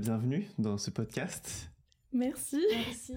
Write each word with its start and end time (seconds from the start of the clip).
Bienvenue 0.00 0.48
dans 0.56 0.78
ce 0.78 0.90
podcast. 0.90 1.70
Merci. 2.10 2.58
Merci. 2.70 3.16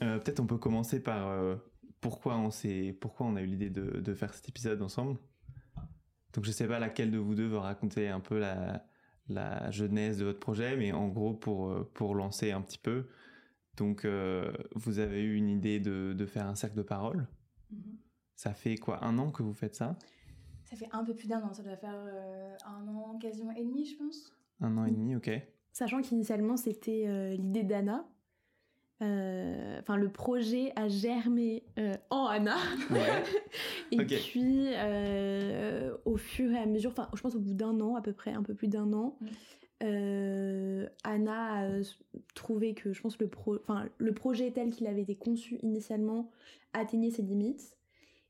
Euh, 0.00 0.20
Peut-être 0.20 0.38
on 0.38 0.46
peut 0.46 0.58
commencer 0.58 1.02
par 1.02 1.26
euh, 1.26 1.56
pourquoi 2.00 2.38
on 2.38 2.52
s'est, 2.52 2.96
pourquoi 3.00 3.26
on 3.26 3.34
a 3.34 3.42
eu 3.42 3.46
l'idée 3.46 3.68
de, 3.68 3.98
de 3.98 4.14
faire 4.14 4.32
cet 4.32 4.48
épisode 4.48 4.80
ensemble. 4.80 5.18
Donc 6.34 6.44
je 6.44 6.52
sais 6.52 6.68
pas 6.68 6.78
laquelle 6.78 7.10
de 7.10 7.18
vous 7.18 7.34
deux 7.34 7.48
veut 7.48 7.58
raconter 7.58 8.08
un 8.08 8.20
peu 8.20 8.38
la, 8.38 8.86
la 9.28 9.72
genèse 9.72 10.18
de 10.18 10.26
votre 10.26 10.38
projet, 10.38 10.76
mais 10.76 10.92
en 10.92 11.08
gros 11.08 11.34
pour 11.34 11.72
euh, 11.72 11.90
pour 11.92 12.14
lancer 12.14 12.52
un 12.52 12.62
petit 12.62 12.78
peu. 12.78 13.08
Donc 13.76 14.04
euh, 14.04 14.52
vous 14.76 15.00
avez 15.00 15.20
eu 15.20 15.34
une 15.34 15.48
idée 15.48 15.80
de, 15.80 16.12
de 16.12 16.26
faire 16.26 16.46
un 16.46 16.54
cercle 16.54 16.76
de 16.76 16.82
parole. 16.82 17.26
Mhm. 17.72 17.98
Ça 18.36 18.54
fait 18.54 18.76
quoi 18.76 19.04
un 19.04 19.18
an 19.18 19.32
que 19.32 19.42
vous 19.42 19.52
faites 19.52 19.74
ça? 19.74 19.98
Ça 20.62 20.76
fait 20.76 20.88
un 20.92 21.02
peu 21.02 21.16
plus 21.16 21.26
d'un 21.26 21.42
an, 21.42 21.52
ça 21.52 21.64
doit 21.64 21.76
faire 21.76 21.96
euh, 21.96 22.56
un 22.64 22.86
an, 22.86 23.18
quasiment 23.18 23.50
et 23.50 23.64
demi, 23.64 23.84
je 23.84 23.96
pense. 23.96 24.32
Un 24.60 24.76
an 24.78 24.84
et 24.84 24.90
demi, 24.90 25.16
ok. 25.16 25.30
Sachant 25.72 26.02
qu'initialement 26.02 26.56
c'était 26.56 27.04
euh, 27.06 27.34
l'idée 27.34 27.62
d'Anna. 27.62 28.06
Euh, 29.02 29.78
Enfin, 29.80 29.96
le 29.96 30.10
projet 30.10 30.72
a 30.76 30.88
germé 30.88 31.64
euh, 31.78 31.94
en 32.10 32.26
Anna. 32.26 32.56
Ouais. 32.90 32.98
Et 33.92 33.96
puis, 34.18 34.66
euh, 34.74 35.96
au 36.04 36.16
fur 36.18 36.52
et 36.52 36.58
à 36.58 36.66
mesure, 36.66 36.90
enfin, 36.90 37.08
je 37.14 37.20
pense 37.22 37.34
au 37.34 37.40
bout 37.40 37.54
d'un 37.54 37.80
an, 37.80 37.94
à 37.96 38.02
peu 38.02 38.12
près, 38.12 38.32
un 38.32 38.42
peu 38.42 38.52
plus 38.54 38.68
d'un 38.68 38.92
an, 38.92 39.16
euh, 39.82 40.86
Anna 41.02 41.62
a 41.78 41.80
trouvé 42.34 42.74
que, 42.74 42.92
je 42.92 43.00
pense, 43.00 43.18
le, 43.18 43.28
pro 43.28 43.56
enfin, 43.62 43.86
le 43.96 44.12
projet 44.12 44.50
tel 44.50 44.70
qu'il 44.70 44.86
avait 44.86 45.00
été 45.02 45.16
conçu 45.16 45.56
initialement 45.62 46.30
atteignait 46.74 47.10
ses 47.10 47.22
limites. 47.22 47.78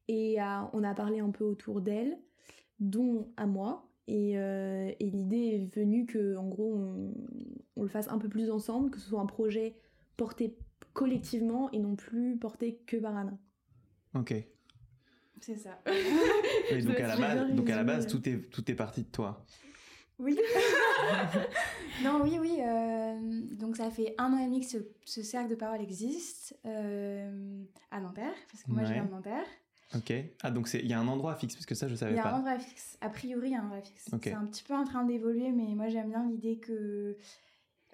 Et 0.06 0.38
a- 0.40 0.70
on 0.72 0.84
a 0.84 0.94
parlé 0.94 1.18
un 1.18 1.30
peu 1.30 1.44
autour 1.44 1.80
d'elle, 1.80 2.16
dont 2.78 3.26
à 3.36 3.46
moi. 3.46 3.89
Et, 4.12 4.32
euh, 4.36 4.90
et 4.98 5.08
l'idée 5.08 5.54
est 5.54 5.72
venue 5.72 6.04
que, 6.04 6.34
en 6.36 6.48
gros, 6.48 6.74
on, 6.74 7.14
on 7.76 7.82
le 7.82 7.88
fasse 7.88 8.08
un 8.08 8.18
peu 8.18 8.28
plus 8.28 8.50
ensemble, 8.50 8.90
que 8.90 8.98
ce 8.98 9.08
soit 9.08 9.20
un 9.20 9.26
projet 9.26 9.76
porté 10.16 10.56
collectivement 10.94 11.70
et 11.70 11.78
non 11.78 11.94
plus 11.94 12.36
porté 12.36 12.80
que 12.86 12.96
par 12.96 13.16
Anna. 13.16 13.38
Ok. 14.16 14.34
C'est 15.40 15.56
ça. 15.56 15.80
Donc 15.86 16.80
Je 16.80 17.02
à 17.02 17.06
la 17.06 17.16
base, 17.16 17.52
donc 17.54 17.70
à 17.70 17.76
la 17.76 17.84
base 17.84 18.06
tout 18.08 18.28
est 18.28 18.50
tout 18.50 18.68
est 18.70 18.74
parti 18.74 19.02
de 19.04 19.08
toi. 19.08 19.46
Oui. 20.18 20.36
non, 22.04 22.20
oui, 22.22 22.36
oui. 22.40 22.58
euh, 22.60 23.40
donc 23.52 23.76
ça 23.76 23.90
fait 23.90 24.14
un 24.18 24.32
an 24.32 24.38
et 24.38 24.46
demi 24.46 24.60
que 24.60 24.66
ce, 24.66 24.78
ce 25.04 25.22
cercle 25.22 25.48
de 25.50 25.54
parole 25.54 25.80
existe 25.80 26.58
euh, 26.66 27.62
à 27.90 28.00
Nanterre, 28.00 28.34
parce 28.50 28.64
que 28.64 28.70
moi 28.70 28.82
je 28.82 28.88
Ouais. 28.88 28.94
viens 28.94 29.04
de 29.06 29.10
Nanterre. 29.12 29.46
Ok. 29.96 30.12
Ah 30.42 30.50
donc 30.50 30.68
c'est 30.68 30.78
il 30.80 30.86
y 30.86 30.92
a 30.92 31.00
un 31.00 31.08
endroit 31.08 31.34
fixe 31.34 31.54
parce 31.54 31.66
que 31.66 31.74
ça 31.74 31.88
je 31.88 31.94
Il 31.94 31.98
savais 31.98 32.14
y 32.14 32.18
a 32.18 32.26
un 32.26 32.30
pas. 32.30 32.36
endroit 32.36 32.58
fixe. 32.58 32.96
A 33.00 33.08
priori, 33.08 33.48
il 33.48 33.52
y 33.52 33.56
a 33.56 33.60
un 33.60 33.64
endroit 33.64 33.80
fixe. 33.82 34.08
C'est 34.22 34.32
un 34.32 34.46
petit 34.46 34.62
peu 34.62 34.74
en 34.74 34.84
train 34.84 35.04
d'évoluer, 35.04 35.50
mais 35.50 35.74
moi 35.74 35.88
j'aime 35.88 36.10
bien 36.10 36.28
l'idée 36.28 36.58
que 36.58 37.16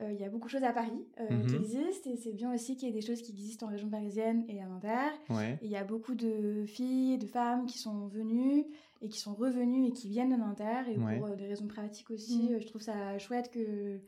euh, 0.03 0.13
il 0.13 0.21
y 0.21 0.25
a 0.25 0.29
beaucoup 0.29 0.45
de 0.47 0.51
choses 0.51 0.63
à 0.65 0.73
Paris 0.75 0.93
euh, 1.21 1.31
Mhm. 1.31 1.47
qui 1.47 1.55
existent, 1.57 2.11
et 2.11 2.17
c'est 2.17 2.33
bien 2.35 2.53
aussi 2.53 2.77
qu'il 2.77 2.87
y 2.89 2.91
ait 2.91 2.95
des 2.95 3.01
choses 3.07 3.23
qui 3.23 3.33
existent 3.33 3.67
en 3.67 3.71
région 3.71 3.89
parisienne 3.89 4.45
et 4.49 4.61
à 4.61 4.67
Nanterre. 4.67 5.13
Ouais. 5.31 5.59
Et 5.63 5.65
il 5.67 5.71
y 5.71 5.77
a 5.77 5.85
beaucoup 5.85 6.15
de 6.15 6.67
filles 6.67 7.15
et 7.15 7.19
de 7.19 7.27
femmes 7.27 7.65
qui 7.65 7.79
sont 7.79 8.07
venues 8.09 8.67
et 9.01 9.09
qui 9.09 9.19
sont 9.19 9.33
revenues 9.35 9.87
et 9.87 9.93
qui 9.93 10.11
viennent 10.11 10.33
de 10.33 10.37
Nanterre. 10.37 10.87
Et 10.91 10.99
Ouais. 10.99 11.17
pour 11.19 11.29
euh, 11.29 11.35
des 11.37 11.47
raisons 11.47 11.67
pratiques 11.67 12.11
aussi, 12.11 12.43
Mm. 12.51 12.55
euh, 12.57 12.61
je 12.61 12.67
trouve 12.67 12.83
ça 12.83 13.19
chouette 13.19 13.51
que 13.51 13.99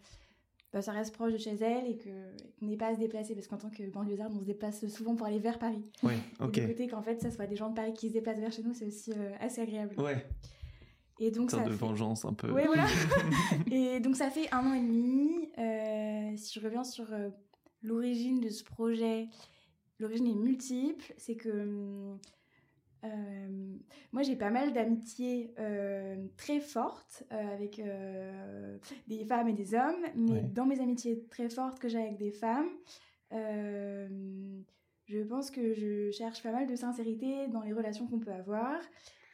bah, 0.72 0.83
ça 0.83 0.92
reste 0.92 1.14
proche 1.14 1.33
de 1.33 1.38
chez 1.38 1.55
elles 1.55 1.86
et 1.86 1.91
et 1.91 1.97
qu'on 1.98 2.66
n'ait 2.66 2.77
pas 2.77 2.88
à 2.88 2.94
se 2.94 2.98
déplacer. 2.98 3.34
Parce 3.34 3.47
qu'en 3.47 3.56
tant 3.56 3.70
que 3.70 3.83
banlieusarde, 3.91 4.33
on 4.36 4.41
se 4.41 4.44
déplace 4.44 4.86
souvent 4.88 5.14
pour 5.16 5.27
aller 5.27 5.38
vers 5.38 5.58
Paris. 5.58 5.83
Ouais. 6.02 6.16
Et 6.41 6.44
Ok. 6.44 6.56
le 6.56 6.66
côté 6.69 6.86
qu'en 6.88 7.02
fait, 7.02 7.20
ça 7.20 7.30
soit 7.30 7.47
des 7.47 7.56
gens 7.56 7.70
de 7.70 7.75
Paris 7.75 7.94
qui 7.94 8.08
se 8.08 8.12
déplacent 8.12 8.38
vers 8.41 8.52
chez 8.52 8.62
nous, 8.62 8.75
c'est 8.75 8.86
aussi 8.86 9.12
euh, 9.12 9.30
assez 9.41 9.60
agréable. 9.62 9.98
Ouais. 10.00 10.27
Et 11.20 11.30
donc, 11.30 11.50
ça 11.50 11.64
de 11.64 11.70
fait- 11.70 11.77
vengeance 11.77 12.25
un 12.25 12.33
peu. 12.34 12.50
Ouais, 12.52 12.66
voilà. 12.66 12.86
et 13.72 13.98
donc 14.00 14.14
ça 14.16 14.30
fait 14.30 14.52
un 14.52 14.66
an 14.66 14.75
et 14.75 14.80
demi. 14.80 15.48
Euh, 15.58 16.36
si 16.36 16.58
je 16.60 16.64
reviens 16.64 16.84
sur 16.84 17.12
euh, 17.12 17.30
l'origine 17.82 18.38
de 18.41 18.50
ce 18.50 18.62
projet, 18.62 19.27
l'origine 19.98 20.27
est 20.28 20.34
multiple. 20.34 21.12
C'est 21.16 21.34
que 21.36 21.48
hum, 21.50 22.19
euh, 23.04 23.76
moi 24.12 24.22
j'ai 24.22 24.36
pas 24.36 24.50
mal 24.50 24.72
d'amitiés 24.72 25.54
euh, 25.59 26.16
très 26.36 26.60
fortes 26.60 27.25
euh, 27.32 27.54
avec 27.54 27.81
des 29.06 29.25
femmes 29.25 29.48
et 29.48 29.53
des 29.53 29.75
hommes, 29.75 30.03
mais 30.16 30.32
Ouais. 30.32 30.42
dans 30.54 30.66
mes 30.66 30.81
amitiés 30.81 31.25
très 31.31 31.48
fortes 31.48 31.78
que 31.78 31.88
j'ai 31.88 31.98
avec 31.98 32.16
des 32.19 32.32
femmes, 32.32 32.69
je 33.31 35.22
pense 35.22 35.50
que 35.50 35.72
je 35.75 36.10
cherche 36.10 36.42
pas 36.42 36.53
mal 36.53 36.66
de 36.66 36.76
sincérité 36.76 37.48
dans 37.48 37.62
les 37.62 37.72
relations 37.72 38.06
qu'on 38.06 38.19
peut 38.19 38.32
avoir. 38.32 38.78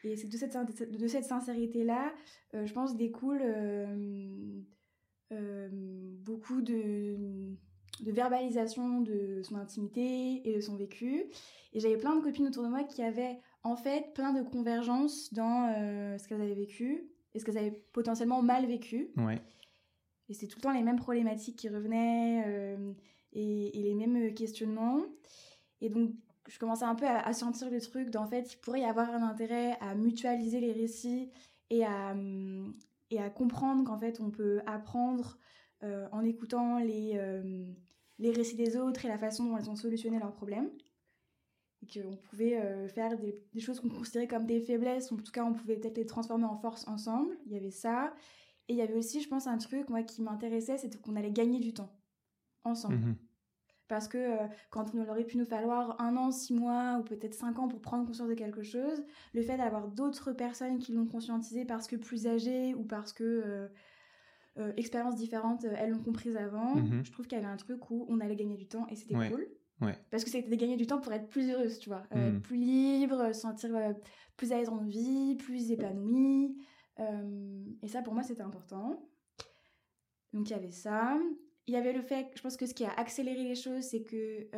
Et 0.05 0.17
c'est 0.17 0.29
de 0.29 0.37
cette, 0.37 0.57
de 0.91 1.07
cette 1.09 1.25
sincérité-là, 1.25 2.13
je 2.53 2.73
pense, 2.73 2.95
découle 2.97 3.43
beaucoup 5.31 6.61
de, 6.63 7.17
de 8.01 8.13
verbalisation 8.13 9.01
de 9.01 9.41
son 9.43 9.57
intimité 9.57 10.49
et 10.49 10.55
de 10.55 10.61
son 10.61 10.77
vécu. 10.77 11.25
Et 11.73 11.81
j'avais 11.81 11.97
plein 11.97 12.17
de 12.17 12.23
copines 12.23 12.47
autour 12.47 12.63
de 12.65 12.69
moi 12.69 12.85
qui 12.85 13.03
avaient 13.03 13.39
en 13.65 13.77
fait 13.77 14.15
plein 14.15 14.33
de 14.33 14.43
convergences 14.43 15.33
dans 15.33 15.73
euh, 15.77 16.17
ce 16.19 16.29
qu'elles 16.29 16.43
avaient 16.43 16.55
vécu 16.55 17.11
et 17.35 17.41
ce 17.41 17.45
qu'elles 17.45 17.59
avaient 17.59 17.83
potentiellement 17.93 18.43
mal 18.43 18.67
vécu. 18.67 19.11
Ouais. 19.17 19.41
Et 20.29 20.35
c'est 20.35 20.47
tout 20.47 20.59
le 20.59 20.63
temps 20.63 20.73
les 20.73 20.83
mêmes 20.83 20.99
problématiques 20.99 21.57
qui 21.57 21.69
revenaient 21.69 22.45
euh, 22.47 22.93
et, 23.33 23.79
et 23.79 23.83
les 23.83 23.95
mêmes 23.95 24.33
questionnements. 24.33 25.01
Et 25.81 25.89
donc, 25.89 26.13
je 26.49 26.59
commençais 26.59 26.85
un 26.85 26.95
peu 26.95 27.07
à, 27.07 27.21
à 27.21 27.33
sentir 27.33 27.71
le 27.71 27.81
truc 27.81 28.11
d'en 28.11 28.27
fait, 28.27 28.53
il 28.53 28.57
pourrait 28.59 28.83
y 28.83 28.85
avoir 28.85 29.11
un 29.11 29.23
intérêt 29.23 29.77
à 29.81 29.95
mutualiser 29.95 30.61
les 30.61 30.73
récits 30.73 31.31
et 31.71 31.85
à, 31.85 32.13
hum, 32.13 32.73
et 33.11 33.21
à 33.21 33.31
comprendre 33.31 33.85
qu'en 33.85 33.99
fait, 33.99 34.21
on 34.21 34.31
peut 34.31 34.61
apprendre 34.67 35.39
euh, 35.83 36.07
en 36.13 36.25
écoutant 36.25 36.79
les, 36.79 37.13
euh, 37.15 37.65
les 38.19 38.31
récits 38.31 38.57
des 38.57 38.77
autres 38.77 39.05
et 39.05 39.09
la 39.09 39.19
façon 39.19 39.45
dont 39.45 39.57
elles 39.57 39.71
ont 39.71 39.77
solutionné 39.77 40.19
leurs 40.19 40.33
problèmes. 40.33 40.71
Et 41.85 42.01
qu'on 42.01 42.17
pouvait 42.17 42.57
euh, 42.57 42.89
faire 42.89 43.19
des, 43.19 43.39
des 43.53 43.61
choses 43.61 43.79
qu'on 43.81 43.91
considérait 43.91 44.27
comme 44.29 44.47
des 44.47 44.61
faiblesses, 44.61 45.13
en 45.13 45.17
tout 45.17 45.33
cas, 45.33 45.45
on 45.45 45.53
pouvait 45.53 45.77
peut-être 45.77 45.99
les 45.99 46.07
transformer 46.07 46.45
en 46.45 46.57
force 46.57 46.89
ensemble. 46.89 47.37
Il 47.47 47.53
y 47.53 47.57
avait 47.57 47.71
ça. 47.71 48.15
Et 48.69 48.73
il 48.73 48.77
y 48.79 48.83
avait 48.83 48.95
aussi, 48.95 49.21
je 49.21 49.29
pense, 49.29 49.47
un 49.47 49.59
truc, 49.59 49.89
moi, 49.91 50.03
qui 50.03 50.23
m'intéressait, 50.23 50.79
c'était 50.79 50.99
qu'on 50.99 51.17
allait 51.17 51.31
gagner 51.33 51.61
du 51.61 51.75
temps. 51.75 51.91
Ensemble. 52.65 52.95
Mhm. 52.97 53.17
Parce 53.89 54.09
que 54.09 54.17
euh, 54.17 54.47
quand 54.71 54.95
il 54.95 55.01
aurait 55.11 55.25
pu 55.25 55.37
nous 55.37 55.45
falloir 55.45 56.01
un 56.01 56.17
an, 56.17 56.31
six 56.31 56.55
mois, 56.55 56.97
ou 56.99 57.03
peut-être 57.05 57.35
cinq 57.35 57.59
ans 57.59 57.69
pour 57.69 57.83
prendre 57.83 58.07
conscience 58.07 58.29
de 58.29 58.35
quelque 58.35 58.63
chose, 58.63 59.05
le 59.35 59.43
fait 59.43 59.59
d'avoir 59.59 59.89
d'autres 59.89 60.33
personnes 60.33 60.79
qui 60.79 60.93
l'ont 60.93 61.05
conscientisé 61.07 61.67
parce 61.67 61.87
que 61.87 61.97
plus 61.97 62.27
âgées, 62.27 62.75
ou 62.75 62.85
parce 62.85 63.13
que 63.13 63.25
euh, 63.25 63.69
euh, 64.57 64.73
expériences 64.79 65.17
différentes, 65.17 65.65
elles 65.65 65.91
l'ont 65.91 66.03
comprise 66.03 66.37
avant, 66.37 66.77
Mhm. 66.77 67.05
je 67.05 67.13
trouve 67.13 67.27
qu'il 67.27 67.37
y 67.37 67.41
avait 67.43 67.51
un 67.53 67.57
truc 67.59 67.91
où 67.91 68.07
on 68.09 68.21
allait 68.21 68.37
gagner 68.37 68.57
du 68.57 68.67
temps, 68.67 68.87
et 68.89 68.97
c'était 68.97 69.17
Ouais. 69.17 69.31
cool. 69.31 69.47
Ouais. 69.85 69.99
Parce 70.11 70.25
que 70.25 70.31
c'était 70.31 70.57
gagner 70.57 70.77
du 70.77 70.87
temps 70.87 71.01
pour 71.01 71.13
être 71.13 71.29
plus 71.29 71.51
heureuse, 71.51 71.79
tu 71.79 71.89
vois. 71.89 72.05
Euh, 72.15 72.29
être 72.37 72.43
plus 72.43 72.57
libre, 72.57 73.33
se 73.35 73.41
sentir 73.41 73.75
euh, 73.75 73.93
plus 74.37 74.53
à 74.53 74.59
l'aise 74.59 74.69
en 74.69 74.83
vie, 74.85 75.37
plus 75.37 75.71
épanouie. 75.71 76.57
Euh, 77.01 77.65
et 77.83 77.89
ça, 77.89 78.03
pour 78.03 78.15
moi, 78.15 78.23
c'était 78.23 78.43
important. 78.43 79.09
Donc, 80.33 80.49
il 80.49 80.53
y 80.53 80.57
avait 80.57 80.71
ça. 80.71 81.19
Il 81.67 81.75
y 81.75 81.77
avait 81.77 81.93
le 81.93 82.03
fait, 82.03 82.29
je 82.35 82.43
pense 82.43 82.57
que 82.57 82.67
ce 82.67 82.75
qui 82.75 82.85
a 82.85 82.93
accéléré 82.93 83.43
les 83.45 83.55
choses, 83.55 83.83
c'est 83.85 84.03
que 84.03 84.49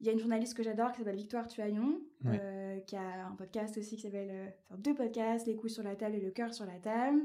il 0.00 0.06
y 0.06 0.08
a 0.08 0.12
une 0.12 0.18
journaliste 0.18 0.56
que 0.56 0.64
j'adore 0.64 0.90
qui 0.90 0.98
s'appelle 0.98 1.14
Victoire 1.14 1.46
Tuaillon, 1.46 2.00
Ouais. 2.24 2.82
qui 2.88 2.96
a 2.96 3.26
un 3.26 3.36
podcast 3.36 3.76
aussi 3.78 3.94
qui 3.96 4.02
s'appelle, 4.02 4.52
enfin 4.68 4.76
deux 4.80 4.94
podcasts, 4.94 5.46
Les 5.46 5.54
couilles 5.54 5.70
sur 5.70 5.84
la 5.84 5.94
table 5.94 6.16
et 6.16 6.20
Le 6.20 6.30
cœur 6.32 6.52
sur 6.54 6.66
la 6.66 6.78
table. 6.80 7.20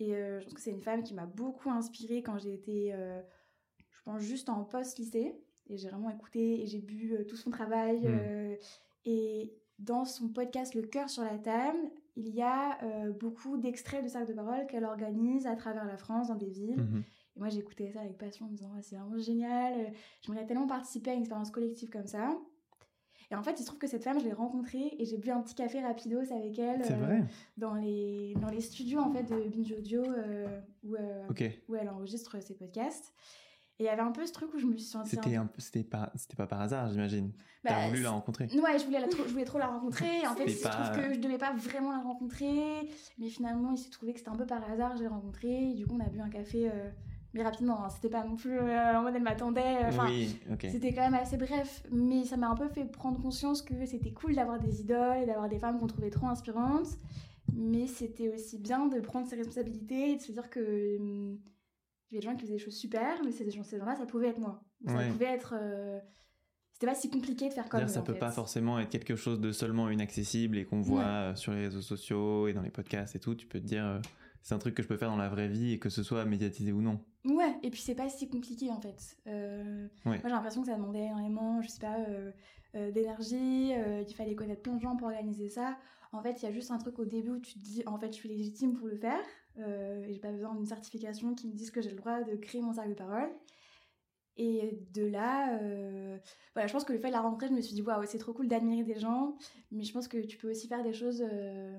Et 0.00 0.10
je 0.12 0.44
pense 0.44 0.52
que 0.52 0.60
c'est 0.60 0.70
une 0.72 0.82
femme 0.82 1.02
qui 1.02 1.14
m'a 1.14 1.24
beaucoup 1.24 1.70
inspirée 1.70 2.22
quand 2.22 2.36
j'ai 2.36 2.52
été, 2.52 2.92
je 2.92 4.02
pense, 4.04 4.20
juste 4.20 4.48
en 4.50 4.64
post-lycée. 4.64 5.34
Et 5.68 5.76
j'ai 5.76 5.88
vraiment 5.88 6.10
écouté 6.10 6.62
et 6.62 6.66
j'ai 6.66 6.80
bu 6.80 7.14
euh, 7.14 7.24
tout 7.24 7.36
son 7.36 7.50
travail. 7.50 8.00
Mm. 8.00 8.18
euh, 8.20 8.56
et 9.04 9.52
dans 9.78 10.04
son 10.04 10.28
podcast 10.28 10.74
Le 10.74 10.82
cœur 10.82 11.10
sur 11.10 11.24
la 11.24 11.38
table, 11.38 11.78
il 12.16 12.28
y 12.28 12.42
a 12.42 12.78
euh, 12.82 13.12
beaucoup 13.12 13.56
d'extraits 13.56 14.04
de 14.04 14.08
cercles 14.08 14.28
de 14.28 14.34
parole 14.34 14.66
qu'elle 14.66 14.84
organise 14.84 15.46
à 15.46 15.56
travers 15.56 15.84
la 15.84 15.96
France, 15.96 16.28
dans 16.28 16.36
des 16.36 16.50
villes. 16.50 16.76
Mhm. 16.76 17.02
Et 17.36 17.40
moi, 17.40 17.48
j'écoutais 17.48 17.90
ça 17.90 18.00
avec 18.00 18.16
passion 18.16 18.46
en 18.46 18.48
me 18.48 18.54
disant, 18.54 18.70
Ah, 18.76 18.82
c'est 18.82 18.96
vraiment 18.96 19.18
génial, 19.18 19.92
j'aimerais 20.22 20.46
tellement 20.46 20.68
participer 20.68 21.10
à 21.10 21.14
une 21.14 21.20
expérience 21.20 21.50
collective 21.50 21.90
comme 21.90 22.06
ça. 22.06 22.38
Et 23.30 23.34
en 23.34 23.42
fait, 23.42 23.52
il 23.52 23.58
se 23.58 23.66
trouve 23.66 23.78
que 23.78 23.86
cette 23.86 24.04
femme, 24.04 24.18
je 24.20 24.24
l'ai 24.24 24.32
rencontrée 24.32 24.94
et 24.98 25.04
j'ai 25.04 25.16
bu 25.16 25.30
un 25.30 25.40
petit 25.40 25.54
café 25.54 25.80
rapidos 25.80 26.32
avec 26.32 26.58
elle 26.58 26.82
euh, 26.82 26.94
vrai. 26.96 27.24
dans, 27.56 27.74
les, 27.74 28.34
dans 28.40 28.48
les 28.48 28.60
studios 28.60 29.00
en 29.00 29.10
fait, 29.10 29.24
de 29.24 29.48
Binge 29.48 29.72
Audio 29.72 30.02
euh, 30.02 30.60
où, 30.82 30.96
où 31.68 31.74
elle 31.74 31.88
enregistre 31.88 32.40
ses 32.42 32.54
podcasts. 32.54 33.12
Et 33.80 33.84
il 33.84 33.86
y 33.86 33.88
avait 33.88 34.02
un 34.02 34.12
peu 34.12 34.24
ce 34.24 34.32
truc 34.32 34.54
où 34.54 34.58
je 34.58 34.66
me 34.66 34.76
suis 34.76 34.86
sentie. 34.86 35.10
C'était 35.10 35.34
un 35.34 35.46
peu, 35.46 35.60
c'était 35.60 35.82
pas, 35.82 36.12
c'était 36.14 36.36
pas 36.36 36.46
par 36.46 36.60
hasard, 36.60 36.88
j'imagine. 36.92 37.32
Bah, 37.64 37.70
T'as 37.70 37.88
voulu 37.88 38.02
la 38.02 38.10
rencontrer. 38.10 38.44
Ouais, 38.44 38.78
je 38.78 38.84
voulais, 38.84 39.00
la 39.00 39.08
trop, 39.08 39.24
je 39.26 39.32
voulais 39.32 39.44
trop 39.44 39.58
la 39.58 39.66
rencontrer. 39.66 40.24
En 40.28 40.34
fait, 40.36 40.44
il 40.46 40.50
se 40.56 40.62
pas- 40.62 40.68
trouve 40.68 40.92
que 41.08 41.14
je 41.14 41.18
devais 41.18 41.38
pas 41.38 41.52
vraiment 41.54 41.90
la 41.90 41.98
rencontrer. 41.98 42.88
Mais 43.18 43.28
finalement, 43.28 43.72
il 43.72 43.78
s'est 43.78 43.90
trouvé 43.90 44.12
que 44.12 44.18
c'était 44.20 44.30
un 44.30 44.36
peu 44.36 44.46
par 44.46 44.62
hasard, 44.70 44.92
rencontrée. 45.10 45.70
Et 45.70 45.74
du 45.74 45.86
coup, 45.86 45.96
on 45.96 46.04
a 46.04 46.08
bu 46.08 46.20
un 46.20 46.28
café, 46.28 46.68
euh, 46.70 46.90
mais 47.32 47.42
rapidement. 47.42 47.84
hein. 47.84 47.88
C'était 47.88 48.10
pas 48.10 48.22
non 48.22 48.36
plus 48.36 48.56
euh, 48.56 48.96
en 48.96 49.02
mode 49.02 49.16
elle 49.16 49.22
m'attendait. 49.24 49.60
euh, 49.84 49.88
Enfin, 49.88 50.06
oui, 50.06 50.38
ok. 50.52 50.66
c'était 50.70 50.94
quand 50.94 51.02
même 51.02 51.14
assez 51.14 51.36
bref. 51.36 51.82
Mais 51.90 52.24
ça 52.26 52.36
m'a 52.36 52.48
un 52.50 52.54
peu 52.54 52.68
fait 52.68 52.84
prendre 52.84 53.20
conscience 53.20 53.60
que 53.60 53.86
c'était 53.86 54.12
cool 54.12 54.36
d'avoir 54.36 54.60
des 54.60 54.82
idoles 54.82 55.22
et 55.22 55.26
d'avoir 55.26 55.48
des 55.48 55.58
femmes 55.58 55.80
qu'on 55.80 55.88
trouvait 55.88 56.10
trop 56.10 56.26
inspirantes. 56.28 56.86
mais 57.52 57.86
c'était 57.88 58.28
aussi 58.28 58.58
bien 58.58 58.86
de 58.86 59.00
prendre 59.00 59.26
ses 59.26 59.36
responsabilités 59.36 60.12
et 60.12 60.16
de 60.16 60.22
se 60.22 60.30
dire 60.32 60.48
que 60.48 60.96
hum, 60.98 61.38
il 62.14 62.16
y 62.16 62.18
avait 62.18 62.26
des 62.26 62.32
gens 62.32 62.34
qui 62.36 62.42
faisaient 62.42 62.52
des 62.54 62.58
choses 62.58 62.76
super, 62.76 63.22
mais 63.24 63.32
ces 63.32 63.50
gens-là, 63.50 63.96
ça 63.96 64.06
pouvait 64.06 64.28
être 64.28 64.38
moi. 64.38 64.62
Ça 64.86 64.94
Ouais. 64.96 65.08
pouvait 65.08 65.26
être. 65.26 65.54
euh, 65.60 65.98
C'était 66.72 66.86
pas 66.86 66.94
si 66.96 67.08
compliqué 67.08 67.48
de 67.48 67.54
faire 67.54 67.68
comme 67.68 67.86
ça 67.86 68.00
en 68.00 68.02
peut 68.02 68.14
fait. 68.14 68.18
pas 68.18 68.32
forcément 68.32 68.80
être 68.80 68.90
quelque 68.90 69.14
chose 69.14 69.40
de 69.40 69.52
seulement 69.52 69.90
inaccessible 69.90 70.58
et 70.58 70.64
qu'on 70.64 70.80
voit 70.80 71.04
euh, 71.04 71.34
sur 71.36 71.52
les 71.52 71.62
réseaux 71.66 71.80
sociaux 71.82 72.48
et 72.48 72.52
dans 72.52 72.62
les 72.62 72.70
podcasts 72.70 73.14
et 73.14 73.20
tout. 73.20 73.34
Tu 73.36 73.46
peux 73.46 73.60
te 73.60 73.64
dire, 73.66 73.84
euh, 73.86 74.00
c'est 74.42 74.54
un 74.54 74.58
truc 74.58 74.74
que 74.74 74.82
je 74.82 74.88
peux 74.88 74.96
faire 74.96 75.08
dans 75.10 75.16
la 75.16 75.28
vraie 75.28 75.46
vie 75.48 75.72
et 75.72 75.78
que 75.78 75.88
ce 75.88 76.02
soit 76.02 76.24
médiatisé 76.24 76.72
ou 76.72 76.82
non. 76.82 76.98
Ouais, 77.24 77.54
et 77.62 77.70
puis 77.70 77.80
c'est 77.80 77.94
pas 77.94 78.08
si 78.08 78.28
compliqué 78.28 78.70
en 78.70 78.80
fait. 78.80 79.16
Euh, 79.28 79.86
Ouais. 80.04 80.18
Moi 80.18 80.20
j'ai 80.24 80.28
l'impression 80.30 80.62
que 80.62 80.66
ça 80.68 80.74
demandait 80.74 81.04
énormément, 81.06 81.62
je 81.62 81.68
sais 81.68 81.80
pas, 81.80 81.96
euh, 82.08 82.32
euh, 82.74 82.90
d'énergie, 82.90 83.70
il 83.70 84.14
fallait 84.16 84.34
connaître 84.34 84.62
plein 84.62 84.74
de 84.74 84.80
gens 84.80 84.96
pour 84.96 85.06
organiser 85.06 85.48
ça. 85.48 85.78
En 86.12 86.22
fait, 86.22 86.42
il 86.42 86.44
y 86.44 86.48
a 86.48 86.52
juste 86.52 86.70
un 86.72 86.78
truc 86.78 86.98
au 86.98 87.04
début 87.04 87.30
où 87.30 87.38
tu 87.40 87.54
te 87.54 87.58
dis, 87.60 87.82
en 87.86 87.98
fait, 87.98 88.08
je 88.08 88.12
suis 88.14 88.28
légitime 88.28 88.74
pour 88.74 88.86
le 88.88 88.96
faire, 88.96 89.18
euh, 89.58 90.02
et 90.04 90.12
j'ai 90.12 90.20
pas 90.20 90.32
besoin 90.32 90.54
d'une 90.54 90.66
certification 90.66 91.34
qui 91.34 91.48
me 91.48 91.52
dise 91.52 91.70
que 91.70 91.80
j'ai 91.80 91.90
le 91.90 91.96
droit 91.96 92.22
de 92.22 92.36
créer 92.36 92.60
mon 92.60 92.72
cercle 92.72 92.90
de 92.90 92.94
parole. 92.94 93.30
Et 94.36 94.80
de 94.92 95.06
là, 95.06 95.58
euh, 95.60 96.18
voilà, 96.54 96.66
je 96.66 96.72
pense 96.72 96.84
que 96.84 96.92
le 96.92 96.98
fait 96.98 97.06
de 97.08 97.12
la 97.12 97.20
rencontrer, 97.20 97.48
je 97.48 97.52
me 97.52 97.60
suis 97.60 97.74
dit, 97.74 97.82
waouh, 97.82 98.04
c'est 98.04 98.18
trop 98.18 98.32
cool 98.32 98.48
d'admirer 98.48 98.82
des 98.82 98.98
gens, 98.98 99.36
mais 99.70 99.84
je 99.84 99.92
pense 99.92 100.08
que 100.08 100.18
tu 100.18 100.36
peux 100.38 100.50
aussi 100.50 100.66
faire 100.66 100.82
des 100.82 100.92
choses 100.92 101.22
euh, 101.22 101.78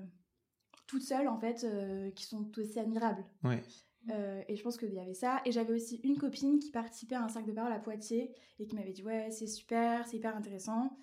toute 0.86 1.02
seule, 1.02 1.28
en 1.28 1.38
fait, 1.38 1.64
euh, 1.64 2.10
qui 2.12 2.24
sont 2.24 2.50
aussi 2.58 2.78
admirables. 2.78 3.24
Ouais. 3.44 3.62
Euh, 4.10 4.42
et 4.48 4.56
je 4.56 4.62
pense 4.62 4.76
qu'il 4.76 4.92
y 4.92 5.00
avait 5.00 5.14
ça. 5.14 5.40
Et 5.44 5.52
j'avais 5.52 5.72
aussi 5.72 5.96
une 6.04 6.16
copine 6.16 6.58
qui 6.58 6.70
participait 6.70 7.16
à 7.16 7.24
un 7.24 7.28
cercle 7.28 7.48
de 7.48 7.54
parole 7.54 7.72
à 7.72 7.78
Poitiers 7.78 8.32
et 8.58 8.66
qui 8.66 8.76
m'avait 8.76 8.92
dit 8.92 9.02
Ouais, 9.02 9.30
c'est 9.30 9.46
super, 9.46 10.06
c'est 10.06 10.16
hyper 10.16 10.36
intéressant. 10.36 10.96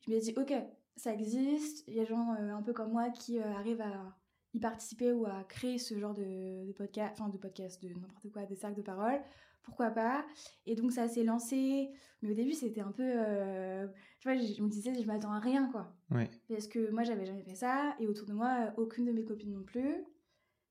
Je 0.00 0.10
me 0.10 0.20
suis 0.20 0.32
dit 0.32 0.38
Ok, 0.38 0.52
ça 0.96 1.12
existe. 1.12 1.84
Il 1.86 1.94
y 1.94 2.00
a 2.00 2.02
des 2.02 2.08
gens 2.08 2.34
euh, 2.34 2.54
un 2.54 2.62
peu 2.62 2.72
comme 2.72 2.90
moi 2.90 3.10
qui 3.10 3.38
euh, 3.38 3.52
arrivent 3.54 3.80
à 3.80 4.16
y 4.56 4.60
participer 4.60 5.12
ou 5.12 5.26
à 5.26 5.44
créer 5.44 5.78
ce 5.78 5.98
genre 5.98 6.14
de, 6.14 6.66
de 6.66 6.72
podcast, 6.72 7.12
enfin 7.18 7.28
de 7.28 7.38
podcast, 7.38 7.82
de 7.82 7.88
n'importe 7.90 8.30
quoi, 8.32 8.46
des 8.46 8.56
cercles 8.56 8.78
de 8.78 8.82
parole. 8.82 9.20
Pourquoi 9.62 9.90
pas? 9.90 10.24
Et 10.64 10.76
donc 10.76 10.92
ça 10.92 11.08
s'est 11.08 11.24
lancé. 11.24 11.90
Mais 12.22 12.30
au 12.30 12.34
début, 12.34 12.52
c'était 12.52 12.80
un 12.80 12.92
peu. 12.92 13.02
euh, 13.04 13.86
tu 14.20 14.28
vois, 14.28 14.38
je, 14.38 14.54
je 14.54 14.62
me 14.62 14.68
disais, 14.68 14.94
je 14.94 15.06
m'attends 15.06 15.32
à 15.32 15.38
rien 15.40 15.70
quoi. 15.70 15.92
Ouais. 16.10 16.30
Parce 16.48 16.68
que 16.68 16.90
moi, 16.90 17.02
j'avais 17.02 17.26
jamais 17.26 17.42
fait 17.42 17.54
ça, 17.56 17.94
et 18.00 18.06
autour 18.06 18.26
de 18.26 18.32
moi, 18.32 18.72
aucune 18.76 19.04
de 19.04 19.12
mes 19.12 19.24
copines 19.24 19.52
non 19.52 19.64
plus. 19.64 20.04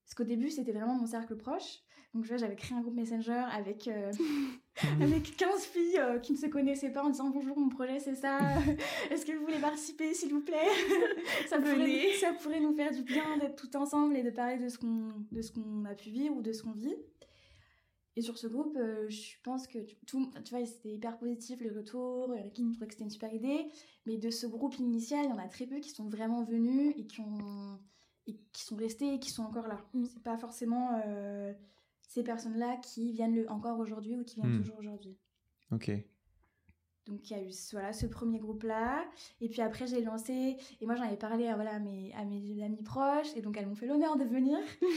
Parce 0.04 0.16
qu'au 0.16 0.24
début, 0.24 0.50
c'était 0.50 0.72
vraiment 0.72 0.96
mon 0.96 1.06
cercle 1.08 1.36
proche. 1.36 1.80
Donc, 2.16 2.24
tu 2.24 2.30
vois, 2.30 2.38
j'avais 2.38 2.56
créé 2.56 2.78
un 2.78 2.82
groupe 2.82 2.96
Messenger 2.96 3.44
avec, 3.52 3.90
euh, 3.90 4.10
avec 5.02 5.36
15 5.36 5.66
filles 5.66 6.00
euh, 6.00 6.18
qui 6.18 6.32
ne 6.32 6.38
se 6.38 6.46
connaissaient 6.46 6.94
pas 6.94 7.04
en 7.04 7.10
disant 7.10 7.30
bonjour, 7.30 7.60
mon 7.60 7.68
projet 7.68 8.00
c'est 8.00 8.16
ça. 8.16 8.40
Est-ce 9.12 9.26
que 9.26 9.34
vous 9.34 9.42
voulez 9.42 9.60
participer, 9.60 10.14
s'il 10.14 10.32
vous 10.32 10.40
plaît? 10.40 10.56
Ça, 11.50 11.60
pourrait, 11.60 12.14
ça 12.20 12.32
pourrait 12.42 12.62
nous 12.62 12.74
faire 12.74 12.92
du 12.92 13.04
bien 13.04 13.38
d'être 13.38 13.56
tout 13.56 13.76
ensemble 13.76 14.16
et 14.16 14.24
de 14.24 14.30
parler 14.30 14.58
de 14.58 14.70
ce 14.70 14.78
qu'on 14.78 15.12
de 15.32 15.42
ce 15.42 15.52
qu'on 15.52 15.84
a 15.84 15.94
pu 15.94 16.10
vivre 16.10 16.38
ou 16.38 16.42
de 16.42 16.54
ce 16.54 16.64
qu'on 16.64 16.72
vit. 16.72 16.96
Et 18.16 18.22
sur 18.22 18.38
ce 18.38 18.48
groupe, 18.48 18.78
euh, 18.78 19.10
je 19.10 19.34
pense 19.44 19.68
que 19.68 19.80
tout, 20.08 20.32
tu 20.46 20.56
vois, 20.56 20.66
c'était 20.66 20.94
hyper 20.94 21.18
positif 21.18 21.60
les 21.60 21.70
retours, 21.70 22.34
il 22.34 22.40
y 22.40 22.44
en 22.44 22.48
a 22.48 22.50
qui 22.50 22.64
trouvaient 22.72 22.88
que 22.88 22.94
c'était 22.94 23.04
une 23.04 23.10
super 23.10 23.34
idée. 23.34 23.68
Mais 24.06 24.18
de 24.18 24.30
ce 24.30 24.48
groupe 24.48 24.80
initial, 24.80 25.26
il 25.26 25.30
y 25.30 25.34
en 25.34 25.38
a 25.38 25.50
très 25.50 25.68
peu 25.68 25.80
qui 25.80 25.90
sont 25.90 26.08
vraiment 26.08 26.46
venus 26.46 26.94
et 26.98 27.06
qui, 27.06 27.20
ont, 27.20 27.78
et 28.26 28.38
qui 28.54 28.64
sont 28.64 28.78
restés 28.78 29.16
et 29.16 29.20
qui 29.20 29.32
sont 29.32 29.44
encore 29.44 29.68
là. 29.68 29.86
Mm. 29.94 30.06
C'est 30.06 30.24
pas 30.24 30.38
forcément 30.38 31.02
euh, 31.06 31.54
ces 32.16 32.24
personnes-là 32.24 32.78
qui 32.78 33.12
viennent 33.12 33.36
le, 33.36 33.50
encore 33.52 33.78
aujourd'hui 33.78 34.16
ou 34.18 34.24
qui 34.24 34.36
viennent 34.40 34.56
Mm. 34.58 34.62
toujours 34.62 34.80
aujourd'hui. 34.80 35.18
Ok. 35.72 35.92
Donc 37.08 37.30
il 37.30 37.38
y 37.38 37.40
a 37.40 37.44
eu 37.44 37.52
voilà, 37.74 37.92
ce 37.94 38.06
premier 38.08 38.40
groupe-là. 38.40 39.06
Et 39.42 39.50
puis 39.50 39.62
après, 39.62 39.86
j'ai 39.86 40.02
lancé. 40.02 40.56
Et 40.82 40.86
moi, 40.86 40.96
j'en 40.96 41.04
avais 41.04 41.18
parlé 41.18 41.48
à, 41.48 41.56
voilà, 41.56 41.76
à, 41.76 41.80
mes, 41.80 42.14
à 42.16 42.24
mes 42.26 42.64
amis 42.64 42.82
proches. 42.84 43.36
Et 43.36 43.42
donc, 43.42 43.58
elles 43.58 43.68
m'ont 43.68 43.76
fait 43.76 43.86
l'honneur 43.86 44.16
de 44.18 44.24
venir. 44.24 44.58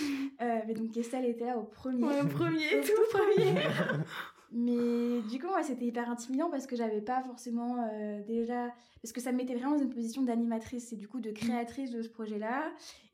Euh, 0.40 0.60
mais 0.68 0.74
donc, 0.74 0.96
Estelle 0.96 1.24
était 1.24 1.46
là 1.46 1.58
au 1.58 1.64
premier. 1.64 2.04
Ouais, 2.04 2.20
au 2.20 2.28
premier, 2.28 2.80
tout 2.86 2.92
premier. 3.10 3.54
Mais 4.50 5.20
du 5.30 5.38
coup, 5.38 5.46
moi, 5.48 5.62
c'était 5.62 5.84
hyper 5.86 6.08
intimidant 6.10 6.48
parce 6.50 6.66
que 6.66 6.74
j'avais 6.76 7.00
pas 7.02 7.22
forcément 7.22 7.86
euh, 7.92 8.22
déjà. 8.22 8.72
Parce 9.02 9.12
que 9.12 9.20
ça 9.20 9.30
me 9.30 9.36
mettait 9.36 9.54
vraiment 9.54 9.76
dans 9.76 9.82
une 9.82 9.90
position 9.90 10.22
d'animatrice 10.22 10.92
et 10.92 10.96
du 10.96 11.06
coup 11.06 11.20
de 11.20 11.30
créatrice 11.30 11.90
de 11.90 12.02
ce 12.02 12.08
projet-là. 12.08 12.64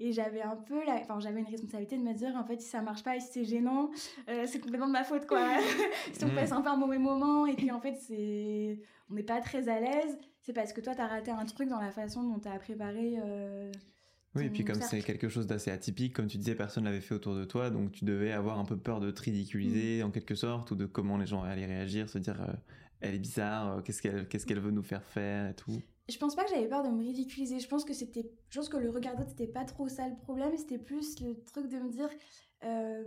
Et 0.00 0.12
j'avais 0.12 0.40
un 0.42 0.56
peu. 0.56 0.82
La... 0.86 0.94
Enfin, 0.94 1.18
j'avais 1.20 1.40
une 1.40 1.46
responsabilité 1.46 1.98
de 1.98 2.02
me 2.02 2.14
dire 2.14 2.34
en 2.36 2.44
fait, 2.44 2.60
si 2.60 2.68
ça 2.68 2.80
marche 2.80 3.02
pas 3.02 3.16
et 3.16 3.20
si 3.20 3.28
c'est 3.32 3.44
gênant, 3.44 3.90
euh, 4.28 4.44
c'est 4.46 4.60
complètement 4.60 4.86
de 4.86 4.92
ma 4.92 5.04
faute 5.04 5.26
quoi. 5.26 5.46
si 6.12 6.24
on 6.24 6.28
Mm. 6.28 6.34
passe 6.36 6.52
un 6.52 6.62
peu 6.62 6.68
un 6.70 6.76
mauvais 6.76 6.98
moment 6.98 7.46
et 7.46 7.54
puis 7.54 7.70
en 7.70 7.80
fait, 7.80 7.96
c'est. 7.96 8.80
On 9.10 9.14
n'est 9.14 9.22
pas 9.22 9.40
très 9.42 9.68
à 9.68 9.80
l'aise, 9.80 10.18
c'est 10.40 10.54
parce 10.54 10.72
que 10.72 10.80
toi, 10.80 10.94
t'as 10.94 11.06
raté 11.06 11.30
un 11.30 11.44
truc 11.44 11.68
dans 11.68 11.80
la 11.80 11.90
façon 11.90 12.22
dont 12.22 12.38
t'as 12.38 12.58
préparé. 12.58 13.16
euh, 13.22 13.70
Oui, 14.34 14.46
et 14.46 14.50
puis 14.50 14.64
comme 14.64 14.80
c'est 14.82 15.00
quelque 15.02 15.28
chose 15.28 15.46
d'assez 15.46 15.70
atypique, 15.70 16.12
comme 16.14 16.26
tu 16.26 16.38
disais, 16.38 16.54
personne 16.54 16.84
l'avait 16.84 17.00
fait 17.00 17.14
autour 17.14 17.34
de 17.36 17.44
toi, 17.44 17.70
donc 17.70 17.92
tu 17.92 18.04
devais 18.04 18.32
avoir 18.32 18.58
un 18.58 18.64
peu 18.64 18.76
peur 18.76 19.00
de 19.00 19.10
te 19.10 19.22
ridiculiser 19.22 20.02
Mm. 20.02 20.06
en 20.06 20.10
quelque 20.10 20.34
sorte, 20.34 20.70
ou 20.72 20.74
de 20.74 20.86
comment 20.86 21.16
les 21.18 21.26
gens 21.26 21.42
allaient 21.42 21.66
réagir, 21.66 22.08
se 22.08 22.18
dire 22.18 22.40
euh, 22.42 22.52
elle 23.00 23.14
est 23.14 23.18
bizarre, 23.18 23.78
euh, 23.78 23.80
qu'est-ce 23.82 24.02
qu'elle 24.02 24.26
qu'est-ce 24.28 24.44
qu'elle 24.46 24.60
veut 24.60 24.70
nous 24.72 24.82
faire 24.82 25.04
faire 25.04 25.48
et 25.50 25.54
tout. 25.54 25.80
Je 26.08 26.18
pense 26.18 26.34
pas 26.36 26.44
que 26.44 26.50
j'avais 26.50 26.68
peur 26.68 26.82
de 26.82 26.90
me 26.90 26.98
ridiculiser. 27.02 27.60
Je 27.60 27.68
pense 27.68 27.84
que 27.84 27.94
c'était. 27.94 28.28
Je 28.50 28.58
pense 28.58 28.68
que 28.68 28.76
le 28.76 28.90
regard 28.90 29.16
d'autre, 29.16 29.30
c'était 29.30 29.46
pas 29.50 29.64
trop 29.64 29.88
ça 29.88 30.06
le 30.08 30.16
problème. 30.16 30.54
C'était 30.56 30.78
plus 30.78 31.20
le 31.20 31.34
truc 31.44 31.68
de 31.70 31.78
me 31.78 31.90
dire. 31.90 32.08
euh, 32.64 33.04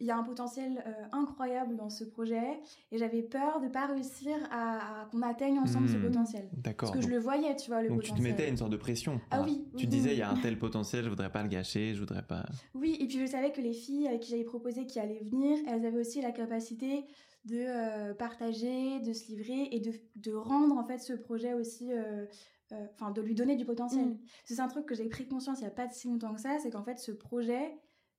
Il 0.00 0.06
y 0.06 0.10
a 0.10 0.16
un 0.16 0.22
potentiel 0.24 0.82
euh, 0.86 0.90
incroyable 1.12 1.76
dans 1.76 1.88
ce 1.88 2.02
projet. 2.04 2.58
Et 2.90 2.98
j'avais 2.98 3.22
peur 3.22 3.60
de 3.60 3.68
pas 3.68 3.86
réussir 3.86 4.34
à, 4.50 5.02
à 5.02 5.06
qu'on 5.06 5.22
atteigne 5.22 5.58
ensemble 5.58 5.88
ce 5.88 5.96
Hmm. 5.96 6.02
potentiel. 6.02 6.48
D'accord. 6.56 6.90
Parce 6.90 7.00
que 7.00 7.08
je 7.10 7.14
le 7.14 7.20
voyais, 7.20 7.54
tu 7.56 7.70
vois, 7.70 7.80
le 7.82 7.88
donc 7.88 8.02
tu 8.02 8.12
te 8.12 8.20
mettais 8.20 8.48
une 8.48 8.56
sorte 8.56 8.72
de 8.72 8.76
pression. 8.76 9.20
Ah 9.30 9.42
oui, 9.42 9.64
Tu 9.76 9.84
oui, 9.84 9.86
disais 9.86 10.08
oui. 10.10 10.14
il 10.16 10.18
y 10.18 10.22
a 10.22 10.30
un 10.30 10.36
tel 10.40 10.58
potentiel, 10.58 11.04
je 11.04 11.08
voudrais 11.10 11.30
pas 11.30 11.42
le 11.42 11.48
gâcher, 11.48 11.94
je 11.94 12.00
voudrais 12.00 12.26
pas. 12.26 12.44
Oui, 12.74 12.96
et 13.00 13.06
puis 13.06 13.20
je 13.20 13.26
savais 13.26 13.52
que 13.52 13.60
les 13.60 13.72
filles 13.72 14.08
avec 14.08 14.20
qui 14.22 14.30
j'avais 14.32 14.44
proposé 14.44 14.84
qui 14.86 14.98
allaient 14.98 15.22
venir, 15.22 15.58
elles 15.68 15.86
avaient 15.86 16.00
aussi 16.00 16.20
la 16.20 16.32
capacité 16.32 17.04
de 17.44 17.56
euh, 17.58 18.14
partager, 18.14 19.00
de 19.00 19.12
se 19.12 19.28
livrer 19.28 19.68
et 19.70 19.78
de, 19.80 19.92
de 20.16 20.32
rendre 20.34 20.76
en 20.76 20.84
fait 20.84 20.98
ce 20.98 21.12
projet 21.12 21.52
aussi, 21.54 21.92
euh, 21.92 22.24
euh, 22.72 22.86
enfin 22.94 23.10
de 23.10 23.20
lui 23.20 23.34
donner 23.34 23.54
du 23.54 23.64
potentiel. 23.64 24.06
Mm. 24.06 24.18
C'est 24.46 24.60
un 24.60 24.68
truc 24.68 24.86
que 24.86 24.94
j'ai 24.94 25.08
pris 25.08 25.26
conscience 25.28 25.58
il 25.58 25.62
n'y 25.64 25.68
a 25.68 25.70
pas 25.70 25.88
si 25.90 26.08
longtemps 26.08 26.34
que 26.34 26.40
ça, 26.40 26.56
c'est 26.62 26.70
qu'en 26.70 26.82
fait 26.82 26.98
ce 26.98 27.12
projet 27.12 27.76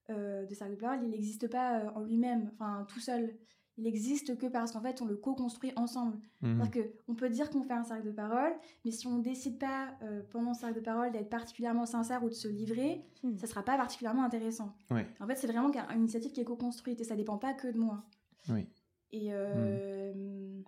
euh, 0.10 0.46
de 0.46 0.54
Cercle 0.54 0.76
de 0.76 0.80
Parole, 0.80 1.00
il 1.04 1.10
n'existe 1.10 1.48
pas 1.50 1.80
euh, 1.80 1.90
en 1.96 2.02
lui-même, 2.02 2.52
enfin 2.54 2.86
tout 2.88 3.00
seul. 3.00 3.34
Il 3.78 3.84
n'existe 3.84 4.38
que 4.38 4.46
parce 4.48 4.72
qu'en 4.72 4.80
fait 4.82 5.02
on 5.02 5.06
le 5.06 5.18
co-construit 5.18 5.74
ensemble. 5.76 6.18
C'est-à-dire 6.42 6.84
qu'on 7.06 7.14
peut 7.16 7.28
dire 7.30 7.50
qu'on 7.50 7.62
fait 7.64 7.74
un 7.74 7.84
cercle 7.84 8.06
de 8.06 8.12
parole, 8.12 8.54
mais 8.86 8.92
si 8.92 9.06
on 9.06 9.18
décide 9.20 9.60
pas 9.60 9.90
euh, 10.02 10.22
pendant 10.30 10.54
ce 10.54 10.62
cercle 10.62 10.76
de 10.76 10.80
parole 10.86 11.12
d'être 11.12 11.30
particulièrement 11.30 11.86
sincère 11.86 12.24
ou 12.24 12.30
de 12.30 12.34
se 12.34 12.48
livrer, 12.48 13.04
Mm. 13.24 13.38
ça 13.38 13.48
sera 13.48 13.64
pas 13.64 13.76
particulièrement 13.76 14.24
intéressant. 14.24 14.76
Ouais. 14.92 15.06
En 15.20 15.28
fait, 15.28 15.36
c'est 15.36 15.48
vraiment 15.48 15.72
qu'un- 15.72 15.90
une 15.90 16.02
initiative 16.02 16.32
qui 16.32 16.40
est 16.40 16.46
co-construite 16.46 17.02
et 17.02 17.04
ça 17.04 17.16
dépend 17.18 17.38
pas 17.38 17.54
que 17.54 17.68
de 17.68 17.78
moi. 17.78 18.06
Oui. 18.50 18.66
Et, 19.12 19.30
euh, 19.34 20.62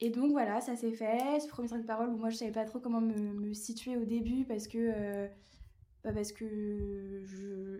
et 0.00 0.10
donc 0.10 0.30
voilà, 0.32 0.60
ça 0.60 0.74
s'est 0.76 0.92
fait. 0.92 1.38
Ce 1.40 1.46
premier 1.48 1.68
cercle 1.68 1.82
de 1.82 1.86
parole 1.86 2.08
où 2.08 2.16
moi 2.16 2.30
je 2.30 2.36
savais 2.36 2.50
pas 2.52 2.64
trop 2.64 2.80
comment 2.80 3.00
me, 3.00 3.14
me 3.14 3.52
situer 3.52 3.96
au 3.96 4.04
début 4.04 4.44
parce 4.44 4.66
que. 4.66 5.28
Euh, 6.04 6.08
bah, 6.10 6.14
parce 6.14 6.32
que 6.32 7.24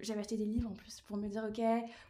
j'avais 0.02 0.20
acheté 0.20 0.37
des 0.37 0.44
livres 0.44 0.68
en 0.70 0.75
plus 0.75 1.00
pour 1.02 1.16
me 1.16 1.28
dire 1.28 1.44
ok 1.48 1.60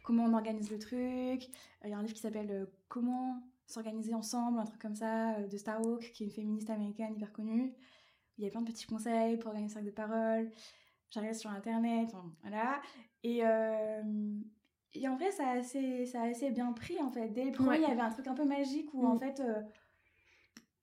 comment 0.03 0.25
on 0.25 0.33
organise 0.33 0.69
le 0.71 0.79
truc. 0.79 1.49
Il 1.83 1.89
y 1.89 1.93
a 1.93 1.97
un 1.97 2.01
livre 2.01 2.13
qui 2.13 2.21
s'appelle 2.21 2.51
euh, 2.51 2.65
comment 2.87 3.41
s'organiser 3.67 4.13
ensemble 4.13 4.59
un 4.59 4.65
truc 4.65 4.81
comme 4.81 4.95
ça 4.95 5.35
euh, 5.35 5.47
de 5.47 5.57
Starhawk 5.57 6.11
qui 6.13 6.23
est 6.23 6.25
une 6.27 6.31
féministe 6.33 6.69
américaine 6.69 7.13
hyper 7.13 7.31
connue. 7.31 7.73
Il 8.37 8.43
y 8.43 8.47
a 8.47 8.49
plein 8.51 8.61
de 8.61 8.71
petits 8.71 8.85
conseils 8.87 9.37
pour 9.37 9.47
organiser 9.49 9.71
un 9.73 9.73
cercle 9.75 9.87
de 9.87 9.95
parole. 9.95 10.49
J'arrive 11.11 11.33
sur 11.33 11.49
internet 11.51 12.09
voilà. 12.41 12.81
Et, 13.23 13.41
euh, 13.43 14.01
et 14.93 15.07
en 15.07 15.15
vrai 15.17 15.31
ça 15.31 15.47
a, 15.49 15.57
assez, 15.57 16.05
ça 16.05 16.21
a 16.23 16.29
assez 16.29 16.49
bien 16.51 16.71
pris 16.73 16.99
en 16.99 17.11
fait. 17.11 17.29
Dès 17.29 17.45
le 17.45 17.51
premier 17.51 17.69
Ouais. 17.69 17.77
il 17.79 17.81
y 17.87 17.91
avait 17.91 18.01
un 18.01 18.09
truc 18.11 18.27
un 18.27 18.33
peu 18.35 18.45
magique 18.45 18.93
où 18.93 19.03
Mm. 19.03 19.05
en 19.11 19.17
fait 19.19 19.39
euh, 19.39 19.61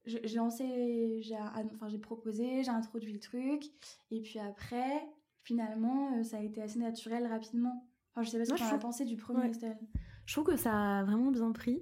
je- 0.04 0.18
j'ai 0.23 0.37
lancé 0.37 1.18
j'ai 1.23 1.37
enfin 1.37 1.88
j'ai 1.88 1.99
proposé 1.99 2.62
j'ai 2.62 2.71
introduit 2.71 3.12
le 3.12 3.18
truc. 3.21 3.64
Et 4.11 4.21
puis 4.21 4.38
après 4.38 5.02
finalement 5.47 6.12
euh, 6.19 6.23
ça 6.23 6.38
a 6.38 6.41
été 6.41 6.61
assez 6.61 6.79
naturel 6.79 7.26
rapidement 7.26 7.87
enfin 8.12 8.23
je 8.23 8.31
sais 8.31 8.38
pas 8.38 8.45
ce 8.45 8.53
as 8.53 8.57
trouve- 8.57 8.79
pensé 8.81 9.05
du 9.05 9.17
premier 9.17 9.41
Ouais. 9.41 9.50
Estelle 9.50 9.79
Je 10.26 10.33
trouve 10.35 10.45
que 10.45 10.57
ça 10.57 10.99
a 10.99 11.05
vraiment 11.05 11.31
bien 11.31 11.53
pris. 11.53 11.81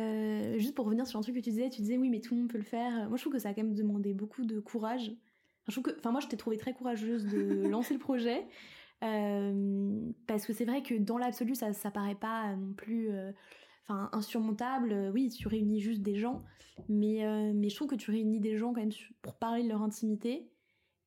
Euh, 0.00 0.58
juste 0.58 0.74
pour 0.74 0.86
revenir 0.86 1.06
sur 1.06 1.18
un 1.18 1.22
truc 1.22 1.36
que 1.36 1.40
tu 1.40 1.50
disais, 1.50 1.70
tu 1.70 1.80
disais 1.82 1.96
oui, 1.98 2.08
mais 2.10 2.20
tout 2.20 2.34
le 2.34 2.40
monde 2.40 2.50
peut 2.50 2.58
le 2.58 2.64
faire. 2.64 3.08
Moi, 3.08 3.16
je 3.16 3.22
trouve 3.22 3.32
que 3.34 3.38
ça 3.38 3.50
a 3.50 3.54
quand 3.54 3.62
même 3.62 3.74
demandé 3.74 4.12
beaucoup 4.12 4.44
de 4.44 4.58
courage. 4.58 5.08
Enfin, 5.10 5.68
je 5.68 5.72
trouve 5.72 5.84
que, 5.84 5.98
enfin, 5.98 6.10
moi, 6.10 6.20
je 6.20 6.26
t'ai 6.26 6.36
trouvé 6.36 6.56
très 6.56 6.72
courageuse 6.74 7.26
de 7.26 7.68
lancer 7.68 7.94
le 7.94 8.00
projet. 8.00 8.44
Euh, 9.02 10.10
parce 10.26 10.46
que 10.46 10.52
c'est 10.52 10.64
vrai 10.64 10.82
que 10.82 10.94
dans 10.94 11.18
l'absolu, 11.18 11.54
ça, 11.54 11.72
ça 11.72 11.90
paraît 11.90 12.14
pas 12.16 12.56
non 12.56 12.72
plus 12.72 13.10
euh, 13.10 13.30
enfin, 13.86 14.08
insurmontable. 14.12 15.10
Oui, 15.12 15.28
tu 15.28 15.46
réunis 15.46 15.80
juste 15.80 16.02
des 16.02 16.16
gens. 16.16 16.42
Mais, 16.88 17.22
mais 17.54 17.68
je 17.68 17.76
trouve 17.76 17.88
que 17.88 17.94
tu 17.94 18.10
réunis 18.10 18.40
des 18.40 18.56
gens 18.56 18.72
quand 18.72 18.80
même 18.80 18.90
pour 19.22 19.34
parler 19.36 19.62
de 19.62 19.68
leur 19.68 19.82
intimité. 19.82 20.48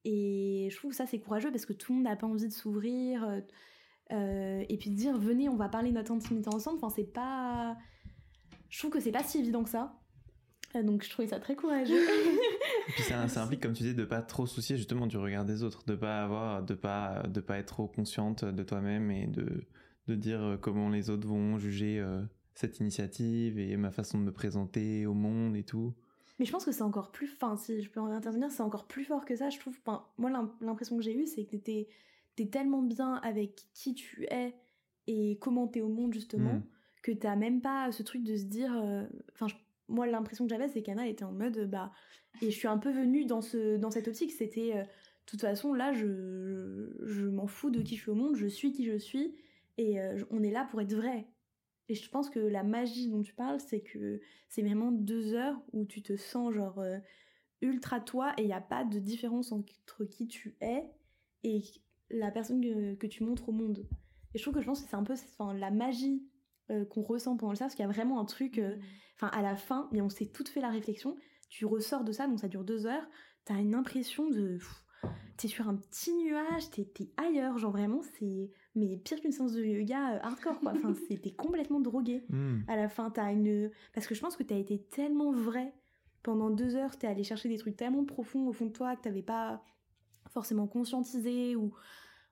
Et 0.10 0.70
je 0.72 0.78
trouve 0.78 0.92
que 0.92 0.96
ça, 0.98 1.06
c'est 1.06 1.20
courageux 1.20 1.52
parce 1.52 1.66
que 1.66 1.74
tout 1.74 1.92
le 1.92 1.98
monde 1.98 2.06
n'a 2.06 2.16
pas 2.16 2.28
envie 2.28 2.48
de 2.48 2.54
s'ouvrir. 2.54 3.24
euh, 3.26 3.42
euh, 4.14 4.64
et 4.70 4.78
puis 4.78 4.90
de 4.90 4.96
dire 4.96 5.18
venez 5.18 5.50
on 5.50 5.58
va 5.58 5.68
parler 5.68 5.92
notre 5.92 6.14
intimité 6.14 6.48
ensemble 6.48 6.78
enfin 6.82 6.94
c'est 6.96 7.12
pas 7.12 7.76
je 8.70 8.80
trouve 8.80 8.90
que 8.90 9.02
c'est 9.02 9.12
pas 9.12 9.22
si 9.22 9.40
évident 9.40 9.66
que 9.66 9.70
ça 9.70 10.00
Euh, 10.76 10.84
donc 10.84 11.04
je 11.04 11.10
trouvais 11.10 11.28
ça 11.28 11.40
très 11.40 11.56
courageux. 11.56 11.94
Et 12.90 12.92
puis 12.94 13.04
ça, 13.04 13.28
ça, 13.28 13.44
implique, 13.44 13.62
comme 13.62 13.74
tu 13.74 13.84
dis, 13.84 13.94
de 13.94 14.06
pas 14.06 14.22
trop 14.22 14.46
soucier 14.46 14.78
justement 14.78 15.08
du 15.08 15.18
regard 15.18 15.46
des 15.46 15.64
autres, 15.64 15.84
de 15.86 15.96
pas 15.96 16.24
avoir, 16.24 16.64
de 16.64 16.74
pas, 16.74 17.24
de 17.28 17.42
pas 17.42 17.58
être 17.58 17.68
trop 17.68 17.88
consciente 17.88 18.46
de 18.46 18.64
toi-même 18.64 19.12
et 19.12 19.28
de, 19.28 19.66
de 20.08 20.16
dire 20.16 20.58
comment 20.62 20.90
les 20.90 21.10
autres 21.10 21.28
vont 21.28 21.58
juger 21.58 22.00
euh, 22.00 22.22
cette 22.54 22.80
initiative 22.80 23.60
et 23.60 23.76
ma 23.78 23.92
façon 23.92 24.18
de 24.20 24.24
me 24.24 24.32
présenter 24.32 25.06
au 25.06 25.14
monde 25.14 25.56
et 25.56 25.64
tout. 25.64 25.94
Mais 26.40 26.46
je 26.46 26.52
pense 26.52 26.66
que 26.66 26.72
c'est 26.72 26.84
encore 26.84 27.12
plus, 27.12 27.32
enfin 27.34 27.58
si 27.58 27.82
je 27.82 27.90
peux 27.90 28.00
en 28.00 28.12
intervenir, 28.12 28.52
c'est 28.52 28.62
encore 28.62 28.86
plus 28.86 29.04
fort 29.04 29.26
que 29.26 29.36
ça, 29.36 29.50
je 29.50 29.60
trouve. 29.60 29.76
Enfin, 29.86 30.06
moi 30.18 30.30
l'impression 30.62 30.98
que 30.98 31.04
j'ai 31.04 31.16
eue, 31.16 31.26
c'est 31.26 31.46
que 31.46 31.52
t'étais 31.52 31.88
es 32.38 32.46
tellement 32.48 32.84
bien 32.84 33.16
avec 33.16 33.66
qui 33.74 33.96
tu 33.96 34.26
es 34.30 34.54
et 35.08 35.38
comment 35.42 35.68
t'es 35.68 35.82
au 35.82 35.90
monde 35.90 36.14
justement, 36.14 36.54
mm. 36.54 36.64
que 37.02 37.12
t'as 37.12 37.36
même 37.36 37.62
pas 37.62 37.92
ce 37.92 38.04
truc 38.04 38.24
de 38.24 38.36
se 38.36 38.44
dire, 38.44 38.72
euh, 38.78 39.04
enfin 39.34 39.48
moi 39.88 40.06
l'impression 40.06 40.46
que 40.46 40.50
j'avais 40.50 40.68
c'est 40.68 40.84
qu'Anna 40.84 41.08
était 41.08 41.24
en 41.24 41.32
mode 41.32 41.70
bah 41.70 41.92
et 42.42 42.52
je 42.52 42.58
suis 42.58 42.68
un 42.68 42.78
peu 42.78 42.92
venue 42.92 43.26
dans 43.26 43.42
ce 43.42 43.78
dans 43.78 43.90
cette 43.90 44.08
optique, 44.08 44.32
c'était 44.32 44.74
euh, 44.76 44.82
de 44.82 44.88
toute 45.26 45.42
façon 45.42 45.74
là 45.74 45.94
je 45.94 46.92
je, 47.04 47.26
m'en 47.26 47.48
fous 47.48 47.70
de 47.72 47.82
qui 47.82 47.96
je 47.96 48.02
suis 48.02 48.12
au 48.12 48.16
monde, 48.16 48.36
je 48.36 48.48
suis 48.48 48.72
qui 48.72 48.86
je 48.86 48.98
suis 48.98 49.36
et 49.78 50.00
euh, 50.00 50.24
on 50.30 50.44
est 50.44 50.52
là 50.52 50.68
pour 50.70 50.82
être 50.82 50.94
vrai 50.94 51.26
et 51.90 51.96
je 51.96 52.10
pense 52.10 52.30
que 52.30 52.40
la 52.40 52.64
magie 52.64 53.10
dont 53.10 53.22
tu 53.22 53.34
parles, 53.34 53.60
c'est 53.60 53.82
que 53.82 54.20
c'est 54.50 54.62
vraiment 54.62 54.92
deux 54.92 55.34
heures 55.34 55.60
où 55.74 55.86
tu 55.86 56.02
te 56.02 56.18
sens 56.18 56.54
genre 56.54 56.80
euh, 56.80 56.98
ultra 57.62 58.00
toi 58.00 58.34
et 58.38 58.42
il 58.42 58.48
n'y 58.48 58.54
a 58.54 58.62
pas 58.62 58.84
de 58.84 59.00
différence 59.00 59.52
entre 59.52 60.06
qui 60.06 60.28
tu 60.28 60.58
es 60.62 60.84
et 61.44 61.62
la 62.10 62.32
personne 62.32 62.62
que, 62.98 63.08
tu 63.08 63.24
montres 63.24 63.50
au 63.50 63.54
monde. 63.54 63.88
Et 64.34 64.38
je 64.38 64.44
trouve 64.44 64.56
que 64.56 64.62
je 64.62 64.66
pense 64.66 64.82
que 64.82 64.90
c'est 64.90 64.96
un 64.96 65.04
peu 65.04 65.14
enfin, 65.14 65.54
la 65.54 65.72
magie 65.72 66.28
euh, 66.72 66.86
qu'on 66.86 67.04
ressent 67.04 67.38
pendant 67.38 67.52
le 67.52 67.58
cercle, 67.58 67.70
parce 67.70 67.76
qu'il 67.76 67.86
y 67.86 67.90
a 67.90 67.92
vraiment 67.92 68.20
un 68.20 68.26
truc, 68.26 68.58
euh, 68.58 68.76
mmh. 68.76 68.82
enfin 69.16 69.28
à 69.28 69.42
la 69.42 69.56
fin, 69.56 69.88
mais 69.94 70.02
on 70.02 70.10
s'est 70.10 70.28
toutes 70.28 70.50
fait 70.50 70.62
la 70.62 70.70
réflexion, 70.70 71.16
tu 71.50 71.66
ressors 71.66 72.04
de 72.04 72.12
ça, 72.12 72.28
donc 72.28 72.40
ça 72.40 72.50
dure 72.50 72.66
deux 72.66 72.86
heures, 72.86 73.08
t'as 73.46 73.56
une 73.56 73.76
impression 73.76 74.30
de 74.30 74.58
t'es 75.38 75.48
sur 75.48 75.70
un 75.70 75.76
petit 75.76 76.14
nuage, 76.14 76.70
t'es 76.72 77.14
ailleurs, 77.16 77.58
genre 77.58 77.72
vraiment 77.72 78.02
c'est 78.02 78.52
mais 78.78 78.98
pire 78.98 79.20
qu'une 79.20 79.32
séance 79.32 79.54
de 79.54 79.64
yoga 79.64 80.16
euh, 80.16 80.20
hardcore 80.22 80.60
quoi. 80.60 80.74
Enfin 80.76 80.94
c'était 81.08 81.32
complètement 81.32 81.80
drogué. 81.80 82.24
Hmm. 82.30 82.60
À 82.68 82.76
la 82.76 82.90
fin 82.90 83.10
t'as 83.10 83.32
une 83.32 83.72
parce 83.94 84.08
que 84.08 84.16
je 84.16 84.22
pense 84.22 84.36
que 84.36 84.44
t'as 84.44 84.58
été 84.58 84.80
tellement 84.80 85.32
vrai 85.32 85.74
pendant 86.24 86.50
deux 86.50 86.76
heures, 86.76 86.98
t'es 86.98 87.08
allé 87.08 87.24
chercher 87.24 87.50
des 87.50 87.58
trucs 87.58 87.78
tellement 87.78 88.06
profonds 88.06 88.48
au 88.48 88.54
fond 88.54 88.66
de 88.66 88.72
toi 88.72 88.96
que 88.96 89.02
t'avais 89.02 89.22
pas 89.22 89.64
forcément 90.30 90.68
conscientisé 90.68 91.56
ou 91.56 91.74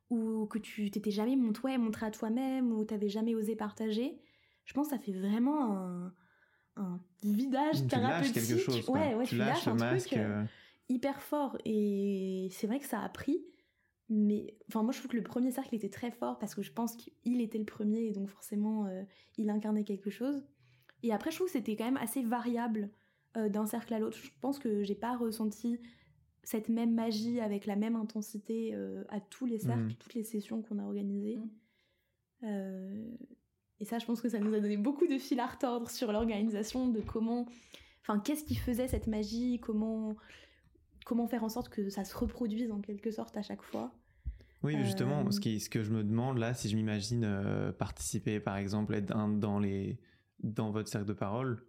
ou 0.09 0.45
que 0.45 0.59
tu 0.59 0.91
t'étais 0.91 1.11
jamais 1.11 1.35
montré, 1.35 1.77
montré 1.77 2.05
à 2.05 2.11
toi-même 2.11 2.71
ou 2.71 2.85
t'avais 2.85 3.09
jamais 3.09 3.33
osé 3.33 3.55
partager. 3.55 4.19
Je 4.65 4.73
pense 4.73 4.89
que 4.89 4.95
ça 4.95 4.99
fait 4.99 5.13
vraiment 5.13 5.77
un, 5.77 6.13
un 6.75 6.99
vidage 7.23 7.87
thérapeutique. 7.87 8.33
quelque 8.33 8.57
chose, 8.57 8.89
ouais, 8.89 9.15
ouais, 9.15 9.25
tu, 9.25 9.37
lâches, 9.37 9.67
un 9.67 9.75
truc. 9.75 10.13
Euh, 10.13 10.43
hyper 10.89 11.21
fort 11.21 11.57
et 11.65 12.49
c'est 12.51 12.67
vrai 12.67 12.79
que 12.79 12.85
ça 12.85 13.01
a 13.01 13.09
pris 13.09 13.43
mais 14.09 14.55
enfin 14.67 14.83
moi 14.83 14.91
je 14.91 14.99
trouve 14.99 15.11
que 15.11 15.17
le 15.17 15.23
premier 15.23 15.51
cercle 15.51 15.73
était 15.73 15.89
très 15.89 16.11
fort 16.11 16.37
parce 16.37 16.53
que 16.53 16.61
je 16.61 16.71
pense 16.71 16.95
qu'il 16.95 17.41
était 17.41 17.57
le 17.57 17.65
premier 17.65 18.05
et 18.05 18.11
donc 18.11 18.29
forcément 18.29 18.85
euh, 18.85 19.03
il 19.37 19.49
incarnait 19.49 19.83
quelque 19.83 20.09
chose 20.09 20.43
et 21.01 21.11
après 21.11 21.31
je 21.31 21.37
trouve 21.37 21.47
que 21.47 21.53
c'était 21.53 21.75
quand 21.75 21.85
même 21.85 21.97
assez 21.97 22.21
variable 22.21 22.91
euh, 23.35 23.49
d'un 23.49 23.65
cercle 23.65 23.93
à 23.93 23.99
l'autre 23.99 24.17
je 24.17 24.29
pense 24.41 24.59
que 24.59 24.83
j'ai 24.83 24.95
pas 24.95 25.17
ressenti 25.17 25.79
cette 26.43 26.69
même 26.69 26.93
magie 26.93 27.39
avec 27.39 27.65
la 27.65 27.75
même 27.75 27.95
intensité 27.95 28.75
euh, 28.75 29.03
à 29.09 29.19
tous 29.19 29.47
les 29.47 29.57
cercles 29.57 29.93
mmh. 29.93 29.95
toutes 29.95 30.13
les 30.13 30.23
sessions 30.23 30.61
qu'on 30.61 30.77
a 30.77 30.83
organisées 30.83 31.39
mmh. 32.43 32.47
et 33.79 33.85
ça 33.85 33.97
je 33.97 34.05
pense 34.05 34.21
que 34.21 34.29
ça 34.29 34.39
nous 34.39 34.53
a 34.53 34.59
donné 34.59 34.77
beaucoup 34.77 35.07
de 35.07 35.17
fil 35.17 35.39
à 35.39 35.47
retordre 35.47 35.89
sur 35.89 36.11
l'organisation 36.11 36.89
de 36.89 37.01
comment 37.01 37.47
enfin 38.01 38.19
qu'est-ce 38.19 38.43
qui 38.43 38.55
faisait 38.55 38.87
cette 38.87 39.07
magie 39.07 39.59
comment 39.59 40.15
comment 41.05 41.27
faire 41.27 41.45
en 41.45 41.49
sorte 41.49 41.69
que 41.69 41.89
ça 41.89 42.03
se 42.03 42.17
reproduise 42.17 42.71
en 42.71 42.81
quelque 42.81 43.11
sorte 43.11 43.37
à 43.37 43.41
chaque 43.41 43.61
fois. 43.61 43.93
Oui, 44.63 44.75
justement, 44.83 45.31
ce, 45.31 45.37
euh, 45.37 45.39
qui, 45.39 45.59
ce 45.59 45.69
que 45.69 45.83
je 45.83 45.91
me 45.91 46.03
demande 46.03 46.39
là, 46.39 46.53
si 46.55 46.67
je 46.67 46.75
m'imagine 46.75 47.23
euh, 47.23 47.71
participer, 47.71 48.39
par 48.39 48.57
exemple, 48.57 48.95
être 48.95 49.05
dans, 49.37 49.59
les, 49.59 49.99
dans 50.39 50.71
votre 50.71 50.89
cercle 50.89 51.07
de 51.07 51.13
parole, 51.13 51.63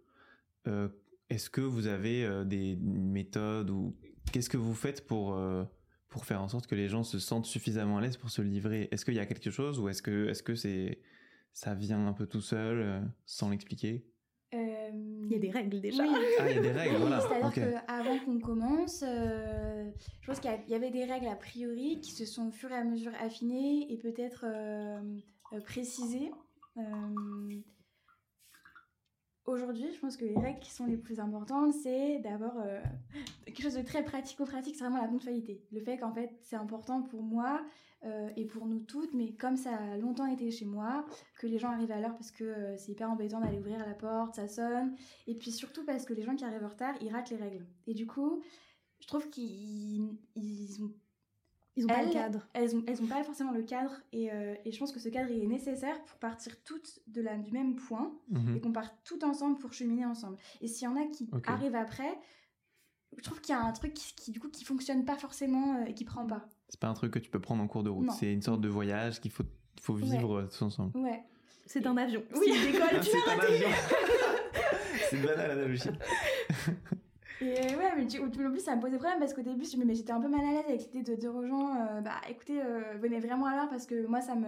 euh, 0.67 0.89
est-ce 1.29 1.49
que 1.49 1.61
vous 1.61 1.87
avez 1.87 2.45
des 2.45 2.75
méthodes 2.77 3.69
ou 3.69 3.95
qu'est-ce 4.31 4.49
que 4.49 4.57
vous 4.57 4.73
faites 4.73 5.05
pour, 5.05 5.37
pour 6.07 6.25
faire 6.25 6.41
en 6.41 6.47
sorte 6.47 6.67
que 6.67 6.75
les 6.75 6.87
gens 6.87 7.03
se 7.03 7.19
sentent 7.19 7.45
suffisamment 7.45 7.97
à 7.97 8.01
l'aise 8.01 8.15
pour 8.15 8.29
se 8.29 8.41
livrer? 8.41 8.87
Est-ce 8.91 9.03
qu'il 9.03 9.13
y 9.13 9.19
a 9.19 9.25
quelque 9.25 9.51
chose 9.51 9.77
ou 9.77 9.89
est-ce 9.89 10.01
que, 10.01 10.29
est-ce 10.29 10.41
que 10.41 10.55
c'est, 10.55 11.01
ça 11.51 11.75
vient 11.75 12.07
un 12.07 12.13
peu 12.13 12.27
tout 12.27 12.41
seul 12.41 13.03
sans 13.25 13.49
l'expliquer? 13.49 14.07
Il 15.27 15.33
y 15.33 15.35
a 15.35 15.39
des 15.39 15.51
règles 15.51 15.81
déjà. 15.81 16.03
Ah, 16.39 16.49
il 16.49 16.55
y 16.55 16.59
a 16.59 16.61
des 16.61 16.71
règles, 16.71 16.95
voilà. 16.95 17.19
C'est-à-dire 17.19 17.53
qu'avant 17.53 18.17
qu'on 18.19 18.39
commence, 18.39 19.03
euh, 19.05 19.89
je 20.21 20.27
pense 20.27 20.39
qu'il 20.39 20.51
y 20.67 20.73
avait 20.73 20.89
des 20.89 21.03
règles 21.03 21.27
a 21.27 21.35
priori 21.35 21.99
qui 22.01 22.11
se 22.11 22.25
sont 22.25 22.47
au 22.47 22.51
fur 22.51 22.71
et 22.71 22.75
à 22.75 22.83
mesure 22.83 23.11
affinées 23.19 23.91
et 23.91 23.97
peut-être 23.97 24.45
euh, 24.47 24.99
euh, 25.53 25.61
précisées. 25.61 26.31
Aujourd'hui, 29.47 29.91
je 29.93 29.99
pense 29.99 30.17
que 30.17 30.25
les 30.25 30.37
règles 30.37 30.59
qui 30.59 30.71
sont 30.71 30.85
les 30.85 30.97
plus 30.97 31.19
importantes, 31.19 31.73
c'est 31.73 32.19
d'abord 32.19 32.55
quelque 33.45 33.63
chose 33.63 33.75
de 33.75 33.81
très 33.81 34.03
pratico-pratique, 34.03 34.75
c'est 34.75 34.83
vraiment 34.83 35.01
la 35.01 35.07
ponctualité. 35.07 35.63
Le 35.71 35.79
fait 35.79 35.97
qu'en 35.97 36.13
fait, 36.13 36.29
c'est 36.41 36.57
important 36.57 37.01
pour 37.01 37.23
moi 37.23 37.61
euh, 38.03 38.29
et 38.35 38.45
pour 38.45 38.67
nous 38.67 38.79
toutes, 38.81 39.13
mais 39.15 39.33
comme 39.33 39.57
ça 39.57 39.75
a 39.75 39.97
longtemps 39.97 40.27
été 40.27 40.51
chez 40.51 40.65
moi, 40.65 41.05
que 41.39 41.47
les 41.47 41.57
gens 41.57 41.71
arrivent 41.71 41.91
à 41.91 41.99
l'heure 41.99 42.13
parce 42.13 42.29
que 42.29 42.43
euh, 42.43 42.77
c'est 42.77 42.91
hyper 42.91 43.09
embêtant 43.09 43.39
d'aller 43.39 43.57
ouvrir 43.57 43.79
la 43.79 43.95
porte, 43.95 44.35
ça 44.35 44.47
sonne, 44.47 44.95
et 45.25 45.33
puis 45.33 45.51
surtout 45.51 45.83
parce 45.83 46.05
que 46.05 46.13
les 46.13 46.21
gens 46.21 46.35
qui 46.35 46.45
arrivent 46.45 46.63
en 46.63 46.69
retard, 46.69 46.93
ils 47.01 47.11
ratent 47.11 47.31
les 47.31 47.37
règles. 47.37 47.65
Et 47.87 47.95
du 47.95 48.05
coup, 48.05 48.43
je 48.99 49.07
trouve 49.07 49.29
qu'ils 49.29 50.19
ils 50.35 50.83
ont 50.83 50.93
ils 51.77 51.85
ont 51.85 51.87
pas 51.87 52.03
le 52.03 52.11
cadre. 52.11 52.45
Elles 52.53 52.75
ont, 52.75 52.83
elles 52.87 53.01
ont 53.01 53.07
pas 53.07 53.23
forcément 53.23 53.51
le 53.51 53.61
cadre 53.61 53.91
et, 54.11 54.31
euh, 54.31 54.55
et, 54.65 54.71
je 54.71 54.79
pense 54.79 54.91
que 54.91 54.99
ce 54.99 55.09
cadre 55.09 55.31
il 55.31 55.43
est 55.43 55.47
nécessaire 55.47 56.03
pour 56.03 56.17
partir 56.17 56.61
toutes 56.63 56.99
de 57.07 57.21
la, 57.21 57.37
du 57.37 57.51
même 57.51 57.75
point 57.75 58.11
mhm. 58.29 58.57
et 58.57 58.59
qu'on 58.59 58.71
parte 58.71 58.93
tout 59.03 59.23
ensemble 59.23 59.57
pour 59.59 59.73
cheminer 59.73 60.05
ensemble. 60.05 60.37
Et 60.59 60.67
s'il 60.67 60.85
y 60.85 60.87
en 60.87 60.95
a 60.95 61.05
qui 61.05 61.29
arrivent 61.45 61.75
après, 61.75 62.17
je 63.15 63.23
trouve 63.23 63.39
qu'il 63.39 63.53
y 63.53 63.57
a 63.57 63.61
un 63.61 63.71
truc 63.71 63.93
qui, 63.93 64.13
qui, 64.15 64.31
du 64.31 64.39
coup 64.39 64.49
qui 64.49 64.65
fonctionne 64.65 65.05
pas 65.05 65.15
forcément 65.15 65.85
et 65.85 65.93
qui 65.93 66.03
prend 66.03 66.25
pas. 66.25 66.49
C'est 66.69 66.79
pas 66.79 66.87
un 66.87 66.93
truc 66.93 67.13
que 67.13 67.19
tu 67.19 67.29
peux 67.29 67.39
prendre 67.39 67.63
en 67.63 67.67
cours 67.67 67.83
de 67.83 67.89
route. 67.89 68.09
C'est 68.11 68.33
une 68.33 68.41
sorte 68.41 68.59
de 68.59 68.69
voyage 68.69 69.21
qu'il 69.21 69.31
faut, 69.31 69.45
faut 69.79 69.93
vivre 69.93 70.49
tous 70.51 70.63
ensemble. 70.63 70.97
Ouais. 70.97 71.23
C'est 71.67 71.85
un 71.85 71.97
avion. 71.97 72.23
Oui, 72.33 72.51
décolle, 72.71 72.99
tu. 73.01 73.09
C'est 75.09 75.21
banal 75.21 75.49
l'analogie. 75.49 75.89
Et 77.39 77.51
euh, 77.51 77.77
ouais, 77.77 77.91
mais 77.95 78.05
du, 78.05 78.19
en 78.19 78.29
plus, 78.29 78.59
ça 78.59 78.75
me 78.75 78.81
posait 78.81 78.97
problème 78.97 79.19
parce 79.19 79.33
qu'au 79.33 79.41
début, 79.41 79.65
mais 79.85 79.93
j'étais 79.93 80.11
un 80.11 80.19
peu 80.19 80.27
mal 80.27 80.41
à 80.41 80.51
l'aise 80.53 80.65
avec 80.67 80.81
l'idée 80.85 81.03
de 81.03 81.15
dire 81.15 81.35
aux 81.35 81.45
gens, 81.45 81.75
euh, 81.75 82.01
bah 82.01 82.15
écoutez, 82.29 82.59
euh, 82.61 82.97
venez 82.99 83.19
vraiment 83.19 83.45
à 83.45 83.55
l'heure 83.55 83.69
parce 83.69 83.85
que 83.85 84.07
moi, 84.07 84.21
ça 84.21 84.35
me, 84.35 84.47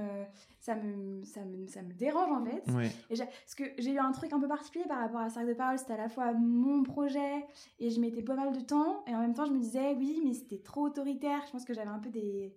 ça 0.59 0.75
me, 0.75 1.23
ça 1.23 1.41
me, 1.45 1.67
ça 1.67 1.81
me 1.83 1.93
dérange 1.93 2.31
en 2.31 2.43
fait. 2.43 2.63
Et 3.09 3.17
parce 3.17 3.55
que 3.55 3.63
j'ai 3.77 3.91
eu 3.91 3.99
un 3.99 4.11
truc 4.11 4.33
un 4.33 4.39
peu 4.39 4.47
particulier 4.47 4.85
par 4.87 4.99
rapport 4.99 5.19
à 5.19 5.29
Cercle 5.29 5.49
de 5.49 5.53
Parole, 5.53 5.77
c'était 5.77 5.93
à 5.93 5.97
la 5.97 6.09
fois 6.09 6.33
mon 6.33 6.83
projet 6.83 7.45
et 7.79 7.91
je 7.91 7.99
mettais 7.99 8.23
pas 8.23 8.35
mal 8.35 8.51
de 8.51 8.61
temps 8.61 9.03
et 9.07 9.15
en 9.15 9.19
même 9.19 9.33
temps, 9.33 9.45
je 9.45 9.51
me 9.51 9.59
disais, 9.59 9.93
oui, 9.93 10.21
mais 10.25 10.33
c'était 10.33 10.59
trop 10.59 10.87
autoritaire. 10.87 11.43
Je 11.45 11.51
pense 11.51 11.65
que 11.65 11.73
j'avais 11.73 11.89
un 11.89 11.99
peu 11.99 12.09
des 12.09 12.55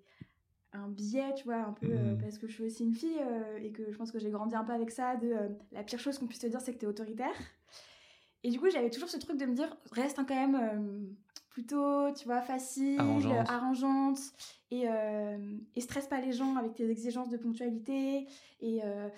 un 0.74 0.88
biais, 0.88 1.34
tu 1.36 1.44
vois, 1.44 1.56
un 1.56 1.74
peu 1.74 1.86
mmh. 1.86 2.18
parce 2.22 2.38
que 2.38 2.46
je 2.46 2.54
suis 2.54 2.64
aussi 2.64 2.84
une 2.84 2.94
fille 2.94 3.20
et 3.60 3.72
que 3.72 3.92
je 3.92 3.96
pense 3.98 4.10
que 4.10 4.18
j'ai 4.18 4.30
grandi 4.30 4.54
un 4.54 4.64
peu 4.64 4.72
avec 4.72 4.90
ça 4.90 5.16
de 5.16 5.34
la 5.70 5.82
pire 5.82 5.98
chose 5.98 6.18
qu'on 6.18 6.26
puisse 6.26 6.40
te 6.40 6.46
dire 6.46 6.62
c'est 6.62 6.72
que 6.72 6.78
t'es 6.78 6.86
autoritaire. 6.86 7.34
Et 8.44 8.50
du 8.50 8.58
coup, 8.58 8.68
j'avais 8.70 8.90
toujours 8.90 9.08
ce 9.08 9.18
truc 9.18 9.36
de 9.36 9.46
me 9.46 9.54
dire, 9.54 9.74
reste 9.92 10.16
quand 10.16 10.34
même 10.34 10.56
euh, 10.56 11.14
plutôt, 11.50 12.12
tu 12.12 12.24
vois, 12.24 12.42
facile, 12.42 13.00
arrangeante, 13.46 14.18
et, 14.70 14.88
euh, 14.88 15.56
et, 15.76 15.80
stresse 15.80 16.08
pas 16.08 16.20
les 16.20 16.32
gens 16.32 16.56
avec 16.56 16.74
tes 16.74 16.90
exigences 16.90 17.28
de 17.28 17.36
ponctualité. 17.36 18.26
Et, 18.60 18.80
euh, 18.84 19.08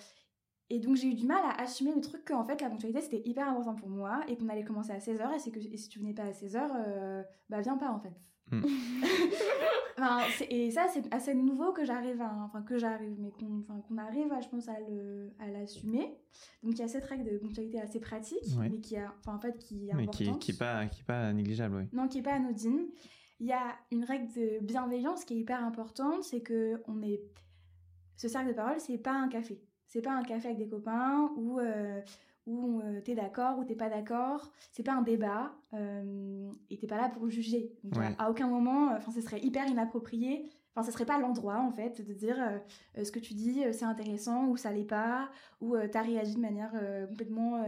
et 0.69 0.79
donc, 0.79 0.95
j'ai 0.95 1.07
eu 1.07 1.15
du 1.15 1.25
mal 1.25 1.43
à 1.43 1.61
assumer 1.61 1.93
le 1.95 2.01
truc 2.01 2.25
qu'en 2.25 2.43
fait, 2.43 2.61
la 2.61 2.69
ponctualité, 2.69 3.01
c'était 3.01 3.27
hyper 3.27 3.49
important 3.49 3.75
pour 3.75 3.89
moi, 3.89 4.21
et 4.27 4.37
qu'on 4.37 4.49
allait 4.49 4.63
commencer 4.63 4.91
à 4.91 4.99
16h, 4.99 5.47
et, 5.47 5.51
que, 5.51 5.59
et 5.59 5.77
si 5.77 5.89
tu 5.89 5.99
venais 5.99 6.13
pas 6.13 6.23
à 6.23 6.31
16h, 6.31 7.25
bah 7.49 7.61
viens 7.61 7.77
pas 7.77 7.89
en 7.89 7.99
fait. 7.99 8.13
Hmm. 8.51 8.61
et 10.49 10.71
ça, 10.71 10.87
c'est 10.93 11.13
assez 11.13 11.33
nouveau 11.33 11.73
que 11.73 11.83
j'arrive 11.83 12.21
à, 12.21 12.31
enfin 12.43 12.61
que 12.61 12.77
j'arrive, 12.77 13.15
mais 13.19 13.31
qu'on 13.31 13.97
arrive, 13.97 14.31
à, 14.31 14.41
je 14.41 14.49
pense, 14.49 14.67
à 14.67 15.47
l'assumer. 15.51 16.17
Donc 16.63 16.73
il 16.73 16.79
y 16.79 16.83
a 16.83 16.87
cette 16.87 17.05
règle 17.05 17.31
de 17.31 17.37
ponctualité 17.37 17.79
assez 17.79 17.99
pratique, 17.99 18.43
mais 18.59 18.79
qui 18.79 18.97
a, 18.97 19.13
enfin 19.19 19.35
en 19.35 19.39
fait, 19.39 19.57
qui 19.57 19.89
est 19.89 19.93
mais 19.93 20.07
qui, 20.07 20.37
qui 20.39 20.51
est 20.51 20.57
pas, 20.57 20.85
qui 20.87 21.01
est 21.01 21.05
pas 21.05 21.31
négligeable, 21.33 21.75
oui. 21.75 21.83
Non, 21.93 22.07
qui 22.07 22.19
est 22.19 22.23
pas 22.23 22.33
anodine. 22.33 22.87
Il 23.39 23.47
y 23.47 23.53
a 23.53 23.75
une 23.91 24.03
règle 24.03 24.31
de 24.33 24.63
bienveillance 24.63 25.25
qui 25.25 25.33
est 25.33 25.37
hyper 25.37 25.63
importante, 25.63 26.23
c'est 26.23 26.41
que 26.41 26.81
on 26.87 27.01
est, 27.01 27.21
ce 28.15 28.27
cercle 28.27 28.49
de 28.49 28.53
parole, 28.53 28.79
c'est 28.79 28.97
pas 28.97 29.13
un 29.13 29.27
café. 29.27 29.61
C'est 29.87 30.01
pas 30.01 30.13
un 30.13 30.23
café 30.23 30.49
avec 30.49 30.57
des 30.57 30.67
copains 30.67 31.31
ou 31.35 31.59
euh, 31.59 32.01
où 32.45 32.79
euh, 32.81 33.01
t'es 33.01 33.15
d'accord 33.15 33.57
ou 33.57 33.63
t'es 33.63 33.75
pas 33.75 33.89
d'accord. 33.89 34.51
C'est 34.71 34.83
pas 34.83 34.93
un 34.93 35.01
débat 35.01 35.55
euh, 35.73 36.51
et 36.69 36.77
t'es 36.77 36.87
pas 36.87 36.97
là 36.97 37.09
pour 37.09 37.29
juger. 37.29 37.73
Donc, 37.83 38.03
à 38.17 38.29
aucun 38.29 38.47
moment, 38.47 38.91
enfin, 38.95 39.11
ce 39.11 39.21
serait 39.21 39.41
hyper 39.41 39.67
inapproprié. 39.67 40.49
Enfin, 40.75 40.85
ce 40.85 40.91
serait 40.91 41.05
pas 41.05 41.17
l'endroit, 41.19 41.61
en 41.61 41.71
fait, 41.71 42.05
de 42.05 42.13
dire 42.13 42.37
euh, 42.97 43.03
ce 43.03 43.09
que 43.09 43.19
tu 43.19 43.33
dis, 43.33 43.63
c'est 43.71 43.85
intéressant, 43.85 44.47
ou 44.47 44.57
ça 44.57 44.73
l'est 44.73 44.83
pas, 44.83 45.29
ou 45.61 45.77
tu 45.77 45.89
t'as 45.89 46.01
réagi 46.01 46.35
de 46.35 46.41
manière 46.41 46.73
complètement 47.07 47.63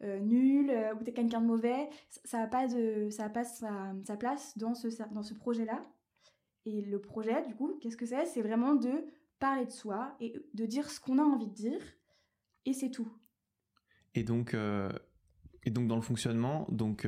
nulle, 0.00 0.72
ou 0.98 1.04
t'es 1.04 1.12
quelqu'un 1.12 1.42
de 1.42 1.46
mauvais. 1.46 1.90
Ça 2.24 2.38
n'a 2.38 2.46
pas, 2.46 2.66
de, 2.66 3.10
ça 3.10 3.24
a 3.24 3.28
pas 3.28 3.44
sa, 3.44 3.92
sa, 4.04 4.16
place 4.16 4.56
dans 4.56 4.74
ce, 4.74 4.88
dans 5.12 5.22
ce 5.22 5.34
projet-là. 5.34 5.82
Et 6.64 6.80
le 6.80 6.98
projet, 7.00 7.46
du 7.46 7.54
coup, 7.54 7.78
qu'est-ce 7.80 7.98
que 7.98 8.06
c'est? 8.06 8.24
C'est 8.24 8.42
vraiment 8.42 8.74
de 8.74 9.04
parler 9.38 9.66
de 9.66 9.70
soi 9.70 10.16
et 10.18 10.32
de 10.54 10.66
dire 10.66 10.90
ce 10.90 11.00
qu'on 11.00 11.18
a 11.18 11.22
envie 11.22 11.48
de 11.48 11.54
dire, 11.54 11.82
et 12.64 12.72
c'est 12.72 12.90
tout. 12.90 13.08
Et 14.14 14.24
donc, 14.24 14.54
et 15.64 15.70
donc 15.70 15.88
dans 15.88 15.96
le 15.96 16.02
fonctionnement, 16.02 16.66
donc 16.70 17.06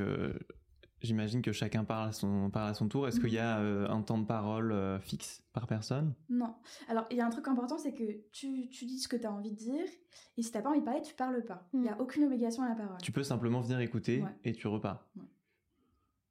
J'imagine 1.01 1.41
que 1.41 1.51
chacun 1.51 1.83
parle 1.83 2.09
à 2.09 2.11
son, 2.11 2.51
parle 2.51 2.69
à 2.69 2.73
son 2.75 2.87
tour. 2.87 3.07
Est-ce 3.07 3.19
qu'il 3.19 3.33
y 3.33 3.39
a 3.39 3.59
mhm. 3.59 3.65
euh, 3.65 3.89
un 3.89 4.01
temps 4.03 4.19
de 4.19 4.25
parole 4.25 4.71
euh, 4.71 4.99
fixe 4.99 5.43
par 5.51 5.65
personne? 5.65 6.13
Non. 6.29 6.53
Alors, 6.87 7.07
il 7.09 7.17
y 7.17 7.21
a 7.21 7.25
un 7.25 7.31
truc 7.31 7.47
important, 7.47 7.79
c'est 7.79 7.93
que 7.93 8.03
tu, 8.31 8.69
tu, 8.69 8.85
dis 8.85 8.99
ce 8.99 9.07
que 9.07 9.15
tu 9.15 9.25
as 9.25 9.31
envie 9.31 9.49
de 9.49 9.55
dire, 9.55 9.85
et 10.37 10.43
si 10.43 10.51
tu 10.51 10.57
n'as 10.57 10.61
pas 10.61 10.69
envie 10.69 10.79
de 10.79 10.85
parler, 10.85 11.01
tu 11.01 11.15
parles 11.15 11.43
pas. 11.43 11.67
Il 11.73 11.81
n'y 11.81 11.89
a 11.89 11.95
mhm. 11.95 12.01
aucune 12.01 12.23
obligation 12.25 12.61
à 12.61 12.69
la 12.69 12.75
parole. 12.75 12.97
Tu 13.01 13.11
peux 13.11 13.23
simplement 13.23 13.61
venir 13.61 13.79
écouter 13.79 14.23
et 14.43 14.53
tu 14.53 14.67
repars. 14.67 15.09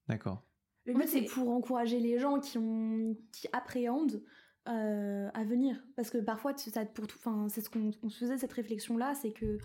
D'accord. 0.08 0.44
Le 0.86 0.94
but, 0.94 1.08
c'est 1.08 1.22
pour 1.22 1.50
encourager 1.50 1.98
les 1.98 2.20
gens 2.20 2.38
qui, 2.38 2.56
ont, 2.56 3.16
qui 3.32 3.48
appréhendent 3.52 4.22
euh, 4.68 5.28
à 5.34 5.42
venir. 5.42 5.82
Parce 5.96 6.10
que 6.10 6.18
parfois, 6.18 6.56
ça, 6.56 6.84
pour 6.84 7.08
tout, 7.08 7.18
c'est 7.48 7.60
ce 7.60 7.70
qu'on 7.70 8.08
se 8.08 8.18
faisait 8.18 8.38
cette 8.38 8.52
réflexion-là, 8.52 9.14
c'est 9.16 9.32
que 9.32 9.58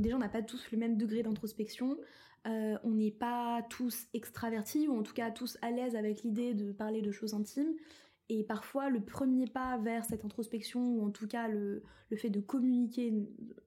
déjà, 0.00 0.16
on 0.16 0.20
n'a 0.20 0.28
pas 0.28 0.42
tous 0.42 0.70
le 0.70 0.78
même 0.78 0.96
degré 0.96 1.22
d'introspection. 1.22 1.98
Euh, 2.46 2.76
on 2.82 2.90
n'est 2.90 3.12
pas 3.12 3.62
tous 3.70 4.06
extravertis 4.14 4.88
ou 4.88 4.98
en 4.98 5.02
tout 5.02 5.14
cas 5.14 5.30
tous 5.30 5.58
à 5.62 5.70
l'aise 5.70 5.94
avec 5.94 6.22
l'idée 6.22 6.54
de 6.54 6.72
parler 6.72 7.00
de 7.00 7.12
choses 7.12 7.34
intimes. 7.34 7.74
Et 8.28 8.44
parfois, 8.44 8.88
le 8.88 9.00
premier 9.00 9.46
pas 9.46 9.78
vers 9.78 10.04
cette 10.04 10.24
introspection, 10.24 10.80
ou 10.80 11.06
en 11.06 11.10
tout 11.10 11.28
cas 11.28 11.48
le, 11.48 11.82
fait 12.16 12.30
de 12.30 12.40
communiquer 12.40 13.12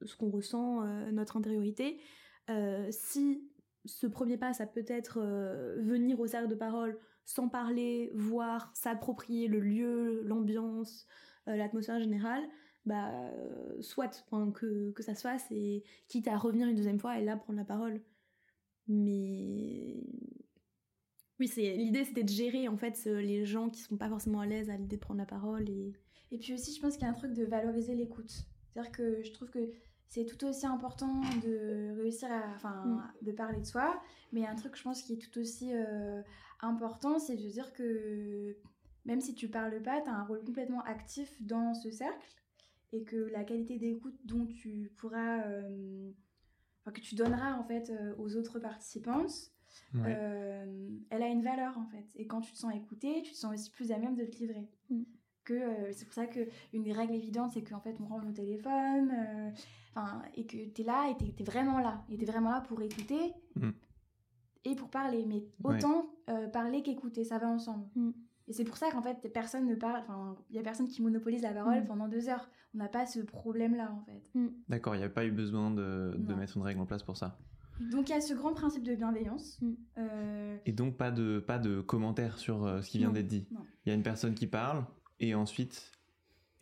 ce 0.01 0.15
qu'on 0.15 0.29
ressent, 0.29 0.83
euh, 0.83 1.11
notre 1.11 1.37
intériorité, 1.37 1.99
euh, 2.49 2.87
si 2.89 3.47
ce 3.85 4.07
premier 4.07 4.37
pas, 4.37 4.53
ça 4.53 4.65
peut 4.65 4.85
être 4.87 5.19
venir 5.77 6.19
au 6.19 6.25
cercle 6.25 6.47
de 6.47 6.55
parole 6.55 6.97
sans 7.23 7.49
parler, 7.49 8.11
voir, 8.15 8.71
s'approprier 8.73 9.47
le 9.47 9.59
lieu, 9.59 10.21
l'ambiance, 10.23 11.05
l'atmosphère 11.45 11.99
générale, 11.99 12.43
bah, 12.85 13.11
soit 13.81 14.23
que, 14.53 14.91
que 14.91 15.03
ça 15.03 15.15
se 15.15 15.21
fasse, 15.21 15.45
et 15.51 15.83
quitte 16.07 16.27
à 16.27 16.37
revenir 16.37 16.67
une 16.67 16.75
deuxième 16.75 16.99
fois 16.99 17.19
et 17.19 17.23
là 17.23 17.35
prendre 17.35 17.59
la 17.59 17.65
parole. 17.65 18.01
Mais 18.87 20.03
oui, 21.39 21.47
c'est 21.47 21.75
l'idée 21.75 22.05
c'était 22.05 22.23
de 22.23 22.29
gérer 22.29 22.67
en 22.67 22.77
fait 22.77 23.03
les 23.05 23.45
gens 23.45 23.69
qui 23.69 23.81
sont 23.81 23.97
pas 23.97 24.09
forcément 24.09 24.41
à 24.41 24.45
l'aise 24.45 24.69
à 24.69 24.77
l'idée 24.77 24.95
de 24.95 25.01
prendre 25.01 25.19
la 25.19 25.25
parole 25.25 25.69
et 25.69 25.93
et 26.31 26.37
puis 26.37 26.53
aussi 26.53 26.73
je 26.75 26.81
pense 26.81 26.95
qu'il 26.95 27.03
y 27.03 27.07
a 27.07 27.09
un 27.09 27.13
truc 27.13 27.33
de 27.33 27.45
valoriser 27.45 27.95
l'écoute. 27.95 28.31
C'est-à-dire 28.73 28.91
que 28.91 29.23
je 29.23 29.31
trouve 29.31 29.49
que 29.49 29.71
c'est 30.07 30.25
tout 30.25 30.45
aussi 30.45 30.65
important 30.65 31.21
de 31.43 31.95
réussir 31.99 32.31
à 32.31 32.53
enfin 32.55 32.85
mm. 32.85 33.25
de 33.25 33.31
parler 33.31 33.59
de 33.59 33.65
soi, 33.65 33.99
mais 34.31 34.41
il 34.41 34.43
y 34.43 34.47
a 34.47 34.51
un 34.51 34.55
truc 34.55 34.75
je 34.75 34.83
pense 34.83 35.01
qui 35.01 35.13
est 35.13 35.17
tout 35.17 35.39
aussi 35.39 35.73
euh, 35.73 36.21
important, 36.61 37.19
c'est 37.19 37.35
de 37.35 37.49
dire 37.49 37.73
que 37.73 38.55
même 39.05 39.21
si 39.21 39.33
tu 39.33 39.47
parles 39.47 39.81
pas, 39.81 40.01
tu 40.01 40.09
as 40.09 40.13
un 40.13 40.23
rôle 40.25 40.43
complètement 40.43 40.81
actif 40.81 41.41
dans 41.41 41.73
ce 41.73 41.89
cercle 41.91 42.44
et 42.95 43.03
que 43.03 43.29
la 43.31 43.43
qualité 43.43 43.77
d'écoute 43.77 44.17
dont 44.25 44.45
tu 44.45 44.91
pourras 44.97 45.43
euh, 45.43 46.11
que 46.91 47.01
tu 47.01 47.15
donneras 47.15 47.53
en 47.53 47.63
fait 47.63 47.89
euh, 47.89 48.13
aux 48.17 48.35
autres 48.35 48.59
participantes, 48.59 49.51
euh, 49.95 50.89
elle 51.09 51.23
a 51.23 51.27
une 51.27 51.43
valeur 51.43 51.77
en 51.77 51.85
fait. 51.85 52.05
Et 52.15 52.27
quand 52.27 52.41
tu 52.41 52.51
te 52.51 52.57
sens 52.57 52.73
écouté, 52.73 53.21
tu 53.23 53.31
te 53.31 53.37
sens 53.37 53.53
aussi 53.53 53.71
plus 53.71 53.91
à 53.91 53.97
même 53.97 54.15
de 54.15 54.25
te 54.25 54.37
livrer. 54.37 54.69
Mm. 54.89 55.03
Que 55.43 55.53
euh, 55.53 55.91
c'est 55.91 56.05
pour 56.05 56.13
ça 56.13 56.25
que 56.25 56.47
une 56.73 56.83
des 56.83 56.93
règles 56.93 57.13
évidentes, 57.13 57.51
c'est 57.53 57.63
qu'en 57.63 57.79
fait 57.79 57.95
on 57.99 58.07
range 58.07 58.25
nos 58.25 58.31
téléphones, 58.31 59.13
enfin 59.95 60.23
et 60.35 60.45
que 60.45 60.57
tu 60.69 60.81
es 60.81 60.83
là 60.83 61.09
et 61.09 61.17
tu 61.17 61.41
es, 61.41 61.45
vraiment 61.45 61.79
là, 61.79 62.03
et 62.09 62.21
es 62.21 62.25
vraiment 62.25 62.51
là 62.51 62.61
pour 62.61 62.81
écouter 62.81 63.33
mm. 63.55 63.69
et 64.65 64.75
pour 64.75 64.89
parler. 64.89 65.25
Mais 65.25 65.43
autant 65.63 66.07
parler 66.51 66.81
qu'écouter, 66.81 67.23
ça 67.23 67.37
va 67.37 67.47
ensemble. 67.47 67.87
Mm. 67.95 68.11
Et 68.47 68.53
c'est 68.53 68.63
pour 68.63 68.77
ça 68.77 68.91
qu'en 68.91 69.01
fait, 69.01 69.31
personne 69.33 69.65
ne 69.65 69.75
parle, 69.75 70.01
enfin, 70.01 70.35
il 70.49 70.55
y 70.55 70.59
a 70.59 70.61
personne 70.61 70.87
qui 70.87 71.01
monopolise 71.01 71.41
la 71.41 71.51
parole 71.51 71.81
mm. 71.81 71.85
pendant 71.85 72.07
deux 72.07 72.29
heures. 72.29 72.49
On 72.75 72.77
n'a 72.77 72.87
pas 72.87 73.05
ce 73.05 73.19
problème-là, 73.19 73.91
en 73.91 74.03
fait. 74.05 74.21
Mm. 74.35 74.49
D'accord, 74.69 74.95
il 74.95 74.99
n'y 74.99 75.03
a 75.03 75.09
pas 75.09 75.25
eu 75.25 75.31
besoin 75.31 75.71
de, 75.71 76.13
de, 76.17 76.33
mettre 76.35 76.57
une 76.57 76.63
règle 76.63 76.81
en 76.81 76.85
place 76.85 77.03
pour 77.03 77.17
ça. 77.17 77.39
Donc 77.91 78.09
il 78.09 78.13
y 78.13 78.15
a 78.15 78.21
ce 78.21 78.33
grand 78.33 78.53
principe 78.53 78.83
de 78.83 78.95
bienveillance. 78.95 79.59
Mm. 79.61 79.73
Euh, 79.97 80.57
et 80.65 80.71
donc 80.73 80.95
pas 80.95 81.11
de, 81.11 81.39
pas 81.39 81.57
de 81.57 81.81
commentaires 81.81 82.37
sur 82.37 82.65
euh, 82.65 82.81
ce 82.81 82.89
qui 82.89 82.99
vient 82.99 83.11
d'être 83.11 83.27
dit. 83.27 83.47
Il 83.85 83.89
y 83.89 83.91
a 83.91 83.95
une 83.95 84.03
personne 84.03 84.35
qui 84.35 84.47
parle, 84.47 84.85
et 85.19 85.33
ensuite, 85.33 85.91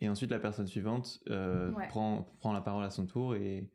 et 0.00 0.08
ensuite 0.08 0.30
la 0.30 0.38
personne 0.38 0.66
suivante 0.66 1.20
euh, 1.28 1.70
prend, 1.88 2.34
prend 2.40 2.52
la 2.52 2.62
parole 2.62 2.84
à 2.84 2.90
son 2.90 3.06
tour 3.06 3.34
et 3.34 3.68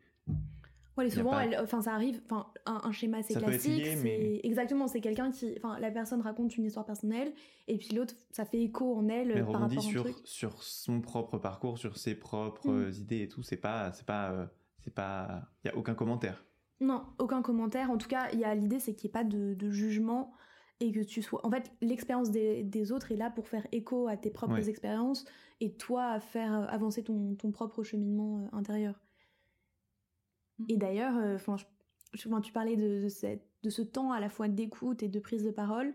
souvent, 1.09 1.37
enfin, 1.61 1.81
ça 1.81 1.93
arrive, 1.93 2.21
enfin, 2.29 2.47
un, 2.65 2.91
schéma 2.91 3.19
assez 3.19 3.33
classique, 3.33 3.85
c'est 3.85 4.41
exactement, 4.43 4.87
c'est 4.87 5.01
quelqu'un 5.01 5.31
qui, 5.31 5.53
enfin, 5.57 5.79
la 5.79 5.91
personne 5.91 6.21
raconte 6.21 6.57
une 6.57 6.65
histoire 6.65 6.85
personnelle, 6.85 7.31
et 7.67 7.77
puis 7.77 7.95
l'autre, 7.95 8.15
ça 8.31 8.45
fait 8.45 8.61
écho 8.61 8.95
en 8.95 9.07
elle 9.07 9.33
mais 9.33 9.43
par 9.43 9.61
rapport 9.61 9.81
sur, 9.81 10.05
sur 10.25 10.63
son 10.63 11.01
propre 11.01 11.37
parcours, 11.37 11.77
sur 11.77 11.97
ses 11.97 12.15
propres 12.15 12.71
mm. 12.71 13.01
idées 13.01 13.21
et 13.21 13.27
tout, 13.27 13.43
c'est 13.43 13.57
pas, 13.57 13.91
c'est 13.93 14.05
pas, 14.05 14.31
euh, 14.31 14.45
c'est 14.83 14.93
pas, 14.93 15.43
il 15.63 15.67
y 15.67 15.71
a 15.71 15.77
aucun 15.77 15.93
commentaire. 15.93 16.43
Non, 16.81 17.03
aucun 17.17 17.41
commentaire. 17.41 17.91
En 17.91 17.97
tout 17.97 18.07
cas, 18.07 18.29
il 18.31 18.39
y 18.39 18.45
a 18.45 18.55
l'idée, 18.55 18.79
c'est 18.79 18.93
qu'il 18.93 19.07
n'y 19.07 19.11
ait 19.11 19.11
pas 19.11 19.23
de, 19.23 19.69
jugement 19.69 20.33
et 20.79 20.91
que 20.91 21.01
tu 21.01 21.21
sois. 21.21 21.45
En 21.45 21.51
fait, 21.51 21.71
l'expérience 21.81 22.31
des, 22.31 22.91
autres 22.91 23.11
est 23.11 23.17
là 23.17 23.29
pour 23.29 23.47
faire 23.47 23.67
écho 23.71 24.07
à 24.07 24.15
tes 24.15 24.29
propres 24.29 24.69
expériences 24.69 25.25
et 25.59 25.73
toi 25.73 26.05
à 26.05 26.19
faire 26.21 26.71
avancer 26.73 27.03
ton, 27.03 27.35
ton 27.35 27.51
propre 27.51 27.83
cheminement 27.83 28.39
euh, 28.39 28.57
intérieur. 28.57 28.95
Et 30.67 30.77
d'ailleurs, 30.77 31.17
euh, 31.17 31.35
enfin, 31.35 31.55
tu 32.13 32.51
parlais 32.51 32.75
de, 32.75 33.07
de, 33.63 33.69
ce 33.69 33.81
temps 33.81 34.11
à 34.11 34.19
la 34.19 34.29
fois 34.29 34.47
d'écoute 34.47 35.03
et 35.03 35.07
de 35.07 35.19
prise 35.19 35.43
de 35.43 35.51
parole. 35.51 35.93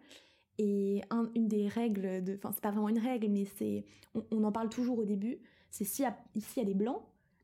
Et 0.58 1.02
une 1.34 1.48
des 1.48 1.66
règles, 1.66 2.22
de, 2.22 2.34
enfin 2.36 2.52
c'est 2.52 2.62
pas 2.62 2.70
vraiment 2.70 2.88
une 2.88 2.98
règle, 2.98 3.28
mais 3.28 3.44
c'est, 3.44 3.84
on, 4.30 4.44
en 4.44 4.52
parle 4.52 4.68
toujours 4.68 5.00
au 5.00 5.04
début, 5.04 5.40
c'est 5.70 5.84
si 5.84 6.04
ici 6.36 6.52
il 6.56 6.60
y 6.60 6.62
a 6.62 6.64
des 6.64 6.74
blancs, 6.74 7.02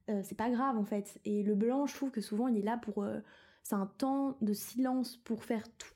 euh, 0.08 0.20
c'est 0.22 0.36
pas 0.36 0.48
grave 0.48 0.78
en 0.78 0.84
fait. 0.84 1.20
Et 1.24 1.42
le 1.42 1.56
blanc, 1.56 1.86
je 1.86 1.94
trouve 1.94 2.12
que 2.12 2.20
souvent 2.20 2.46
il 2.46 2.56
est 2.56 2.62
là 2.62 2.76
pour, 2.76 3.02
euh, 3.02 3.18
c'est 3.64 3.74
un 3.74 3.86
temps 3.86 4.36
de 4.40 4.52
silence 4.52 5.16
pour 5.16 5.42
faire 5.42 5.64
tout. 5.76 5.90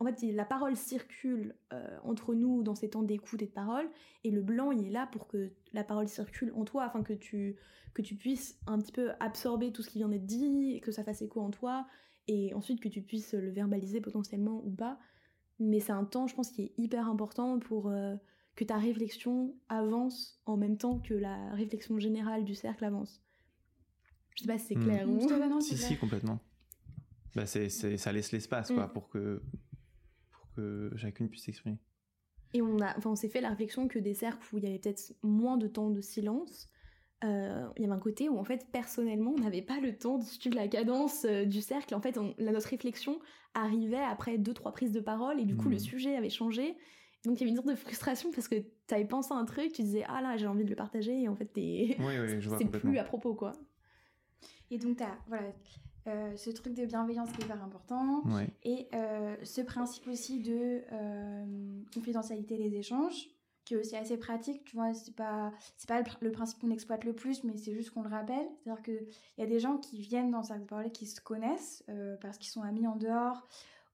En 0.00 0.04
fait, 0.06 0.20
la 0.32 0.44
parole 0.44 0.76
circule 0.76 1.54
entre 2.02 2.34
nous 2.34 2.62
dans 2.62 2.74
ces 2.74 2.90
temps 2.90 3.04
d'écoute 3.04 3.42
et 3.42 3.46
de 3.46 3.52
parole, 3.52 3.88
et 4.24 4.30
le 4.30 4.42
blanc 4.42 4.72
il 4.72 4.86
est 4.86 4.90
là 4.90 5.06
pour 5.06 5.28
que 5.28 5.52
la 5.72 5.84
parole 5.84 6.08
circule 6.08 6.52
en 6.56 6.64
toi, 6.64 6.84
afin 6.84 7.02
que 7.02 7.12
tu 7.12 7.56
que 7.94 8.02
tu 8.02 8.16
puisses 8.16 8.58
un 8.66 8.78
petit 8.78 8.90
peu 8.90 9.12
absorber 9.20 9.72
tout 9.72 9.82
ce 9.82 9.90
qui 9.90 9.98
vient 9.98 10.08
d'être 10.08 10.26
dit, 10.26 10.72
et 10.74 10.80
que 10.80 10.90
ça 10.90 11.04
fasse 11.04 11.22
écho 11.22 11.40
en 11.40 11.50
toi, 11.50 11.86
et 12.28 12.52
ensuite 12.54 12.80
que 12.80 12.88
tu 12.88 13.02
puisses 13.02 13.34
le 13.34 13.50
verbaliser 13.50 14.00
potentiellement 14.00 14.62
ou 14.64 14.70
pas. 14.70 14.98
Mais 15.60 15.80
c'est 15.80 15.92
un 15.92 16.04
temps, 16.04 16.26
je 16.26 16.34
pense, 16.34 16.50
qui 16.50 16.62
est 16.62 16.72
hyper 16.76 17.08
important 17.08 17.60
pour 17.60 17.88
euh, 17.88 18.16
que 18.56 18.64
ta 18.64 18.76
réflexion 18.76 19.54
avance 19.68 20.40
en 20.46 20.56
même 20.56 20.76
temps 20.76 20.98
que 20.98 21.14
la 21.14 21.52
réflexion 21.54 21.98
générale 21.98 22.44
du 22.44 22.54
cercle 22.54 22.84
avance. 22.84 23.22
Je 24.34 24.42
sais 24.42 24.48
pas 24.48 24.58
si 24.58 24.66
c'est 24.66 24.76
hmm. 24.76 24.84
clair 24.84 25.08
ou... 25.08 25.60
si, 25.60 25.76
si, 25.76 25.96
complètement. 25.96 26.40
Bah, 27.36 27.46
c'est, 27.46 27.68
ça 27.68 28.12
laisse 28.12 28.32
l'espace, 28.32 28.72
quoi, 28.72 28.86
hmm. 28.86 28.92
pour 28.92 29.08
que, 29.08 29.42
que 30.54 30.90
chacune 30.96 31.28
puisse 31.28 31.44
s'exprimer. 31.44 31.78
Et 32.52 32.62
on, 32.62 32.80
a, 32.80 32.96
enfin, 32.96 33.10
on 33.10 33.16
s'est 33.16 33.28
fait 33.28 33.40
la 33.40 33.50
réflexion 33.50 33.88
que 33.88 33.98
des 33.98 34.14
cercles 34.14 34.46
où 34.54 34.58
il 34.58 34.64
y 34.64 34.66
avait 34.68 34.78
peut-être 34.78 35.12
moins 35.22 35.56
de 35.56 35.66
temps 35.66 35.90
de 35.90 36.00
silence, 36.00 36.70
euh, 37.24 37.68
il 37.76 37.82
y 37.82 37.84
avait 37.86 37.94
un 37.94 38.00
côté 38.00 38.28
où 38.28 38.38
en 38.38 38.44
fait 38.44 38.66
personnellement 38.70 39.32
on 39.36 39.40
n'avait 39.40 39.62
pas 39.62 39.80
le 39.80 39.96
temps 39.96 40.18
de 40.18 40.24
suivre 40.24 40.56
la 40.56 40.68
cadence 40.68 41.24
euh, 41.24 41.44
du 41.44 41.60
cercle. 41.62 41.94
En 41.94 42.00
fait, 42.00 42.18
notre 42.38 42.68
réflexion 42.68 43.18
arrivait 43.54 43.96
après 43.96 44.36
deux 44.36 44.52
trois 44.52 44.72
prises 44.72 44.92
de 44.92 45.00
parole 45.00 45.40
et 45.40 45.44
du 45.44 45.56
coup 45.56 45.68
le 45.68 45.76
hmm. 45.76 45.80
sujet 45.80 46.16
avait 46.16 46.30
changé. 46.30 46.76
Donc 47.24 47.36
il 47.36 47.40
y 47.40 47.42
avait 47.44 47.50
une 47.50 47.56
sorte 47.56 47.68
de 47.68 47.74
frustration 47.74 48.30
parce 48.30 48.48
que 48.48 48.56
tu 48.56 48.94
avais 48.94 49.06
pensé 49.06 49.32
à 49.32 49.36
un 49.36 49.46
truc, 49.46 49.72
tu 49.72 49.82
disais 49.82 50.04
ah 50.06 50.20
là 50.20 50.36
j'ai 50.36 50.46
envie 50.46 50.64
de 50.64 50.70
le 50.70 50.76
partager 50.76 51.22
et 51.22 51.28
en 51.28 51.34
fait 51.34 51.50
c'est 51.56 52.70
plus 52.70 52.98
à 52.98 53.04
propos 53.04 53.34
quoi. 53.34 53.52
Et 54.70 54.78
donc 54.78 55.00
as 55.00 55.16
voilà 55.28 55.50
euh, 56.06 56.36
ce 56.36 56.50
truc 56.50 56.74
de 56.74 56.84
bienveillance 56.84 57.30
qui 57.32 57.40
est 57.40 57.44
hyper 57.44 57.62
important 57.62 58.22
et 58.62 58.88
ce 59.42 59.60
principe 59.60 60.06
aussi 60.08 60.40
de 60.40 60.82
confidentialité 61.92 62.56
des 62.56 62.76
échanges 62.76 63.34
qui 63.64 63.74
est 63.74 63.76
aussi 63.78 63.96
assez 63.96 64.16
pratique, 64.18 64.64
tu 64.64 64.76
vois, 64.76 64.92
c'est 64.92 65.14
pas, 65.14 65.52
c'est 65.76 65.88
pas 65.88 66.02
le, 66.20 66.30
principe 66.30 66.60
qu'on 66.60 66.70
exploite 66.70 67.04
le 67.04 67.14
plus, 67.14 67.44
mais 67.44 67.56
c'est 67.56 67.72
juste 67.72 67.90
qu'on 67.90 68.02
le 68.02 68.10
rappelle. 68.10 68.46
C'est-à-dire 68.62 68.82
qu'il 68.82 69.06
y 69.38 69.42
a 69.42 69.46
des 69.46 69.58
gens 69.58 69.78
qui 69.78 70.00
viennent 70.02 70.30
dans 70.30 70.42
Cercle 70.42 70.62
de 70.62 70.66
Parole 70.66 70.92
qui 70.92 71.06
se 71.06 71.20
connaissent 71.20 71.82
euh, 71.88 72.16
parce 72.20 72.38
qu'ils 72.38 72.50
sont 72.50 72.62
amis 72.62 72.86
en 72.86 72.96
dehors 72.96 73.46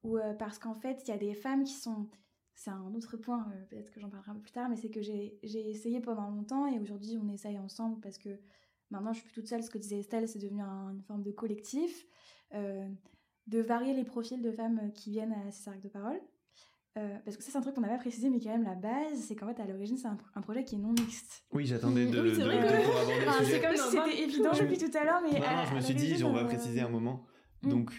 ou 0.03 0.18
euh, 0.18 0.35
parce 0.35 0.59
qu'en 0.59 0.75
fait, 0.75 1.03
il 1.07 1.11
y 1.11 1.14
a 1.14 1.18
des 1.18 1.35
femmes 1.35 1.64
qui 1.64 1.75
sont. 1.75 2.09
C'est 2.55 2.70
un 2.70 2.94
autre 2.94 3.16
point, 3.16 3.46
euh, 3.55 3.64
peut-être 3.70 3.90
que 3.90 4.01
j'en 4.01 4.11
parlerai 4.11 4.33
un 4.33 4.35
peu 4.35 4.40
plus 4.40 4.53
tard, 4.53 4.68
mais 4.68 4.77
c'est 4.77 4.90
que 4.90 5.01
j'ai, 5.01 5.38
j'ai 5.42 5.70
essayé 5.70 6.01
pendant 6.01 6.29
longtemps 6.29 6.66
et 6.66 6.79
aujourd'hui 6.79 7.18
on 7.23 7.29
essaye 7.31 7.59
ensemble 7.59 7.99
parce 8.01 8.18
que 8.18 8.29
maintenant 8.90 9.12
je 9.12 9.18
suis 9.20 9.26
plus 9.29 9.35
toute 9.40 9.46
seule. 9.48 9.62
Ce 9.62 9.70
que 9.70 9.79
disait 9.79 9.98
Estelle, 10.00 10.29
c'est 10.29 10.38
devenu 10.38 10.61
une 10.62 11.03
forme 11.07 11.22
de 11.22 11.31
collectif, 11.33 12.07
de 12.53 13.61
varier 13.61 13.94
les 13.94 14.05
profils 14.05 14.40
de 14.42 14.53
femmes 14.53 14.92
qui 14.94 15.11
viennent 15.11 15.33
à 15.33 15.50
ces 15.50 15.62
cercles 15.64 15.81
de 15.83 15.88
parole. 15.88 16.20
euh, 16.98 17.16
parce 17.24 17.37
que 17.37 17.42
ça 17.42 17.50
c'est 17.53 17.59
un 17.59 17.61
truc 17.61 17.74
qu'on 17.74 17.81
n'a 17.83 17.88
pas 17.88 17.98
précisé 17.98 18.29
mais 18.31 18.40
quand 18.40 18.50
même 18.50 18.64
la 18.64 18.74
base 18.74 19.14
c'est 19.20 19.37
qu'en 19.37 19.46
fait 19.46 19.61
à 19.62 19.64
l'origine 19.66 19.96
c'est 19.96 20.09
un, 20.09 20.18
un 20.35 20.40
projet 20.40 20.64
qui 20.64 20.74
est 20.74 20.79
non 20.79 20.90
mixte. 20.92 21.44
Oui, 21.53 21.64
j'attendais 21.64 22.07
de, 22.07 22.20
Oui, 22.22 22.33
c'est 22.35 22.40
de- 22.40 22.44
vrai 22.46 22.57
de- 22.59 22.85
pour 22.85 22.96
aborder 22.96 23.24
le 23.24 23.33
sujet. 23.33 23.44
c'est 23.53 23.61
comme 23.66 23.76
si 23.76 23.90
c'était 23.96 24.22
évident 24.22 24.50
depuis 24.53 24.79
tout 24.79 24.98
à 24.98 25.05
l'heure 25.05 25.20
mais 25.22 25.38
Non, 25.38 25.46
à- 25.46 25.57
non, 25.57 25.70
je 25.70 25.74
me 25.76 25.81
suis 25.81 25.94
dit, 25.94 26.24
on 26.24 26.33
va 26.33 26.40
euh, 26.40 26.44
préciser 26.46 26.81
un 26.81 26.88
moment. 26.88 27.24
Mm. 27.62 27.68
Donc, 27.70 27.90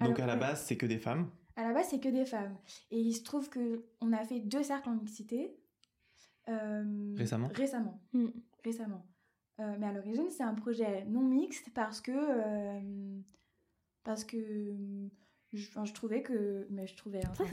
donc 0.00 0.18
Alors, 0.18 0.20
à 0.20 0.26
la 0.26 0.34
ouais. 0.34 0.40
base, 0.40 0.64
c'est 0.64 0.76
que 0.76 0.86
des 0.86 0.98
femmes. 0.98 1.30
À 1.56 1.62
la 1.66 1.72
base, 1.72 1.86
c'est 1.90 1.98
que 2.00 2.08
des 2.10 2.26
femmes. 2.26 2.56
Et 2.90 3.00
il 3.00 3.14
se 3.14 3.22
trouve 3.24 3.48
que 3.48 3.86
on 4.02 4.12
a 4.12 4.22
fait 4.24 4.40
deux 4.40 4.62
cercles 4.62 4.90
en 4.90 4.94
mixité. 4.94 5.56
euh, 6.48 7.14
Récemment 7.16 7.48
Récemment. 7.54 8.00
Mm. 8.12 8.26
Récemment. 8.64 9.06
Euh, 9.60 9.76
mais 9.78 9.86
à 9.86 9.92
l'origine, 9.92 10.28
c'est 10.30 10.42
un 10.42 10.54
projet 10.54 11.04
non 11.06 11.22
mixte 11.22 11.70
parce 11.74 12.00
que. 12.00 12.12
euh, 12.12 13.18
parce 14.04 14.24
que. 14.24 14.38
Je, 15.52 15.68
enfin, 15.68 15.84
je 15.84 15.92
trouvais 15.94 16.22
que. 16.22 16.66
Mais 16.70 16.86
je 16.86 16.96
trouvais. 16.96 17.20
Ça, 17.22 17.28
enfin, 17.30 17.44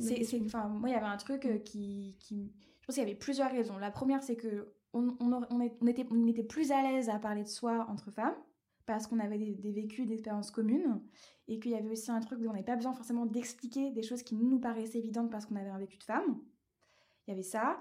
c'est 0.00 0.20
enfin, 0.46 0.68
moi, 0.68 0.88
il 0.88 0.92
y 0.92 0.96
avait 0.96 1.06
un 1.06 1.16
truc 1.16 1.46
euh, 1.46 1.58
qui, 1.58 2.16
qui- 2.20 2.52
Je 2.80 2.86
pense 2.86 2.94
qu'il 2.94 3.02
y 3.02 3.06
avait 3.06 3.16
plusieurs 3.18 3.50
raisons. 3.50 3.76
La 3.78 3.90
première, 3.90 4.22
c'est 4.22 4.36
que 4.36 4.72
on, 4.92 5.16
on, 5.20 5.42
on 5.50 5.86
était, 5.88 6.06
on 6.10 6.26
était 6.28 6.44
plus 6.44 6.70
à 6.70 6.82
l'aise 6.82 7.08
à 7.08 7.18
parler 7.18 7.42
de 7.42 7.48
soi 7.48 7.86
entre 7.90 8.12
femmes, 8.12 8.36
parce 8.86 9.08
qu'on 9.08 9.18
avait 9.18 9.38
des, 9.38 9.54
des 9.56 9.72
vécus, 9.72 10.06
des 10.06 10.14
expériences 10.14 10.52
communes, 10.52 11.00
et 11.48 11.58
qu'il 11.58 11.72
y 11.72 11.74
avait 11.74 11.88
aussi 11.90 12.12
un 12.12 12.20
truc 12.20 12.38
où 12.40 12.44
on 12.44 12.52
n'avait 12.52 12.62
pas 12.62 12.76
besoin 12.76 12.92
forcément 12.92 13.26
d'expliquer 13.26 13.90
des 13.90 14.02
choses 14.02 14.22
qui 14.22 14.36
nous 14.36 14.60
paraissaient 14.60 14.98
évidentes 14.98 15.30
parce 15.32 15.46
qu'on 15.46 15.56
avait 15.56 15.70
un 15.70 15.78
vécu 15.78 15.98
de 15.98 16.04
femme. 16.04 16.38
Il 17.26 17.30
y 17.30 17.32
avait 17.32 17.42
ça. 17.42 17.80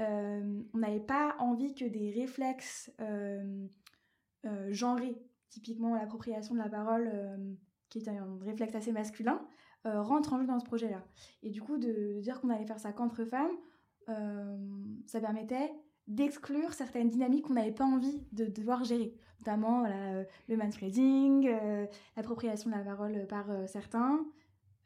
Euh, 0.00 0.62
on 0.74 0.78
n'avait 0.78 1.00
pas 1.00 1.34
envie 1.38 1.74
que 1.74 1.84
des 1.84 2.10
réflexes 2.10 2.92
euh, 3.00 3.66
euh, 4.46 4.72
genrés, 4.72 5.16
typiquement 5.50 5.94
l'appropriation 5.94 6.54
de 6.54 6.60
la 6.60 6.68
parole, 6.68 7.10
qui 7.88 7.98
est 7.98 8.08
un 8.08 8.38
réflexe 8.42 8.74
assez 8.74 8.92
masculin, 8.92 9.46
euh, 9.86 10.02
rentre 10.02 10.32
en 10.32 10.40
jeu 10.40 10.46
dans 10.46 10.58
ce 10.58 10.64
projet-là. 10.64 11.04
Et 11.42 11.50
du 11.50 11.62
coup, 11.62 11.78
de, 11.78 12.20
dire 12.20 12.40
qu'on 12.40 12.50
allait 12.50 12.66
faire 12.66 12.80
ça 12.80 12.92
qu'entre 12.92 13.24
femmes, 13.24 13.56
ça 15.06 15.20
permettait 15.20 15.70
d'exclure 16.06 16.72
certaines 16.72 17.10
dynamiques 17.10 17.44
qu'on 17.44 17.52
n'avait 17.52 17.72
pas 17.72 17.84
envie 17.84 18.26
de 18.32 18.46
devoir 18.46 18.82
gérer. 18.84 19.14
Notamment 19.40 19.84
le 20.48 20.56
manspreading, 20.56 21.46
euh, 21.46 21.86
l'appropriation 22.16 22.70
de 22.70 22.74
la 22.74 22.82
parole 22.82 23.26
par 23.26 23.46
certains, 23.68 24.24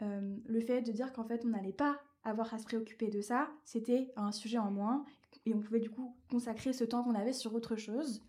le 0.00 0.60
fait 0.60 0.82
de 0.82 0.90
dire 0.90 1.12
qu'en 1.12 1.22
fait 1.22 1.44
on 1.44 1.50
n'allait 1.50 1.72
pas 1.72 2.00
avoir 2.24 2.52
à 2.54 2.58
se 2.58 2.64
préoccuper 2.64 3.08
de 3.08 3.20
ça, 3.20 3.50
c'était 3.64 4.12
un 4.16 4.32
sujet 4.32 4.58
en 4.58 4.70
moins, 4.70 5.04
et 5.46 5.54
on 5.54 5.60
pouvait 5.60 5.80
du 5.80 5.90
coup 5.90 6.14
consacrer 6.30 6.72
ce 6.72 6.84
temps 6.84 7.02
qu'on 7.02 7.14
avait 7.14 7.32
sur 7.32 7.54
autre 7.54 7.76
chose. 7.76 8.22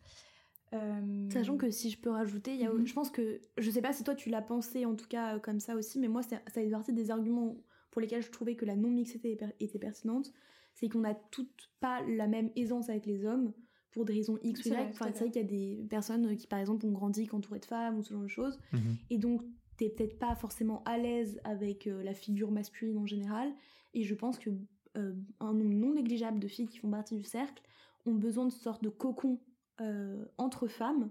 Euh, 0.73 1.29
Sachant 1.29 1.57
que 1.57 1.69
si 1.69 1.91
je 1.91 1.99
peux 1.99 2.09
rajouter, 2.09 2.53
il 2.55 2.59
y 2.59 2.65
a, 2.65 2.71
Mhm. 2.73 2.85
je 2.87 2.93
pense 2.93 3.11
que, 3.11 3.41
je 3.57 3.69
sais 3.69 3.81
pas 3.81 3.93
si 3.93 4.03
toi 4.03 4.15
tu 4.15 4.29
l'as 4.29 4.41
pensé 4.41 4.85
en 4.85 4.95
tout 4.95 5.07
cas 5.07 5.35
euh, 5.35 5.39
comme 5.39 5.59
ça 5.59 5.75
aussi, 5.75 5.99
mais 5.99 6.07
moi 6.07 6.23
ça 6.23 6.39
fait 6.51 6.67
partie 6.69 6.93
des 6.93 7.11
arguments 7.11 7.55
pour 7.91 8.01
lesquels 8.01 8.23
je 8.23 8.31
trouvais 8.31 8.55
que 8.55 8.65
la 8.65 8.75
non-mixité 8.75 9.33
était, 9.33 9.45
per- 9.45 9.53
était 9.59 9.77
pertinente, 9.77 10.33
c'est 10.73 10.89
qu'on 10.89 11.01
n'a 11.01 11.13
toutes 11.13 11.69
pas 11.79 12.01
la 12.07 12.25
même 12.27 12.49
aisance 12.55 12.89
avec 12.89 13.05
les 13.05 13.23
hommes 13.25 13.53
pour 13.91 14.05
des 14.05 14.13
raisons 14.13 14.39
X 14.41 14.61
ou 14.61 14.63
C'est 14.63 14.69
Y. 14.69 14.73
vrai, 14.73 14.87
Enfin, 14.89 15.05
c'est 15.13 15.19
vrai 15.19 15.29
qu'il 15.29 15.41
y 15.43 15.45
a 15.45 15.47
des 15.47 15.85
personnes 15.87 16.35
qui 16.35 16.47
par 16.47 16.57
exemple 16.57 16.87
ont 16.87 16.91
grandi 16.91 17.29
entourées 17.31 17.59
de 17.59 17.65
femmes 17.65 17.99
ou 17.99 18.03
ce 18.03 18.11
genre 18.11 18.23
de 18.23 18.27
choses, 18.27 18.59
Mhm. 18.71 18.95
et 19.11 19.17
donc 19.19 19.43
t'es 19.77 19.89
peut-être 19.89 20.17
pas 20.17 20.33
forcément 20.35 20.81
à 20.85 20.97
l'aise 20.97 21.39
avec 21.43 21.85
euh, 21.85 22.01
la 22.01 22.15
figure 22.15 22.49
masculine 22.49 22.97
en 22.97 23.05
général, 23.05 23.53
et 23.93 24.03
je 24.03 24.15
pense 24.15 24.39
que 24.39 24.49
euh, 24.97 25.13
un 25.39 25.53
nombre 25.53 25.73
non 25.73 25.93
négligeable 25.93 26.39
de 26.39 26.47
filles 26.47 26.67
qui 26.67 26.77
font 26.77 26.89
partie 26.89 27.15
du 27.15 27.23
cercle 27.23 27.63
ont 28.05 28.13
besoin 28.13 28.45
de 28.45 28.51
sorte 28.51 28.83
de 28.83 28.89
cocon 28.89 29.39
euh, 29.81 30.25
entre 30.37 30.67
femmes. 30.67 31.09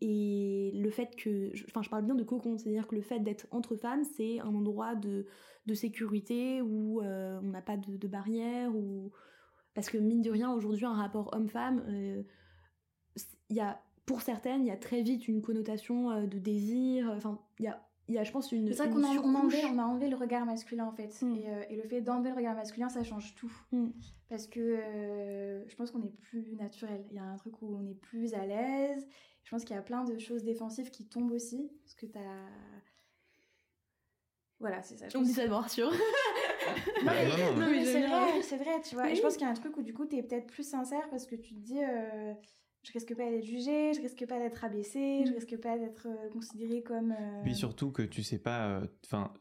Et 0.00 0.72
le 0.74 0.90
fait 0.90 1.14
que, 1.16 1.52
enfin, 1.68 1.82
je 1.82 1.90
parle 1.90 2.04
bien 2.04 2.14
de 2.14 2.22
cocon, 2.22 2.56
c'est-à-dire 2.56 2.86
que 2.86 2.94
le 2.94 3.02
fait 3.02 3.20
d'être 3.20 3.46
entre 3.50 3.76
femmes, 3.76 4.04
c'est 4.04 4.40
un 4.40 4.54
endroit 4.54 4.94
de, 4.94 5.26
sécurité 5.74 6.60
où 6.62 7.00
euh, 7.00 7.38
on 7.42 7.50
n'a 7.50 7.62
pas 7.62 7.76
de, 7.76 7.96
de 7.96 8.08
barrière, 8.08 8.74
ou 8.74 9.12
parce 9.72 9.88
que 9.88 9.98
mine 9.98 10.20
de 10.20 10.30
rien, 10.30 10.52
aujourd'hui, 10.52 10.84
un 10.84 10.94
rapport 10.94 11.32
homme-femme, 11.32 11.84
il 13.50 13.56
y 13.56 13.60
a, 13.60 13.80
pour 14.04 14.22
certaines, 14.22 14.62
il 14.62 14.68
y 14.68 14.72
a 14.72 14.76
très 14.76 15.02
vite 15.02 15.28
une 15.28 15.42
connotation 15.42 16.26
de 16.26 16.38
désir. 16.38 17.12
Enfin, 17.14 17.38
il 17.60 17.66
y 17.66 17.68
a, 17.68 17.89
il 18.10 18.14
y 18.14 18.18
a, 18.18 18.24
je 18.24 18.32
pense, 18.32 18.50
une. 18.50 18.66
C'est 18.72 18.74
vrai 18.74 18.90
qu'on 18.90 19.04
a, 19.04 19.08
on 19.22 19.34
enlevé, 19.36 19.64
on 19.66 19.78
a 19.78 19.84
enlevé 19.84 20.08
le 20.08 20.16
regard 20.16 20.44
masculin 20.44 20.86
en 20.86 20.92
fait. 20.92 21.22
Mm. 21.22 21.36
Et, 21.36 21.48
euh, 21.48 21.62
et 21.70 21.76
le 21.76 21.84
fait 21.84 22.00
d'enlever 22.00 22.30
le 22.30 22.34
regard 22.34 22.56
masculin, 22.56 22.88
ça 22.88 23.04
change 23.04 23.36
tout. 23.36 23.52
Mm. 23.70 23.90
Parce 24.28 24.48
que 24.48 24.58
euh, 24.58 25.68
je 25.68 25.76
pense 25.76 25.92
qu'on 25.92 26.02
est 26.02 26.16
plus 26.22 26.56
naturel. 26.56 27.04
Il 27.10 27.16
y 27.16 27.20
a 27.20 27.24
un 27.24 27.36
truc 27.36 27.62
où 27.62 27.72
on 27.72 27.86
est 27.88 27.94
plus 27.94 28.34
à 28.34 28.44
l'aise. 28.46 29.06
Je 29.44 29.50
pense 29.50 29.64
qu'il 29.64 29.76
y 29.76 29.78
a 29.78 29.82
plein 29.82 30.02
de 30.02 30.18
choses 30.18 30.42
défensives 30.42 30.90
qui 30.90 31.06
tombent 31.06 31.30
aussi. 31.30 31.70
Parce 31.84 31.94
que 31.94 32.06
t'as. 32.06 32.48
Voilà, 34.58 34.82
c'est 34.82 34.96
ça. 34.96 35.08
Je 35.08 35.16
On 35.16 35.22
dit 35.22 35.32
ça 35.32 35.46
de 35.46 35.52
rassure. 35.52 35.92
Non, 37.02 37.12
mais, 37.12 37.26
non, 37.26 37.56
mais 37.56 37.70
mais 37.70 37.84
c'est 37.84 38.06
vrai, 38.06 38.42
c'est 38.42 38.56
vrai, 38.58 38.80
tu 38.82 38.94
vois. 38.94 39.10
Et 39.10 39.14
je 39.14 39.22
pense 39.22 39.32
qu'il 39.32 39.42
y 39.42 39.48
a 39.48 39.50
un 39.50 39.54
truc 39.54 39.76
où 39.78 39.82
du 39.82 39.94
coup, 39.94 40.04
t'es 40.04 40.22
peut-être 40.22 40.46
plus 40.46 40.62
sincère 40.62 41.08
parce 41.08 41.26
que 41.26 41.34
tu 41.34 41.54
te 41.54 41.58
dis. 41.58 41.82
euh, 41.82 42.34
je 42.82 42.92
risque 42.92 43.14
pas 43.16 43.28
d'être 43.30 43.44
jugée, 43.44 43.92
je 43.94 44.00
risque 44.00 44.26
pas 44.26 44.38
d'être 44.38 44.64
abaissée, 44.64 45.24
je 45.26 45.30
Mm. 45.30 45.34
risque 45.34 45.60
pas 45.60 45.78
d'être 45.78 46.06
euh, 46.06 46.30
considérée 46.30 46.82
comme. 46.82 47.12
euh, 47.12 47.42
Puis 47.42 47.54
surtout 47.54 47.90
que 47.92 48.02
tu 48.02 48.22
sais 48.22 48.38
pas. 48.38 48.66
euh, 48.68 48.86
Enfin, 49.04 49.32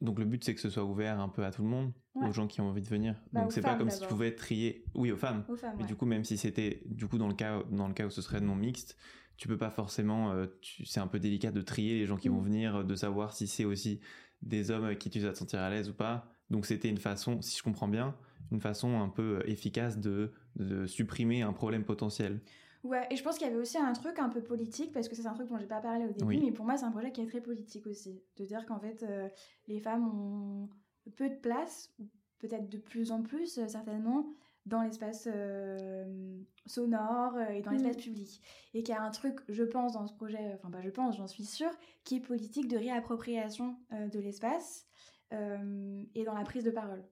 donc 0.00 0.18
le 0.18 0.24
but 0.24 0.42
c'est 0.44 0.54
que 0.54 0.60
ce 0.60 0.68
soit 0.70 0.84
ouvert 0.84 1.20
un 1.20 1.28
peu 1.28 1.44
à 1.44 1.50
tout 1.50 1.62
le 1.62 1.68
monde, 1.68 1.92
Ouais. 2.14 2.28
aux 2.28 2.32
gens 2.32 2.46
qui 2.46 2.60
ont 2.60 2.68
envie 2.68 2.82
de 2.82 2.88
venir. 2.88 3.22
Bah, 3.32 3.40
donc 3.42 3.52
c'est 3.52 3.60
pas 3.62 3.74
comme 3.76 3.88
si 3.90 4.00
tu 4.00 4.06
pouvais 4.08 4.34
trier. 4.34 4.84
Oui, 4.94 5.10
aux 5.12 5.16
femmes. 5.16 5.44
aux 5.48 5.56
femmes. 5.56 5.74
Mais 5.76 5.82
ouais. 5.82 5.88
du 5.88 5.96
coup, 5.96 6.04
même 6.06 6.24
si 6.24 6.36
c'était 6.36 6.82
du 6.86 7.06
coup 7.06 7.18
dans 7.18 7.28
le 7.28 7.34
cas 7.34 7.62
dans 7.70 7.88
le 7.88 7.94
cas 7.94 8.06
où 8.06 8.10
ce 8.10 8.20
serait 8.20 8.40
non 8.40 8.54
mixte, 8.56 8.96
tu 9.38 9.48
peux 9.48 9.56
pas 9.58 9.70
forcément. 9.70 10.32
euh, 10.32 10.46
tu- 10.60 10.84
c'est 10.84 11.00
un 11.00 11.06
peu 11.06 11.18
délicat 11.18 11.50
de 11.50 11.62
trier 11.62 11.98
les 11.98 12.06
gens 12.06 12.16
qui 12.16 12.28
Mm. 12.28 12.32
vont 12.34 12.40
venir, 12.42 12.84
de 12.84 12.94
savoir 12.94 13.32
si 13.32 13.46
c'est 13.46 13.64
aussi 13.64 14.00
des 14.42 14.70
hommes 14.70 14.84
avec 14.84 14.98
qui 14.98 15.08
tu 15.08 15.20
vas 15.20 15.32
te 15.32 15.38
sentir 15.38 15.60
à 15.60 15.70
l'aise 15.70 15.88
ou 15.88 15.94
pas. 15.94 16.28
Donc 16.50 16.66
c'était 16.66 16.88
une 16.90 16.98
façon, 16.98 17.40
si 17.40 17.56
je 17.56 17.62
comprends 17.62 17.88
bien, 17.88 18.14
une 18.50 18.60
façon 18.60 19.00
un 19.00 19.08
peu 19.08 19.40
efficace 19.46 19.98
de, 19.98 20.32
de 20.56 20.84
supprimer 20.86 21.40
un 21.42 21.52
problème 21.54 21.84
potentiel. 21.84 22.42
Ouais, 22.84 23.06
et 23.10 23.16
je 23.16 23.22
pense 23.22 23.38
qu'il 23.38 23.46
y 23.46 23.50
avait 23.50 23.58
aussi 23.60 23.78
un 23.78 23.92
truc 23.92 24.18
un 24.18 24.28
peu 24.28 24.42
politique, 24.42 24.92
parce 24.92 25.08
que 25.08 25.14
c'est 25.14 25.26
un 25.26 25.34
truc 25.34 25.48
dont 25.48 25.56
j'ai 25.58 25.66
pas 25.66 25.80
parlé 25.80 26.04
au 26.04 26.12
début, 26.12 26.24
Oui. 26.26 26.40
mais 26.44 26.50
pour 26.52 26.64
moi 26.64 26.76
c'est 26.76 26.84
un 26.84 26.90
projet 26.90 27.12
qui 27.12 27.20
est 27.20 27.26
très 27.26 27.40
politique 27.40 27.86
aussi. 27.86 28.20
De 28.36 28.44
dire 28.44 28.66
qu'en 28.66 28.80
fait 28.80 29.02
euh, 29.04 29.28
les 29.68 29.78
femmes 29.78 30.08
ont 30.08 30.68
peu 31.16 31.28
de 31.28 31.36
place, 31.36 31.92
ou 32.00 32.08
peut-être 32.40 32.68
de 32.68 32.78
plus 32.78 33.12
en 33.12 33.22
plus 33.22 33.58
euh, 33.58 33.68
certainement, 33.68 34.26
dans 34.66 34.82
l'espace 34.82 35.28
euh, 35.32 36.40
sonore 36.66 37.36
euh, 37.36 37.48
et 37.50 37.62
dans 37.62 37.70
Mm. 37.70 37.74
l'espace 37.74 37.96
public. 38.02 38.42
Et 38.74 38.82
qu'il 38.82 38.94
y 38.94 38.98
a 38.98 39.02
un 39.02 39.10
truc, 39.10 39.40
je 39.48 39.62
pense, 39.64 39.92
dans 39.92 40.06
ce 40.06 40.14
projet, 40.14 40.52
enfin 40.54 40.70
pas 40.70 40.80
je 40.80 40.90
pense, 40.90 41.16
j'en 41.16 41.26
suis 41.28 41.44
sûre, 41.44 41.70
qui 42.04 42.16
est 42.16 42.20
politique 42.20 42.66
de 42.68 42.76
réappropriation 42.76 43.76
euh, 43.92 44.08
de 44.08 44.18
l'espace 44.18 44.86
euh, 45.32 46.02
et 46.16 46.24
dans 46.24 46.34
la 46.34 46.44
prise 46.44 46.64
de 46.64 46.70
parole. 46.70 47.02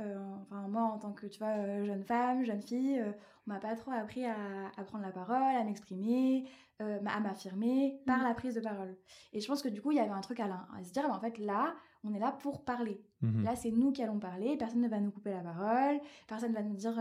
Euh, 0.00 0.34
enfin 0.40 0.68
moi 0.68 0.84
en 0.84 0.98
tant 0.98 1.12
que 1.12 1.26
tu 1.26 1.38
vois 1.38 1.48
euh, 1.58 1.84
jeune 1.84 2.02
femme 2.02 2.44
jeune 2.44 2.62
fille 2.62 2.98
euh, 2.98 3.12
on 3.46 3.50
m'a 3.52 3.60
pas 3.60 3.76
trop 3.76 3.90
appris 3.90 4.24
à, 4.24 4.34
à 4.78 4.84
prendre 4.84 5.04
la 5.04 5.12
parole 5.12 5.36
à 5.54 5.62
m'exprimer 5.64 6.48
euh, 6.80 6.98
à 7.04 7.20
m'affirmer 7.20 8.00
par 8.06 8.20
Mm. 8.20 8.22
la 8.24 8.32
prise 8.34 8.54
de 8.54 8.60
parole. 8.60 8.96
Et 9.34 9.40
je 9.40 9.46
pense 9.46 9.60
que 9.62 9.68
du 9.68 9.82
coup 9.82 9.90
il 9.92 9.98
y 9.98 10.00
avait 10.00 10.08
un 10.10 10.22
truc 10.22 10.40
à, 10.40 10.48
l'un- 10.48 10.66
à 10.74 10.82
se 10.82 10.92
dire 10.92 11.06
bah, 11.06 11.14
en 11.14 11.20
fait 11.20 11.36
là 11.36 11.74
on 12.04 12.14
est 12.14 12.18
là 12.18 12.32
pour 12.32 12.64
parler. 12.64 13.04
Mhm. 13.20 13.44
là 13.44 13.54
c'est 13.54 13.70
nous 13.70 13.92
qui 13.92 14.02
allons 14.02 14.18
parler 14.18 14.56
personne 14.56 14.80
ne 14.80 14.88
va 14.88 14.98
nous 14.98 15.10
couper 15.10 15.30
la 15.30 15.42
parole 15.42 16.00
personne 16.26 16.52
ne 16.52 16.56
va 16.56 16.62
nous 16.62 16.74
dire 16.74 16.94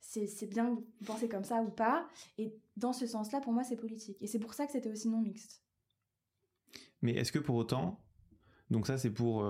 c'est 0.00 0.48
bien 0.48 0.70
vous 0.70 0.86
pensez 1.04 1.28
comme 1.28 1.44
ça 1.44 1.60
ou 1.62 1.68
pas. 1.70 2.08
Et 2.38 2.54
dans 2.78 2.94
ce 2.94 3.06
sens 3.06 3.32
là 3.32 3.40
pour 3.40 3.52
moi 3.52 3.64
c'est 3.64 3.76
politique. 3.76 4.16
Et 4.22 4.26
c'est 4.26 4.38
pour 4.40 4.54
ça 4.54 4.64
que 4.64 4.72
c'était 4.72 4.90
aussi 4.90 5.10
non 5.10 5.20
mixte. 5.20 5.62
Mais 7.02 7.12
est-ce 7.12 7.32
que 7.32 7.38
pour 7.38 7.56
autant, 7.56 8.00
donc 8.70 8.86
ça 8.86 8.96
c'est 8.96 9.10
pour 9.12 9.44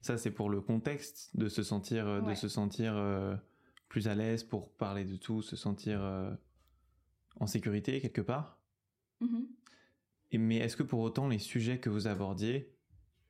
ça 0.00 0.16
c'est 0.18 0.30
pour 0.30 0.48
le 0.50 0.60
contexte 0.60 1.36
de 1.36 1.48
se 1.48 1.62
sentir 1.62 2.06
euh, 2.06 2.20
de 2.20 2.34
se 2.34 2.48
sentir 2.48 2.94
euh, 2.96 3.34
plus 3.88 4.08
à 4.08 4.14
l'aise 4.14 4.44
pour 4.44 4.70
parler 4.72 5.04
de 5.04 5.16
tout, 5.16 5.42
se 5.42 5.56
sentir 5.56 6.02
euh, 6.02 6.30
en 7.40 7.46
sécurité 7.46 8.00
quelque 8.00 8.20
part. 8.20 8.58
Mhm. 9.20 9.46
Et, 10.32 10.38
mais 10.38 10.56
est-ce 10.58 10.76
que 10.76 10.82
pour 10.82 11.00
autant 11.00 11.28
les 11.28 11.38
sujets 11.38 11.78
que 11.78 11.88
vous 11.90 12.06
abordiez, 12.06 12.72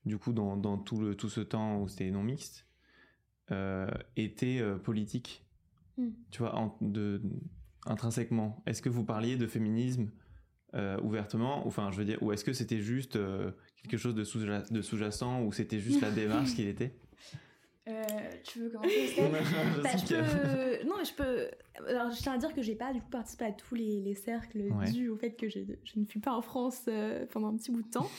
du 0.05 0.19
coup 0.19 0.33
dans, 0.33 0.57
dans 0.57 0.77
tout 0.79 1.01
le 1.01 1.15
tout 1.15 1.29
ce 1.29 1.41
temps 1.41 1.81
où 1.81 1.89
c'était 1.89 2.11
non 2.11 2.23
mixte, 2.23 2.67
euh, 3.51 3.89
étaient 4.17 4.63
politiques, 4.85 5.45
Mm. 5.97 6.11
tu 6.31 6.39
vois, 6.39 6.55
en- 6.55 6.77
de, 6.81 7.21
intrinsèquement. 7.87 8.63
Est-ce 8.67 8.83
que 8.83 8.89
vous 8.89 9.05
parliez 9.05 9.37
de 9.37 9.47
féminisme 9.49 10.11
ouvertement, 11.03 11.65
ou, 11.65 11.69
enfin 11.69 11.91
je 11.91 11.97
veux 11.97 12.05
dire, 12.05 12.23
ou 12.23 12.31
est-ce 12.31 12.45
que 12.45 12.53
c'était 12.53 12.79
juste 12.81 13.19
quelque 13.85 13.99
chose 14.01 14.14
de 14.14 14.25
sous 14.25 14.41
de 14.41 14.83
sous-jacent, 14.83 15.43
ou 15.43 15.53
c'était 15.53 15.79
juste 15.81 16.01
la 16.01 16.11
démarche 16.11 16.55
qu'il 16.55 16.69
était? 16.69 16.95
Euh, 17.88 18.03
tu 18.45 18.59
veux 18.61 18.69
commencer 18.69 19.17
Bah, 19.83 19.88
je 19.97 20.07
peux... 20.07 20.87
Non, 20.87 20.97
mais 20.99 21.05
je 21.07 21.14
peux. 21.14 21.49
Alors, 21.87 22.11
je 22.11 22.19
tiens 22.21 22.35
à 22.35 22.38
dire 22.38 22.53
que 22.55 22.61
j'ai 22.61 22.75
pas 22.75 22.93
du 22.93 23.01
coup 23.01 23.09
participé 23.09 23.47
à 23.47 23.53
tous 23.53 23.75
les, 23.75 24.01
les 24.03 24.14
cercles 24.14 24.61
Ouais. 24.73 24.91
dû 24.91 25.09
au 25.09 25.17
fait 25.17 25.33
que 25.33 25.49
je, 25.49 25.61
je 25.85 25.99
ne 25.99 26.05
suis 26.05 26.21
pas 26.21 26.35
en 26.35 26.43
France 26.43 26.83
euh, 26.88 27.25
pendant 27.31 27.49
un 27.49 27.57
petit 27.57 27.71
bout 27.71 27.81
de 27.83 27.88
temps. 27.91 28.11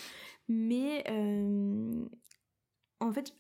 Mais 0.48 1.04
euh, 1.10 2.04
en 3.00 3.12
fait, 3.12 3.32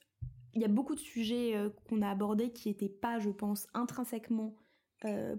il 0.53 0.62
y 0.62 0.65
a 0.65 0.67
beaucoup 0.67 0.93
de 0.93 0.99
sujets 0.99 1.55
qu'on 1.88 2.03
a 2.03 2.10
abordés 2.12 2.51
qui 2.51 2.69
n'étaient 2.69 2.89
pas, 2.89 3.17
je 3.19 3.29
pense, 3.29 3.67
intrinsèquement 3.73 4.55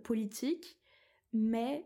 politiques, 0.03 0.79
mais 1.33 1.85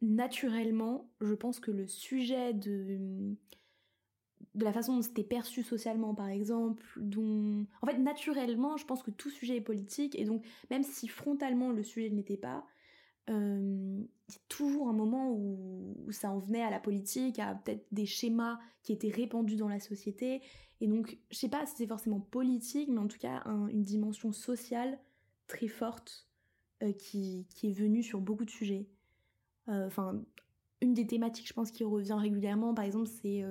naturellement, 0.00 1.10
je 1.20 1.34
pense 1.34 1.60
que 1.60 1.70
le 1.70 1.86
sujet 1.86 2.54
de 2.54 3.36
de 4.54 4.64
la 4.64 4.72
façon 4.72 4.96
dont 4.96 5.02
c'était 5.02 5.24
perçu 5.24 5.62
socialement, 5.62 6.14
par 6.14 6.28
exemple, 6.28 6.84
dont... 6.96 7.66
En 7.82 7.86
fait, 7.86 7.98
naturellement, 7.98 8.76
je 8.76 8.84
pense 8.84 9.02
que 9.02 9.10
tout 9.10 9.30
sujet 9.30 9.56
est 9.56 9.60
politique, 9.60 10.18
et 10.18 10.24
donc, 10.24 10.44
même 10.70 10.82
si 10.82 11.08
frontalement 11.08 11.70
le 11.70 11.84
sujet 11.84 12.10
ne 12.10 12.16
l'était 12.16 12.36
pas, 12.36 12.66
euh, 13.28 14.00
il 14.28 14.32
y 14.32 14.36
a 14.36 14.40
toujours 14.48 14.88
un 14.88 14.92
moment 14.92 15.32
où, 15.32 15.94
ça 16.10 16.30
en 16.30 16.38
venait 16.38 16.62
à 16.62 16.70
la 16.70 16.80
politique, 16.80 17.38
à 17.38 17.54
peut-être 17.54 17.86
des 17.92 18.06
schémas 18.06 18.58
qui 18.82 18.92
étaient 18.92 19.10
répandus 19.10 19.56
dans 19.56 19.68
la 19.68 19.78
société, 19.78 20.42
et 20.80 20.88
donc, 20.88 21.18
je 21.30 21.36
sais 21.36 21.48
pas 21.48 21.64
si 21.66 21.74
c'est 21.76 21.86
forcément 21.86 22.20
politique, 22.20 22.88
mais 22.88 22.98
en 22.98 23.06
tout 23.06 23.18
cas, 23.18 23.44
une 23.68 23.84
dimension 23.84 24.32
sociale 24.32 24.98
très 25.46 25.68
forte 25.68 26.26
euh, 26.82 26.92
qui, 26.92 27.46
est 27.62 27.72
venue 27.72 28.02
sur 28.02 28.20
beaucoup 28.20 28.44
de 28.44 28.50
sujets. 28.50 28.88
Euh, 29.68 29.86
enfin, 29.86 30.24
une 30.80 30.94
des 30.94 31.06
thématiques, 31.06 31.46
je 31.46 31.52
pense, 31.52 31.70
qui 31.70 31.84
revient 31.84 32.16
régulièrement, 32.18 32.74
par 32.74 32.86
exemple, 32.86 33.08
c'est 33.08 33.44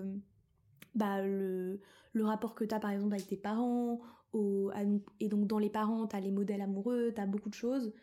bah, 0.96 1.22
le, 1.22 1.80
le 2.14 2.26
rapport 2.26 2.56
que 2.56 2.64
tu 2.64 2.74
as 2.74 2.80
par 2.80 2.92
exemple 2.92 3.14
avec 3.14 3.28
tes 3.28 3.38
parents, 3.38 4.02
au, 4.34 4.72
et 5.20 5.28
donc 5.28 5.48
dans 5.48 5.60
les 5.60 5.70
parents, 5.70 6.08
tu 6.08 6.16
as 6.16 6.20
les 6.20 6.32
modèles 6.32 6.62
amoureux, 6.62 7.12
tu 7.14 7.22
as 7.22 7.26
beaucoup 7.26 7.50
de 7.50 7.56
choses. 7.56 7.94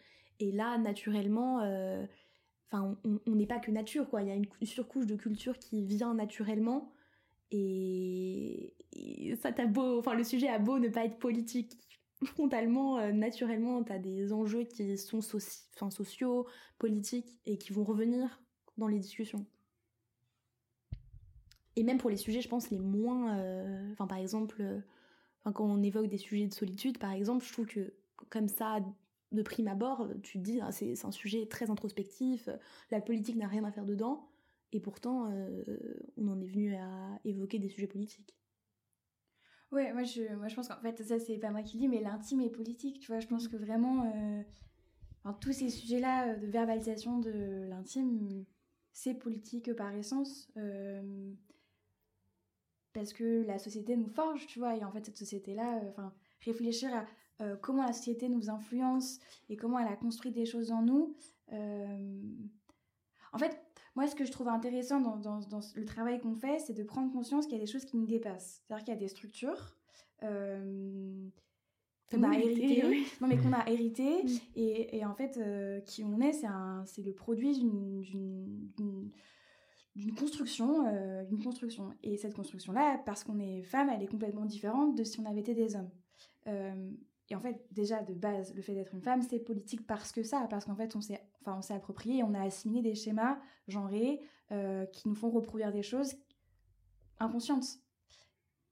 Et 0.40 0.52
là, 0.52 0.78
naturellement, 0.78 1.60
euh, 1.62 2.04
enfin, 2.66 2.96
on 3.04 3.34
n'est 3.34 3.46
pas 3.46 3.58
que 3.58 3.70
nature, 3.70 4.08
quoi. 4.08 4.22
Il 4.22 4.28
y 4.28 4.30
a 4.30 4.34
une, 4.34 4.46
surcouche 4.62 5.06
de 5.06 5.16
culture 5.16 5.58
qui 5.58 5.84
vient 5.84 6.14
naturellement. 6.14 6.92
Et, 7.50 8.74
ça 9.40 9.52
t'a 9.52 9.66
beau, 9.66 9.98
enfin, 9.98 10.14
le 10.14 10.24
sujet 10.24 10.48
a 10.48 10.58
beau 10.58 10.78
ne 10.78 10.88
pas 10.88 11.04
être 11.04 11.18
politique 11.18 11.78
frontalement, 12.24 12.98
euh, 12.98 13.12
naturellement, 13.12 13.84
tu 13.84 13.92
as 13.92 13.98
des 13.98 14.32
enjeux 14.32 14.64
qui 14.64 14.96
sont 14.96 15.20
enfin, 15.76 15.90
sociaux, 15.90 16.46
politiques 16.78 17.38
et 17.44 17.58
qui 17.58 17.72
vont 17.72 17.84
revenir 17.84 18.40
dans 18.78 18.88
les 18.88 18.98
discussions 18.98 19.46
et 21.76 21.82
même 21.82 21.98
pour 21.98 22.10
les 22.10 22.16
sujets, 22.16 22.40
je 22.40 22.48
pense, 22.48 22.70
les 22.70 22.78
moins. 22.78 23.38
Euh, 23.38 23.92
enfin, 23.92 24.06
par 24.06 24.18
exemple, 24.18 24.56
euh, 24.60 24.80
quand 25.44 25.64
on 25.64 25.82
évoque 25.82 26.08
des 26.08 26.16
sujets 26.16 26.46
de 26.46 26.54
solitude, 26.54 26.98
par 26.98 27.12
exemple, 27.12 27.44
je 27.44 27.52
trouve 27.52 27.66
que 27.66 27.92
comme 28.30 28.48
ça, 28.48 28.80
de 29.32 29.42
prime 29.42 29.68
abord, 29.68 30.08
tu 30.22 30.38
te 30.38 30.42
dis, 30.42 30.60
ah, 30.62 30.72
c'est 30.72 31.04
un 31.04 31.10
sujet 31.12 31.46
très 31.46 31.70
introspectif, 31.70 32.48
la 32.90 33.00
politique 33.00 33.36
n'a 33.36 33.46
rien 33.46 33.62
à 33.64 33.70
faire 33.70 33.84
dedans, 33.84 34.28
et 34.72 34.80
pourtant, 34.80 35.30
euh, 35.30 35.62
on 36.16 36.28
en 36.28 36.40
est 36.40 36.46
venu 36.46 36.74
à 36.74 37.20
évoquer 37.24 37.58
des 37.58 37.68
sujets 37.68 37.86
politiques. 37.86 38.34
Ouais, 39.72 39.92
moi 39.92 40.04
je, 40.04 40.34
moi 40.36 40.48
je 40.48 40.54
pense 40.54 40.68
qu'en 40.68 40.80
fait, 40.80 41.02
ça 41.02 41.18
c'est 41.18 41.38
pas 41.38 41.50
moi 41.50 41.62
qui 41.62 41.76
le 41.76 41.82
dis, 41.82 41.88
mais 41.88 42.00
l'intime 42.00 42.40
est 42.40 42.50
politique, 42.50 43.00
tu 43.00 43.08
vois. 43.08 43.20
Je 43.20 43.26
pense 43.26 43.48
que 43.48 43.56
vraiment, 43.56 44.10
tous 45.40 45.52
ces 45.52 45.68
sujets-là 45.68 46.36
de 46.36 46.46
verbalisation 46.46 47.18
de 47.18 47.66
l'intime, 47.68 48.44
c'est 48.92 49.14
politique 49.14 49.74
par 49.74 49.94
essence 49.94 50.48
parce 52.96 53.12
que 53.12 53.44
la 53.46 53.58
société 53.58 53.94
nous 53.94 54.08
forge, 54.08 54.46
tu 54.46 54.58
vois, 54.58 54.74
et 54.74 54.82
en 54.82 54.90
fait 54.90 55.04
cette 55.04 55.18
société-là, 55.18 55.76
euh, 55.76 55.90
enfin, 55.90 56.14
réfléchir 56.40 56.90
à 56.94 57.04
euh, 57.42 57.54
comment 57.54 57.84
la 57.84 57.92
société 57.92 58.30
nous 58.30 58.48
influence 58.48 59.20
et 59.50 59.56
comment 59.56 59.78
elle 59.78 59.92
a 59.92 59.96
construit 59.96 60.32
des 60.32 60.46
choses 60.46 60.72
en 60.72 60.80
nous. 60.80 61.14
Euh, 61.52 62.22
en 63.34 63.38
fait, 63.38 63.60
moi, 63.96 64.06
ce 64.06 64.14
que 64.14 64.24
je 64.24 64.32
trouve 64.32 64.48
intéressant 64.48 65.02
dans, 65.02 65.18
dans, 65.18 65.60
le 65.74 65.84
travail 65.84 66.20
qu'on 66.20 66.34
fait, 66.34 66.58
c'est 66.58 66.72
de 66.72 66.82
prendre 66.82 67.12
conscience 67.12 67.44
qu'il 67.44 67.58
y 67.58 67.60
a 67.60 67.64
des 67.64 67.70
choses 67.70 67.84
qui 67.84 67.98
nous 67.98 68.06
dépassent. 68.06 68.62
C'est-à-dire 68.66 68.84
qu'il 68.86 68.94
y 68.94 68.96
a 68.96 69.00
des 69.00 69.08
structures 69.08 69.76
qu'on 70.20 72.22
a 72.22 72.38
héritées, 72.38 73.04
non 73.20 73.28
mais 73.28 73.36
qu'on 73.36 73.52
a 73.52 73.68
hérité, 73.68 74.24
et, 74.54 74.96
et, 74.96 75.04
en 75.04 75.14
fait, 75.14 75.38
qui 75.84 76.02
on 76.02 76.18
est, 76.20 76.32
c'est 76.32 77.02
le 77.02 77.12
produit 77.12 77.58
d'une 77.58 79.10
d'une 79.96 80.14
construction, 80.14 80.86
euh, 80.86 81.24
d'une 81.24 81.42
construction. 81.42 81.94
Et 82.02 82.18
cette 82.18 82.34
construction-là, 82.34 83.02
parce 83.06 83.24
qu'on 83.24 83.40
est 83.40 83.62
femme, 83.62 83.88
elle 83.88 84.02
est 84.02 84.08
complètement 84.08 84.44
différente 84.44 84.96
de 84.96 85.02
si 85.02 85.18
on 85.18 85.24
avait 85.24 85.40
été 85.40 85.54
des 85.54 85.74
hommes. 85.74 85.90
Euh, 86.46 86.90
et 87.30 87.34
en 87.34 87.40
fait, 87.40 87.66
déjà 87.72 88.02
de 88.02 88.12
base, 88.12 88.54
le 88.54 88.62
fait 88.62 88.74
d'être 88.74 88.94
une 88.94 89.00
femme, 89.00 89.22
c'est 89.22 89.40
politique 89.40 89.86
parce 89.86 90.12
que 90.12 90.22
ça, 90.22 90.46
parce 90.50 90.66
qu'en 90.66 90.76
fait, 90.76 90.94
on 90.94 91.00
s'est, 91.00 91.20
enfin, 91.40 91.56
on 91.58 91.62
s'est 91.62 91.74
approprié, 91.74 92.22
on 92.22 92.34
a 92.34 92.42
assimilé 92.42 92.82
des 92.82 92.94
schémas 92.94 93.38
genrés 93.68 94.20
euh, 94.52 94.84
qui 94.86 95.08
nous 95.08 95.14
font 95.14 95.30
reproduire 95.30 95.72
des 95.72 95.82
choses 95.82 96.14
inconscientes. 97.18 97.78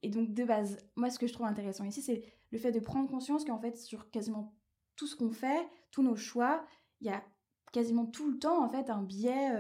Et 0.03 0.11
donc, 0.11 0.35
de 0.35 0.45
base, 0.45 0.77
moi, 0.95 1.09
ce 1.09 1.19
que 1.19 1.27
je 1.27 1.33
trouve 1.33 1.47
intéressant 1.47 1.85
ici, 1.85 2.03
c'est 2.03 2.23
le 2.51 2.59
fait 2.59 2.71
de 2.71 2.81
prendre 2.81 3.09
conscience 3.09 3.47
qu'en 3.47 3.59
fait, 3.59 3.79
sur 3.79 4.11
quasiment 4.11 4.55
tout 4.95 5.07
ce 5.07 5.17
qu'on 5.17 5.31
fait, 5.31 5.67
tous 5.91 6.03
nos 6.03 6.17
choix, 6.17 6.65
il 7.01 7.07
y 7.07 7.11
a 7.11 7.25
quasiment 7.75 8.07
tout 8.07 8.31
le 8.31 8.39
temps, 8.39 8.65
en 8.65 8.69
fait, 8.71 8.89
un 8.89 9.03
biais 9.03 9.51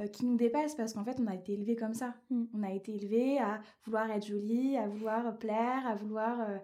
euh, 0.00 0.06
qui 0.06 0.24
nous 0.24 0.36
dépasse 0.36 0.74
parce 0.76 0.94
qu'en 0.94 1.04
fait 1.04 1.18
on 1.20 1.26
a 1.26 1.34
été 1.34 1.52
élevé 1.52 1.76
comme 1.76 1.94
ça. 1.94 2.14
Mm. 2.30 2.44
On 2.54 2.62
a 2.62 2.70
été 2.70 2.94
élevé 2.94 3.38
à 3.38 3.60
vouloir 3.84 4.10
être 4.10 4.26
jolie, 4.26 4.76
à 4.76 4.86
vouloir 4.88 5.36
plaire, 5.38 5.86
à 5.86 5.94
vouloir 5.94 6.40
euh, 6.40 6.58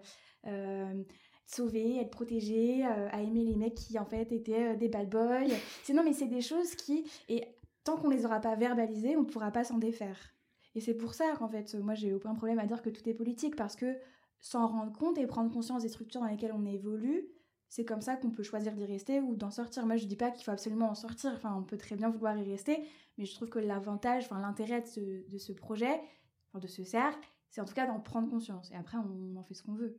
euh, 0.47 1.03
sauver, 1.45 1.97
être 1.97 2.09
protégé, 2.09 2.83
à 2.85 3.21
aimer 3.21 3.43
les 3.43 3.55
mecs 3.55 3.75
qui 3.75 3.99
en 3.99 4.05
fait 4.05 4.31
étaient 4.31 4.75
des 4.77 4.87
bad 4.87 5.09
boys. 5.09 5.45
c'est 5.83 5.93
non 5.93 6.03
mais 6.03 6.13
c'est 6.13 6.27
des 6.27 6.41
choses 6.41 6.73
qui 6.75 7.05
et 7.29 7.43
tant 7.83 7.97
qu'on 7.97 8.09
les 8.09 8.25
aura 8.25 8.39
pas 8.39 8.55
verbalisées, 8.55 9.17
on 9.17 9.25
pourra 9.25 9.51
pas 9.51 9.63
s'en 9.63 9.77
défaire. 9.77 10.17
Et 10.73 10.81
c'est 10.81 10.95
pour 10.95 11.13
ça 11.13 11.35
qu'en 11.37 11.47
fait 11.47 11.75
moi 11.75 11.93
j'ai 11.93 12.13
aucun 12.13 12.33
problème 12.33 12.59
à 12.59 12.65
dire 12.65 12.81
que 12.81 12.89
tout 12.89 13.07
est 13.07 13.13
politique 13.13 13.55
parce 13.55 13.75
que 13.75 13.97
s'en 14.39 14.67
rendre 14.67 14.93
compte 14.93 15.17
et 15.17 15.27
prendre 15.27 15.51
conscience 15.51 15.83
des 15.83 15.89
structures 15.89 16.21
dans 16.21 16.27
lesquelles 16.27 16.53
on 16.55 16.65
évolue, 16.65 17.27
c'est 17.69 17.85
comme 17.85 18.01
ça 18.01 18.15
qu'on 18.15 18.31
peut 18.31 18.43
choisir 18.43 18.73
d'y 18.73 18.85
rester 18.85 19.19
ou 19.19 19.35
d'en 19.35 19.51
sortir. 19.51 19.85
Moi, 19.85 19.97
je 19.97 20.05
dis 20.05 20.15
pas 20.15 20.31
qu'il 20.31 20.43
faut 20.43 20.51
absolument 20.51 20.89
en 20.89 20.95
sortir. 20.95 21.31
Enfin, 21.35 21.55
on 21.57 21.63
peut 21.63 21.77
très 21.77 21.95
bien 21.95 22.09
vouloir 22.09 22.37
y 22.37 22.49
rester, 22.49 22.83
mais 23.17 23.25
je 23.25 23.33
trouve 23.33 23.49
que 23.49 23.59
l'avantage, 23.59 24.25
enfin 24.25 24.39
l'intérêt 24.39 24.81
de 24.81 24.87
ce, 24.87 25.29
de 25.29 25.37
ce 25.37 25.51
projet, 25.51 25.99
enfin, 26.49 26.59
de 26.59 26.67
ce 26.67 26.83
cercle, 26.83 27.27
c'est 27.49 27.61
en 27.61 27.65
tout 27.65 27.73
cas 27.73 27.87
d'en 27.87 27.99
prendre 27.99 28.29
conscience. 28.29 28.71
Et 28.71 28.75
après, 28.75 28.97
on 28.97 29.35
en 29.35 29.43
fait 29.43 29.53
ce 29.53 29.63
qu'on 29.63 29.73
veut. 29.73 29.97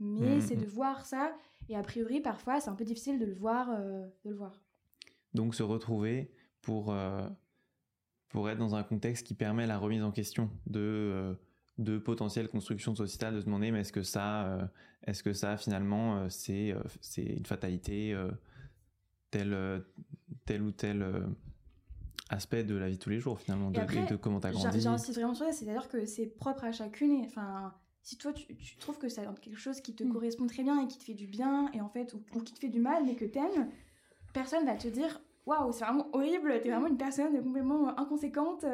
Mais 0.00 0.36
mmh, 0.36 0.40
c'est 0.40 0.56
mmh. 0.56 0.60
de 0.60 0.66
voir 0.66 1.06
ça. 1.06 1.32
Et 1.68 1.76
a 1.76 1.82
priori, 1.82 2.20
parfois, 2.20 2.60
c'est 2.60 2.70
un 2.70 2.74
peu 2.74 2.84
difficile 2.84 3.18
de 3.18 3.26
le 3.26 3.34
voir. 3.34 3.68
Euh, 3.70 4.06
de 4.24 4.30
le 4.30 4.36
voir. 4.36 4.60
Donc, 5.34 5.54
se 5.54 5.62
retrouver 5.62 6.32
pour, 6.62 6.92
euh, 6.92 7.28
pour 8.28 8.48
être 8.48 8.58
dans 8.58 8.74
un 8.74 8.82
contexte 8.82 9.26
qui 9.26 9.34
permet 9.34 9.66
la 9.66 9.78
remise 9.78 10.02
en 10.02 10.12
question 10.12 10.50
de 10.66 10.80
euh, 10.80 11.34
de 11.78 11.98
potentielles 11.98 12.48
constructions 12.48 12.94
sociétales, 12.94 13.34
de 13.34 13.40
se 13.40 13.44
demander 13.44 13.70
mais 13.70 13.80
est-ce 13.80 13.92
que 13.92 14.02
ça, 14.02 14.46
euh, 14.46 14.66
est-ce 15.06 15.22
que 15.22 15.32
ça 15.32 15.56
finalement 15.56 16.16
euh, 16.16 16.28
c'est 16.28 16.72
euh, 16.72 16.80
c'est 17.00 17.22
une 17.22 17.46
fatalité 17.46 18.16
tel 19.30 19.84
tel 20.44 20.62
ou 20.62 20.72
tel 20.72 21.06
aspect 22.30 22.64
de 22.64 22.74
la 22.74 22.88
vie 22.88 22.96
de 22.96 23.02
tous 23.02 23.10
les 23.10 23.20
jours 23.20 23.38
finalement 23.38 23.70
de, 23.70 23.80
de, 23.80 24.16
comment 24.16 24.40
t'as 24.40 24.50
grandi. 24.50 24.80
J'insiste 24.80 25.18
vraiment 25.18 25.34
sur 25.34 25.46
ça, 25.46 25.52
c'est-à-dire 25.52 25.88
que 25.88 26.04
c'est 26.04 26.26
propre 26.26 26.64
à 26.64 26.72
chacune. 26.72 27.24
enfin, 27.24 27.72
si 28.02 28.18
toi 28.18 28.32
tu, 28.32 28.54
tu, 28.56 28.76
trouves 28.76 28.98
que 28.98 29.08
c'est 29.08 29.24
quelque 29.40 29.58
chose 29.58 29.80
qui 29.80 29.94
te 29.94 30.02
mm. 30.02 30.12
correspond 30.12 30.46
très 30.46 30.62
bien 30.62 30.82
et 30.82 30.88
qui 30.88 30.98
te 30.98 31.04
fait 31.04 31.14
du 31.14 31.26
bien 31.26 31.70
et 31.72 31.80
en 31.80 31.88
fait 31.88 32.14
ou, 32.14 32.40
qui 32.40 32.54
te 32.54 32.58
fait 32.58 32.68
du 32.68 32.80
mal 32.80 33.04
mais 33.06 33.14
que 33.14 33.24
t'aimes, 33.24 33.70
personne 34.34 34.66
va 34.66 34.74
te 34.74 34.88
dire 34.88 35.20
waouh, 35.46 35.72
c'est 35.72 35.84
vraiment 35.84 36.08
horrible, 36.12 36.60
t'es 36.60 36.70
vraiment 36.70 36.88
une 36.88 36.98
personne 36.98 37.42
complètement 37.42 37.98
inconséquente, 37.98 38.66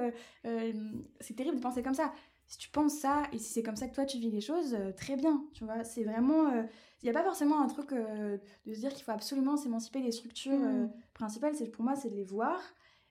c'est 1.21 1.37
terrible 1.37 1.57
de 1.57 1.62
penser 1.62 1.83
comme 1.83 1.95
ça 1.95 2.12
si 2.46 2.59
tu 2.59 2.68
penses 2.68 2.94
ça 2.94 3.22
et 3.33 3.38
si 3.38 3.52
c'est 3.52 3.62
comme 3.62 3.76
ça 3.76 3.88
que 3.88 3.94
toi 3.94 4.04
tu 4.04 4.18
vis 4.18 4.30
les 4.30 4.40
choses, 4.40 4.74
euh, 4.74 4.92
très 4.92 5.16
bien, 5.16 5.44
tu 5.54 5.64
vois. 5.64 5.85
C'est 5.85 6.04
vraiment. 6.04 6.50
Il 6.50 6.59
euh, 6.59 6.62
n'y 7.02 7.11
a 7.11 7.12
pas 7.12 7.24
forcément 7.24 7.61
un 7.62 7.66
truc 7.66 7.92
euh, 7.92 8.38
de 8.66 8.74
se 8.74 8.80
dire 8.80 8.92
qu'il 8.92 9.04
faut 9.04 9.12
absolument 9.12 9.57
s'émanciper 9.57 10.02
des 10.02 10.12
structures 10.12 10.59
mm. 10.59 10.90
principales. 11.14 11.54
C'est, 11.54 11.70
pour 11.70 11.85
moi, 11.85 11.96
c'est 11.96 12.11
de 12.11 12.16
les 12.16 12.24
voir. 12.24 12.61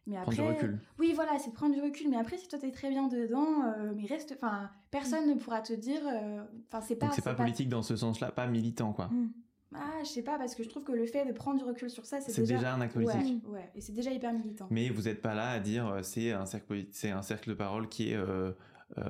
Mais 0.06 0.18
après, 0.18 0.36
prendre 0.36 0.50
du 0.50 0.56
recul. 0.56 0.80
Oui, 1.00 1.14
voilà, 1.16 1.40
c'est 1.40 1.50
de 1.50 1.56
prendre 1.56 1.74
du 1.74 1.82
recul. 1.82 2.10
Mais 2.10 2.18
après, 2.18 2.38
si 2.38 2.48
toi 2.48 2.60
t'es 2.60 2.72
très 2.72 2.90
bien 2.90 3.08
dedans, 3.08 3.74
mais 3.96 4.06
reste. 4.06 4.34
Enfin, 4.36 4.70
personne 4.92 5.28
ne 5.30 5.36
pourra 5.36 5.62
te 5.62 5.74
dire. 5.74 6.02
Enfin, 6.68 6.82
c'est 6.82 6.98
pas. 6.98 7.08
Donc 7.08 7.16
c'est 7.16 7.22
pas, 7.22 7.34
politique 7.34 7.70
dans 7.70 7.84
ce 7.84 7.96
sens-là, 7.96 8.32
pas 8.32 8.48
militant, 8.48 8.94
quoi. 8.94 9.08
Mm. 9.08 9.32
Ah, 9.76 10.04
je 10.04 10.10
sais 10.10 10.22
pas, 10.22 10.38
parce 10.38 10.54
que 10.54 10.64
je 10.64 10.70
trouve 10.70 10.84
que 10.84 10.92
le 10.92 11.08
fait 11.08 11.26
de 11.26 11.32
prendre 11.32 11.58
du 11.58 11.64
recul 11.64 11.90
sur 11.90 12.06
ça, 12.06 12.22
c'est 12.22 12.40
déjà... 12.40 12.56
déjà... 12.58 12.76
un 12.76 12.82
acte 12.82 12.94
politique. 12.94 13.48
Ouais, 13.48 13.72
et 13.74 13.82
c'est 13.82 13.94
déjà 13.94 14.12
hyper 14.12 14.32
militant. 14.32 14.68
Mais 14.70 14.90
vous 14.90 15.04
n'êtes 15.04 15.22
pas 15.22 15.34
là 15.34 15.50
à 15.50 15.60
dire 15.60 16.00
c'est 16.04 16.32
un 16.32 16.46
cercle, 16.46 16.86
c'est 16.92 17.10
un 17.10 17.24
cercle 17.24 17.50
de 17.50 17.56
parole 17.56 17.90
qui 17.90 18.12
est 18.12 18.16
euh, 18.16 18.52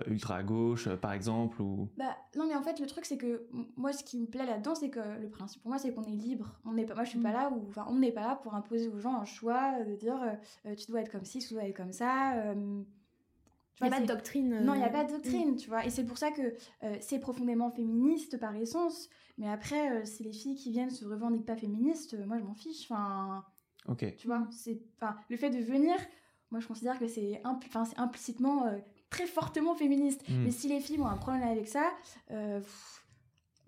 ultra 0.07 0.37
à 0.37 0.43
gauche, 0.43 0.87
euh, 0.87 0.95
par 0.95 1.13
exemple 1.13 1.61
ou... 1.61 1.89
Bah 1.97 2.15
non, 2.35 2.47
mais 2.47 2.55
en 2.55 2.61
fait, 2.61 2.79
le 2.79 2.85
truc, 2.85 3.05
c'est 3.05 3.17
que 3.17 3.47
moi, 3.75 3.91
ce 3.91 4.03
qui 4.03 4.19
me 4.19 4.27
plaît 4.27 4.45
là-dedans, 4.45 4.75
c'est 4.75 4.89
que 4.89 4.99
le 5.19 5.29
principe 5.29 5.61
pour 5.61 5.69
moi, 5.69 5.77
c'est 5.77 5.93
qu'on 5.93 6.03
est 6.03 6.15
libre. 6.15 6.59
On 6.65 6.73
n'est 6.73 6.85
pas, 6.85 6.95
moi, 6.95 7.03
je 7.03 7.09
suis 7.09 7.19
pas 7.19 7.29
mm. 7.29 7.33
là 7.33 7.49
où, 7.51 7.67
enfin, 7.69 7.85
on 7.89 7.95
n'est 7.95 8.11
pas 8.11 8.21
là 8.21 8.35
pour 8.35 8.55
imposer 8.55 8.87
aux 8.87 8.99
gens 8.99 9.15
un 9.15 9.25
choix 9.25 9.73
euh, 9.79 9.85
de 9.85 9.95
dire 9.95 10.19
tu 10.77 10.91
dois 10.91 11.01
être 11.01 11.11
comme 11.11 11.25
ci, 11.25 11.39
tu 11.39 11.53
dois 11.53 11.63
être 11.63 11.75
comme 11.75 11.91
ça. 11.91 12.53
il 12.53 12.85
n'y 13.81 13.87
a 13.87 13.89
pas 13.89 13.99
de 13.99 14.05
doctrine. 14.05 14.63
Non, 14.63 14.73
il 14.73 14.79
n'y 14.79 14.85
a 14.85 14.89
pas 14.89 15.03
de 15.03 15.11
doctrine, 15.11 15.55
tu 15.55 15.69
vois. 15.69 15.85
Et 15.85 15.89
c'est 15.89 16.05
pour 16.05 16.17
ça 16.17 16.31
que 16.31 16.53
c'est 16.99 17.19
profondément 17.19 17.69
féministe 17.69 18.39
par 18.39 18.55
essence. 18.55 19.09
Mais 19.37 19.49
après, 19.49 20.05
si 20.05 20.23
les 20.23 20.31
filles 20.31 20.55
qui 20.55 20.71
viennent 20.71 20.91
se 20.91 21.05
revendiquent 21.05 21.45
pas 21.45 21.57
féministes, 21.57 22.15
moi, 22.25 22.37
je 22.37 22.43
m'en 22.43 22.55
fiche. 22.55 22.89
Enfin. 22.89 23.43
Ok. 23.87 24.15
Tu 24.15 24.27
vois, 24.27 24.47
c'est. 24.51 24.79
Enfin, 24.95 25.17
le 25.29 25.35
fait 25.35 25.49
de 25.49 25.59
venir, 25.59 25.95
moi, 26.51 26.61
je 26.61 26.67
considère 26.67 26.97
que 26.99 27.07
c'est 27.07 27.41
implicitement 27.97 28.65
très 29.13 29.27
fortement 29.27 29.75
féministe. 29.75 30.21
Hmm. 30.27 30.43
Mais 30.43 30.51
si 30.51 30.67
les 30.67 30.79
filles 30.79 30.99
ont 30.99 31.07
un 31.07 31.17
problème 31.17 31.43
avec 31.43 31.67
ça, 31.67 31.87
euh, 32.31 32.59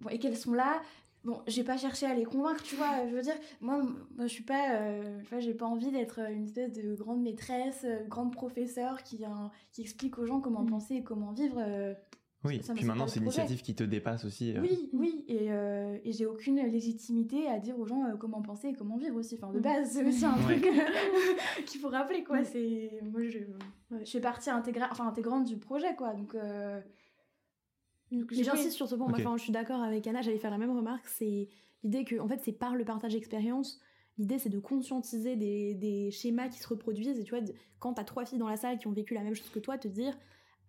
et 0.10 0.20
qu'elles 0.20 0.38
sont 0.38 0.54
là, 0.54 0.82
bon, 1.24 1.42
j'ai 1.48 1.64
pas 1.64 1.78
cherché 1.78 2.06
à 2.06 2.14
les 2.14 2.26
convaincre, 2.26 2.64
tu 2.64 2.76
vois. 2.76 3.08
Je 3.10 3.16
veux 3.16 3.22
dire, 3.22 3.36
moi, 3.62 3.82
moi 4.16 4.28
je 4.28 4.34
suis 4.38 4.44
pas, 4.44 4.76
euh, 4.76 5.22
tu 5.24 5.30
vois, 5.30 5.40
j'ai 5.40 5.54
pas 5.54 5.66
envie 5.66 5.92
d'être 5.92 6.20
une 6.32 6.46
espèce 6.46 6.72
de 6.74 6.96
grande 6.96 7.22
maîtresse, 7.22 7.82
euh, 7.86 8.04
grande 8.08 8.34
professeure 8.34 9.04
qui, 9.04 9.24
hein, 9.26 9.52
qui 9.72 9.82
explique 9.82 10.18
aux 10.18 10.26
gens 10.26 10.40
comment 10.42 10.64
Mm. 10.64 10.70
penser 10.70 10.96
et 10.96 11.04
comment 11.04 11.32
vivre. 11.32 11.58
euh, 11.60 11.94
Oui, 12.46 12.62
ça, 12.64 12.74
puis 12.74 12.86
maintenant 12.86 13.08
c'est 13.08 13.18
une 13.20 13.26
initiative 13.26 13.62
qui 13.62 13.76
te 13.76 13.84
dépasse 13.84 14.24
aussi. 14.26 14.56
euh. 14.56 14.62
Oui, 14.62 14.90
oui, 14.94 15.26
et, 15.28 15.52
euh, 15.52 15.98
et 16.04 16.12
j'ai 16.12 16.26
aucune 16.26 16.58
légitimité 16.58 17.48
à 17.48 17.60
dire 17.60 17.78
aux 17.80 17.86
gens 17.86 18.04
euh, 18.06 18.16
comment 18.18 18.42
penser 18.42 18.70
et 18.70 18.74
comment 18.74 18.98
vivre 18.98 19.16
aussi. 19.18 19.36
Enfin, 19.36 19.52
de 19.52 19.60
Mm. 19.60 19.62
base, 19.62 19.90
c'est 19.92 20.06
aussi 20.06 20.26
un 20.26 20.38
truc 20.38 20.66
qu'il 21.66 21.82
faut 21.82 21.90
rappeler, 21.90 22.24
quoi. 22.24 22.44
C'est 22.44 22.92
moi, 23.12 23.22
je, 23.24 23.40
je 24.04 24.10
fais 24.12 24.22
partie 24.22 24.50
intégrale, 24.50 24.90
enfin 24.92 25.08
intégrante 25.08 25.46
du 25.46 25.58
projet, 25.58 25.96
quoi. 25.96 26.14
Donc, 26.14 26.36
euh, 26.36 26.80
j'insiste 28.32 28.76
sur 28.76 28.88
ce 28.88 28.96
point. 28.96 29.08
Moi, 29.08 29.18
Ok. 29.20 29.26
enfin, 29.26 29.38
je 29.38 29.44
suis 29.44 29.52
d'accord 29.52 29.82
avec 29.82 30.06
Anna. 30.08 30.22
J'allais 30.22 30.38
faire 30.38 30.52
la 30.52 30.58
même 30.58 30.76
remarque. 30.76 31.08
C'est 31.08 31.48
l'idée 31.84 32.06
que, 32.06 32.20
en 32.20 32.28
fait, 32.28 32.42
c'est 32.44 32.52
par 32.54 32.76
le 32.76 32.86
partage 32.86 33.14
d'expérience. 33.14 33.80
L'idée, 34.18 34.40
c'est 34.40 34.50
de 34.50 34.60
conscientiser 34.60 35.36
des, 35.36 35.74
des 35.74 36.10
schémas 36.12 36.48
qui 36.48 36.60
se 36.60 36.68
reproduisent. 36.68 37.20
Et 37.20 37.24
tu 37.24 37.36
vois, 37.36 37.44
quand 37.80 37.94
t'as 37.96 38.04
trois 38.06 38.26
filles 38.26 38.40
dans 38.40 38.48
la 38.48 38.58
salle 38.58 38.78
qui 38.78 38.88
ont 38.88 38.92
vécu 38.94 39.14
la 39.14 39.22
même 39.22 39.36
chose 39.36 39.50
que 39.50 39.60
toi, 39.60 39.78
te 39.78 39.88
dire 39.88 40.18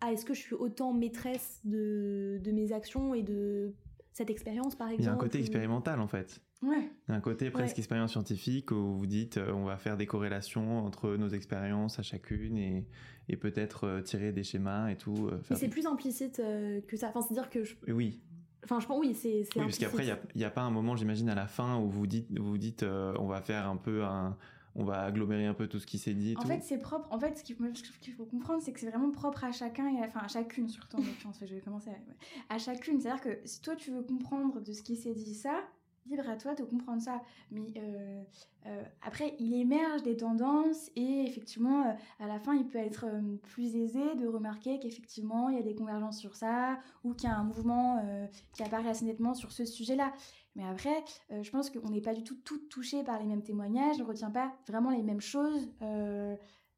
Ah, 0.01 0.13
est-ce 0.13 0.25
que 0.25 0.35
je 0.35 0.41
suis 0.41 0.55
autant 0.55 0.93
maîtresse 0.93 1.61
de, 1.65 2.39
de 2.43 2.51
mes 2.53 2.73
actions 2.73 3.15
et 3.15 3.23
de 3.23 3.73
cette 4.13 4.31
expérience, 4.31 4.75
par 4.75 4.89
exemple 4.89 5.03
Il 5.03 5.07
y 5.07 5.09
a 5.09 5.13
un 5.13 5.17
côté 5.17 5.39
ou- 5.39 5.41
expérimental 5.41 6.01
en 6.01 6.07
fait. 6.09 6.41
Ouais. 6.63 6.89
Il 7.09 7.11
y 7.11 7.15
a 7.15 7.17
un 7.17 7.21
côté 7.21 7.51
presque 7.51 7.75
Ouais. 7.77 7.81
expérience 7.81 8.13
scientifique 8.13 8.71
où 8.73 8.97
vous 8.99 9.07
dites 9.07 9.37
euh, 9.37 9.53
on 9.53 9.65
va 9.65 9.77
faire 9.77 9.97
des 9.99 10.07
corrélations 10.07 10.85
entre 10.87 11.17
nos 11.17 11.29
expériences 11.29 11.99
à 11.99 12.03
chacune 12.03 12.57
et, 12.57 12.87
et 13.29 13.37
peut-être 13.37 13.85
euh, 13.85 14.01
tirer 14.03 14.33
des 14.33 14.43
schémas 14.43 14.89
et 14.89 14.97
tout. 14.97 15.29
euh, 15.31 15.39
Mais 15.51 15.57
c'est 15.57 15.67
des- 15.67 15.71
plus 15.73 15.87
implicite 15.87 16.41
que 16.89 16.97
ça. 16.97 17.09
Enfin, 17.09 17.21
c'est-à-dire 17.23 17.51
que. 17.51 17.63
je- 17.65 17.75
Oui, 17.89 18.21
Enfin, 18.65 18.81
je 18.81 18.87
pense, 18.87 18.99
oui, 18.99 19.15
c'est. 19.15 19.41
oui 19.41 19.47
parce 19.55 19.79
qu'après 19.79 20.05
il 20.07 20.17
n'y 20.35 20.45
a, 20.45 20.49
a 20.49 20.51
pas 20.51 20.63
un 20.63 20.71
moment 20.71 20.97
j'imagine 20.97 21.29
à 21.29 21.35
la 21.37 21.47
fin 21.47 21.79
où 21.79 21.89
vous 21.89 22.07
dites, 22.09 22.27
vous 22.37 22.59
dites 22.59 22.83
on 22.85 23.27
va 23.27 23.41
faire 23.41 23.69
un 23.69 23.77
peu 23.77 24.03
un... 24.03 24.37
On 24.79 24.85
va 24.85 25.03
agglomérer 25.03 25.47
un 25.47 25.55
peu 25.55 25.67
tout 25.69 25.79
ce 25.79 25.87
qui 25.87 25.99
s'est 25.99 26.15
dit 26.15 26.33
et 26.33 26.37
En 26.37 26.41
tout. 26.43 26.49
fait, 26.49 26.61
c'est 26.62 26.79
propre. 26.79 27.09
En 27.11 27.19
fait, 27.19 27.39
ce 27.39 27.43
qu'il 27.43 27.57
qu'il 28.01 28.12
faut 28.12 28.27
comprendre, 28.27 28.62
c'est 28.62 28.73
que 28.73 28.81
c'est 28.81 28.91
vraiment 28.91 29.11
propre 29.11 29.45
à 29.45 29.53
chacun, 29.53 29.89
et 29.89 30.03
à- 30.03 30.07
enfin 30.07 30.21
à 30.21 30.29
chacune 30.29 30.69
surtout. 30.69 30.99
En 30.99 31.01
l'occurrence, 31.05 31.39
je 31.41 31.55
vais 31.55 31.61
commencer 31.61 31.91
à, 31.91 31.93
ouais. 31.95 32.17
à 32.51 32.59
chacune. 32.59 33.01
C'est-à-dire 33.01 33.23
que 33.23 33.39
si 33.47 33.61
toi 33.62 33.75
tu 33.75 33.91
veux 33.91 34.03
comprendre 34.03 34.61
de 34.61 34.73
ce 34.73 34.83
qui 34.83 34.97
s'est 34.97 35.15
dit 35.15 35.35
ça, 35.35 35.61
libre 36.09 36.29
à 36.29 36.37
toi 36.37 36.55
de 36.55 36.62
comprendre 36.62 37.03
ça. 37.03 37.21
Mais 37.51 37.67
euh, 37.79 38.23
euh, 38.67 38.83
après, 39.03 39.35
il 39.41 39.55
émerge 39.55 40.05
des 40.05 40.17
tendances 40.17 40.89
et 40.95 41.25
effectivement, 41.27 41.85
euh, 41.89 41.93
à 42.25 42.29
la 42.29 42.39
fin, 42.39 42.55
il 42.55 42.65
peut 42.69 42.79
être 42.79 43.07
plus 43.43 43.75
aisé 43.75 44.15
de 44.15 44.27
remarquer 44.29 44.79
qu'effectivement, 44.79 45.49
il 45.49 45.57
y 45.57 45.59
a 45.59 45.62
des 45.65 45.75
convergences 45.75 46.19
sur 46.21 46.37
ça 46.37 46.79
ou 47.03 47.12
qu'il 47.15 47.29
y 47.29 47.33
a 47.33 47.37
un 47.37 47.43
mouvement 47.43 48.05
qui 48.53 48.62
apparaît 48.62 48.91
assez 48.91 49.05
nettement 49.05 49.35
sur 49.35 49.51
ce 49.51 49.65
sujet-là. 49.65 50.12
Mais 50.57 50.64
après, 50.64 51.05
euh, 51.31 51.42
je 51.42 51.51
pense 51.51 51.71
qu'on 51.71 51.90
n'est 51.90 52.01
pas 52.01 52.14
du 52.14 52.25
tout 52.25 52.37
toutes 52.45 52.69
touchées 52.69 53.05
par 53.05 53.19
les 53.21 53.27
mêmes 53.27 53.42
témoignages, 53.42 53.97
on 54.01 54.05
ne 54.05 54.09
retient 54.09 54.31
pas 54.31 54.53
vraiment 54.66 54.90
les 54.90 55.03
mêmes 55.03 55.21
choses. 55.21 55.69
euh, 55.83 56.35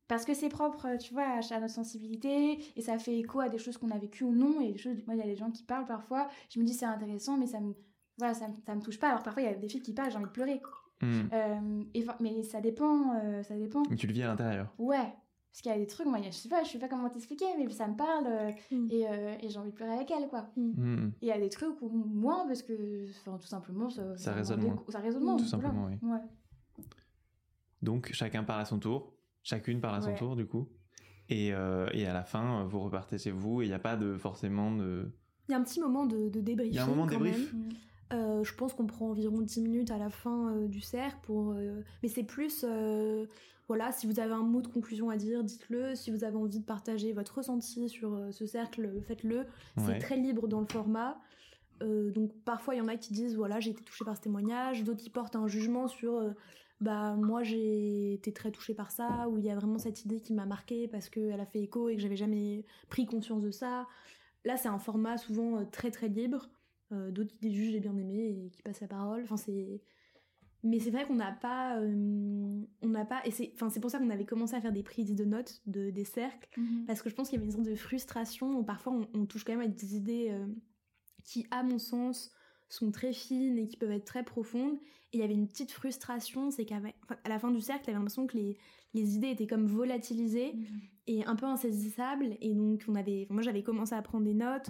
parce 0.09 0.25
que 0.25 0.33
c'est 0.35 0.49
propre, 0.49 0.87
euh, 0.87 0.97
tu 0.97 1.12
vois, 1.12 1.25
à, 1.25 1.61
notre 1.61 1.75
sensibilité, 1.75 2.59
et 2.77 2.81
ça 2.81 2.99
fait 2.99 3.19
écho 3.19 3.41
à 3.41 3.51
des 3.51 3.59
choses 3.59 3.77
qu'on 3.77 3.91
a 3.91 3.99
vécues 3.99 4.25
ou 4.25 4.33
non, 4.33 4.61
et 4.61 4.73
des 4.73 4.79
choses, 4.79 4.97
moi, 5.07 5.14
il 5.14 5.19
y 5.19 5.23
a 5.23 5.27
des 5.27 5.37
gens 5.37 5.51
qui 5.51 5.62
parlent 5.62 5.85
parfois, 5.85 6.29
je 6.49 6.59
me 6.59 6.64
dis 6.64 6.73
c'est 6.73 6.87
intéressant, 6.87 7.37
mais 7.37 7.47
ça 7.47 7.61
me, 7.61 7.75
voilà, 8.17 8.33
ça, 8.35 8.49
me- 8.49 8.55
ça 8.67 8.75
me 8.75 8.81
touche 8.81 8.99
pas, 8.99 9.11
alors 9.11 9.23
parfois 9.23 9.43
il 9.43 9.45
y 9.45 9.49
a 9.49 9.55
des 9.55 9.69
filles 9.69 9.83
qui 9.83 9.93
parlent, 9.93 10.11
j'ai 10.11 10.17
envie 10.17 10.27
de 10.27 10.31
pleurer. 10.31 10.61
Hmm. 11.03 11.29
Euh, 11.33 11.85
et, 11.95 12.05
mais 12.21 12.43
ça 12.43 12.61
dépend, 12.61 13.14
euh, 13.17 13.43
ça 13.43 13.55
dépend. 13.57 13.83
Mais 13.91 13.97
tu 13.97 14.07
le 14.07 14.12
vis 14.14 14.23
à 14.23 14.29
l'intérieur. 14.29 14.73
Ouais, 14.79 15.14
parce 15.51 15.63
qu'il 15.63 15.73
y 15.73 15.75
a 15.75 15.79
des 15.79 15.87
trucs, 15.87 16.07
moi, 16.07 16.21
je 16.23 16.31
sais 16.31 16.49
pas, 16.49 16.63
je 16.63 16.69
sais 16.71 16.79
pas 16.79 16.89
comment 16.89 17.09
t'expliquer, 17.11 17.47
mais 17.57 17.69
ça 17.71 17.89
me 17.89 17.97
parle, 17.97 18.27
euh, 18.27 18.51
Mm. 18.71 18.87
et, 18.91 19.09
euh, 19.09 19.35
et 19.41 19.49
j'ai 19.49 19.59
envie 19.59 19.71
de 19.71 19.75
pleurer 19.75 19.93
avec 19.95 20.11
elle, 20.11 20.29
quoi. 20.29 20.51
Hmm. 20.57 21.09
Et 21.23 21.27
il 21.27 21.29
y 21.29 21.33
a 21.33 21.39
des 21.39 21.49
trucs 21.49 21.81
où 21.83 21.89
moins, 21.89 22.47
parce 22.47 22.63
que, 22.63 23.07
enfin, 23.27 23.39
tout 23.39 23.47
simplement, 23.47 23.91
ça, 23.91 24.17
Ça 24.17 24.33
résonne 24.35 24.63
moins. 24.63 24.83
Ça 24.89 25.01
résonne 25.01 25.25
moins. 25.25 25.37
Tout 25.37 25.45
simplement, 25.47 25.87
oui. 25.87 25.99
Ouais. 26.09 26.21
Donc 27.83 28.11
chacun 28.13 28.43
parle 28.45 28.61
à 28.63 28.65
son 28.65 28.79
tour, 28.79 29.15
chacune 29.43 29.81
parle 29.81 29.97
à 29.97 30.01
son 30.01 30.09
Ouais. 30.11 30.17
tour 30.17 30.37
du 30.37 30.47
coup. 30.47 30.69
Et, 31.29 31.53
euh, 31.53 31.89
et 31.93 32.07
à 32.07 32.13
la 32.13 32.25
fin, 32.25 32.65
vous 32.65 32.81
repartez 32.81 33.19
chez 33.19 33.31
vous 33.31 33.61
et 33.63 33.67
il 33.67 33.69
n'y 33.69 33.75
a 33.75 33.79
pas 33.79 33.97
de 33.97 34.17
forcément 34.17 34.75
de... 34.75 35.11
Il 35.49 35.53
y 35.53 35.55
a 35.55 35.59
un 35.59 35.63
petit 35.63 35.81
moment 35.81 36.07
de, 36.07 36.29
de 36.29 36.41
débriefing. 36.41 36.73
Il 36.73 36.77
y 36.77 36.79
a 36.79 36.85
un 36.85 36.89
moment 36.89 37.05
de 37.07 37.11
débrief. 37.11 37.53
même. 37.53 37.69
Euh, 38.12 38.42
je 38.42 38.55
pense 38.55 38.73
qu'on 38.73 38.87
prend 38.87 39.11
environ 39.11 39.40
10 39.42 39.61
minutes 39.61 39.90
à 39.90 39.99
la 39.99 40.09
fin 40.11 40.55
euh, 40.55 40.66
du 40.68 40.81
cercle 40.81 41.18
pour. 41.23 41.53
euh, 41.53 41.83
Mais 42.03 42.09
c'est 42.09 42.23
plus. 42.25 42.64
Voilà, 43.68 43.92
si 43.92 44.07
vous 44.07 44.18
avez 44.18 44.33
un 44.33 44.42
mot 44.42 44.62
de 44.62 44.66
conclusion 44.68 45.11
à 45.11 45.16
dire, 45.18 45.44
dites-le. 45.44 45.94
Si 45.94 46.11
vous 46.11 46.25
avez 46.25 46.37
envie 46.37 46.59
de 46.61 46.64
partager 46.64 47.12
votre 47.12 47.37
ressenti 47.37 47.90
sur 47.90 48.18
ce 48.33 48.47
cercle, 48.47 48.90
faites-le. 49.07 49.44
C'est 49.77 49.88
Ouais. 49.88 49.99
très 49.99 50.16
libre 50.16 50.49
dans 50.49 50.61
le 50.61 50.66
format. 50.66 51.21
Donc 51.83 52.33
parfois 52.44 52.75
il 52.75 52.79
y 52.79 52.81
en 52.81 52.88
a 52.88 52.97
qui 52.97 53.12
disent 53.12 53.37
voilà 53.37 53.61
j'ai 53.61 53.71
été 53.71 53.85
touchée 53.85 54.05
par 54.05 54.16
ce 54.16 54.23
témoignage, 54.23 54.83
d'autres 54.85 54.99
qui 55.01 55.11
portent 55.11 55.37
un 55.37 55.47
jugement 55.47 55.87
sur 55.87 56.35
bah 56.81 57.14
moi 57.14 57.42
j'ai 57.44 58.14
été 58.14 58.33
très 58.33 58.51
touchée 58.51 58.75
par 58.75 58.90
ça 58.90 59.29
ou 59.29 59.38
il 59.38 59.44
y 59.44 59.51
a 59.51 59.55
vraiment 59.55 59.79
cette 59.79 60.05
idée 60.05 60.21
qui 60.21 60.33
m'a 60.33 60.44
marquée 60.47 60.88
parce 60.88 61.09
qu'elle 61.09 61.38
a 61.38 61.47
fait 61.47 61.61
écho 61.61 61.88
et 61.88 61.94
que 61.94 62.01
j'avais 62.03 62.16
jamais 62.16 62.64
pris 62.88 63.07
conscience 63.07 63.42
de 63.42 63.53
ça. 63.53 63.87
Là 64.44 64.57
c'est 64.57 64.68
un 64.68 64.79
format 64.81 65.18
souvent 65.18 65.64
très 65.66 65.92
très 65.92 66.09
libre, 66.09 66.49
Euh, 66.92 67.11
d'autres 67.11 67.31
qui 67.33 67.38
des 67.40 67.51
jugent 67.51 67.72
j'ai 67.72 67.81
bien 67.81 67.96
aimé 67.98 68.46
et 68.46 68.51
qui 68.51 68.62
passent 68.62 68.81
la 68.81 68.88
parole. 68.88 69.22
Enfin 69.22 69.37
c'est 69.37 69.83
mais 70.64 70.81
c'est 70.81 70.90
vrai 70.90 71.05
qu'on 71.07 71.14
n'a 71.16 71.31
pas 71.33 71.79
euh, 71.79 72.61
on 72.83 72.88
n'a 72.88 73.05
pas 73.05 73.20
et 73.27 73.31
c'est 73.31 73.53
enfin 73.55 73.68
c'est 73.70 73.79
pour 73.81 73.90
ça 73.90 73.98
qu'on 73.98 74.11
avait 74.11 74.24
commencé 74.24 74.55
à 74.57 74.61
faire 74.61 74.72
des 74.72 74.83
prises 74.83 75.14
de 75.14 75.24
notes 75.24 75.61
de 75.66 75.90
des 75.90 76.05
cercles 76.05 76.48
Mhm. 76.57 76.85
parce 76.87 77.03
que 77.03 77.11
je 77.11 77.14
pense 77.14 77.29
qu'il 77.29 77.37
y 77.38 77.42
avait 77.42 77.46
une 77.46 77.53
sorte 77.53 77.66
de 77.68 77.74
frustration 77.77 78.59
où 78.59 78.64
parfois 78.64 78.92
on, 78.94 79.07
on 79.14 79.27
touche 79.27 79.44
quand 79.44 79.53
même 79.53 79.61
à 79.61 79.68
des 79.68 79.96
idées 79.96 80.29
euh, 80.31 80.46
qui, 81.24 81.46
à 81.51 81.62
mon 81.62 81.79
sens, 81.79 82.33
sont 82.70 82.90
très 82.90 83.12
fines 83.12 83.59
et 83.59 83.66
qui 83.68 83.77
peuvent 83.77 83.92
être 83.92 84.05
très 84.07 84.24
profondes. 84.24 84.79
Et 85.12 85.18
il 85.18 85.20
y 85.20 85.22
avait 85.22 85.35
une 85.35 85.46
petite 85.46 85.70
frustration, 85.72 86.51
c'est 86.51 86.64
qu'à 86.64 86.81
à 87.24 87.29
la 87.29 87.38
fin 87.38 87.51
du 87.51 87.61
cercle, 87.61 87.85
j'avais 87.87 87.96
l'impression 87.96 88.27
que 88.27 88.37
les, 88.37 88.57
les 88.94 89.14
idées 89.16 89.29
étaient 89.31 89.46
comme 89.46 89.66
volatilisées 89.66 90.55
Mhm. 90.55 90.66
et 91.07 91.24
un 91.24 91.37
peu 91.37 91.46
insaisissables. 91.46 92.37
Et 92.40 92.55
donc, 92.55 92.85
on 92.88 92.94
avait, 92.94 93.27
moi, 93.31 93.42
j'avais 93.42 93.62
commencé 93.62 93.94
à 93.94 94.01
prendre 94.03 94.24
des 94.24 94.35
notes. 94.35 94.68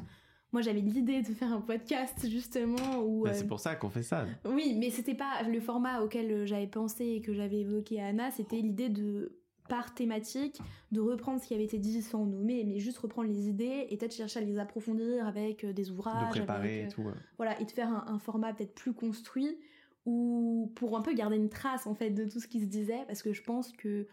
Moi, 0.53 0.63
j'avais 0.63 0.81
l'idée 0.81 1.21
de 1.21 1.27
faire 1.27 1.53
un 1.53 1.61
podcast, 1.61 2.27
justement, 2.29 3.01
où... 3.05 3.25
Bah, 3.25 3.31
euh, 3.31 3.35
c'est 3.35 3.47
pour 3.47 3.61
ça 3.61 3.75
qu'on 3.75 3.91
fait 3.91 4.03
ça. 4.03 4.25
oui, 4.47 4.75
mais 4.79 4.91
c'était 4.91 5.15
pas 5.15 5.43
le 5.43 5.61
format 5.61 6.01
auquel 6.03 6.31
euh, 6.33 6.47
j'avais 6.47 6.67
pensé 6.67 7.05
et 7.05 7.21
que 7.21 7.35
j'avais 7.35 7.61
évoqué 7.61 8.01
à 8.01 8.07
Anna, 8.07 8.31
c'était 8.31 8.57
l'idée 8.57 8.89
de 8.89 9.39
par 9.69 9.93
thématique, 9.93 10.59
de 10.93 11.01
reprendre 11.01 11.43
ce 11.43 11.47
qui 11.47 11.53
avait 11.53 11.65
été 11.65 11.77
dit 11.77 12.01
sans 12.01 12.25
nommer, 12.25 12.65
mais 12.65 12.79
juste 12.79 12.97
reprendre 12.97 13.29
les 13.29 13.49
idées 13.51 13.87
et 13.91 13.99
peut-être 13.99 14.15
chercher 14.15 14.41
à 14.41 14.43
les 14.43 14.59
approfondir 14.59 15.27
avec 15.27 15.63
euh, 15.65 15.75
des 15.75 15.85
De 15.85 15.91
ouvrages, 15.91 16.31
préparer 16.31 16.81
avec, 16.81 16.93
et 16.93 16.95
tout. 16.95 17.03
ouais. 17.03 17.13
voilà, 17.37 17.61
et 17.61 17.67
de 17.67 17.71
faire 17.71 17.89
un, 17.89 18.07
un 18.09 18.19
format 18.19 18.55
peut-être 18.55 18.75
plus 18.75 18.95
construit 18.95 19.59
ou 20.07 20.73
pour 20.75 20.97
un 20.97 21.03
peu 21.03 21.13
garder 21.13 21.37
une 21.37 21.51
trace 21.51 21.87
en 21.87 21.95
fait 21.95 22.09
de 22.09 22.25
tout 22.25 22.41
ce 22.41 22.49
qui 22.49 22.61
se 22.61 22.65
disait, 22.67 23.05
parce 23.07 23.21
que 23.23 23.35
je 23.35 23.43
pense 23.43 23.73
que 23.73 24.07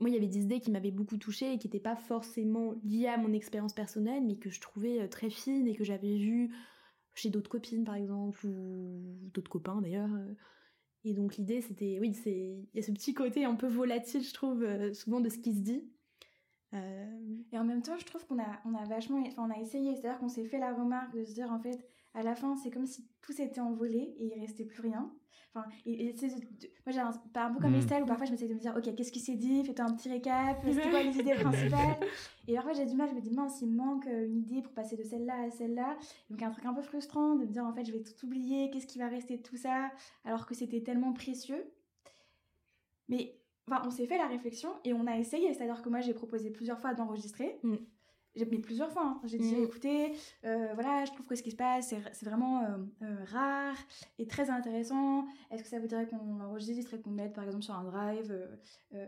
moi 0.00 0.10
il 0.10 0.14
y 0.14 0.16
avait 0.16 0.26
des 0.26 0.40
idées 0.40 0.60
qui 0.60 0.70
m'avaient 0.70 0.90
beaucoup 0.90 1.16
touchée 1.16 1.52
et 1.52 1.58
qui 1.58 1.66
n'étaient 1.66 1.80
pas 1.80 1.96
forcément 1.96 2.74
liées 2.84 3.06
à 3.06 3.18
mon 3.18 3.32
expérience 3.32 3.72
personnelle, 3.74 4.24
mais 4.24 4.36
que 4.36 4.50
je 4.50 4.60
trouvais 4.60 5.00
euh, 5.00 5.08
très 5.08 5.30
fines 5.30 5.66
et 5.66 5.74
que 5.74 5.84
j'avais 5.84 6.16
vues 6.16 6.50
chez 7.14 7.30
d'autres 7.30 7.50
copines 7.50 7.84
par 7.84 7.96
exemple 7.96 8.46
ou 8.46 9.30
d'autres 9.34 9.50
copains 9.50 9.80
d'ailleurs. 9.80 10.12
euh. 10.12 10.34
Et 11.04 11.14
donc 11.14 11.36
l'idée 11.36 11.60
c'était, 11.60 11.98
oui, 12.00 12.14
c'est 12.14 12.58
il 12.72 12.76
y 12.76 12.78
a 12.78 12.82
ce 12.82 12.92
petit 12.92 13.14
côté 13.14 13.44
un 13.44 13.54
peu 13.54 13.68
volatile 13.68 14.22
je 14.22 14.34
trouve 14.34 14.62
euh, 14.62 14.92
souvent 14.92 15.20
de 15.20 15.28
ce 15.28 15.38
qui 15.38 15.54
se 15.54 15.60
dit. 15.60 15.90
Et 17.52 17.58
en 17.58 17.64
même 17.64 17.82
temps, 17.82 17.98
je 17.98 18.04
trouve 18.04 18.24
qu'on 18.26 18.38
a, 18.38 18.60
on 18.64 18.74
a 18.74 18.84
vachement, 18.84 19.20
enfin, 19.26 19.44
on 19.48 19.50
a 19.50 19.60
essayé. 19.60 19.96
C'est-à-dire 19.96 20.20
qu'on 20.20 20.28
s'est 20.28 20.44
fait 20.44 20.58
la 20.58 20.72
remarque 20.72 21.12
de 21.12 21.24
se 21.24 21.34
dire, 21.34 21.50
en 21.50 21.58
fait, 21.58 21.84
à 22.14 22.22
la 22.22 22.34
fin, 22.34 22.56
c'est 22.56 22.70
comme 22.70 22.86
si 22.86 23.06
tout 23.22 23.32
s'était 23.32 23.60
envolé 23.60 24.14
et 24.18 24.32
il 24.34 24.40
restait 24.40 24.64
plus 24.64 24.80
rien. 24.82 25.12
Enfin, 25.54 25.66
et, 25.86 26.06
et 26.06 26.16
c'est- 26.16 26.28
de- 26.28 26.68
moi, 26.86 26.92
j'ai 26.92 26.98
un, 27.00 27.10
un 27.10 27.50
peu 27.52 27.60
comme 27.60 27.72
Mhm. 27.72 27.78
Estelle 27.78 28.02
où 28.02 28.06
parfois 28.06 28.26
je 28.26 28.32
m'essaie 28.32 28.48
de 28.48 28.54
me 28.54 28.58
dire, 28.60 28.74
ok, 28.76 28.94
qu'est-ce 28.94 29.10
qui 29.12 29.20
s'est 29.20 29.36
dit? 29.36 29.64
Fais-toi 29.64 29.84
un 29.84 29.94
petit 29.94 30.08
récap. 30.08 30.58
C'était 30.64 30.90
quoi 30.90 31.02
les 31.02 31.18
idées 31.18 31.34
principales? 31.34 31.96
Et 32.48 32.54
parfois, 32.54 32.72
j'ai 32.72 32.86
du 32.86 32.94
mal. 32.94 33.08
Je 33.10 33.14
me 33.14 33.20
dis, 33.20 33.30
mince, 33.32 33.60
il 33.62 33.68
me 33.68 33.76
manque 33.76 34.06
euh, 34.06 34.26
une 34.26 34.38
idée 34.38 34.62
pour 34.62 34.72
passer 34.72 34.96
de 34.96 35.02
celle-là 35.02 35.42
à 35.46 35.50
celle-là. 35.50 35.96
Donc, 36.30 36.38
il 36.38 36.42
y 36.42 36.44
a 36.44 36.48
un 36.48 36.52
truc 36.52 36.66
un 36.66 36.74
peu 36.74 36.82
frustrant 36.82 37.34
de 37.36 37.44
me 37.44 37.50
dire, 37.50 37.64
en 37.64 37.72
fait, 37.72 37.84
je 37.84 37.92
vais 37.92 38.02
tout 38.02 38.26
oublier. 38.26 38.70
Qu'est-ce 38.70 38.86
qui 38.86 38.98
va 38.98 39.08
rester 39.08 39.36
de 39.38 39.42
tout 39.42 39.56
ça? 39.56 39.90
Alors 40.24 40.46
que 40.46 40.54
c'était 40.54 40.82
tellement 40.82 41.12
précieux. 41.12 41.64
Mais 43.08 43.36
Enfin, 43.68 43.82
on 43.86 43.90
s'est 43.90 44.06
fait 44.06 44.18
la 44.18 44.26
réflexion 44.26 44.70
et 44.84 44.92
on 44.92 45.06
a 45.06 45.16
essayé. 45.16 45.54
C'est-à-dire 45.54 45.80
que 45.82 45.88
moi, 45.88 46.00
j'ai 46.00 46.12
proposé 46.14 46.50
plusieurs 46.50 46.80
fois 46.80 46.92
d'enregistrer. 46.94 47.60
Mm. 47.62 47.76
J'ai 48.36 48.46
mis 48.46 48.58
plusieurs 48.58 48.90
fois. 48.92 49.02
hein. 49.04 49.20
J'ai 49.24 49.38
dit, 49.38 49.54
Mm. 49.56 49.64
écoutez, 49.64 50.12
euh, 50.44 50.68
voilà, 50.74 51.04
je 51.04 51.10
trouve 51.12 51.26
que 51.26 51.34
ce 51.34 51.42
qui 51.42 51.50
se 51.50 51.56
passe, 51.56 51.88
c'est 51.88 51.98
c'est 52.12 52.26
vraiment 52.26 52.62
euh, 52.64 52.68
euh, 53.02 53.16
rare 53.26 53.76
et 54.18 54.26
très 54.26 54.50
intéressant. 54.50 55.26
Est-ce 55.50 55.62
que 55.62 55.68
ça 55.68 55.78
vous 55.80 55.88
dirait 55.88 56.06
qu'on 56.06 56.36
l'enregistre 56.38 56.94
et 56.94 57.00
qu'on 57.00 57.10
le 57.10 57.16
mette, 57.16 57.32
par 57.32 57.44
exemple, 57.44 57.64
sur 57.64 57.74
un 57.74 57.84
drive 57.84 58.30
euh, 58.30 58.46
euh, 58.94 59.06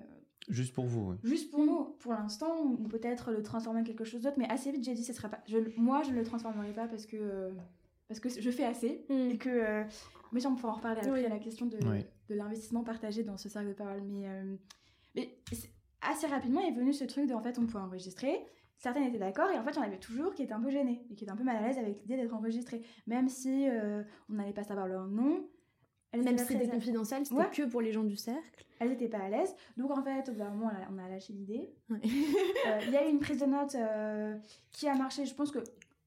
Juste 0.49 0.75
pour 0.75 0.87
vous. 0.87 1.11
ouais. 1.11 1.17
Juste 1.23 1.51
pour 1.53 1.65
nous, 1.65 1.85
pour 2.01 2.13
l'instant, 2.13 2.63
ou 2.65 2.77
peut-être 2.89 3.31
le 3.31 3.43
transformer 3.45 3.81
en 3.81 3.85
quelque 3.85 4.05
chose 4.05 4.23
d'autre. 4.23 4.37
Mais 4.39 4.51
assez 4.51 4.73
vite, 4.73 4.83
j'ai 4.85 4.95
dit, 4.95 5.05
ce 5.05 5.13
sera 5.13 5.29
pas. 5.29 5.39
Je, 5.47 5.59
moi, 5.77 6.03
je 6.03 6.11
ne 6.11 6.17
le 6.17 6.25
transformerai 6.25 6.73
pas 6.73 6.89
parce 6.89 7.07
que, 7.07 7.17
euh, 7.17 7.53
parce 8.09 8.19
que 8.19 8.29
je 8.29 8.51
fais 8.51 8.65
assez. 8.65 9.07
Et 9.09 9.39
que. 9.39 9.49
euh, 9.49 9.85
mais 10.33 10.45
on 10.47 10.57
pourra 10.57 10.73
en 10.73 10.77
reparler 10.77 10.99
après 10.99 11.13
Oui. 11.13 11.25
à 11.25 11.29
la 11.29 11.39
question 11.39 11.67
de, 11.67 11.77
Oui. 11.87 12.05
de 12.29 12.35
l'investissement 12.35 12.83
partagé 12.83 13.23
dans 13.23 13.37
ce 13.37 13.49
cercle 13.49 13.69
de 13.69 13.75
parole. 13.75 14.03
Mais, 14.03 14.27
euh, 14.27 14.57
mais 15.15 15.39
assez 16.01 16.27
rapidement 16.27 16.61
est 16.63 16.73
venu 16.73 16.93
ce 16.93 17.05
truc 17.05 17.27
de 17.29 17.35
en 17.35 17.41
fait 17.43 17.59
on 17.61 17.67
peut 17.67 17.79
enregistrer. 17.79 18.45
Certaines 18.83 19.05
étaient 19.05 19.19
d'accord 19.19 19.49
et 19.49 19.57
en 19.57 19.63
fait, 19.63 19.73
j'en 19.75 19.83
avais 19.83 19.99
toujours 19.99 20.35
qui 20.35 20.43
étaient 20.43 20.53
un 20.53 20.61
peu 20.61 20.71
gênées 20.71 21.07
et 21.09 21.15
qui 21.15 21.23
étaient 21.23 21.31
un 21.31 21.37
peu 21.37 21.45
mal 21.45 21.57
à 21.57 21.63
l'aise 21.65 21.79
avec 21.79 22.01
l'idée 22.01 22.17
d'être 22.17 22.35
enregistrées. 22.35 22.83
Même 23.07 23.29
si 23.29 23.69
euh, 23.69 24.03
on 24.29 24.35
n'allait 24.35 24.53
pas 24.53 24.65
savoir 24.65 24.89
leur 24.89 25.07
nom. 25.07 25.49
Elles 26.11 26.25
Même 26.25 26.37
si 26.37 26.47
c'était 26.47 26.69
confidentiel, 26.69 27.25
c'était 27.25 27.49
que 27.51 27.71
pour 27.71 27.81
les 27.81 27.93
gens 27.93 28.03
du 28.03 28.17
cercle. 28.17 28.67
Elles 28.81 28.89
n'étaient 28.89 29.09
pas 29.09 29.21
à 29.21 29.29
l'aise. 29.29 29.55
Donc 29.77 29.93
en 29.93 30.03
fait, 30.03 30.29
au 30.29 30.33
bout 30.33 30.39
d'un 30.39 30.51
moment, 30.51 30.73
on 30.93 30.99
a 30.99 31.09
lâché 31.09 31.33
l'idée. 31.33 31.73
Euh, 31.93 31.97
il 32.87 32.93
y 32.93 32.97
a 32.97 33.07
eu 33.07 33.11
une 33.11 33.19
prise 33.21 33.39
de 33.39 33.47
notes 33.47 33.77
euh, 33.77 34.37
qui 34.73 34.89
a 34.89 34.95
marché. 34.95 35.27
Je 35.27 35.35
pense 35.35 35.53
que 35.53 35.61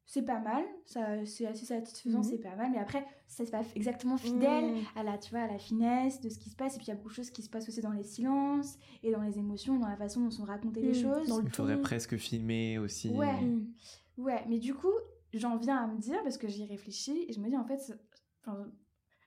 c'est 0.06 0.22
pas 0.22 0.39
mal, 0.39 0.64
ça 0.86 1.26
c'est 1.26 1.47
assez 1.47 1.66
satisfaisant, 1.66 2.20
mhm. 2.20 2.24
c'est 2.24 2.38
pas 2.38 2.56
mal, 2.56 2.72
mais 2.72 2.78
après 2.78 3.06
c'est 3.28 3.49
pas 3.49 3.64
exactement 3.76 4.18
fidèle 4.18 4.74
mhm. 4.74 4.84
à 4.95 5.03
la 5.03 5.18
tu 5.18 5.32
vois 5.32 5.41
à 5.41 5.47
la 5.47 5.58
finesse 5.58 6.22
de 6.22 6.30
ce 6.30 6.38
qui 6.38 6.49
se 6.49 6.56
passe 6.56 6.76
et 6.76 6.78
puis 6.78 6.88
il 6.88 6.89
y 6.89 6.93
a 6.93 6.95
beaucoup 6.95 7.10
de 7.10 7.16
choses 7.16 7.32
qui 7.32 7.41
se 7.41 7.49
passent 7.49 7.68
aussi 7.68 7.82
dans 7.82 7.91
les 7.91 8.03
silences 8.03 8.78
et 9.01 9.12
dans 9.12 9.22
les 9.22 9.39
émotions 9.39 9.76
et 9.76 9.80
dans 9.80 9.88
la 9.88 9.97
façon 9.97 10.22
dont 10.22 10.32
sont 10.32 10.43
racontées 10.43 10.82
les 10.82 10.89
mhm. 10.89 11.01
choses. 11.01 11.41
il 11.43 11.49
faudrait 11.49 11.82
presque 11.82 12.18
filmer 12.18 12.78
aussi. 12.78 13.10
Ouais, 13.10 13.39
ouais, 14.18 14.43
mais 14.47 14.60
du 14.60 14.74
coup 14.74 14.93
j'en 15.34 15.58
viens 15.58 15.78
à 15.78 15.88
me 15.88 15.97
dire 15.97 16.22
parce 16.24 16.38
que 16.38 16.47
j'y 16.47 16.66
réfléchis 16.66 17.26
et 17.28 17.34
je 17.34 17.39
me 17.39 17.49
dis 17.49 17.58
en 17.58 17.66
fait 17.66 17.80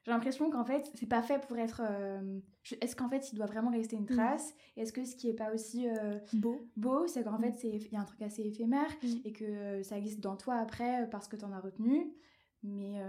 j'ai 0.09 0.14
l'impression 0.14 0.48
qu'en 0.48 0.64
fait, 0.64 0.90
c'est 0.94 1.06
pas 1.06 1.20
fait 1.20 1.38
pour 1.46 1.59
être. 1.59 1.82
Euh, 1.84 2.40
est-ce 2.80 2.96
qu'en 2.96 3.11
fait, 3.11 3.30
il 3.30 3.36
doit 3.36 3.44
vraiment 3.44 3.70
rester 3.70 3.94
une 3.94 4.04
mm. 4.04 4.16
trace? 4.16 4.54
Est-ce 4.78 4.90
que 4.90 5.04
ce 5.04 5.14
qui 5.14 5.28
est 5.28 5.34
pas 5.34 5.52
aussi 5.52 5.86
euh, 5.86 6.18
beau, 6.32 6.66
beau 6.78 7.06
c'est 7.06 7.24
qu'en 7.24 7.38
fait, 7.38 7.50
mm. 7.50 7.61
il 7.62 7.92
y 7.92 7.96
a 7.96 8.00
un 8.00 8.06
truc 8.06 8.22
assez 8.22 8.40
éphémère 8.40 8.88
mm. 9.02 9.16
et 9.26 9.32
que 9.34 9.44
euh, 9.44 9.82
ça 9.82 9.98
existe 9.98 10.20
dans 10.20 10.36
toi 10.36 10.54
après 10.54 11.11
parce 11.11 11.28
que 11.28 11.36
t'en 11.36 11.52
as 11.52 11.61
retenu. 11.61 12.11
Mais. 12.62 13.02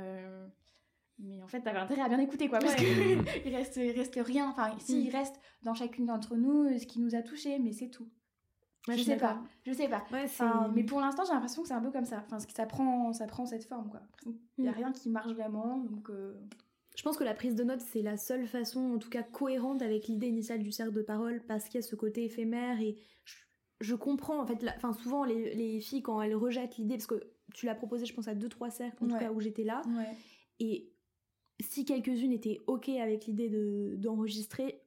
Mais 1.21 1.41
en 1.41 1.47
fait, 1.47 1.59
t'avais 1.59 1.79
intérêt 1.79 2.01
à 2.01 2.07
bien 2.07 2.19
écouter, 2.19 2.47
quoi, 2.47 2.59
parce 2.59 2.75
qu'il 2.75 2.85
reste, 3.53 3.75
il 3.75 3.91
reste 3.91 4.17
rien. 4.21 4.49
Enfin, 4.49 4.71
si, 4.79 5.03
il 5.03 5.09
reste 5.09 5.35
dans 5.63 5.73
chacune 5.73 6.05
d'entre 6.05 6.37
nous 6.37 6.77
ce 6.79 6.85
qui 6.85 7.01
nous 7.01 7.13
a 7.13 7.21
touchés, 7.21 7.59
mais 7.59 7.73
c'est 7.73 7.89
tout. 7.89 8.07
je, 8.87 9.03
sais 9.03 9.17
pas, 9.17 9.41
je 9.65 9.73
sais 9.73 9.89
pas. 9.89 10.05
mais 10.73 10.85
pour 10.85 11.01
l'instant, 11.01 11.23
j'ai 11.25 11.33
l'impression 11.33 11.61
que 11.61 11.67
c'est 11.67 11.73
un 11.73 11.81
peu 11.81 11.91
comme 11.91 12.05
ça. 12.05 12.23
Enfin, 12.25 12.39
ça 12.39 12.65
prend, 12.65 13.11
ça 13.11 13.25
prend 13.27 13.45
cette 13.45 13.65
forme, 13.65 13.89
quoi. 13.89 14.01
Il 14.57 14.63
y 14.63 14.69
a 14.69 14.71
rien 14.71 14.93
qui 14.93 15.09
marche 15.09 15.33
vraiment, 15.33 15.77
donc. 15.77 16.09
Je 16.99 17.03
pense 17.05 17.15
que 17.15 17.23
la 17.23 17.33
prise 17.33 17.55
de 17.55 17.63
notes, 17.63 17.79
c'est 17.79 18.01
la 18.01 18.17
seule 18.17 18.45
façon, 18.45 18.81
en 18.81 18.97
tout 18.97 19.09
cas 19.09 19.23
cohérente 19.23 19.81
avec 19.81 20.07
l'idée 20.07 20.27
initiale 20.27 20.61
du 20.61 20.73
cercle 20.73 20.91
de 20.91 21.01
parole, 21.01 21.41
parce 21.47 21.63
qu'il 21.63 21.75
y 21.75 21.77
a 21.77 21.81
ce 21.81 21.95
côté 21.95 22.25
éphémère 22.25 22.81
et 22.81 22.97
je, 23.79 23.95
comprends, 23.95 24.41
en 24.41 24.45
fait, 24.45 24.65
enfin, 24.75 24.91
souvent 24.91 25.23
les, 25.23 25.79
filles, 25.79 26.01
quand 26.01 26.21
elles 26.21 26.35
rejettent 26.35 26.75
l'idée, 26.75 26.95
parce 26.95 27.07
que 27.07 27.23
tu 27.53 27.65
l'as 27.65 27.73
proposé, 27.73 28.05
je 28.05 28.13
pense, 28.13 28.27
à 28.27 28.35
deux, 28.35 28.49
trois 28.49 28.69
cercles, 28.69 29.01
en 29.01 29.07
tout 29.07 29.17
cas, 29.17 29.31
où 29.31 29.39
j'étais 29.39 29.63
là, 29.63 29.81
et 30.59 30.91
si 31.61 31.85
quelques-unes 31.85 32.33
étaient 32.33 32.59
OK 32.67 32.89
avec 32.89 33.27
l'idée 33.27 33.47
d'enregistrer, 33.95 34.81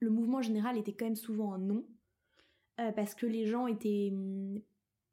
le 0.00 0.08
mouvement 0.08 0.40
général 0.40 0.78
était 0.78 0.94
quand 0.94 1.04
même 1.04 1.16
souvent 1.16 1.52
un 1.52 1.58
non, 1.58 1.84
euh, 2.80 2.92
parce 2.92 3.14
que 3.14 3.26
les 3.26 3.44
gens 3.44 3.66
étaient 3.66 4.08
hum, 4.10 4.58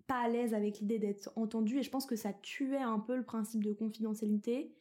pas 0.07 0.21
à 0.21 0.29
l'aise 0.29 0.53
avec 0.53 0.79
l'idée 0.79 0.99
d'être 0.99 1.33
entendus, 1.35 1.79
et 1.79 1.83
je 1.83 1.91
pense 1.91 2.05
que 2.05 2.15
ça 2.15 2.31
tuait 2.31 2.77
un 2.77 2.99
peu 2.99 3.17
le 3.17 3.25
principe 3.25 3.61
de 3.61 3.73
confidentialité 3.73 4.73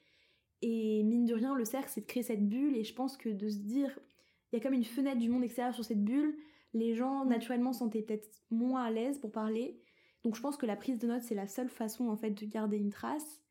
et 0.67 1.03
mine 1.03 1.27
de 1.27 1.35
rien, 1.35 1.55
le 1.55 1.67
cercle, 1.67 1.91
c'est 1.93 2.01
de 2.01 2.07
créer 2.07 2.23
cette 2.23 2.49
bulle. 2.49 2.75
Et 2.75 2.85
je 2.85 2.95
pense 2.95 3.19
que 3.19 3.29
de 3.29 3.51
se 3.51 3.59
dire, 3.59 3.99
il 4.51 4.57
y 4.57 4.59
a 4.59 4.63
comme 4.63 4.73
une 4.73 4.85
fenêtre 4.85 5.19
du 5.19 5.29
monde 5.29 5.45
extérieur 5.45 5.75
sur 5.75 5.85
cette 5.85 6.03
bulle, 6.03 6.35
les 6.73 6.95
gens 6.95 7.27
naturellement 7.27 7.75
sentaient 7.75 8.01
peut-être 8.01 8.27
moins 8.51 8.83
à 8.83 8.91
l'aise 8.91 9.19
pour 9.19 9.31
parler. 9.31 9.79
Donc 10.23 10.37
je 10.37 10.41
pense 10.41 10.57
que 10.57 10.65
la 10.65 10.75
prise 10.75 10.99
de 10.99 11.07
notes, 11.07 11.21
c'est 11.21 11.35
la 11.35 11.49
seule 11.49 11.69
façon 11.69 12.09
en 12.09 12.17
fait 12.17 12.31
de 12.31 12.47
garder 12.47 12.79
une 12.79 12.89
trace. 12.89 13.43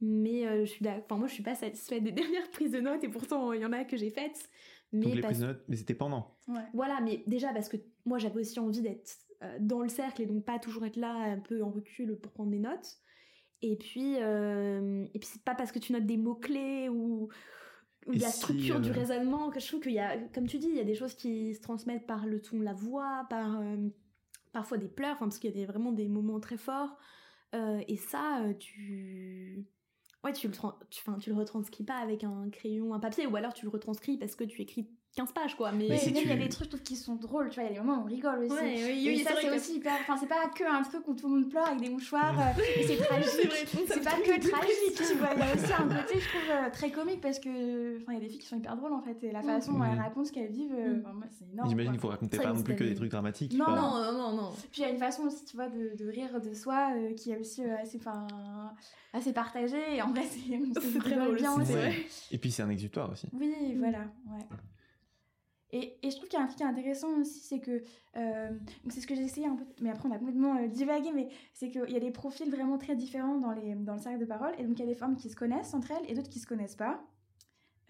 Mais 0.00 0.46
euh, 0.46 0.64
je 0.64 0.70
suis 0.70 0.88
enfin 0.88 1.18
moi 1.18 1.28
je 1.28 1.34
suis 1.34 1.42
pas 1.42 1.54
satisfaite 1.54 2.02
des 2.02 2.12
dernières 2.12 2.50
prises 2.50 2.72
de 2.72 2.80
notes 2.80 3.04
et 3.04 3.10
pourtant 3.10 3.52
il 3.52 3.60
y 3.60 3.66
en 3.66 3.72
a 3.72 3.84
que 3.84 3.98
j'ai 3.98 4.08
faites. 4.08 4.48
Mais 4.92 5.04
Donc 5.04 5.14
les 5.16 5.20
prises 5.20 5.40
de 5.40 5.46
notes, 5.46 5.62
mais 5.68 5.76
c'était 5.76 5.92
pendant. 5.92 6.38
Voilà, 6.72 7.02
mais 7.02 7.22
déjà 7.26 7.52
parce 7.52 7.68
que 7.68 7.76
moi 8.06 8.16
j'avais 8.16 8.40
aussi 8.40 8.58
envie 8.58 8.80
d'être 8.80 9.18
euh, 9.42 9.58
dans 9.60 9.82
le 9.82 9.90
cercle 9.90 10.22
et 10.22 10.26
donc 10.26 10.46
pas 10.46 10.58
toujours 10.58 10.86
être 10.86 10.96
là 10.96 11.12
un 11.12 11.38
peu 11.38 11.62
en 11.62 11.70
recul 11.70 12.16
pour 12.16 12.32
prendre 12.32 12.50
des 12.50 12.60
notes. 12.60 12.98
Et 13.62 13.76
puis, 13.76 14.16
euh, 14.18 15.04
et 15.12 15.18
puis 15.18 15.28
c'est 15.30 15.42
pas 15.42 15.54
parce 15.54 15.72
que 15.72 15.78
tu 15.78 15.92
notes 15.92 16.06
des 16.06 16.16
mots-clés 16.16 16.88
ou, 16.88 17.28
ou 18.06 18.12
la 18.12 18.30
structure 18.30 18.80
du 18.80 18.90
euh, 18.90 18.94
raisonnement 18.94 19.50
que 19.50 19.60
je 19.60 19.66
trouve 19.66 19.80
qu'il 19.80 19.92
y 19.92 19.98
a, 19.98 20.16
comme 20.34 20.46
tu 20.46 20.58
dis, 20.58 20.68
il 20.68 20.76
y 20.76 20.80
a 20.80 20.84
des 20.84 20.94
choses 20.94 21.14
qui 21.14 21.54
se 21.54 21.60
transmettent 21.60 22.06
par 22.06 22.26
le 22.26 22.40
ton 22.40 22.58
de 22.58 22.64
la 22.64 22.72
voix, 22.72 23.26
par 23.28 23.60
euh, 23.60 23.76
parfois 24.52 24.78
des 24.78 24.88
pleurs, 24.88 25.16
enfin, 25.16 25.26
parce 25.26 25.38
qu'il 25.38 25.50
y 25.50 25.52
a 25.52 25.56
des, 25.56 25.66
vraiment 25.66 25.92
des 25.92 26.08
moments 26.08 26.40
très 26.40 26.56
forts. 26.56 26.96
et 27.52 27.96
ça, 27.96 28.42
tu. 28.58 29.66
Ouais, 30.22 30.32
tu 30.32 30.48
le, 30.48 30.54
tu, 30.90 31.02
tu 31.20 31.30
le 31.30 31.36
retranscris 31.36 31.84
pas 31.84 31.96
avec 31.96 32.24
un 32.24 32.50
crayon, 32.50 32.92
un 32.92 33.00
papier, 33.00 33.26
ou 33.26 33.36
alors 33.36 33.54
tu 33.54 33.64
le 33.64 33.70
retranscris 33.70 34.18
parce 34.18 34.36
que 34.36 34.44
tu 34.44 34.60
écris 34.60 34.86
15 35.16 35.32
pages 35.32 35.56
quoi. 35.56 35.72
Mais, 35.72 35.86
il 35.86 36.28
y 36.28 36.32
a 36.32 36.36
des 36.36 36.48
trucs 36.48 36.70
qui 36.84 36.94
sont 36.94 37.16
drôles 37.16 37.50
tu 37.50 37.56
vois 37.60 37.64
il 37.64 37.72
y 37.74 37.76
a 37.76 37.80
des 37.80 37.84
moments 37.84 38.02
où 38.02 38.04
on 38.04 38.08
rigole 38.08 38.44
aussi. 38.44 38.54
Ouais, 38.54 38.92
oui, 38.92 39.08
et 39.08 39.24
ça 39.24 39.32
c'est 39.40 39.50
aussi 39.50 39.76
hyper 39.76 39.94
enfin 40.00 40.16
c'est 40.16 40.28
pas 40.28 40.48
que 40.54 40.64
un 40.64 40.82
truc 40.82 41.06
où 41.08 41.14
tout 41.14 41.28
le 41.28 41.34
monde 41.34 41.50
pleure 41.50 41.66
avec 41.66 41.80
des 41.80 41.88
mouchoirs 41.88 42.38
euh, 42.38 42.62
et 42.76 42.86
c'est 42.86 42.96
tragique. 43.04 43.66
c'est 43.88 44.04
pas 44.04 44.12
que 44.12 44.48
tragique 44.48 44.94
tu 44.94 45.14
vois 45.14 45.30
il 45.34 45.40
y 45.40 45.42
a 45.42 45.54
aussi 45.54 45.72
un 45.72 45.88
côté 45.88 46.20
je 46.20 46.28
trouve 46.28 46.50
euh, 46.50 46.70
très 46.72 46.90
comique 46.90 47.20
parce 47.20 47.40
que 47.40 48.00
enfin 48.00 48.12
il 48.12 48.14
y 48.14 48.16
a 48.18 48.20
des 48.20 48.28
filles 48.28 48.38
qui 48.38 48.46
sont 48.46 48.56
hyper 48.56 48.76
drôles 48.76 48.92
en 48.92 49.02
fait 49.02 49.22
et 49.24 49.32
la 49.32 49.42
façon 49.42 49.72
dont 49.72 49.84
elles 49.84 49.98
racontent 49.98 50.26
ce 50.26 50.32
qu'elles 50.32 50.52
vivent 50.52 50.74
euh, 50.74 51.02
moi 51.02 51.26
c'est 51.36 51.50
énorme 51.52 51.68
j'imagine 51.68 51.92
qu'il 51.92 52.00
faut 52.00 52.08
raconter 52.08 52.38
pas 52.38 52.52
non 52.52 52.62
plus 52.62 52.76
que 52.76 52.84
des 52.84 52.94
trucs 52.94 53.10
dramatiques 53.10 53.54
non 53.54 53.68
non 53.68 54.12
non 54.12 54.36
non 54.36 54.52
puis 54.70 54.82
il 54.82 54.84
y 54.84 54.84
a 54.84 54.90
une 54.90 54.98
façon 54.98 55.22
aussi 55.22 55.44
tu 55.44 55.56
vois 55.56 55.68
de, 55.68 56.08
rire 56.08 56.40
de 56.40 56.54
soi 56.54 56.92
qui 57.16 57.32
est 57.32 57.38
aussi 57.38 57.64
assez 57.64 57.98
enfin 57.98 58.28
assez 59.12 59.32
partagée 59.32 59.96
et 59.96 60.02
en 60.02 60.10
vrai 60.10 60.22
c'est 60.22 60.98
très 61.00 61.16
drôle 61.16 61.34
bien 61.34 61.60
aussi 61.60 61.72
et 62.30 62.38
puis 62.38 62.52
c'est 62.52 62.62
un 62.62 62.70
exutoire 62.70 63.10
aussi. 63.10 63.26
Oui 63.32 63.76
voilà 63.76 64.04
ouais 64.28 64.46
et, 65.72 65.98
et, 66.02 66.10
je 66.10 66.16
trouve 66.16 66.28
qu'il 66.28 66.38
y 66.38 66.42
a 66.42 66.44
un 66.44 66.48
truc 66.48 66.62
intéressant 66.62 67.20
aussi, 67.20 67.40
c'est 67.40 67.60
que, 67.60 67.82
euh, 68.16 68.50
c'est 68.88 69.00
ce 69.00 69.06
que 69.06 69.14
j'ai 69.14 69.22
essayé 69.22 69.46
un 69.46 69.54
peu, 69.54 69.64
mais 69.80 69.90
après 69.90 70.08
on 70.08 70.12
a 70.12 70.18
complètement 70.18 70.56
euh, 70.56 70.66
divagué, 70.66 71.12
mais 71.14 71.28
c'est 71.52 71.70
qu'il 71.70 71.90
y 71.90 71.96
a 71.96 72.00
des 72.00 72.10
profils 72.10 72.50
vraiment 72.50 72.76
très 72.76 72.96
différents 72.96 73.38
dans, 73.38 73.52
les, 73.52 73.74
dans 73.76 73.94
le 73.94 74.00
cercle 74.00 74.18
de 74.18 74.24
parole, 74.24 74.52
et 74.58 74.64
donc 74.64 74.78
il 74.78 74.80
y 74.80 74.84
a 74.84 74.88
des 74.88 74.96
femmes 74.96 75.16
qui 75.16 75.30
se 75.30 75.36
connaissent 75.36 75.72
entre 75.72 75.92
elles 75.92 76.10
et 76.10 76.14
d'autres 76.14 76.28
qui 76.28 76.40
se 76.40 76.46
connaissent 76.46 76.76
pas. 76.76 77.00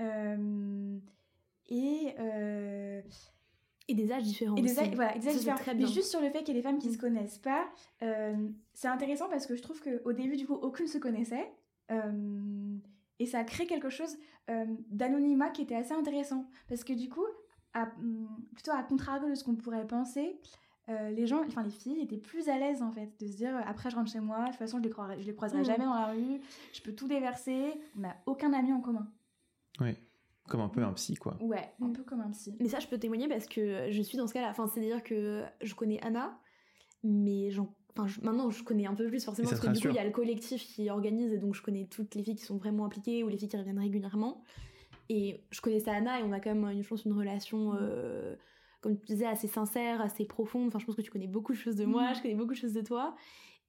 Euh, 0.01 0.99
et, 1.68 2.14
et 3.89 3.95
des 3.95 4.12
âges 4.12 4.24
différents. 4.24 4.57
Et 4.57 4.62
des 4.62 4.78
âges, 4.78 4.95
voilà, 4.95 5.16
des 5.16 5.28
âges 5.28 5.37
différents. 5.37 5.74
Mais 5.74 5.87
juste 5.87 6.11
sur 6.11 6.20
le 6.20 6.31
fait 6.31 6.43
qu'il 6.43 6.55
y 6.55 6.59
a 6.59 6.61
des 6.61 6.62
femmes 6.62 6.78
qui 6.78 6.91
se 6.91 6.97
mm. 6.97 7.01
connaissent 7.01 7.39
pas, 7.39 7.68
c'est 8.74 8.89
intéressant 8.89 9.28
parce 9.28 9.47
que 9.47 9.57
je 9.57 9.62
trouve 9.62 9.81
qu'au 9.81 10.12
début, 10.12 10.37
du 10.37 10.47
coup, 10.47 10.55
aucune 10.55 10.87
se 10.87 10.99
connaissait. 10.99 11.51
et 13.18 13.26
ça 13.26 13.45
crée 13.45 13.66
quelque 13.66 13.89
chose 13.89 14.18
d'anonymat 14.91 15.51
qui 15.51 15.62
était 15.62 15.76
assez 15.76 15.95
intéressant. 15.95 16.45
Parce 16.68 16.83
que 16.83 16.93
du 16.93 17.09
coup, 17.09 17.26
Mm, 17.75 18.27
plutôt 18.55 18.73
à 18.73 18.83
contrario 18.83 19.29
de 19.29 19.35
ce 19.35 19.45
qu'on 19.45 19.55
pourrait 19.55 19.87
penser, 19.87 20.41
euh, 20.89 21.11
les 21.11 21.27
gens, 21.27 21.43
enfin 21.47 21.62
les 21.62 21.71
filles 21.71 22.01
étaient 22.01 22.18
plus 22.18 22.49
à 22.49 22.59
l'aise 22.59 22.83
en 22.83 22.91
fait 22.91 23.12
de 23.21 23.27
se 23.27 23.37
dire 23.37 23.55
après 23.66 23.91
je 23.91 23.97
rentre 23.97 24.11
chez 24.11 24.21
moi, 24.21 24.41
de 24.41 24.47
toute 24.49 24.57
façon 24.57 24.79
je 24.79 24.83
les, 24.83 24.91
croirai, 24.91 25.21
je 25.21 25.27
les 25.27 25.35
croiserai 25.35 25.61
mm. 25.61 25.64
jamais 25.64 25.85
dans 25.85 25.95
la 25.95 26.07
rue, 26.07 26.41
je 26.73 26.81
peux 26.83 26.93
tout 26.93 27.07
déverser, 27.07 27.75
on 27.97 28.01
n'a 28.01 28.16
aucun 28.27 28.53
ami 28.53 28.73
en 28.73 28.81
commun. 28.81 29.09
Oui, 29.81 29.97
comme 30.49 30.61
un 30.61 30.68
peu 30.68 30.83
un 30.83 30.93
psy 30.95 31.14
quoi. 31.14 31.37
Ouais, 31.41 31.73
un 31.81 31.91
peu 31.91 32.03
comme 32.03 32.21
un 32.21 32.31
psy. 32.31 32.57
Mais 32.59 32.68
ça 32.68 32.81
je 32.81 32.89
peux 32.89 32.99
témoigner 32.99 33.29
parce 33.29 33.47
que 33.47 33.91
je 33.91 34.03
suis 34.03 34.18
dans 34.18 34.27
ce 34.27 34.35
cas-là, 34.35 34.51
enfin 34.51 34.66
c'est-à-dire 34.66 35.03
que 35.05 35.45
je 35.62 35.75
connais 35.75 36.01
Anna, 36.03 36.39
mais 37.05 37.51
Enfin, 37.97 38.07
maintenant 38.23 38.51
je 38.51 38.62
connais 38.62 38.87
un 38.87 38.95
peu 38.95 39.09
plus 39.09 39.25
forcément 39.25 39.49
parce 39.49 39.61
que 39.61 39.66
du 39.66 39.81
coup 39.81 39.89
il 39.89 39.97
y 39.97 39.99
a 39.99 40.05
le 40.05 40.12
collectif 40.12 40.64
qui 40.64 40.89
organise 40.91 41.33
et 41.33 41.39
donc 41.39 41.57
je 41.57 41.62
connais 41.62 41.87
toutes 41.87 42.14
les 42.14 42.23
filles 42.23 42.37
qui 42.37 42.45
sont 42.45 42.57
vraiment 42.57 42.87
impliquées 42.87 43.25
ou 43.25 43.29
les 43.29 43.37
filles 43.37 43.49
qui 43.49 43.57
reviennent 43.57 43.81
régulièrement. 43.81 44.45
Et 45.12 45.42
je 45.50 45.61
connaissais 45.61 45.90
Anna 45.90 46.20
et 46.20 46.22
on 46.22 46.30
a 46.30 46.38
quand 46.38 46.54
même, 46.54 46.64
une, 46.70 47.12
relation, 47.12 47.74
euh, 47.74 48.36
comme 48.80 48.96
tu 48.96 49.06
disais, 49.06 49.26
assez 49.26 49.48
sincère, 49.48 50.00
assez 50.00 50.24
profonde. 50.24 50.68
Enfin, 50.68 50.78
je 50.78 50.86
pense 50.86 50.94
que 50.94 51.02
tu 51.02 51.11
connais 51.11 51.26
beaucoup 51.26 51.50
de 51.52 51.58
choses 51.58 51.74
de 51.74 51.84
moi, 51.84 52.12
mm. 52.12 52.14
je 52.14 52.22
connais 52.22 52.36
beaucoup 52.36 52.52
de 52.52 52.58
choses 52.58 52.74
de 52.74 52.80
toi. 52.80 53.16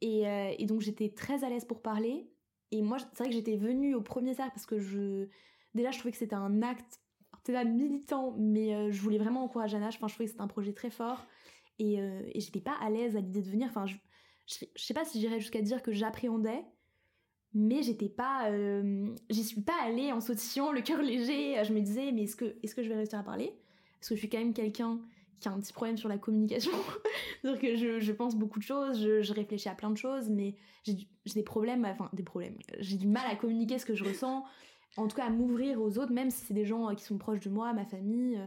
Et, 0.01 0.27
euh, 0.27 0.53
et 0.59 0.67
donc, 0.67 0.81
j'étais 0.81 1.09
très 1.09 1.43
à 1.43 1.49
l'aise 1.49 1.65
pour 1.65 1.81
parler. 1.81 2.29
Et 2.69 2.83
moi, 2.83 2.99
c'est 2.99 3.23
vrai 3.23 3.29
que 3.29 3.33
j'étais 3.33 3.57
venue 3.57 3.95
au 3.95 4.01
premier 4.01 4.35
cercle 4.35 4.51
parce 4.53 4.67
que 4.67 4.77
je. 4.77 5.29
Déjà, 5.73 5.89
je 5.89 5.97
trouvais 5.97 6.11
que 6.11 6.17
c'était 6.19 6.35
un 6.35 6.61
acte, 6.61 6.99
peut-être 7.43 7.67
militant, 7.67 8.35
mais 8.37 8.75
euh, 8.75 8.91
je 8.91 9.01
voulais 9.01 9.17
vraiment 9.17 9.43
encourager 9.43 9.77
Anna. 9.77 9.87
Enfin, 9.87 10.07
je 10.07 10.13
trouvais 10.13 10.25
que 10.25 10.31
c'était 10.31 10.43
un 10.43 10.47
projet 10.47 10.73
très 10.73 10.91
fort. 10.91 11.25
Et, 11.79 11.95
et 11.95 12.39
j'étais 12.39 12.61
pas 12.61 12.75
à 12.79 12.91
l'aise 12.91 13.15
à 13.15 13.19
l'idée 13.19 13.41
de 13.41 13.49
venir. 13.49 13.67
Enfin, 13.67 13.87
je, 13.87 13.95
je, 14.45 14.65
je 14.75 14.83
sais 14.83 14.93
pas 14.93 15.05
si 15.05 15.19
j'irais 15.19 15.39
jusqu'à 15.39 15.61
dire 15.63 15.81
que 15.81 15.91
j'appréhendais 15.91 16.63
mais 17.54 17.84
j'étais 17.84 18.10
pas 18.10 18.49
euh, 18.49 19.14
j'y 19.30 19.43
suis 19.43 19.62
pas 19.62 19.76
allée 19.84 20.12
en 20.12 20.22
sautillant 20.22 20.72
le 20.72 20.82
cœur 20.82 21.02
léger. 21.02 21.62
Je 21.64 21.74
me 21.74 21.82
disais 21.82 22.12
mais 22.12 22.24
est-ce 22.24 22.36
que 22.36 22.56
est-ce 22.64 22.76
que 22.76 22.84
je 22.84 22.89
vais 22.89 22.95
réussir 22.95 23.20
à 23.20 23.24
parler? 23.24 23.54
Parce 23.99 24.10
que 24.10 24.16
je 24.16 24.20
suis 24.20 24.30
quand 24.30 24.39
même 24.39 24.54
quelqu'un 24.54 24.99
qui 25.39 25.47
a 25.47 25.52
un 25.52 25.60
petit 25.60 25.74
problème 25.74 25.97
sur 25.97 26.08
la 26.08 26.18
communication. 26.18 26.72
C'est-à-dire 27.41 27.62
que 27.62 27.76
je, 27.76 27.99
je, 27.99 28.12
pense 28.12 28.36
beaucoup 28.36 28.60
de 28.60 28.64
choses 28.64 29.02
je, 29.02 29.34
réfléchis 29.34 29.70
à 29.70 29.76
plein 29.76 29.89
de 29.89 29.97
choses 29.97 30.30
mais 30.30 30.56
j'ai 30.84 30.95
des 31.34 31.43
problèmes 31.43 31.86
enfin 31.86 32.10
des 32.14 32.24
problèmes. 32.24 32.58
J'ai 32.80 32.97
du 32.97 33.08
mal 33.08 33.30
à 33.30 33.36
communiquer 33.36 33.80
ce 33.80 33.86
que 33.86 33.95
je 33.95 34.04
ressens 34.04 34.45
en 34.97 35.08
tout 35.08 35.16
cas 35.16 35.26
à 35.26 35.30
m'ouvrir 35.30 35.82
aux 35.82 35.97
autres 35.97 36.12
même 36.12 36.30
si 36.30 36.45
c'est 36.45 36.54
des 36.54 36.66
gens 36.66 36.89
euh, 36.89 36.93
qui 36.93 37.04
sont 37.04 37.18
proches 37.18 37.39
de 37.39 37.49
moi 37.49 37.74
ma 37.74 37.86
famille 37.86 38.39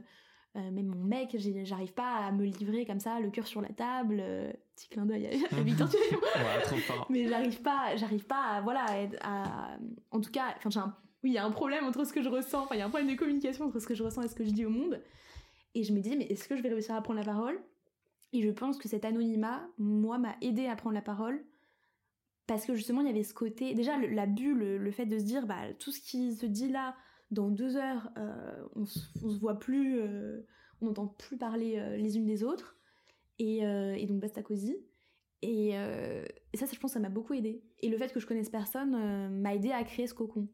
euh, 0.57 0.71
même 0.71 0.87
mon 0.87 1.03
mec, 1.03 1.37
j'arrive 1.65 1.93
pas 1.93 2.17
à 2.19 2.31
me 2.31 2.45
livrer 2.45 2.87
comme 2.87 3.01
ça, 3.01 3.19
le 3.19 3.31
cœur 3.31 3.47
sur 3.47 3.61
la 3.61 3.71
table, 3.71 4.19
euh, 4.21 4.53
petit 4.77 4.89
clin 4.89 5.05
d'œil 5.05 5.27
à, 5.27 5.61
Victor 5.63 5.89
Mais 7.11 7.27
j'arrive 7.27 7.61
pas, 7.61 7.97
j'arrive 7.97 8.25
pas 8.25 8.41
à, 8.41 8.61
voilà, 8.61 8.87
à, 9.21 9.77
en 10.13 10.21
tout 10.21 10.31
cas, 10.31 10.55
enfin, 10.65 10.97
oui, 11.25 11.31
il 11.31 11.33
y 11.33 11.39
a 11.39 11.45
un 11.45 11.51
problème 11.51 11.85
entre 11.85 12.05
ce 12.05 12.13
que 12.13 12.23
je 12.23 12.29
ressens, 12.29 12.63
enfin, 12.63 12.77
il 12.77 12.79
y 12.79 12.83
a 12.83 12.87
un 12.87 12.91
problème 12.91 13.11
de 13.11 13.19
communication 13.19 13.65
entre 13.65 13.81
ce 13.81 13.87
que 13.87 13.95
je 13.95 14.05
ressens 14.05 14.23
et 14.23 14.29
ce 14.29 14.35
que 14.37 14.45
je 14.45 14.51
dis 14.51 14.65
au 14.65 14.71
monde. 14.71 15.01
Et 15.75 15.83
je 15.83 15.93
me 15.93 16.01
dis, 16.01 16.17
mais 16.17 16.27
est-ce 16.27 16.47
que 16.47 16.57
je 16.57 16.63
vais 16.63 16.69
réussir 16.69 16.95
à 16.95 17.03
prendre 17.03 17.19
la 17.19 17.27
parole? 17.27 17.59
Et 18.33 18.43
je 18.43 18.51
pense 18.51 18.79
que 18.79 18.89
cet 18.89 19.05
anonymat, 19.05 19.67
moi, 19.79 20.19
m'a 20.19 20.37
aidé 20.41 20.67
à 20.67 20.77
prendre 20.77 20.95
la 20.95 21.03
parole. 21.03 21.45
Parce 22.47 22.67
que 22.67 22.75
justement, 22.75 23.01
il 23.01 23.07
y 23.07 23.11
avait 23.11 23.23
ce 23.23 23.35
côté. 23.35 23.75
Déjà, 23.75 23.99
la 23.99 24.27
bulle, 24.27 24.77
le, 24.77 24.91
fait 24.93 25.07
de 25.07 25.19
se 25.19 25.25
dire, 25.25 25.47
bah, 25.47 25.73
tout 25.79 25.91
ce 25.91 26.01
qui 26.01 26.35
se 26.35 26.47
dit 26.47 26.69
là, 26.69 26.95
dans 27.35 27.51
deux 27.51 27.76
heures, 27.76 28.11
euh, 28.16 28.66
on, 28.74 28.87
se 28.87 29.39
voit 29.39 29.59
plus, 29.59 30.01
euh, 30.01 30.41
on 30.80 30.87
n'entend 30.87 31.07
plus 31.07 31.37
parler 31.37 31.76
euh, 31.76 31.97
les 31.97 32.16
unes 32.16 32.26
des 32.26 32.43
autres. 32.43 32.76
Et, 33.39 33.59
et 33.59 34.07
donc, 34.07 34.20
basta 34.20 34.43
cosy. 34.43 34.76
Et, 35.43 35.70
et, 35.70 36.57
ça, 36.57 36.66
je 36.72 36.78
pense, 36.78 36.93
ça 36.93 37.01
m'a 37.01 37.09
beaucoup 37.09 37.35
aidé. 37.35 37.64
Et 37.80 37.89
le 37.89 37.99
fait 37.99 38.12
que 38.12 38.20
je 38.20 38.26
connaisse 38.28 38.49
personne 38.49 39.41
m'a 39.41 39.55
aidé 39.57 39.72
à 39.72 39.82
créer 39.82 40.07
ce 40.07 40.14
cocon. 40.14 40.47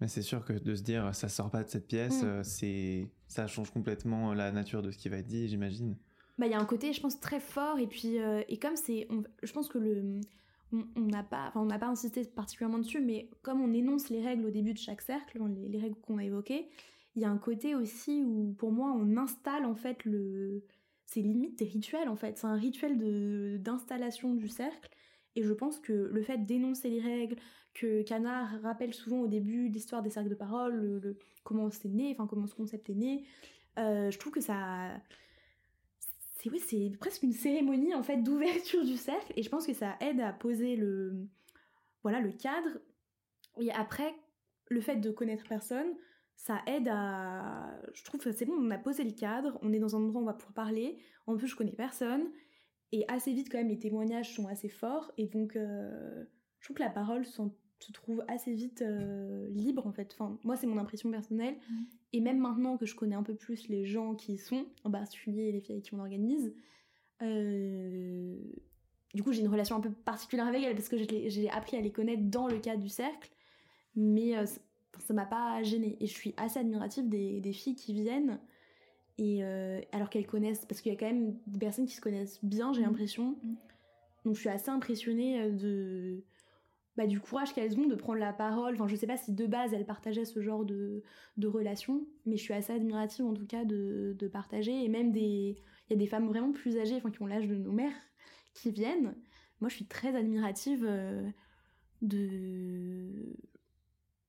Mais 0.00 0.06
c'est 0.06 0.22
sûr 0.22 0.44
que 0.44 0.52
de 0.52 0.74
se 0.76 0.82
dire 0.82 1.12
ça 1.12 1.28
sort 1.28 1.50
pas 1.50 1.64
de 1.64 1.68
cette 1.68 1.88
pièce, 1.88 2.22
mm. 2.22 2.44
c'est 2.44 3.10
ça 3.26 3.48
change 3.48 3.72
complètement 3.72 4.32
la 4.32 4.52
nature 4.52 4.80
de 4.80 4.92
ce 4.92 4.96
qui 4.96 5.08
va 5.08 5.16
être 5.16 5.26
dit, 5.26 5.48
j'imagine. 5.48 5.96
Bah 6.38 6.46
il 6.46 6.52
y 6.52 6.54
a 6.54 6.60
un 6.60 6.66
côté, 6.66 6.92
je 6.92 7.00
pense, 7.00 7.18
très 7.18 7.40
fort 7.40 7.80
et 7.80 7.88
puis 7.88 8.16
et 8.16 8.58
comme 8.58 8.76
c'est, 8.76 9.08
je 9.42 9.52
pense 9.52 9.68
que 9.68 9.78
le 9.78 10.20
on 10.72 11.00
n'a 11.00 11.22
pas, 11.22 11.52
insisté 11.86 12.24
particulièrement 12.24 12.78
dessus, 12.78 13.00
mais 13.00 13.30
comme 13.42 13.60
on 13.60 13.72
énonce 13.72 14.10
les 14.10 14.20
règles 14.20 14.46
au 14.46 14.50
début 14.50 14.72
de 14.72 14.78
chaque 14.78 15.02
cercle, 15.02 15.40
les, 15.68 15.78
règles 15.78 15.96
qu'on 16.00 16.18
a 16.18 16.24
évoquées, 16.24 16.68
il 17.14 17.22
y 17.22 17.24
a 17.24 17.30
un 17.30 17.38
côté 17.38 17.74
aussi 17.74 18.22
où 18.22 18.54
pour 18.58 18.72
moi 18.72 18.92
on 18.92 19.16
installe 19.16 19.64
en 19.64 19.74
fait 19.74 20.04
le, 20.04 20.64
c'est 21.06 21.20
limite 21.20 21.58
des 21.58 21.64
rituels 21.64 22.08
en 22.08 22.16
fait, 22.16 22.38
c'est 22.38 22.46
un 22.46 22.56
rituel 22.56 23.62
d'installation 23.62 24.34
du 24.34 24.48
cercle. 24.48 24.90
Et 25.34 25.42
je 25.42 25.52
pense 25.52 25.78
que 25.78 25.92
le 25.92 26.22
fait 26.22 26.38
d'énoncer 26.38 26.88
les 26.88 27.00
règles, 27.00 27.36
que 27.74 28.02
Canard 28.02 28.60
rappelle 28.62 28.94
souvent 28.94 29.20
au 29.20 29.26
début 29.26 29.68
l'histoire 29.68 30.02
des 30.02 30.08
cercles 30.08 30.30
de 30.30 30.34
parole, 30.34 30.74
le, 30.74 31.18
comment 31.44 31.70
c'est 31.70 31.88
né, 31.88 32.12
enfin 32.12 32.26
comment 32.26 32.46
ce 32.46 32.54
concept 32.54 32.88
est 32.88 32.94
né, 32.94 33.24
euh, 33.78 34.10
je 34.10 34.18
trouve 34.18 34.32
que 34.32 34.40
ça, 34.40 35.00
c'est 36.46 36.52
oui, 36.52 36.90
c'est 36.90 36.98
presque 36.98 37.22
une 37.22 37.32
cérémonie 37.32 37.94
en 37.94 38.02
fait 38.02 38.18
d'ouverture 38.18 38.84
du 38.84 38.96
cercle. 38.96 39.32
Et 39.36 39.42
je 39.42 39.48
pense 39.48 39.66
que 39.66 39.72
ça 39.72 39.96
aide 40.00 40.20
à 40.20 40.32
poser 40.32 40.76
le 40.76 41.28
voilà 42.02 42.20
le 42.20 42.32
cadre. 42.32 42.78
Et 43.58 43.70
après 43.72 44.14
le 44.68 44.80
fait 44.80 44.96
de 44.96 45.10
connaître 45.10 45.44
personne 45.48 45.94
ça 46.38 46.60
aide 46.66 46.88
à 46.88 47.80
je 47.94 48.04
trouve 48.04 48.20
que 48.20 48.30
c'est 48.30 48.44
bon 48.44 48.54
on 48.58 48.70
a 48.70 48.78
posé 48.78 49.04
le 49.04 49.12
cadre 49.12 49.58
on 49.62 49.72
est 49.72 49.78
dans 49.78 49.96
un 49.96 50.00
endroit 50.00 50.20
où 50.20 50.24
on 50.24 50.26
va 50.26 50.34
pouvoir 50.34 50.52
parler 50.52 50.98
en 51.26 51.36
plus 51.36 51.48
je 51.48 51.56
connais 51.56 51.72
personne. 51.72 52.30
Et 52.92 53.04
assez 53.08 53.32
vite 53.32 53.50
quand 53.50 53.58
même 53.58 53.68
les 53.68 53.78
témoignages 53.78 54.34
sont 54.34 54.46
assez 54.46 54.68
forts 54.68 55.12
et 55.16 55.26
donc 55.26 55.56
euh, 55.56 56.24
je 56.60 56.66
trouve 56.66 56.76
que 56.76 56.82
la 56.82 56.90
parole 56.90 57.26
sont 57.26 57.54
se 57.78 57.92
trouve 57.92 58.24
assez 58.28 58.52
vite 58.52 58.82
euh, 58.82 59.48
libre 59.50 59.86
en 59.86 59.92
fait. 59.92 60.14
Enfin, 60.14 60.38
moi 60.44 60.56
c'est 60.56 60.66
mon 60.66 60.78
impression 60.78 61.10
personnelle. 61.10 61.54
Mmh. 61.54 61.74
Et 62.14 62.20
même 62.20 62.38
maintenant 62.38 62.76
que 62.76 62.86
je 62.86 62.94
connais 62.94 63.14
un 63.14 63.22
peu 63.22 63.34
plus 63.34 63.68
les 63.68 63.84
gens 63.84 64.14
qui 64.14 64.34
y 64.34 64.38
sont, 64.38 64.66
en 64.84 64.90
particulier 64.90 65.52
les 65.52 65.60
filles 65.60 65.74
avec 65.74 65.84
qui 65.84 65.94
on 65.94 66.00
organise, 66.00 66.54
euh, 67.22 68.36
du 69.14 69.22
coup 69.22 69.32
j'ai 69.32 69.40
une 69.40 69.48
relation 69.48 69.76
un 69.76 69.80
peu 69.80 69.90
particulière 69.90 70.46
avec 70.46 70.62
elles 70.62 70.74
parce 70.74 70.88
que 70.88 70.96
j'ai 70.96 71.50
appris 71.50 71.76
à 71.76 71.80
les 71.80 71.92
connaître 71.92 72.22
dans 72.24 72.46
le 72.46 72.58
cadre 72.58 72.82
du 72.82 72.88
cercle. 72.88 73.30
Mais 73.94 74.36
euh, 74.36 74.44
ça 74.98 75.14
m'a 75.14 75.26
pas 75.26 75.62
gênée. 75.62 75.96
Et 76.00 76.06
je 76.06 76.12
suis 76.12 76.34
assez 76.36 76.58
admirative 76.58 77.08
des, 77.08 77.40
des 77.40 77.52
filles 77.52 77.76
qui 77.76 77.92
viennent. 77.92 78.40
Et 79.18 79.42
alors 79.92 80.10
qu'elles 80.10 80.26
connaissent, 80.26 80.66
parce 80.66 80.82
qu'il 80.82 80.92
y 80.92 80.94
a 80.94 80.98
quand 80.98 81.06
même 81.06 81.38
des 81.46 81.58
personnes 81.58 81.86
qui 81.86 81.94
se 81.94 82.02
connaissent 82.02 82.38
bien, 82.44 82.74
j'ai 82.74 82.82
mmh. 82.82 82.84
l'impression. 82.84 83.30
Mmh. 83.42 83.54
Donc 84.26 84.34
je 84.34 84.40
suis 84.40 84.50
assez 84.50 84.68
impressionnée 84.68 85.50
de, 85.52 86.22
bah, 86.96 87.06
du 87.06 87.20
courage 87.20 87.52
qu'elles 87.52 87.78
ont 87.78 87.86
de 87.86 87.94
prendre 87.94 88.18
la 88.18 88.32
parole. 88.32 88.74
Enfin, 88.74 88.88
je 88.88 88.96
sais 88.96 89.06
pas 89.06 89.16
si 89.16 89.32
de 89.32 89.46
base 89.46 89.74
elles 89.74 89.84
partageaient 89.84 90.24
ce 90.24 90.40
genre 90.40 90.64
de, 90.64 91.02
de 91.36 91.46
relations, 91.46 92.06
mais 92.24 92.36
je 92.36 92.42
suis 92.42 92.54
assez 92.54 92.72
admirative 92.72 93.26
en 93.26 93.34
tout 93.34 93.46
cas 93.46 93.64
de, 93.64 94.16
de 94.18 94.28
partager. 94.28 94.84
Et 94.84 94.88
même 94.88 95.12
des. 95.12 95.56
Il 95.88 95.92
y 95.92 95.94
a 95.94 95.98
des 95.98 96.06
femmes 96.06 96.26
vraiment 96.26 96.52
plus 96.52 96.78
âgées, 96.78 96.96
enfin 96.96 97.10
qui 97.10 97.22
ont 97.22 97.26
l'âge 97.26 97.46
de 97.46 97.54
nos 97.54 97.70
mères, 97.70 97.94
qui 98.54 98.70
viennent. 98.70 99.14
Moi, 99.60 99.68
je 99.68 99.76
suis 99.76 99.86
très 99.86 100.14
admirative 100.16 100.84
euh, 100.88 101.28
de. 102.02 103.36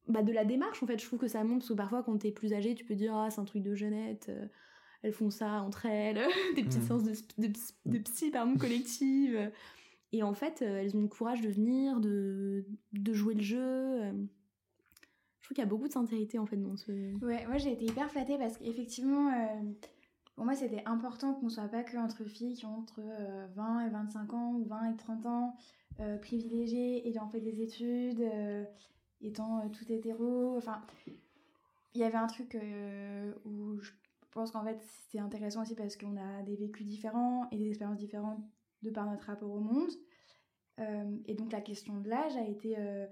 Bah, 0.08 0.24
de 0.24 0.32
la 0.32 0.46
démarche 0.46 0.84
en 0.84 0.88
fait. 0.88 1.00
Je 1.00 1.06
trouve 1.06 1.20
que 1.20 1.28
ça 1.28 1.44
montre, 1.44 1.60
parce 1.60 1.70
que 1.70 1.74
parfois 1.74 2.04
quand 2.04 2.18
t'es 2.18 2.32
plus 2.32 2.54
âgé, 2.54 2.76
tu 2.76 2.86
peux 2.86 2.96
dire 2.96 3.16
Ah, 3.16 3.30
c'est 3.30 3.40
un 3.40 3.46
truc 3.46 3.64
de 3.64 3.76
jeunette. 3.76 4.28
Euh, 4.30 4.46
elles 5.04 5.14
font 5.14 5.30
ça 5.30 5.62
entre 5.62 5.86
elles, 5.86 6.20
des 6.56 6.64
petites 6.64 6.82
mmh. 6.82 6.88
séances 6.88 7.04
de, 7.04 7.48
de, 7.48 7.54
de, 7.86 7.98
psy 8.00 8.32
pardon, 8.32 8.58
collective. 8.58 9.52
Et 10.14 10.24
en 10.24 10.34
fait, 10.34 10.62
euh, 10.62 10.82
elles 10.82 10.96
ont 10.96 11.02
le 11.02 11.08
courage 11.08 11.42
de 11.42 11.50
venir, 11.50 12.00
de, 12.00 12.66
de 12.94 13.14
jouer 13.14 13.34
le 13.34 13.42
jeu. 13.42 13.60
Euh. 13.60 14.12
Je 15.40 15.46
trouve 15.46 15.56
qu'il 15.56 15.64
y 15.64 15.68
a 15.68 15.70
beaucoup 15.70 15.88
de 15.88 15.94
sincérité 15.94 16.40
en 16.40 16.46
fait 16.46 16.58
dans 16.58 16.76
ce. 16.76 16.92
Ouais, 17.24 17.46
moi 17.48 17.58
j'ai 17.58 17.72
été 17.74 17.86
hyper 17.86 18.10
flattée 18.10 18.38
parce 18.38 18.58
qu'effectivement, 18.58 19.30
euh, 19.30 19.64
pour 20.36 20.46
moi 20.46 20.56
c'était 20.56 20.84
important 20.86 21.34
qu'on 21.34 21.50
soit 21.50 21.68
pas 21.70 21.84
que 21.84 21.98
entre 21.98 22.26
filles 22.26 22.56
qui 22.56 22.66
ont 22.66 22.80
entre 22.80 23.02
20 23.56 23.88
et 23.88 23.90
25 23.90 24.34
ans 24.34 24.54
ou 24.56 24.66
20 24.66 24.92
et 24.92 24.98
30 24.98 25.26
ans, 25.26 25.56
privilégiées, 26.22 27.08
ayant 27.08 27.30
fait 27.30 27.40
des 27.40 27.62
études, 27.62 28.30
étant 29.22 29.70
tout 29.70 29.90
hétéro. 29.90 30.58
Enfin, 30.58 30.82
il 31.94 32.02
y 32.02 32.04
avait 32.04 32.18
un 32.18 32.28
truc 32.28 32.58
où 33.46 33.80
je 33.80 33.92
pense 34.32 34.52
qu'en 34.52 34.66
fait 34.66 34.82
c'était 34.82 35.20
intéressant 35.20 35.62
aussi 35.62 35.76
parce 35.76 35.96
qu'on 35.96 36.18
a 36.18 36.44
des 36.44 36.58
vécus 36.58 36.86
différents 36.86 37.48
et 37.52 37.58
des 37.58 37.70
expériences 37.70 38.00
différentes 38.00 38.44
par 38.92 39.06
notre 39.10 39.26
rapport 39.26 39.52
au 39.52 39.60
monde. 39.60 39.92
Euh, 40.80 41.18
et 41.26 41.34
donc 41.34 41.52
la 41.52 41.62
question 41.62 42.00
de 42.00 42.10
l'âge 42.10 42.36
a 42.38 42.46
été... 42.46 42.78
Euh, 42.78 43.08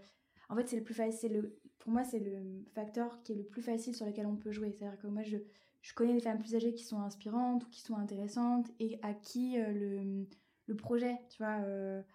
en 0.49 0.55
fait, 0.55 0.67
c'est 0.67 0.77
le 0.77 0.83
plus 0.83 0.93
facile. 0.93 1.51
pour 1.79 1.91
moi, 1.91 2.03
c'est 2.03 2.19
le 2.19 2.63
facteur 2.73 3.21
qui 3.23 3.31
est 3.31 3.35
le 3.35 3.43
plus 3.43 3.63
facile 3.63 3.95
sur 3.95 4.05
lequel 4.05 4.27
on 4.27 4.35
peut 4.35 4.51
jouer. 4.51 4.71
C'est-à-dire 4.71 4.99
que 4.99 5.07
moi, 5.07 5.23
je, 5.23 5.37
je, 5.81 5.93
connais 5.93 6.13
des 6.13 6.19
femmes 6.19 6.37
plus 6.37 6.55
âgées 6.55 6.73
qui 6.73 6.83
sont 6.83 6.99
inspirantes 6.99 7.65
ou 7.65 7.69
qui 7.69 7.81
sont 7.81 7.95
intéressantes 7.95 8.67
et 8.79 8.99
à 9.01 9.13
qui 9.13 9.59
euh, 9.59 9.71
le, 9.71 10.27
le, 10.67 10.75
projet, 10.75 11.17
tu 11.29 11.37
vois, 11.41 11.59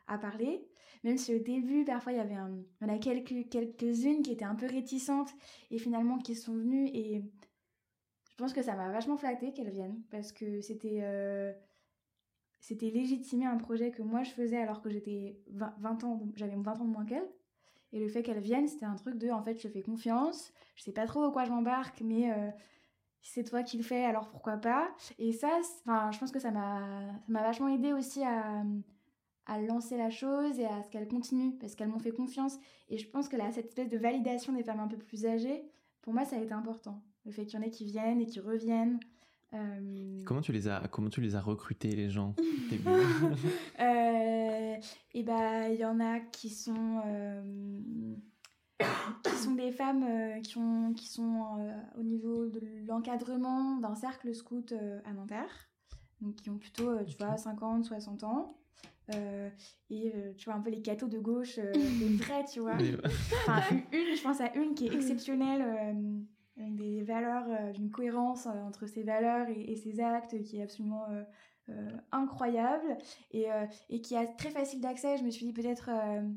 a 0.06 0.18
parlé. 0.18 0.68
Même 1.02 1.18
si 1.18 1.34
au 1.34 1.40
début, 1.40 1.84
parfois, 1.84 2.12
il 2.12 2.18
y 2.18 2.20
avait 2.20 2.34
un, 2.34 2.62
en 2.82 2.88
a 2.88 2.98
quelques, 2.98 3.48
quelques-unes 3.48 4.22
qui 4.22 4.32
étaient 4.32 4.44
un 4.44 4.54
peu 4.54 4.66
réticentes 4.66 5.30
et 5.72 5.78
finalement 5.78 6.18
qui 6.18 6.36
sont 6.36 6.54
venues. 6.54 6.88
Et 6.94 7.24
je 8.30 8.36
pense 8.36 8.52
que 8.52 8.62
ça 8.62 8.76
m'a 8.76 8.92
vachement 8.92 9.16
flatté 9.16 9.52
qu'elles 9.52 9.70
viennent 9.70 10.00
parce 10.10 10.30
que 10.30 10.60
c'était 10.60 11.00
c'était 12.60 12.90
légitimer 12.90 13.46
un 13.46 13.56
projet 13.56 13.90
que 13.90 14.02
moi 14.02 14.22
je 14.22 14.30
faisais 14.30 14.58
alors 14.58 14.82
que 14.82 14.90
j'étais 14.90 15.40
20, 15.48 16.04
ans, 16.04 16.20
j'avais 16.36 16.54
20 16.56 16.80
ans 16.80 16.84
de 16.84 16.90
moins 16.90 17.04
qu'elle. 17.04 17.28
Et 17.92 17.98
le 17.98 18.08
fait 18.08 18.22
qu'elle 18.22 18.38
vienne, 18.38 18.68
c'était 18.68 18.86
un 18.86 18.94
truc 18.94 19.16
de 19.16 19.30
en 19.30 19.42
fait, 19.42 19.60
je 19.60 19.68
fais 19.68 19.82
confiance, 19.82 20.52
je 20.76 20.84
sais 20.84 20.92
pas 20.92 21.06
trop 21.06 21.24
au 21.24 21.32
quoi 21.32 21.44
je 21.44 21.50
m'embarque, 21.50 22.02
mais 22.02 22.30
euh, 22.30 22.50
c'est 23.22 23.42
toi 23.42 23.62
qui 23.62 23.76
le 23.76 23.82
fais, 23.82 24.04
alors 24.04 24.28
pourquoi 24.28 24.58
pas. 24.58 24.88
Et 25.18 25.32
ça, 25.32 25.48
je 25.86 26.18
pense 26.18 26.30
que 26.30 26.38
ça 26.38 26.52
m'a 26.52 27.20
vachement 27.28 27.68
aidé 27.68 27.92
aussi 27.92 28.22
à, 28.22 28.62
à 29.46 29.60
lancer 29.60 29.96
la 29.96 30.10
chose 30.10 30.60
et 30.60 30.66
à 30.66 30.82
ce 30.82 30.90
qu'elle 30.90 31.08
continue 31.08 31.56
parce 31.58 31.74
qu'elles 31.74 31.88
m'ont 31.88 31.98
fait 31.98 32.12
confiance. 32.12 32.58
Et 32.88 32.98
je 32.98 33.08
pense 33.08 33.28
que 33.28 33.36
là, 33.36 33.50
cette 33.50 33.66
espèce 33.66 33.88
de 33.88 33.98
validation 33.98 34.52
des 34.52 34.62
femmes 34.62 34.80
un 34.80 34.86
peu 34.86 34.96
plus 34.96 35.26
âgées, 35.26 35.64
pour 36.02 36.12
moi, 36.12 36.24
ça 36.24 36.36
a 36.36 36.38
été 36.38 36.52
important. 36.52 37.02
Le 37.24 37.32
fait 37.32 37.44
qu'il 37.46 37.58
y 37.58 37.62
en 37.62 37.66
ait 37.66 37.70
qui 37.70 37.84
viennent 37.84 38.20
et 38.20 38.26
qui 38.26 38.40
reviennent. 38.40 39.00
Euh, 39.52 40.22
comment 40.24 40.40
tu 40.40 40.52
les 40.52 40.68
as 40.68 40.86
comment 40.92 41.10
tu 41.10 41.20
les 41.20 41.34
as 41.34 41.40
recrutés 41.40 41.90
les 41.90 42.08
gens 42.08 42.36
euh, 43.80 44.76
Et 45.12 45.22
ben 45.24 45.72
il 45.72 45.80
y 45.80 45.84
en 45.84 45.98
a 45.98 46.20
qui 46.20 46.50
sont 46.50 47.02
euh, 47.04 48.14
qui 49.24 49.36
sont 49.36 49.54
des 49.56 49.72
femmes 49.72 50.40
qui 50.42 50.56
ont 50.56 50.92
qui 50.92 51.08
sont 51.08 51.58
au 51.98 52.02
niveau 52.04 52.46
de 52.46 52.60
l'encadrement 52.86 53.78
d'un 53.78 53.96
cercle 53.96 54.32
scout 54.32 54.72
à 55.04 55.12
Nanterre, 55.12 55.68
donc 56.20 56.36
qui 56.36 56.50
ont 56.50 56.58
plutôt 56.58 57.02
tu 57.04 57.16
vois 57.16 57.36
50 57.36 57.84
60 57.84 58.22
ans. 58.22 58.56
et 59.90 60.12
tu 60.36 60.44
vois 60.44 60.54
un 60.54 60.60
peu 60.60 60.70
les 60.70 60.80
cathos 60.80 61.08
de 61.08 61.18
gauche 61.18 61.56
les 61.56 62.16
vrais 62.16 62.44
tu 62.44 62.60
vois. 62.60 62.76
Enfin 63.48 63.62
une 63.90 64.14
je 64.14 64.22
pense 64.22 64.40
à 64.40 64.54
une 64.54 64.74
qui 64.74 64.86
est 64.86 64.94
exceptionnelle 64.94 66.24
des 66.68 67.02
valeurs, 67.02 67.46
euh, 67.48 67.72
d'une 67.72 67.90
cohérence 67.90 68.46
euh, 68.46 68.62
entre 68.62 68.86
ses 68.86 69.02
valeurs 69.02 69.48
et, 69.48 69.76
ses 69.76 70.00
actes 70.00 70.42
qui 70.42 70.58
est 70.58 70.62
absolument 70.62 71.06
euh, 71.68 71.90
incroyable 72.12 72.98
et, 73.30 73.46
et, 73.88 74.00
qui 74.00 74.14
est 74.14 74.36
très 74.36 74.50
facile 74.50 74.80
d'accès. 74.80 75.16
Je 75.16 75.22
me 75.22 75.30
suis 75.30 75.46
dit 75.46 75.52
peut-être 75.52 75.88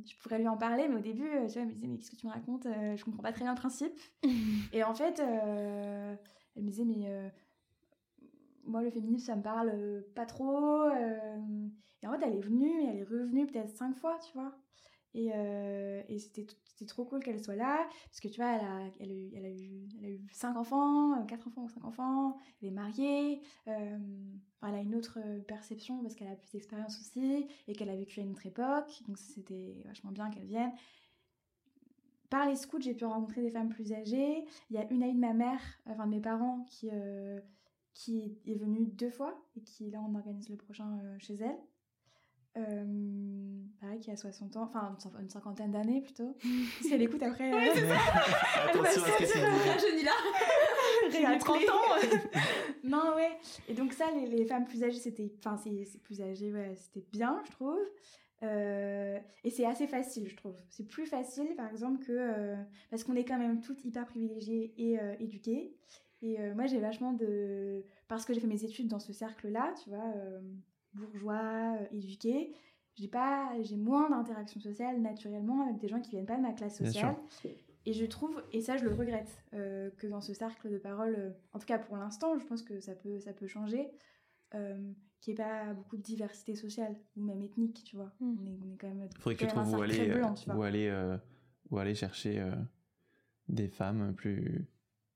je 0.05 0.15
pourrais 0.19 0.37
lui 0.37 0.47
en 0.47 0.57
parler, 0.57 0.87
mais 0.87 0.97
au 0.97 0.99
début, 0.99 1.27
tu 1.47 1.53
vois, 1.53 1.61
elle 1.63 1.67
me 1.67 1.73
disait 1.73 1.87
mais 1.87 1.97
qu'est-ce 1.97 2.11
que 2.11 2.15
tu 2.15 2.27
me 2.27 2.31
racontes 2.31 2.67
Je 2.95 3.03
comprends 3.03 3.23
pas 3.23 3.31
très 3.31 3.43
bien 3.43 3.53
le 3.53 3.59
principe. 3.59 3.99
et 4.73 4.83
en 4.83 4.93
fait, 4.93 5.19
elle 5.19 6.63
me 6.63 6.69
disait 6.69 6.85
mais 6.85 7.31
moi 8.65 8.83
le 8.83 8.91
féminisme 8.91 9.25
ça 9.25 9.35
me 9.35 9.41
parle 9.41 10.03
pas 10.13 10.27
trop. 10.27 10.87
et 10.89 12.07
en 12.07 12.11
fait, 12.11 12.25
elle 12.27 12.35
est 12.35 12.41
venue 12.41 12.83
et 12.83 12.85
elle 12.89 12.97
est 12.97 13.03
revenue 13.03 13.47
peut-être 13.47 13.75
cinq 13.75 13.95
fois, 13.95 14.19
tu 14.19 14.37
vois. 14.37 14.53
Et, 15.15 15.29
et 16.09 16.19
c'était 16.19 16.47
trop 16.85 17.05
cool 17.05 17.23
qu'elle 17.23 17.43
soit 17.43 17.55
là 17.55 17.87
parce 18.05 18.19
que 18.19 18.27
tu 18.27 18.41
vois 18.41 18.51
elle 18.51 18.65
a, 18.65 18.79
elle 18.99 19.11
a, 19.11 19.13
eu, 19.13 19.31
elle 19.35 20.05
a 20.05 20.09
eu 20.09 20.27
cinq 20.31 20.55
enfants 20.55 21.13
euh, 21.19 21.23
quatre 21.25 21.47
enfants 21.47 21.63
ou 21.63 21.69
cinq 21.69 21.85
enfants 21.85 22.37
elle 22.61 22.69
est 22.69 22.71
mariée 22.71 23.41
euh, 23.67 23.97
elle 24.63 24.75
a 24.75 24.79
une 24.79 24.95
autre 24.95 25.19
perception 25.47 26.01
parce 26.01 26.15
qu'elle 26.15 26.31
a 26.31 26.35
plus 26.35 26.51
d'expérience 26.51 26.99
aussi 26.99 27.47
et 27.67 27.73
qu'elle 27.73 27.89
a 27.89 27.95
vécu 27.95 28.19
à 28.19 28.23
une 28.23 28.31
autre 28.31 28.45
époque 28.45 29.01
donc 29.07 29.17
c'était 29.17 29.81
vachement 29.85 30.11
bien 30.11 30.29
qu'elle 30.29 30.45
vienne 30.45 30.71
par 32.29 32.47
les 32.47 32.55
scouts 32.55 32.81
j'ai 32.81 32.93
pu 32.93 33.05
rencontrer 33.05 33.41
des 33.41 33.51
femmes 33.51 33.69
plus 33.69 33.93
âgées 33.93 34.45
il 34.69 34.75
y 34.75 34.79
a 34.79 34.89
une 34.91 35.03
amie 35.03 35.13
de 35.13 35.19
ma 35.19 35.33
mère 35.33 35.61
enfin 35.85 36.05
de 36.05 36.11
mes 36.11 36.21
parents 36.21 36.65
qui 36.69 36.89
euh, 36.91 37.39
qui 37.93 38.39
est 38.47 38.55
venue 38.55 38.87
deux 38.87 39.11
fois 39.11 39.39
et 39.55 39.61
qui, 39.61 39.91
là, 39.91 39.99
on 40.01 40.15
organise 40.15 40.49
le 40.49 40.57
prochain 40.57 40.99
chez 41.19 41.35
elle. 41.35 41.59
Pareil, 42.53 43.99
qui 43.99 44.11
a 44.11 44.15
60 44.15 44.57
ans, 44.57 44.63
enfin 44.63 44.95
une 45.19 45.29
cinquantaine 45.29 45.71
d'années 45.71 46.01
plutôt. 46.01 46.35
si 46.81 46.93
elle 46.93 47.01
écoute 47.01 47.23
après. 47.23 47.51
Attention 48.69 49.03
à 49.03 49.25
ce 49.25 49.33
que 49.33 50.05
là. 50.05 50.11
À 51.25 51.37
30 51.37 51.57
ans. 51.69 52.17
non, 52.83 53.15
ouais. 53.15 53.37
Et 53.67 53.73
donc, 53.73 53.93
ça, 53.93 54.05
les, 54.15 54.25
les 54.25 54.45
femmes 54.45 54.65
plus 54.65 54.83
âgées, 54.83 54.99
c'était. 54.99 55.31
Enfin, 55.37 55.57
c'est 55.57 56.01
plus 56.01 56.21
âgées, 56.21 56.51
ouais, 56.51 56.73
c'était 56.75 57.05
bien, 57.11 57.41
je 57.45 57.51
trouve. 57.51 57.79
Euh, 58.43 59.19
et 59.43 59.49
c'est 59.49 59.65
assez 59.65 59.87
facile, 59.87 60.27
je 60.27 60.35
trouve. 60.35 60.55
C'est 60.69 60.87
plus 60.87 61.05
facile, 61.05 61.55
par 61.55 61.69
exemple, 61.69 62.03
que. 62.03 62.11
Euh, 62.11 62.55
parce 62.89 63.03
qu'on 63.03 63.15
est 63.15 63.25
quand 63.25 63.37
même 63.37 63.61
toutes 63.61 63.83
hyper 63.85 64.05
privilégiées 64.05 64.73
et 64.77 64.99
euh, 64.99 65.15
éduquées. 65.19 65.75
Et 66.21 66.37
moi, 66.55 66.67
j'ai 66.67 66.79
vachement 66.79 67.11
de. 67.11 67.83
Parce 68.07 68.23
que 68.23 68.33
j'ai 68.33 68.39
fait 68.39 68.47
mes 68.47 68.63
études 68.63 68.87
dans 68.87 68.99
ce 68.99 69.11
cercle-là, 69.11 69.73
tu 69.83 69.89
vois, 69.89 70.13
bourgeois, 70.93 71.77
éduqué, 71.91 72.53
j'ai 72.95 73.07
pas 73.07 73.51
j'ai 73.61 73.77
moins 73.77 74.09
d'interactions 74.09 74.59
sociales 74.59 75.01
naturellement 75.01 75.67
avec 75.67 75.79
des 75.79 75.87
gens 75.87 75.99
qui 75.99 76.11
viennent 76.11 76.25
pas 76.25 76.37
de 76.37 76.41
ma 76.41 76.53
classe 76.53 76.77
sociale 76.77 77.15
et 77.85 77.93
je 77.93 78.05
trouve 78.05 78.43
et 78.51 78.61
ça 78.61 78.77
je 78.77 78.85
le 78.85 78.93
regrette 78.93 79.43
que 79.51 80.05
dans 80.05 80.21
ce 80.21 80.35
cercle 80.35 80.69
de 80.69 80.77
parole 80.77 81.35
en 81.53 81.59
tout 81.59 81.65
cas 81.65 81.79
pour 81.79 81.97
l'instant 81.97 82.37
je 82.37 82.45
pense 82.45 82.61
que 82.61 82.79
ça 82.79 82.93
peut 82.93 83.19
ça 83.19 83.33
peut 83.33 83.47
changer 83.47 83.89
qu'il 85.23 85.33
n'y 85.33 85.39
ait 85.39 85.43
pas 85.43 85.73
beaucoup 85.73 85.95
de 85.95 86.01
diversité 86.01 86.55
sociale 86.55 86.95
ou 87.15 87.23
même 87.23 87.41
ethnique, 87.41 87.83
tu 87.85 87.95
vois. 87.95 88.11
Mm. 88.19 88.35
On, 88.39 88.45
est, 88.45 88.59
on, 88.61 88.73
est, 88.73 88.77
quand 88.77 88.87
même. 88.87 89.07
Il 89.09 89.17
faudrait 89.17 89.35
que 89.35 89.45
tu 89.45 89.47
trouves 89.47 89.73
où 89.73 89.81
aller, 89.81 90.21
où, 90.53 90.61
aller, 90.61 90.87
euh, 90.89 91.17
où 91.71 91.77
aller 91.77 91.95
chercher 91.95 92.39
euh, 92.41 92.51
des 93.47 93.69
femmes 93.69 94.13
plus, 94.15 94.67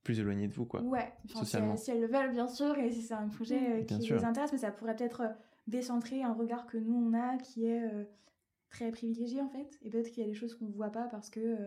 plus 0.04 0.20
éloignées 0.20 0.48
de 0.48 0.54
vous, 0.54 0.66
quoi. 0.66 0.82
Ouais, 0.82 1.12
socialement. 1.26 1.76
Si, 1.76 1.92
elles 1.92 2.00
le 2.00 2.08
veulent, 2.08 2.32
bien 2.32 2.48
sûr, 2.48 2.78
et 2.78 2.90
si 2.90 3.02
c'est 3.02 3.16
un 3.16 3.28
projet 3.28 3.60
mm. 3.60 3.74
euh, 3.74 3.84
qui 3.84 4.14
les 4.14 4.24
intéresse, 4.24 4.54
mais 4.54 4.60
ça 4.60 4.72
pourrait 4.72 4.96
peut-être 4.96 5.24
décentrer 5.68 6.24
un 6.24 6.34
regard 6.34 6.66
que 6.66 6.78
nous, 6.78 6.96
on 6.96 7.14
a 7.14 7.38
qui 7.38 7.66
est 7.66 7.84
très 8.70 8.92
privilégié, 8.92 9.42
en 9.42 9.50
fait. 9.50 9.78
Et 9.82 9.90
peut-être 9.90 10.10
qu'il 10.10 10.24
y 10.24 10.26
a 10.26 10.30
des 10.30 10.36
choses 10.36 10.56
qu'on 10.56 10.66
ne 10.66 10.74
voit 10.74 10.92
pas 10.92 11.08
parce 11.08 11.30
que. 11.30 11.58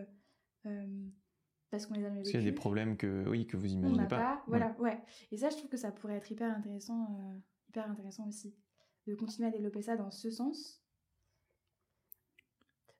parce 1.69 1.85
qu'on 1.85 1.93
les 1.93 2.01
a 2.01 2.09
jamais 2.09 2.17
Parce 2.17 2.29
qu'il 2.29 2.39
y 2.39 2.43
a 2.43 2.49
des 2.49 2.55
problèmes 2.55 2.97
que, 2.97 3.27
oui, 3.29 3.47
que 3.47 3.57
vous 3.57 3.71
imaginez 3.71 4.07
pas. 4.07 4.17
pas. 4.17 4.43
Voilà, 4.47 4.75
ouais. 4.79 4.99
Et 5.31 5.37
ça, 5.37 5.49
je 5.49 5.57
trouve 5.57 5.69
que 5.69 5.77
ça 5.77 5.91
pourrait 5.91 6.15
être 6.15 6.31
hyper 6.31 6.55
intéressant 6.55 7.41
hyper 7.71 7.89
intéressant 7.89 8.27
aussi 8.27 8.53
de 9.07 9.15
continuer 9.15 9.47
à 9.47 9.51
développer 9.51 9.81
ça 9.81 9.95
dans 9.95 10.11
ce 10.11 10.29
sens. 10.29 10.83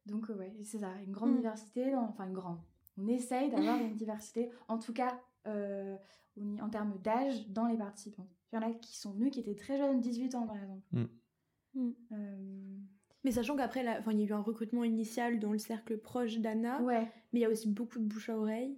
Donc 0.05 0.29
euh, 0.29 0.35
ouais, 0.35 0.55
c'est 0.63 0.79
ça, 0.79 0.93
une 1.05 1.11
grande 1.11 1.33
mm. 1.33 1.37
diversité, 1.37 1.95
enfin 1.95 2.25
une 2.25 2.33
grande. 2.33 2.59
On 2.97 3.07
essaye 3.07 3.49
d'avoir 3.49 3.77
une 3.79 3.95
diversité, 3.95 4.49
en 4.67 4.79
tout 4.79 4.93
cas 4.93 5.21
euh, 5.47 5.97
en 6.61 6.69
termes 6.69 6.97
d'âge, 6.99 7.47
dans 7.49 7.67
les 7.67 7.77
participants. 7.77 8.27
Il 8.51 8.55
y 8.55 8.59
en 8.59 8.69
a 8.69 8.71
qui 8.73 8.97
sont 8.97 9.11
venus 9.11 9.31
qui 9.31 9.39
étaient 9.39 9.55
très 9.55 9.77
jeunes, 9.77 10.01
18 10.01 10.35
ans 10.35 10.47
par 10.47 10.57
exemple. 10.57 10.81
Mm. 10.91 11.05
Mm. 11.73 11.93
Euh, 12.11 12.77
mais 13.23 13.31
sachant 13.31 13.55
qu'après, 13.55 13.85
il 14.11 14.19
y 14.19 14.23
a 14.23 14.25
eu 14.25 14.33
un 14.33 14.41
recrutement 14.41 14.83
initial 14.83 15.39
dans 15.39 15.51
le 15.51 15.59
cercle 15.59 15.97
proche 15.97 16.39
d'Anna, 16.39 16.81
ouais. 16.81 17.07
mais 17.33 17.39
il 17.39 17.41
y 17.43 17.45
a 17.45 17.49
aussi 17.49 17.69
beaucoup 17.69 17.99
de 17.99 18.05
bouche 18.05 18.29
à 18.29 18.37
oreille. 18.37 18.77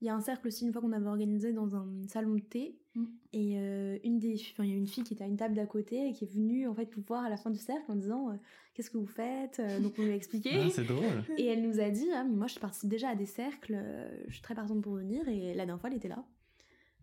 Il 0.00 0.06
y 0.06 0.08
a 0.08 0.14
un 0.14 0.20
cercle 0.20 0.46
aussi, 0.46 0.64
une 0.64 0.72
fois 0.72 0.80
qu'on 0.80 0.92
avait 0.92 1.08
organisé 1.08 1.52
dans 1.52 1.76
un 1.76 1.86
salon 2.08 2.36
de 2.36 2.40
thé. 2.40 2.78
Mm. 2.94 3.04
Et 3.32 3.58
euh, 3.58 3.98
une 4.02 4.18
des, 4.18 4.40
il 4.58 4.64
y 4.64 4.72
a 4.72 4.76
une 4.76 4.86
fille 4.86 5.04
qui 5.04 5.14
était 5.14 5.24
à 5.24 5.26
une 5.26 5.36
table 5.36 5.54
d'à 5.54 5.66
côté 5.66 6.08
et 6.08 6.12
qui 6.12 6.24
est 6.24 6.32
venue 6.32 6.66
en 6.66 6.74
fait 6.74 6.96
nous 6.96 7.02
voir 7.02 7.24
à 7.24 7.28
la 7.28 7.36
fin 7.36 7.50
du 7.50 7.58
cercle 7.58 7.84
en 7.90 7.96
disant 7.96 8.30
euh, 8.30 8.34
qu'est-ce 8.74 8.90
que 8.90 8.98
vous 8.98 9.06
faites 9.06 9.60
Donc 9.82 9.94
on 9.98 10.02
lui 10.02 10.12
a 10.12 10.14
expliqué. 10.14 10.50
Ah, 10.54 10.70
c'est 10.70 10.84
drôle. 10.84 11.24
Et 11.36 11.46
elle 11.46 11.62
nous 11.62 11.80
a 11.80 11.90
dit 11.90 12.08
ah, 12.14 12.24
moi 12.24 12.46
je 12.46 12.58
participe 12.58 12.88
déjà 12.88 13.10
à 13.10 13.14
des 13.14 13.26
cercles, 13.26 13.78
je 14.26 14.32
suis 14.32 14.42
très 14.42 14.54
partante 14.54 14.82
pour 14.82 14.94
venir 14.94 15.28
et 15.28 15.54
la 15.54 15.66
dernière 15.66 15.80
fois 15.80 15.90
elle 15.90 15.96
était 15.96 16.08
là. 16.08 16.24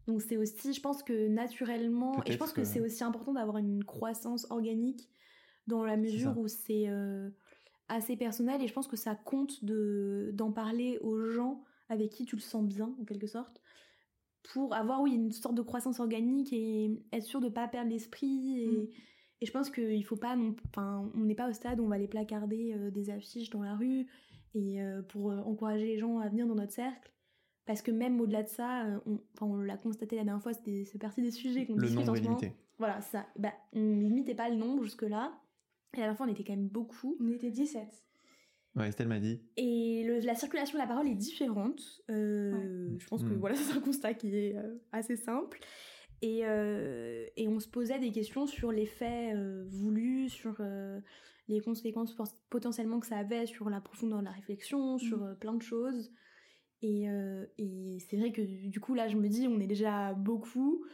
Donc 0.07 0.21
c'est 0.21 0.37
aussi, 0.37 0.73
je 0.73 0.81
pense 0.81 1.03
que 1.03 1.27
naturellement, 1.27 2.23
et 2.25 2.31
je 2.31 2.37
pense 2.37 2.53
que, 2.53 2.63
c'est 2.63 2.79
aussi 2.79 3.03
important 3.03 3.33
d'avoir 3.33 3.57
une 3.57 3.83
croissance 3.83 4.47
organique 4.49 5.09
dans 5.67 5.83
la 5.83 5.97
mesure 5.97 6.37
où 6.37 6.47
c'est 6.47 6.87
assez 7.89 8.15
personnel 8.15 8.61
et 8.61 8.67
je 8.67 8.73
pense 8.73 8.87
que 8.87 8.97
ça 8.97 9.15
compte 9.15 9.63
de 9.63 10.31
d'en 10.33 10.51
parler 10.51 10.97
aux 11.01 11.19
gens 11.29 11.63
avec 11.89 12.09
qui 12.09 12.25
tu 12.25 12.35
le 12.35 12.41
sens 12.41 12.65
bien, 12.65 12.93
en 12.99 13.05
quelque 13.05 13.27
sorte, 13.27 13.61
pour 14.53 14.73
avoir, 14.73 15.01
oui, 15.01 15.13
une 15.13 15.31
sorte 15.31 15.55
de 15.55 15.61
croissance 15.61 15.99
organique 15.99 16.53
et 16.53 16.91
être 17.11 17.23
sûr 17.23 17.41
de 17.41 17.49
pas 17.49 17.67
perdre 17.67 17.91
l'esprit. 17.91 18.61
Et, 18.61 18.67
mm. 18.67 18.87
et, 19.41 19.45
je 19.45 19.51
pense 19.51 19.69
qu'il 19.69 20.03
faut 20.05 20.15
pas, 20.15 20.35
enfin, 20.69 21.09
on 21.15 21.23
n'est 21.23 21.35
pas 21.35 21.49
au 21.49 21.53
stade 21.53 21.79
où 21.79 21.83
on 21.83 21.89
va 21.89 21.97
les 21.97 22.07
placarder 22.07 22.73
euh, 22.73 22.91
des 22.91 23.09
affiches 23.09 23.49
dans 23.49 23.63
la 23.63 23.75
rue 23.75 24.07
et 24.53 24.81
euh, 24.81 25.01
pour 25.01 25.31
euh, 25.31 25.37
encourager 25.39 25.85
les 25.85 25.97
gens 25.97 26.19
à 26.19 26.29
venir 26.29 26.47
dans 26.47 26.55
notre 26.55 26.73
cercle. 26.73 27.11
Parce 27.67 27.83
que 27.83 27.91
même 27.91 28.19
au-delà 28.19 28.41
de 28.41 28.47
ça, 28.47 28.85
on, 29.05 29.19
on 29.41 29.57
l'a 29.57 29.77
constaté 29.77 30.15
la 30.15 30.23
dernière 30.23 30.41
fois, 30.41 30.53
c'est 30.53 30.99
partie 30.99 31.21
des 31.21 31.31
sujets 31.31 31.65
qu'on 31.65 31.75
discute 31.75 32.09
en 32.09 32.15
ce 32.15 32.21
moment. 32.21 32.39
Voilà, 32.79 33.01
ça. 33.01 33.27
Bah, 33.37 33.53
on 33.73 33.99
limitait 33.99 34.35
pas 34.35 34.49
le 34.49 34.55
nombre 34.55 34.83
jusque-là. 34.83 35.33
Et 35.93 35.97
la 35.97 36.03
dernière 36.03 36.17
fois, 36.17 36.25
on 36.27 36.31
était 36.31 36.43
quand 36.43 36.55
même 36.55 36.67
beaucoup. 36.67 37.17
On 37.19 37.29
était 37.29 37.51
17. 37.51 37.85
Ouais, 38.77 38.89
Estelle 38.89 39.07
m'a 39.07 39.19
dit. 39.19 39.41
Et 39.57 40.07
la 40.23 40.35
circulation 40.35 40.77
de 40.77 40.81
la 40.83 40.87
parole 40.87 41.07
est 41.07 41.15
différente. 41.15 41.81
Euh, 42.11 42.95
je 42.99 43.07
pense 43.07 43.23
que 43.23 43.29
hmm. 43.29 43.39
voilà, 43.39 43.55
c'est 43.57 43.75
un 43.75 43.81
constat 43.81 44.13
qui 44.13 44.35
est 44.35 44.55
euh, 44.55 44.77
assez 44.91 45.15
simple. 45.15 45.59
Et, 46.21 46.41
euh, 46.45 47.25
et, 47.35 47.47
on 47.47 47.59
se 47.59 47.67
posait 47.67 47.99
des 47.99 48.11
questions 48.11 48.47
sur 48.47 48.71
l'effet 48.71 49.33
voulu, 49.67 50.29
sur 50.29 50.57
les 51.47 51.59
conséquences 51.61 52.15
potentiellement 52.49 52.99
que 52.99 53.05
ça 53.05 53.17
avait 53.17 53.45
sur 53.45 53.69
la 53.69 53.81
profondeur 53.81 54.19
de 54.19 54.25
la 54.25 54.31
réflexion, 54.31 54.97
sur 54.97 55.19
hmm. 55.19 55.35
plein 55.39 55.53
de 55.53 55.61
choses. 55.61 56.11
Et, 56.81 57.05
et 57.57 57.97
c'est 58.07 58.17
vrai 58.17 58.31
que 58.31 58.41
du 58.41 58.79
coup, 58.79 58.93
là, 58.93 59.07
je 59.07 59.17
me 59.17 59.27
dis, 59.27 59.47
on 59.47 59.59
est 59.59 59.67
déjà 59.67 60.13
beaucoup. 60.13 60.85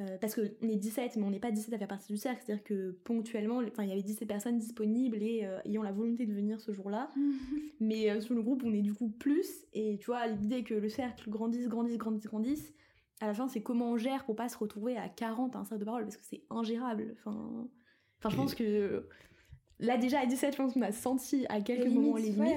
Euh, 0.00 0.18
parce 0.20 0.34
qu'on 0.34 0.42
est 0.42 0.76
17, 0.76 1.16
mais 1.16 1.22
on 1.22 1.30
n'est 1.30 1.38
pas 1.38 1.52
17 1.52 1.72
à 1.72 1.78
faire 1.78 1.86
partie 1.86 2.12
du 2.12 2.18
cercle, 2.18 2.42
c'est-à-dire 2.44 2.64
que 2.64 2.98
ponctuellement, 3.04 3.60
il 3.60 3.88
y 3.88 3.92
avait 3.92 4.02
17 4.02 4.26
personnes 4.26 4.58
disponibles 4.58 5.22
et 5.22 5.44
euh, 5.44 5.60
ayant 5.64 5.84
la 5.84 5.92
volonté 5.92 6.26
de 6.26 6.32
venir 6.32 6.60
ce 6.60 6.72
jour-là. 6.72 7.10
mais 7.80 8.10
euh, 8.10 8.20
sur 8.20 8.34
le 8.34 8.42
groupe, 8.42 8.64
on 8.64 8.74
est 8.74 8.82
du 8.82 8.92
coup 8.92 9.08
plus, 9.08 9.48
et 9.72 9.96
tu 9.98 10.06
vois, 10.06 10.26
l'idée 10.26 10.64
que 10.64 10.74
le 10.74 10.88
cercle 10.88 11.30
grandisse, 11.30 11.68
grandisse, 11.68 11.96
grandisse, 11.96 12.26
grandisse, 12.26 12.74
à 13.20 13.28
la 13.28 13.34
fin, 13.34 13.46
c'est 13.46 13.62
comment 13.62 13.92
on 13.92 13.96
gère 13.96 14.24
pour 14.24 14.34
pas 14.34 14.48
se 14.48 14.58
retrouver 14.58 14.96
à 14.96 15.08
40 15.08 15.54
à 15.54 15.60
un 15.60 15.64
cercle 15.64 15.80
de 15.80 15.84
parole, 15.84 16.02
parce 16.02 16.16
que 16.16 16.24
c'est 16.24 16.42
ingérable. 16.50 17.14
Enfin, 17.16 17.68
enfin 18.18 18.30
je 18.30 18.36
pense 18.36 18.56
que 18.56 19.08
Là, 19.80 19.96
déjà, 19.96 20.20
à 20.20 20.26
17, 20.26 20.52
je 20.52 20.56
pense 20.56 20.72
qu'on 20.72 20.82
a 20.82 20.92
senti 20.92 21.46
à 21.48 21.60
quelques 21.60 21.92
moments 21.92 22.16
les 22.16 22.30
limites. 22.30 22.54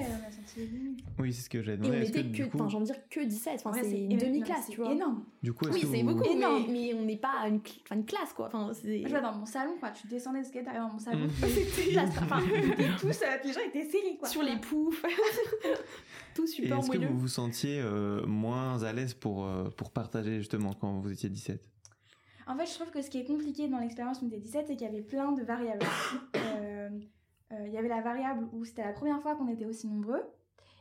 Oui, 1.18 1.32
c'est 1.32 1.42
ce 1.42 1.50
que 1.50 1.62
j'ai 1.62 1.76
demandé. 1.76 1.96
Et 1.96 2.00
on 2.00 2.02
était 2.04 2.24
que, 2.24 2.54
enfin, 2.54 2.68
j'en 2.68 2.78
veux 2.78 2.84
dire 2.84 3.08
que 3.10 3.24
17. 3.24 3.62
Enfin, 3.64 3.78
c'est 3.82 3.98
une 3.98 4.16
demi-classe, 4.16 4.68
tu 4.70 4.76
vois. 4.76 4.92
énorme. 4.92 5.24
Du 5.42 5.52
coup, 5.52 5.66
oui, 5.72 5.84
c'est 5.90 6.02
beaucoup, 6.04 6.22
énorme. 6.22 6.66
Mais, 6.70 6.94
on 6.94 7.04
n'est 7.04 7.16
pas 7.16 7.48
une, 7.48 7.60
une 7.90 8.04
classe, 8.04 8.32
quoi. 8.34 8.46
Enfin, 8.46 8.70
c'est... 8.72 9.02
Je 9.02 9.08
vois 9.08 9.20
dans 9.20 9.34
mon 9.34 9.46
salon, 9.46 9.76
quoi. 9.80 9.90
Tu 9.90 10.06
descendais 10.06 10.44
ce 10.44 10.50
t'arrivais 10.52 10.78
dans 10.78 10.92
mon 10.92 10.98
salon. 10.98 11.26
Mm. 11.26 11.30
C'était 11.48 11.90
classe. 11.90 12.10
Enfin, 12.22 12.40
tous, 13.00 13.22
euh, 13.22 13.36
les 13.44 13.52
gens 13.52 13.60
étaient 13.66 13.84
serrés, 13.84 14.16
quoi. 14.18 14.28
Sur 14.28 14.42
les 14.42 14.56
poufs. 14.56 15.04
Tout 16.34 16.46
super 16.46 16.78
est-ce 16.78 16.90
que 16.90 16.98
vous 16.98 17.18
vous 17.18 17.28
sentiez 17.28 17.80
euh, 17.80 18.24
moins 18.26 18.80
à 18.84 18.92
l'aise 18.92 19.14
pour, 19.14 19.44
euh, 19.44 19.70
pour 19.70 19.90
partager, 19.90 20.38
justement, 20.38 20.72
quand 20.72 21.00
vous 21.00 21.12
étiez 21.12 21.28
17 21.28 21.60
en 22.50 22.56
fait, 22.56 22.64
je 22.64 22.72
trouve 22.72 22.90
que 22.90 23.02
ce 23.02 23.10
qui 23.10 23.18
est 23.18 23.26
compliqué 23.26 23.68
dans 23.68 23.78
l'expérience 23.78 24.22
où 24.22 24.24
on 24.24 24.28
était 24.28 24.38
17, 24.38 24.64
c'est 24.68 24.76
qu'il 24.76 24.86
y 24.86 24.90
avait 24.90 25.02
plein 25.02 25.32
de 25.32 25.42
variables. 25.42 25.84
Euh, 27.52 27.66
il 27.66 27.72
y 27.72 27.78
avait 27.78 27.88
la 27.88 28.00
variable 28.00 28.48
où 28.52 28.64
c'était 28.64 28.84
la 28.84 28.92
première 28.92 29.20
fois 29.20 29.34
qu'on 29.34 29.48
était 29.48 29.64
aussi 29.64 29.86
nombreux, 29.86 30.22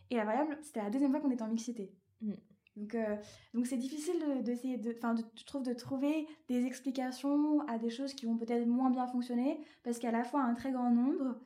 et 0.09 0.15
la 0.15 0.25
variable, 0.25 0.57
c'était 0.61 0.81
la 0.81 0.89
deuxième 0.89 1.11
fois 1.11 1.21
qu'on 1.21 1.31
était 1.31 1.43
en 1.43 1.47
mixité. 1.47 1.93
Mm. 2.21 2.33
Donc, 2.75 2.95
euh, 2.95 3.15
donc 3.53 3.65
c'est 3.65 3.77
difficile 3.77 4.43
d'essayer 4.43 4.77
de, 4.77 4.93
enfin, 4.97 5.15
de, 5.15 5.23
je 5.35 5.45
trouve, 5.45 5.63
de 5.63 5.73
trouver 5.73 6.27
des 6.47 6.65
explications 6.65 7.61
à 7.67 7.77
des 7.77 7.89
choses 7.89 8.13
qui 8.13 8.25
vont 8.25 8.37
peut-être 8.37 8.67
moins 8.67 8.89
bien 8.89 9.07
fonctionner, 9.07 9.59
parce 9.83 9.97
qu'à 9.97 10.11
la 10.11 10.23
fois 10.23 10.41
un 10.41 10.53
très 10.53 10.71
grand 10.71 10.91
nombre, 10.91 11.39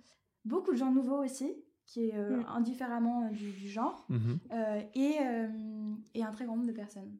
beaucoup 0.43 0.71
de 0.71 0.77
gens 0.77 0.91
nouveaux 0.91 1.23
aussi, 1.23 1.55
qui 1.85 2.09
est 2.09 2.15
euh, 2.15 2.37
mm. 2.37 2.45
indifféremment 2.47 3.29
du, 3.29 3.69
genre, 3.69 4.05
mm-hmm. 4.09 4.87
et, 4.95 5.17
et, 6.15 6.23
un 6.23 6.31
très 6.31 6.45
grand 6.45 6.55
nombre 6.55 6.67
de 6.67 6.75
personnes. 6.75 7.15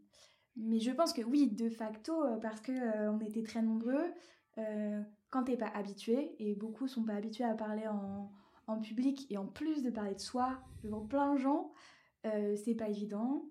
Mais 0.58 0.80
je 0.80 0.92
pense 0.92 1.14
que 1.14 1.22
oui, 1.22 1.48
de 1.48 1.70
facto, 1.70 2.14
parce 2.42 2.60
que 2.60 3.10
on 3.10 3.20
était 3.22 3.44
très 3.44 3.62
nombreux, 3.62 4.04
quand 5.32 5.46
t'es 5.46 5.58
pas 5.58 5.70
habitué, 5.74 6.36
et 6.40 6.54
beaucoup 6.56 6.88
sont 6.88 7.04
pas 7.04 7.14
habitués 7.14 7.46
à 7.46 7.56
parler 7.56 7.88
en, 7.88 8.30
en, 8.68 8.80
public, 8.80 9.26
et 9.32 9.38
en 9.38 9.48
plus 9.48 9.82
de 9.82 9.90
parler 9.90 10.14
de 10.14 10.20
soi 10.20 10.62
devant 10.84 11.02
plein 11.02 11.34
de 11.34 11.40
gens, 11.40 11.72
euh, 12.26 12.56
c'est 12.58 12.76
pas 12.76 12.90
évident. 12.90 13.46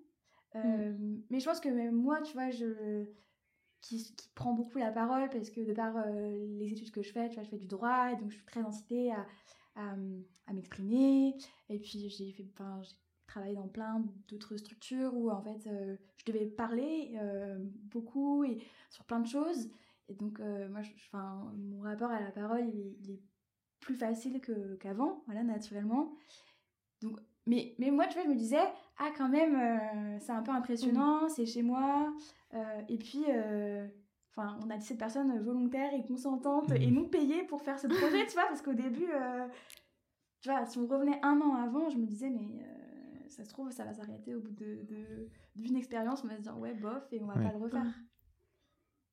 Euh, 0.55 0.93
mm. 0.93 1.23
Mais 1.29 1.39
je 1.39 1.45
pense 1.45 1.59
que 1.59 1.69
même 1.69 1.95
moi, 1.95 2.21
tu 2.21 2.33
vois, 2.33 2.51
je 2.51 3.05
qui, 3.81 4.15
qui 4.15 4.29
prend 4.35 4.53
beaucoup 4.53 4.77
la 4.77 4.91
parole 4.91 5.27
parce 5.31 5.49
que 5.49 5.61
de 5.61 5.73
par 5.73 5.97
euh, 5.97 6.45
les 6.59 6.71
études 6.71 6.91
que 6.91 7.01
je 7.01 7.11
fais, 7.11 7.27
tu 7.29 7.35
vois, 7.35 7.43
je 7.43 7.49
fais 7.49 7.57
du 7.57 7.67
droit, 7.67 8.11
et 8.11 8.15
donc 8.15 8.29
je 8.29 8.35
suis 8.35 8.45
très 8.45 8.61
incitée 8.61 9.11
à, 9.11 9.25
à, 9.75 9.95
à 10.45 10.53
m'exprimer. 10.53 11.35
Et 11.69 11.79
puis 11.79 12.07
j'ai 12.07 12.31
fait, 12.31 12.45
j'ai 12.83 12.95
travaillé 13.25 13.55
dans 13.55 13.67
plein 13.67 14.05
d'autres 14.27 14.55
structures 14.57 15.15
où 15.15 15.31
en 15.31 15.41
fait 15.41 15.67
je 16.17 16.31
devais 16.31 16.45
parler 16.45 17.17
beaucoup 17.85 18.43
et 18.43 18.59
sur 18.91 19.03
plein 19.05 19.19
de 19.19 19.27
choses. 19.27 19.71
Et 20.11 20.13
donc, 20.15 20.39
euh, 20.41 20.67
moi, 20.67 20.81
mon 21.13 21.79
rapport 21.79 22.11
à 22.11 22.19
la 22.19 22.31
parole, 22.31 22.67
il 22.67 23.11
est, 23.11 23.19
plus 23.79 23.95
facile 23.95 24.39
qu'avant, 24.79 25.23
voilà, 25.25 25.41
naturellement. 25.41 26.13
Donc, 27.01 27.19
mais, 27.47 27.73
mais 27.79 27.89
moi, 27.89 28.05
tu 28.05 28.13
vois, 28.13 28.23
je 28.25 28.29
me 28.29 28.35
disais, 28.35 28.61
ah, 28.99 29.09
quand 29.17 29.27
même, 29.27 29.55
euh, 29.55 30.19
c'est 30.19 30.33
un 30.33 30.43
peu 30.43 30.51
impressionnant, 30.51 31.25
mm. 31.25 31.29
c'est 31.29 31.47
chez 31.47 31.63
moi. 31.63 32.13
Euh, 32.53 32.81
et 32.89 32.97
puis, 32.99 33.25
enfin, 34.29 34.59
on 34.63 34.69
a 34.69 34.77
17 34.77 34.99
personnes 34.99 35.39
volontaires 35.41 35.93
et 35.95 36.03
consentantes 36.05 36.71
et 36.73 36.91
non 36.91 37.05
payées 37.05 37.41
pour 37.43 37.63
faire 37.63 37.79
ce 37.79 37.87
projet, 37.87 38.27
tu 38.27 38.33
vois, 38.33 38.45
parce 38.45 38.61
qu'au 38.61 38.73
début, 38.73 39.09
euh, 39.11 39.47
tu 40.41 40.49
vois, 40.49 40.63
si 40.65 40.77
on 40.77 40.85
revenait 40.85 41.19
un 41.23 41.41
an 41.41 41.55
avant, 41.55 41.89
je 41.89 41.97
me 41.97 42.05
disais, 42.05 42.29
mais 42.29 42.63
euh, 42.63 43.29
ça 43.29 43.43
se 43.43 43.49
trouve, 43.49 43.71
ça 43.71 43.83
va 43.83 43.93
s'arrêter 43.93 44.35
au 44.35 44.41
bout 44.41 44.51
de, 44.51 44.83
de- 44.83 45.29
d'une 45.55 45.75
expérience, 45.75 46.23
on 46.23 46.27
va 46.27 46.37
se 46.37 46.41
dire, 46.41 46.57
ouais, 46.59 46.75
bof, 46.75 47.07
et 47.11 47.19
on 47.19 47.25
va 47.25 47.35
Ouais. 47.35 47.45
pas 47.45 47.51
le 47.51 47.63
refaire. 47.63 47.85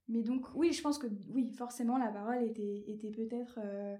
Mais 0.09 0.23
donc, 0.23 0.47
oui, 0.55 0.73
je 0.73 0.81
pense 0.83 0.99
que, 0.99 1.07
oui, 1.29 1.51
forcément, 1.53 1.99
la 1.99 2.09
parole 2.11 2.43
était, 2.45 2.85
était 2.87 3.11
peut-être 3.11 3.59
euh, 3.63 3.97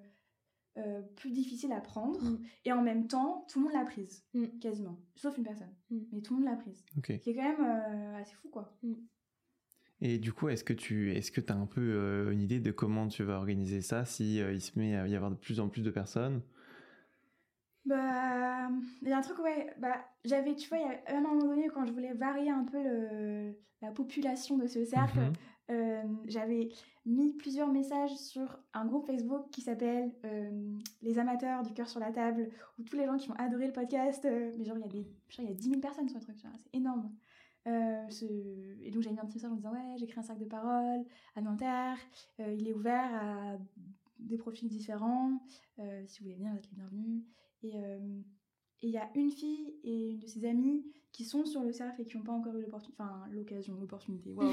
euh, 0.79 1.03
plus 1.17 1.31
difficile 1.31 1.73
à 1.73 1.81
prendre, 1.81 2.21
Mm. 2.23 2.39
et 2.65 2.73
en 2.73 2.83
même 2.83 3.07
temps, 3.09 3.47
tout 3.51 3.59
le 3.59 3.65
monde 3.67 3.75
l'a 3.75 3.85
prise, 3.85 4.25
Mm. 4.35 4.47
quasiment, 4.61 4.99
sauf 5.17 5.37
une 5.37 5.45
personne, 5.45 5.75
Mm. 5.91 5.99
mais 6.13 6.21
tout 6.23 6.35
le 6.35 6.41
monde 6.41 6.51
l'a 6.51 6.57
prise. 6.57 6.85
Ok. 6.97 7.07
Ce 7.09 7.13
qui 7.19 7.31
est 7.31 7.35
quand 7.35 7.43
même 7.43 7.65
euh, 7.65 8.17
assez 8.23 8.35
fou, 8.37 8.49
quoi. 8.49 8.75
Et 10.01 10.19
du 10.19 10.33
coup, 10.33 10.49
est-ce 10.49 10.63
que 10.65 10.73
tu 10.73 11.13
est-ce 11.13 11.33
que 11.33 11.41
as 11.53 11.57
un 11.57 11.67
peu 11.67 11.81
euh, 11.83 12.31
une 12.31 12.41
idée 12.41 12.61
de 12.61 12.71
comment 12.71 13.09
tu 13.09 13.25
vas 13.25 13.37
organiser 13.37 13.83
ça 13.83 14.05
si 14.05 14.41
euh, 14.41 14.53
il 14.53 14.61
se 14.61 14.79
met 14.79 14.97
à 14.97 15.07
y 15.09 15.17
avoir 15.17 15.31
de 15.33 15.37
plus 15.37 15.59
en 15.61 15.69
plus 15.69 15.83
de 15.83 15.91
personnes? 15.91 16.41
Bah, 17.85 18.69
il 19.03 19.09
y 19.09 19.13
a 19.13 19.19
un 19.19 19.21
truc, 19.23 19.39
ouais, 19.41 19.73
bah, 19.79 20.05
j'avais, 20.25 20.55
tu 20.55 20.69
vois, 20.69 20.79
il 20.79 20.83
y 20.83 21.13
a 21.15 21.17
un 21.17 21.21
moment 21.23 21.43
donné, 21.47 21.69
quand 21.69 21.87
je 21.87 21.93
voulais 21.93 22.13
varier 22.13 22.51
un 22.51 22.65
peu 22.65 22.83
le, 22.83 23.55
la 23.81 23.91
population 23.93 24.59
de 24.59 24.67
ce 24.67 24.85
cercle, 24.85 25.19
Mhm. 25.21 25.33
J'avais 26.27 26.69
mis 27.05 27.33
plusieurs 27.33 27.69
messages 27.69 28.15
sur 28.17 28.59
un 28.75 28.87
groupe 28.87 29.07
Facebook 29.07 29.51
qui 29.51 29.61
s'appelle 29.61 30.13
Les 31.03 31.19
amateurs 31.19 31.63
du 31.63 31.73
cœur 31.73 31.89
sur 31.89 32.01
la 32.01 32.13
table, 32.13 32.51
où 32.79 32.83
tous 32.83 32.97
les 32.97 33.07
gens 33.07 33.17
qui 33.17 33.29
vont 33.29 33.35
adorer 33.35 33.67
le 33.67 33.73
podcast, 33.73 34.25
euh, 34.25 34.53
mais 34.57 34.65
genre, 34.65 34.77
il 34.79 34.83
y 34.83 34.85
a 34.85 34.89
des, 34.89 35.07
il 35.39 35.45
y 35.45 35.49
a 35.49 35.55
10 35.55 35.69
000 35.69 35.81
personnes 35.81 36.09
sur 36.09 36.19
le 36.19 36.25
truc, 36.25 36.37
c'est 36.39 36.75
énorme. 36.77 37.13
Euh, 37.67 38.07
Et 38.83 38.91
donc, 38.91 39.03
j'avais 39.03 39.15
mis 39.15 39.21
un 39.21 39.27
petit 39.27 39.37
message 39.37 39.53
en 39.53 39.57
disant, 39.57 39.73
ouais, 39.73 39.97
j'ai 39.99 40.07
créé 40.07 40.19
un 40.19 40.23
sac 40.23 40.39
de 40.39 40.47
parole 40.47 41.05
à 41.35 41.41
Nanterre, 41.41 41.99
euh, 42.41 42.53
il 42.53 42.69
est 42.69 42.75
ouvert 42.75 43.15
à 43.15 43.57
des 44.19 44.37
profils 44.37 44.69
différents, 44.69 45.41
si 46.07 46.19
vous 46.19 46.25
voulez 46.25 46.35
venir, 46.35 46.53
vous 46.53 46.59
êtes 46.59 46.71
les 46.71 46.77
bienvenus. 46.77 48.38
Et 48.83 48.87
il 48.87 48.93
y 48.93 48.99
a 48.99 49.09
une 49.15 49.31
fille 49.31 49.75
et 49.83 50.11
une 50.11 50.19
de 50.19 50.27
ses 50.27 50.45
amies 50.45 50.85
qui 51.13 51.25
sont 51.25 51.45
sur 51.45 51.63
le 51.65 51.73
cercle 51.73 52.03
et 52.03 52.05
qui 52.05 52.17
n'ont 52.17 52.23
pas 52.23 52.33
encore 52.33 52.55
eu 52.57 52.61
l'opportunité, 52.61 53.03
enfin 53.03 53.25
l'occasion, 53.33 53.75
l'opportunité, 53.81 54.33
waouh, 54.33 54.53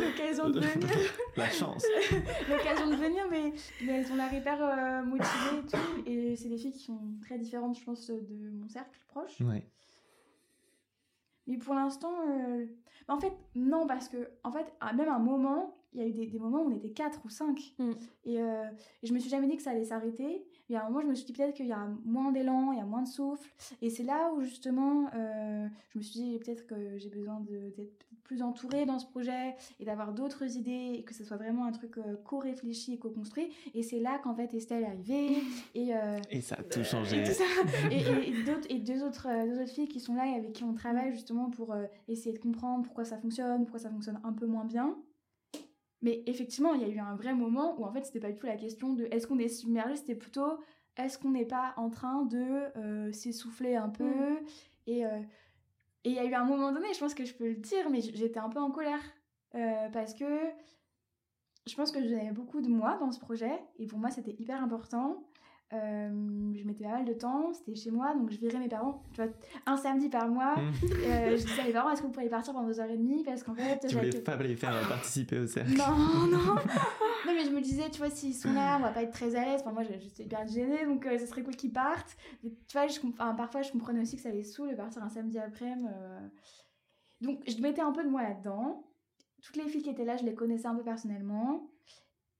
l'occasion 0.00 0.50
de 0.50 0.60
venir, 0.60 0.88
La 1.36 1.48
chance. 1.48 1.86
l'occasion 2.50 2.88
de 2.88 2.96
venir, 2.96 3.24
mais, 3.30 3.52
mais 3.84 3.92
elles 3.92 4.12
ont 4.12 4.16
l'air 4.16 4.34
hyper 4.34 4.62
euh, 4.62 5.02
motivées 5.04 5.58
et 5.58 5.66
tout. 5.66 6.02
Et 6.06 6.36
c'est 6.36 6.48
des 6.48 6.58
filles 6.58 6.72
qui 6.72 6.84
sont 6.84 7.00
très 7.22 7.38
différentes, 7.38 7.78
je 7.78 7.84
pense, 7.84 8.10
de 8.10 8.50
mon 8.50 8.68
cercle 8.68 8.98
proche. 9.08 9.40
Ouais. 9.40 9.64
Mais 11.46 11.56
pour 11.56 11.74
l'instant, 11.74 12.12
euh, 12.28 12.66
en 13.08 13.18
fait, 13.18 13.32
non, 13.54 13.86
parce 13.86 14.08
que, 14.08 14.28
en 14.44 14.52
fait, 14.52 14.72
à 14.80 14.92
même 14.92 15.08
un 15.08 15.18
moment, 15.18 15.76
il 15.92 16.00
y 16.00 16.04
a 16.04 16.06
eu 16.06 16.12
des, 16.12 16.26
des 16.26 16.38
moments 16.38 16.62
où 16.62 16.70
on 16.70 16.74
était 16.74 16.92
4 16.92 17.20
ou 17.24 17.28
5. 17.28 17.74
Mm. 17.78 17.90
Et, 18.24 18.40
euh, 18.40 18.64
et 19.02 19.06
je 19.06 19.12
me 19.12 19.18
suis 19.18 19.30
jamais 19.30 19.46
dit 19.46 19.56
que 19.56 19.62
ça 19.62 19.70
allait 19.70 19.84
s'arrêter. 19.84 20.46
Mais 20.72 20.78
à 20.78 20.86
un 20.86 20.88
moment, 20.88 21.02
je 21.02 21.06
me 21.08 21.14
suis 21.14 21.26
dit 21.26 21.32
peut-être 21.34 21.54
qu'il 21.54 21.66
y 21.66 21.72
a 21.72 21.86
moins 22.06 22.32
d'élan, 22.32 22.72
il 22.72 22.78
y 22.78 22.80
a 22.80 22.84
moins 22.86 23.02
de 23.02 23.08
souffle. 23.08 23.46
Et 23.82 23.90
c'est 23.90 24.02
là 24.04 24.32
où, 24.34 24.40
justement, 24.40 25.06
euh, 25.14 25.66
je 25.90 25.98
me 25.98 26.02
suis 26.02 26.18
dit 26.20 26.38
peut-être 26.38 26.66
que 26.66 26.96
j'ai 26.96 27.10
besoin 27.10 27.40
d'être 27.76 28.06
plus 28.24 28.40
entourée 28.42 28.86
dans 28.86 28.98
ce 28.98 29.06
projet 29.06 29.54
et 29.80 29.84
d'avoir 29.84 30.14
d'autres 30.14 30.56
idées 30.56 30.94
et 30.94 31.02
que 31.02 31.12
ce 31.12 31.24
soit 31.24 31.36
vraiment 31.36 31.66
un 31.66 31.72
truc 31.72 31.98
euh, 31.98 32.16
co-réfléchi 32.24 32.94
et 32.94 32.98
co-construit. 32.98 33.50
Et 33.74 33.82
c'est 33.82 33.98
là 34.00 34.18
qu'en 34.22 34.34
fait, 34.34 34.54
Estelle 34.54 34.84
est 34.84 34.86
arrivée. 34.86 35.36
Et. 35.74 35.94
euh, 35.94 36.18
Et 36.30 36.40
ça 36.40 36.54
a 36.58 36.62
tout 36.62 36.80
et 36.80 36.84
changé. 36.84 37.22
tout 37.24 37.32
ça. 37.32 37.44
Et, 37.90 37.96
et- 37.98 38.28
et 38.30 38.42
d'autres- 38.44 38.66
et 38.70 38.78
deux, 38.78 39.02
autres, 39.04 39.28
deux 39.46 39.60
autres 39.60 39.70
filles 39.72 39.88
qui 39.88 40.00
sont 40.00 40.14
là 40.14 40.26
et 40.26 40.34
avec 40.36 40.54
qui 40.54 40.64
on 40.64 40.72
travaille 40.72 41.12
justement 41.12 41.50
pour 41.50 41.72
euh, 41.74 41.84
essayer 42.08 42.32
de 42.32 42.38
comprendre 42.40 42.84
pourquoi 42.84 43.04
ça 43.04 43.18
fonctionne, 43.18 43.62
pourquoi 43.64 43.80
ça 43.80 43.90
fonctionne 43.90 44.18
un 44.24 44.32
peu 44.32 44.46
moins 44.46 44.64
bien. 44.64 44.96
Mais 46.02 46.22
effectivement, 46.26 46.74
il 46.74 46.82
y 46.82 46.84
a 46.84 46.88
eu 46.88 46.98
un 46.98 47.14
vrai 47.14 47.34
moment 47.34 47.78
où 47.78 47.84
en 47.84 47.92
fait, 47.92 48.04
c'était 48.04 48.20
pas 48.20 48.30
du 48.30 48.38
tout 48.38 48.46
la 48.46 48.56
question 48.56 48.92
de 48.92 49.04
est-ce 49.10 49.26
qu'on 49.26 49.38
est 49.38 49.48
submergé, 49.48 49.96
c'était 49.96 50.14
plutôt 50.14 50.58
est-ce 50.96 51.16
qu'on 51.18 51.30
n'est 51.30 51.46
pas 51.46 51.72
en 51.76 51.88
train 51.88 52.24
de 52.24 52.66
euh, 52.76 53.12
s'essouffler 53.12 53.76
un 53.76 53.88
peu. 53.88 54.38
Et 54.86 55.06
euh, 55.06 55.20
et 56.04 56.10
il 56.10 56.14
y 56.16 56.18
a 56.18 56.24
eu 56.24 56.34
un 56.34 56.44
moment 56.44 56.72
donné, 56.72 56.92
je 56.92 56.98
pense 56.98 57.14
que 57.14 57.24
je 57.24 57.34
peux 57.34 57.48
le 57.48 57.56
dire, 57.56 57.88
mais 57.90 58.00
j'étais 58.00 58.40
un 58.40 58.48
peu 58.48 58.58
en 58.58 58.70
colère. 58.70 59.00
Euh, 59.54 59.88
parce 59.90 60.14
que 60.14 60.24
je 61.66 61.74
pense 61.76 61.92
que 61.92 62.02
j'avais 62.02 62.32
beaucoup 62.32 62.60
de 62.60 62.68
moi 62.68 62.96
dans 62.98 63.12
ce 63.12 63.20
projet 63.20 63.52
et 63.78 63.86
pour 63.86 63.98
moi 63.98 64.10
c'était 64.10 64.34
hyper 64.38 64.62
important. 64.62 65.22
Euh, 65.72 66.52
je 66.54 66.64
mettais 66.64 66.84
pas 66.84 66.90
mal 66.90 67.04
de 67.06 67.14
temps, 67.14 67.50
c'était 67.54 67.74
chez 67.74 67.90
moi, 67.90 68.14
donc 68.14 68.30
je 68.30 68.38
virais 68.38 68.58
mes 68.58 68.68
parents, 68.68 69.02
tu 69.14 69.22
vois, 69.22 69.32
un 69.64 69.76
samedi 69.78 70.10
par 70.10 70.28
mois. 70.28 70.56
Mm. 70.56 70.72
Euh, 70.82 71.36
je 71.36 71.46
disais 71.46 71.62
à 71.62 71.64
mes 71.64 71.72
parents, 71.72 71.90
est-ce 71.90 72.02
que 72.02 72.06
vous 72.06 72.12
pourriez 72.12 72.28
partir 72.28 72.52
pendant 72.52 72.66
deux 72.66 72.78
heures 72.78 72.90
et 72.90 72.96
demie 72.98 73.24
Parce 73.24 73.42
qu'en 73.42 73.54
fait, 73.54 73.78
Tu 73.88 73.96
voulais 73.96 74.10
pas 74.20 74.36
les 74.36 74.54
faire 74.54 74.74
participer 74.86 75.38
au 75.38 75.46
cercle. 75.46 75.72
non, 75.72 75.96
non. 76.30 76.38
non, 77.26 77.32
mais 77.34 77.44
je 77.44 77.50
me 77.50 77.60
disais, 77.62 77.88
tu 77.90 77.98
vois, 77.98 78.10
s'ils 78.10 78.34
sont 78.34 78.52
là, 78.52 78.76
on 78.78 78.82
va 78.82 78.90
pas 78.90 79.02
être 79.02 79.12
très 79.12 79.34
à 79.34 79.46
l'aise. 79.46 79.62
Enfin, 79.62 79.72
moi, 79.72 79.82
j'étais 79.82 80.24
hyper 80.24 80.46
gênée, 80.46 80.84
donc 80.84 81.06
euh, 81.06 81.16
ce 81.16 81.24
serait 81.24 81.42
cool 81.42 81.56
qu'ils 81.56 81.72
partent. 81.72 82.16
Tu 82.42 82.50
vois, 82.74 82.86
je, 82.86 82.98
enfin, 83.06 83.34
parfois, 83.34 83.62
je 83.62 83.72
comprenais 83.72 84.00
aussi 84.00 84.16
que 84.16 84.22
ça 84.22 84.30
les 84.30 84.42
saoule 84.42 84.72
de 84.72 84.76
partir 84.76 85.02
un 85.02 85.08
samedi 85.08 85.38
après. 85.38 85.74
Donc, 87.22 87.40
je 87.48 87.56
mettais 87.62 87.80
un 87.80 87.92
peu 87.92 88.04
de 88.04 88.10
moi 88.10 88.22
là-dedans. 88.22 88.84
Toutes 89.42 89.56
les 89.56 89.68
filles 89.68 89.82
qui 89.82 89.90
étaient 89.90 90.04
là, 90.04 90.16
je 90.18 90.24
les 90.24 90.34
connaissais 90.34 90.66
un 90.66 90.74
peu 90.74 90.82
personnellement. 90.82 91.71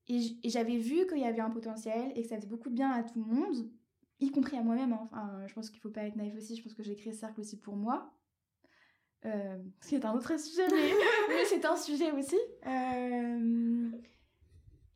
Et 0.09 0.21
j'avais 0.49 0.77
vu 0.79 1.07
qu'il 1.07 1.19
y 1.19 1.25
avait 1.25 1.41
un 1.41 1.51
potentiel 1.51 2.13
et 2.17 2.23
que 2.23 2.29
ça 2.29 2.37
faisait 2.37 2.49
beaucoup 2.49 2.71
de 2.71 2.75
bien 2.75 2.91
à 2.91 3.03
tout 3.03 3.23
le 3.25 3.35
monde, 3.35 3.71
y 4.21 4.31
compris 4.31 4.57
à 4.57 4.63
moi-même. 4.63 4.93
hein. 4.93 5.01
Enfin, 5.05 5.47
je 5.47 5.55
pense 5.55 5.71
qu'il 5.71 5.81
faut 5.81 5.91
pas 5.91 6.05
être 6.05 6.17
naïf 6.17 6.35
aussi. 6.37 6.57
Je 6.57 6.63
pense 6.63 6.75
que 6.75 6.83
j'ai 6.83 6.97
créé 6.97 7.13
ce 7.13 7.21
cercle 7.21 7.41
aussi 7.41 7.59
pour 7.61 7.77
moi. 7.77 8.13
Euh, 9.25 9.59
ce 9.81 9.89
qui 9.89 9.95
est 9.95 10.05
un 10.05 10.15
autre 10.15 10.39
sujet, 10.39 10.67
mais, 10.69 10.91
mais 11.29 11.45
c'est 11.45 11.65
un 11.65 11.77
sujet 11.77 12.11
aussi. 12.11 12.37
Euh, 12.67 13.91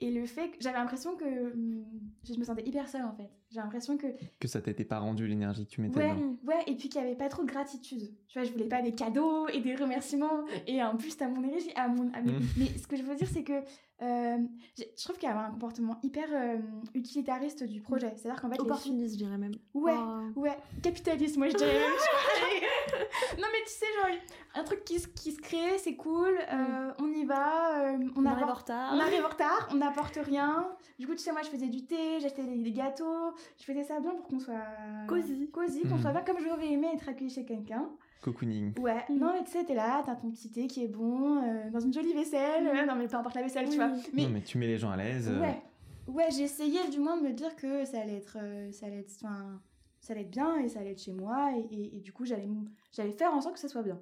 et 0.01 0.11
le 0.11 0.27
fait 0.27 0.51
que 0.51 0.57
j'avais 0.61 0.79
l'impression 0.79 1.17
que 1.17 1.53
hum, 1.53 1.85
je 2.25 2.35
me 2.35 2.45
sentais 2.45 2.67
hyper 2.67 2.89
seule 2.89 3.05
en 3.05 3.15
fait. 3.15 3.31
J'ai 3.57 3.63
l'impression 3.63 3.97
que 3.97 4.07
Que 4.39 4.49
ça 4.49 4.61
t'était 4.61 4.85
pas 4.85 4.99
rendu 4.99 5.27
l'énergie 5.27 5.65
que 5.65 5.71
tu 5.71 5.81
mettais 5.81 5.99
ouais, 5.99 6.15
dedans. 6.15 6.37
ouais, 6.47 6.63
et 6.67 6.75
puis 6.77 6.91
qu'il 6.91 7.01
n'y 7.01 7.07
avait 7.07 7.17
pas 7.17 7.29
trop 7.31 7.43
de 7.43 7.49
gratitude. 7.49 8.13
Tu 8.29 8.39
vois, 8.39 8.47
je 8.47 8.53
voulais 8.53 8.69
pas 8.69 8.83
des 8.83 8.93
cadeaux 8.93 9.49
et 9.49 9.61
des 9.61 9.75
remerciements 9.75 10.45
et 10.67 10.83
en 10.83 10.97
plus 10.97 11.17
à 11.23 11.29
mon 11.29 11.43
énergie, 11.43 11.71
à 11.75 11.89
mon. 11.89 12.13
à 12.13 12.21
mes- 12.21 12.33
Mm. 12.33 12.41
Mais 12.59 12.67
ce 12.79 12.87
que 12.87 12.97
je 12.97 13.03
veux 13.03 13.15
dire, 13.15 13.29
c'est 13.33 13.45
que 13.45 13.55
euh, 14.03 14.37
je 14.77 15.03
trouve 15.05 15.17
qu'il 15.17 15.27
y 15.29 15.33
avait 15.33 15.41
un 15.41 15.51
comportement 15.53 15.99
hyper 16.03 16.27
euh, 16.33 16.59
utilitariste 16.93 17.65
du 17.65 17.81
projet. 17.81 18.13
C'est-à-dire 18.17 18.41
qu'en 18.43 18.49
fait, 18.51 18.57
filles- 18.57 18.65
Opportuniste, 18.67 19.15
je 19.15 19.19
dirais 19.25 19.39
même. 19.39 19.55
Ouais, 19.73 19.95
Oh. 19.97 20.41
Ouais, 20.41 20.57
capitaliste, 20.83 21.39
moi 21.39 21.49
je 21.49 21.57
dirais 21.57 21.73
même. 21.73 21.83
non 23.39 23.47
mais 23.53 23.63
tu 23.65 23.73
sais, 23.73 23.87
genre, 23.97 24.19
un 24.55 24.65
truc 24.65 24.85
qui, 24.85 24.99
se- 25.01 25.09
qui 25.09 25.33
se 25.33 25.41
crée, 25.41 25.79
c'est 25.79 25.97
cool, 25.97 26.37
euh, 26.53 26.93
on 26.99 27.11
y 27.13 27.25
va, 27.25 27.91
euh, 27.93 27.99
on, 28.17 28.23
On 28.23 28.27
arrive 28.27 28.45
en 28.49 28.55
retard. 28.55 28.93
on 28.95 28.99
arrive 29.01 29.25
en 29.25 29.29
retard, 29.29 29.69
on 29.73 29.77
n'apporte 29.77 30.19
rien. 30.23 30.69
Du 30.99 31.07
coup, 31.07 31.13
tu 31.15 31.19
sais, 31.21 31.33
moi 31.33 31.43
je 31.43 31.49
faisais 31.49 31.69
du 31.69 31.85
thé, 31.87 32.21
j'achetais 32.21 32.43
des, 32.45 32.57
des 32.57 32.73
gâteaux, 32.73 33.33
je 33.59 33.65
faisais 33.65 33.83
ça 33.85 34.01
bien 34.01 34.15
pour 34.15 34.27
qu'on 34.27 34.39
soit 34.39 34.65
Cosy. 35.09 35.51
cosy, 35.51 35.83
qu'on 35.83 35.97
Mhm. 35.97 36.01
soit 36.03 36.13
bien 36.13 36.23
comme 36.23 36.39
j'aurais 36.41 36.69
aimé 36.73 36.89
être 36.95 37.09
accueilli 37.09 37.31
chez 37.31 37.45
quelqu'un. 37.45 37.89
Cocooning. 38.23 38.73
Ouais, 38.79 39.05
Mhm. 39.09 39.19
non 39.19 39.33
mais 39.33 39.45
tu 39.45 39.51
sais, 39.53 39.65
t'es 39.65 39.75
là, 39.75 40.03
t'as 40.05 40.17
ton 40.17 40.31
petit 40.31 40.51
thé 40.51 40.67
qui 40.67 40.83
est 40.85 40.89
bon, 40.89 41.43
euh, 41.43 41.71
dans 41.71 41.81
une 41.81 41.93
jolie 41.93 42.13
vaisselle, 42.13 42.67
euh, 42.67 42.87
non 42.87 42.95
mais 42.97 43.07
peu 43.07 43.17
importe 43.17 43.35
la 43.37 43.43
vaisselle, 43.43 43.69
tu 43.69 43.77
vois. 43.77 43.91
Mais 44.13 44.25
Non, 44.25 44.31
mais 44.31 44.43
tu 44.43 44.59
mets 44.59 44.67
les 44.67 44.79
gens 44.79 44.91
à 44.91 44.97
l'aise. 44.97 45.29
euh, 45.29 45.41
Ouais, 45.41 45.63
ouais 46.09 46.31
j'essayais 46.31 46.89
du 46.89 46.99
moins 46.99 47.17
de 47.19 47.23
me 47.23 47.33
dire 47.33 47.55
que 47.57 47.85
ça 47.85 48.01
allait 48.01 48.17
être, 48.17 48.37
euh, 48.41 48.73
ça 48.73 48.87
allait 48.87 49.01
être, 49.01 49.13
enfin, 49.23 49.61
ça 50.01 50.13
allait 50.13 50.23
être 50.23 50.31
bien 50.31 50.57
et 50.61 50.69
ça 50.69 50.81
allait 50.81 50.93
être 50.93 51.03
chez 51.03 51.13
moi 51.13 51.53
et, 51.57 51.75
et- 51.75 51.97
et 51.97 52.01
du 52.01 52.13
coup 52.13 52.25
j'allais 52.25 53.13
faire 53.13 53.33
en 53.33 53.41
sorte 53.41 53.55
que 53.55 53.61
ça 53.61 53.69
soit 53.69 53.83
bien. 53.83 54.01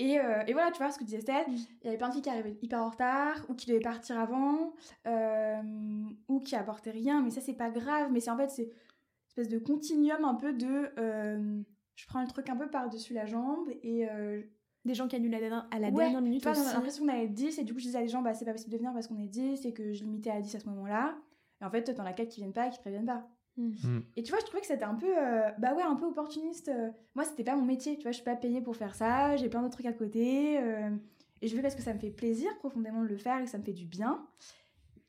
Et, 0.00 0.18
euh, 0.18 0.42
et 0.46 0.52
voilà, 0.54 0.70
tu 0.70 0.78
vois 0.82 0.90
ce 0.90 0.98
que 0.98 1.04
disait 1.04 1.18
Estelle, 1.18 1.44
Mm. 1.48 1.54
il 1.82 1.84
y 1.84 1.88
avait 1.88 1.98
plein 1.98 2.08
de 2.08 2.14
filles 2.14 2.22
qui 2.22 2.30
arrivaient 2.30 2.56
hyper 2.62 2.80
en 2.80 2.88
retard 2.90 3.36
ou 3.48 3.54
qui 3.54 3.66
devaient 3.66 3.80
partir 3.80 4.18
avant 4.18 4.72
euh, 5.06 5.62
ou 6.28 6.40
qui 6.40 6.56
apportaient 6.56 6.90
rien, 6.90 7.22
mais 7.22 7.30
ça 7.30 7.40
c'est 7.40 7.54
pas 7.54 7.70
grave, 7.70 8.10
mais 8.10 8.20
c'est 8.20 8.30
en 8.30 8.36
fait 8.36 8.48
c'est 8.50 8.64
une 8.64 8.70
espèce 9.28 9.48
de 9.48 9.58
continuum 9.58 10.24
un 10.24 10.34
peu 10.34 10.52
de, 10.52 10.90
euh, 10.98 11.60
je 11.96 12.06
prends 12.06 12.20
le 12.22 12.26
truc 12.28 12.48
un 12.48 12.56
peu 12.56 12.68
par 12.68 12.88
dessus 12.88 13.12
la 13.14 13.26
jambe 13.26 13.68
et 13.82 14.06
Des 14.86 14.94
gens 14.94 15.06
qui 15.06 15.16
annulent 15.16 15.34
à 15.34 15.40
la, 15.40 15.66
à 15.70 15.78
la 15.78 15.88
Ouais, 15.88 16.04
dernière 16.04 16.22
minute 16.22 16.46
a 16.46 16.54
l'impression 16.54 17.04
qu'on 17.04 17.12
avait 17.12 17.28
10 17.28 17.58
et 17.58 17.64
du 17.64 17.74
coup 17.74 17.78
je 17.78 17.84
disais 17.84 17.98
à 17.98 18.02
des 18.02 18.08
gens 18.08 18.22
bah 18.22 18.32
c'est 18.32 18.46
pas 18.46 18.52
possible 18.52 18.72
de 18.72 18.78
venir 18.78 18.92
parce 18.94 19.06
qu'on 19.08 19.18
est 19.18 19.26
10 19.28 19.66
et 19.66 19.74
que 19.74 19.92
je 19.92 20.02
limitais 20.04 20.30
à 20.30 20.40
10 20.40 20.54
à 20.54 20.60
ce 20.60 20.66
moment-là. 20.70 21.18
Et 21.60 21.64
en 21.66 21.70
fait 21.70 21.92
t'en 21.94 22.06
as 22.06 22.14
4 22.14 22.28
qui 22.30 22.40
viennent 22.40 22.54
pas 22.54 22.68
et 22.68 22.70
qui 22.70 22.78
préviennent 22.78 23.04
pas. 23.04 23.28
Mm. 23.56 23.68
Mm. 23.82 24.02
Et 24.16 24.22
tu 24.22 24.30
vois 24.30 24.40
je 24.40 24.44
trouvais 24.46 24.60
que 24.60 24.66
c'était 24.66 24.84
un 24.84 24.94
peu 24.94 25.12
euh, 25.18 25.50
bah 25.58 25.74
ouais 25.74 25.82
un 25.82 25.96
peu 25.96 26.06
opportuniste. 26.06 26.68
euh. 26.68 26.90
Moi 27.14 27.24
c'était 27.24 27.44
pas 27.44 27.56
mon 27.56 27.64
métier, 27.64 27.96
tu 27.96 28.02
vois 28.02 28.12
je 28.12 28.16
suis 28.16 28.24
pas 28.24 28.36
payée 28.36 28.60
pour 28.60 28.76
faire 28.76 28.94
ça, 28.94 29.36
j'ai 29.36 29.48
plein 29.48 29.60
d'autres 29.62 29.74
trucs 29.74 29.86
à 29.86 29.92
côté 29.92 30.58
euh, 30.60 30.90
et 31.42 31.48
je 31.48 31.52
le 31.52 31.58
fais 31.58 31.62
parce 31.62 31.74
que 31.74 31.82
ça 31.82 31.92
me 31.94 31.98
fait 31.98 32.10
plaisir 32.10 32.48
profondément 32.58 33.02
de 33.02 33.08
le 33.08 33.16
faire 33.16 33.38
et 33.40 33.44
que 33.44 33.50
ça 33.50 33.58
me 33.58 33.62
fait 33.64 33.72
du 33.72 33.86
bien. 33.86 34.24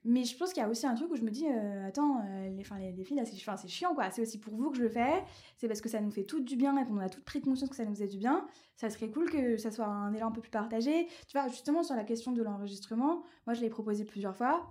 Mais 0.03 0.23
je 0.23 0.35
pense 0.35 0.51
qu'il 0.51 0.63
y 0.63 0.65
a 0.65 0.69
aussi 0.69 0.87
un 0.87 0.95
truc 0.95 1.11
où 1.11 1.15
je 1.15 1.21
me 1.21 1.29
dis, 1.29 1.45
euh, 1.47 1.87
attends, 1.87 2.21
euh, 2.25 2.49
les, 2.49 2.61
enfin, 2.61 2.79
les, 2.79 2.91
les 2.91 3.03
filles, 3.03 3.17
là, 3.17 3.25
c'est 3.25 3.35
c'est 3.35 3.67
chiant, 3.67 3.93
quoi. 3.93 4.09
C'est 4.09 4.23
aussi 4.23 4.39
pour 4.39 4.55
vous 4.55 4.71
que 4.71 4.77
je 4.77 4.81
le 4.81 4.89
fais. 4.89 5.23
C'est 5.57 5.67
parce 5.67 5.79
que 5.79 5.89
ça 5.89 6.01
nous 6.01 6.09
fait 6.09 6.23
tout 6.23 6.39
du 6.39 6.55
bien 6.55 6.75
et 6.77 6.85
qu'on 6.85 6.97
a 6.97 7.07
toutes 7.07 7.23
pris 7.23 7.39
conscience 7.39 7.69
que 7.69 7.75
ça 7.75 7.85
nous 7.85 7.93
faisait 7.93 8.07
du 8.07 8.17
bien. 8.17 8.47
Ça 8.77 8.89
serait 8.89 9.09
cool 9.09 9.29
que 9.29 9.57
ça 9.57 9.69
soit 9.69 9.85
un 9.85 10.11
élan 10.13 10.29
un 10.29 10.31
peu 10.31 10.41
plus 10.41 10.49
partagé. 10.49 11.05
Tu 11.27 11.37
vois, 11.37 11.47
justement, 11.49 11.83
sur 11.83 11.95
la 11.95 12.03
question 12.03 12.31
de 12.31 12.41
l'enregistrement, 12.41 13.21
moi, 13.45 13.53
je 13.53 13.61
l'ai 13.61 13.69
proposé 13.69 14.03
plusieurs 14.03 14.35
fois. 14.35 14.65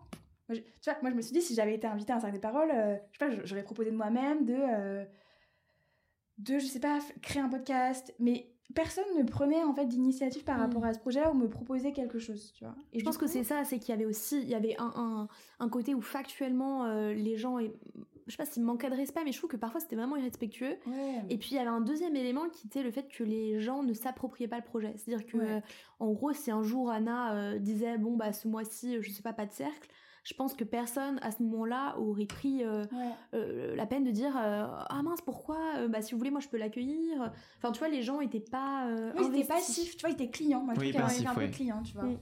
Moi, 0.50 0.56
je, 0.58 0.62
tu 0.62 0.90
vois, 0.90 0.96
moi, 1.00 1.10
je 1.10 1.16
me 1.16 1.22
suis 1.22 1.32
dit, 1.32 1.40
si 1.42 1.54
j'avais 1.54 1.74
été 1.74 1.86
invitée 1.86 2.12
à 2.12 2.16
un 2.16 2.20
cercle 2.20 2.34
des 2.34 2.40
paroles, 2.40 2.70
euh, 2.74 2.96
je 3.12 3.18
sais 3.18 3.24
pas, 3.36 3.44
j'aurais 3.44 3.62
proposé 3.62 3.90
de 3.92 3.96
moi-même 3.96 4.44
de, 4.44 4.54
euh, 4.58 5.04
de, 6.38 6.58
je 6.58 6.66
sais 6.66 6.80
pas, 6.80 6.98
créer 7.22 7.40
un 7.42 7.48
podcast. 7.48 8.14
Mais 8.18 8.50
personne 8.74 9.04
ne 9.18 9.22
prenait 9.24 9.62
en 9.62 9.74
fait 9.74 9.86
d'initiative 9.86 10.44
par 10.44 10.56
Mm. 10.58 10.60
rapport 10.62 10.84
à 10.84 10.92
ce 10.92 10.98
projet 10.98 11.26
ou 11.28 11.34
me 11.34 11.48
proposait 11.48 11.92
quelque 11.92 12.18
chose, 12.18 12.52
tu 12.52 12.64
vois. 12.64 12.74
Et 12.92 12.98
je 13.00 13.04
pense 13.04 13.16
que 13.18 13.26
c'est 13.26 13.44
ça, 13.44 13.64
c'est 13.64 13.78
qu'il 13.78 13.90
y 13.90 13.92
avait 13.92 14.04
aussi, 14.06 14.40
il 14.42 14.48
y 14.48 14.54
avait 14.54 14.76
un, 14.78 14.92
un, 14.96 15.28
un 15.60 15.68
côté 15.68 15.94
où 15.94 16.00
factuellement 16.00 16.84
euh, 16.86 17.12
les 17.12 17.36
gens, 17.36 17.58
je 17.58 18.30
sais 18.30 18.36
pas 18.36 18.44
s'ils 18.46 18.62
manquaient 18.62 18.90
de 18.90 18.94
respect, 18.96 19.22
mais 19.24 19.32
je 19.32 19.38
trouve 19.38 19.50
que 19.50 19.56
parfois 19.56 19.80
c'était 19.80 19.96
vraiment 19.96 20.16
irrespectueux. 20.16 20.76
Ouais. 20.86 21.16
Et 21.28 21.36
puis 21.36 21.50
il 21.50 21.56
y 21.56 21.58
avait 21.58 21.68
un 21.68 21.80
deuxième 21.80 22.14
élément 22.16 22.48
qui 22.48 22.68
était 22.68 22.82
le 22.84 22.90
fait 22.92 23.08
que 23.08 23.24
les 23.24 23.60
gens 23.60 23.82
ne 23.82 23.92
s'appropriaient 23.92 24.48
pas 24.48 24.58
le 24.58 24.64
projet. 24.64 24.94
C'est-à-dire 24.96 25.26
que, 25.26 25.36
Ouais. 25.36 25.62
en 25.98 26.12
gros, 26.12 26.32
si 26.32 26.50
un 26.52 26.62
jour 26.62 26.90
Anna 26.90 27.34
euh, 27.34 27.58
disait 27.58 27.98
bon 27.98 28.16
bah 28.16 28.32
ce 28.32 28.46
mois-ci, 28.48 29.02
je 29.02 29.10
sais 29.10 29.22
pas, 29.22 29.32
pas 29.32 29.46
de 29.46 29.52
cercle, 29.52 29.90
je 30.24 30.34
pense 30.34 30.54
que 30.54 30.64
personne 30.64 31.18
à 31.22 31.30
ce 31.30 31.42
moment-là 31.42 31.98
aurait 31.98 32.26
pris 32.26 32.62
euh, 32.64 32.84
Ouais. 32.92 33.10
euh, 33.34 33.74
la 33.76 33.86
peine 33.86 34.04
de 34.04 34.10
dire 34.10 34.36
euh, 34.36 34.64
ah 34.66 35.00
mince 35.02 35.20
pourquoi 35.20 35.58
Euh, 35.76 35.88
bah 35.88 36.02
si 36.02 36.12
vous 36.12 36.18
voulez 36.18 36.30
moi 36.30 36.40
je 36.40 36.48
peux 36.48 36.58
l'accueillir. 36.58 37.32
Enfin 37.58 37.72
tu 37.72 37.78
vois 37.78 37.88
les 37.88 38.02
gens 38.02 38.20
étaient 38.20 38.40
pas 38.40 38.88
euh, 38.88 39.12
Oui, 39.16 39.24
c'était 39.24 39.36
investis. 39.36 39.46
passif, 39.48 39.96
tu 39.96 40.00
vois, 40.00 40.10
ils 40.10 40.14
étaient 40.14 40.30
clients. 40.30 40.62
Moi, 40.62 40.74
je 40.74 40.80
Oui, 40.80 40.92
passif, 40.92 41.26
un 41.26 41.34
peu 41.34 41.46
client, 41.48 41.82
tu 41.82 41.94
vois. 41.94 42.04
Mm. 42.04 42.18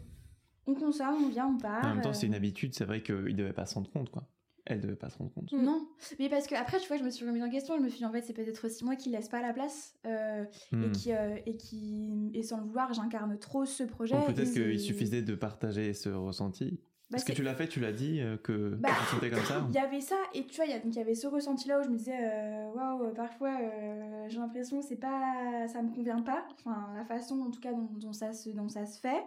On 0.66 0.74
consomme, 0.74 1.24
on 1.24 1.28
vient, 1.28 1.46
on 1.48 1.56
part. 1.58 1.84
En 1.84 1.94
même 1.94 2.02
temps, 2.02 2.10
euh, 2.10 2.12
c'est 2.12 2.26
une 2.26 2.34
habitude, 2.34 2.74
c'est 2.74 2.84
vrai 2.84 3.02
qu'ils 3.02 3.34
devaient 3.36 3.52
pas 3.54 3.64
se 3.66 3.74
rendre 3.74 3.90
compte, 3.90 4.10
quoi. 4.10 4.28
Elle 4.70 4.82
devait 4.82 4.96
pas 4.96 5.08
se 5.08 5.16
rendre 5.16 5.32
compte. 5.32 5.50
Mm. 5.50 5.62
Non, 5.62 5.88
mais 6.18 6.28
parce 6.28 6.46
que 6.46 6.54
après, 6.54 6.78
tu 6.78 6.88
vois, 6.88 6.98
je 6.98 7.02
me 7.02 7.08
suis 7.08 7.24
remise 7.26 7.42
en 7.42 7.48
question. 7.48 7.74
Je 7.78 7.82
me 7.82 7.88
suis 7.88 7.98
dit, 7.98 8.04
en 8.04 8.12
fait, 8.12 8.20
c'est 8.20 8.34
peut-être 8.34 8.66
aussi 8.66 8.84
moi 8.84 8.96
qui 8.96 9.08
laisse 9.08 9.28
pas 9.30 9.40
la 9.40 9.54
place 9.54 9.94
euh, 10.06 10.44
et 10.72 10.76
Hmm. 10.76 10.92
qui 10.92 11.12
euh, 11.14 11.36
et 11.46 11.56
qui 11.56 12.30
et 12.34 12.42
sans 12.42 12.58
le 12.58 12.64
vouloir, 12.64 12.92
j'incarne 12.92 13.38
trop 13.38 13.64
ce 13.64 13.82
projet. 13.82 14.14
Ou 14.14 14.20
peut-être 14.32 14.52
qu'il 14.52 14.78
suffisait 14.78 15.22
de 15.22 15.34
partager 15.34 15.94
ce 15.94 16.10
ressenti. 16.10 16.78
Bah, 17.10 17.16
Est-ce 17.16 17.24
que 17.24 17.32
tu 17.32 17.42
l'as 17.42 17.54
fait, 17.54 17.68
tu 17.68 17.80
l'as 17.80 17.92
dit, 17.92 18.20
euh, 18.20 18.36
que 18.36 18.74
Bah, 18.74 18.90
tu 18.98 19.04
te 19.06 19.10
sentais 19.12 19.30
comme 19.30 19.44
ça 19.44 19.64
Il 19.70 19.74
y 19.74 19.78
avait 19.78 20.00
ça, 20.02 20.16
et 20.34 20.46
tu 20.46 20.56
vois, 20.56 20.66
il 20.66 20.72
y, 20.72 20.74
a- 20.74 20.78
donc 20.78 20.94
il 20.94 20.98
y 20.98 21.00
avait 21.00 21.14
ce 21.14 21.26
ressenti-là 21.26 21.80
où 21.80 21.82
je 21.82 21.88
me 21.88 21.96
disais, 21.96 22.18
euh, 22.20 22.70
waouh, 22.74 23.04
euh, 23.04 23.14
parfois 23.14 23.56
euh, 23.62 24.26
j'ai 24.28 24.38
l'impression 24.38 24.78
que 24.80 24.84
c'est 24.84 24.96
pas, 24.96 25.66
ça 25.68 25.80
me 25.80 25.90
convient 25.94 26.20
pas, 26.20 26.44
enfin 26.52 26.90
la 26.94 27.06
façon 27.06 27.40
en 27.40 27.50
tout 27.50 27.60
cas 27.60 27.72
dont, 27.72 27.88
dont 27.92 28.12
ça, 28.12 28.34
se, 28.34 28.50
dont 28.50 28.68
ça 28.68 28.84
se 28.84 29.00
fait. 29.00 29.24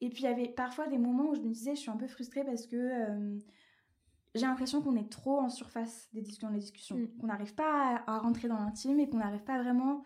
Et 0.00 0.08
puis 0.08 0.22
il 0.22 0.24
y 0.24 0.28
avait 0.28 0.48
parfois 0.48 0.88
des 0.88 0.98
moments 0.98 1.30
où 1.30 1.34
je 1.36 1.40
me 1.42 1.50
disais, 1.50 1.76
je 1.76 1.80
suis 1.80 1.90
un 1.90 1.96
peu 1.96 2.08
frustrée 2.08 2.42
parce 2.42 2.66
que 2.66 2.74
euh, 2.76 3.38
j'ai 4.34 4.46
l'impression 4.46 4.82
qu'on 4.82 4.96
est 4.96 5.08
trop 5.08 5.38
en 5.38 5.48
surface 5.50 6.08
des 6.12 6.22
discussions, 6.22 6.48
dans 6.48 6.54
les 6.54 6.60
discussions, 6.60 6.96
Mm. 6.96 7.08
qu'on 7.20 7.26
n'arrive 7.28 7.54
pas 7.54 8.02
à, 8.06 8.14
à 8.14 8.18
rentrer 8.18 8.48
dans 8.48 8.58
l'intime 8.58 8.98
et 8.98 9.08
qu'on 9.08 9.18
n'arrive 9.18 9.44
pas 9.44 9.62
vraiment 9.62 10.02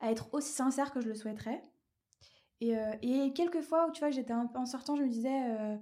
à 0.00 0.10
être 0.12 0.28
aussi 0.34 0.52
sincère 0.52 0.92
que 0.92 1.00
je 1.00 1.08
le 1.08 1.14
souhaiterais. 1.14 1.62
Et, 2.60 2.76
euh, 2.76 2.92
et 3.02 3.32
quelques 3.32 3.62
fois 3.62 3.88
où 3.88 3.92
tu 3.92 4.00
vois, 4.00 4.10
j'étais 4.10 4.32
un 4.34 4.46
peu 4.46 4.58
en 4.58 4.66
sortant, 4.66 4.96
je 4.96 5.02
me 5.04 5.08
disais. 5.08 5.78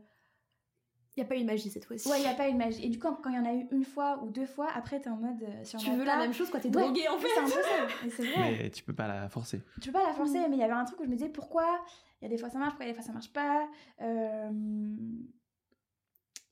Il 1.17 1.21
y 1.21 1.23
a 1.23 1.27
pas 1.27 1.37
eu 1.37 1.41
de 1.41 1.47
magie 1.47 1.71
cette 1.71 1.87
fois-ci. 1.87 2.07
Ouais, 2.09 2.19
il 2.19 2.23
n'y 2.25 2.29
a 2.29 2.35
pas 2.35 2.47
eu 2.49 2.53
de 2.53 2.59
magie. 2.59 2.85
Et 2.85 2.89
du 2.91 2.99
coup, 2.99 3.09
quand 3.23 3.31
il 3.31 3.37
y 3.37 3.39
en 3.39 3.45
a 3.47 3.55
eu 3.55 3.67
une 3.71 3.85
fois 3.85 4.23
ou 4.23 4.29
deux 4.29 4.45
fois, 4.45 4.69
après, 4.75 5.01
t'es 5.01 5.09
en 5.09 5.17
mode. 5.17 5.43
euh, 5.43 5.62
on 5.75 5.79
Tu 5.79 5.91
veux 5.91 5.99
pas- 6.05 6.05
la 6.05 6.17
même 6.19 6.35
chose 6.35 6.51
quoi 6.51 6.61
t'es 6.61 6.69
Ouais, 6.69 6.83
drogué 6.83 7.09
en 7.09 7.17
fait. 7.19 7.29
C'est 7.35 7.41
un 7.41 7.45
peu 7.45 7.51
ça. 7.51 8.07
Et 8.07 8.11
c'est 8.11 8.25
vrai. 8.27 8.53
Mais 8.62 8.71
tu 8.71 8.83
peux 8.85 8.93
pas 8.95 9.09
la 9.09 9.29
forcer. 9.31 9.62
Tu 9.81 9.91
peux 9.91 9.99
pas 9.99 10.07
la 10.07 10.12
forcer, 10.12 10.41
mais 10.49 10.57
il 10.57 10.61
y 10.61 10.62
avait 10.62 10.75
un 10.75 10.85
truc 10.85 11.01
où 11.01 11.05
je 11.05 11.09
me 11.09 11.14
disais 11.17 11.31
pourquoi? 11.31 11.81
Il 12.21 12.25
y 12.25 12.27
a 12.27 12.29
des 12.29 12.37
fois 12.37 12.51
ça 12.51 12.59
marche, 12.59 12.73
pourquoi 12.73 12.85
il 12.85 12.89
y 12.89 12.91
a 12.91 12.93
des 12.93 12.99
fois 12.99 13.07
ça 13.07 13.12
marche 13.12 13.33
pas? 13.33 13.67
Euh, 14.03 14.51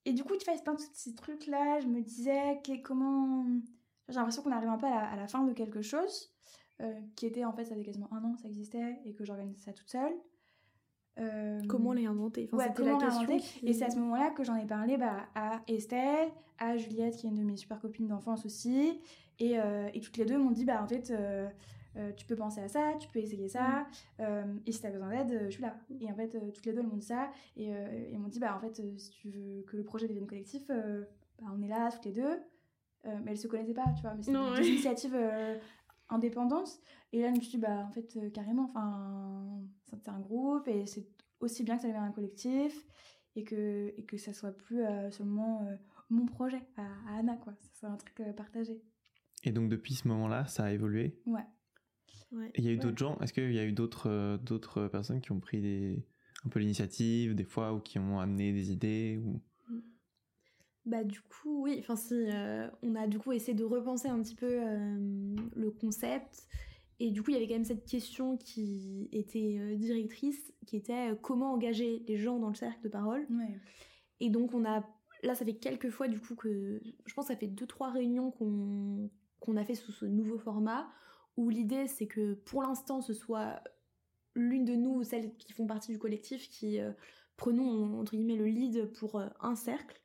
Et 0.07 0.12
du 0.12 0.23
coup, 0.25 0.37
tu 0.37 0.45
fais 0.45 0.53
plein 0.62 0.75
de 0.75 0.81
ces 0.93 1.15
trucs-là. 1.15 1.81
Je 1.81 1.87
me 1.87 2.01
disais 2.03 2.61
que- 2.65 2.81
comment. 2.83 3.47
J'ai 4.09 4.15
l'impression 4.17 4.43
qu'on 4.43 4.53
arrive 4.53 4.69
un 4.69 4.77
peu 4.77 4.87
à 4.87 4.91
la, 4.91 5.09
à 5.12 5.17
la 5.17 5.27
fin 5.27 5.45
de 5.45 5.53
quelque 5.55 5.81
chose 5.81 6.31
euh, 6.83 6.93
qui 7.17 7.25
était 7.27 7.45
en 7.47 7.53
fait, 7.55 7.65
ça 7.65 7.71
faisait 7.75 7.85
quasiment 7.85 8.09
un 8.12 8.23
an 8.25 8.35
que 8.35 8.41
ça 8.43 8.49
existait 8.49 8.99
et 9.07 9.15
que 9.15 9.25
j'organisais 9.25 9.61
ça 9.61 9.73
toute 9.73 9.89
seule. 9.89 10.12
Euh, 11.19 11.61
Comment 11.69 11.93
les 11.93 12.07
inventer? 12.07 12.49
Enfin, 12.53 12.57
Ouais, 12.57 12.65
c'était 12.69 12.83
comment 12.83 12.99
la 12.99 13.07
question. 13.07 13.37
qui- 13.39 13.67
Et 13.67 13.73
c'est 13.73 13.85
à 13.85 13.91
ce 13.91 13.99
moment-là 13.99 14.31
que 14.31 14.43
j'en 14.45 14.57
ai 14.57 14.67
parlé 14.67 14.97
bah, 14.97 15.27
à 15.35 15.62
Estelle, 15.69 16.29
à 16.59 16.77
Juliette, 16.77 17.17
qui 17.17 17.27
est 17.27 17.31
une 17.31 17.37
de 17.37 17.43
mes 17.45 17.57
super 17.57 17.81
copines 17.81 18.09
d'enfance 18.09 18.45
aussi. 18.47 19.01
Et, 19.39 19.59
euh, 19.59 19.89
et 19.95 20.01
toutes 20.01 20.17
les 20.17 20.25
deux 20.25 20.39
m'ont 20.39 20.51
dit 20.51 20.65
bah, 20.65 20.83
en 20.83 20.87
fait, 20.89 21.11
euh, 21.11 21.49
euh, 21.97 22.11
tu 22.17 22.27
peux 22.27 22.35
penser 22.35 22.61
à 22.61 22.69
ça, 22.69 22.95
tu 22.99 23.09
peux 23.09 23.21
essayer 23.21 23.49
ça. 23.49 23.87
euh, 24.21 24.43
et 24.67 24.73
si 24.73 24.81
tu 24.81 24.87
as 24.87 24.91
besoin 24.91 25.11
d'aide, 25.11 25.31
euh, 25.33 25.45
je 25.47 25.51
suis 25.51 25.62
là. 25.62 25.77
Et 26.01 26.11
en 26.11 26.15
fait, 26.15 26.35
euh, 26.35 26.51
toutes 26.53 26.67
les 26.67 26.73
deux 26.73 26.81
elles 26.81 26.87
m'ont 26.87 26.97
dit 26.97 27.07
ça. 27.07 27.31
Et 27.57 27.73
euh, 27.73 28.09
elles 28.12 28.19
m'ont 28.19 28.29
dit 28.29 28.41
bah, 28.41 28.57
en 28.57 28.61
fait, 28.61 28.81
euh, 28.81 28.97
si 28.99 29.11
tu 29.11 29.31
veux 29.31 29.62
que 29.69 29.77
le 29.77 29.85
projet 29.85 30.09
devienne 30.09 30.27
collectif, 30.27 30.65
euh, 30.71 31.05
bah, 31.41 31.47
on 31.57 31.62
est 31.62 31.69
là, 31.69 31.91
toutes 31.93 32.05
les 32.07 32.12
deux. 32.12 32.41
Euh, 33.07 33.11
mais 33.23 33.33
elles 33.33 33.39
se 33.39 33.47
connaissaient 33.47 33.75
pas, 33.75 33.85
tu 33.95 34.03
vois. 34.03 34.15
Mais 34.15 34.23
c'était 34.23 34.37
Non, 34.39 34.53
des 34.55 34.61
ouais. 34.61 34.67
initiatives 34.67 35.15
indépendantes. 36.09 36.78
Et 37.12 37.22
là, 37.22 37.28
je 37.28 37.36
me 37.36 37.40
suis 37.40 37.50
dit 37.52 37.59
bah, 37.59 37.86
en 37.86 37.90
fait, 37.90 38.16
euh, 38.16 38.30
carrément, 38.30 38.70
enfin, 38.70 39.61
c'est 39.86 40.09
un 40.09 40.20
groupe 40.20 40.68
et 40.68 40.86
c'est 40.86 41.07
aussi 41.40 41.62
bien 41.64 41.76
que 41.76 41.82
ça 41.82 41.88
devienne 41.88 42.05
un 42.05 42.12
collectif 42.12 42.86
et 43.36 43.44
que, 43.44 43.92
et 43.96 44.05
que 44.05 44.16
ça 44.16 44.32
soit 44.32 44.52
plus 44.52 44.82
euh, 44.82 45.11
seulement 45.11 45.66
euh, 45.66 45.76
mon 46.11 46.26
projet 46.26 46.62
à, 46.76 46.82
à 47.09 47.18
Anna, 47.18 47.36
quoi. 47.36 47.55
Ça 47.61 47.68
soit 47.74 47.88
un 47.88 47.96
truc 47.96 48.20
euh, 48.20 48.32
partagé. 48.32 48.80
Et 49.44 49.52
donc, 49.52 49.68
depuis 49.68 49.94
ce 49.94 50.09
moment-là, 50.09 50.46
ça 50.46 50.64
a 50.64 50.72
évolué? 50.72 51.20
Ouais. 51.26 51.44
Ouais. 52.32 52.50
Et 52.55 52.61
il 52.61 52.64
y 52.64 52.68
a 52.68 52.72
eu 52.72 52.76
Ouais. 52.76 52.82
d'autres 52.82 52.98
gens? 52.98 53.18
Est-ce 53.20 53.32
qu'il 53.32 53.52
y 53.52 53.59
a 53.59 53.64
eu 53.64 53.72
d'autres 53.72 54.09
euh, 54.09 54.38
d'autres 54.38 54.88
personnes 54.88 55.20
qui 55.20 55.32
ont 55.32 55.40
pris 55.40 55.61
des, 55.61 56.07
un 56.44 56.48
peu 56.48 56.59
l'initiative, 56.61 57.34
des 57.34 57.44
fois, 57.44 57.74
ou 57.74 57.80
qui 57.80 57.98
ont 57.98 58.20
amené 58.20 58.52
des 58.52 58.72
idées 58.72 59.20
ou... 59.22 59.40
Bah 60.87 61.03
du 61.03 61.20
coup 61.22 61.62
oui, 61.62 61.76
enfin 61.78 61.97
si 61.97 62.14
euh, 62.14 62.68
on 62.82 62.95
a 62.95 63.07
du 63.07 63.18
coup 63.18 63.32
essayé 63.32 63.55
de 63.55 63.64
repenser 63.64 64.09
un 64.09 64.20
petit 64.20 64.35
peu 64.35 64.51
euh, 64.51 65.35
le 65.57 65.70
concept. 65.70 66.47
Et 67.01 67.11
du 67.11 67.22
coup 67.22 67.30
il 67.30 67.35
y 67.35 67.37
avait 67.37 67.47
quand 67.47 67.55
même 67.55 67.64
cette 67.64 67.87
question 67.87 68.37
qui 68.37 69.09
était 69.11 69.57
euh, 69.59 69.76
directrice 69.76 70.53
qui 70.66 70.76
était 70.76 71.11
comment 71.22 71.53
engager 71.53 72.05
les 72.07 72.18
gens 72.18 72.39
dans 72.39 72.49
le 72.49 72.55
cercle 72.55 72.82
de 72.82 72.89
parole. 72.89 73.26
Ouais. 73.30 73.59
et 74.20 74.28
donc 74.28 74.53
on 74.53 74.64
a 74.64 74.87
là 75.22 75.35
ça 75.35 75.45
fait 75.45 75.55
quelques 75.55 75.89
fois 75.89 76.07
du 76.07 76.20
coup 76.20 76.35
que 76.35 76.82
je 77.07 77.14
pense 77.14 77.26
que 77.28 77.32
ça 77.32 77.39
fait 77.39 77.47
deux 77.47 77.66
trois 77.66 77.91
réunions 77.91 78.30
qu'on 78.30 79.11
qu'on 79.41 79.57
a 79.57 79.64
fait 79.64 79.74
sous 79.74 79.93
ce 79.93 80.05
nouveau 80.05 80.39
format 80.39 80.89
où 81.39 81.49
l'idée 81.49 81.87
c'est 81.87 82.07
que 82.07 82.35
pour 82.35 82.62
l'instant 82.62 83.01
ce 83.01 83.14
soit 83.14 83.62
l'une 84.35 84.66
de 84.66 84.74
nous 84.74 85.03
celles 85.03 85.35
qui 85.37 85.53
font 85.55 85.66
partie 85.66 85.93
du 85.93 85.99
collectif 85.99 86.49
qui 86.51 86.78
prenons 87.37 87.99
entre 87.99 88.14
guillemets 88.14 88.37
le 88.37 88.47
lead 88.47 88.93
pour 88.93 89.20
un 89.41 89.57
cercle 89.57 90.03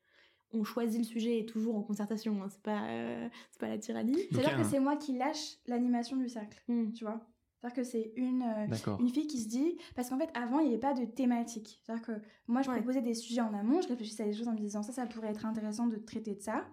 on 0.53 0.63
choisit 0.63 0.99
le 0.99 1.05
sujet 1.05 1.45
toujours 1.45 1.75
en 1.75 1.81
concertation 1.83 2.41
hein, 2.41 2.47
c'est 2.49 2.61
pas 2.61 2.83
euh, 2.89 3.27
c'est 3.51 3.59
pas 3.59 3.67
la 3.67 3.77
tyrannie 3.77 4.17
C'est-à-dire 4.31 4.57
que 4.57 4.63
c'est 4.63 4.79
moi 4.79 4.95
qui 4.97 5.17
lâche 5.17 5.57
l'animation 5.67 6.17
du 6.17 6.27
cercle, 6.29 6.61
Hmm. 6.67 6.91
tu 6.91 7.03
vois. 7.05 7.25
C'est-à-dire 7.61 7.75
que 7.75 7.83
c'est 7.83 8.13
une, 8.15 8.41
euh, 8.43 8.95
une 8.99 9.09
fille 9.09 9.27
qui 9.27 9.37
se 9.39 9.49
dit. 9.49 9.77
Parce 9.93 10.09
qu'en 10.09 10.17
fait, 10.17 10.29
avant, 10.33 10.59
il 10.59 10.67
n'y 10.67 10.69
avait 10.71 10.79
pas 10.79 10.93
de 10.93 11.03
thématique. 11.03 11.81
C'est-à-dire 11.83 12.05
que 12.05 12.13
moi, 12.47 12.61
je 12.61 12.69
Ouais. 12.69 12.77
proposais 12.77 13.01
des 13.01 13.13
sujets 13.13 13.41
en 13.41 13.53
amont, 13.53 13.81
je 13.81 13.89
réfléchissais 13.89 14.23
à 14.23 14.27
des 14.27 14.33
choses 14.33 14.47
en 14.47 14.53
me 14.53 14.57
disant 14.59 14.81
ça, 14.81 14.93
ça 14.93 15.05
pourrait 15.05 15.27
être 15.31 15.45
intéressant 15.45 15.85
de 15.87 15.97
traiter 15.97 16.35
de 16.35 16.41
ça. 16.41 16.65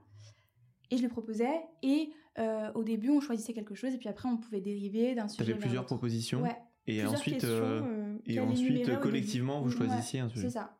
Et 0.93 0.97
je 0.97 1.03
le 1.03 1.09
proposais. 1.09 1.61
Et 1.83 2.11
euh, 2.39 2.71
au 2.75 2.85
début, 2.85 3.11
on 3.11 3.19
choisissait 3.21 3.53
quelque 3.53 3.75
chose, 3.75 3.93
et 3.95 3.99
puis 3.99 4.09
après, 4.09 4.29
on 4.29 4.37
pouvait 4.37 4.61
dériver 4.61 5.17
d'un 5.17 5.27
sujet. 5.27 5.39
Tu 5.39 5.43
avais 5.43 5.53
vers 5.55 5.61
plusieurs 5.61 5.87
propositions. 5.87 6.43
Ouais, 6.43 6.57
Et 6.87 6.99
Plusieurs 7.01 7.13
ensuite, 7.15 7.45
et 8.27 8.39
ensuite 8.39 9.01
collectivement, 9.01 9.63
vous 9.63 9.71
Ouais, 9.71 9.77
choisissiez 9.89 10.21
un 10.21 10.29
sujet. 10.29 10.43
c'est 10.49 10.51
ça. 10.55 10.79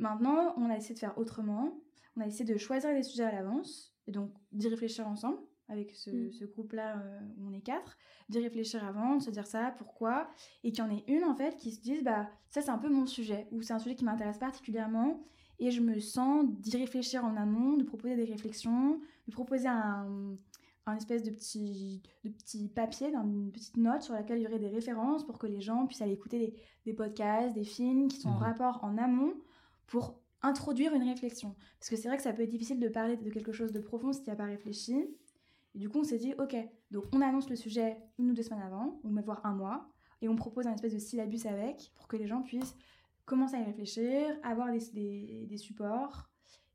Maintenant, 0.00 0.54
on 0.56 0.68
a 0.70 0.76
essayé 0.76 0.94
de 0.94 0.98
faire 0.98 1.16
autrement. 1.18 1.78
On 2.20 2.24
a 2.24 2.26
essayé 2.26 2.44
de 2.44 2.58
choisir 2.58 2.92
les 2.92 3.02
sujets 3.02 3.24
à 3.24 3.32
l'avance, 3.32 3.94
et 4.06 4.12
donc 4.12 4.30
d'y 4.52 4.68
réfléchir 4.68 5.08
ensemble, 5.08 5.38
avec 5.68 5.94
ce, 5.94 6.10
Mm. 6.10 6.32
ce 6.32 6.44
groupe-là 6.44 6.98
euh, 6.98 7.20
où 7.38 7.48
on 7.48 7.52
est 7.52 7.62
quatre, 7.62 7.96
d'y 8.28 8.40
réfléchir 8.40 8.84
avant, 8.84 9.16
de 9.16 9.22
se 9.22 9.30
dire 9.30 9.46
ça, 9.46 9.72
pourquoi, 9.78 10.28
et 10.62 10.70
qu'il 10.72 10.84
y 10.84 10.86
en 10.86 10.90
ait 10.90 11.04
une 11.08 11.24
en 11.24 11.34
fait 11.34 11.56
qui 11.56 11.70
se 11.72 11.80
dise 11.80 12.02
bah 12.04 12.28
ça 12.50 12.60
c'est 12.60 12.70
un 12.70 12.76
peu 12.78 12.90
mon 12.90 13.06
sujet, 13.06 13.48
ou 13.52 13.62
c'est 13.62 13.72
un 13.72 13.78
sujet 13.78 13.94
qui 13.94 14.04
m'intéresse 14.04 14.36
particulièrement, 14.38 15.22
et 15.60 15.70
je 15.70 15.80
me 15.80 15.98
sens 15.98 16.44
d'y 16.58 16.76
réfléchir 16.76 17.24
en 17.24 17.36
amont, 17.36 17.76
de 17.78 17.84
proposer 17.84 18.16
des 18.16 18.24
réflexions, 18.24 19.00
de 19.26 19.32
proposer 19.32 19.68
un, 19.68 20.36
un 20.86 20.96
espèce 20.96 21.22
de 21.22 21.30
petit, 21.30 22.02
de 22.24 22.30
petit 22.30 22.68
papier, 22.68 23.14
une 23.14 23.50
petite 23.52 23.76
note 23.78 24.02
sur 24.02 24.12
laquelle 24.14 24.38
il 24.38 24.42
y 24.42 24.46
aurait 24.46 24.58
des 24.58 24.68
références 24.68 25.24
pour 25.24 25.38
que 25.38 25.46
les 25.46 25.60
gens 25.62 25.86
puissent 25.86 26.02
aller 26.02 26.12
écouter 26.12 26.38
des, 26.38 26.54
des 26.84 26.92
podcasts, 26.94 27.54
des 27.54 27.64
films 27.64 28.08
qui 28.08 28.18
sont 28.20 28.30
en 28.30 28.36
Mhm. 28.36 28.42
rapport 28.42 28.80
en 28.82 28.98
amont 28.98 29.34
pour 29.86 30.19
introduire 30.42 30.94
une 30.94 31.02
réflexion. 31.02 31.54
Parce 31.78 31.90
que 31.90 31.96
c'est 31.96 32.08
vrai 32.08 32.16
que 32.16 32.22
ça 32.22 32.32
peut 32.32 32.42
être 32.42 32.50
difficile 32.50 32.80
de 32.80 32.88
parler 32.88 33.16
de 33.16 33.30
quelque 33.30 33.52
chose 33.52 33.72
de 33.72 33.80
profond 33.80 34.12
si 34.12 34.22
tu 34.22 34.26
n'y 34.26 34.32
as 34.32 34.36
pas 34.36 34.44
réfléchi. 34.44 35.04
Et 35.74 35.78
du 35.78 35.88
coup, 35.88 36.00
on 36.00 36.04
s'est 36.04 36.18
dit, 36.18 36.34
ok, 36.38 36.56
donc 36.90 37.04
on 37.12 37.20
annonce 37.20 37.48
le 37.48 37.56
sujet 37.56 37.98
une 38.18 38.30
ou 38.30 38.34
deux 38.34 38.42
semaines 38.42 38.62
avant, 38.62 39.00
ou 39.04 39.10
même 39.10 39.24
voire 39.24 39.44
un 39.44 39.54
mois, 39.54 39.88
et 40.20 40.28
on 40.28 40.36
propose 40.36 40.66
un 40.66 40.74
espèce 40.74 40.94
de 40.94 40.98
syllabus 40.98 41.46
avec 41.46 41.92
pour 41.94 42.08
que 42.08 42.16
les 42.16 42.26
gens 42.26 42.42
puissent 42.42 42.74
commencer 43.24 43.54
à 43.56 43.60
y 43.60 43.64
réfléchir, 43.64 44.36
avoir 44.42 44.72
des, 44.72 44.80
des, 44.92 45.46
des 45.46 45.56
supports. 45.56 46.28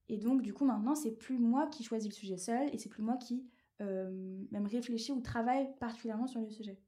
Et 0.07 0.18
donc, 0.18 0.41
du 0.41 0.53
coup, 0.53 0.66
maintenant, 0.66 0.95
c'est 0.95 1.11
plus 1.11 1.39
moi 1.39 1.68
qui 1.68 1.84
choisis 1.84 2.09
le 2.09 2.16
sujet 2.16 2.38
seul, 2.38 2.70
et 2.74 2.78
c'est 2.78 2.89
plus 2.89 3.03
moi 3.03 3.18
qui 3.18 3.45
euh, 3.82 4.45
même 4.51 4.68
réfléchis 4.68 5.11
ou 5.11 5.20
travaille 5.20 5.68
particulièrement 5.80 6.28
sur 6.28 6.39
le 6.39 6.49
sujet. 6.49 6.80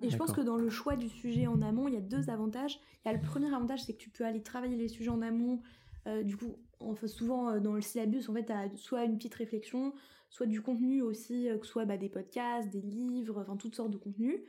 Et 0.00 0.10
je 0.10 0.16
pense 0.16 0.32
que 0.32 0.40
dans 0.40 0.56
le 0.56 0.68
choix 0.68 0.96
du 0.96 1.08
sujet 1.08 1.46
en 1.46 1.62
amont, 1.62 1.88
il 1.88 1.94
y 1.94 1.96
a 1.96 2.00
deux 2.00 2.28
avantages. 2.28 2.78
Il 3.04 3.08
y 3.08 3.10
a 3.10 3.14
le 3.14 3.20
premier 3.20 3.52
avantage, 3.54 3.84
c'est 3.84 3.94
que 3.94 3.98
tu 3.98 4.10
peux 4.10 4.24
aller 4.24 4.42
travailler 4.42 4.76
les 4.76 4.88
sujets 4.88 5.10
en 5.10 5.22
amont. 5.22 5.60
Euh, 6.06 6.22
du 6.22 6.36
coup, 6.36 6.56
on 6.80 6.94
fait 6.94 7.08
souvent 7.08 7.50
euh, 7.50 7.60
dans 7.60 7.72
le 7.72 7.80
syllabus, 7.80 8.28
en 8.28 8.34
fait, 8.34 8.50
as 8.50 8.76
soit 8.76 9.04
une 9.04 9.16
petite 9.16 9.34
réflexion, 9.34 9.94
soit 10.28 10.46
du 10.46 10.60
contenu 10.60 11.00
aussi, 11.00 11.48
euh, 11.48 11.58
que 11.58 11.66
ce 11.66 11.72
soit 11.72 11.84
bah, 11.86 11.96
des 11.96 12.08
podcasts, 12.08 12.68
des 12.68 12.82
livres, 12.82 13.40
enfin 13.40 13.56
toutes 13.56 13.74
sortes 13.74 13.90
de 13.90 13.96
contenus. 13.96 14.40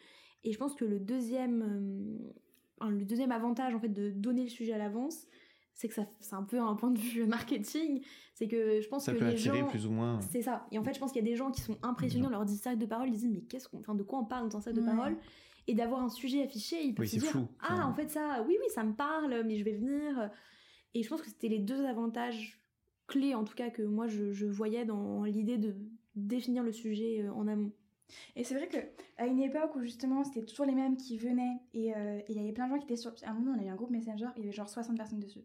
Et 0.43 0.51
je 0.51 0.57
pense 0.57 0.75
que 0.75 0.85
le 0.85 0.99
deuxième, 0.99 2.19
enfin, 2.79 2.91
le 2.91 3.05
deuxième 3.05 3.31
avantage 3.31 3.73
en 3.73 3.79
fait 3.79 3.89
de 3.89 4.11
donner 4.11 4.43
le 4.43 4.49
sujet 4.49 4.73
à 4.73 4.77
l'avance, 4.77 5.25
c'est 5.75 5.87
que 5.89 5.93
ça, 5.93 6.07
c'est 6.21 6.33
un 6.35 6.41
peu 6.43 6.59
un 6.59 6.73
point 6.75 6.89
de 6.89 6.97
vue 6.97 7.25
marketing. 7.27 8.01
C'est 8.33 8.47
que 8.47 8.81
je 8.81 8.87
pense 8.87 9.05
Ça 9.05 9.13
que 9.13 9.19
peut 9.19 9.25
les 9.25 9.33
attirer 9.33 9.59
gens, 9.59 9.67
plus 9.67 9.85
ou 9.85 9.91
moins. 9.91 10.19
c'est 10.21 10.41
ça. 10.41 10.65
Et 10.71 10.79
en 10.79 10.83
fait, 10.83 10.93
je 10.93 10.99
pense 10.99 11.11
qu'il 11.11 11.23
y 11.23 11.27
a 11.27 11.29
des 11.29 11.35
gens 11.35 11.51
qui 11.51 11.61
sont 11.61 11.77
impressionnés, 11.83 12.25
on 12.25 12.29
leur 12.31 12.45
dit 12.45 12.59
de 12.77 12.85
parole, 12.85 13.09
ils 13.09 13.11
disent 13.11 13.27
mais 13.29 13.41
qu'est-ce 13.41 13.69
qu'on, 13.69 13.79
enfin, 13.79 13.93
de 13.93 14.01
quoi 14.03 14.19
on 14.19 14.25
parle 14.25 14.49
dans 14.49 14.57
un 14.57 14.61
cercle 14.61 14.79
de 14.79 14.85
Ouais. 14.85 14.91
parole? 14.95 15.17
Et 15.67 15.73
d'avoir 15.73 16.01
un 16.01 16.09
sujet 16.09 16.43
affiché, 16.43 16.83
il 16.83 16.93
peut 16.95 17.01
Oui, 17.03 17.07
se 17.07 17.15
c'est 17.15 17.19
dire 17.21 17.29
flou. 17.31 17.47
ah 17.59 17.87
en 17.87 17.93
fait 17.93 18.09
ça, 18.09 18.43
oui 18.47 18.55
oui 18.59 18.65
ça 18.73 18.83
me 18.83 18.93
parle, 18.93 19.43
mais 19.45 19.57
je 19.57 19.63
vais 19.63 19.73
venir. 19.73 20.29
Et 20.93 21.01
je 21.03 21.09
pense 21.09 21.21
que 21.21 21.27
c'était 21.27 21.47
les 21.49 21.59
deux 21.59 21.85
avantages 21.85 22.59
clés 23.07 23.33
en 23.35 23.43
tout 23.43 23.55
cas 23.55 23.69
que 23.71 23.81
moi 23.81 24.07
je, 24.07 24.31
je 24.31 24.45
voyais 24.45 24.85
dans 24.85 25.23
l'idée 25.23 25.57
de 25.57 25.75
définir 26.15 26.63
le 26.63 26.71
sujet 26.71 27.23
euh, 27.23 27.33
en 27.33 27.47
amont. 27.47 27.71
Et 28.35 28.43
c'est 28.43 28.55
vrai 28.55 28.67
que 28.67 28.77
à 29.17 29.25
une 29.25 29.39
époque 29.39 29.75
où 29.75 29.81
justement 29.81 30.23
c'était 30.23 30.45
toujours 30.45 30.65
les 30.65 30.75
mêmes 30.75 30.97
qui 30.97 31.17
venaient 31.17 31.59
et 31.73 31.95
euh, 31.95 32.21
il 32.29 32.35
y 32.35 32.39
avait 32.39 32.51
plein 32.51 32.65
de 32.67 32.71
gens 32.73 32.77
qui 32.79 32.85
étaient 32.85 32.95
sur. 32.95 33.13
À 33.23 33.31
un 33.31 33.33
moment, 33.33 33.53
on 33.57 33.61
a 33.61 33.65
eu 33.65 33.69
un 33.69 33.75
groupe 33.75 33.89
Messenger, 33.91 34.27
il 34.35 34.41
y 34.41 34.45
avait 34.45 34.51
genre 34.55 34.69
60 34.69 34.95
personnes 34.97 35.19
dessus. 35.19 35.43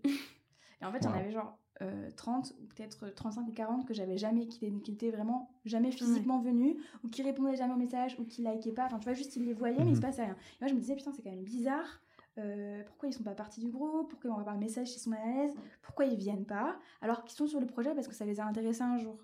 et 0.80 0.84
en 0.84 0.92
fait, 0.92 0.98
il 0.98 1.04
y 1.04 1.08
en 1.08 1.12
Wow. 1.12 1.18
avait 1.20 1.30
genre 1.32 1.58
euh, 1.82 2.11
30 2.16 2.54
ou 2.61 2.66
peut-être 2.66 3.08
35 3.14 3.48
ou 3.48 3.52
40 3.52 3.86
que 3.86 3.94
j'avais 3.94 4.18
jamais, 4.18 4.46
qui 4.46 4.66
étaient, 4.66 5.11
vraiment 5.11 5.50
jamais 5.64 5.90
physiquement 5.92 6.38
venus 6.40 6.76
ou 7.04 7.08
qui 7.08 7.22
répondaient 7.22 7.56
jamais 7.56 7.72
aux 7.72 7.78
messages 7.78 8.16
ou 8.18 8.24
qui 8.24 8.42
likaient 8.42 8.72
pas. 8.72 8.84
Enfin, 8.86 8.98
tu 8.98 9.04
vois, 9.04 9.14
juste 9.14 9.34
ils 9.36 9.44
les 9.46 9.54
voyaient, 9.54 9.84
mais 9.84 9.92
il 9.92 9.96
se 9.96 10.00
Mhm. 10.00 10.06
passait 10.06 10.24
rien. 10.24 10.34
Et 10.34 10.56
moi, 10.61 10.68
je 10.68 10.74
me 10.74 10.80
disais, 10.80 10.96
putain, 10.96 11.12
c'est 11.12 11.22
quand 11.22 11.30
même 11.30 11.42
bizarre. 11.44 12.02
Euh, 12.38 12.82
pourquoi 12.84 13.08
ils 13.08 13.12
sont 13.12 13.22
pas 13.24 13.34
partis 13.34 13.61
du 13.61 13.70
groupe 13.70 14.11
Pourquoi 14.11 14.28
ils 14.28 14.32
envoient 14.32 14.44
pas 14.44 14.52
un 14.52 14.58
message 14.58 14.88
s'ils 14.88 15.00
sont 15.00 15.11
mal 15.11 15.20
à 15.22 15.26
l'aise 15.42 15.54
Pourquoi 15.82 16.04
ils 16.04 16.16
viennent 16.16 16.46
pas 16.46 16.78
Alors 17.00 17.24
qu'ils 17.24 17.36
sont 17.36 17.46
sur 17.46 17.61
le 17.61 17.66
projet 17.66 17.94
parce 17.94 18.08
que 18.08 18.14
ça 18.14 18.24
les 18.24 18.40
a 18.40 18.44
intéressés 18.46 18.82
un 18.82 18.98
jour. 18.98 19.18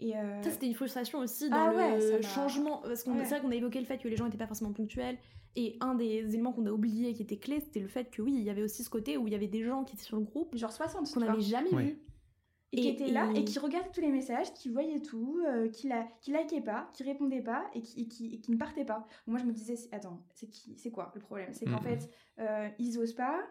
Et 0.00 0.16
euh, 0.16 0.42
Ça, 0.42 0.50
c'était 0.50 0.66
une 0.66 0.74
frustration 0.74 1.18
aussi 1.18 1.50
dans 1.50 1.56
Ah 1.56 1.96
le 1.98 2.22
changement. 2.22 2.78
Parce 2.78 3.04
qu'on 3.04 3.12
Ouais. 3.18 3.24
c'est 3.24 3.34
vrai 3.36 3.40
qu'on 3.40 3.50
a 3.50 3.54
évoqué 3.56 3.78
le 3.80 3.84
fait 3.86 3.98
que 3.98 4.08
les 4.08 4.16
gens 4.16 4.24
n'étaient 4.24 4.38
pas 4.38 4.46
forcément 4.46 4.72
ponctuels. 4.72 5.18
Et 5.56 5.76
un 5.80 5.94
des 5.94 6.32
éléments 6.34 6.52
qu'on 6.52 6.66
a 6.66 6.70
oublié 6.72 7.12
qui 7.12 7.22
était 7.22 7.36
clé, 7.38 7.60
c'était 7.60 7.80
le 7.80 7.88
fait 7.88 8.08
que 8.10 8.22
oui, 8.22 8.32
il 8.34 8.42
y 8.42 8.50
avait 8.50 8.62
aussi 8.62 8.82
ce 8.84 8.88
côté 8.90 9.16
où 9.16 9.26
il 9.26 9.32
y 9.32 9.36
avait 9.36 9.48
des 9.48 9.62
gens 9.64 9.84
qui 9.84 9.94
étaient 9.96 10.04
sur 10.04 10.16
le 10.16 10.22
groupe 10.22 10.56
genre 10.56 10.72
60, 10.72 11.06
tu 11.06 11.12
qu'on 11.14 11.20
n'avait 11.20 11.40
jamais 11.40 11.70
vu. 11.70 11.98
et 12.72 12.76
qui 12.80 12.86
Et- 12.86 12.92
étaient 12.92 13.08
là 13.08 13.28
et- 13.34 13.44
qui 13.44 13.58
regardaient 13.58 13.90
tous 13.92 14.00
les 14.00 14.12
messages, 14.12 14.54
qui 14.54 14.68
voyaient 14.68 15.00
tout, 15.00 15.40
euh, 15.44 15.68
qui, 15.68 15.88
la, 15.88 16.06
qui 16.20 16.32
likaient 16.32 16.60
pas, 16.60 16.88
qui 16.94 17.02
répondaient 17.02 17.42
pas 17.42 17.68
et 17.74 17.82
qui, 17.82 18.02
et 18.02 18.06
qui, 18.06 18.32
et 18.34 18.38
qui 18.40 18.52
ne 18.52 18.56
partaient 18.56 18.84
pas. 18.84 19.08
Moi 19.26 19.40
je 19.40 19.44
me 19.44 19.52
disais, 19.52 19.74
attends, 19.90 20.22
c'est 20.34 20.46
qui, 20.48 20.76
c'est 20.78 20.92
quoi 20.92 21.10
le 21.16 21.20
problème? 21.20 21.52
C'est 21.52 21.64
qu'en 21.64 21.80
Mhm. 21.80 21.82
fait, 21.82 22.10
euh, 22.38 22.68
ils 22.78 22.96
osent 23.00 23.14
pas, 23.14 23.42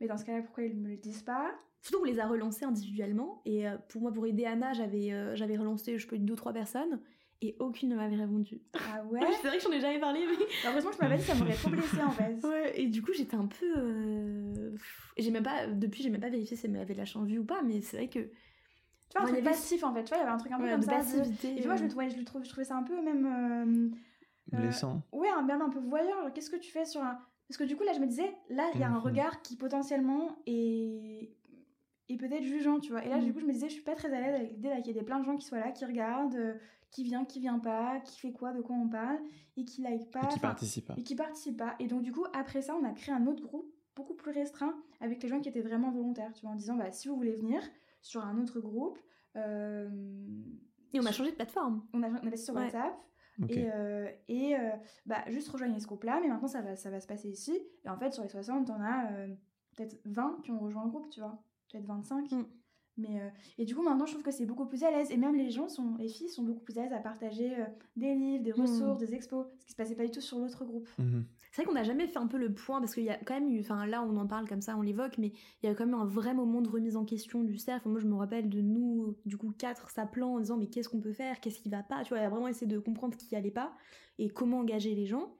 mais 0.00 0.08
dans 0.08 0.16
ce 0.16 0.24
cas-là, 0.24 0.42
pourquoi 0.42 0.64
ils 0.64 0.76
me 0.76 0.88
le 0.88 0.96
disent 0.96 1.22
pas? 1.22 1.52
Surtout 1.80 1.98
qu'on 2.00 2.10
les 2.10 2.18
a 2.20 2.26
relancés 2.26 2.64
individuellement. 2.64 3.40
Et 3.44 3.68
euh, 3.68 3.76
pour 3.88 4.02
moi, 4.02 4.12
pour 4.12 4.26
aider 4.26 4.44
Anna, 4.44 4.72
j'avais 4.72 5.12
euh, 5.12 5.36
j'avais 5.36 5.56
relancé, 5.56 5.98
je 5.98 6.06
peux 6.06 6.18
deux 6.18 6.32
ou 6.32 6.36
trois 6.36 6.52
personnes. 6.52 7.00
Et 7.40 7.54
aucune 7.60 7.90
ne 7.90 7.94
m'avait 7.96 8.16
répondu. 8.16 8.60
Ah 8.74 9.04
ouais 9.10 9.20
c'est 9.40 9.46
vrai 9.46 9.58
que 9.58 9.62
j'en 9.62 9.70
ai 9.70 9.80
jamais 9.80 10.00
parlé, 10.00 10.20
mais. 10.26 10.44
Heureusement 10.68 10.90
que 10.90 10.96
je 10.96 11.02
m'avais 11.02 11.16
dit, 11.18 11.22
ça 11.22 11.34
m'aurait 11.36 11.54
trop 11.54 11.70
blessée 11.70 12.02
en 12.02 12.10
fait. 12.10 12.34
Ouais, 12.44 12.80
et 12.80 12.88
du 12.88 13.00
coup, 13.00 13.12
j'étais 13.12 13.36
un 13.36 13.46
peu. 13.46 13.72
euh, 13.76 14.74
et 15.16 15.22
J'ai 15.22 15.30
même 15.30 15.44
pas. 15.44 15.66
Depuis, 15.68 16.02
j'ai 16.02 16.10
même 16.10 16.20
pas 16.20 16.30
vérifié 16.30 16.56
si 16.56 16.66
elle 16.66 16.72
m'avait 16.72 16.94
lâché 16.94 17.16
en 17.18 17.22
vue 17.24 17.38
ou 17.38 17.44
pas, 17.44 17.62
mais 17.62 17.80
c'est 17.80 17.96
vrai 17.96 18.08
que. 18.08 18.18
Tu 18.18 18.30
vois, 19.14 19.22
un 19.22 19.24
Ouais, 19.26 19.30
truc 19.34 19.46
avait- 19.46 19.50
passif 19.56 19.84
en 19.84 19.94
fait, 19.94 20.02
tu 20.04 20.08
vois, 20.08 20.18
il 20.18 20.20
y 20.20 20.24
avait 20.24 20.32
un 20.32 20.36
truc 20.36 20.52
un 20.52 20.58
peu 20.58 20.64
Ouais, 20.64 20.70
comme 20.72 20.80
de 20.80 20.84
ça. 20.84 20.90
de- 20.92 20.96
passivité. 20.98 21.58
Et 21.58 21.62
vois, 21.64 21.76
je, 21.76 21.80
euh, 21.80 21.84
le 21.84 21.88
trouvais, 21.90 22.10
je, 22.10 22.18
le 22.18 22.24
trouve, 22.24 22.44
je 22.44 22.48
trouvais 22.50 22.64
ça 22.64 22.76
un 22.76 22.82
peu 22.82 23.00
même. 23.00 23.24
euh, 23.26 23.96
Euh, 24.54 24.60
Blessant. 24.62 25.02
Ouais, 25.12 25.28
un- 25.28 25.42
même 25.42 25.62
un 25.62 25.68
peu 25.70 25.78
voyeur. 25.78 26.32
Qu'est-ce 26.34 26.50
que 26.50 26.56
tu 26.56 26.70
fais 26.72 26.84
sur 26.86 27.02
un. 27.02 27.18
Parce 27.48 27.56
que 27.56 27.64
du 27.64 27.76
coup, 27.76 27.84
là, 27.84 27.92
je 27.92 28.00
me 28.00 28.06
disais, 28.06 28.34
là, 28.50 28.68
il 28.74 28.80
y 28.80 28.82
a 28.82 28.88
un 28.90 28.98
regard 28.98 29.40
qui 29.42 29.56
potentiellement 29.56 30.38
est. 30.46 31.30
est 32.08 32.16
peut-être 32.16 32.42
jugeant, 32.42 32.80
tu 32.80 32.90
vois. 32.92 33.04
Et 33.04 33.08
là, 33.08 33.18
du 33.18 33.26
Mhm. 33.26 33.32
coup, 33.34 33.40
je 33.40 33.46
me 33.46 33.52
disais, 33.52 33.68
je 33.68 33.74
suis 33.74 33.82
pas 33.82 33.94
très 33.94 34.12
à 34.12 34.20
l'aise 34.20 34.34
avec 34.34 34.50
l'idée 34.52 34.70
qu'il 34.78 34.86
y 34.88 34.90
ait 34.90 35.00
des 35.00 35.02
plein 35.04 35.18
de 35.20 35.24
gens 35.24 35.36
qui 35.36 35.44
soient 35.46 35.58
là, 35.60 35.70
qui 35.72 35.84
regardent, 35.84 36.34
euh, 36.36 36.54
qui 36.90 37.04
vient, 37.04 37.24
qui 37.24 37.38
vient 37.40 37.58
pas, 37.58 38.00
qui 38.00 38.18
fait 38.18 38.32
quoi, 38.32 38.52
de 38.52 38.60
quoi 38.62 38.74
on 38.76 38.88
parle, 38.88 39.18
et 39.56 39.64
qui 39.64 39.82
like 39.82 40.10
pas. 40.10 40.24
Et 40.24 40.28
qui 40.28 40.38
participe 40.40 40.86
pas. 40.86 40.94
et 40.96 41.02
qui 41.02 41.14
participent 41.14 41.58
pas. 41.58 41.74
Et 41.78 41.86
donc, 41.86 42.02
du 42.02 42.12
coup, 42.12 42.24
après 42.32 42.62
ça, 42.62 42.74
on 42.80 42.84
a 42.84 42.92
créé 42.92 43.14
un 43.14 43.26
autre 43.26 43.42
groupe, 43.42 43.70
beaucoup 43.94 44.14
plus 44.14 44.30
restreint, 44.30 44.74
avec 45.00 45.22
les 45.22 45.28
gens 45.28 45.40
qui 45.40 45.48
étaient 45.48 45.60
vraiment 45.60 45.90
volontaires, 45.90 46.32
tu 46.32 46.42
vois, 46.42 46.50
en 46.52 46.56
disant, 46.56 46.76
bah, 46.76 46.90
si 46.92 47.08
vous 47.08 47.16
voulez 47.16 47.34
venir 47.36 47.60
sur 48.00 48.24
un 48.24 48.40
autre 48.40 48.60
groupe, 48.60 48.98
euh, 49.36 49.90
Et 50.94 51.00
on 51.00 51.06
a 51.06 51.12
changé 51.12 51.30
de 51.30 51.36
plateforme. 51.36 51.84
on, 51.92 52.02
a, 52.02 52.08
on 52.22 52.32
a 52.32 52.36
sur 52.36 52.54
Ouais. 52.54 52.62
WhatsApp, 52.64 52.94
et, 53.50 53.70
euh, 53.72 54.08
et 54.28 54.56
euh, 54.56 54.70
bah, 55.06 55.18
juste 55.28 55.48
rejoignez 55.48 55.78
ce 55.78 55.86
groupe-là, 55.86 56.18
mais 56.20 56.28
maintenant, 56.28 56.48
ça 56.48 56.60
va, 56.62 56.74
ça 56.74 56.90
va 56.90 57.00
se 57.00 57.06
passer 57.06 57.28
ici. 57.28 57.56
Et 57.84 57.88
en 57.88 57.96
fait, 57.96 58.12
sur 58.12 58.22
les 58.24 58.28
60, 58.28 58.68
on 58.70 58.80
a 58.80 59.12
euh, 59.12 59.28
peut-être 59.76 60.00
20 60.06 60.40
qui 60.42 60.50
ont 60.50 60.58
rejoint 60.58 60.84
le 60.84 60.90
groupe, 60.90 61.08
tu 61.10 61.20
vois, 61.20 61.40
peut-être 61.70 61.86
25. 61.86 62.30
Mm. 62.32 62.44
Mais, 63.00 63.20
euh, 63.20 63.28
et 63.58 63.64
du 63.64 63.76
coup, 63.76 63.82
maintenant, 63.82 64.06
je 64.06 64.12
trouve 64.12 64.24
que 64.24 64.32
c'est 64.32 64.44
beaucoup 64.44 64.66
plus 64.66 64.82
à 64.82 64.90
l'aise. 64.90 65.12
Et 65.12 65.16
même 65.16 65.36
les 65.36 65.50
gens, 65.50 65.68
sont, 65.68 65.94
les 65.98 66.08
filles, 66.08 66.28
sont 66.28 66.42
beaucoup 66.42 66.60
plus 66.64 66.76
à 66.78 66.82
l'aise 66.82 66.92
à 66.92 66.98
partager 66.98 67.54
euh, 67.56 67.64
des 67.96 68.14
livres, 68.14 68.42
des 68.42 68.50
Mm. 68.52 68.60
ressources, 68.60 68.98
des 68.98 69.14
expos, 69.14 69.46
ce 69.60 69.66
qui 69.66 69.70
se 69.72 69.76
passait 69.76 69.94
pas 69.94 70.04
du 70.04 70.10
tout 70.10 70.20
sur 70.20 70.38
l'autre 70.38 70.64
groupe. 70.64 70.88
Mhm. 70.98 71.24
C'est 71.52 71.62
vrai 71.62 71.66
qu'on 71.66 71.74
n'a 71.78 71.84
jamais 71.84 72.06
fait 72.08 72.18
un 72.18 72.26
peu 72.26 72.36
le 72.38 72.52
point, 72.52 72.78
parce 72.80 72.94
qu'il 72.94 73.04
y 73.04 73.10
a 73.10 73.16
quand 73.16 73.34
même 73.34 73.48
eu, 73.48 73.60
enfin 73.60 73.86
là 73.86 74.02
on 74.02 74.16
en 74.18 74.26
parle 74.26 74.46
comme 74.46 74.60
ça, 74.60 74.76
on 74.76 74.82
l'évoque, 74.82 75.16
mais 75.16 75.32
il 75.62 75.66
y 75.66 75.68
a 75.68 75.74
quand 75.74 75.86
même 75.86 75.94
un 75.94 76.04
vrai 76.04 76.34
moment 76.34 76.60
de 76.60 76.68
remise 76.68 76.94
en 76.94 77.04
question 77.06 77.42
du 77.42 77.56
cerf. 77.56 77.78
Enfin, 77.80 77.88
moi 77.90 78.00
je 78.00 78.06
me 78.06 78.14
rappelle 78.14 78.48
de 78.50 78.60
nous, 78.60 79.16
du 79.24 79.38
coup 79.38 79.50
quatre 79.56 79.88
s'appelant 79.90 80.34
en 80.34 80.40
disant 80.40 80.58
mais 80.58 80.66
qu'est-ce 80.66 80.88
qu'on 80.90 81.00
peut 81.00 81.14
faire, 81.14 81.40
qu'est-ce 81.40 81.58
qui 81.58 81.70
va 81.70 81.82
pas, 81.82 82.02
tu 82.04 82.10
vois, 82.14 82.18
à 82.22 82.28
vraiment 82.28 82.48
essayer 82.48 82.66
de 82.66 82.78
comprendre 82.78 83.14
ce 83.18 83.24
qui 83.26 83.34
allait 83.34 83.50
pas 83.50 83.72
et 84.18 84.28
comment 84.28 84.58
engager 84.58 84.94
les 84.94 85.06
gens. 85.06 85.34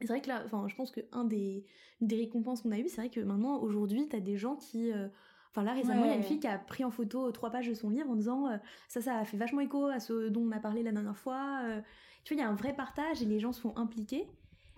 Et 0.00 0.06
C'est 0.06 0.12
vrai 0.12 0.20
que 0.20 0.28
là, 0.28 0.42
enfin 0.44 0.68
je 0.68 0.74
pense 0.76 0.90
que 0.90 1.00
un 1.12 1.24
des, 1.24 1.64
des 2.02 2.16
récompenses 2.16 2.60
qu'on 2.60 2.70
a 2.72 2.78
eues, 2.78 2.88
c'est 2.88 3.00
vrai 3.00 3.10
que 3.10 3.20
maintenant 3.20 3.58
aujourd'hui 3.60 4.08
t'as 4.08 4.20
des 4.20 4.36
gens 4.36 4.56
qui... 4.56 4.92
euh, 4.92 5.08
Enfin 5.56 5.64
là 5.64 5.72
récemment 5.72 6.04
il 6.04 6.10
y 6.10 6.12
a 6.12 6.16
une 6.16 6.22
fille 6.22 6.38
qui 6.38 6.46
a 6.46 6.58
pris 6.58 6.84
en 6.84 6.90
photo 6.90 7.32
trois 7.32 7.48
pages 7.50 7.66
de 7.68 7.72
son 7.74 7.88
livre 7.88 8.10
en 8.10 8.14
disant 8.14 8.46
euh, 8.48 8.58
ça 8.88 9.00
ça 9.00 9.16
a 9.16 9.24
fait 9.24 9.38
vachement 9.38 9.62
écho 9.62 9.86
à 9.86 10.00
ce 10.00 10.28
dont 10.28 10.42
on 10.42 10.52
a 10.52 10.60
parlé 10.60 10.82
la 10.82 10.92
dernière 10.92 11.16
fois. 11.16 11.60
euh. 11.64 11.80
tu 12.24 12.34
vois 12.34 12.42
il 12.42 12.44
y 12.44 12.46
a 12.46 12.50
un 12.50 12.54
vrai 12.54 12.74
partage 12.74 13.22
et 13.22 13.24
les 13.24 13.40
gens 13.40 13.52
sont 13.52 13.74
impliqués. 13.78 14.28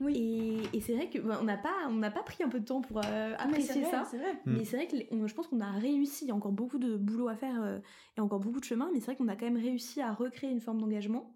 Oui. 0.00 0.62
Et, 0.72 0.76
et 0.76 0.80
c'est 0.80 0.94
vrai 0.94 1.10
que 1.10 1.18
bah, 1.18 1.38
on 1.40 1.44
n'a 1.44 1.56
pas 1.56 1.74
on 1.88 1.94
n'a 1.94 2.12
pas 2.12 2.22
pris 2.22 2.44
un 2.44 2.48
peu 2.48 2.60
de 2.60 2.64
temps 2.64 2.80
pour 2.80 2.98
euh, 2.98 3.34
Ah, 3.36 3.42
apprécier 3.42 3.80
vrai, 3.82 3.90
ça. 3.90 4.04
C'est 4.08 4.18
vrai. 4.18 4.34
Mm. 4.46 4.56
Mais 4.58 4.64
c'est 4.64 4.76
vrai 4.76 4.86
que 4.86 4.96
on- 5.12 5.26
je 5.26 5.34
pense 5.34 5.48
qu'on 5.48 5.60
a 5.60 5.72
réussi. 5.72 6.24
Il 6.26 6.28
y 6.28 6.30
a 6.30 6.36
encore 6.36 6.52
beaucoup 6.52 6.78
de 6.78 6.96
boulot 6.96 7.26
à 7.26 7.34
faire 7.34 7.60
euh, 7.60 7.80
et 8.16 8.20
encore 8.20 8.38
beaucoup 8.38 8.60
de 8.60 8.64
chemin. 8.64 8.88
Mais 8.92 9.00
c'est 9.00 9.06
vrai 9.06 9.16
qu'on 9.16 9.26
a 9.26 9.34
quand 9.34 9.46
même 9.46 9.56
réussi 9.56 10.00
à 10.00 10.12
recréer 10.12 10.50
une 10.52 10.60
forme 10.60 10.80
d'engagement, 10.80 11.34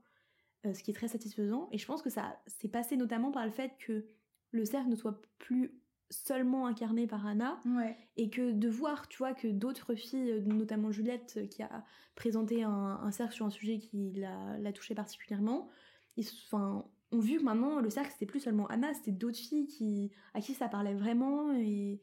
euh, 0.65 0.75
ce 0.75 0.85
qui 0.85 0.93
est 0.93 0.95
très 0.95 1.09
satisfaisant. 1.09 1.69
Et 1.73 1.79
je 1.79 1.87
pense 1.87 2.03
que 2.03 2.11
ça 2.11 2.39
s'est 2.47 2.69
passé 2.69 2.97
notamment 2.97 3.33
par 3.33 3.45
le 3.45 3.51
fait 3.51 3.73
que 3.85 4.07
le 4.53 4.65
cercle 4.65 4.91
ne 4.91 4.95
soit 4.95 5.21
plus 5.41 5.82
seulement 6.13 6.67
incarné 6.67 7.07
par 7.07 7.27
Anna 7.27 7.59
Ouais. 7.67 7.97
et 8.17 8.29
que 8.31 8.53
de 8.53 8.69
voir, 8.69 9.09
tu 9.09 9.19
vois, 9.19 9.33
que 9.35 9.49
d'autres 9.49 9.95
filles, 9.95 10.31
euh, 10.31 10.41
notamment 10.43 10.93
Juliette, 10.93 11.35
euh, 11.39 11.47
qui 11.47 11.63
a 11.63 11.85
présenté 12.15 12.63
un, 12.63 12.71
un 13.03 13.11
cercle 13.11 13.35
sur 13.35 13.47
un 13.47 13.51
sujet 13.51 13.79
qui 13.79 14.13
l'a 14.13 14.73
touché 14.73 14.95
particulièrement, 14.95 15.69
ils, 16.17 16.25
se- 16.25 16.45
enfin, 16.47 16.85
ont 17.11 17.19
vu 17.19 17.39
que 17.39 17.43
maintenant 17.43 17.81
le 17.81 17.89
cercle 17.91 18.11
c'était 18.13 18.27
plus 18.27 18.41
seulement 18.41 18.67
Anna, 18.67 18.93
c'était 18.95 19.11
d'autres 19.13 19.39
filles 19.39 19.67
qui, 19.67 20.11
à 20.35 20.41
qui 20.41 20.53
ça 20.55 20.69
parlait 20.69 20.95
vraiment 20.95 21.53
et, 21.55 22.01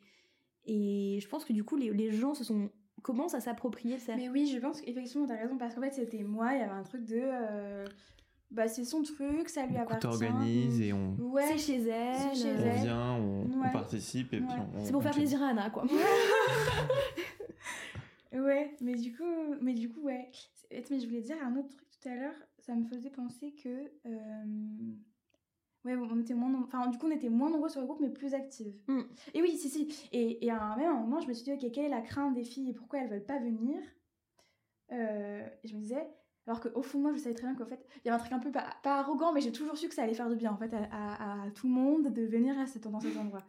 et 0.66 1.20
je 1.22 1.28
pense 1.30 1.46
que 1.46 1.54
du 1.54 1.64
coup 1.64 1.76
les, 1.78 1.92
les 1.92 2.12
gens 2.12 2.34
se 2.34 2.44
sont 2.44 2.70
commencent 3.02 3.34
à 3.34 3.40
s'approprier 3.40 3.94
le 3.96 4.02
cercle. 4.02 4.22
Mais 4.22 4.30
oui, 4.30 4.48
je 4.54 4.60
pense 4.60 4.82
qu'effectivement, 4.82 5.26
t'as 5.26 5.38
raison, 5.38 5.58
parce 5.58 5.74
qu'en 5.74 5.80
fait, 5.82 5.94
c'était 5.94 6.22
moi, 6.24 6.54
il 6.54 6.60
y 6.60 6.64
avait 6.64 6.74
un 6.74 6.84
truc 6.84 7.06
de. 7.06 7.16
euh, 7.22 7.86
bah, 8.52 8.68
c'est 8.68 8.84
son 8.84 9.04
truc, 9.04 9.48
ça 9.50 9.66
lui 9.66 9.78
appartient. 9.78 10.08
t'organises 10.08 10.82
et 10.82 10.92
on, 10.94 11.16
Ouais. 11.20 11.46
C'est 11.48 11.58
chez 11.58 11.88
elle. 11.88 12.16
C'est 12.34 12.42
chez 12.44 12.54
on 12.56 12.60
elle. 12.64 12.82
vient, 12.82 13.14
on, 13.14 13.46
on 13.52 13.72
participe 13.72 14.34
et 14.34 14.42
puis 14.42 14.48
on. 14.76 14.80
C'est 14.84 14.92
pour 14.92 15.00
on 15.02 15.04
faire 15.04 15.14
plaisir 15.14 15.42
à 15.44 15.48
Anna 15.50 15.70
quoi. 15.70 15.86
Ouais, 18.32 18.76
mais 18.82 18.94
du 18.94 19.16
coup, 19.16 19.24
mais 19.62 19.74
du 19.74 19.90
coup, 19.92 20.02
ouais. 20.02 20.30
Mais 20.72 21.00
je 21.00 21.06
voulais 21.08 21.22
dire 21.22 21.38
un 21.44 21.56
autre 21.58 21.70
truc 21.70 21.88
tout 21.90 22.08
à 22.10 22.16
l'heure, 22.16 22.36
ça 22.60 22.76
me 22.76 22.86
faisait 22.86 23.10
penser 23.10 23.54
que. 23.54 23.70
euh, 24.06 24.94
Ouais, 25.86 25.96
on 25.96 26.20
était 26.20 26.34
moins. 26.34 26.54
Enfin, 26.62 26.88
du 26.90 26.98
coup, 26.98 27.08
on 27.08 27.12
était 27.12 27.30
moins 27.30 27.50
nombreux 27.50 27.70
sur 27.70 27.80
le 27.82 27.88
groupe, 27.88 28.02
mais 28.02 28.10
plus 28.10 28.34
actives. 28.34 28.76
Mm. 28.88 29.00
Et 29.34 29.42
oui, 29.42 29.58
si, 29.58 29.70
si. 29.70 29.88
Et, 30.12 30.46
et 30.46 30.52
à 30.52 30.62
un 30.62 30.76
même 30.76 30.92
moment, 30.94 31.22
je 31.22 31.28
me 31.28 31.34
suis 31.34 31.46
dit, 31.46 31.54
ok, 31.54 31.72
quelle 31.72 31.86
est 31.86 31.90
la 31.90 32.02
crainte 32.02 32.36
des 32.36 32.44
filles 32.44 32.70
et 32.70 32.74
pourquoi 32.74 33.00
elles 33.00 33.10
veulent 33.10 33.26
pas 33.26 33.40
venir? 33.40 33.78
Euh, 34.92 35.48
Et 35.64 35.68
je 35.70 35.76
me 35.76 35.80
disais. 35.82 36.06
Alors 36.50 36.62
qu'au 36.62 36.82
fond 36.82 36.98
moi, 36.98 37.14
je 37.14 37.20
savais 37.20 37.36
très 37.36 37.46
bien 37.46 37.54
qu'en 37.54 37.68
fait, 37.68 37.86
il 37.98 38.08
y 38.08 38.10
avait 38.10 38.16
un 38.16 38.20
truc 38.20 38.34
un 38.34 38.40
peu 38.40 38.52
pas, 38.52 38.74
arrogant, 38.84 39.32
mais 39.34 39.40
j'ai 39.40 39.52
toujours 39.52 39.78
su 39.78 39.88
que 39.88 39.94
ça 39.94 40.02
allait 40.02 40.16
faire 40.16 40.30
du 40.30 40.36
bien 40.36 40.52
en 40.52 40.58
fait 40.58 40.74
à, 40.74 41.46
tout 41.54 41.68
le 41.68 41.74
monde 41.74 42.12
de 42.12 42.24
venir 42.24 42.58
à 42.58 42.66
cet, 42.66 42.88
dans 42.88 43.00
cet 43.00 43.16
endroit. 43.18 43.44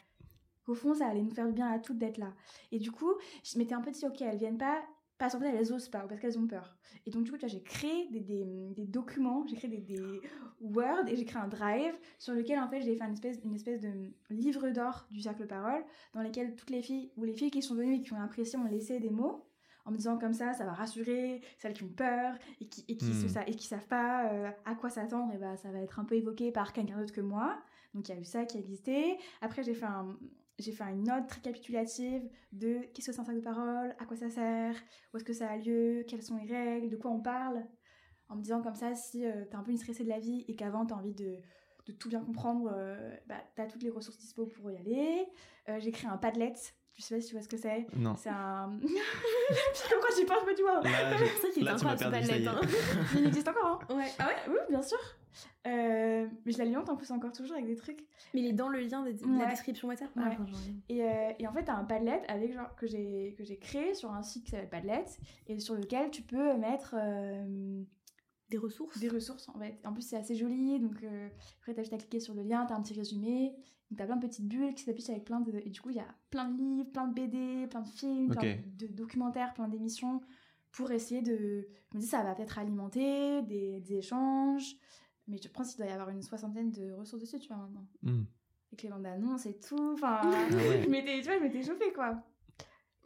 Au 0.66 0.74
fond, 0.74 0.92
ça 0.92 1.06
allait 1.06 1.22
nous 1.22 1.30
faire 1.30 1.46
du 1.46 1.54
bien 1.54 1.66
à 1.66 1.78
toutes 1.78 1.96
d'être 1.96 2.18
là. 2.18 2.34
Et 2.72 2.78
du 2.78 2.92
coup, 2.92 3.14
je 3.42 3.56
m'étais 3.56 3.74
un 3.74 3.80
peu 3.80 3.90
dit, 3.90 4.04
ok, 4.04 4.20
elles 4.20 4.36
viennent 4.36 4.58
pas, 4.58 4.82
parce 5.16 5.32
qu'en 5.32 5.40
fait, 5.40 5.48
elles 5.48 5.72
osent 5.72 5.88
pas, 5.88 6.04
ou 6.04 6.08
parce 6.08 6.20
qu'elles 6.20 6.38
ont 6.38 6.46
peur. 6.46 6.76
Et 7.06 7.10
donc, 7.10 7.24
du 7.24 7.32
coup, 7.32 7.38
j'ai 7.42 7.62
créé 7.62 8.06
des, 8.10 8.20
des, 8.20 8.44
des 8.76 8.86
documents, 8.86 9.46
j'ai 9.46 9.56
créé 9.56 9.70
des, 9.70 9.80
des 9.80 10.20
Word, 10.60 11.08
et 11.08 11.16
j'ai 11.16 11.24
créé 11.24 11.40
un 11.40 11.48
Drive 11.48 11.98
sur 12.18 12.34
lequel, 12.34 12.58
en 12.58 12.68
fait, 12.68 12.82
j'ai 12.82 12.96
fait 12.96 13.04
une 13.04 13.14
espèce, 13.14 13.38
une 13.42 13.54
espèce 13.54 13.80
de 13.80 14.12
livre 14.28 14.68
d'or 14.68 15.06
du 15.10 15.22
cercle 15.22 15.46
parole, 15.46 15.82
dans 16.12 16.20
lequel 16.20 16.54
toutes 16.54 16.70
les 16.70 16.82
filles, 16.82 17.10
ou 17.16 17.24
les 17.24 17.32
filles 17.32 17.50
qui 17.50 17.62
sont 17.62 17.76
venues 17.76 17.94
et 17.94 18.02
qui 18.02 18.12
ont 18.12 18.20
apprécié, 18.20 18.58
ont 18.58 18.64
laissé 18.64 19.00
des 19.00 19.10
mots, 19.10 19.49
en 19.90 19.92
me 19.92 19.96
disant 19.96 20.18
comme 20.18 20.32
ça, 20.32 20.52
ça 20.54 20.64
va 20.64 20.72
rassurer 20.72 21.42
celles 21.58 21.72
qui 21.74 21.82
ont 21.82 21.88
peur, 21.88 22.36
et 22.60 22.68
qui, 22.68 22.84
et 22.88 22.96
qui, 22.96 23.06
Hmm. 23.06 23.28
se, 23.28 23.50
et 23.50 23.54
qui 23.56 23.66
savent 23.66 23.88
pas 23.88 24.32
euh, 24.32 24.50
à 24.64 24.74
quoi 24.76 24.88
s'attendre, 24.88 25.34
et 25.34 25.38
bah, 25.38 25.56
ça 25.56 25.70
va 25.72 25.80
être 25.80 25.98
un 25.98 26.04
peu 26.04 26.14
évoqué 26.14 26.52
par 26.52 26.72
quelqu'un 26.72 26.96
d'autre 26.98 27.12
que 27.12 27.20
moi. 27.20 27.58
Donc, 27.94 28.08
il 28.08 28.14
y 28.14 28.16
a 28.16 28.20
eu 28.20 28.24
ça 28.24 28.44
qui 28.44 28.56
a 28.56 28.60
existé. 28.60 29.18
Après, 29.40 29.62
j'ai 29.64 29.74
fait 29.74 29.86
un 29.86 30.16
j'ai 30.58 30.72
fait 30.72 30.84
une 30.84 31.04
note 31.04 31.30
récapitulative 31.32 32.28
de 32.52 32.80
qu'est-ce 32.92 33.06
que 33.06 33.12
c'est 33.14 33.20
un 33.20 33.24
sac 33.24 33.34
de 33.34 33.40
parole, 33.40 33.94
à 33.98 34.04
quoi 34.04 34.14
ça 34.14 34.28
sert, 34.28 34.74
où 35.12 35.16
est-ce 35.16 35.24
que 35.24 35.32
ça 35.32 35.48
a 35.48 35.56
lieu, 35.56 36.04
quelles 36.06 36.22
sont 36.22 36.36
les 36.36 36.44
règles, 36.46 36.90
de 36.90 36.96
quoi 36.96 37.10
on 37.10 37.20
parle. 37.20 37.64
En 38.28 38.36
me 38.36 38.42
disant 38.42 38.60
comme 38.62 38.74
ça, 38.74 38.94
si 38.94 39.24
euh, 39.24 39.46
t'es 39.46 39.56
un 39.56 39.62
peu 39.62 39.70
une 39.70 39.78
stressée 39.78 40.04
de 40.04 40.10
la 40.10 40.18
vie 40.20 40.44
et 40.48 40.56
qu'avant 40.56 40.84
t'as 40.84 40.96
envie 40.96 41.14
de, 41.14 41.38
de 41.86 41.92
tout 41.92 42.10
bien 42.10 42.20
comprendre, 42.20 42.70
euh, 42.74 43.16
bah, 43.26 43.42
t'as 43.56 43.66
toutes 43.66 43.82
les 43.82 43.88
ressources 43.90 44.18
dispo 44.18 44.46
pour 44.46 44.70
y 44.70 44.76
aller. 44.76 45.26
Euh, 45.70 45.80
j'ai 45.80 45.92
créé 45.92 46.10
un 46.10 46.18
Padlet, 46.18 46.52
je 47.00 47.04
sais 47.06 47.14
pas 47.16 47.20
si 47.20 47.28
tu 47.28 47.34
vois 47.34 47.42
ce 47.42 47.48
que 47.48 47.56
c'est. 47.56 47.86
Non. 47.96 48.14
C'est 48.16 48.28
un. 48.28 48.78
Pourquoi 49.90 50.08
j'y 50.16 50.24
pense, 50.24 50.42
mais 50.46 50.54
tu 50.54 50.62
vois 50.62 50.80
Là, 50.82 51.18
C'est 51.18 51.26
ça 51.26 51.48
qui 51.48 51.60
je- 51.60 51.60
est 51.60 51.64
là, 51.64 51.74
tu 51.76 51.84
m'as 51.84 51.92
incroyable, 51.92 52.26
perdu, 52.26 52.26
ce 52.26 52.30
ça 52.30 52.38
y 52.38 52.42
est. 52.42 52.44
Padlet, 52.44 53.00
hein. 53.02 53.06
Il 53.18 53.26
existe 53.26 53.48
encore, 53.48 53.82
hein 53.88 53.94
Ouais. 53.96 54.06
Ah 54.18 54.26
ouais? 54.28 54.34
Oui, 54.48 54.58
bien 54.68 54.82
sûr. 54.82 54.98
Euh, 55.66 56.26
mais 56.44 56.52
je 56.52 56.58
l'alimente 56.58 56.88
en 56.88 56.96
plus 56.96 57.10
encore 57.12 57.32
toujours 57.32 57.52
avec 57.54 57.66
des 57.66 57.76
trucs. 57.76 58.04
Mais 58.34 58.40
il 58.40 58.46
est 58.46 58.52
dans 58.52 58.68
le 58.68 58.80
lien 58.80 59.02
de, 59.04 59.12
de 59.12 59.24
Ouais. 59.24 59.38
la 59.38 59.46
description 59.50 59.88
WhatsApp 59.88 60.14
Ouais. 60.16 60.22
Ah, 60.26 60.36
Et, 60.88 61.02
euh, 61.04 61.32
et 61.38 61.46
en 61.46 61.52
fait, 61.52 61.64
t'as 61.64 61.74
un 61.74 61.84
Padlet 61.84 62.22
avec 62.28 62.52
genre, 62.52 62.74
que 62.76 62.86
j'ai 62.86 63.34
que 63.36 63.44
j'ai 63.44 63.58
créé 63.58 63.94
sur 63.94 64.12
un 64.12 64.22
site 64.22 64.44
qui 64.44 64.50
s'appelle 64.50 64.68
Padlet 64.70 65.04
et 65.46 65.58
sur 65.60 65.74
lequel 65.74 66.10
tu 66.10 66.22
peux 66.22 66.56
mettre 66.56 66.94
euh, 66.98 67.82
Des 68.48 68.58
ressources 68.58 68.98
des 68.98 69.08
ressources 69.08 69.48
en 69.48 69.58
fait. 69.58 69.78
En 69.84 69.92
plus, 69.92 70.02
c'est 70.02 70.16
assez 70.16 70.34
joli. 70.34 70.80
Donc, 70.80 71.02
euh, 71.04 71.28
après, 71.60 71.74
t'as 71.74 71.82
juste 71.82 71.92
à 71.94 71.98
cliquer 71.98 72.20
sur 72.20 72.34
le 72.34 72.42
lien, 72.42 72.66
t'as 72.66 72.74
un 72.74 72.82
petit 72.82 72.94
résumé. 72.94 73.54
Donc, 73.90 73.98
t'as 73.98 74.06
plein 74.06 74.16
de 74.16 74.26
petites 74.26 74.46
bulles 74.46 74.74
qui 74.74 74.84
s'affichent 74.84 75.10
avec 75.10 75.24
plein 75.24 75.40
de. 75.40 75.52
Et 75.64 75.70
du 75.70 75.80
coup, 75.80 75.90
il 75.90 75.96
y 75.96 76.00
a 76.00 76.14
plein 76.30 76.48
de 76.48 76.56
livres, 76.56 76.90
plein 76.92 77.08
de 77.08 77.14
BD, 77.14 77.66
plein 77.68 77.80
de 77.80 77.88
films, 77.88 78.28
plein 78.28 78.56
de 78.78 78.86
documentaires, 78.86 79.52
plein 79.52 79.68
d'émissions 79.68 80.20
pour 80.72 80.90
essayer 80.92 81.22
de. 81.22 81.66
Je 81.92 81.96
me 81.96 82.00
dis, 82.00 82.06
ça 82.06 82.22
va 82.22 82.34
peut-être 82.34 82.58
alimenter 82.58 83.42
des, 83.42 83.80
des 83.80 83.96
échanges. 83.96 84.76
Mais 85.26 85.38
je 85.42 85.48
pense 85.48 85.70
qu'il 85.70 85.78
doit 85.78 85.90
y 85.90 85.92
avoir 85.92 86.10
une 86.10 86.22
soixantaine 86.22 86.70
de 86.70 86.92
ressources 86.92 87.22
dessus, 87.22 87.40
tu 87.40 87.48
vois, 87.48 87.56
maintenant. 87.56 87.86
Hmm. 88.02 88.24
Avec 88.72 88.82
les 88.82 88.88
bandes 88.88 89.06
annonces 89.06 89.46
et 89.46 89.58
tout. 89.58 89.92
Enfin, 89.94 90.20
ouais. 90.30 90.82
je 90.84 90.88
m'étais, 90.88 91.20
tu 91.20 91.26
vois, 91.26 91.38
je 91.38 91.42
m'étais 91.42 91.62
chauffée, 91.62 91.92
quoi. 91.92 92.22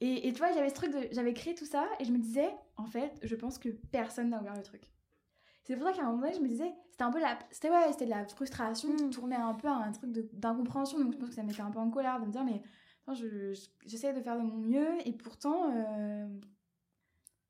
Et, 0.00 0.28
et 0.28 0.32
tu 0.32 0.38
vois, 0.38 0.52
j'avais 0.52 0.68
ce 0.68 0.74
truc 0.74 0.92
de. 0.92 1.08
J'avais 1.12 1.32
créé 1.32 1.54
tout 1.54 1.64
ça 1.64 1.88
et 1.98 2.04
je 2.04 2.12
me 2.12 2.18
disais, 2.18 2.50
en 2.76 2.84
fait, 2.84 3.18
je 3.22 3.34
pense 3.36 3.58
que 3.58 3.70
personne 3.70 4.28
n'a 4.30 4.40
ouvert 4.40 4.54
le 4.54 4.62
truc. 4.62 4.82
C'est 5.64 5.76
pour 5.76 5.86
ça 5.86 5.92
qu'à 5.92 6.02
un 6.02 6.06
moment 6.10 6.18
donné, 6.22 6.34
je 6.34 6.40
me 6.40 6.48
disais, 6.48 6.72
c'était 6.90 7.04
un 7.04 7.10
peu 7.10 7.20
la. 7.20 7.38
C'était 7.50 7.70
ouais, 7.70 7.90
c'était 7.92 8.04
de 8.04 8.10
la 8.10 8.26
frustration 8.26 8.94
qui 8.96 9.04
Mm. 9.04 9.10
tournait 9.10 9.36
un 9.36 9.54
peu 9.54 9.68
à 9.68 9.72
un 9.76 9.92
truc 9.92 10.12
de- 10.12 10.28
d'incompréhension. 10.32 10.98
Donc 11.00 11.12
je 11.12 11.18
pense 11.18 11.30
que 11.30 11.34
ça 11.34 11.42
m'était 11.42 11.60
un 11.62 11.70
peu 11.70 11.78
en 11.78 11.90
colère 11.90 12.20
de 12.20 12.26
me 12.26 12.30
dire, 12.30 12.44
mais 12.44 12.62
attends, 13.02 13.14
je, 13.14 13.52
je- 13.54 13.68
j'essaie 13.86 14.12
de 14.12 14.20
faire 14.20 14.36
de 14.36 14.42
mon 14.42 14.56
mieux 14.58 15.06
et 15.06 15.12
pourtant. 15.12 15.70
euh, 15.72 16.26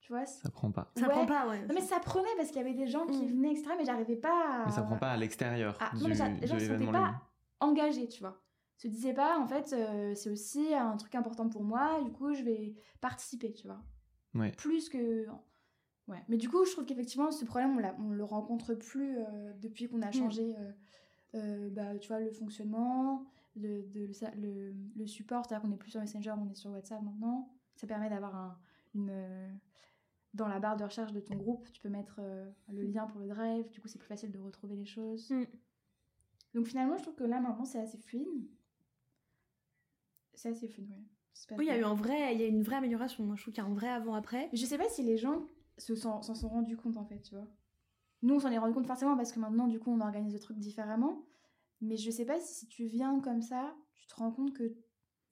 tu 0.01 0.13
vois. 0.13 0.27
Ça 0.27 0.51
prend 0.51 0.71
pas. 0.71 0.93
Ça 0.97 1.07
Ouais. 1.07 1.13
prend 1.13 1.25
pas, 1.27 1.49
ouais. 1.49 1.63
Non, 1.67 1.75
mais 1.75 1.81
ça 1.81 1.99
prenait 1.99 2.29
parce 2.37 2.49
qu'il 2.49 2.59
y 2.59 2.61
avait 2.61 2.75
des 2.75 2.87
gens 2.87 3.07
qui 3.07 3.25
Mm. 3.25 3.29
venaient, 3.31 3.53
etc. 3.53 3.71
Mais 3.79 3.85
j'arrivais 3.85 4.17
pas 4.17 4.63
à. 4.63 4.67
Mais 4.67 4.73
ça 4.73 4.83
prend 4.83 4.97
pas 4.99 5.11
à 5.13 5.17
l'extérieur 5.17 5.77
Ah, 5.81 5.91
non, 5.95 6.03
mais 6.09 6.09
les 6.11 6.47
gens 6.47 6.59
se 6.59 6.67
sentaient 6.67 6.93
pas 6.93 7.21
engagés, 7.61 8.07
tu 8.09 8.21
vois. 8.21 8.41
Se 8.77 8.87
disaient 8.89 9.15
pas, 9.15 9.39
en 9.39 9.47
fait, 9.47 9.73
euh, 9.73 10.15
c'est 10.15 10.31
aussi 10.31 10.75
un 10.75 10.97
truc 10.97 11.15
important 11.15 11.49
pour 11.49 11.63
moi, 11.65 12.01
du 12.03 12.13
coup, 12.13 12.35
je 12.35 12.43
vais 12.43 12.75
participer, 13.01 13.53
tu 13.55 13.67
vois. 13.67 13.81
Ouais. 14.35 14.51
Plus 14.53 14.89
que. 14.89 15.27
Ouais. 16.09 16.23
Mais 16.29 16.37
du 16.37 16.49
coup, 16.49 16.65
je 16.65 16.73
trouve 16.73 16.85
qu'effectivement, 16.85 17.31
ce 17.31 17.45
problème, 17.45 17.77
on, 17.77 17.79
l'a- 17.79 17.97
on 17.99 18.11
le 18.11 18.25
rencontre 18.25 18.75
plus 18.75 19.17
euh, 19.19 19.53
depuis 19.55 19.89
qu'on 19.89 20.03
a 20.03 20.11
changé, 20.13 20.55
euh, 20.57 20.73
euh, 21.35 21.71
bah, 21.71 21.99
tu 21.99 22.09
vois, 22.09 22.21
le 22.21 22.31
fonctionnement, 22.31 23.25
le, 23.57 23.83
de, 23.85 24.05
le, 24.07 24.13
sa- 24.13 24.35
le, 24.35 24.75
le 24.97 25.07
support, 25.07 25.45
c'est-à-dire 25.47 25.63
qu'on 25.67 25.73
est 25.75 25.79
plus 25.79 25.91
sur 25.93 26.01
Messenger, 26.01 26.35
on 26.39 26.51
est 26.51 26.55
sur 26.55 26.71
WhatsApp 26.71 27.03
maintenant. 27.03 27.49
Ça 27.77 27.87
permet 27.87 28.11
d'avoir 28.11 28.37
un, 28.37 28.59
une. 28.95 29.59
dans 30.35 30.47
la 30.49 30.61
barre 30.61 30.77
de 30.77 30.85
recherche 30.85 31.13
de 31.13 31.21
ton 31.21 31.37
groupe, 31.37 31.71
tu 31.73 31.81
peux 31.81 31.89
mettre 31.89 32.21
le 32.69 32.83
lien 32.83 33.07
pour 33.07 33.21
le 33.21 33.27
drive, 33.29 33.69
du 33.71 33.81
coup, 33.81 33.89
c'est 33.89 33.99
plus 33.99 34.07
facile 34.09 34.31
de 34.31 34.39
retrouver 34.39 34.77
les 34.77 34.85
choses. 34.85 35.31
Mm. 35.31 35.45
Donc 36.55 36.67
finalement, 36.67 36.97
je 36.99 37.03
trouve 37.03 37.17
que 37.17 37.25
là, 37.25 37.41
maintenant, 37.41 37.65
c'est 37.65 37.81
assez 37.81 37.99
fluide. 37.99 38.49
C'est 40.35 40.51
assez 40.51 40.69
fluide, 40.69 40.91
pas 41.49 41.57
Oui, 41.57 41.65
il 41.67 41.69
y 41.69 41.71
a 41.71 41.79
eu 41.79 41.85
un 41.85 41.95
vrai, 41.95 42.35
il 42.35 42.41
y 42.41 42.45
a 42.45 42.47
une 42.47 42.63
vraie 42.63 42.77
amélioration. 42.77 43.25
Moi, 43.25 43.37
je 43.37 43.43
trouve 43.43 43.55
qu'il 43.55 43.63
y 43.63 43.67
a 43.67 43.69
un 43.71 43.75
vrai 43.75 43.89
avant-après. 43.89 44.51
Je 44.53 44.65
sais 44.67 44.79
pas 44.79 44.89
si 44.89 45.03
les 45.03 45.17
gens 45.17 45.49
s'en 45.79 46.23
sont 46.23 46.49
rendus 46.49 46.77
compte, 46.77 46.97
en 46.97 47.05
fait, 47.05 47.21
tu 47.23 47.35
vois. 47.35 47.47
Nous, 48.23 48.35
on 48.35 48.41
s'en 48.41 48.51
est 48.51 48.59
rendu 48.59 48.73
compte 48.75 48.87
forcément 48.87 49.17
parce 49.17 49.33
que 49.33 49.41
maintenant, 49.41 49.67
du 49.69 49.79
coup, 49.79 49.91
on 49.91 50.01
organise 50.01 50.33
le 50.33 50.39
truc 50.41 50.59
différemment. 50.59 51.25
Mais 51.81 51.97
je 51.97 52.11
sais 52.11 52.25
pas 52.25 52.41
si, 52.41 52.55
si 52.55 52.67
tu 52.69 52.87
viens 52.87 53.21
comme 53.21 53.43
ça, 53.43 53.75
tu 53.95 54.07
te 54.07 54.15
rends 54.17 54.31
compte 54.33 54.53
que, 54.55 54.75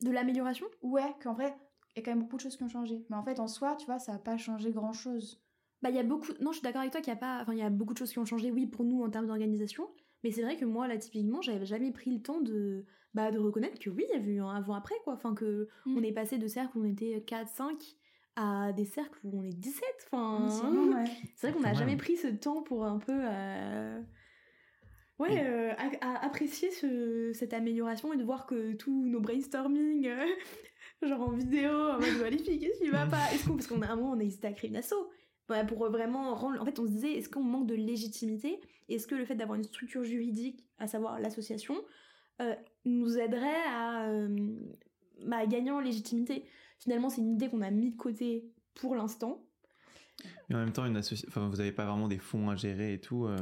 De 0.02 0.10
l'amélioration? 0.10 0.66
Ouais, 0.82 1.14
qu'en 1.22 1.32
vrai, 1.32 1.54
il 1.94 1.98
y 1.98 2.02
a 2.02 2.04
quand 2.04 2.10
même 2.10 2.22
beaucoup 2.24 2.36
de 2.36 2.40
choses 2.42 2.56
qui 2.56 2.62
ont 2.64 2.68
changé. 2.68 3.06
Mais 3.08 3.16
en 3.16 3.22
fait, 3.22 3.38
en 3.40 3.46
soi, 3.46 3.76
tu 3.76 3.86
vois, 3.86 3.98
ça 4.00 4.14
a 4.14 4.18
pas 4.18 4.36
changé 4.36 4.72
grand-chose. 4.72 5.40
Bah, 5.80 5.90
il 5.90 5.96
y 5.96 5.98
a 5.98 6.02
beaucoup. 6.02 6.32
Non, 6.40 6.50
je 6.52 6.58
suis 6.58 6.62
d'accord 6.64 6.80
avec 6.80 6.92
toi 6.92 7.00
qu'il 7.00 7.12
y 7.12 7.16
a 7.16 7.18
pas. 7.18 7.40
Enfin, 7.40 7.52
il 7.52 7.58
y 7.58 7.62
a 7.62 7.70
beaucoup 7.70 7.92
de 7.94 7.98
choses 7.98 8.12
qui 8.12 8.18
ont 8.18 8.24
changé, 8.24 8.50
oui, 8.50 8.66
pour 8.66 8.84
nous 8.84 9.02
en 9.02 9.10
termes 9.10 9.26
d'organisation. 9.26 9.88
Mais 10.24 10.30
c'est 10.32 10.42
vrai 10.42 10.56
que 10.56 10.64
moi, 10.64 10.86
là, 10.88 10.98
typiquement, 10.98 11.40
j'avais 11.40 11.64
jamais 11.66 11.92
pris 11.92 12.12
le 12.14 12.20
temps 12.22 12.40
de, 12.40 12.84
bah, 13.14 13.30
de 13.30 13.38
reconnaître 13.38 13.78
que 13.78 13.90
oui, 13.90 14.04
il 14.08 14.14
y 14.14 14.18
avait 14.18 14.32
eu 14.32 14.40
un 14.40 14.50
avant-après, 14.54 14.94
quoi. 15.04 15.14
Enfin, 15.14 15.34
que 15.34 15.68
Mm. 15.86 15.96
on 15.96 16.02
est 16.02 16.12
passé 16.12 16.38
de 16.38 16.46
cercles 16.48 16.78
où 16.78 16.82
on 16.82 16.84
était 16.84 17.22
4, 17.24 17.48
5 17.48 17.96
à 18.36 18.72
des 18.72 18.84
cercles 18.84 19.18
où 19.24 19.38
on 19.38 19.42
est 19.42 19.52
17. 19.52 19.84
Enfin, 20.10 20.48
C'est 20.48 20.62
bon, 20.66 20.94
ouais. 20.94 21.04
c'est 21.36 21.46
vrai 21.48 21.54
qu'on 21.56 21.60
n'a 21.62 21.74
jamais 21.74 21.96
pris 21.96 22.16
ce 22.16 22.28
temps 22.28 22.62
pour 22.62 22.84
un 22.84 22.98
peu. 22.98 23.12
euh, 23.14 24.00
Ouais, 25.18 25.44
euh, 25.44 25.72
à, 25.76 25.90
à 26.00 26.24
apprécier 26.26 26.70
ce- 26.72 27.32
cette 27.32 27.52
amélioration 27.52 28.12
et 28.12 28.16
de 28.16 28.24
voir 28.24 28.46
que 28.46 28.72
tous 28.72 29.06
nos 29.06 29.20
brainstorming, 29.20 30.06
euh, 30.08 30.26
genre 31.02 31.20
en 31.20 31.30
vidéo, 31.32 31.70
en 31.70 32.00
mode 32.00 32.18
bah, 32.18 32.30
les 32.30 32.38
filles, 32.38 32.58
qu'est-ce 32.58 32.80
qui 32.80 32.88
va 32.90 33.06
pas? 33.06 33.32
Est-ce 33.32 33.44
qu'on, 33.44 33.54
parce 33.54 33.68
qu'on 33.68 33.82
a 33.82 33.88
un 33.88 33.96
moment, 33.96 34.12
on 34.12 34.18
a 34.20 34.24
hésité 34.24 34.48
à 34.48 34.52
créer 34.52 34.70
une 34.70 34.76
asso. 34.76 34.94
Voilà, 35.46 35.64
pour 35.64 35.88
vraiment 35.90 36.34
rendre. 36.34 36.60
En 36.60 36.64
fait, 36.64 36.78
on 36.80 36.86
se 36.86 36.90
disait, 36.90 37.12
est-ce 37.12 37.28
qu'on 37.28 37.42
manque 37.42 37.66
de 37.66 37.74
légitimité? 37.74 38.60
Est-ce 38.88 39.06
que 39.06 39.14
le 39.14 39.24
fait 39.24 39.34
d'avoir 39.36 39.56
une 39.56 39.64
structure 39.64 40.02
juridique, 40.02 40.64
à 40.78 40.88
savoir 40.88 41.20
l'association, 41.20 41.76
euh, 42.40 42.54
nous 42.84 43.16
aiderait 43.18 43.62
à, 43.68 44.08
euh, 44.10 44.28
bah, 45.26 45.36
à 45.38 45.46
gagner 45.46 45.70
en 45.70 45.80
légitimité? 45.80 46.44
Finalement, 46.82 47.08
c'est 47.10 47.20
une 47.20 47.30
idée 47.34 47.48
qu'on 47.48 47.62
a 47.62 47.70
mis 47.70 47.90
de 47.92 47.96
côté 47.96 48.44
pour 48.74 48.96
l'instant. 48.96 49.40
Et 50.50 50.54
en 50.54 50.58
même 50.58 50.72
temps, 50.72 50.84
une 50.84 50.96
associ- 50.98 51.24
enfin, 51.28 51.48
vous 51.48 51.60
avez 51.60 51.70
pas 51.72 51.86
vraiment 51.86 52.08
des 52.08 52.18
fonds 52.18 52.50
à 52.50 52.56
gérer 52.56 52.94
et 52.94 53.00
tout. 53.00 53.26
euh, 53.26 53.36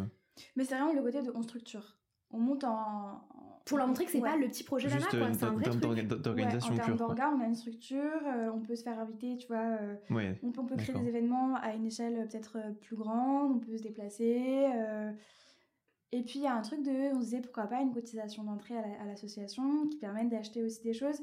Mais 0.56 0.64
c'est 0.64 0.74
vraiment 0.76 0.92
le 0.92 1.02
côté 1.02 1.22
de 1.22 1.30
on 1.34 1.42
structure. 1.42 1.96
On 2.30 2.38
monte 2.38 2.64
en. 2.64 3.22
Pour 3.64 3.78
leur 3.78 3.86
montrer 3.86 4.04
que 4.04 4.10
c'est 4.10 4.20
Ouais. 4.20 4.30
pas 4.30 4.36
le 4.36 4.48
petit 4.48 4.64
projet 4.64 4.88
Juste 4.88 5.10
quoi. 5.10 5.18
euh, 5.20 5.32
C'est 5.32 5.44
un 5.44 5.50
en 5.50 5.54
vrai 5.54 5.64
termes 5.64 5.80
truc. 5.80 5.96
d'orga- 6.08 6.16
d'organisation 6.22 6.74
Ouais, 6.74 6.80
en 6.80 6.84
termes 6.84 6.96
d'orga, 6.98 7.30
on 7.36 7.40
a 7.40 7.46
une 7.46 7.54
structure, 7.54 7.98
euh, 8.26 8.50
on 8.52 8.60
peut 8.60 8.74
se 8.74 8.82
faire 8.82 8.98
inviter, 8.98 9.36
tu 9.36 9.46
vois. 9.46 9.58
euh, 9.80 9.94
Ouais. 10.10 10.38
on, 10.42 10.50
peut- 10.50 10.60
on 10.60 10.66
peut 10.66 10.76
créer 10.76 10.94
des 10.98 11.08
événements 11.08 11.54
à 11.56 11.74
une 11.74 11.86
échelle 11.86 12.26
peut-être 12.28 12.58
plus 12.80 12.96
grande, 12.96 13.52
on 13.52 13.58
peut 13.58 13.76
se 13.76 13.82
déplacer. 13.82 14.66
Euh, 16.12 16.16
Et 16.18 16.22
puis 16.22 16.38
il 16.40 16.42
y 16.42 16.46
a 16.46 16.54
un 16.54 16.62
truc 16.62 16.82
de, 16.82 16.90
on 17.14 17.20
se 17.20 17.26
disait 17.26 17.40
pourquoi 17.40 17.66
pas 17.66 17.80
une 17.80 17.92
cotisation 17.92 18.44
d'entrée 18.44 18.76
à 18.76 18.82
la- 18.86 19.00
à 19.02 19.04
l'association 19.06 19.86
qui 19.88 19.98
permette 19.98 20.28
d'acheter 20.28 20.62
aussi 20.62 20.82
des 20.82 20.92
choses. 20.92 21.20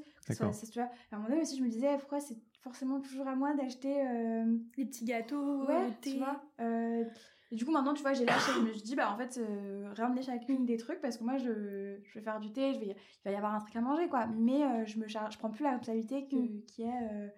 soit- 0.51 0.71
tu 0.71 0.79
vois, 0.79 0.89
à 1.11 1.15
un 1.15 1.17
moment 1.17 1.29
donné 1.29 1.41
aussi 1.41 1.57
je 1.57 1.63
me 1.63 1.69
disais 1.69 1.97
pourquoi 1.97 2.19
c'est 2.19 2.37
forcément 2.61 2.99
toujours 2.99 3.27
à 3.27 3.35
moi 3.35 3.53
d'acheter 3.53 4.01
euh, 4.05 4.57
Les 4.77 4.85
petits 4.85 5.05
gâteaux, 5.05 5.65
Ouais, 5.65 5.87
le 5.87 5.93
thé. 5.95 6.11
tu 6.13 6.17
vois. 6.17 6.41
euh, 6.59 7.05
et 7.49 7.55
du 7.55 7.63
coup, 7.63 7.71
maintenant, 7.71 7.93
tu 7.93 8.01
vois, 8.01 8.11
j'ai 8.11 8.25
lâché. 8.25 8.51
Je 8.57 8.59
me 8.59 8.73
suis 8.73 8.81
dit, 8.81 8.95
bah, 8.97 9.09
en 9.09 9.15
fait, 9.17 9.37
euh, 9.37 9.93
ramener 9.95 10.21
chacune 10.21 10.65
des 10.65 10.75
trucs 10.75 10.99
parce 10.99 11.15
que 11.17 11.23
moi, 11.23 11.37
je, 11.37 11.97
je 12.03 12.13
vais 12.15 12.21
faire 12.21 12.41
du 12.41 12.51
thé, 12.51 12.73
je 12.73 12.79
vais, 12.81 12.87
il 12.87 12.95
va 13.23 13.31
y 13.31 13.35
avoir 13.35 13.55
un 13.55 13.59
truc 13.61 13.73
à 13.77 13.79
manger, 13.79 14.09
quoi. 14.09 14.27
Mais 14.27 14.63
euh, 14.65 14.85
je 14.85 14.99
me 14.99 15.07
charge, 15.07 15.35
je 15.35 15.39
prends 15.39 15.49
plus 15.49 15.63
la 15.63 15.69
responsabilité 15.77 16.27
que, 16.27 16.35
Mm. 16.35 16.65
qui 16.65 16.81
est 16.83 16.87
euh, 17.09 17.29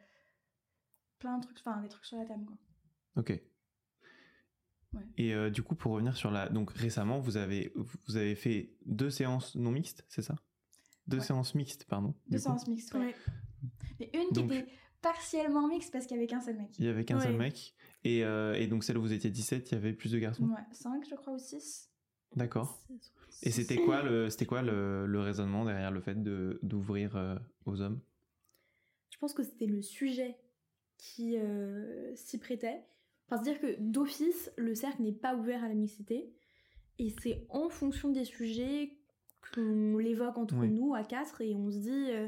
plein 1.19 1.37
de 1.37 1.43
trucs, 1.43 1.59
enfin, 1.59 1.79
des 1.81 1.89
trucs 1.89 2.05
sur 2.05 2.17
la 2.17 2.25
table, 2.25 2.43
quoi. 2.45 2.55
Ok. 3.17 3.39
Ouais. 4.93 5.01
Et 5.17 5.33
euh, 5.35 5.49
du 5.49 5.61
coup, 5.63 5.75
pour 5.75 5.91
revenir 5.93 6.15
sur 6.17 6.31
la. 6.31 6.49
Donc 6.49 6.71
récemment, 6.71 7.19
vous 7.19 7.37
avez, 7.37 7.71
vous 8.07 8.17
avez 8.17 8.35
fait 8.35 8.71
deux 8.85 9.09
séances 9.09 9.55
non 9.55 9.71
mixtes, 9.71 10.03
c'est 10.07 10.21
ça? 10.23 10.35
Deux 11.07 11.17
Ouais. 11.17 11.23
séances 11.23 11.55
mixtes, 11.55 11.85
pardon. 11.85 12.13
Deux 12.29 12.37
coup. 12.37 12.43
séances 12.43 12.67
mixtes, 12.67 12.93
ouais. 12.95 13.15
Mais 13.99 14.09
une 14.13 14.31
Donc- 14.31 14.49
qui 14.51 14.57
était 14.57 14.71
partiellement 15.01 15.67
mixte 15.67 15.91
parce 15.91 16.05
qu'il 16.05 16.15
y 16.17 16.19
avait 16.19 16.27
qu'un 16.27 16.41
seul 16.41 16.57
mec. 16.57 16.69
Il 16.79 16.85
y 16.85 16.87
avait 16.87 17.05
qu'un 17.05 17.19
seul 17.19 17.35
mec. 17.35 17.73
Et, 18.03 18.23
euh, 18.23 18.53
et 18.55 18.67
donc 18.67 18.83
celle 18.83 18.97
où 18.97 19.01
vous 19.01 19.13
étiez 19.13 19.29
17, 19.29 19.71
il 19.71 19.75
y 19.75 19.77
avait 19.77 19.93
plus 19.93 20.11
de 20.11 20.19
garçons? 20.19 20.45
Ouais, 20.47 20.61
cinq, 20.71 21.05
je 21.09 21.15
crois, 21.15 21.33
ou 21.33 21.39
six. 21.39 21.89
D'accord. 22.35 22.81
Et 23.41 23.51
c'était 23.51 23.77
quoi 23.77 24.03
le, 24.03 24.29
c'était 24.29 24.45
quoi 24.45 24.61
le, 24.61 25.05
le 25.05 25.19
raisonnement 25.19 25.65
derrière 25.65 25.91
le 25.91 25.99
fait 26.01 26.21
de 26.21 26.59
d'ouvrir 26.63 27.15
euh, 27.15 27.35
aux 27.65 27.81
hommes? 27.81 27.99
Je 29.11 29.17
pense 29.17 29.33
que 29.33 29.43
c'était 29.43 29.65
le 29.65 29.81
sujet 29.81 30.37
qui 30.97 31.37
euh, 31.37 32.15
s'y 32.15 32.37
prêtait. 32.37 32.83
Enfin, 33.29 33.43
c'est-à-dire 33.43 33.61
que 33.61 33.75
d'office, 33.79 34.51
le 34.57 34.73
cercle 34.73 35.03
n'est 35.03 35.11
pas 35.11 35.35
ouvert 35.35 35.63
à 35.63 35.67
la 35.67 35.75
mixité. 35.75 36.33
Et 36.97 37.09
c'est 37.21 37.45
en 37.49 37.69
fonction 37.69 38.09
des 38.09 38.25
sujets 38.25 38.97
qu'on 39.53 39.97
l'évoque 39.97 40.37
entre 40.37 40.55
Oui. 40.57 40.69
nous 40.69 40.95
à 40.95 41.03
quatre 41.03 41.41
et 41.41 41.55
on 41.55 41.69
se 41.69 41.77
dit, 41.77 42.11
euh, 42.11 42.27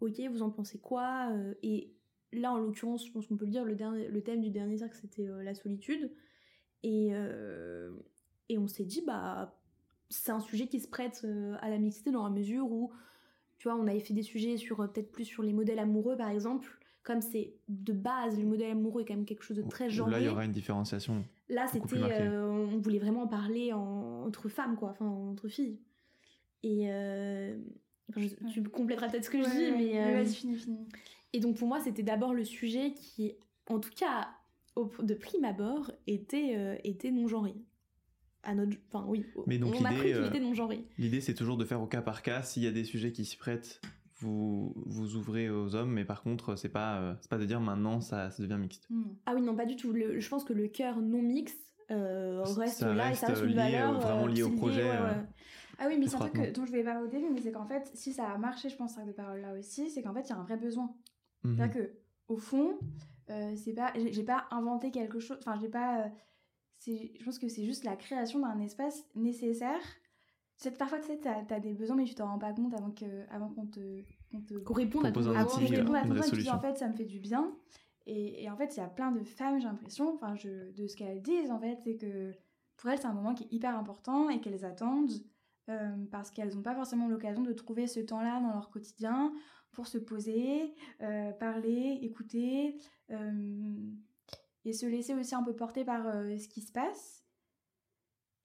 ok, 0.00 0.20
vous 0.30 0.42
en 0.42 0.50
pensez 0.50 0.78
quoi 0.78 1.30
Euh, 1.32 1.54
Et 1.62 1.94
là, 2.32 2.52
en 2.52 2.58
l'occurrence, 2.58 3.06
je 3.06 3.12
pense 3.12 3.26
qu'on 3.26 3.36
peut 3.36 3.46
le 3.46 3.50
dire, 3.50 3.64
le, 3.64 3.74
dernier, 3.74 4.08
le 4.08 4.22
thème 4.22 4.40
du 4.42 4.50
dernier 4.50 4.76
cercle, 4.76 4.96
c'était 5.00 5.26
euh, 5.26 5.42
la 5.42 5.54
solitude. 5.54 6.12
Et, 6.82 7.10
euh, 7.12 7.90
et 8.48 8.58
on 8.58 8.68
s'est 8.68 8.84
dit, 8.84 9.02
bah, 9.06 9.58
c'est 10.10 10.32
un 10.32 10.40
sujet 10.40 10.66
qui 10.66 10.80
se 10.80 10.88
prête 10.88 11.26
à 11.60 11.70
la 11.70 11.78
mixité 11.78 12.10
dans 12.10 12.24
la 12.24 12.30
mesure 12.30 12.70
où, 12.70 12.92
tu 13.58 13.68
vois, 13.68 13.76
on 13.78 13.86
avait 13.86 14.00
fait 14.00 14.14
des 14.14 14.22
sujets 14.22 14.56
sur 14.58 14.76
peut-être 14.76 15.10
plus 15.10 15.24
sur 15.24 15.42
les 15.42 15.52
modèles 15.52 15.78
amoureux, 15.78 16.16
par 16.16 16.28
exemple. 16.28 16.78
Comme 17.02 17.20
c'est 17.20 17.54
de 17.68 17.92
base, 17.92 18.38
le 18.38 18.44
modèle 18.44 18.70
amoureux 18.70 19.02
est 19.02 19.04
quand 19.04 19.14
même 19.16 19.24
quelque 19.24 19.42
chose 19.42 19.56
de 19.56 19.62
très 19.62 19.90
genré. 19.90 20.10
Là, 20.12 20.20
il 20.20 20.26
y 20.26 20.28
aura 20.28 20.44
une 20.44 20.52
différenciation. 20.52 21.24
Là, 21.48 21.66
c'était, 21.66 21.96
euh, 21.96 22.48
on 22.48 22.78
voulait 22.78 23.00
vraiment 23.00 23.22
en 23.22 23.26
parler 23.28 23.72
en- 23.72 24.24
entre 24.26 24.48
femmes, 24.48 24.76
quoi, 24.76 24.90
enfin 24.90 25.06
entre 25.06 25.48
filles. 25.48 25.78
Et 26.62 26.84
euh, 26.92 27.58
enfin, 28.08 28.20
je- 28.20 28.52
tu 28.52 28.62
compléteras 28.62 29.08
peut-être 29.08 29.24
ce 29.24 29.30
que 29.30 29.42
je 29.42 29.48
dis, 29.50 29.56
ouais, 29.56 29.70
mais 29.76 29.92
ouais, 29.94 30.14
euh, 30.22 30.24
finis. 30.26 30.64
et 31.32 31.40
donc 31.40 31.56
pour 31.56 31.66
moi, 31.66 31.80
c'était 31.80 32.04
d'abord 32.04 32.34
le 32.34 32.44
sujet 32.44 32.92
qui, 32.94 33.32
en 33.68 33.80
tout 33.80 33.90
cas, 33.96 34.28
au- 34.76 34.90
de 35.02 35.14
prime 35.14 35.44
abord, 35.44 35.90
était 36.06 36.54
euh, 36.56 36.76
était 36.84 37.10
non 37.10 37.26
genré. 37.26 37.54
À 38.44 38.54
notre, 38.54 38.76
enfin 38.92 39.04
oui, 39.08 39.24
Mais 39.46 39.58
donc 39.58 39.74
on 39.80 39.84
a 39.84 39.90
l'idée, 39.90 40.00
cru 40.12 40.12
qu'il 40.20 40.26
était 40.28 40.40
non 40.40 40.54
genré. 40.54 40.84
L'idée, 40.98 41.20
c'est 41.20 41.34
toujours 41.34 41.56
de 41.56 41.64
faire 41.64 41.80
au 41.82 41.86
cas 41.86 42.02
par 42.02 42.22
cas. 42.22 42.42
S'il 42.42 42.62
y 42.64 42.66
a 42.66 42.72
des 42.72 42.84
sujets 42.84 43.12
qui 43.12 43.24
s'y 43.24 43.36
prêtent, 43.36 43.80
vous 44.22 44.72
vous 44.86 45.16
ouvrez 45.16 45.50
aux 45.50 45.74
hommes. 45.74 45.90
Mais 45.92 46.04
par 46.04 46.22
contre, 46.22 46.56
c'est 46.56 46.68
pas 46.68 46.98
euh, 47.00 47.14
c'est 47.20 47.30
pas 47.30 47.38
de 47.38 47.44
dire 47.44 47.60
maintenant 47.60 48.00
ça, 48.00 48.30
ça 48.30 48.42
devient 48.42 48.58
mixte. 48.58 48.86
Non. 48.90 49.16
Ah 49.26 49.34
oui, 49.34 49.42
non, 49.42 49.54
pas 49.54 49.66
du 49.66 49.76
tout. 49.76 49.92
Le- 49.92 50.18
je 50.20 50.28
pense 50.28 50.44
que 50.44 50.52
le 50.52 50.68
cœur 50.68 50.96
non 51.00 51.20
mixte, 51.22 51.60
euh, 51.90 52.44
Ça 52.44 52.60
reste 52.60 52.82
là 52.82 53.06
et 53.06 53.08
reste 53.10 53.20
ça 53.20 53.26
reste 53.28 53.42
une 53.42 53.48
lié, 53.50 53.58
euh, 53.58 53.62
valeur 53.62 54.00
vraiment 54.00 54.26
lié 54.26 54.42
au 54.42 54.50
projet, 54.50 54.84
ouais, 54.84 54.90
ouais. 54.90 55.26
Ah 55.78 55.86
oui, 55.88 55.96
mais 55.98 56.06
c'est 56.06 56.16
un 56.16 56.20
truc 56.20 56.34
que- 56.34 56.50
dont 56.52 56.64
je 56.64 56.72
vais 56.72 56.84
parler 56.84 57.04
au 57.04 57.08
début, 57.10 57.28
mais 57.32 57.40
c'est 57.40 57.50
qu'en 57.52 57.66
fait, 57.66 57.90
si 57.94 58.12
ça 58.12 58.28
a 58.30 58.38
marché, 58.38 58.68
je 58.68 58.76
pense, 58.76 58.94
cercle 58.94 59.08
de 59.08 59.12
parole 59.14 59.40
là 59.40 59.52
aussi, 59.58 59.90
c'est 59.90 60.02
qu'en 60.02 60.14
fait, 60.14 60.20
il 60.22 60.30
y 60.30 60.32
a 60.32 60.36
un 60.36 60.44
vrai 60.44 60.56
besoin. 60.56 60.94
Mhm. 61.42 61.56
C'est-à-dire 61.56 61.74
que, 61.74 61.92
au 62.28 62.36
fond, 62.36 62.78
euh, 63.30 63.52
c'est 63.56 63.72
pas, 63.74 63.92
j'ai 63.96 64.22
pas 64.22 64.46
inventé 64.52 64.90
quelque 64.90 65.18
chose. 65.18 65.38
Enfin, 65.40 65.58
j'ai 65.60 65.68
pas. 65.68 66.06
je 66.86 67.24
pense 67.24 67.38
que 67.38 67.48
c'est 67.48 67.64
juste 67.64 67.84
la 67.84 67.96
création 67.96 68.40
d'un 68.40 68.58
espace 68.60 69.04
nécessaire. 69.14 69.80
Parfois, 70.70 70.98
tu 71.00 71.06
sais, 71.06 71.18
t'as, 71.18 71.42
t'as 71.42 71.60
des 71.60 71.74
besoins, 71.74 71.96
mais 71.96 72.04
tu 72.04 72.14
t'en 72.14 72.26
rends 72.26 72.38
pas 72.38 72.52
compte 72.52 72.74
avant 72.74 73.48
qu'on 73.48 73.66
te, 73.66 74.02
qu'on 74.30 74.40
te 74.40 74.54
Qu'on 74.54 74.74
réponde 74.74 75.06
à 75.06 75.12
ton 75.12 75.20
Propose 75.20 75.28
un 75.36 75.40
avant 75.40 75.58
besoin, 75.58 75.66
qu'on 75.66 75.74
réponde 75.74 75.96
à 75.96 76.02
ton 76.02 76.08
besoin, 76.08 76.30
tu 76.30 76.42
dis, 76.42 76.50
en 76.50 76.60
fait, 76.60 76.78
ça 76.78 76.88
me 76.88 76.94
fait 76.94 77.04
du 77.04 77.18
bien. 77.18 77.52
Et, 78.06 78.44
et 78.44 78.50
en 78.50 78.56
fait, 78.56 78.76
il 78.76 78.80
y 78.80 78.82
a 78.82 78.88
plein 78.88 79.12
de 79.12 79.22
femmes, 79.22 79.60
j'ai 79.60 79.66
l'impression, 79.66 80.14
enfin, 80.14 80.34
de 80.34 80.86
ce 80.86 80.96
qu'elles 80.96 81.22
disent, 81.22 81.50
en 81.50 81.60
fait, 81.60 81.78
c'est 81.84 81.96
que 81.96 82.32
pour 82.76 82.90
elles, 82.90 82.98
c'est 82.98 83.06
un 83.06 83.12
moment 83.12 83.34
qui 83.34 83.44
est 83.44 83.52
hyper 83.52 83.76
important 83.76 84.28
et 84.28 84.40
qu'elles 84.40 84.64
attendent 84.64 85.12
euh, 85.68 86.04
parce 86.10 86.30
qu'elles 86.30 86.54
n'ont 86.54 86.62
pas 86.62 86.74
forcément 86.74 87.08
l'occasion 87.08 87.42
de 87.42 87.52
trouver 87.52 87.86
ce 87.86 88.00
temps-là 88.00 88.40
dans 88.40 88.52
leur 88.52 88.70
quotidien 88.70 89.32
pour 89.72 89.86
se 89.86 89.98
poser, 89.98 90.74
euh, 91.00 91.32
parler, 91.32 91.98
écouter 92.02 92.76
euh, 93.10 93.90
et 94.64 94.72
se 94.72 94.86
laisser 94.86 95.14
aussi 95.14 95.34
un 95.34 95.42
peu 95.42 95.54
porter 95.54 95.84
par 95.84 96.06
euh, 96.06 96.36
ce 96.38 96.48
qui 96.48 96.60
se 96.60 96.72
passe. 96.72 97.21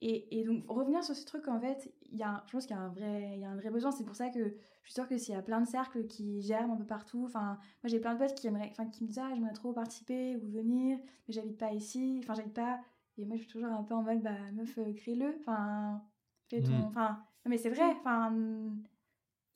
Et, 0.02 0.40
et 0.40 0.44
donc 0.46 0.64
revenir 0.68 1.04
sur 1.04 1.16
ce 1.16 1.26
truc 1.26 1.48
en 1.48 1.60
fait, 1.60 1.92
il 2.12 2.18
y 2.18 2.24
a, 2.24 2.44
je 2.48 2.52
pense 2.52 2.68
qu'il 2.68 2.76
y 2.76 2.80
a 2.80 2.82
un 2.84 2.90
vrai, 2.90 3.32
il 3.36 3.40
y 3.42 3.46
a 3.46 3.50
un 3.50 3.56
vrai 3.56 3.72
besoin. 3.72 3.92
C'est 3.92 4.06
pour 4.06 4.16
ça 4.16 4.30
que 4.30 4.50
je 4.50 4.54
suis 4.84 4.94
sûre 4.94 5.08
que 5.08 5.18
s'il 5.18 5.34
y 5.34 5.38
a 5.38 5.42
plein 5.42 5.60
de 5.62 5.68
cercles 5.68 6.06
qui 6.08 6.42
germent 6.42 6.74
un 6.74 6.78
peu 6.78 6.86
partout, 6.86 7.24
enfin 7.26 7.58
moi 7.84 7.86
j'ai 7.86 8.00
plein 8.00 8.14
de 8.14 8.20
potes 8.20 8.36
qui 8.36 8.46
aimeraient, 8.48 8.70
enfin 8.72 8.86
qui 8.88 9.04
me 9.04 9.08
disent 9.10 9.20
ah 9.20 9.32
j'aimerais 9.34 9.54
trop 9.54 9.74
participer 9.74 10.36
ou 10.38 10.48
venir, 10.50 11.00
mais 11.28 11.34
j'habite 11.34 11.58
pas 11.58 11.74
ici, 11.74 12.20
enfin 12.24 12.36
j'habite 12.36 12.54
pas. 12.54 12.80
Et 13.18 13.26
moi 13.26 13.36
je 13.38 13.42
suis 13.44 13.52
toujours 13.52 13.70
un 13.72 13.84
peu 13.84 13.96
en 13.96 14.04
mode 14.04 14.22
bah 14.22 14.52
meuf 14.54 14.78
euh, 14.78 14.94
crée-le, 14.94 15.36
enfin 15.40 16.02
fais 16.50 16.62
ton, 16.62 16.74
Mhm. 16.74 16.84
enfin 16.90 17.10
non, 17.46 17.50
mais 17.50 17.58
c'est 17.58 17.70
vrai, 17.72 17.86
enfin 18.00 18.32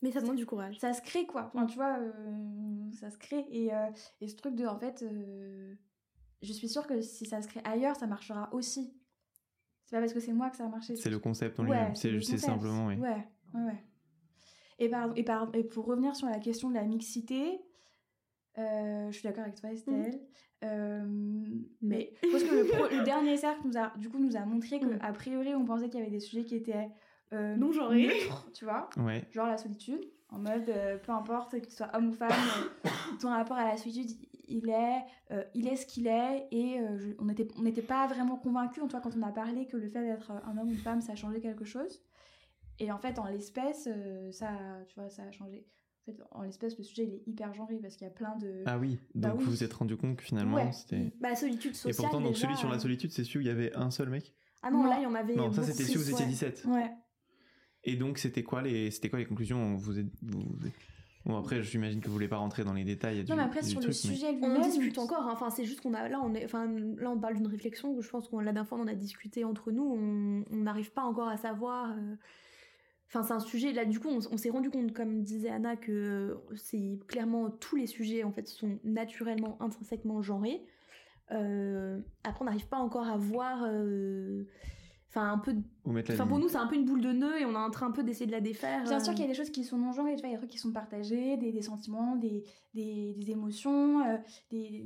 mais 0.02 0.12
ça 0.12 0.22
demande 0.22 0.38
du 0.38 0.46
courage 0.46 0.80
ça 0.80 0.94
se 0.94 1.02
crée 1.02 1.26
quoi. 1.28 1.52
Enfin, 1.54 1.66
tu 1.68 1.76
vois, 1.76 1.98
euh, 2.00 2.92
ça 2.94 3.12
se 3.12 3.18
crée. 3.18 3.46
Et, 3.52 3.74
euh, 3.74 3.90
et 4.20 4.28
ce 4.28 4.36
truc 4.36 4.56
de, 4.56 4.66
en 4.66 4.78
fait, 4.80 5.04
euh, 5.04 5.76
je 6.42 6.54
suis 6.54 6.70
sûre 6.70 6.88
que 6.88 7.02
si 7.02 7.26
ça 7.26 7.42
se 7.42 7.48
crée 7.48 7.62
ailleurs, 7.64 7.96
ça 7.96 8.08
marchera 8.08 8.50
aussi. 8.54 8.94
C'est 9.92 9.98
pas 9.98 10.02
parce 10.04 10.14
que 10.14 10.22
c'est 10.22 10.32
moi 10.32 10.50
que 10.50 10.56
ça 10.56 10.64
a 10.64 10.70
marché. 10.70 10.96
C'est 10.96 11.10
le 11.10 11.20
concept 11.20 11.60
en 11.60 11.64
lui-même. 11.64 11.94
C'est 11.96 12.22
simplement. 12.38 12.88
oui. 12.88 12.96
Ouais, 12.96 13.28
ouais, 13.54 13.62
ouais. 13.66 13.84
Et, 14.80 14.88
par, 14.88 15.12
et, 15.18 15.24
par, 15.24 15.50
et 15.54 15.66
pour 15.66 15.86
revenir 15.86 16.16
sur 16.16 16.28
la 16.28 16.40
question 16.40 16.70
de 16.70 16.76
la 16.76 16.84
mixité, 16.86 17.60
euh, 18.58 19.08
je 19.12 19.18
suis 19.18 19.24
d'accord 19.28 19.44
avec 19.44 19.56
toi, 19.56 19.70
Estelle. 19.72 20.22
Euh, 20.64 21.04
mais 21.82 22.14
je 22.24 22.30
pense 22.30 22.44
que 22.44 22.56
le, 22.56 22.64
pro- 22.66 22.88
le 22.98 23.04
dernier 23.04 23.36
cercle 23.36 23.62
nous 23.68 23.78
a, 23.78 23.92
du 23.98 24.10
coup, 24.10 24.18
nous 24.20 24.38
a 24.38 24.46
montré 24.46 24.80
que 24.80 24.86
Mm. 24.86 25.00
a 25.02 25.12
priori, 25.12 25.54
on 25.56 25.66
pensait 25.66 25.90
qu'il 25.90 26.00
y 26.00 26.04
avait 26.04 26.12
des 26.12 26.20
sujets 26.22 26.46
qui 26.46 26.56
étaient 26.56 26.88
euh, 27.34 27.56
Non 27.58 27.74
genrés. 27.74 28.08
neutres, 28.08 28.50
tu 28.54 28.64
vois 28.64 28.90
Ouais. 28.98 29.28
genre 29.32 29.48
la 29.48 29.58
solitude, 29.58 30.02
en 30.30 30.40
mode 30.40 30.70
euh, 30.70 30.98
peu 31.00 31.12
importe 31.12 31.60
que 31.60 31.66
tu 31.68 31.76
sois 31.76 31.90
homme 31.94 32.10
ou 32.10 32.14
femme, 32.14 32.32
ton 33.20 33.30
rapport 33.30 33.58
à 33.58 33.66
la 33.66 33.78
solitude, 33.78 34.18
il 34.52 34.70
est, 34.70 35.02
euh, 35.32 35.44
il 35.56 35.68
est 35.68 35.76
ce 35.76 35.86
qu'il 35.86 36.08
est, 36.08 36.48
et 36.52 36.80
euh, 36.80 36.98
je- 37.00 37.14
on 37.20 37.26
n'était 37.26 37.48
on 37.58 37.62
n'était 37.64 37.82
pas 37.82 38.06
vraiment 38.08 38.36
convaincus, 38.38 38.84
en 38.84 38.88
tout 38.88 38.96
cas 38.98 39.02
quand 39.02 39.16
on 39.18 39.22
a 39.24 39.32
parlé 39.32 39.66
que 39.68 39.78
le 39.78 39.88
fait 39.90 40.04
d'être 40.06 40.32
un 40.32 40.58
homme 40.58 40.68
ou 40.68 40.72
une 40.72 40.78
femme, 40.78 41.02
ça 41.02 41.14
a 41.14 41.16
changé 41.16 41.40
quelque 41.40 41.66
chose. 41.66 42.02
Et 42.80 42.92
en 42.92 42.98
fait, 42.98 43.20
en 43.20 43.26
l'espèce, 43.28 43.88
euh, 43.92 44.32
ça, 44.32 44.50
tu 44.88 44.96
vois, 44.96 45.10
ça 45.10 45.24
a 45.24 45.32
changé. 45.32 45.66
En 46.08 46.12
fait, 46.12 46.18
en 46.32 46.42
l'espèce, 46.42 46.78
le 46.80 46.84
sujet, 46.84 47.04
il 47.06 47.14
est 47.14 47.24
hyper 47.28 47.54
genré 47.54 47.78
parce 47.80 47.96
qu'il 47.96 48.06
y 48.08 48.10
a 48.10 48.14
plein 48.14 48.36
de... 48.38 48.64
Ah 48.66 48.80
oui. 48.80 48.98
Bah 49.14 49.30
Donc 49.30 49.38
oui. 49.40 49.46
vous 49.46 49.52
vous 49.52 49.64
êtes 49.64 49.74
rendu 49.74 49.96
compte 49.98 50.18
que 50.18 50.24
finalement 50.24 50.56
Ouais. 50.56 50.72
c'était. 50.72 51.14
bah 51.22 51.36
solitude 51.36 51.72
Et 51.72 51.76
sociale 51.76 51.96
pourtant, 51.96 52.22
donc 52.22 52.34
déjà, 52.34 52.48
celui 52.48 52.58
sur 52.58 52.70
la 52.70 52.76
euh, 52.78 52.80
solitude, 52.80 53.12
c'est 53.12 53.24
celui 53.24 53.38
où 53.38 53.42
il 53.42 53.48
y 53.48 53.52
avait 53.52 53.72
un 53.76 53.92
seul 53.92 54.10
mec? 54.10 54.34
Ah 54.64 54.72
non, 54.72 54.84
Non. 54.84 54.90
là 54.90 54.96
il 55.00 55.04
y 55.04 55.06
en 55.06 55.14
avait 55.14 55.36
Non, 55.36 55.52
ça 55.52 55.62
c'était 55.64 55.84
celui 55.84 55.98
où 55.98 56.02
vous 56.02 56.10
étiez 56.12 56.26
ouais. 56.26 56.32
17. 56.32 56.66
Ouais. 56.70 56.92
Et 57.84 57.96
donc 57.98 58.18
c'était 58.18 58.44
quoi 58.44 58.64
les 58.64 58.90
c'était 58.90 59.10
quoi 59.10 59.20
les 59.20 59.26
conclusions? 59.26 59.76
Vous, 59.76 60.00
êtes- 60.00 60.12
vous- 60.24 60.56
Bon 61.26 61.38
après 61.38 61.62
j'imagine 61.62 62.02
que 62.02 62.08
vous 62.08 62.14
voulez 62.14 62.28
pas 62.28 62.38
rentrer 62.38 62.64
dans 62.64 62.74
les 62.74 62.84
détails 62.84 63.24
du, 63.24 63.30
Non, 63.30 63.38
mais 63.38 63.44
après, 63.44 63.62
du 63.62 63.70
sur 63.70 63.80
le 63.80 63.84
truc, 63.86 63.96
sujet 63.96 64.28
on 64.42 64.48
lui-même... 64.48 64.62
discute 64.64 64.98
encore 64.98 65.22
hein. 65.28 65.32
enfin 65.34 65.50
c'est 65.52 65.66
juste 65.66 65.82
qu'on 65.82 65.94
a 65.94 66.10
là 66.10 66.20
on 66.24 66.34
est 66.34 66.44
enfin 66.46 66.66
là 66.98 67.12
on 67.12 67.20
parle 67.20 67.36
d'une 67.36 67.48
réflexion 67.48 67.94
que 67.96 68.02
je 68.02 68.10
pense 68.10 68.28
qu'on 68.28 68.40
la 68.40 68.46
dernière 68.54 68.68
fois 68.68 68.80
on 68.80 68.82
en 68.82 68.88
a 68.88 68.96
discuté 68.96 69.44
entre 69.44 69.72
nous 69.72 69.84
on 69.84 70.44
on 70.52 70.58
n'arrive 70.64 70.92
pas 70.92 71.04
encore 71.04 71.28
à 71.28 71.38
savoir 71.38 71.92
euh, 71.92 72.16
Enfin, 73.14 73.24
c'est 73.24 73.34
un 73.34 73.42
sujet, 73.42 73.74
là, 73.74 73.84
du 73.84 74.00
coup, 74.00 74.08
on, 74.08 74.20
on 74.32 74.38
s'est 74.38 74.50
rendu 74.52 74.70
compte, 74.70 74.94
comme 74.94 75.22
disait 75.22 75.50
Anna, 75.50 75.76
que 75.76 75.92
euh, 75.92 76.36
c'est 76.56 76.98
clairement 77.10 77.50
tous 77.50 77.76
les 77.76 77.86
sujets, 77.86 78.24
en 78.24 78.32
fait, 78.32 78.48
sont 78.48 78.80
naturellement, 78.86 79.58
intrinsèquement 79.62 80.22
genrés. 80.22 80.62
Euh, 81.34 82.00
après, 82.24 82.42
on 82.44 82.46
n'arrive 82.46 82.70
pas 82.70 82.78
encore 82.78 83.10
à 83.10 83.18
voir. 83.18 83.66
euh, 83.66 84.46
Enfin, 85.14 85.30
un 85.34 85.38
peu. 85.40 85.54
de- 85.54 85.62
Enfin, 86.14 86.26
pour 86.26 86.40
nous, 86.40 86.48
c'est 86.48 86.56
un 86.58 86.68
peu 86.68 86.76
une 86.76 86.86
boule 86.86 87.02
de 87.02 87.12
nœud 87.12 87.38
et 87.40 87.46
on 87.46 87.52
est 87.52 87.56
en 87.58 87.70
train 87.70 87.88
un 87.88 87.92
peu 87.92 88.02
d'essayer 88.02 88.28
de 88.28 88.32
la 88.32 88.40
défaire. 88.40 88.84
Bien 88.86 89.00
sûr 89.02 89.12
euh. 89.12 89.14
qu'il 89.14 89.24
y 89.24 89.28
a 89.28 89.30
des 89.30 89.34
choses 89.38 89.50
qui 89.50 89.66
sont 89.66 89.78
non 89.78 89.92
genrées, 89.92 90.16
tu 90.16 90.22
vois, 90.22 90.30
il 90.30 90.32
y 90.32 90.36
a 90.36 90.38
des 90.38 90.42
trucs 90.42 90.52
qui 90.52 90.58
sont 90.58 90.72
partagés, 90.72 91.36
des, 91.36 91.52
des 91.52 91.62
sentiments, 91.62 92.16
des, 92.16 92.44
des, 92.74 93.14
des 93.18 93.32
émotions, 93.32 94.06
euh, 94.08 94.18
des... 94.50 94.86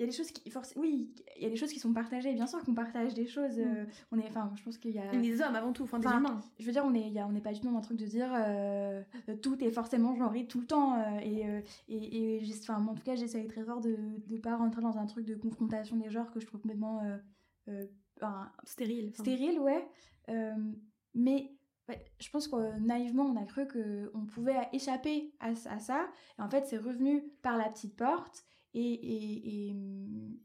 Il 0.00 0.02
y 0.02 0.04
a 0.04 0.06
des 0.06 0.12
choses 0.16 0.30
qui... 0.30 0.48
Forc... 0.50 0.64
Oui, 0.76 1.12
il 1.36 1.42
y 1.42 1.46
a 1.46 1.50
des 1.50 1.56
choses 1.56 1.72
qui 1.72 1.80
sont 1.80 1.92
partagées, 1.92 2.32
bien 2.32 2.46
sûr 2.46 2.62
qu'on 2.62 2.74
partage 2.74 3.14
des 3.14 3.26
choses. 3.26 3.58
euh, 3.58 3.84
on 4.12 4.18
est... 4.20 4.28
Enfin, 4.28 4.52
je 4.54 4.62
pense 4.62 4.78
qu'il 4.78 4.92
y 4.92 4.98
a... 5.00 5.10
On 5.12 5.18
est 5.18 5.20
des 5.22 5.42
hommes 5.42 5.56
avant 5.56 5.72
tout, 5.72 5.82
enfin, 5.82 5.98
des 5.98 6.06
Enfin, 6.06 6.20
humains. 6.20 6.40
Je 6.60 6.64
veux 6.66 6.70
dire, 6.70 6.84
on 6.86 6.94
est, 6.94 7.08
il 7.08 7.12
y 7.12 7.18
a- 7.18 7.26
on 7.26 7.32
n'est 7.32 7.40
pas 7.40 7.52
du 7.52 7.58
tout 7.58 7.68
dans 7.68 7.76
un 7.76 7.80
truc 7.80 7.98
de 7.98 8.06
dire 8.06 8.30
euh, 8.32 9.02
tout 9.42 9.60
est 9.64 9.72
forcément 9.72 10.14
genré 10.14 10.46
tout 10.46 10.60
le 10.60 10.66
temps. 10.66 10.94
euh, 11.00 11.18
et, 11.24 11.48
euh, 11.48 11.60
et, 11.88 12.36
et 12.36 12.42
enfin, 12.60 12.86
en 12.86 12.94
tout 12.94 13.02
cas, 13.02 13.16
j'essaye 13.16 13.48
très 13.48 13.64
fort 13.64 13.80
de 13.80 13.96
ne 14.28 14.38
pas 14.38 14.54
rentrer 14.56 14.82
dans 14.82 14.98
un 14.98 15.06
truc 15.06 15.26
de 15.26 15.34
confrontation 15.34 15.96
des 15.96 16.10
genres 16.10 16.30
que 16.30 16.38
je 16.38 16.46
trouve 16.46 16.60
complètement 16.60 17.02
euh, 17.02 17.16
euh, 17.66 17.86
enfin, 18.20 18.52
Stérile. 18.64 19.08
enfin. 19.10 19.22
stérile, 19.24 19.58
ouais. 19.60 19.86
Euh, 20.28 20.54
mais 21.14 21.52
ouais, 21.88 22.04
je 22.20 22.28
pense 22.30 22.48
que 22.48 22.78
naïvement, 22.80 23.24
on 23.24 23.36
a 23.36 23.44
cru 23.46 23.66
qu'on 23.66 24.26
pouvait 24.26 24.56
échapper 24.72 25.32
à, 25.40 25.48
à 25.70 25.78
ça. 25.78 26.08
Et 26.38 26.42
en 26.42 26.48
fait, 26.50 26.66
c'est 26.66 26.78
revenu 26.78 27.22
par 27.42 27.56
la 27.56 27.68
petite 27.70 27.96
porte. 27.96 28.44
Et, 28.74 28.80
et, 28.82 29.68
et, 29.70 29.74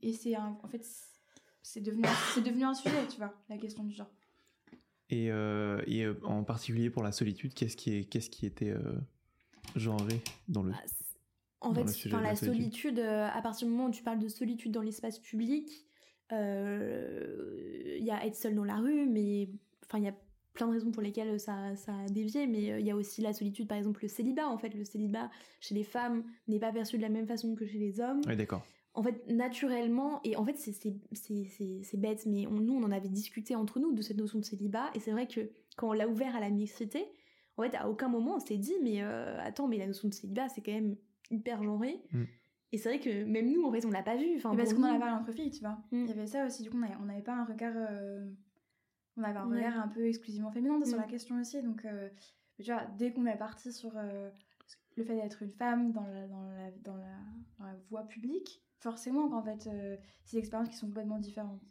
et 0.01 0.13
c'est 0.13 0.35
un- 0.35 0.57
en 0.63 0.67
fait, 0.67 0.85
c'est 1.61 1.81
devenu, 1.81 2.03
c'est 2.33 2.41
devenu 2.43 2.63
un 2.63 2.73
sujet, 2.73 3.05
tu 3.09 3.17
vois, 3.17 3.33
la 3.49 3.57
question 3.57 3.83
du 3.83 3.93
genre. 3.93 4.09
Et, 5.09 5.29
euh, 5.29 5.81
et 5.85 6.03
euh, 6.05 6.17
en 6.23 6.43
particulier 6.43 6.89
pour 6.89 7.03
la 7.03 7.11
solitude, 7.11 7.53
qu'est-ce 7.53 7.75
qui, 7.77 7.97
est, 7.97 8.03
qu'est-ce 8.05 8.29
qui 8.29 8.45
était 8.45 8.69
euh, 8.71 8.95
genré 9.75 10.21
dans 10.47 10.63
le... 10.63 10.71
Bah, 10.71 10.77
en 11.61 11.69
Dans 11.69 11.75
fait, 11.75 11.81
le 11.83 11.91
sujet 11.91 12.15
enfin, 12.15 12.19
de 12.19 12.23
la 12.23 12.29
la 12.31 12.35
solitude? 12.35 12.61
solitude, 12.63 12.99
euh, 12.99 13.27
à 13.27 13.41
partir 13.41 13.67
du 13.67 13.73
moment 13.73 13.87
où 13.89 13.91
tu 13.91 14.03
parles 14.03 14.19
de 14.19 14.27
solitude 14.29 14.71
dans 14.71 14.81
l'espace 14.81 15.19
public, 15.19 15.69
euh, 15.69 15.92
il 17.99 18.03
y 18.03 18.11
a 18.11 18.25
être 18.25 18.35
seul 18.35 18.55
dans 18.55 18.63
la 18.63 18.75
rue, 18.77 19.05
mais 19.05 19.49
enfin, 19.85 19.97
il 19.99 20.05
y 20.05 20.07
a 20.07 20.15
plein 20.53 20.67
de 20.67 20.73
raisons 20.73 20.91
pour 20.91 21.01
lesquelles 21.01 21.39
ça, 21.39 21.75
ça 21.75 21.93
a 21.95 22.05
dévié, 22.09 22.45
mais 22.47 22.71
euh, 22.71 22.79
il 22.79 22.85
y 22.85 22.91
a 22.91 22.95
aussi 22.95 23.21
la 23.21 23.33
solitude, 23.33 23.67
par 23.67 23.77
exemple 23.77 24.01
le 24.03 24.07
célibat. 24.07 24.47
En 24.47 24.57
fait, 24.57 24.73
le 24.75 24.83
célibat 24.85 25.29
chez 25.59 25.73
les 25.73 25.83
femmes 25.83 26.23
n'est 26.47 26.59
pas 26.59 26.71
perçu 26.71 26.97
de 26.97 27.01
la 27.01 27.09
même 27.09 27.25
façon 27.27 27.55
que 27.55 27.65
chez 27.65 27.79
les 27.79 27.99
hommes. 27.99 28.21
Oui, 28.27 28.35
d'accord. 28.35 28.63
En 28.95 29.01
fait, 29.01 29.27
naturellement, 29.27 30.21
et 30.23 30.35
en 30.35 30.45
fait, 30.45 30.55
c'est- 30.57 30.71
c'est 30.71 30.93
c'est- 31.13 31.45
c'est- 31.45 31.79
c'est 31.81 31.97
bête, 31.99 32.27
mais 32.27 32.45
on- 32.45 32.59
nous, 32.59 32.73
on 32.73 32.83
en 32.83 32.91
avait 32.91 33.09
discuté 33.09 33.55
entre 33.55 33.79
nous 33.79 33.91
de 33.93 34.01
cette 34.03 34.17
notion 34.17 34.37
de 34.37 34.45
célibat, 34.45 34.91
et 34.93 34.99
c'est 34.99 35.11
vrai 35.11 35.27
que 35.27 35.49
quand 35.77 35.89
on 35.89 35.93
l'a 35.93 36.07
ouvert 36.07 36.35
à 36.35 36.39
la 36.39 36.51
mixité, 36.51 37.03
en 37.57 37.63
fait, 37.63 37.75
à 37.75 37.89
aucun 37.89 38.07
moment 38.07 38.35
on 38.35 38.39
s'est 38.39 38.57
dit, 38.57 38.75
mais 38.83 39.01
euh, 39.01 39.35
attends, 39.41 39.67
mais 39.67 39.77
la 39.77 39.87
notion 39.87 40.07
de 40.07 40.13
célibat, 40.13 40.47
c'est 40.49 40.61
quand 40.61 40.71
même 40.71 40.95
hyper 41.31 41.63
genré. 41.63 41.99
Mm. 42.11 42.23
Et 42.73 42.77
c'est 42.77 42.89
vrai 42.89 42.99
que 42.99 43.23
même 43.23 43.49
nous, 43.51 43.63
en 43.63 43.71
fait, 43.71 43.85
on 43.85 43.91
l'a 43.91 44.01
pas 44.03 44.17
vu. 44.17 44.35
Enfin, 44.35 44.53
parce 44.55 44.73
qu'on 44.73 44.81
en 44.83 44.95
a 44.95 44.99
parlé 44.99 45.13
entre 45.13 45.31
filles, 45.31 45.51
tu 45.51 45.59
vois. 45.61 45.77
Mm. 45.91 46.03
Il 46.03 46.07
y 46.07 46.11
avait 46.11 46.25
ça 46.27 46.45
aussi, 46.45 46.63
du 46.63 46.69
coup, 46.71 46.77
on 46.77 46.83
avait- 46.83 46.95
on 46.99 47.05
n'avait 47.05 47.21
pas 47.21 47.35
un 47.35 47.45
regard. 47.45 47.73
euh, 47.75 48.27
on 49.15 49.23
avait 49.23 49.37
un 49.37 49.47
Ouais. 49.47 49.57
regard 49.57 49.79
un 49.79 49.87
peu 49.87 50.05
exclusivement 50.07 50.51
féminin 50.51 50.83
sur 50.83 50.97
Mm. 50.97 51.01
la 51.01 51.07
question 51.07 51.39
aussi. 51.39 51.61
Donc, 51.61 51.85
euh, 51.85 52.09
tu 52.59 52.71
vois, 52.71 52.83
dès 52.97 53.13
qu'on 53.13 53.25
est 53.27 53.37
parti 53.37 53.71
sur 53.71 53.91
euh, 53.95 54.29
le 54.97 55.03
fait 55.03 55.15
d'être 55.15 55.43
une 55.43 55.51
femme 55.51 55.91
dans 55.91 56.01
la, 56.07 56.27
dans 56.27 56.41
la, 56.49 56.71
dans 56.83 56.97
la, 56.97 57.15
dans 57.59 57.65
la 57.65 57.75
voie 57.91 58.07
publique, 58.07 58.63
forcément 58.79 59.29
qu'en 59.29 59.43
fait, 59.43 59.67
euh, 59.67 59.95
c'est 60.25 60.37
des 60.37 60.39
expériences 60.39 60.69
qui 60.69 60.75
sont 60.77 60.87
complètement 60.87 61.19
différentes. 61.19 61.61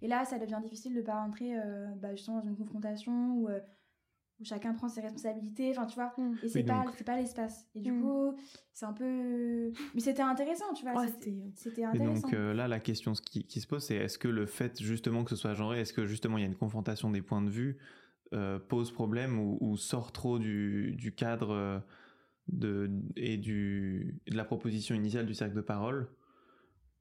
Et 0.00 0.08
là, 0.08 0.24
ça 0.24 0.38
devient 0.40 0.58
difficile 0.60 0.92
de 0.94 1.00
ne 1.00 1.04
pas 1.06 1.14
rentrer 1.22 1.54
bah, 1.98 2.12
justement 2.16 2.38
dans 2.40 2.46
une 2.48 2.56
confrontation 2.56 3.34
où, 3.36 3.48
euh, 3.48 3.60
où 4.42 4.44
chacun 4.44 4.74
prend 4.74 4.88
ses 4.88 5.00
responsabilités. 5.00 5.70
Enfin, 5.70 5.86
tu 5.86 5.94
vois. 5.94 6.12
Mm. 6.18 6.34
Et 6.42 6.48
c'est 6.48 6.58
Oui, 6.60 6.64
pas, 6.66 6.84
c'est 6.98 7.04
pas 7.04 7.16
l'espace. 7.16 7.66
Et 7.74 7.80
du 7.80 7.92
Mm. 7.92 8.00
coup, 8.02 8.36
c'est 8.72 8.84
un 8.86 8.92
peu. 8.92 9.72
Mais 9.94 10.00
c'était 10.00 10.22
intéressant, 10.22 10.72
tu 10.74 10.82
vois. 10.84 10.94
Ouais, 11.00 11.06
c'était- 11.06 11.24
c'était- 11.30 11.50
c'était 11.56 11.82
Et 11.82 11.84
intéressant. 11.86 12.28
donc 12.28 12.34
euh, 12.34 12.52
là, 12.52 12.68
la 12.68 12.80
question 12.80 13.12
qui, 13.12 13.44
qui 13.46 13.60
se 13.60 13.66
pose, 13.66 13.84
c'est 13.84 13.96
est-ce 13.96 14.18
que 14.18 14.28
le 14.28 14.46
fait 14.46 14.82
justement 14.82 15.24
que 15.24 15.30
ce 15.30 15.36
soit 15.36 15.54
genré, 15.54 15.80
est-ce 15.80 15.92
que 15.92 16.06
justement 16.06 16.36
il 16.38 16.42
y 16.42 16.44
a 16.44 16.48
une 16.48 16.56
confrontation 16.56 17.10
des 17.10 17.22
points 17.22 17.42
de 17.42 17.50
vue 17.50 17.78
euh, 18.34 18.58
pose 18.58 18.90
problème 18.90 19.38
ou, 19.38 19.58
ou 19.60 19.76
sort 19.76 20.10
trop 20.12 20.38
du, 20.38 20.92
du 20.96 21.14
cadre 21.14 21.50
euh, 21.50 21.78
de, 22.48 22.90
et 23.16 23.36
du, 23.36 24.20
de 24.26 24.36
la 24.36 24.44
proposition 24.44 24.94
initiale 24.94 25.26
du 25.26 25.34
cercle 25.34 25.54
de 25.54 25.60
parole? 25.60 26.08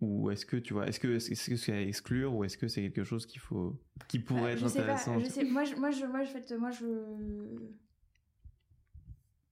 Ou 0.02 0.32
est-ce 0.32 0.48
que 0.48 0.58
tu 0.58 0.74
vois, 0.74 0.88
est-ce 0.88 1.00
que 1.00 1.20
c'est 1.20 1.74
à 1.74 1.80
exclure 1.80 2.34
ou 2.34 2.44
est-ce 2.44 2.58
que 2.58 2.68
c'est 2.68 2.82
quelque 2.82 3.04
chose 3.04 3.28
qu'il 3.28 3.40
faut, 3.40 3.80
qui 4.08 4.18
pourrait 4.18 4.54
Euh, 4.54 4.56
être 4.56 4.62
pas, 4.62 4.68
intéressant 4.68 5.20
je 5.20 5.26
sais, 5.26 5.44
moi, 5.44 5.64
je, 5.64 5.76
moi, 5.76 5.92
je, 5.92 6.06
moi, 6.08 6.24
je, 6.24 6.32
fait, 6.32 6.52
moi, 6.58 6.72
je, 6.72 6.86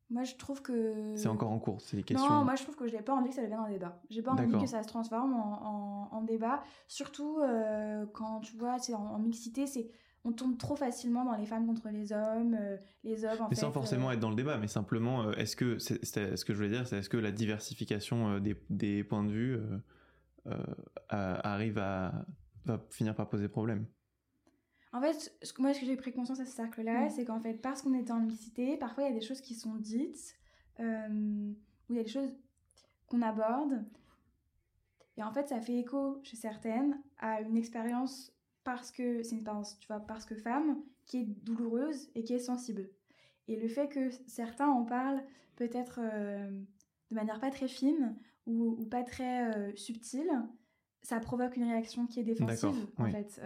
Moi, 0.10 0.24
je 0.24 0.36
trouve 0.38 0.64
que. 0.64 1.14
C'est 1.16 1.28
encore 1.28 1.52
en 1.52 1.60
cours, 1.60 1.80
c'est 1.82 1.98
des 1.98 2.04
questions. 2.04 2.28
Non, 2.28 2.44
moi, 2.44 2.56
je 2.56 2.64
trouve 2.64 2.76
que 2.76 2.88
je 2.88 2.96
n'ai 2.96 3.04
pas 3.04 3.14
envie 3.14 3.30
que 3.30 3.36
ça 3.36 3.44
devienne 3.44 3.60
un 3.60 3.70
débat. 3.70 4.02
J'ai 4.10 4.24
pas 4.24 4.32
envie 4.32 4.52
que 4.52 4.66
ça 4.66 4.82
se 4.82 4.88
transforme 4.88 5.34
en, 5.34 6.10
en, 6.12 6.22
débat. 6.24 6.64
Surtout 6.88 7.40
euh, 7.42 8.08
quand, 8.12 8.40
tu 8.40 8.58
vois, 8.58 8.80
c'est 8.80 8.96
en, 8.96 9.20
mixité, 9.20 9.68
c'est. 9.68 9.92
On 10.26 10.34
tombe 10.34 10.58
trop 10.58 10.76
facilement 10.76 11.24
dans 11.24 11.36
les 11.36 11.46
femmes 11.46 11.66
contre 11.66 11.88
les 11.90 12.12
hommes, 12.12 12.58
euh, 12.60 12.76
les 13.06 13.24
hommes 13.24 13.40
en 13.40 13.48
mais 13.50 13.56
sans 13.56 13.72
forcément 13.72 14.12
être 14.12 14.20
dans 14.20 14.30
le 14.30 14.36
débat, 14.36 14.58
mais 14.58 14.68
simplement, 14.68 15.32
est-ce 15.32 15.56
que, 15.56 15.80
c'est, 15.80 16.04
ce 16.04 16.44
que 16.44 16.52
je 16.54 16.58
voulais 16.58 16.70
dire, 16.70 16.86
c'est 16.86 16.98
est-ce 16.98 17.08
que 17.08 17.16
la 17.16 17.32
diversification 17.32 18.38
des, 18.40 18.62
des, 18.70 19.06
points 19.06 19.24
de 19.24 19.32
vue 19.32 19.58
arrive 21.10 21.78
à, 21.78 22.26
va 22.66 22.86
finir 22.90 23.16
par 23.16 23.30
poser 23.30 23.48
problème 23.48 23.86
en 24.92 25.02
fait, 25.02 25.32
moi, 25.60 25.72
ce 25.72 25.80
que 25.82 25.86
j'ai 25.86 25.96
pris 25.96 26.12
conscience 26.12 26.40
à 26.40 26.46
ce 26.46 26.52
cercle-là, 26.52 27.06
mm. 27.06 27.10
c'est 27.12 27.24
qu'en 27.24 27.40
fait, 27.40 27.54
parce 27.54 27.84
qu'on 27.84 27.94
était 27.94 28.12
en 28.12 28.22
mixité, 28.22 28.76
parfois 28.76 29.04
il 29.04 29.10
y 29.10 29.12
a 29.12 29.20
des 29.20 29.24
choses 29.24 29.40
qui 29.40 29.54
sont 29.54 29.76
dites, 29.76 30.36
euh, 30.80 31.52
où 31.90 31.94
il 31.94 31.98
y 31.98 32.00
a 32.00 32.04
des 32.04 32.10
choses 32.10 32.32
qu'on 33.08 33.22
aborde, 33.22 33.86
et 35.20 35.24
en 35.24 35.32
fait, 35.34 35.50
ça 35.50 35.60
fait 35.60 35.78
écho 35.78 36.20
chez 36.24 36.38
certaines 36.38 36.98
à 37.18 37.42
une 37.42 37.58
expérience 37.58 38.32
parce 38.64 38.90
que 38.90 39.22
c'est 39.22 39.32
une 39.32 39.40
expérience, 39.40 39.78
tu 39.80 39.88
vois, 39.88 40.00
parce 40.00 40.26
que 40.26 40.34
femme, 40.34 40.82
qui 41.06 41.18
est 41.18 41.26
douloureuse 41.44 42.10
et 42.16 42.24
qui 42.24 42.34
est 42.34 42.40
sensible. 42.40 42.90
Et 43.50 43.60
le 43.60 43.68
fait 43.68 43.90
que 43.90 44.10
certains 44.28 44.70
en 44.70 44.86
parlent 44.86 45.24
peut-être 45.58 46.00
euh, 46.02 46.50
de 47.12 47.16
manière 47.16 47.42
pas 47.42 47.52
très 47.52 47.68
fine 47.68 48.16
ou, 48.50 48.86
pas 48.86 49.04
très 49.04 49.54
euh, 49.54 49.76
subtile, 49.76 50.30
ça 51.02 51.20
provoque 51.20 51.56
une 51.56 51.64
réaction 51.64 52.08
qui 52.08 52.20
est 52.20 52.24
défensive, 52.24 52.88
en 52.98 53.10
fait. 53.10 53.40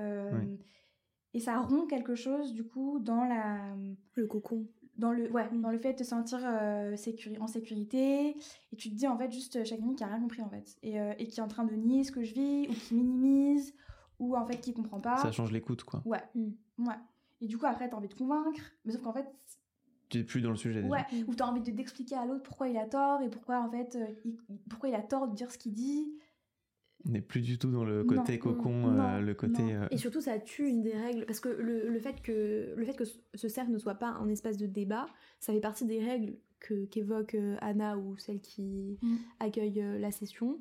Et 1.33 1.39
ça 1.39 1.59
rompt 1.59 1.89
quelque 1.89 2.15
chose, 2.15 2.53
du 2.53 2.63
coup, 2.63 2.99
dans 2.99 3.25
la... 3.25 3.75
Le 4.15 4.27
cocon. 4.27 4.67
Dans 4.97 5.11
le, 5.11 5.31
ouais, 5.31 5.49
dans 5.51 5.71
le 5.71 5.79
fait 5.79 5.93
de 5.93 5.97
te 5.97 6.03
sentir 6.03 6.39
euh, 6.43 6.95
en 7.39 7.47
sécurité. 7.47 8.35
Et 8.71 8.75
tu 8.77 8.91
te 8.91 8.95
dis, 8.95 9.07
en 9.07 9.17
fait, 9.17 9.31
juste 9.31 9.63
chaque 9.65 9.79
qui 9.97 10.03
a 10.03 10.07
rien 10.07 10.19
compris, 10.19 10.43
en 10.43 10.49
fait. 10.49 10.77
Et, 10.83 11.01
euh, 11.01 11.13
et 11.17 11.27
qui 11.27 11.39
est 11.39 11.43
en 11.43 11.47
train 11.47 11.63
de 11.63 11.73
nier 11.73 12.03
ce 12.03 12.11
que 12.11 12.23
je 12.23 12.35
vis, 12.35 12.67
ou 12.69 12.73
qui 12.73 12.93
minimise, 12.93 13.73
ou 14.19 14.37
en 14.37 14.45
fait, 14.45 14.57
qui 14.57 14.73
comprend 14.73 14.99
pas. 14.99 15.17
Ça 15.17 15.31
change 15.31 15.51
l'écoute, 15.51 15.83
quoi. 15.83 16.03
Ouais. 16.05 16.21
Mm. 16.35 16.51
Ouais. 16.87 16.95
Et 17.41 17.47
du 17.47 17.57
coup, 17.57 17.65
après, 17.65 17.89
t'as 17.89 17.97
envie 17.97 18.07
de 18.07 18.13
convaincre. 18.13 18.61
Mais 18.85 18.91
sauf 18.91 19.01
qu'en 19.01 19.13
fait, 19.13 19.27
tu 20.13 20.19
es 20.19 20.23
plus 20.23 20.41
dans 20.41 20.51
le 20.51 20.55
sujet 20.55 20.81
déjà. 20.81 20.93
Ouais, 20.93 21.23
ou 21.27 21.33
t'as 21.35 21.45
envie 21.45 21.61
d'expliquer 21.61 22.15
à 22.15 22.25
l'autre 22.25 22.43
pourquoi 22.43 22.69
il 22.69 22.77
a 22.77 22.85
tort 22.85 23.21
et 23.21 23.29
pourquoi 23.29 23.59
en 23.61 23.69
fait 23.69 23.95
euh, 23.95 24.05
il, 24.25 24.37
pourquoi 24.69 24.89
il 24.89 24.95
a 24.95 25.01
tort 25.01 25.27
de 25.27 25.35
dire 25.35 25.51
ce 25.51 25.57
qu'il 25.57 25.73
dit 25.73 26.13
on 27.05 27.11
n'est 27.11 27.21
plus 27.21 27.41
du 27.41 27.57
tout 27.57 27.69
dans 27.69 27.83
le 27.83 28.05
côté 28.05 28.39
cocon, 28.39 28.97
euh, 28.97 29.19
le 29.19 29.33
côté. 29.33 29.61
Euh, 29.61 29.87
Et 29.91 29.97
surtout, 29.97 30.21
ça 30.21 30.39
tue 30.39 30.69
une 30.69 30.81
des 30.81 30.93
règles 30.93 31.25
parce 31.25 31.41
que 31.41 31.49
le, 31.49 31.89
le, 31.89 31.99
fait 31.99 32.21
que 32.21 32.73
le 32.77 32.85
fait 32.85 32.93
que 32.93 33.03
ce 33.33 33.49
cercle 33.49 33.71
ne 33.71 33.77
soit 33.77 33.95
pas 33.95 34.07
un 34.07 34.29
espace 34.29 34.55
de 34.55 34.67
débat, 34.67 35.07
ça 35.41 35.51
fait 35.51 35.59
partie 35.59 35.85
des 35.85 35.99
règles 35.99 36.37
que 36.61 36.85
qu'évoque 36.85 37.35
Anna 37.59 37.97
ou 37.97 38.15
celle 38.17 38.39
qui 38.39 38.97
mm. 39.01 39.15
accueille 39.41 39.83
la 39.99 40.11
session. 40.11 40.59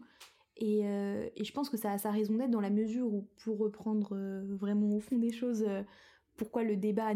Et, 0.56 0.80
et, 0.80 1.44
je 1.44 1.52
pense 1.52 1.70
que 1.70 1.76
ça 1.76 1.92
a 1.92 1.98
sa 1.98 2.10
raison 2.10 2.34
d'être 2.34 2.50
dans 2.50 2.60
la 2.60 2.70
mesure 2.70 3.06
où, 3.06 3.28
pour 3.44 3.58
reprendre 3.58 4.16
vraiment 4.48 4.96
au 4.96 5.00
fond 5.00 5.18
des 5.18 5.30
choses, 5.30 5.64
pourquoi 6.36 6.64
le 6.64 6.74
débat 6.74 7.06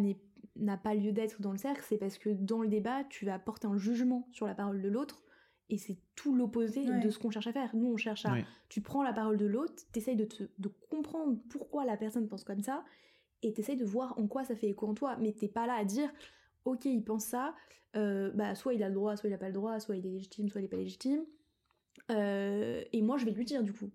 n'a 0.58 0.76
pas 0.76 0.94
lieu 0.94 1.12
d'être 1.12 1.40
dans 1.40 1.52
le 1.52 1.58
cercle, 1.58 1.82
c'est 1.86 1.98
parce 1.98 2.18
que 2.18 2.30
dans 2.30 2.62
le 2.62 2.68
débat, 2.68 3.04
tu 3.04 3.24
vas 3.24 3.38
porter 3.38 3.66
un 3.66 3.76
jugement 3.76 4.28
sur 4.32 4.46
la 4.46 4.54
parole 4.54 4.80
de 4.80 4.88
l'autre 4.88 5.22
et 5.68 5.78
c'est 5.78 5.98
tout 6.14 6.34
l'opposé 6.34 6.84
de 6.84 7.10
ce 7.10 7.18
qu'on 7.18 7.30
cherche 7.30 7.48
à 7.48 7.52
faire. 7.52 7.74
Nous, 7.74 7.92
on 7.92 7.96
cherche 7.96 8.24
à... 8.24 8.36
Tu 8.68 8.80
prends 8.80 9.02
la 9.02 9.12
parole 9.12 9.36
de 9.36 9.46
l'autre, 9.46 9.82
t'essayes 9.92 10.16
de, 10.16 10.24
te, 10.24 10.44
de 10.58 10.68
comprendre 10.90 11.38
pourquoi 11.48 11.84
la 11.84 11.96
personne 11.96 12.28
pense 12.28 12.44
comme 12.44 12.60
ça, 12.60 12.84
et 13.42 13.52
t'essayes 13.52 13.76
de 13.76 13.84
voir 13.84 14.18
en 14.18 14.26
quoi 14.28 14.44
ça 14.44 14.54
fait 14.54 14.68
écho 14.68 14.86
en 14.86 14.94
toi. 14.94 15.16
Mais 15.20 15.32
t'es 15.32 15.48
pas 15.48 15.66
là 15.66 15.74
à 15.74 15.84
dire, 15.84 16.08
ok, 16.64 16.84
il 16.84 17.02
pense 17.02 17.24
ça, 17.24 17.54
euh, 17.96 18.30
bah 18.32 18.54
soit 18.54 18.74
il 18.74 18.82
a 18.82 18.88
le 18.88 18.94
droit, 18.94 19.16
soit 19.16 19.28
il 19.28 19.32
a 19.32 19.38
pas 19.38 19.48
le 19.48 19.54
droit, 19.54 19.80
soit 19.80 19.96
il 19.96 20.06
est 20.06 20.10
légitime, 20.10 20.48
soit 20.48 20.60
il 20.60 20.64
est 20.64 20.68
pas 20.68 20.76
légitime. 20.76 21.24
Euh, 22.10 22.82
et 22.92 23.02
moi, 23.02 23.16
je 23.16 23.24
vais 23.24 23.32
lui 23.32 23.44
dire 23.44 23.62
du 23.62 23.72
coup. 23.72 23.90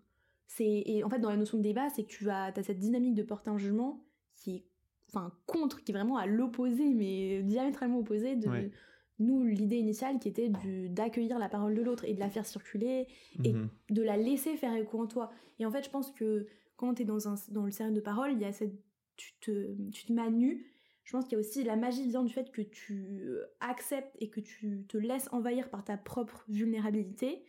C'est 0.48 0.84
et 0.86 1.04
en 1.06 1.10
fait 1.10 1.20
dans 1.20 1.30
la 1.30 1.38
notion 1.38 1.58
de 1.58 1.64
débat, 1.64 1.90
c'est 1.90 2.04
que 2.04 2.10
tu 2.10 2.30
as 2.30 2.48
as 2.48 2.64
cette 2.64 2.80
dynamique 2.80 3.16
de 3.16 3.24
porter 3.24 3.50
un 3.50 3.58
jugement 3.58 4.04
qui 4.36 4.56
est 4.56 4.66
enfin 5.14 5.34
contre, 5.46 5.84
qui 5.84 5.92
est 5.92 5.96
vraiment 5.96 6.18
à 6.18 6.26
l'opposé, 6.26 6.94
mais 6.94 7.44
diamétralement 7.44 8.00
opposé 8.00 8.36
de 8.36 8.72
nous, 9.20 9.44
l'idée 9.44 9.78
initiale 9.78 10.20
qui 10.20 10.28
était 10.28 10.50
d'accueillir 10.90 11.38
la 11.38 11.50
parole 11.50 11.76
de 11.76 11.82
l'autre 11.82 12.06
et 12.06 12.14
de 12.14 12.20
la 12.20 12.30
faire 12.30 12.46
circuler 12.46 13.08
et 13.44 13.54
mhm. 13.54 13.70
de 13.90 14.02
la 14.02 14.18
laisser 14.18 14.58
faire 14.58 14.76
écho 14.76 15.00
en 15.00 15.08
toi. 15.08 15.32
Et 15.60 15.66
en 15.66 15.72
fait, 15.72 15.84
je 15.86 15.90
pense 15.90 16.12
que 16.12 16.48
quand 16.76 16.96
tu 16.96 17.04
es 17.04 17.06
dans, 17.06 17.28
un, 17.28 17.36
dans 17.50 17.66
le 17.66 17.72
cercle 17.72 17.94
de 17.94 18.02
parole, 18.02 18.32
il 18.32 18.40
y 18.40 18.46
a 18.46 18.52
cette, 18.52 18.74
tu, 19.18 19.34
te, 19.40 19.76
tu 19.92 20.06
te 20.06 20.30
nu. 20.30 20.66
Je 21.04 21.12
pense 21.12 21.26
qu'il 21.26 21.34
y 21.34 21.36
a 21.36 21.40
aussi 21.40 21.64
la 21.64 21.76
magie 21.76 22.08
vient 22.08 22.24
du 22.24 22.34
fait 22.34 22.52
que 22.52 22.62
tu 22.62 23.38
acceptes 23.60 24.16
et 24.20 24.30
que 24.30 24.40
tu 24.40 24.86
te 24.88 24.98
laisses 24.98 25.30
envahir 25.32 25.70
par 25.70 25.84
ta 25.84 25.98
propre 25.98 26.44
vulnérabilité. 26.48 27.44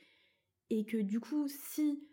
Et 0.68 0.84
que 0.84 0.96
du 0.96 1.20
coup, 1.20 1.48
si 1.48 2.06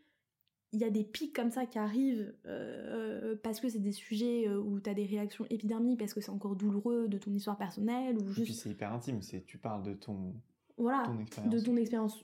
il 0.72 0.80
y 0.80 0.84
a 0.84 0.90
des 0.90 1.04
pics 1.04 1.36
comme 1.36 1.52
ça 1.52 1.66
qui 1.66 1.80
arrivent 1.80 2.34
euh, 2.46 3.36
parce 3.42 3.60
que 3.60 3.70
c'est 3.70 3.80
des 3.80 3.92
sujets 3.92 4.48
euh, 4.48 4.60
où 4.60 4.80
tu 4.80 4.90
as 4.90 4.94
des 4.94 5.06
réactions 5.06 5.46
épidermiques 5.50 6.00
parce 6.00 6.14
que 6.14 6.22
c'est 6.22 6.32
encore 6.32 6.56
douloureux 6.56 7.08
de 7.08 7.18
ton 7.18 7.34
histoire 7.34 7.58
personnelle 7.58 8.18
ou 8.18 8.28
juste... 8.28 8.40
Et 8.40 8.44
puis 8.44 8.54
c'est 8.54 8.70
hyper 8.70 8.94
intime, 8.94 9.22
c'est 9.22 9.46
tu 9.46 9.58
parles 9.58 9.84
de 9.84 9.94
ton 9.94 10.34
voilà, 10.78 11.04
de 11.46 11.60
ton 11.60 11.76
expérience. 11.76 12.24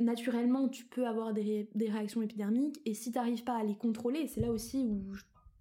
Naturellement, 0.00 0.68
tu 0.68 0.84
peux 0.84 1.06
avoir 1.06 1.32
des, 1.32 1.68
des 1.76 1.88
réactions 1.88 2.20
épidermiques 2.20 2.80
et 2.84 2.94
si 2.94 3.12
tu 3.12 3.18
n'arrives 3.18 3.44
pas 3.44 3.56
à 3.56 3.62
les 3.62 3.76
contrôler, 3.76 4.26
c'est 4.26 4.40
là 4.40 4.50
aussi 4.50 4.84
où 4.84 5.12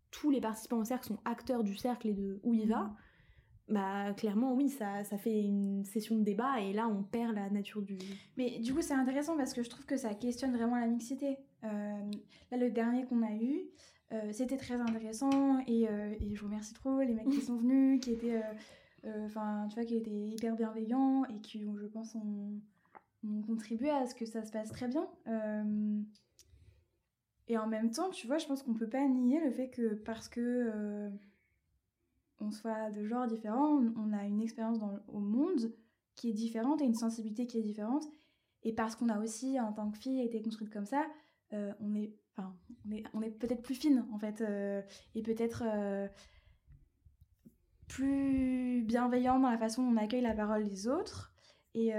tous 0.09 0.31
les 0.31 0.41
participants 0.41 0.79
au 0.79 0.83
cercle 0.83 1.07
sont 1.07 1.19
acteurs 1.23 1.63
du 1.63 1.75
cercle 1.75 2.07
et 2.07 2.13
de 2.13 2.39
où 2.43 2.53
il 2.53 2.67
va. 2.67 2.95
Bah 3.69 4.13
clairement 4.17 4.53
oui, 4.53 4.69
ça, 4.69 5.03
ça 5.03 5.17
fait 5.17 5.41
une 5.41 5.85
session 5.85 6.17
de 6.17 6.23
débat 6.23 6.59
et 6.59 6.73
là 6.73 6.87
on 6.87 7.03
perd 7.03 7.35
la 7.35 7.49
nature 7.49 7.81
du... 7.81 7.97
Mais 8.35 8.59
du 8.59 8.73
coup 8.73 8.81
c'est 8.81 8.93
intéressant 8.93 9.37
parce 9.37 9.53
que 9.53 9.63
je 9.63 9.69
trouve 9.69 9.85
que 9.85 9.97
ça 9.97 10.13
questionne 10.13 10.55
vraiment 10.55 10.75
la 10.75 10.87
mixité. 10.87 11.37
Euh, 11.63 12.11
là 12.51 12.57
le 12.57 12.69
dernier 12.69 13.05
qu'on 13.05 13.21
a 13.23 13.33
eu, 13.33 13.61
euh, 14.11 14.31
c'était 14.31 14.57
très 14.57 14.81
intéressant 14.81 15.59
et, 15.67 15.87
euh, 15.87 16.13
et, 16.19 16.35
je 16.35 16.43
remercie 16.43 16.73
trop 16.73 16.99
les 16.99 17.13
mecs 17.13 17.29
qui 17.29 17.41
sont 17.41 17.57
venus, 17.57 18.01
qui 18.01 18.11
étaient... 18.11 18.41
Enfin 19.25 19.67
tu 19.69 19.75
vois, 19.75 19.85
qui 19.85 19.95
étaient 19.95 20.11
hyper 20.11 20.55
bienveillants 20.55 21.25
et 21.25 21.39
qui 21.41 21.59
je 21.59 21.87
pense 21.87 22.13
ont, 22.13 22.51
ont, 23.25 23.41
contribué 23.41 23.89
à 23.89 24.05
ce 24.05 24.13
que 24.13 24.27
ça 24.27 24.43
se 24.43 24.51
passe 24.51 24.69
très 24.69 24.87
bien. 24.87 25.07
et 27.47 27.57
en 27.57 27.67
même 27.67 27.89
temps, 27.89 28.11
tu 28.11 28.27
vois, 28.27 28.37
je 28.37 28.45
pense 28.45 28.61
qu'on 28.61 28.75
peut 28.75 28.89
pas 28.89 29.07
nier 29.07 29.39
le 29.43 29.49
fait 29.49 29.69
que 29.69 29.95
parce 29.95 30.29
que 30.29 31.09
on 32.41 32.51
soit 32.51 32.91
de 32.91 33.05
genres 33.05 33.27
différents, 33.27 33.81
on 33.95 34.13
a 34.13 34.25
une 34.25 34.41
expérience 34.41 34.79
au 35.07 35.19
monde 35.19 35.71
qui 36.15 36.29
est 36.29 36.33
différente 36.33 36.81
et 36.81 36.85
une 36.85 36.95
sensibilité 36.95 37.47
qui 37.47 37.57
est 37.59 37.63
différente. 37.63 38.05
Et 38.63 38.73
parce 38.73 38.95
qu'on 38.95 39.09
a 39.09 39.19
aussi, 39.19 39.59
en 39.59 39.73
tant 39.73 39.89
que 39.89 39.97
fille, 39.97 40.21
été 40.21 40.41
construite 40.41 40.69
comme 40.69 40.85
ça, 40.85 41.05
euh, 41.53 41.73
on 41.79 41.95
est, 41.95 42.13
enfin, 42.35 42.55
on 43.13 43.21
est, 43.21 43.31
peut-être 43.31 43.61
plus 43.61 43.75
fine 43.75 44.05
en 44.13 44.19
fait, 44.19 44.41
euh, 44.41 44.81
et 45.15 45.21
peut-être 45.21 45.63
euh, 45.65 46.07
plus 47.87 48.83
bienveillant 48.83 49.39
dans 49.39 49.49
la 49.49 49.57
façon 49.57 49.83
dont 49.83 49.97
on 49.97 50.03
accueille 50.03 50.21
la 50.21 50.35
parole 50.35 50.63
des 50.63 50.87
autres. 50.87 51.33
Et 51.73 51.93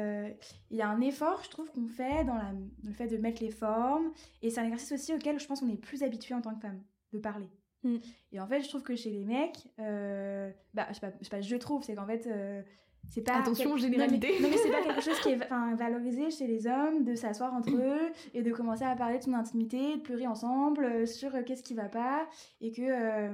il 0.71 0.77
y 0.77 0.83
a 0.83 0.89
un 0.89 1.01
effort, 1.01 1.43
je 1.45 1.49
trouve, 1.49 1.71
qu'on 1.71 1.89
fait 1.89 2.25
dans 2.25 2.39
le 2.85 2.93
fait 2.93 3.07
de 3.07 3.17
mettre 3.17 3.43
les 3.43 3.51
formes. 3.51 4.13
Et 4.43 4.51
c'est 4.51 4.61
un 4.61 4.65
exercice 4.65 4.93
aussi 4.93 5.15
auquel 5.15 5.41
je 5.41 5.47
pense 5.47 5.61
qu'on 5.61 5.69
est 5.71 5.79
plus 5.79 6.03
habitué 6.03 6.35
en 6.35 6.43
tant 6.43 6.55
que 6.55 6.61
femme, 6.61 6.83
de 7.15 7.19
parler. 7.19 7.49
Mm. 7.85 7.97
Et 8.33 8.41
en 8.41 8.47
fait, 8.47 8.63
je 8.63 8.69
trouve 8.69 8.83
que 8.83 8.95
chez 8.95 9.11
les 9.11 9.25
mecs, 9.25 9.59
euh, 9.79 10.51
bah, 10.75 10.87
je 10.91 10.95
sais 10.95 11.01
pas, 11.01 11.13
je, 11.21 11.25
sais 11.25 11.31
pas, 11.31 11.41
je 11.41 11.57
trouve, 11.57 11.83
c'est 11.83 11.95
qu'en 11.95 12.07
fait, 12.07 12.27
euh, 12.27 12.63
c'est 13.09 13.23
pas. 13.23 13.39
Attention, 13.39 13.77
généralité. 13.77 14.41
Non, 14.41 14.49
mais, 14.49 14.57
c'est 14.57 14.71
pas 14.71 14.83
quelque 14.83 15.03
chose 15.03 15.19
qui 15.21 15.31
est 15.31 15.37
valorisé 15.77 16.31
chez 16.31 16.47
les 16.47 16.67
hommes 16.67 17.05
de 17.05 17.15
s'asseoir 17.15 17.53
entre 17.55 17.75
eux 17.75 18.13
et 18.35 18.43
de 18.43 18.53
commencer 18.53 18.85
à 18.85 18.95
parler 18.95 19.19
de 19.19 19.25
son 19.25 19.35
intimité, 19.35 19.97
de 19.97 20.01
pleurer 20.01 20.27
ensemble 20.27 20.85
euh, 20.85 21.07
sur 21.07 21.33
qu'est-ce 21.45 21.63
qui 21.63 21.75
va 21.75 21.89
pas 21.89 22.27
et 22.61 22.73
que 22.73 23.31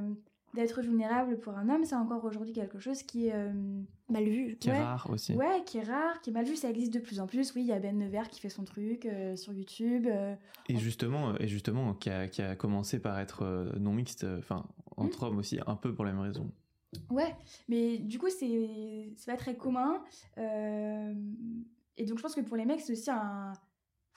d'être 0.55 0.81
vulnérable 0.81 1.39
pour 1.39 1.57
un 1.57 1.69
homme, 1.69 1.85
c'est 1.85 1.95
encore 1.95 2.25
aujourd'hui 2.25 2.53
quelque 2.53 2.79
chose 2.79 3.03
qui 3.03 3.29
est 3.29 3.35
euh, 3.35 3.53
mal 4.09 4.25
vu. 4.25 4.57
Qui 4.59 4.70
est 4.70 4.83
rare 4.83 5.09
aussi. 5.11 5.35
Ouais, 5.35 5.62
qui 5.66 5.79
est 5.79 5.83
rare, 5.83 6.20
qui 6.20 6.31
est 6.31 6.33
mal 6.33 6.45
vu. 6.45 6.57
Ça 6.57 6.70
existe 6.70 6.93
de 6.93 6.99
plus 6.99 7.20
en 7.20 7.27
plus. 7.27 7.55
Oui, 7.55 7.62
il 7.62 7.66
y 7.66 7.73
a 7.73 7.79
Ben 7.79 7.99
Nevers 7.99 8.29
qui 8.29 8.41
fait 8.41 8.49
son 8.49 8.65
truc 8.65 9.07
euh, 9.07 9.37
sur 9.37 9.53
YouTube. 9.53 10.07
Euh, 10.07 10.35
et 10.69 10.77
justement, 10.77 11.37
et 11.39 11.49
justement, 11.49 11.95
qui 11.95 12.11
a, 12.11 12.29
qui 12.29 12.43
a 12.43 12.57
commencé 12.57 12.99
par 12.99 13.19
être 13.19 13.73
non 13.79 13.93
mixte, 13.93 14.27
enfin 14.39 14.65
entre 14.97 15.25
hmm. 15.25 15.29
hommes 15.29 15.39
aussi, 15.39 15.59
un 15.66 15.77
peu 15.77 15.95
pour 15.95 16.05
la 16.05 16.12
même 16.12 16.23
raison. 16.23 16.51
Ouais, 17.11 17.37
mais 17.69 17.99
du 17.99 18.19
coup, 18.19 18.29
c'est 18.31 19.12
pas 19.27 19.37
très 19.37 19.57
commun. 19.57 20.03
et 20.39 22.05
donc, 22.07 22.16
je 22.16 22.23
pense 22.23 22.35
que 22.35 22.41
pour 22.41 22.57
les 22.57 22.65
mecs, 22.65 22.81
c'est 22.81 22.93
aussi 22.93 23.11
un 23.11 23.53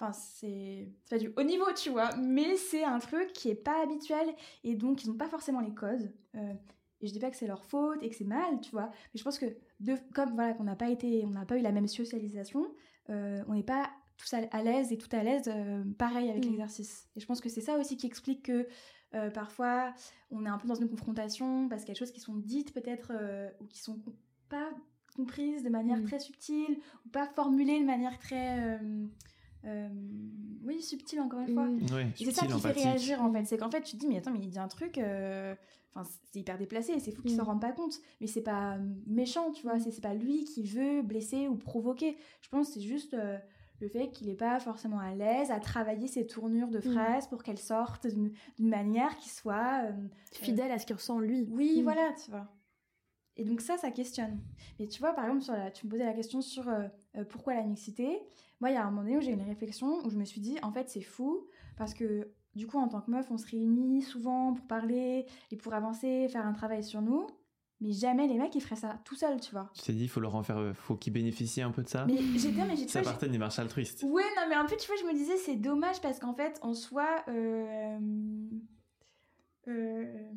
Enfin, 0.02 0.14
c'est 0.14 0.88
pas 1.12 1.20
du 1.20 1.32
haut 1.36 1.44
niveau, 1.44 1.66
tu 1.76 1.92
vois, 1.92 2.16
mais 2.16 2.58
c'est 2.58 2.84
un 2.84 2.98
truc 2.98 3.34
qui 3.34 3.50
est 3.50 3.56
pas 3.56 3.84
habituel 3.84 4.34
et 4.64 4.74
donc 4.74 5.04
ils 5.04 5.10
n'ont 5.10 5.18
pas 5.18 5.28
forcément 5.28 5.60
les 5.60 5.76
codes. 5.76 6.12
Euh, 6.34 6.54
et 7.02 7.08
je 7.08 7.14
dis 7.14 7.20
pas 7.20 7.30
que 7.30 7.38
c'est 7.38 7.46
leur 7.46 7.64
faute 7.64 8.02
et 8.02 8.10
que 8.10 8.16
c'est 8.16 8.26
mal, 8.26 8.60
tu 8.62 8.72
vois, 8.72 8.90
mais 9.14 9.20
je 9.20 9.24
pense 9.24 9.38
que 9.38 9.46
de, 9.80 9.96
comme 10.16 10.34
voilà 10.34 10.54
qu'on 10.54 10.64
n'a 10.64 10.76
pas 10.76 10.90
été, 10.90 11.24
on 11.24 11.30
n'a 11.30 11.46
pas 11.46 11.56
eu 11.56 11.62
la 11.62 11.72
même 11.72 11.88
socialisation, 11.88 12.74
euh, 13.12 13.44
on 13.48 13.54
n'est 13.54 13.62
pas 13.62 13.92
tous 14.18 14.34
à, 14.34 14.64
l'aise 14.64 14.92
et 14.92 14.98
tout 14.98 15.10
à 15.12 15.22
l'aise 15.22 15.44
euh, 15.48 15.84
pareil 16.00 16.32
avec 16.32 16.46
mm. 16.46 16.50
l'exercice. 16.50 17.08
Et 17.16 17.20
je 17.20 17.28
pense 17.28 17.40
que 17.40 17.50
c'est 17.50 17.62
ça 17.62 17.78
aussi 17.78 17.96
qui 17.96 18.08
explique 18.08 18.44
que 18.44 18.68
parfois 19.34 19.94
on 20.32 20.46
est 20.46 20.50
un 20.50 20.58
peu 20.58 20.70
dans 20.70 20.76
une 20.76 20.90
confrontation 20.90 21.68
parce 21.68 21.82
qu'il 21.82 21.90
y 21.90 21.92
a 21.92 21.96
des 21.96 22.00
choses 22.00 22.14
qui 22.14 22.22
sont 22.22 22.38
dites 22.38 22.74
peut-être 22.74 23.12
ou 23.60 23.66
qui 23.66 23.80
sont 23.80 24.00
pas 24.48 24.70
comprise 25.18 25.64
de 25.64 25.70
manière 25.70 25.98
Mm. 25.98 26.06
très 26.06 26.20
subtile 26.20 26.80
ou 27.06 27.10
pas 27.10 27.28
formulée 27.28 27.80
de 27.80 27.86
manière 27.86 28.18
très 28.18 28.80
euh, 29.66 29.88
oui 30.64 30.82
subtile 30.82 31.22
encore 31.22 31.40
une 31.42 31.54
fois 31.54 31.66
Mm. 31.66 32.12
C'est 32.16 32.32
ça 32.32 32.42
subtil, 32.42 32.56
qui 32.56 32.62
fait 32.62 32.84
réagir 32.84 33.22
en 33.22 33.32
fait 33.32 33.46
c'est 33.46 33.58
qu'en 33.58 33.70
fait 33.72 33.82
tu 33.82 33.94
te 33.96 33.98
dis 34.02 34.08
mais 34.08 34.18
attends 34.18 34.32
mais 34.32 34.40
il 34.40 34.50
dit 34.50 34.60
un 34.60 34.68
truc 34.68 34.98
euh, 34.98 35.56
Enfin, 35.94 36.10
c'est 36.32 36.40
hyper 36.40 36.58
déplacé 36.58 36.94
et 36.94 37.00
c'est 37.02 37.12
fou 37.12 37.22
qu'il 37.22 37.34
Mm. 37.34 37.40
s'en 37.40 37.44
rende 37.44 37.60
pas 37.60 37.74
compte. 37.74 37.96
Mais 38.22 38.28
c'est 38.28 38.40
pas 38.44 38.76
euh, 38.76 38.80
méchant, 39.08 39.52
tu 39.52 39.64
vois. 39.64 39.78
C'est 39.78 39.92
c'est 39.92 40.00
pas 40.00 40.14
lui 40.14 40.46
qui 40.46 40.64
veut 40.64 41.02
blesser 41.02 41.50
ou 41.50 41.58
provoquer. 41.58 42.16
Je 42.40 42.48
pense 42.48 42.68
que 42.70 42.76
c'est 42.76 42.80
juste 42.80 43.14
euh, 43.14 43.38
le 43.82 43.90
fait 43.90 44.10
qu'il 44.10 44.30
est 44.30 44.36
pas 44.38 44.58
forcément 44.62 45.00
à 45.00 45.14
l'aise 45.14 45.52
à 45.52 45.60
travailler 45.60 46.08
ses 46.08 46.26
tournures 46.26 46.70
de 46.70 46.80
phrases 46.80 47.28
pour 47.28 47.44
qu'elles 47.44 47.60
sortent 47.60 48.08
d'une 48.08 48.32
manière 48.58 49.18
qui 49.18 49.28
soit 49.28 49.82
euh, 49.84 49.92
Fidèle 50.32 50.72
à 50.72 50.80
ce 50.80 50.86
qu'il 50.86 50.96
ressent 50.96 51.20
lui. 51.20 51.46
oui, 51.52 51.82
Mm. 51.82 51.84
voilà, 51.84 52.14
tu 52.24 52.32
vois. 52.32 52.48
Et 53.36 53.44
donc 53.44 53.60
ça, 53.60 53.78
ça 53.78 53.92
questionne. 53.92 54.40
Mais 54.80 54.88
tu 54.88 55.02
vois, 55.02 55.12
par 55.12 55.26
exemple, 55.26 55.42
sur 55.44 55.54
la, 55.58 55.72
tu 55.72 55.88
me 55.88 55.92
posais 55.92 56.06
la 56.06 56.14
question 56.14 56.40
sur 56.42 56.70
euh, 56.70 56.88
euh, 57.18 57.26
pourquoi 57.26 57.54
la 57.54 57.64
mixité. 57.64 58.18
Moi, 58.62 58.70
il 58.70 58.76
y 58.76 58.78
a 58.78 58.86
un 58.86 58.92
moment 58.92 59.02
donné 59.02 59.18
où 59.18 59.22
j'ai 59.22 59.32
eu 59.32 59.34
une 59.34 59.42
réflexion 59.42 60.06
où 60.06 60.10
je 60.10 60.18
me 60.18 60.24
suis 60.24 60.40
dit, 60.40 60.58
en 60.62 60.72
fait, 60.72 60.88
c'est 60.90 61.02
fou 61.02 61.48
parce 61.78 61.94
que 61.94 62.32
du 62.56 62.68
coup, 62.68 62.78
en 62.78 62.88
tant 62.88 63.02
que 63.02 63.10
meuf, 63.10 63.30
on 63.32 63.38
se 63.38 63.48
réunit 63.48 64.02
souvent 64.02 64.54
pour 64.54 64.68
parler 64.68 65.26
et 65.50 65.58
pour 65.58 65.74
avancer, 65.74 66.28
faire 66.30 66.46
un 66.46 66.54
travail 66.54 66.84
sur 66.84 67.02
nous. 67.02 67.28
Mais 67.80 67.92
jamais 67.92 68.28
les 68.28 68.38
mecs, 68.38 68.54
ils 68.54 68.62
feraient 68.62 68.76
ça 68.76 69.00
tout 69.04 69.16
seuls, 69.16 69.40
tu 69.42 69.52
vois. 69.52 69.72
Tu 69.74 69.82
t'es 69.82 69.94
dit, 69.94 70.08
faut 70.08 70.20
leur 70.20 70.36
en 70.36 70.44
faire, 70.44 70.60
euh, 70.60 70.74
faut 70.74 70.96
qu'ils 70.96 71.14
bénéficient 71.14 71.64
un 71.64 71.72
peu 71.72 71.82
de 71.82 71.90
ça. 71.90 72.06
Mais 72.06 72.18
j'ai 72.38 72.52
non, 72.52 72.66
mais 72.68 72.76
tu 72.76 72.88
Ça 72.88 73.02
partait 73.02 73.28
des 73.28 73.40
marches 73.40 73.58
altruistes. 73.58 74.04
Ouais, 74.04 74.22
non, 74.38 74.44
mais 74.48 74.54
un 74.54 74.66
peu, 74.66 74.78
tu 74.78 74.86
vois, 74.86 74.98
je 74.98 75.06
me 75.06 75.14
disais, 75.14 75.38
c'est 75.38 75.56
dommage 75.56 76.00
parce 76.00 76.20
qu'en 76.20 76.36
fait, 76.36 76.60
en 76.62 76.76
soi, 76.76 77.08
euh, 77.30 77.98
euh, 79.68 80.32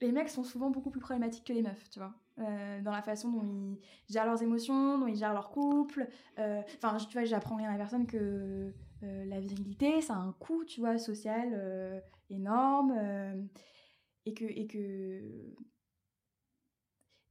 les 0.00 0.10
mecs 0.10 0.28
sont 0.28 0.42
souvent 0.42 0.70
beaucoup 0.70 0.90
plus 0.90 1.00
problématiques 1.00 1.44
que 1.44 1.52
les 1.52 1.62
meufs, 1.62 1.88
tu 1.90 2.00
vois. 2.00 2.14
Euh, 2.38 2.82
dans 2.82 2.90
la 2.90 3.00
façon 3.00 3.30
dont 3.30 3.42
ils 3.42 4.12
gèrent 4.12 4.26
leurs 4.26 4.42
émotions, 4.42 4.98
dont 4.98 5.06
ils 5.06 5.16
gèrent 5.16 5.32
leur 5.32 5.50
couple. 5.50 6.06
Euh, 6.38 6.60
Enfin, 6.76 6.98
tu 6.98 7.16
vois, 7.16 7.24
j'apprends 7.24 7.56
rien 7.56 7.72
à 7.72 7.76
personne 7.76 8.06
que 8.06 8.74
euh, 9.02 9.24
la 9.24 9.40
virilité, 9.40 10.02
ça 10.02 10.14
a 10.14 10.18
un 10.18 10.32
coût, 10.38 10.64
tu 10.64 10.80
vois, 10.80 10.98
social 10.98 12.02
énorme. 12.28 12.94
et 14.26 14.34
que. 14.34 14.44
Et 14.44 14.66
que 14.66 15.54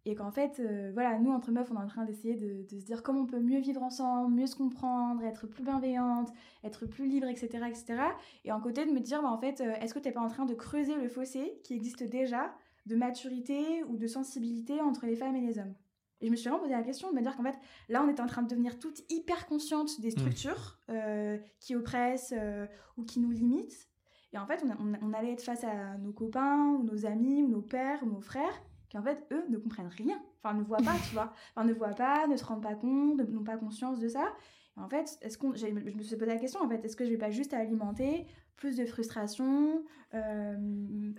et 0.07 0.13
qu'en 0.13 0.29
fait, 0.29 0.61
voilà, 0.93 1.17
nous, 1.17 1.31
entre 1.31 1.51
meufs, 1.51 1.71
on 1.71 1.75
est 1.75 1.83
en 1.83 1.87
train 1.87 2.05
d'essayer 2.05 2.35
de, 2.35 2.63
se 2.69 2.85
dire 2.85 3.01
comment 3.01 3.21
on 3.21 3.25
peut 3.25 3.39
mieux 3.39 3.59
vivre 3.59 3.81
ensemble, 3.81 4.35
mieux 4.35 4.45
se 4.45 4.55
comprendre, 4.55 5.23
être 5.23 5.47
plus 5.47 5.63
bienveillante, 5.63 6.29
être 6.63 6.85
plus 6.85 7.07
libre, 7.07 7.25
etc. 7.27 7.65
etc. 7.67 7.95
Et 8.43 8.51
en 8.51 8.61
côté, 8.61 8.85
de 8.85 8.91
me 8.91 8.99
dire, 8.99 9.23
bah, 9.23 9.29
en 9.31 9.39
fait, 9.39 9.61
est-ce 9.61 9.95
que 9.95 9.99
t'es 9.99 10.11
pas 10.11 10.21
en 10.21 10.27
train 10.27 10.45
de 10.45 10.53
creuser 10.53 10.93
le 10.95 11.07
fossé 11.09 11.59
qui 11.63 11.73
existe 11.73 12.03
déjà 12.03 12.53
de 12.85 12.95
maturité 12.95 13.83
ou 13.85 13.97
de 13.97 14.07
sensibilité 14.07 14.79
entre 14.81 15.05
les 15.05 15.15
femmes 15.15 15.35
et 15.35 15.41
les 15.41 15.57
hommes 15.59 15.73
Et 16.21 16.27
je 16.27 16.31
me 16.31 16.35
suis 16.35 16.47
vraiment 16.49 16.61
posé 16.63 16.73
la 16.75 16.83
question 16.83 17.09
de 17.09 17.15
me 17.15 17.21
dire 17.21 17.35
qu'en 17.35 17.43
fait, 17.43 17.57
là, 17.89 18.03
on 18.03 18.09
est 18.09 18.19
en 18.19 18.25
train 18.27 18.41
de 18.43 18.47
devenir 18.47 18.77
toutes 18.79 19.01
hyper 19.11 19.47
conscientes 19.47 19.99
des 20.01 20.11
structures 20.11 20.79
euh, 20.89 21.37
qui 21.59 21.75
oppressent 21.75 22.33
euh, 22.37 22.67
ou 22.97 23.03
qui 23.03 23.19
nous 23.19 23.31
limitent. 23.31 23.87
Et 24.33 24.37
en 24.37 24.45
fait, 24.45 24.63
on, 24.63 24.71
on- 24.85 24.99
on 25.01 25.13
allait 25.13 25.31
être 25.33 25.43
face 25.43 25.63
à 25.63 25.97
nos 25.97 26.11
copains, 26.13 26.75
ou 26.79 26.83
nos 26.83 27.05
amis, 27.05 27.41
ou 27.43 27.47
nos 27.47 27.61
pères, 27.61 28.03
ou 28.03 28.07
nos 28.07 28.21
frères, 28.21 28.61
qui 28.89 28.97
en 28.97 29.03
fait, 29.03 29.25
eux, 29.31 29.43
ne 29.49 29.57
comprennent 29.57 29.87
rien. 29.87 30.21
Enfin, 30.43 30.53
ne 30.55 30.63
voient 30.63 30.77
pas, 30.77 30.95
tu 31.07 31.13
vois. 31.13 31.33
Enfin, 31.55 31.65
ne 31.67 31.73
voient 31.73 31.89
pas, 31.95 32.27
ne 32.27 32.35
se 32.37 32.43
rendent 32.45 32.63
pas 32.63 32.75
compte, 32.75 33.19
n'ont 33.29 33.43
pas 33.43 33.57
conscience 33.57 33.99
de 33.99 34.07
ça. 34.07 34.33
Et 34.77 34.79
en 34.81 34.89
fait, 34.89 35.17
est-ce 35.21 35.37
qu'on, 35.37 35.55
je 35.55 35.65
me 35.67 36.03
suis 36.03 36.15
posé 36.17 36.25
la 36.27 36.37
question, 36.37 36.59
en 36.61 36.67
fait, 36.69 36.83
est-ce 36.85 36.95
que 36.97 37.05
je 37.05 37.09
vais 37.11 37.17
pas 37.17 37.31
juste 37.31 37.53
alimenter 37.53 38.27
plus 38.57 38.75
de 38.77 38.85
frustration, 38.85 39.83
euh, 40.13 41.11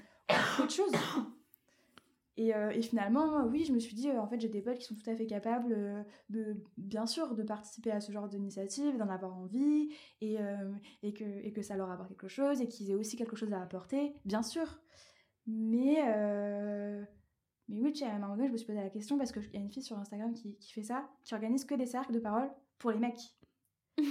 autre 0.61 0.71
chose? 0.73 0.93
Et, 2.37 2.55
euh, 2.55 2.71
et 2.71 2.83
finalement, 2.83 3.45
oui, 3.47 3.65
je 3.65 3.73
me 3.73 3.79
suis 3.79 3.95
dit, 3.95 4.11
euh, 4.11 4.21
en 4.21 4.27
fait, 4.27 4.39
j'ai 4.41 4.49
des 4.49 4.61
potes 4.63 4.79
qui 4.79 4.85
sont 4.85 4.95
tout 4.95 5.09
à 5.09 5.17
fait 5.17 5.27
capables 5.27 5.73
euh, 5.73 6.03
de, 6.31 6.57
bien 6.77 7.07
sûr, 7.07 7.35
de 7.35 7.43
participer 7.43 7.91
à 7.91 8.01
ce 8.01 8.13
genre 8.13 8.29
d'initiative, 8.29 8.97
d'en 8.99 9.09
avoir 9.09 9.37
envie, 9.37 9.89
et, 10.21 10.37
et, 11.03 11.13
que, 11.13 11.25
et 11.25 11.53
que 11.53 11.63
ça 11.63 11.77
leur 11.77 11.91
apporte 11.91 12.09
quelque 12.11 12.29
chose, 12.29 12.61
et 12.61 12.69
qu'ils 12.69 12.91
aient 12.91 12.95
aussi 12.95 13.17
quelque 13.17 13.37
chose 13.37 13.53
à 13.53 13.61
apporter, 13.63 14.15
bien 14.25 14.43
sûr. 14.43 14.81
Mais, 15.47 15.97
mais 17.69 17.81
oui, 17.81 17.93
tu 17.93 18.01
sais, 18.01 18.05
à 18.07 18.15
un 18.15 18.19
moment 18.19 18.37
donné, 18.37 18.49
je 18.49 18.53
me 18.53 18.57
suis 18.59 18.67
posé 18.67 18.79
la 18.81 18.91
question, 18.91 19.19
parce 19.19 19.33
qu'il 19.33 19.43
y 19.53 19.57
a 19.57 19.61
une 19.61 19.71
fille 19.71 19.83
sur 19.83 19.99
Instagram 19.99 20.33
qui, 20.35 20.57
qui 20.59 20.73
fait 20.73 20.83
ça, 20.83 21.09
qui 21.25 21.35
organise 21.35 21.65
que 21.65 21.75
des 21.75 21.87
cercles 21.87 22.13
de 22.13 22.21
parole 22.21 22.49
pour 22.79 22.91
les 22.91 22.99
mecs. 22.99 23.17
trouve 23.97 24.07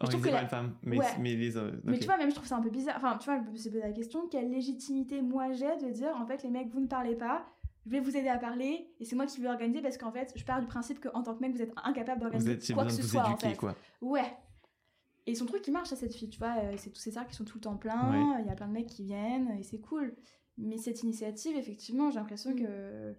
Organisé 0.00 0.28
que 0.30 0.34
la- 0.34 0.42
une 0.42 0.48
femme. 0.48 0.76
Mais, 0.82 0.98
Ouais. 0.98 1.04
mais 1.20 1.34
les 1.34 1.56
hommes. 1.56 1.80
Mais 1.84 1.98
tu 1.98 2.06
vois, 2.06 2.16
même 2.18 2.30
je 2.30 2.34
trouve 2.34 2.46
ça 2.48 2.56
un 2.56 2.60
peu 2.62 2.70
bizarre. 2.70 2.96
Enfin, 2.98 3.16
tu 3.18 3.26
vois, 3.30 3.40
je 3.44 3.50
me 3.50 3.56
suis 3.56 3.70
posé 3.70 3.80
la 3.82 3.92
question 3.92 4.28
quelle 4.28 4.50
légitimité 4.50 5.22
moi 5.22 5.52
j'ai 5.52 5.76
de 5.76 5.90
dire 5.90 6.14
en 6.16 6.26
fait, 6.26 6.42
les 6.42 6.50
mecs, 6.50 6.68
vous 6.70 6.80
ne 6.80 6.86
parlez 6.86 7.14
pas, 7.16 7.46
je 7.86 7.90
vais 7.90 8.00
vous 8.00 8.16
aider 8.16 8.28
à 8.28 8.38
parler 8.38 8.90
et 9.00 9.04
c'est 9.04 9.16
moi 9.16 9.26
qui 9.26 9.40
vais 9.40 9.48
organiser 9.48 9.80
parce 9.82 9.96
qu'en 9.98 10.12
fait, 10.12 10.32
je 10.36 10.44
pars 10.44 10.60
du 10.60 10.66
principe 10.66 11.00
qu'en 11.00 11.22
tant 11.22 11.34
que 11.34 11.40
mec, 11.40 11.52
vous 11.54 11.62
êtes 11.62 11.72
incapable 11.84 12.18
Vous 12.18 12.24
d'organiser 12.24 12.52
êtes, 12.52 12.74
quoi 12.74 12.84
que 12.84 12.92
ce 12.92 13.02
vous 13.02 13.08
soit 13.08 13.22
en 13.22 13.30
éduquer, 13.32 13.50
fait. 13.50 13.56
quoi. 13.56 13.74
Ouais. 14.02 14.30
Et 15.26 15.34
son 15.34 15.46
truc 15.46 15.62
qui 15.62 15.70
marche 15.70 15.92
à 15.92 15.96
cette 15.96 16.14
fille, 16.14 16.30
tu 16.30 16.38
vois, 16.38 16.56
euh, 16.62 16.74
c'est 16.76 16.90
tous 16.90 17.00
ces 17.00 17.10
cercles 17.10 17.30
qui 17.30 17.36
sont 17.36 17.44
tout 17.44 17.58
le 17.58 17.62
temps 17.62 17.76
pleins, 17.76 18.38
il 18.40 18.46
y 18.46 18.50
a 18.50 18.54
plein 18.54 18.68
de 18.68 18.72
mecs 18.72 18.86
qui 18.86 19.04
viennent 19.04 19.50
et 19.58 19.62
c'est 19.62 19.80
cool. 19.80 20.14
Mais 20.56 20.76
cette 20.78 21.02
initiative, 21.02 21.56
effectivement, 21.56 22.10
j'ai 22.10 22.18
l'impression 22.18 22.50
Mm. 22.52 22.56
que 22.56 23.14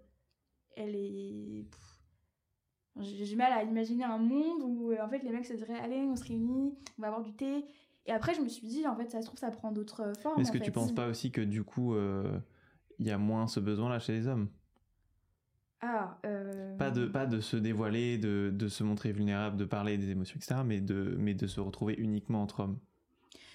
elle 0.75 0.95
est. 0.95 1.65
J'ai 2.99 3.23
du 3.25 3.35
mal 3.37 3.53
à 3.53 3.63
imaginer 3.63 4.03
un 4.03 4.17
monde 4.17 4.61
où 4.63 4.91
euh, 4.91 4.97
en 5.01 5.07
fait 5.07 5.19
les 5.19 5.29
mecs 5.31 5.45
se 5.45 5.53
diraient 5.53 5.79
allez 5.79 5.97
on 5.97 6.15
se 6.15 6.23
réunit, 6.25 6.77
on 6.97 7.01
va 7.01 7.07
avoir 7.07 7.23
du 7.23 7.33
thé. 7.33 7.63
Et 8.05 8.11
après 8.11 8.33
je 8.33 8.41
me 8.41 8.49
suis 8.49 8.67
dit 8.67 8.85
en 8.87 8.95
fait 8.95 9.09
ça 9.09 9.21
se 9.21 9.27
trouve 9.27 9.39
ça 9.39 9.51
prend 9.51 9.71
d'autres 9.71 10.11
formes. 10.19 10.35
Mais 10.37 10.41
est-ce 10.41 10.49
en 10.49 10.53
que 10.53 10.57
fait. 10.59 10.65
tu 10.65 10.71
penses 10.71 10.93
pas 10.93 11.07
aussi 11.07 11.31
que 11.31 11.41
du 11.41 11.63
coup, 11.63 11.93
euh, 11.93 12.39
il 12.99 13.07
y 13.07 13.11
a 13.11 13.17
moins 13.17 13.47
ce 13.47 13.59
besoin-là 13.59 13.99
chez 13.99 14.13
les 14.13 14.27
hommes 14.27 14.49
Ah. 15.81 16.17
euh, 16.25 16.75
pas 16.77 16.91
de, 16.91 17.05
pas 17.05 17.25
de 17.25 17.39
se 17.39 17.55
dévoiler, 17.55 18.17
de, 18.17 18.51
de 18.53 18.67
se 18.67 18.83
montrer 18.83 19.11
vulnérable, 19.11 19.55
de 19.57 19.65
parler 19.65 19.97
des 19.97 20.09
émotions, 20.09 20.35
etc., 20.37 20.61
mais 20.65 20.81
de, 20.81 21.15
mais 21.17 21.33
de 21.33 21.47
se 21.47 21.59
retrouver 21.61 21.95
uniquement 21.95 22.41
entre 22.41 22.61
hommes. 22.61 22.77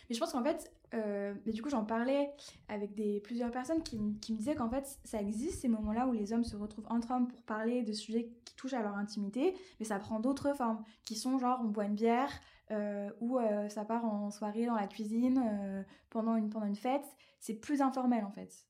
Mais 0.09 0.15
je 0.15 0.21
pense 0.21 0.33
qu'en 0.33 0.43
fait, 0.43 0.71
euh, 0.95 1.35
mais 1.47 1.53
du 1.53 1.63
coup 1.63 1.71
j'en 1.71 1.85
parlais 1.85 2.31
avec 2.69 2.95
des, 2.95 3.21
plusieurs 3.21 3.51
personnes 3.51 3.83
qui, 3.83 3.99
qui 4.21 4.33
me 4.33 4.39
disaient 4.39 4.55
qu'en 4.55 4.69
fait 4.69 4.99
ça 5.05 5.21
existe 5.21 5.61
ces 5.63 5.69
moments-là 5.69 6.07
où 6.07 6.13
les 6.13 6.33
hommes 6.33 6.45
se 6.45 6.57
retrouvent 6.57 6.87
entre 6.89 7.11
hommes 7.11 7.27
pour 7.27 7.43
parler 7.43 7.83
de 7.83 7.93
sujets 7.93 8.31
qui 8.45 8.55
touchent 8.55 8.75
à 8.75 8.83
leur 8.83 8.95
intimité, 8.97 9.55
mais 9.81 9.87
ça 9.87 9.99
prend 9.99 10.21
d'autres 10.21 10.55
formes 10.55 10.83
qui 11.05 11.17
sont 11.17 11.39
genre 11.39 11.61
on 11.63 11.69
boit 11.69 11.87
une 11.87 11.95
bière 11.95 12.31
euh, 12.71 13.11
ou 13.21 13.39
ça 13.69 13.85
part 13.85 14.05
en 14.05 14.31
soirée 14.31 14.67
dans 14.67 14.77
la 14.77 14.87
cuisine 14.87 15.85
pendant, 16.11 16.37
une, 16.37 16.49
pendant 16.49 16.67
une 16.67 16.77
fête. 16.77 17.05
C'est 17.41 17.55
plus 17.55 17.81
informel 17.83 18.25
en 18.25 18.31
fait. 18.31 18.67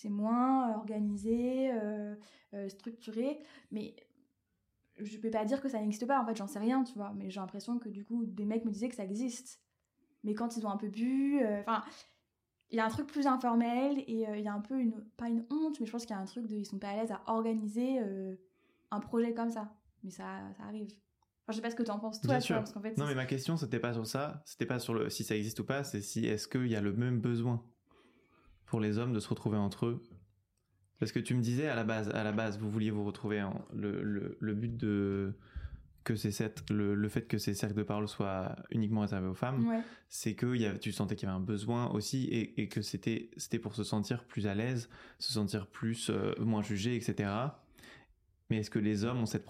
C'est 0.00 0.08
moins 0.08 0.74
organisé, 0.76 1.72
euh, 1.72 2.14
euh, 2.54 2.68
structuré, 2.68 3.38
mais 3.70 3.94
je 4.98 5.18
peux 5.18 5.30
pas 5.30 5.44
dire 5.44 5.60
que 5.60 5.68
ça 5.68 5.78
n'existe 5.78 6.06
pas 6.06 6.20
en 6.20 6.26
fait, 6.26 6.36
j'en 6.36 6.46
sais 6.46 6.58
rien, 6.58 6.84
tu 6.84 6.94
vois, 6.94 7.12
mais 7.14 7.30
j'ai 7.30 7.40
l'impression 7.40 7.78
que 7.78 7.88
du 7.88 8.04
coup 8.04 8.24
des 8.24 8.44
mecs 8.44 8.64
me 8.64 8.70
disaient 8.70 8.88
que 8.88 8.94
ça 8.94 9.04
existe. 9.04 9.60
Mais 10.24 10.34
quand 10.34 10.56
ils 10.56 10.66
ont 10.66 10.70
un 10.70 10.76
peu 10.76 10.88
bu, 10.88 11.42
euh, 11.42 11.60
enfin, 11.60 11.84
il 12.70 12.76
y 12.76 12.80
a 12.80 12.84
un 12.84 12.88
truc 12.88 13.06
plus 13.06 13.26
informel 13.26 14.02
et 14.06 14.28
euh, 14.28 14.36
il 14.36 14.44
y 14.44 14.48
a 14.48 14.52
un 14.52 14.60
peu 14.60 14.78
une, 14.78 15.04
pas 15.16 15.28
une 15.28 15.44
honte, 15.50 15.80
mais 15.80 15.86
je 15.86 15.92
pense 15.92 16.06
qu'il 16.06 16.14
y 16.14 16.18
a 16.18 16.22
un 16.22 16.26
truc 16.26 16.46
de, 16.46 16.56
ils 16.56 16.66
sont 16.66 16.78
pas 16.78 16.90
à 16.90 16.96
l'aise 16.96 17.10
à 17.10 17.22
organiser 17.26 18.00
euh, 18.00 18.36
un 18.90 19.00
projet 19.00 19.34
comme 19.34 19.50
ça. 19.50 19.74
Mais 20.02 20.10
ça, 20.10 20.40
ça 20.56 20.64
arrive. 20.64 20.88
Enfin, 20.88 21.52
je 21.52 21.54
sais 21.56 21.62
pas 21.62 21.70
ce 21.70 21.76
que 21.76 21.82
tu 21.82 21.90
en 21.90 21.98
penses 21.98 22.20
toi, 22.20 22.38
Bien 22.38 22.46
vois, 22.46 22.56
parce 22.58 22.72
qu'en 22.72 22.80
fait, 22.80 22.96
Non, 22.96 23.06
mais 23.06 23.14
ma 23.14 23.26
question, 23.26 23.56
c'était 23.56 23.80
pas 23.80 23.92
sur 23.92 24.06
ça, 24.06 24.42
c'était 24.44 24.66
pas 24.66 24.78
sur 24.78 24.94
le 24.94 25.10
si 25.10 25.24
ça 25.24 25.36
existe 25.36 25.60
ou 25.60 25.64
pas, 25.64 25.84
c'est 25.84 26.00
si 26.00 26.26
est-ce 26.26 26.46
qu'il 26.48 26.68
y 26.68 26.76
a 26.76 26.80
le 26.80 26.92
même 26.92 27.20
besoin? 27.20 27.64
Pour 28.70 28.78
les 28.80 28.98
hommes 28.98 29.12
de 29.12 29.18
se 29.18 29.28
retrouver 29.28 29.58
entre 29.58 29.86
eux. 29.86 30.02
Parce 31.00 31.10
que 31.10 31.18
tu 31.18 31.34
me 31.34 31.42
disais 31.42 31.66
à 31.66 31.74
la 31.74 31.82
base, 31.82 32.08
à 32.10 32.22
la 32.22 32.30
base, 32.30 32.58
vous 32.58 32.70
vouliez 32.70 32.92
vous 32.92 33.04
retrouver 33.04 33.42
en 33.42 33.66
le, 33.74 34.00
le, 34.02 34.36
le 34.38 34.54
but 34.54 34.76
de 34.76 35.34
que 36.04 36.14
c'est 36.14 36.30
cette 36.30 36.70
le, 36.70 36.94
le 36.94 37.08
fait 37.08 37.22
que 37.22 37.36
ces 37.36 37.52
cercles 37.52 37.74
de 37.74 37.82
parole 37.82 38.06
soient 38.08 38.54
uniquement 38.70 39.00
réservés 39.00 39.26
aux 39.26 39.34
femmes, 39.34 39.66
ouais. 39.68 39.82
c'est 40.08 40.34
que 40.34 40.54
y 40.54 40.66
avait, 40.66 40.78
tu 40.78 40.92
sentais 40.92 41.16
qu'il 41.16 41.26
y 41.26 41.30
avait 41.30 41.36
un 41.36 41.44
besoin 41.44 41.90
aussi 41.90 42.24
et, 42.26 42.62
et 42.62 42.68
que 42.68 42.80
c'était 42.80 43.30
c'était 43.36 43.58
pour 43.58 43.74
se 43.74 43.82
sentir 43.82 44.24
plus 44.24 44.46
à 44.46 44.54
l'aise, 44.54 44.88
se 45.18 45.32
sentir 45.32 45.66
plus 45.66 46.08
euh, 46.08 46.32
moins 46.38 46.62
jugé, 46.62 46.94
etc. 46.94 47.28
Mais 48.48 48.58
est-ce 48.58 48.70
que 48.70 48.78
les 48.78 49.04
hommes 49.04 49.18
ont 49.18 49.26
cette 49.26 49.46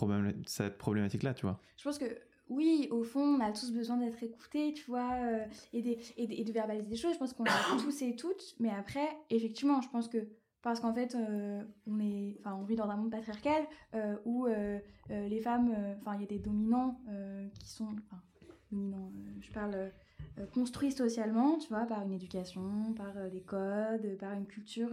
problématique-là, 0.79 1.35
tu 1.35 1.47
vois? 1.47 1.61
Je 1.77 1.85
pense 1.85 1.99
que 1.99 2.07
oui, 2.51 2.89
au 2.91 3.03
fond, 3.03 3.23
on 3.23 3.41
a 3.41 3.51
tous 3.53 3.71
besoin 3.73 3.97
d'être 3.97 4.23
écoutés, 4.23 4.75
tu 4.75 4.85
vois, 4.91 5.13
euh, 5.15 5.45
et, 5.73 5.81
des- 5.81 5.99
et, 6.19 6.27
de- 6.27 6.33
et 6.35 6.45
de 6.45 6.53
verbaliser 6.53 6.87
des 6.87 6.97
choses. 6.97 7.15
Je 7.15 7.19
pense 7.19 7.33
qu'on 7.33 7.45
l'a 7.45 7.53
tous 7.83 8.03
et 8.03 8.15
toutes, 8.17 8.55
mais 8.59 8.71
après, 8.71 9.09
effectivement, 9.31 9.81
je 9.81 9.89
pense 9.89 10.09
que 10.09 10.19
parce 10.63 10.79
qu'en 10.81 10.93
fait, 10.93 11.15
euh, 11.15 11.63
on 11.87 11.99
est, 12.01 12.37
enfin, 12.41 12.55
on 12.61 12.65
vit 12.65 12.77
dans 12.77 12.91
un 12.91 12.97
monde 12.97 13.11
patriarcal 13.11 13.65
euh, 13.95 14.17
où 14.27 14.47
les 15.09 15.41
femmes, 15.41 15.75
enfin, 16.01 16.15
il 16.17 16.21
y 16.21 16.25
a 16.25 16.27
des 16.27 16.39
dominants 16.39 17.01
qui 17.59 17.67
sont, 17.71 17.89
enfin, 18.05 18.21
dominants. 18.71 19.11
je 19.41 19.51
parle 19.53 19.91
construits 20.53 20.93
socialement, 20.93 21.57
tu 21.59 21.69
vois, 21.71 21.87
par 21.87 22.03
une 22.03 22.13
éducation, 22.13 22.93
par 22.95 23.31
des 23.31 23.41
codes, 23.41 24.17
par 24.19 24.33
une 24.35 24.47
culture. 24.47 24.91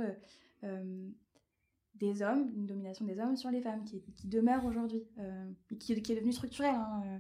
des 1.96 2.22
hommes, 2.22 2.50
une 2.56 2.66
domination 2.68 3.06
des 3.06 3.20
hommes 3.20 3.36
sur 3.36 3.50
les 3.50 3.62
femmes 3.62 3.84
qui, 3.84 4.02
qui 4.16 4.28
demeure 4.28 4.64
aujourd'hui, 4.66 5.04
euh, 5.18 5.50
et 5.72 5.78
qui, 5.78 6.00
qui 6.02 6.12
est 6.12 6.16
devenue 6.16 6.32
structurelle. 6.34 6.76
Hein. 6.76 7.20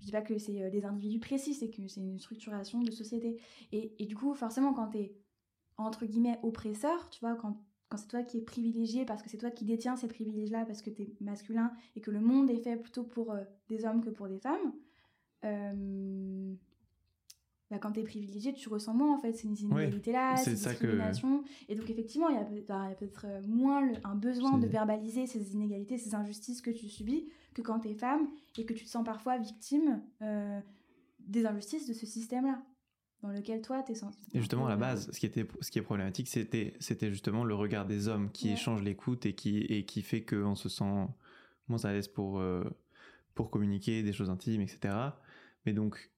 Je 0.00 0.06
dis 0.06 0.12
pas 0.12 0.22
que 0.22 0.38
c'est 0.38 0.62
euh, 0.62 0.70
des 0.70 0.84
individus 0.84 1.20
précis, 1.20 1.54
c'est 1.54 1.70
que 1.70 1.86
c'est 1.86 2.00
une 2.00 2.18
structuration 2.18 2.80
de 2.82 2.90
société. 2.90 3.40
Et, 3.72 3.94
et 3.98 4.06
du 4.06 4.16
coup, 4.16 4.34
forcément, 4.34 4.72
quand 4.72 4.88
t'es 4.88 5.14
entre 5.76 6.06
guillemets 6.06 6.38
oppresseur, 6.42 7.08
tu 7.10 7.20
vois, 7.20 7.34
quand, 7.36 7.56
quand 7.88 7.96
c'est 7.96 8.08
toi 8.08 8.22
qui 8.22 8.38
es 8.38 8.42
privilégié 8.42 9.04
parce 9.04 9.22
que 9.22 9.30
c'est 9.30 9.38
toi 9.38 9.50
qui 9.50 9.64
détiens 9.64 9.96
ces 9.96 10.08
privilèges-là 10.08 10.64
parce 10.64 10.82
que 10.82 10.90
tu 10.90 11.02
es 11.02 11.16
masculin 11.20 11.72
et 11.96 12.00
que 12.00 12.10
le 12.10 12.20
monde 12.20 12.50
est 12.50 12.62
fait 12.62 12.76
plutôt 12.76 13.04
pour 13.04 13.32
euh, 13.32 13.42
des 13.68 13.84
hommes 13.84 14.02
que 14.02 14.10
pour 14.10 14.28
des 14.28 14.38
femmes, 14.38 14.72
euh, 15.44 16.54
bah, 17.70 17.78
quand 17.78 17.92
tu 17.92 18.00
es 18.00 18.04
privilégié, 18.04 18.52
tu 18.52 18.68
ressens 18.68 18.94
moins 18.94 19.14
en 19.14 19.18
fait 19.18 19.32
ces 19.32 19.48
inégalités-là, 19.48 20.36
ces 20.36 20.54
discriminations. 20.54 21.44
Et 21.68 21.74
donc 21.74 21.88
effectivement, 21.88 22.28
il 22.28 22.36
y 22.36 22.38
a, 22.38 22.44
peut-être 22.94 23.26
euh, 23.26 23.40
moins 23.46 23.88
un 24.04 24.14
besoin 24.14 24.58
de 24.58 24.66
verbaliser 24.66 25.26
ces 25.26 25.54
inégalités, 25.54 25.98
ces 25.98 26.14
injustices 26.14 26.62
que 26.62 26.70
tu 26.70 26.88
subis 26.88 27.28
que 27.54 27.62
quand 27.62 27.80
tu 27.80 27.88
es 27.88 27.94
femme 27.94 28.28
et 28.58 28.64
que 28.64 28.72
tu 28.72 28.84
te 28.84 28.90
sens 28.90 29.04
parfois 29.04 29.36
victime 29.38 30.00
des 31.18 31.46
injustices 31.46 31.88
de 31.88 31.92
ce 31.92 32.06
système-là 32.06 32.62
dans 33.22 33.30
lequel 33.30 33.60
toi 33.60 33.82
t'es 33.82 33.94
sensible. 33.94 34.26
Et 34.32 34.38
justement 34.38 34.66
à 34.66 34.70
la 34.70 34.76
base, 34.76 35.10
ce 35.12 35.18
qui 35.18 35.26
était, 35.26 35.46
ce 35.60 35.70
qui 35.70 35.78
est 35.78 35.82
problématique, 35.82 36.28
c'était, 36.28 36.74
c'était 36.80 37.10
justement 37.10 37.44
le 37.44 37.54
regard 37.54 37.86
des 37.86 38.08
hommes 38.08 38.30
qui 38.30 38.50
échange 38.50 38.82
l'écoute 38.82 39.26
et 39.26 39.34
qui, 39.34 39.58
et 39.58 39.84
qui 39.84 40.02
fait 40.02 40.22
qu'on 40.22 40.54
se 40.54 40.68
sent 40.68 41.06
moins 41.68 41.84
à 41.84 41.92
l'aise 41.92 42.08
pour, 42.08 42.40
euh, 42.40 42.64
pour 43.34 43.50
communiquer 43.50 44.02
des 44.02 44.12
choses 44.12 44.30
intimes, 44.30 44.62
etc. 44.62 44.94
Mais 45.66 45.72
donc, 45.72 46.10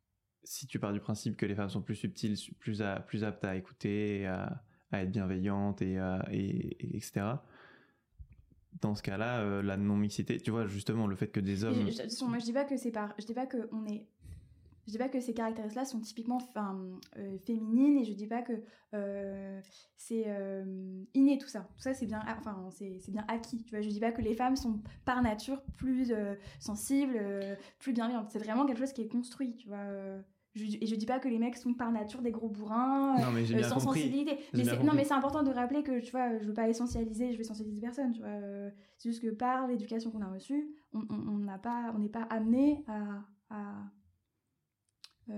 si 0.44 0.66
tu 0.66 0.78
pars 0.78 0.92
du 0.92 1.00
principe 1.00 1.36
que 1.36 1.46
les 1.46 1.54
femmes 1.54 1.68
sont 1.68 1.82
plus 1.82 1.94
subtiles, 1.94 2.36
plus, 2.58 2.82
à, 2.82 3.00
plus 3.00 3.24
aptes 3.24 3.44
à 3.44 3.56
écouter, 3.56 4.26
à, 4.26 4.62
à 4.90 5.02
être 5.02 5.10
bienveillantes 5.10 5.82
et, 5.82 5.98
à, 5.98 6.24
et, 6.30 6.96
etc. 6.96 7.22
Dans 8.80 8.94
ce 8.94 9.02
cas-là, 9.02 9.40
euh, 9.40 9.62
la 9.62 9.76
non-mixité, 9.76 10.38
tu 10.38 10.50
vois, 10.50 10.66
justement, 10.66 11.06
le 11.06 11.14
fait 11.14 11.28
que 11.28 11.40
des 11.40 11.64
hommes. 11.64 11.88
Je, 11.90 12.24
moi, 12.24 12.38
je 12.38 12.44
dis 12.44 12.52
pas 12.52 12.64
que 12.64 12.76
c'est 12.76 12.90
par. 12.90 13.14
Je 13.18 13.26
dis 13.26 13.34
pas 13.34 13.46
qu'on 13.46 13.86
est 13.86 14.06
je 14.86 14.92
dis 14.92 14.98
pas 14.98 15.08
que 15.08 15.20
ces 15.20 15.32
caractéristiques-là 15.32 15.84
sont 15.84 16.00
typiquement 16.00 16.38
euh, 17.16 17.38
féminines 17.38 17.98
et 17.98 18.04
je 18.04 18.12
dis 18.12 18.26
pas 18.26 18.42
que 18.42 18.52
euh, 18.94 19.60
c'est 19.96 20.24
euh, 20.26 21.04
inné 21.14 21.38
tout 21.38 21.48
ça. 21.48 21.68
Tout 21.76 21.82
ça 21.82 21.94
c'est 21.94 22.06
bien, 22.06 22.20
enfin 22.26 22.68
c'est 22.70 23.10
bien 23.10 23.24
acquis. 23.28 23.62
Tu 23.64 23.70
vois, 23.70 23.80
je 23.80 23.88
dis 23.88 24.00
pas 24.00 24.12
que 24.12 24.22
les 24.22 24.34
femmes 24.34 24.56
sont 24.56 24.80
par 25.04 25.22
nature 25.22 25.62
plus 25.76 26.12
sensibles, 26.58 27.20
plus 27.78 27.92
bienveillantes. 27.92 28.30
C'est 28.30 28.40
vraiment 28.40 28.66
quelque 28.66 28.80
chose 28.80 28.92
qui 28.92 29.02
est 29.02 29.08
construit. 29.08 29.54
Tu 29.56 29.68
vois. 29.68 29.86
et 30.56 30.86
je 30.86 30.96
dis 30.96 31.06
pas 31.06 31.20
que 31.20 31.28
les 31.28 31.38
mecs 31.38 31.56
sont 31.56 31.74
par 31.74 31.92
nature 31.92 32.20
des 32.20 32.32
gros 32.32 32.48
bourrins, 32.48 33.16
sans 33.62 33.78
sensibilité. 33.78 34.38
non, 34.82 34.94
mais 34.94 35.04
c'est 35.04 35.14
important 35.14 35.44
de 35.44 35.52
rappeler 35.52 35.84
que 35.84 36.00
tu 36.00 36.10
vois, 36.10 36.38
je 36.38 36.44
veux 36.44 36.54
pas 36.54 36.68
essentialiser, 36.68 37.30
je 37.30 37.36
veux 37.36 37.42
essentialiser 37.42 37.80
personne. 37.80 38.12
Tu 38.12 38.20
vois, 38.20 38.30
c'est 38.98 39.10
juste 39.10 39.22
que 39.22 39.30
par 39.30 39.68
l'éducation 39.68 40.10
qu'on 40.10 40.22
a 40.22 40.28
reçue, 40.32 40.74
on 40.92 41.38
n'a 41.38 41.58
pas, 41.58 41.92
on 41.94 42.00
n'est 42.00 42.08
pas 42.08 42.22
amené 42.22 42.84
à 42.88 43.24
euh, 43.52 43.82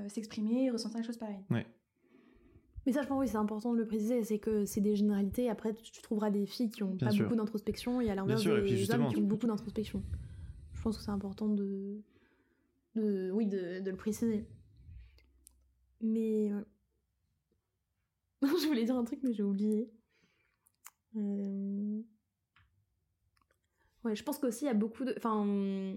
s'exprimer, 0.08 0.70
ressentir 0.70 1.00
des 1.00 1.06
choses 1.06 1.18
pareilles. 1.18 1.44
Mais 2.86 2.92
ça, 2.92 3.00
je 3.02 3.08
pense, 3.08 3.18
oui, 3.18 3.28
c'est 3.28 3.36
important 3.38 3.72
de 3.72 3.78
le 3.78 3.86
préciser, 3.86 4.22
c'est 4.24 4.38
que 4.38 4.66
c'est 4.66 4.82
des 4.82 4.94
généralités. 4.94 5.48
Après, 5.48 5.72
tu 5.74 6.02
trouveras 6.02 6.30
des 6.30 6.44
filles 6.44 6.70
qui 6.70 6.82
ont 6.82 6.96
pas 6.96 7.12
beaucoup 7.12 7.34
d'introspection 7.36 8.00
et 8.00 8.10
à 8.10 8.14
l'inverse 8.14 8.44
des 8.44 8.90
hommes 8.90 9.08
qui 9.08 9.16
ont 9.16 9.22
beaucoup 9.22 9.46
d'introspection. 9.46 10.02
Je 10.74 10.82
pense 10.82 10.98
que 10.98 11.02
c'est 11.02 11.10
important 11.10 11.48
de, 11.48 12.02
de, 12.94 13.30
oui, 13.32 13.46
de, 13.46 13.80
de 13.80 13.90
le 13.90 13.96
préciser. 13.96 14.44
Mais 16.02 16.50
je 18.42 18.66
voulais 18.66 18.84
dire 18.84 18.96
un 18.96 19.04
truc, 19.04 19.20
mais 19.22 19.32
j'ai 19.32 19.42
oublié. 19.42 19.90
Euh, 21.16 22.02
ouais, 24.04 24.14
je 24.14 24.22
pense 24.22 24.38
qu'aussi 24.38 24.64
il 24.64 24.68
y 24.68 24.70
a 24.70 24.74
beaucoup 24.74 25.04
de, 25.04 25.14
enfin, 25.16 25.96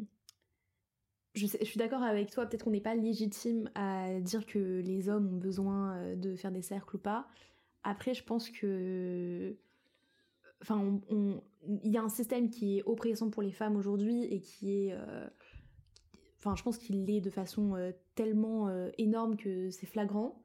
je, 1.38 1.46
suis 1.46 1.78
d'accord 1.78 2.04
avec 2.04 2.32
toi, 2.32 2.46
peut-être 2.46 2.64
qu'on 2.64 2.72
n'est 2.72 2.82
pas 2.82 2.96
légitime 2.96 3.70
à 3.76 4.20
dire 4.20 4.46
que 4.46 4.82
les 4.82 5.10
hommes 5.10 5.34
ont 5.34 5.38
besoin 5.38 5.96
euh, 5.96 6.16
de 6.16 6.36
faire 6.36 6.52
des 6.52 6.62
cercles 6.62 6.96
ou 6.96 7.00
pas. 7.00 7.28
Après, 7.84 8.14
je 8.14 8.24
pense 8.24 8.50
que. 8.50 9.56
Enfin, 10.62 11.00
il 11.12 11.92
y 11.92 11.98
a 11.98 12.02
un 12.02 12.10
système 12.10 12.50
qui 12.50 12.80
est 12.80 12.84
oppressant 12.86 13.30
pour 13.30 13.44
les 13.44 13.52
femmes 13.52 13.76
aujourd'hui 13.76 14.24
et 14.26 14.42
qui 14.42 14.88
est. 14.88 14.94
Euh, 14.94 15.28
enfin, 16.40 16.56
je 16.56 16.64
pense 16.64 16.78
qu'il 16.78 17.06
l'est 17.06 17.22
de 17.22 17.30
façon 17.30 17.76
euh, 17.76 17.92
tellement 18.16 18.70
énorme 18.98 19.38
que 19.38 19.70
c'est 19.70 19.86
flagrant. 19.86 20.44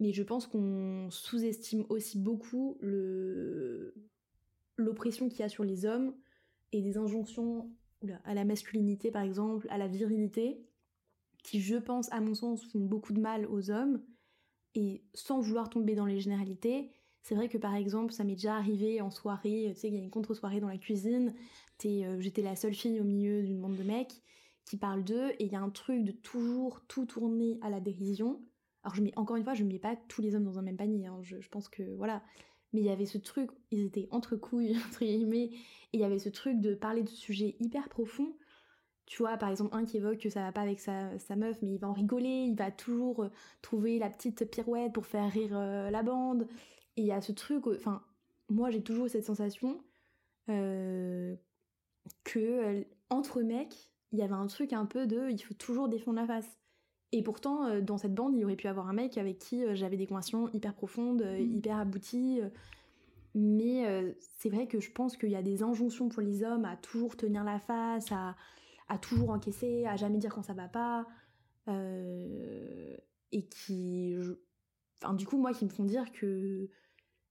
Mais 0.00 0.12
je 0.12 0.24
pense 0.24 0.48
qu'on 0.48 1.08
sous-estime 1.10 1.84
aussi 1.88 2.18
beaucoup 2.18 2.76
l'oppression 4.76 5.28
qu'il 5.28 5.38
y 5.38 5.44
a 5.44 5.48
sur 5.48 5.62
les 5.62 5.86
hommes 5.86 6.16
et 6.72 6.82
des 6.82 6.98
injonctions 6.98 7.70
à 8.24 8.34
la 8.34 8.44
masculinité 8.44 9.10
par 9.10 9.22
exemple, 9.22 9.66
à 9.70 9.78
la 9.78 9.88
virilité, 9.88 10.64
qui 11.42 11.60
je 11.60 11.76
pense 11.76 12.10
à 12.12 12.20
mon 12.20 12.34
sens 12.34 12.64
font 12.64 12.80
beaucoup 12.80 13.12
de 13.12 13.20
mal 13.20 13.46
aux 13.46 13.70
hommes, 13.70 14.02
et 14.74 15.04
sans 15.14 15.40
vouloir 15.40 15.70
tomber 15.70 15.94
dans 15.94 16.06
les 16.06 16.20
généralités, 16.20 16.90
c'est 17.22 17.34
vrai 17.34 17.48
que 17.48 17.58
par 17.58 17.74
exemple 17.74 18.12
ça 18.12 18.24
m'est 18.24 18.34
déjà 18.34 18.56
arrivé 18.56 19.00
en 19.00 19.10
soirée, 19.10 19.70
tu 19.74 19.80
sais 19.80 19.88
il 19.88 19.94
y 19.94 19.98
a 19.98 20.00
une 20.00 20.10
contre-soirée 20.10 20.60
dans 20.60 20.68
la 20.68 20.78
cuisine, 20.78 21.34
euh, 21.84 22.20
j'étais 22.20 22.42
la 22.42 22.56
seule 22.56 22.74
fille 22.74 23.00
au 23.00 23.04
milieu 23.04 23.42
d'une 23.42 23.60
bande 23.60 23.76
de 23.76 23.82
mecs 23.82 24.22
qui 24.64 24.76
parlent 24.76 25.04
d'eux, 25.04 25.30
et 25.38 25.44
il 25.44 25.52
y 25.52 25.56
a 25.56 25.60
un 25.60 25.70
truc 25.70 26.04
de 26.04 26.12
toujours 26.12 26.80
tout 26.86 27.04
tourner 27.04 27.58
à 27.60 27.68
la 27.68 27.80
dérision. 27.80 28.40
Alors 28.82 28.94
je 28.94 29.02
mets, 29.02 29.12
encore 29.16 29.36
une 29.36 29.44
fois, 29.44 29.54
je 29.54 29.62
ne 29.62 29.68
mets 29.68 29.78
pas 29.78 29.96
tous 30.08 30.22
les 30.22 30.34
hommes 30.34 30.44
dans 30.44 30.58
un 30.58 30.62
même 30.62 30.76
panier, 30.76 31.06
hein. 31.06 31.18
je, 31.22 31.40
je 31.40 31.48
pense 31.48 31.68
que 31.68 31.82
voilà, 31.96 32.22
mais 32.74 32.80
il 32.80 32.86
y 32.86 32.90
avait 32.90 33.06
ce 33.06 33.18
truc, 33.18 33.50
ils 33.70 33.86
étaient 33.86 34.08
entre 34.10 34.36
couilles, 34.36 34.76
entre 34.86 35.04
guillemets, 35.04 35.44
et 35.44 35.58
il 35.94 36.00
y 36.00 36.04
avait 36.04 36.18
ce 36.18 36.28
truc 36.28 36.60
de 36.60 36.74
parler 36.74 37.04
de 37.04 37.08
sujets 37.08 37.56
hyper 37.60 37.88
profonds. 37.88 38.36
Tu 39.06 39.18
vois, 39.18 39.36
par 39.36 39.50
exemple, 39.50 39.74
un 39.76 39.84
qui 39.84 39.98
évoque 39.98 40.18
que 40.18 40.30
ça 40.30 40.40
va 40.40 40.52
pas 40.52 40.62
avec 40.62 40.80
sa, 40.80 41.10
meuf, 41.36 41.60
mais 41.62 41.74
il 41.74 41.78
va 41.78 41.88
en 41.88 41.92
rigoler, 41.92 42.46
il 42.48 42.56
va 42.56 42.70
toujours 42.70 43.24
euh, 43.24 43.30
trouver 43.62 43.98
la 43.98 44.10
petite 44.10 44.50
pirouette 44.50 44.92
pour 44.92 45.06
faire 45.06 45.30
rire 45.30 45.56
euh, 45.56 45.90
la 45.90 46.02
bande. 46.02 46.48
Et 46.96 47.02
il 47.02 47.06
y 47.06 47.12
a 47.12 47.20
ce 47.20 47.32
truc, 47.32 47.66
enfin, 47.66 48.02
moi 48.48 48.70
j'ai 48.70 48.82
toujours 48.82 49.08
cette 49.08 49.24
sensation 49.24 49.82
euh, 50.48 51.36
que 52.24 52.86
entre 53.10 53.42
mecs, 53.42 53.90
il 54.12 54.18
y 54.18 54.22
avait 54.22 54.34
un 54.34 54.46
truc 54.46 54.72
un 54.72 54.86
peu 54.86 55.06
de 55.06 55.30
il 55.30 55.38
faut 55.38 55.54
toujours 55.54 55.88
défendre 55.88 56.20
la 56.20 56.26
face. 56.26 56.58
Et 57.16 57.22
pourtant, 57.22 57.80
dans 57.80 57.96
cette 57.96 58.14
bande, 58.14 58.34
il 58.34 58.40
y 58.40 58.44
aurait 58.44 58.56
pu 58.56 58.66
avoir 58.66 58.88
un 58.88 58.92
mec 58.92 59.18
avec 59.18 59.38
qui 59.38 59.62
j'avais 59.74 59.96
des 59.96 60.06
conversations 60.06 60.48
hyper 60.52 60.74
profondes, 60.74 61.22
mmh. 61.22 61.56
hyper 61.56 61.78
abouties. 61.78 62.40
Mais 63.34 63.86
euh, 63.86 64.12
c'est 64.38 64.48
vrai 64.48 64.68
que 64.68 64.80
je 64.80 64.92
pense 64.92 65.16
qu'il 65.16 65.30
y 65.30 65.36
a 65.36 65.42
des 65.42 65.62
injonctions 65.62 66.08
pour 66.08 66.22
les 66.22 66.44
hommes 66.44 66.64
à 66.64 66.76
toujours 66.76 67.16
tenir 67.16 67.42
la 67.42 67.58
face, 67.58 68.10
à, 68.12 68.36
à 68.88 68.96
toujours 68.96 69.30
encaisser, 69.30 69.86
à 69.86 69.96
jamais 69.96 70.18
dire 70.18 70.32
quand 70.32 70.42
ça 70.42 70.54
va 70.54 70.68
pas. 70.68 71.06
Euh, 71.68 72.96
et 73.32 73.46
qui. 73.46 74.16
Enfin, 75.02 75.14
du 75.14 75.26
coup, 75.26 75.36
moi, 75.36 75.52
qui 75.52 75.64
me 75.64 75.70
font 75.70 75.84
dire 75.84 76.12
que. 76.12 76.68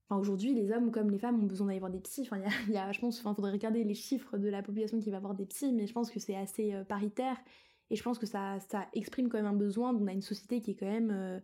Enfin, 0.06 0.20
aujourd'hui, 0.20 0.52
les 0.52 0.70
hommes 0.70 0.90
comme 0.90 1.10
les 1.10 1.18
femmes 1.18 1.42
ont 1.42 1.46
besoin 1.46 1.68
d'aller 1.68 1.78
voir 1.78 1.90
des 1.90 2.00
psys. 2.00 2.28
Enfin, 2.30 2.42
il 2.68 2.74
y 2.74 2.76
a, 2.76 2.92
je 2.92 3.00
pense, 3.00 3.18
enfin, 3.20 3.34
faudrait 3.34 3.52
regarder 3.52 3.82
les 3.82 3.94
chiffres 3.94 4.36
de 4.36 4.48
la 4.48 4.62
population 4.62 5.00
qui 5.00 5.10
va 5.10 5.20
voir 5.20 5.34
des 5.34 5.46
psys, 5.46 5.72
mais 5.72 5.86
je 5.86 5.94
pense 5.94 6.10
que 6.10 6.20
c'est 6.20 6.36
assez 6.36 6.74
euh, 6.74 6.84
paritaire. 6.84 7.38
Et 7.90 7.96
je 7.96 8.02
pense 8.02 8.18
que 8.18 8.26
ça, 8.26 8.58
ça 8.60 8.86
exprime 8.92 9.28
quand 9.28 9.38
même 9.38 9.46
un 9.46 9.56
besoin. 9.56 9.94
On 9.94 10.06
a 10.06 10.12
une 10.12 10.22
société 10.22 10.60
qui 10.60 10.72
est 10.72 10.74
quand 10.74 10.90
même 10.90 11.42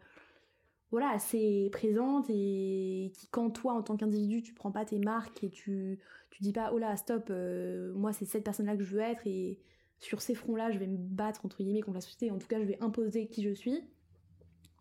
voilà, 0.91 1.11
assez 1.11 1.69
présente 1.73 2.27
et 2.31 3.13
qui, 3.15 3.29
quand 3.31 3.51
toi, 3.51 3.75
en 3.75 3.83
tant 3.83 3.97
qu'individu, 3.97 4.43
tu 4.43 4.55
prends 4.55 4.73
pas 4.73 4.85
tes 4.85 4.99
marques 4.99 5.45
et 5.45 5.51
tu, 5.51 6.01
tu 6.31 6.43
dis 6.43 6.53
pas, 6.53 6.73
oh 6.73 6.79
là, 6.79 6.97
stop, 6.97 7.29
euh, 7.31 7.93
moi, 7.95 8.13
c'est 8.13 8.25
cette 8.25 8.45
personne-là 8.45 8.77
que 8.77 8.83
je 8.83 8.95
veux 8.95 9.01
être 9.01 9.25
et 9.27 9.61
sur 9.99 10.21
ces 10.21 10.35
fronts-là, 10.35 10.71
je 10.71 10.79
vais 10.79 10.89
me 10.89 10.97
battre, 10.97 11.45
entre 11.45 11.63
guillemets, 11.63 11.83
contre 11.83 11.97
la 11.97 12.01
société. 12.01 12.31
En 12.31 12.39
tout 12.39 12.49
cas, 12.49 12.59
je 12.59 12.65
vais 12.65 12.79
imposer 12.81 13.29
qui 13.29 13.43
je 13.43 13.55
suis, 13.55 13.85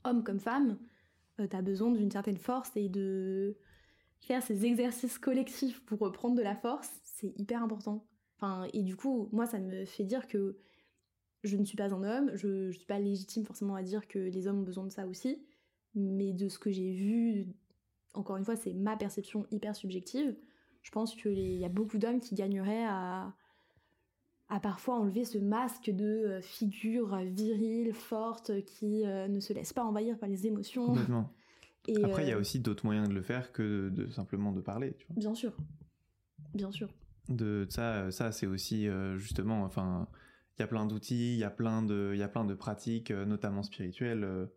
homme 0.03 0.23
comme 0.23 0.39
femme, 0.39 0.79
euh, 1.39 1.47
tu 1.47 1.55
as 1.55 1.61
besoin 1.61 1.91
d'une 1.91 2.11
certaine 2.11 2.37
force 2.37 2.71
et 2.75 2.89
de 2.89 3.55
faire 4.19 4.41
ces 4.41 4.65
exercices 4.65 5.19
collectifs 5.19 5.85
pour 5.85 6.11
prendre 6.11 6.35
de 6.35 6.41
la 6.41 6.55
force, 6.55 6.89
c'est 7.03 7.33
hyper 7.37 7.61
important. 7.61 8.07
Enfin, 8.37 8.67
et 8.73 8.81
du 8.81 8.95
coup, 8.95 9.29
moi, 9.31 9.45
ça 9.45 9.59
me 9.59 9.85
fait 9.85 10.05
dire 10.05 10.27
que 10.27 10.57
je 11.43 11.57
ne 11.57 11.63
suis 11.63 11.77
pas 11.77 11.93
un 11.93 12.03
homme, 12.03 12.31
je 12.35 12.47
ne 12.47 12.71
suis 12.71 12.85
pas 12.85 12.99
légitime 12.99 13.45
forcément 13.45 13.75
à 13.75 13.83
dire 13.83 14.07
que 14.07 14.19
les 14.19 14.47
hommes 14.47 14.59
ont 14.59 14.63
besoin 14.63 14.85
de 14.85 14.91
ça 14.91 15.07
aussi, 15.07 15.41
mais 15.95 16.33
de 16.33 16.49
ce 16.49 16.59
que 16.59 16.71
j'ai 16.71 16.91
vu, 16.91 17.47
encore 18.13 18.37
une 18.37 18.45
fois, 18.45 18.55
c'est 18.55 18.73
ma 18.73 18.97
perception 18.97 19.45
hyper 19.51 19.75
subjective. 19.75 20.35
Je 20.83 20.91
pense 20.91 21.15
qu'il 21.15 21.39
y 21.39 21.65
a 21.65 21.69
beaucoup 21.69 21.97
d'hommes 21.97 22.19
qui 22.19 22.35
gagneraient 22.35 22.85
à, 22.85 23.33
à 24.49 24.59
parfois 24.59 24.95
enlever 24.95 25.25
ce 25.25 25.37
masque 25.37 25.89
de 25.89 26.05
euh, 26.05 26.41
figure 26.41 27.15
virile, 27.17 27.93
forte, 27.93 28.63
qui 28.65 29.05
euh, 29.05 29.27
ne 29.27 29.39
se 29.39 29.53
laisse 29.53 29.73
pas 29.73 29.83
envahir 29.83 30.17
par 30.17 30.27
les 30.27 30.47
émotions. 30.47 30.87
Complètement. 30.87 31.31
Et 31.87 32.03
Après, 32.03 32.23
il 32.23 32.29
y 32.29 32.31
a 32.31 32.35
euh, 32.35 32.41
aussi 32.41 32.59
d'autres 32.59 32.85
moyens 32.85 33.07
de 33.07 33.13
le 33.13 33.21
faire 33.21 33.51
que 33.51 33.89
de, 33.89 34.09
simplement 34.09 34.51
de 34.51 34.61
parler. 34.61 34.95
Tu 34.97 35.05
vois. 35.07 35.15
Bien 35.17 35.35
sûr. 35.35 35.55
Bien 36.53 36.71
sûr. 36.71 36.89
De 37.29 37.67
ça, 37.69 38.09
ça 38.09 38.31
c'est 38.31 38.47
aussi 38.47 38.87
justement, 39.17 39.63
enfin, 39.63 40.07
il 40.59 40.61
y 40.61 40.65
a 40.65 40.67
plein 40.67 40.85
d'outils, 40.85 41.33
il 41.33 41.39
y 41.39 41.43
a 41.43 41.49
plein 41.49 41.81
de, 41.81 42.11
il 42.13 42.19
y 42.19 42.23
a 42.23 42.27
plein 42.27 42.45
de 42.45 42.53
pratiques, 42.53 43.11
notamment 43.11 43.63
spirituelles 43.63 44.49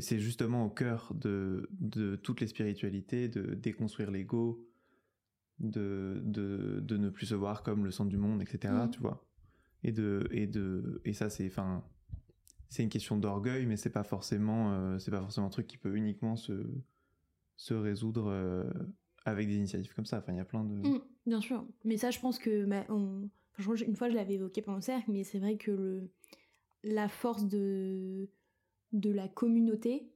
c'est 0.00 0.20
justement 0.20 0.66
au 0.66 0.70
cœur 0.70 1.12
de, 1.14 1.68
de, 1.80 2.16
toutes 2.16 2.40
les 2.40 2.46
spiritualités, 2.46 3.28
de 3.28 3.54
déconstruire 3.54 4.10
l'ego, 4.10 4.64
de, 5.58 6.20
de, 6.24 6.80
de, 6.80 6.96
ne 6.96 7.08
plus 7.10 7.26
se 7.26 7.34
voir 7.34 7.62
comme 7.62 7.84
le 7.84 7.90
centre 7.90 8.10
du 8.10 8.16
monde, 8.16 8.40
etc. 8.40 8.72
Mm. 8.72 8.90
Tu 8.90 9.00
vois 9.00 9.26
et, 9.82 9.92
de, 9.92 10.28
et, 10.30 10.46
de, 10.46 11.00
et 11.04 11.12
ça, 11.12 11.28
c'est 11.28 11.52
c'est 12.68 12.82
une 12.82 12.88
question 12.88 13.16
d'orgueil, 13.16 13.66
mais 13.66 13.76
c'est 13.76 13.90
pas 13.90 14.04
forcément 14.04 14.72
euh, 14.72 14.98
c'est 14.98 15.10
pas 15.10 15.20
forcément 15.20 15.46
un 15.48 15.50
truc 15.50 15.66
qui 15.66 15.76
peut 15.76 15.94
uniquement 15.96 16.36
se, 16.36 16.66
se 17.56 17.74
résoudre 17.74 18.28
euh, 18.28 18.64
avec 19.24 19.48
des 19.48 19.56
initiatives 19.56 19.94
comme 19.94 20.06
ça. 20.06 20.18
Enfin, 20.18 20.32
il 20.32 20.36
y 20.38 20.40
a 20.40 20.44
plein 20.44 20.64
de. 20.64 20.88
Mm, 20.88 21.00
bien 21.26 21.40
sûr. 21.40 21.66
Mais 21.84 21.96
ça, 21.96 22.10
je 22.10 22.20
pense 22.20 22.38
que. 22.38 22.64
bah, 22.64 22.84
on- 22.88 23.28
enfin, 23.28 23.30
une 23.58 23.96
fois, 23.96 24.08
je 24.08 24.14
l'avais 24.14 24.34
évoqué 24.34 24.62
pendant 24.62 24.76
le 24.78 24.82
cercle, 24.82 25.10
mais 25.10 25.24
c'est 25.24 25.38
vrai 25.38 25.56
que 25.56 25.70
le... 25.70 26.10
la 26.82 27.08
force 27.08 27.46
de... 27.46 28.28
de 28.92 29.10
la 29.10 29.28
communauté, 29.28 30.10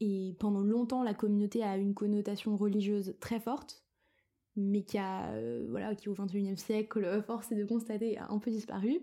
et 0.00 0.34
pendant 0.38 0.62
longtemps, 0.62 1.02
la 1.02 1.14
communauté 1.14 1.62
a 1.62 1.76
une 1.76 1.94
connotation 1.94 2.56
religieuse 2.56 3.14
très 3.20 3.40
forte, 3.40 3.84
mais 4.56 4.82
qui 4.82 4.98
a. 4.98 5.30
euh, 5.32 5.66
voilà, 5.70 5.94
qui 5.94 6.08
au 6.08 6.14
XXIe 6.14 6.56
siècle, 6.56 7.04
euh, 7.04 7.22
force 7.22 7.52
est 7.52 7.56
de 7.56 7.64
constater, 7.64 8.18
a 8.18 8.30
un 8.30 8.38
peu 8.38 8.50
disparu. 8.50 9.00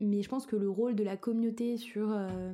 Mais 0.00 0.22
je 0.22 0.28
pense 0.28 0.46
que 0.46 0.56
le 0.56 0.68
rôle 0.68 0.94
de 0.96 1.04
la 1.04 1.16
communauté 1.16 1.76
sur. 1.76 2.10
euh, 2.12 2.52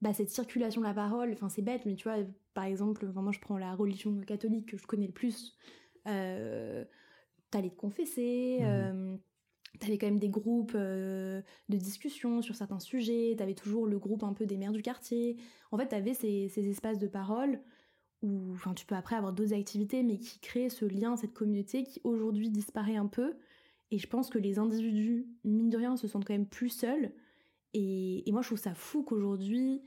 bah, 0.00 0.12
cette 0.12 0.30
circulation 0.30 0.80
de 0.80 0.86
la 0.86 0.94
parole, 0.94 1.32
enfin 1.32 1.48
c'est 1.48 1.62
bête, 1.62 1.84
mais 1.84 1.96
tu 1.96 2.08
vois, 2.08 2.18
par 2.54 2.64
exemple, 2.64 3.06
enfin, 3.08 3.22
moi 3.22 3.32
je 3.32 3.40
prends 3.40 3.58
la 3.58 3.74
religion 3.74 4.20
catholique 4.20 4.66
que 4.70 4.76
je 4.78 4.86
connais 4.86 5.06
le 5.06 5.12
plus, 5.12 5.56
euh, 6.06 6.84
t'allais 7.50 7.70
te 7.70 7.76
confesser, 7.76 8.58
euh, 8.62 9.16
t'avais 9.80 9.98
quand 9.98 10.06
même 10.06 10.18
des 10.18 10.28
groupes 10.28 10.72
euh, 10.74 11.40
de 11.68 11.76
discussion 11.76 12.42
sur 12.42 12.54
certains 12.54 12.80
sujets, 12.80 13.34
t'avais 13.36 13.54
toujours 13.54 13.86
le 13.86 13.98
groupe 13.98 14.22
un 14.22 14.32
peu 14.32 14.46
des 14.46 14.56
mères 14.56 14.72
du 14.72 14.82
quartier. 14.82 15.36
En 15.70 15.78
fait, 15.78 15.88
t'avais 15.88 16.14
ces, 16.14 16.48
ces 16.48 16.68
espaces 16.68 16.98
de 16.98 17.06
parole 17.06 17.60
où, 18.22 18.52
enfin, 18.52 18.74
tu 18.74 18.84
peux 18.84 18.96
après 18.96 19.16
avoir 19.16 19.32
d'autres 19.32 19.54
activités, 19.54 20.02
mais 20.02 20.18
qui 20.18 20.40
créent 20.40 20.70
ce 20.70 20.84
lien, 20.84 21.16
cette 21.16 21.34
communauté 21.34 21.84
qui 21.84 22.00
aujourd'hui 22.04 22.50
disparaît 22.50 22.96
un 22.96 23.06
peu. 23.06 23.36
Et 23.90 23.98
je 23.98 24.06
pense 24.06 24.28
que 24.28 24.38
les 24.38 24.58
individus, 24.58 25.26
mine 25.44 25.70
de 25.70 25.76
rien, 25.76 25.96
se 25.96 26.08
sentent 26.08 26.24
quand 26.24 26.34
même 26.34 26.48
plus 26.48 26.68
seuls. 26.68 27.12
Et, 27.74 28.28
et 28.28 28.32
moi, 28.32 28.42
je 28.42 28.48
trouve 28.48 28.58
ça 28.58 28.74
fou 28.74 29.02
qu'aujourd'hui. 29.02 29.82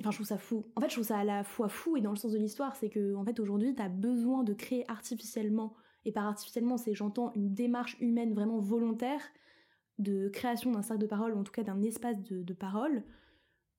Enfin, 0.00 0.10
je 0.10 0.16
trouve 0.16 0.26
ça 0.26 0.38
fou. 0.38 0.66
En 0.74 0.80
fait, 0.80 0.88
je 0.88 0.94
trouve 0.94 1.06
ça 1.06 1.18
à 1.18 1.24
la 1.24 1.44
fois 1.44 1.68
fou 1.68 1.96
et 1.96 2.00
dans 2.00 2.10
le 2.10 2.16
sens 2.16 2.32
de 2.32 2.38
l'histoire, 2.38 2.74
c'est 2.76 2.90
que, 2.90 3.14
en 3.14 3.24
fait, 3.24 3.38
aujourd'hui, 3.38 3.74
t'as 3.74 3.88
besoin 3.88 4.42
de 4.42 4.52
créer 4.52 4.84
artificiellement, 4.90 5.74
et 6.04 6.12
par 6.12 6.26
artificiellement, 6.26 6.76
c'est, 6.76 6.94
j'entends, 6.94 7.32
une 7.34 7.54
démarche 7.54 7.96
humaine 8.00 8.34
vraiment 8.34 8.58
volontaire 8.58 9.20
de 9.98 10.28
création 10.28 10.72
d'un 10.72 10.82
cercle 10.82 11.02
de 11.02 11.06
parole, 11.06 11.34
ou 11.34 11.38
en 11.38 11.44
tout 11.44 11.52
cas 11.52 11.62
d'un 11.62 11.82
espace 11.82 12.20
de, 12.22 12.42
de 12.42 12.52
parole, 12.54 13.04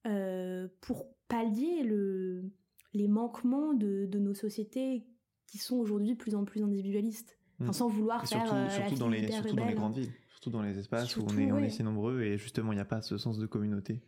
euh, 0.08 0.68
pour 0.82 1.08
pallier 1.28 1.84
le, 1.84 2.52
les 2.94 3.08
manquements 3.08 3.74
de, 3.74 4.06
de 4.06 4.20
nos 4.20 4.34
sociétés 4.34 5.06
qui 5.48 5.58
sont 5.58 5.78
aujourd'hui 5.78 6.14
de 6.14 6.18
plus 6.18 6.36
en 6.36 6.46
plus 6.46 6.64
individualistes. 6.64 7.38
Enfin, 7.62 7.72
Mm. 7.72 7.74
sans 7.74 7.88
vouloir 7.88 8.24
Et 8.24 8.28
faire 8.28 8.42
surtout, 8.42 8.56
euh, 8.56 8.70
surtout, 8.70 8.96
dans 8.96 9.10
les, 9.10 9.24
hyper 9.24 9.36
surtout 9.38 9.56
dans 9.56 9.64
les 9.64 9.70
rebelle. 9.70 9.76
grandes 9.80 9.96
villes, 9.96 10.12
surtout 10.30 10.50
dans 10.50 10.62
les 10.62 10.78
espaces 10.78 11.16
où 11.16 11.22
on 11.26 11.38
est, 11.38 11.52
on 11.52 11.56
ouais. 11.56 11.68
est 11.68 11.70
si 11.70 11.84
nombreux 11.84 12.22
et 12.22 12.38
justement 12.38 12.74
il 12.74 12.76
n'y 12.76 12.82
a 12.82 12.86
pas 12.86 13.02
ce 13.02 13.18
sens 13.18 13.38
de 13.38 13.46
communauté. 13.46 14.02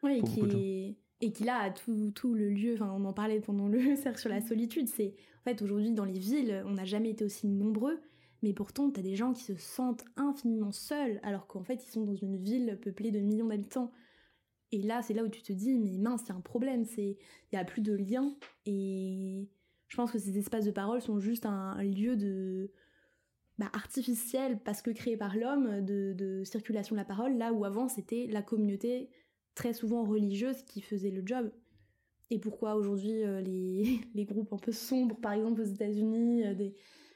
Pour 0.00 0.08
qui 0.10 0.18
beaucoup 0.20 0.46
de 0.46 0.50
gens. 0.52 0.58
est- 0.58 0.96
et 1.22 1.30
qui 1.30 1.44
là 1.44 1.58
a 1.58 1.70
tout, 1.70 2.10
tout 2.10 2.34
le 2.34 2.50
lieu, 2.50 2.74
enfin 2.74 2.92
on 2.92 3.04
en 3.04 3.12
parlait 3.12 3.40
pendant 3.40 3.68
le 3.68 3.96
cercle 3.96 4.18
sur 4.18 4.28
la 4.28 4.42
solitude, 4.42 4.88
c'est 4.88 5.14
en 5.40 5.44
fait 5.44 5.62
aujourd'hui 5.62 5.92
dans 5.92 6.04
les 6.04 6.18
villes 6.18 6.62
on 6.66 6.72
n'a 6.72 6.84
jamais 6.84 7.10
été 7.10 7.24
aussi 7.24 7.46
nombreux, 7.46 8.00
mais 8.42 8.52
pourtant 8.52 8.90
t'as 8.90 9.02
des 9.02 9.14
gens 9.14 9.32
qui 9.32 9.44
se 9.44 9.54
sentent 9.54 10.04
infiniment 10.16 10.72
seuls 10.72 11.20
alors 11.22 11.46
qu'en 11.46 11.62
fait 11.62 11.86
ils 11.86 11.90
sont 11.90 12.04
dans 12.04 12.16
une 12.16 12.36
ville 12.36 12.76
peuplée 12.82 13.12
de 13.12 13.20
millions 13.20 13.46
d'habitants. 13.46 13.92
Et 14.72 14.82
là 14.82 15.00
c'est 15.02 15.14
là 15.14 15.22
où 15.22 15.28
tu 15.28 15.42
te 15.42 15.52
dis 15.52 15.78
mais 15.78 15.96
mince 15.96 16.28
a 16.28 16.34
un 16.34 16.40
problème, 16.40 16.84
c'est 16.84 17.16
il 17.52 17.54
y 17.54 17.56
a 17.56 17.64
plus 17.64 17.82
de 17.82 17.94
lien 17.94 18.34
et 18.66 19.48
je 19.86 19.96
pense 19.96 20.10
que 20.10 20.18
ces 20.18 20.38
espaces 20.38 20.64
de 20.64 20.72
parole 20.72 21.00
sont 21.00 21.20
juste 21.20 21.46
un, 21.46 21.76
un 21.76 21.84
lieu 21.84 22.16
de 22.16 22.72
bah, 23.58 23.70
artificiel 23.74 24.58
parce 24.58 24.82
que 24.82 24.90
créé 24.90 25.16
par 25.16 25.36
l'homme 25.36 25.84
de, 25.84 26.14
de 26.14 26.42
circulation 26.42 26.96
de 26.96 27.00
la 27.00 27.04
parole 27.04 27.36
là 27.36 27.52
où 27.52 27.64
avant 27.64 27.86
c'était 27.86 28.26
la 28.28 28.42
communauté 28.42 29.08
très 29.54 29.72
souvent 29.72 30.04
religieuse 30.04 30.62
qui 30.64 30.80
faisait 30.80 31.10
le 31.10 31.22
job. 31.24 31.50
Et 32.30 32.38
pourquoi 32.38 32.76
aujourd'hui 32.76 33.22
euh, 33.24 33.40
les, 33.40 34.00
les 34.14 34.24
groupes 34.24 34.52
un 34.52 34.58
peu 34.58 34.72
sombres, 34.72 35.16
par 35.20 35.32
exemple 35.32 35.60
aux 35.60 35.64
États-Unis, 35.66 36.44
euh, 36.46 36.70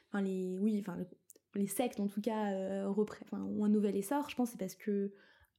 enfin 0.09 0.21
les, 0.21 0.57
oui, 0.59 0.77
enfin 0.79 0.95
le- 0.97 1.07
les 1.55 1.67
sectes 1.67 1.99
en 1.99 2.07
tout 2.07 2.21
cas 2.21 2.51
euh, 2.53 2.93
ont 3.31 3.65
un 3.65 3.69
nouvel 3.69 3.95
essor, 3.95 4.29
je 4.29 4.35
pense 4.35 4.51
c'est 4.51 4.59
parce 4.59 4.75
que 4.75 5.11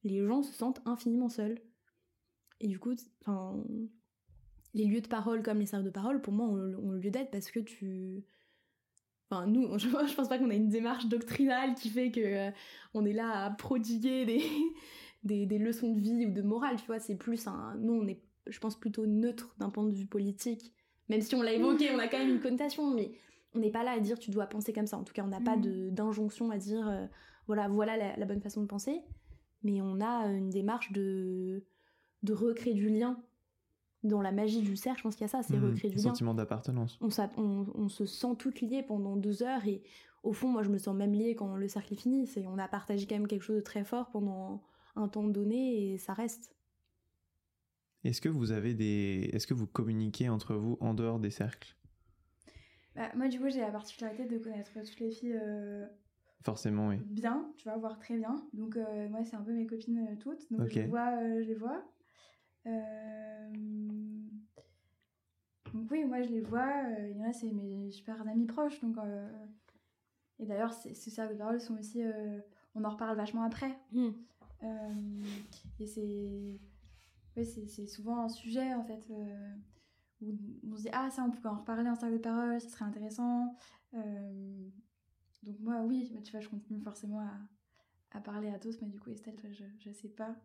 les 0.03 0.25
gens 0.25 0.43
se 0.43 0.53
sentent 0.53 0.81
infiniment 0.85 1.29
seuls. 1.29 1.59
Et 2.61 2.67
du 2.67 2.79
coup, 2.79 2.93
les 4.73 4.85
lieux 4.85 5.01
de 5.01 5.07
parole 5.07 5.43
comme 5.43 5.59
les 5.59 5.65
cercles 5.65 5.85
de 5.85 5.89
parole, 5.91 6.21
pour 6.21 6.33
moi, 6.33 6.45
ont, 6.47 6.73
ont 6.75 6.91
lieu 6.91 7.09
d'être 7.11 7.31
parce 7.31 7.51
que 7.51 7.59
tu, 7.59 8.23
Enfin, 9.29 9.45
nous, 9.45 9.77
je, 9.77 9.87
je 10.07 10.15
pense 10.15 10.27
pas 10.27 10.39
qu'on 10.39 10.49
a 10.49 10.55
une 10.55 10.69
démarche 10.69 11.07
doctrinale 11.07 11.75
qui 11.75 11.89
fait 11.89 12.11
que 12.11 12.19
euh, 12.19 12.51
on 12.93 13.05
est 13.05 13.13
là 13.13 13.45
à 13.45 13.49
prodiguer 13.51 14.25
des, 14.25 14.41
des, 15.23 15.45
des 15.45 15.57
leçons 15.57 15.93
de 15.93 15.99
vie 15.99 16.25
ou 16.27 16.31
de 16.31 16.41
morale, 16.41 16.75
tu 16.77 16.85
vois. 16.87 16.99
C'est 16.99 17.15
plus 17.15 17.47
un. 17.47 17.75
Nous, 17.79 17.93
on 17.93 18.07
est, 18.07 18.21
je 18.47 18.59
pense, 18.59 18.79
plutôt 18.79 19.05
neutre 19.05 19.55
d'un 19.57 19.69
point 19.69 19.83
de 19.83 19.91
vue 19.93 20.05
politique. 20.05 20.73
Même 21.09 21.21
si 21.21 21.35
on 21.35 21.41
l'a 21.41 21.53
évoqué, 21.53 21.89
on 21.93 21.99
a 21.99 22.07
quand 22.07 22.19
même 22.19 22.29
une 22.29 22.39
connotation, 22.39 22.93
mais 22.93 23.11
on 23.55 23.59
n'est 23.59 23.71
pas 23.71 23.83
là 23.83 23.91
à 23.91 23.99
dire 23.99 24.19
tu 24.19 24.29
dois 24.31 24.45
penser 24.45 24.73
comme 24.73 24.87
ça. 24.87 24.97
En 24.97 25.03
tout 25.03 25.13
cas, 25.13 25.23
on 25.23 25.27
n'a 25.29 25.41
pas 25.41 25.55
Mhm. 25.55 25.61
de- 25.63 25.89
d'injonction 25.89 26.51
à 26.51 26.57
dire 26.57 26.87
euh, 26.87 27.05
voilà, 27.47 27.67
voilà 27.67 27.97
la, 27.97 28.15
la 28.15 28.25
bonne 28.25 28.41
façon 28.41 28.61
de 28.61 28.67
penser. 28.67 29.01
Mais 29.63 29.81
on 29.81 29.99
a 30.01 30.27
une 30.27 30.49
démarche 30.49 30.91
de, 30.91 31.63
de 32.23 32.33
recréer 32.33 32.73
du 32.73 32.89
lien. 32.89 33.21
Dans 34.03 34.21
la 34.21 34.31
magie 34.31 34.61
du 34.61 34.77
cercle, 34.77 34.99
je 34.99 35.03
pense 35.03 35.15
qu'il 35.15 35.23
y 35.23 35.25
a 35.25 35.27
ça, 35.29 35.43
c'est 35.43 35.57
Mhm, 35.57 35.65
recréer 35.71 35.89
du 35.89 35.97
lien 35.97 36.03
sentiment 36.03 36.33
d'appartenance. 36.33 36.97
on, 37.01 37.09
s'a- 37.09 37.31
on- 37.35 37.65
on 37.75 37.89
se 37.89 38.05
sent 38.05 38.35
toutes 38.37 38.61
liées 38.61 38.81
pendant 38.83 39.17
deux 39.17 39.43
heures 39.43 39.65
et 39.67 39.83
au 40.23 40.31
fond 40.31 40.47
moi 40.47 40.63
je 40.63 40.69
me 40.69 40.77
sens 40.77 40.95
même 40.95 41.11
liée 41.13 41.35
quand 41.35 41.55
le 41.57 41.67
cercle 41.67 41.93
est 41.93 41.97
fini 41.97 42.25
c'est 42.27 42.45
on 42.47 42.57
a 42.57 42.67
partagé 42.69 43.05
quand 43.07 43.15
même 43.15 43.27
quelque 43.27 43.41
chose 43.43 43.57
de 43.57 43.61
très 43.61 43.83
fort 43.83 44.09
pendant 44.11 44.61
un 44.95 45.07
temps 45.07 45.23
donné 45.27 45.93
et 45.93 45.97
ça 45.97 46.13
reste 46.13 46.55
Est-ce 48.03 48.21
que 48.21 48.29
vous 48.29 48.51
avez 48.51 48.73
des, 48.73 49.29
est-ce 49.33 49.45
que 49.47 49.53
vous 49.53 49.67
communiquez 49.67 50.29
entre 50.29 50.55
vous 50.55 50.77
en 50.79 50.93
dehors 50.93 51.19
des 51.19 51.31
cercles? 51.31 51.75
Bah, 52.95 53.09
moi, 53.15 53.27
du 53.27 53.39
coup, 53.39 53.49
j'ai 53.49 53.61
la 53.61 53.71
particularité 53.71 54.25
de 54.25 54.37
connaître 54.37 54.71
toutes 54.73 54.99
les 54.99 55.11
filles 55.11 55.37
euh, 55.41 55.85
Forcément, 56.43 56.87
oui. 56.89 56.97
bien, 57.05 57.51
tu 57.57 57.65
vois, 57.65 57.77
voire 57.77 57.97
très 57.99 58.17
bien. 58.17 58.47
Donc, 58.53 58.75
euh, 58.77 59.07
moi, 59.09 59.23
c'est 59.23 59.35
un 59.35 59.41
peu 59.41 59.53
mes 59.53 59.65
copines 59.67 59.99
euh, 60.09 60.15
toutes. 60.19 60.49
Donc, 60.51 60.61
Ok. 60.61 60.69
je 60.71 60.79
les 60.79 60.87
vois. 60.87 61.17
euh, 61.21 61.43
je 61.43 61.47
les 61.47 61.55
vois. 61.55 61.83
Euh, 62.65 63.49
Donc, 65.73 65.91
oui, 65.91 66.03
moi, 66.05 66.21
je 66.21 66.29
les 66.29 66.41
vois. 66.41 66.83
euh, 66.85 67.09
Il 67.11 67.17
y 67.17 67.21
en 67.21 67.29
a, 67.29 67.33
c'est 67.33 67.51
mes 67.51 67.91
super 67.91 68.21
amis 68.27 68.45
proches. 68.47 68.79
Donc, 68.81 68.97
euh, 68.97 69.29
Et 70.39 70.45
d'ailleurs, 70.45 70.73
ces 70.73 70.93
cercles 70.95 71.33
de 71.33 71.37
parole 71.37 71.59
sont 71.61 71.77
aussi. 71.77 72.01
euh, 72.03 72.39
On 72.75 72.83
en 72.83 72.89
reparle 72.89 73.15
vachement 73.17 73.43
après. 73.43 73.77
Hmm. 73.91 74.11
Euh, 74.63 75.23
et 75.79 75.87
c'est 75.87 76.59
ouais, 77.37 77.43
c'est 77.45 77.87
souvent 77.87 78.23
un 78.25 78.29
sujet 78.29 78.73
en 78.73 78.83
fait 78.83 79.03
euh, 79.11 79.55
où 80.21 80.35
on 80.69 80.75
se 80.75 80.81
dit 80.83 80.89
ah 80.91 81.09
ça 81.09 81.23
on 81.23 81.31
pourrait 81.31 81.49
en 81.49 81.59
reparler 81.59 81.89
en 81.89 81.95
cercle 81.95 82.15
de 82.15 82.21
parole 82.21 82.59
ça 82.59 82.67
serait 82.69 82.85
intéressant. 82.85 83.55
Euh, 83.93 84.69
donc 85.43 85.59
moi 85.61 85.81
oui 85.85 86.11
mais 86.13 86.21
tu 86.21 86.31
vois 86.31 86.41
je 86.41 86.49
continue 86.49 86.81
forcément 86.81 87.21
à, 87.21 87.37
à 88.11 88.19
parler 88.19 88.49
à 88.49 88.59
tous 88.59 88.81
mais 88.81 88.87
du 88.89 88.99
coup 88.99 89.09
Estelle 89.11 89.35
toi 89.37 89.49
je, 89.51 89.63
je 89.77 89.91
sais 89.91 90.09
pas. 90.09 90.35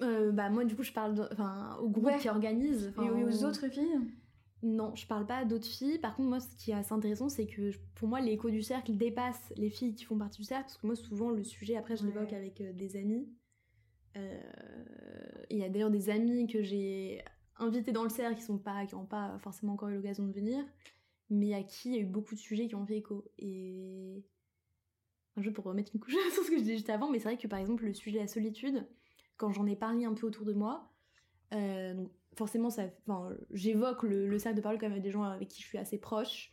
Euh, 0.00 0.32
bah 0.32 0.48
moi 0.48 0.64
du 0.64 0.74
coup 0.74 0.82
je 0.82 0.92
parle 0.92 1.14
de- 1.14 1.28
au 1.82 1.90
groupe 1.90 2.06
Ouais. 2.06 2.18
qui 2.18 2.30
organise 2.30 2.92
et 3.02 3.10
aux 3.10 3.44
au- 3.44 3.44
autres 3.44 3.68
filles 3.68 3.98
non 4.62 4.94
je 4.94 5.06
parle 5.06 5.26
pas 5.26 5.44
d'autres 5.44 5.66
filles. 5.66 5.98
Par 5.98 6.14
contre 6.16 6.28
moi 6.28 6.40
ce 6.40 6.54
qui 6.56 6.70
est 6.70 6.74
assez 6.74 6.92
intéressant 6.92 7.28
c'est 7.28 7.46
que 7.46 7.70
pour 7.94 8.08
moi 8.08 8.20
l'écho 8.20 8.50
du 8.50 8.62
cercle 8.62 8.96
dépasse 8.96 9.52
les 9.56 9.70
filles 9.70 9.94
qui 9.94 10.04
font 10.04 10.18
partie 10.18 10.38
du 10.38 10.44
cercle 10.44 10.64
parce 10.64 10.76
que 10.78 10.86
moi 10.86 10.96
souvent 10.96 11.30
le 11.30 11.44
sujet 11.44 11.76
après 11.76 11.96
je 11.96 12.02
Ouais. 12.04 12.12
l'évoque 12.12 12.32
avec 12.32 12.60
euh, 12.60 12.72
des 12.72 12.96
amis. 12.96 13.28
Euh, 14.16 14.40
il 15.50 15.58
y 15.58 15.64
a 15.64 15.68
d'ailleurs 15.68 15.90
des 15.90 16.10
amis 16.10 16.46
que 16.46 16.62
j'ai 16.62 17.22
invités 17.56 17.92
dans 17.92 18.02
le 18.02 18.08
cercle 18.10 18.36
qui 18.36 18.42
sont 18.44 18.58
pas 18.58 18.84
qui 18.86 18.94
n'ont 18.94 19.06
pas 19.06 19.38
forcément 19.38 19.74
encore 19.74 19.88
eu 19.88 19.94
l'occasion 19.96 20.26
de 20.26 20.32
venir 20.32 20.64
mais 21.30 21.54
à 21.54 21.62
qui 21.62 21.90
il 21.90 21.94
y 21.94 21.98
a 21.98 22.02
eu 22.02 22.06
beaucoup 22.06 22.34
de 22.34 22.40
sujets 22.40 22.66
qui 22.68 22.74
ont 22.74 22.84
fait 22.84 22.96
écho. 22.98 23.24
Et 23.38 24.24
un 25.36 25.42
jeu 25.42 25.52
pour 25.52 25.64
remettre 25.64 25.92
une 25.94 26.00
couche 26.00 26.12
sur 26.34 26.42
ce 26.42 26.50
que 26.50 26.56
je 26.56 26.62
disais 26.62 26.74
juste 26.74 26.90
avant 26.90 27.08
mais 27.10 27.18
c'est 27.18 27.28
vrai 27.28 27.38
que 27.38 27.46
par 27.46 27.58
exemple 27.60 27.84
le 27.86 27.94
sujet 27.94 28.16
de 28.18 28.22
la 28.22 28.28
solitude 28.28 28.86
quand 29.36 29.52
j'en 29.52 29.66
ai 29.66 29.76
parlé 29.76 30.04
un 30.04 30.12
peu 30.12 30.26
autour 30.26 30.44
de 30.44 30.52
moi 30.52 30.90
euh, 31.54 31.94
donc 31.94 32.10
forcément 32.36 32.70
ça 32.70 32.84
enfin 33.06 33.30
j'évoque 33.50 34.02
le, 34.02 34.26
le 34.26 34.38
cercle 34.38 34.56
de 34.56 34.62
parole 34.62 34.78
quand 34.78 34.86
même 34.86 34.92
avec 34.92 35.02
des 35.02 35.10
gens 35.10 35.22
avec 35.22 35.48
qui 35.48 35.62
je 35.62 35.66
suis 35.66 35.78
assez 35.78 35.98
proche 35.98 36.50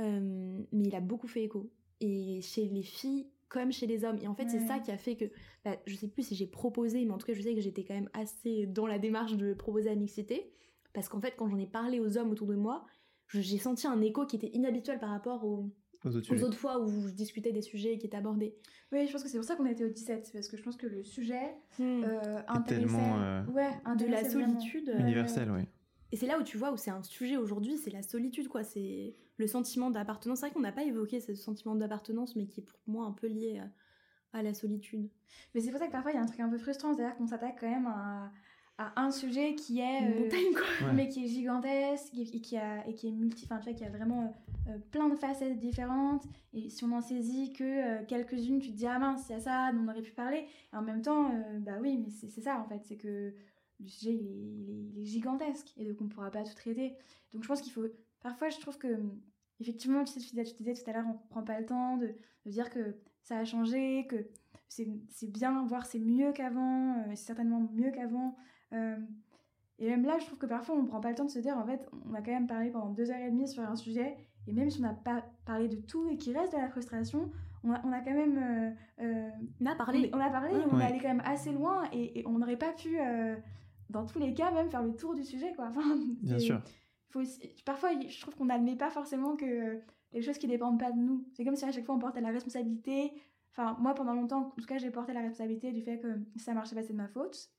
euh, 0.00 0.60
mais 0.72 0.84
il 0.84 0.94
a 0.94 1.00
beaucoup 1.00 1.26
fait 1.26 1.44
écho. 1.44 1.70
Et 2.00 2.40
chez 2.42 2.66
les 2.66 2.82
filles 2.82 3.26
comme 3.48 3.72
chez 3.72 3.86
les 3.86 4.04
hommes. 4.04 4.18
Et 4.22 4.28
en 4.28 4.34
fait 4.34 4.48
c'est 4.48 4.66
ça 4.66 4.78
qui 4.78 4.90
a 4.90 4.98
fait 4.98 5.16
que 5.16 5.24
bah, 5.64 5.76
je 5.86 5.96
sais 5.96 6.08
plus 6.08 6.22
si 6.22 6.34
j'ai 6.34 6.46
proposé 6.46 7.04
mais 7.04 7.12
en 7.12 7.18
tout 7.18 7.26
cas 7.26 7.32
je 7.32 7.40
sais 7.40 7.54
que 7.54 7.60
j'étais 7.60 7.84
quand 7.84 7.94
même 7.94 8.10
assez 8.12 8.66
dans 8.66 8.86
la 8.86 8.98
démarche 8.98 9.36
de 9.36 9.54
proposer 9.54 9.88
la 9.88 9.96
mixité. 9.96 10.52
Parce 10.92 11.08
qu'en 11.08 11.20
fait 11.20 11.34
quand 11.36 11.48
j'en 11.48 11.58
ai 11.58 11.66
parlé 11.66 11.98
aux 11.98 12.18
hommes 12.18 12.30
autour 12.30 12.46
de 12.46 12.54
moi 12.54 12.86
j'ai 13.28 13.58
senti 13.58 13.86
un 13.86 14.00
écho 14.00 14.26
qui 14.26 14.36
était 14.36 14.50
inhabituel 14.54 14.98
par 14.98 15.10
rapport 15.10 15.44
aux, 15.44 15.70
Aux 16.04 16.08
autres 16.08 16.18
aux 16.18 16.22
sujets. 16.34 16.44
autres 16.44 16.56
fois 16.58 16.78
où 16.80 17.08
je 17.08 17.12
discutais 17.14 17.52
des 17.52 17.62
sujets 17.62 17.98
qui 17.98 18.06
étaient 18.06 18.16
abordés 18.16 18.54
oui 18.92 19.06
je 19.06 19.12
pense 19.12 19.22
que 19.22 19.28
c'est 19.28 19.38
pour 19.38 19.44
ça 19.46 19.56
qu'on 19.56 19.66
était 19.66 19.84
au 19.84 19.88
17 19.90 20.30
parce 20.32 20.48
que 20.48 20.56
je 20.56 20.62
pense 20.62 20.76
que 20.76 20.86
le 20.86 21.02
sujet 21.02 21.54
Hmm. 21.78 22.02
euh, 22.04 22.40
tellement, 22.66 23.20
euh, 23.20 23.44
ouais 23.46 23.70
de 23.96 24.06
la 24.06 24.28
solitude 24.28 24.88
euh, 24.90 24.98
Universel, 25.00 25.50
oui. 25.50 25.62
Et 26.10 26.16
c'est 26.16 26.26
là 26.26 26.38
où 26.38 26.42
tu 26.42 26.56
vois 26.56 26.72
où 26.72 26.76
c'est 26.78 26.90
un 26.90 27.02
sujet 27.02 27.36
aujourd'hui, 27.36 27.76
c'est 27.76 27.90
la 27.90 28.02
solitude, 28.02 28.48
quoi. 28.48 28.64
C'est 28.64 29.14
le 29.36 29.46
sentiment 29.46 29.90
d'appartenance. 29.90 30.38
C'est 30.40 30.46
vrai 30.46 30.54
qu'on 30.54 30.60
n'a 30.60 30.72
pas 30.72 30.84
évoqué 30.84 31.20
ce 31.20 31.34
sentiment 31.34 31.74
d'appartenance, 31.74 32.34
mais 32.34 32.46
qui 32.46 32.60
est 32.60 32.64
pour 32.64 32.78
moi 32.86 33.04
un 33.04 33.12
peu 33.12 33.26
lié 33.26 33.60
à, 34.32 34.38
à 34.38 34.42
la 34.42 34.54
solitude. 34.54 35.10
Mais 35.54 35.60
c'est 35.60 35.70
pour 35.70 35.78
ça 35.78 35.86
que 35.86 35.92
parfois 35.92 36.12
il 36.12 36.14
y 36.14 36.16
a 36.18 36.22
un 36.22 36.26
truc 36.26 36.40
un 36.40 36.48
peu 36.48 36.56
frustrant, 36.56 36.94
c'est-à-dire 36.94 37.14
qu'on 37.16 37.26
s'attaque 37.26 37.58
quand 37.60 37.68
même 37.70 37.86
à, 37.86 38.32
à 38.78 39.00
un 39.02 39.10
sujet 39.10 39.54
qui 39.56 39.80
est 39.80 40.02
euh, 40.02 40.22
montagne, 40.22 40.52
quoi. 40.54 40.62
Ouais. 40.88 40.92
mais 40.94 41.08
qui 41.08 41.24
est 41.24 41.28
gigantesque 41.28 42.12
et 42.16 42.40
qui 42.40 42.56
a 42.56 42.86
et 42.86 42.94
qui 42.94 43.08
est 43.08 43.12
multi 43.12 43.44
enfin 43.44 43.58
tu 43.58 43.64
vois 43.64 43.72
qui 43.74 43.84
a 43.84 43.90
vraiment 43.90 44.32
euh, 44.68 44.78
plein 44.92 45.08
de 45.08 45.16
facettes 45.16 45.58
différentes 45.58 46.24
et 46.52 46.70
si 46.70 46.84
on 46.84 46.92
en 46.92 47.00
saisit 47.00 47.52
que 47.52 47.64
euh, 47.64 48.04
quelques-unes 48.06 48.60
tu 48.60 48.70
te 48.70 48.76
dis 48.76 48.86
ah 48.86 48.98
mince 49.00 49.24
il 49.28 49.32
y 49.32 49.34
a 49.34 49.40
ça 49.40 49.72
dont 49.72 49.80
on 49.84 49.88
aurait 49.88 50.02
pu 50.02 50.12
parler 50.12 50.46
et 50.72 50.76
en 50.76 50.82
même 50.82 51.02
temps 51.02 51.30
euh, 51.32 51.58
bah 51.58 51.72
oui 51.80 51.98
mais 51.98 52.10
c'est 52.10 52.28
c'est 52.28 52.42
ça 52.42 52.60
en 52.60 52.64
fait 52.68 52.80
c'est 52.84 52.96
que 52.96 53.34
le 53.80 53.86
sujet 53.88 54.12
il 54.14 54.26
est, 54.26 54.30
il 54.30 54.70
est- 54.70 54.90
il 54.94 55.02
est 55.02 55.06
gigantesque 55.06 55.72
et 55.76 55.84
donc 55.84 56.00
on 56.00 56.06
pourra 56.08 56.30
pas 56.30 56.44
tout 56.44 56.54
traiter 56.54 56.94
donc 57.32 57.42
je 57.42 57.48
pense 57.48 57.60
qu'il 57.60 57.72
faut 57.72 57.86
parfois 58.20 58.48
je 58.48 58.58
trouve 58.60 58.78
que 58.78 58.96
effectivement 59.60 60.04
tu 60.04 60.12
sais 60.12 60.20
tu 60.20 60.28
disais, 60.30 60.44
tu 60.44 60.54
disais 60.54 60.74
tout 60.74 60.88
à 60.88 60.92
l'heure 60.92 61.06
on 61.08 61.14
prend 61.30 61.42
pas 61.42 61.58
le 61.58 61.66
temps 61.66 61.96
de, 61.96 62.14
de 62.46 62.50
dire 62.50 62.70
que 62.70 62.94
ça 63.22 63.38
a 63.38 63.44
changé 63.44 64.06
que 64.08 64.28
c'est 64.68 64.86
c'est 65.08 65.30
bien 65.32 65.64
voire 65.66 65.86
c'est 65.86 65.98
mieux 65.98 66.32
qu'avant 66.32 66.92
euh, 66.98 67.02
c'est 67.10 67.26
certainement 67.26 67.68
mieux 67.72 67.90
qu'avant 67.90 68.28
euh, 68.28 68.42
et 68.72 69.88
même 69.88 70.04
là, 70.04 70.18
je 70.18 70.26
trouve 70.26 70.38
que 70.38 70.46
parfois, 70.46 70.74
on 70.76 70.84
prend 70.86 71.00
pas 71.00 71.10
le 71.10 71.14
temps 71.14 71.24
de 71.24 71.30
se 71.30 71.38
dire, 71.38 71.56
en 71.56 71.64
fait, 71.64 71.88
on 72.10 72.14
a 72.14 72.18
quand 72.22 72.32
même 72.32 72.46
parlé 72.46 72.70
pendant 72.70 72.90
deux 72.90 73.10
heures 73.10 73.20
et 73.20 73.30
demie 73.30 73.46
sur 73.48 73.62
un 73.62 73.76
sujet, 73.76 74.16
et 74.46 74.52
même 74.52 74.70
si 74.70 74.80
on 74.80 74.82
n'a 74.82 74.94
pas 74.94 75.24
parlé 75.44 75.68
de 75.68 75.76
tout 75.76 76.08
et 76.08 76.16
qu'il 76.16 76.36
reste 76.36 76.52
de 76.52 76.58
la 76.58 76.68
frustration, 76.68 77.30
on 77.64 77.72
a, 77.72 77.80
on 77.84 77.92
a 77.92 78.00
quand 78.00 78.12
même... 78.14 78.38
euh, 78.38 78.70
euh, 79.04 79.30
On 79.60 79.66
a 79.66 79.74
parlé. 79.74 80.10
on 80.12 80.20
a 80.20 80.30
parlé, 80.30 80.54
Ouais. 80.54 80.64
on 80.70 80.80
est 80.80 80.84
allé 80.84 80.98
quand 80.98 81.08
même 81.08 81.22
assez 81.24 81.52
loin, 81.52 81.84
et, 81.92 82.20
et 82.20 82.26
on 82.26 82.38
n'aurait 82.38 82.56
pas 82.56 82.72
pu, 82.72 82.98
euh, 82.98 83.36
dans 83.90 84.04
tous 84.04 84.18
les 84.18 84.34
cas, 84.34 84.50
même 84.50 84.68
faire 84.70 84.82
le 84.82 84.94
tour 84.96 85.14
du 85.14 85.24
sujet, 85.24 85.52
quoi. 85.54 85.66
Enfin, 85.70 85.96
Bien 86.22 86.38
sûr. 86.38 86.60
faut 87.10 87.20
aussi- 87.20 87.40
Parfois, 87.64 87.90
je 88.00 88.20
trouve 88.20 88.34
qu'on 88.34 88.46
n'admet 88.46 88.76
pas 88.76 88.90
forcément 88.90 89.36
que 89.36 89.44
euh, 89.44 89.78
les 90.12 90.22
choses 90.22 90.38
qui 90.38 90.46
dépendent 90.46 90.80
pas 90.80 90.90
de 90.92 90.98
nous. 90.98 91.24
C'est 91.34 91.44
comme 91.44 91.56
si 91.56 91.64
à 91.64 91.70
chaque 91.72 91.84
fois 91.84 91.94
on 91.94 91.98
portait 91.98 92.20
la 92.20 92.30
responsabilité. 92.30 93.12
Enfin, 93.50 93.76
moi, 93.80 93.94
pendant 93.94 94.14
longtemps, 94.14 94.46
en 94.46 94.60
tout 94.60 94.66
cas, 94.66 94.78
j'ai 94.78 94.90
porté 94.90 95.12
la 95.12 95.20
responsabilité 95.20 95.72
du 95.72 95.82
fait 95.82 95.98
que 95.98 96.08
si 96.36 96.44
ça 96.44 96.54
marchait 96.54 96.74
pas, 96.74 96.82
c'est 96.82 96.92
de 96.92 96.98
ma 96.98 97.08
faute. 97.08 97.50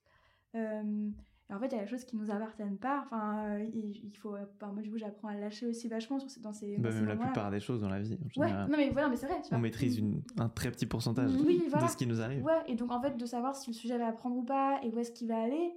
Euh, 0.55 1.09
et 1.49 1.53
en 1.53 1.59
fait, 1.59 1.67
il 1.67 1.75
y 1.75 1.79
a 1.79 1.83
des 1.83 1.89
choses 1.89 2.05
qui 2.05 2.15
nous 2.15 2.29
appartiennent 2.29 2.77
pas. 2.77 3.01
Enfin, 3.05 3.55
euh, 3.57 3.63
il, 3.73 4.11
faut. 4.17 4.35
enfin, 4.35 4.71
moi, 4.71 4.81
du 4.83 4.91
coup, 4.91 4.97
j'apprends 4.97 5.29
à 5.29 5.35
lâcher 5.35 5.65
aussi 5.65 5.87
vachement 5.87 6.19
sur 6.19 6.29
ces- 6.29 6.41
dans 6.41 6.53
ces. 6.53 6.77
Bah, 6.77 6.89
dans 6.89 6.91
ces 6.91 6.99
même 7.01 7.07
la 7.07 7.15
moments-là. 7.15 7.31
plupart 7.31 7.51
des 7.51 7.59
choses 7.59 7.81
dans 7.81 7.89
la 7.89 7.99
vie. 7.99 8.17
En 8.37 8.41
Ouais, 8.41 8.51
non, 8.51 8.67
mais 8.77 8.89
voilà, 8.91 9.09
mais 9.09 9.15
c'est 9.15 9.25
vrai. 9.25 9.37
tu 9.41 9.47
on 9.47 9.49
vois. 9.49 9.59
maîtrise 9.59 9.97
une, 9.97 10.21
un 10.37 10.49
très 10.49 10.69
petit 10.71 10.85
pourcentage 10.85 11.31
Oui, 11.43 11.63
voilà. 11.69 11.87
de 11.87 11.91
ce 11.91 11.97
qui 11.97 12.05
nous 12.05 12.21
arrive. 12.21 12.43
Ouais, 12.43 12.61
et 12.67 12.75
donc 12.75 12.91
en 12.91 13.01
fait, 13.01 13.17
de 13.17 13.25
savoir 13.25 13.55
si 13.55 13.71
le 13.71 13.75
sujet 13.75 13.97
va 13.97 14.11
prendre 14.11 14.35
ou 14.37 14.43
pas 14.43 14.79
et 14.83 14.89
où 14.89 14.99
est-ce 14.99 15.11
qu'il 15.11 15.27
va 15.27 15.41
aller, 15.41 15.73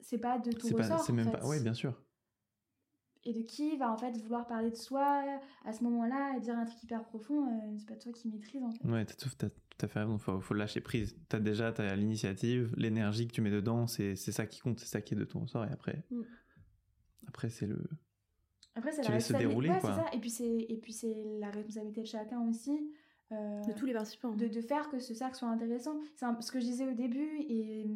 c'est 0.00 0.18
pas 0.18 0.38
de 0.38 0.50
tout 0.52 0.68
ressort. 0.76 1.00
c'est 1.00 1.12
même 1.12 1.26
fait. 1.30 1.38
pas. 1.38 1.46
Ouais, 1.46 1.60
bien 1.60 1.74
sûr. 1.74 1.94
Et 3.26 3.32
de 3.34 3.42
qui 3.42 3.76
va 3.76 3.92
en 3.92 3.96
fait 3.98 4.16
vouloir 4.18 4.46
parler 4.46 4.70
de 4.70 4.76
soi 4.76 5.22
à 5.64 5.72
ce 5.72 5.82
moment-là 5.84 6.36
et 6.36 6.40
dire 6.40 6.56
un 6.56 6.64
truc 6.64 6.82
hyper 6.82 7.04
profond, 7.04 7.46
euh, 7.48 7.76
c'est 7.78 7.86
pas 7.88 7.96
toi 7.96 8.12
qui 8.12 8.28
maîtrise 8.28 8.62
en 8.62 8.70
fait. 8.70 8.84
Ouais, 8.88 9.04
t'as 9.04 9.14
tout, 9.14 9.28
t'as 9.36 9.48
tout 9.50 9.84
à 9.84 9.88
fait 9.88 9.98
raison. 10.00 10.16
Faut, 10.18 10.40
faut 10.40 10.54
lâcher 10.54 10.80
prise. 10.80 11.16
T'as 11.28 11.40
déjà 11.40 11.72
t'as 11.72 11.94
l'initiative, 11.96 12.72
l'énergie 12.76 13.26
que 13.28 13.32
tu 13.32 13.40
mets 13.42 13.50
dedans, 13.50 13.86
c'est, 13.86 14.16
c'est 14.16 14.32
ça 14.32 14.46
qui 14.46 14.60
compte, 14.60 14.78
c'est 14.78 14.86
ça 14.86 15.00
qui 15.02 15.14
est 15.14 15.16
de 15.18 15.24
ton 15.24 15.40
ressort. 15.40 15.64
Et 15.64 15.70
après, 15.72 16.04
Mm. 16.10 16.22
après 17.28 17.48
c'est 17.50 17.66
le. 17.66 17.78
Après, 18.74 18.92
c'est 18.92 19.00
Tu 19.02 19.08
la 19.08 19.14
laisses 19.14 19.26
se 19.28 19.32
responsabilité. 19.32 19.48
dérouler, 19.48 19.70
ouais, 19.70 19.80
quoi. 19.80 19.94
c'est 19.96 20.02
ça. 20.10 20.16
Et 20.16 20.20
puis 20.20 20.30
c'est 20.30 20.66
et 20.68 20.76
puis 20.76 20.92
c'est 20.92 21.24
la 21.40 21.50
responsabilité 21.50 22.02
de 22.02 22.06
chacun 22.06 22.40
aussi. 22.48 22.92
euh, 23.32 23.60
De 23.64 23.72
tous 23.72 23.86
les 23.86 23.92
participants. 23.94 24.30
de, 24.36 24.46
de 24.46 24.60
faire 24.60 24.88
que 24.90 24.98
ce 25.00 25.12
cercle 25.14 25.34
soit 25.36 25.48
intéressant. 25.48 25.98
C'est 26.14 26.26
un- 26.26 26.40
ce 26.40 26.52
que 26.52 26.60
je 26.60 26.64
disais 26.66 26.86
au 26.86 26.92
début, 26.94 27.38
et 27.48 27.86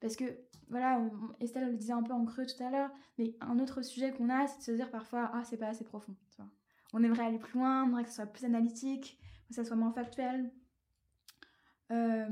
parce 0.00 0.16
que, 0.16 0.24
voilà, 0.68 0.98
on- 1.00 1.34
Estelle 1.44 1.70
le 1.70 1.76
disait 1.76 1.92
un 1.92 2.02
peu 2.02 2.12
en 2.12 2.24
creux 2.24 2.46
tout 2.46 2.62
à 2.62 2.70
l'heure, 2.70 2.90
mais 3.18 3.34
un 3.40 3.58
autre 3.58 3.82
sujet 3.82 4.12
qu'on 4.12 4.28
a, 4.30 4.46
c'est 4.46 4.58
de 4.58 4.62
se 4.62 4.70
dire 4.72 4.90
parfois, 4.90 5.30
ah, 5.34 5.42
c'est 5.44 5.56
pas 5.58 5.68
assez 5.68 5.84
profond. 5.84 6.14
tu 6.30 6.36
vois. 6.36 6.50
On 6.92 7.02
aimerait 7.02 7.24
aller 7.26 7.38
plus 7.38 7.58
loin, 7.58 7.84
on 7.84 7.88
aimerait 7.88 8.02
que 8.04 8.08
ce 8.10 8.16
soit 8.16 8.26
plus 8.26 8.44
analytique, 8.44 9.18
que 9.48 9.54
ça 9.54 9.64
soit 9.64 9.76
moins 9.76 9.92
factuel. 9.92 10.50
Euh, 11.92 12.28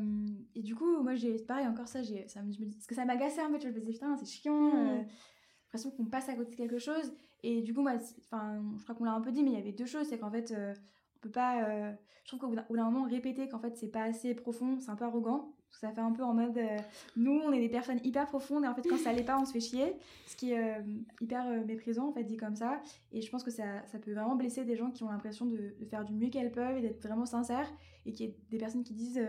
et 0.54 0.62
du 0.62 0.74
coup, 0.76 1.02
moi, 1.02 1.14
j'ai 1.16 1.36
pareil, 1.38 1.66
encore 1.66 1.88
ça, 1.88 2.02
j'ai, 2.02 2.28
ça 2.28 2.42
me, 2.42 2.52
je 2.52 2.60
me 2.60 2.66
dis, 2.66 2.74
parce 2.76 2.86
que 2.86 2.94
ça 2.94 3.04
m'agaçait 3.04 3.40
un 3.40 3.50
peu, 3.50 3.58
je 3.60 3.66
me 3.68 3.72
disais, 3.72 3.92
putain, 3.92 4.16
c'est 4.16 4.26
chiant, 4.26 4.70
Mm. 4.70 4.76
euh, 4.76 4.98
j'ai 5.02 5.64
l'impression 5.64 5.90
qu'on 5.90 6.04
passe 6.06 6.28
à 6.28 6.34
côté 6.34 6.50
de 6.52 6.56
quelque 6.56 6.78
chose. 6.78 7.12
Et 7.42 7.62
du 7.62 7.74
coup, 7.74 7.82
moi, 7.82 7.94
enfin, 8.24 8.62
je 8.78 8.82
crois 8.84 8.94
qu'on 8.94 9.04
l'a 9.04 9.12
un 9.12 9.20
peu 9.20 9.32
dit, 9.32 9.42
mais 9.42 9.50
il 9.50 9.56
y 9.56 9.60
avait 9.60 9.72
deux 9.72 9.86
choses, 9.86 10.08
c'est 10.08 10.18
qu'en 10.18 10.30
fait, 10.30 10.52
euh, 10.52 10.74
on 11.16 11.20
peut 11.20 11.30
pas. 11.30 11.64
euh, 11.64 11.92
je 12.22 12.28
trouve 12.28 12.40
qu'au 12.40 12.48
bout 12.48 12.76
d'un 12.76 12.84
moment, 12.90 13.04
répéter 13.08 13.48
qu'en 13.48 13.58
fait 13.58 13.76
c'est 13.76 13.88
pas 13.88 14.02
assez 14.02 14.34
profond, 14.34 14.78
c'est 14.80 14.90
un 14.90 14.96
peu 14.96 15.04
arrogant. 15.06 15.52
Ça 15.70 15.92
fait 15.92 16.00
un 16.00 16.12
peu 16.12 16.24
en 16.24 16.34
mode. 16.34 16.58
euh, 16.58 16.76
nous, 17.16 17.40
on 17.44 17.52
est 17.52 17.60
des 17.60 17.68
personnes 17.68 18.00
hyper 18.02 18.26
profondes 18.26 18.64
et 18.64 18.68
en 18.68 18.74
fait, 18.74 18.82
quand 18.88 18.96
ça 18.98 19.12
l'est 19.12 19.22
pas, 19.22 19.38
on 19.38 19.44
se 19.44 19.52
fait 19.52 19.60
chier. 19.60 19.96
Ce 20.26 20.34
qui 20.34 20.52
est 20.52 20.58
euh, 20.58 20.82
hyper 21.20 21.46
euh, 21.46 21.64
méprisant, 21.64 22.08
en 22.08 22.12
fait, 22.12 22.24
dit 22.24 22.36
comme 22.36 22.56
ça. 22.56 22.82
Et 23.12 23.22
je 23.22 23.30
pense 23.30 23.44
que 23.44 23.50
ça, 23.50 23.86
ça 23.86 23.98
peut 23.98 24.12
vraiment 24.12 24.34
blesser 24.34 24.64
des 24.64 24.76
gens 24.76 24.90
qui 24.90 25.04
ont 25.04 25.10
l'impression 25.10 25.46
de, 25.46 25.74
de 25.78 25.84
faire 25.86 26.04
du 26.04 26.14
mieux 26.14 26.30
qu'elles 26.30 26.50
peuvent 26.50 26.76
et 26.76 26.80
d'être 26.80 27.00
vraiment 27.00 27.26
sincères. 27.26 27.70
Et 28.06 28.12
qu'il 28.12 28.26
y 28.26 28.28
ait 28.30 28.36
des 28.50 28.58
personnes 28.58 28.82
qui 28.82 28.94
disent. 28.94 29.20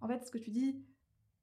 en 0.00 0.08
fait, 0.08 0.24
ce 0.24 0.30
que 0.30 0.38
tu 0.38 0.50
dis. 0.50 0.82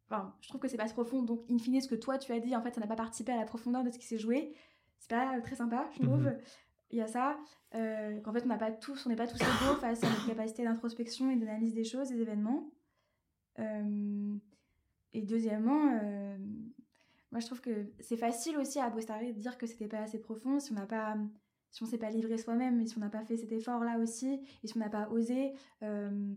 Enfin, 0.08 0.36
je 0.42 0.50
trouve 0.50 0.62
que 0.62 0.68
c'est 0.68 0.78
pas 0.78 0.86
profond. 0.86 1.24
Donc, 1.24 1.42
in 1.50 1.58
fine, 1.58 1.82
ce 1.82 1.88
que 1.88 1.96
toi 1.96 2.20
tu 2.20 2.32
as 2.32 2.40
dit, 2.40 2.56
en 2.56 2.62
fait, 2.62 2.76
ça 2.76 2.82
n'a 2.82 2.88
pas 2.88 2.96
participé 2.96 3.32
à 3.32 3.38
la 3.38 3.46
profondeur 3.46 3.84
de 3.84 3.90
ce 3.90 3.98
qui 3.98 4.06
s'est 4.06 4.20
joué. 4.20 4.54
C'est 5.00 5.10
pas 5.10 5.42
très 5.42 5.56
sympa, 5.56 5.90
je 5.94 6.04
trouve. 6.04 6.22
Mhm. 6.26 6.38
Il 6.92 7.00
y 7.00 7.02
a 7.02 7.08
ça, 7.08 7.38
qu'en 7.72 8.32
fait 8.32 8.44
on 8.44 8.48
n'a 8.48 8.58
pas 8.58 8.72
tous, 8.72 9.06
on 9.06 9.10
n'est 9.10 9.16
pas 9.16 9.28
tous 9.28 9.42
égaux 9.42 9.76
face 9.82 10.04
à 10.04 10.08
notre 10.08 10.28
capacité 10.28 10.64
d'introspection 10.64 11.32
et 11.32 11.36
d'analyse 11.36 11.74
des 11.74 11.84
choses, 11.84 12.10
des 12.10 12.22
événements. 12.22 12.70
Et 13.60 15.22
deuxièmement, 15.22 16.00
moi 17.32 17.40
je 17.40 17.46
trouve 17.46 17.62
que 17.62 17.88
c'est 18.00 18.18
facile 18.18 18.58
aussi 18.58 18.80
à 18.80 18.90
posteriori 18.92 19.34
de 19.34 19.40
dire 19.40 19.58
que 19.58 19.66
c'était 19.68 19.88
pas 19.88 20.00
assez 20.00 20.20
profond 20.20 20.60
si 20.60 20.72
on 20.72 20.76
n'a 20.76 20.86
pas, 20.86 21.18
si 21.72 21.84
on 21.84 21.86
s'est 21.86 21.98
pas 21.98 22.10
livré 22.10 22.38
soi-même 22.38 22.80
et 22.82 22.86
si 22.88 22.98
on 22.98 23.02
n'a 23.02 23.10
pas 23.10 23.24
fait 23.26 23.38
cet 23.38 23.52
effort 23.52 23.84
là 23.84 23.98
aussi 24.00 24.40
et 24.64 24.68
si 24.68 24.76
on 24.78 24.80
n'a 24.80 24.90
pas 24.90 25.10
osé 25.10 25.54
euh, 25.84 26.34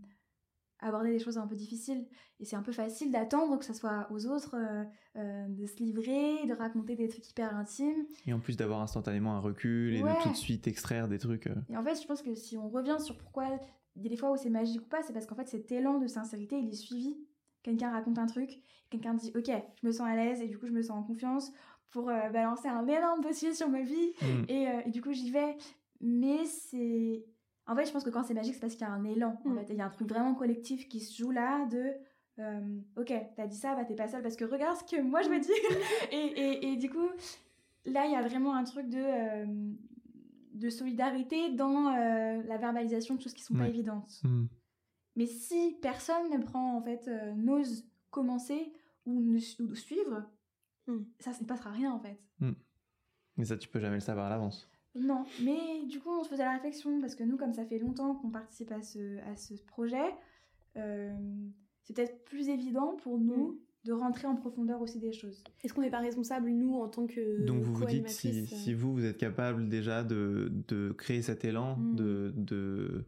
aborder 0.80 1.10
des 1.10 1.18
choses 1.18 1.38
un 1.38 1.46
peu 1.48 1.56
difficiles. 1.56 2.06
Et 2.38 2.44
c'est 2.44 2.54
un 2.54 2.62
peu 2.62 2.70
facile 2.70 3.10
d'attendre 3.10 3.58
que 3.58 3.64
ce 3.64 3.72
soit 3.74 4.06
aux 4.12 4.26
autres 4.26 4.54
euh, 4.56 4.84
euh, 5.16 5.48
de 5.48 5.66
se 5.66 5.76
livrer, 5.82 6.46
de 6.46 6.52
raconter 6.54 6.94
des 6.94 7.08
trucs 7.08 7.28
hyper 7.28 7.52
intimes. 7.56 8.06
Et 8.26 8.32
en 8.32 8.38
plus 8.38 8.56
d'avoir 8.56 8.80
instantanément 8.80 9.34
un 9.34 9.40
recul 9.40 9.92
et 9.94 10.02
Ouais. 10.04 10.16
de 10.16 10.22
tout 10.22 10.30
de 10.30 10.36
suite 10.36 10.68
extraire 10.68 11.08
des 11.08 11.18
trucs. 11.18 11.48
euh, 11.48 11.54
Et 11.68 11.76
en 11.76 11.82
fait, 11.82 12.00
je 12.00 12.06
pense 12.06 12.22
que 12.22 12.32
si 12.36 12.56
on 12.56 12.68
revient 12.68 12.96
sur 13.00 13.16
pourquoi 13.18 13.58
il 13.98 14.04
y 14.04 14.06
a 14.06 14.10
des 14.10 14.16
fois 14.16 14.30
où 14.32 14.36
c'est 14.36 14.48
magique 14.50 14.80
ou 14.82 14.86
pas, 14.88 15.02
c'est 15.02 15.12
parce 15.12 15.26
qu'en 15.26 15.34
fait, 15.34 15.48
cet 15.48 15.70
élan 15.72 15.98
de 15.98 16.06
sincérité, 16.06 16.58
il 16.58 16.68
est 16.68 16.72
suivi. 16.74 17.16
Quelqu'un 17.62 17.90
raconte 17.90 18.18
un 18.18 18.26
truc, 18.26 18.60
quelqu'un 18.90 19.14
dit 19.14 19.32
Ok, 19.36 19.50
je 19.82 19.86
me 19.86 19.92
sens 19.92 20.06
à 20.08 20.14
l'aise 20.16 20.40
et 20.40 20.46
du 20.48 20.56
coup, 20.58 20.66
je 20.66 20.72
me 20.72 20.80
sens 20.82 20.96
en 20.98 21.02
confiance 21.02 21.52
pour 21.90 22.08
euh, 22.08 22.28
balancer 22.30 22.68
un 22.68 22.86
énorme 22.86 23.20
dossier 23.20 23.52
sur 23.54 23.68
ma 23.68 23.82
vie. 23.82 24.12
mm. 24.22 24.44
Et, 24.48 24.68
euh, 24.68 24.80
et 24.86 24.90
du 24.90 25.02
coup, 25.02 25.12
j'y 25.12 25.30
vais. 25.30 25.56
Mais 26.00 26.44
c'est. 26.44 27.24
En 27.66 27.74
fait, 27.76 27.84
je 27.84 27.92
pense 27.92 28.04
que 28.04 28.10
quand 28.10 28.22
c'est 28.22 28.34
magique, 28.34 28.54
c'est 28.54 28.60
parce 28.60 28.74
qu'il 28.74 28.86
y 28.86 28.90
a 28.90 28.92
un 28.92 29.04
élan. 29.04 29.40
En 29.44 29.50
Mm. 29.50 29.58
fait, 29.58 29.66
il 29.70 29.76
y 29.76 29.80
a 29.80 29.86
un 29.86 29.90
truc 29.90 30.08
vraiment 30.08 30.34
collectif 30.34 30.88
qui 30.88 31.00
se 31.00 31.16
joue 31.22 31.30
là 31.32 31.66
de. 31.66 31.92
euh, 32.38 32.78
ok, 32.96 33.12
t'as 33.36 33.46
dit 33.46 33.56
ça, 33.56 33.74
bah 33.74 33.84
t'es 33.84 33.96
pas 33.96 34.06
seule 34.08 34.22
parce 34.22 34.36
que 34.36 34.44
regarde 34.44 34.76
ce 34.78 34.84
que 34.96 35.02
moi 35.02 35.22
je 35.22 35.28
me 35.28 35.40
dis. 35.40 35.50
et, 36.12 36.16
et, 36.16 36.72
et 36.72 36.76
du 36.76 36.88
coup, 36.88 37.08
là, 37.84 38.06
il 38.06 38.12
y 38.12 38.16
a 38.16 38.22
vraiment 38.22 38.54
un 38.54 38.64
truc 38.64 38.88
de, 38.88 38.98
euh, 38.98 39.46
de 40.59 40.68
solidarité 40.70 41.55
dans 41.55 41.89
euh, 41.89 42.43
la 42.43 42.56
verbalisation 42.59 43.14
de 43.14 43.20
choses 43.20 43.35
qui 43.35 43.43
sont 43.43 43.55
pas 43.55 43.68
évidentes. 43.68 44.20
Mm. 44.24 44.47
Mais 45.16 45.26
si 45.26 45.76
personne 45.80 46.30
ne 46.30 46.39
prend, 46.43 46.76
en 46.76 46.82
fait, 46.82 47.09
euh, 47.09 47.32
n'ose 47.35 47.86
commencer 48.10 48.72
ou, 49.06 49.20
ne, 49.20 49.39
ou 49.62 49.74
suivre, 49.74 50.28
Mm. 50.89 51.05
ça, 51.20 51.30
ne 51.40 51.47
passera 51.47 51.70
rien, 51.70 51.93
en 51.93 52.01
fait. 52.01 52.18
Mais 53.36 53.44
ça, 53.44 53.56
tu 53.56 53.68
peux 53.68 53.78
jamais 53.78 53.97
le 53.97 54.01
savoir 54.01 54.26
à 54.26 54.30
l'avance. 54.30 54.68
Non, 54.94 55.24
mais 55.44 55.85
du 55.86 56.01
coup, 56.01 56.10
on 56.10 56.24
se 56.24 56.28
faisait 56.28 56.44
la 56.44 56.55
réflexion, 56.55 57.01
parce 57.01 57.14
que 57.14 57.22
nous, 57.22 57.36
comme 57.36 57.52
ça 57.52 57.64
fait 57.64 57.78
longtemps 57.78 58.16
qu'on 58.16 58.30
participe 58.30 58.72
à 58.72 58.82
ce, 58.82 59.18
à 59.30 59.36
ce 59.36 59.55
projet, 59.64 60.14
euh, 60.76 61.14
c'est 61.85 61.94
peut-être 61.94 62.24
plus 62.24 62.48
évident 62.48 62.97
pour 62.97 63.18
nous 63.18 63.60
de 63.89 63.93
rentrer 63.94 64.27
en 64.28 64.36
profondeur 64.36 64.81
aussi 64.82 64.98
des 65.01 65.12
choses. 65.12 65.43
Est-ce 65.65 65.73
qu'on 65.73 65.81
n'est 65.81 65.90
pas 65.90 65.98
responsable, 66.01 66.51
nous, 66.51 66.74
en 66.77 66.89
tant 66.89 67.06
que. 67.06 67.44
Donc 67.47 67.62
vous 67.62 67.74
vous 67.74 67.85
dites 67.86 68.09
si, 68.10 68.28
euh, 68.43 68.44
si 68.47 68.74
vous, 68.74 68.93
vous 68.93 69.05
êtes 69.05 69.16
capable 69.16 69.69
déjà 69.69 70.05
de, 70.05 70.52
de 70.69 70.93
créer 70.93 71.23
cet 71.23 71.44
élan, 71.44 71.77
Mm. 71.77 71.97
de, 71.97 72.32
de, 72.36 73.05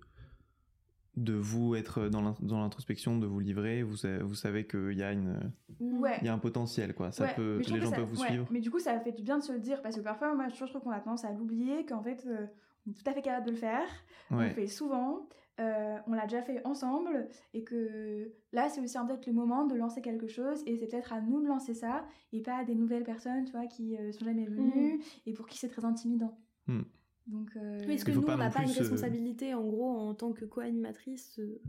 de 1.16 1.34
vous 1.34 1.74
être 1.74 2.08
dans 2.08 2.22
l'in- 2.22 2.34
dans 2.40 2.60
l'introspection, 2.60 3.18
de 3.18 3.26
vous 3.26 3.40
livrer, 3.40 3.82
vous, 3.82 3.96
vous 4.22 4.34
savez 4.34 4.66
qu'il 4.66 4.92
y, 4.96 5.02
a 5.02 5.12
une- 5.12 5.52
Ouais. 5.80 6.16
il 6.22 6.26
y 6.26 6.28
a 6.28 6.32
un 6.32 6.38
potentiel, 6.38 6.94
quoi. 6.94 7.12
Ça 7.12 7.24
Ouais, 7.24 7.34
peut, 7.34 7.58
les 7.68 7.80
gens 7.80 7.90
ça- 7.90 7.96
peuvent 7.96 8.08
vous 8.08 8.20
ouais, 8.22 8.28
suivre. 8.28 8.46
Mais 8.50 8.60
du 8.60 8.70
coup, 8.70 8.78
ça 8.78 8.98
fait 9.00 9.12
du 9.12 9.22
bien 9.22 9.38
de 9.38 9.42
se 9.42 9.52
le 9.52 9.58
dire, 9.58 9.82
parce 9.82 9.96
que 9.96 10.00
parfois, 10.00 10.34
moi, 10.34 10.46
je 10.48 10.64
trouve 10.64 10.80
qu'on 10.82 10.90
a 10.90 11.00
tendance 11.00 11.24
à 11.24 11.32
l'oublier, 11.32 11.84
qu'en 11.84 12.02
fait, 12.02 12.24
euh, 12.26 12.46
on 12.86 12.92
est 12.92 12.94
tout 12.94 13.10
à 13.10 13.12
fait 13.12 13.20
capable 13.22 13.44
de 13.46 13.50
le 13.50 13.56
faire. 13.58 13.86
On 14.30 14.38
le 14.40 14.48
fait 14.50 14.66
souvent, 14.66 15.28
euh, 15.60 15.96
on 16.06 16.12
l'a 16.14 16.22
déjà 16.26 16.42
fait 16.42 16.64
ensemble, 16.66 17.28
et 17.54 17.62
que 17.62 18.32
là, 18.52 18.68
c'est 18.68 18.80
aussi 18.80 18.96
peut-être 19.06 19.26
le 19.26 19.32
moment 19.32 19.66
de 19.66 19.74
lancer 19.74 20.00
quelque 20.00 20.26
chose, 20.26 20.62
et 20.66 20.76
c'est 20.78 20.86
peut-être 20.86 21.12
à 21.12 21.20
nous 21.20 21.40
de 21.42 21.46
lancer 21.46 21.74
ça, 21.74 22.04
et 22.32 22.40
pas 22.40 22.56
à 22.58 22.64
des 22.64 22.74
nouvelles 22.74 23.04
personnes, 23.04 23.44
tu 23.44 23.52
vois, 23.52 23.66
qui 23.66 23.96
euh, 23.96 24.10
sont 24.12 24.24
jamais 24.24 24.46
venues, 24.46 25.00
et 25.26 25.32
pour 25.32 25.46
qui 25.46 25.58
c'est 25.58 25.68
très 25.68 25.84
intimidant. 25.84 26.38
Mm. 26.66 26.80
Donc, 27.26 27.50
euh, 27.56 27.78
Oui, 27.86 27.94
est-ce 27.94 28.04
que 28.04 28.10
nous, 28.12 28.22
pas 28.22 28.34
on 28.34 28.38
n'a 28.38 28.50
pas 28.50 28.62
une 28.62 28.70
responsabilité, 28.70 29.54
en 29.54 29.62
gros, 29.62 29.90
en 29.98 30.14
tant 30.14 30.32
que 30.32 30.44
co-animatrice, 30.44 31.38
euh, 31.38 31.60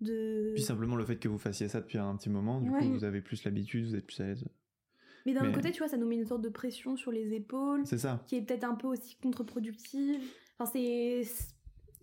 de. 0.00 0.52
Puis 0.54 0.62
simplement 0.62 0.96
le 0.96 1.04
fait 1.04 1.16
que 1.16 1.28
vous 1.28 1.38
fassiez 1.38 1.68
ça 1.68 1.80
depuis 1.80 1.98
un 1.98 2.14
petit 2.16 2.30
moment, 2.30 2.60
du 2.60 2.70
Ouais. 2.70 2.78
coup 2.80 2.88
vous 2.92 3.04
avez 3.04 3.20
plus 3.20 3.42
l'habitude, 3.44 3.86
vous 3.86 3.96
êtes 3.96 4.06
plus 4.06 4.20
à 4.20 4.26
l'aise. 4.26 4.44
Mais 5.26 5.34
d'un 5.34 5.42
mais- 5.42 5.48
autre 5.48 5.56
côté, 5.56 5.70
tu 5.72 5.78
vois, 5.80 5.88
ça 5.88 5.96
nous 5.98 6.06
met 6.06 6.16
une 6.16 6.24
sorte 6.24 6.40
de 6.42 6.48
pression 6.48 6.96
sur 6.96 7.12
les 7.12 7.34
épaules, 7.34 7.82
C'est 7.84 7.98
ça. 7.98 8.22
qui 8.26 8.36
est 8.36 8.40
peut-être 8.42 8.64
un 8.64 8.74
peu 8.74 8.86
aussi 8.86 9.16
contre-productive. 9.16 10.20
Enfin, 10.58 10.70
c'est. 10.72 11.22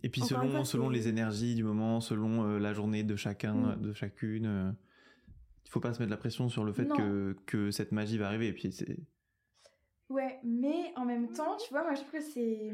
Et 0.02 0.08
puis 0.08 0.22
Encore 0.22 0.38
selon, 0.42 0.50
fois, 0.50 0.64
selon 0.64 0.88
les 0.90 1.08
énergies 1.08 1.54
du 1.54 1.64
moment, 1.64 2.00
selon 2.00 2.44
euh, 2.44 2.58
la 2.58 2.72
journée 2.72 3.02
de 3.02 3.16
chacun, 3.16 3.54
Mm. 3.54 3.82
de 3.82 3.92
chacune, 3.92 4.46
euh, 4.46 4.70
il 5.64 5.70
faut 5.70 5.80
pas 5.80 5.92
se 5.92 5.98
mettre 5.98 6.10
la 6.10 6.16
pression 6.16 6.48
sur 6.48 6.64
le 6.64 6.72
fait 6.72 6.86
que, 6.86 7.36
que 7.46 7.70
cette 7.70 7.92
magie 7.92 8.16
va 8.16 8.26
arriver. 8.28 8.48
Et 8.48 8.52
puis 8.52 8.72
c'est. 8.72 8.98
Ouais, 10.08 10.38
mais 10.42 10.92
en 10.96 11.04
même 11.04 11.32
temps, 11.32 11.56
tu 11.56 11.68
vois, 11.70 11.82
moi 11.82 11.94
je 11.94 12.00
trouve 12.00 12.12
que 12.12 12.20
c'est. 12.20 12.70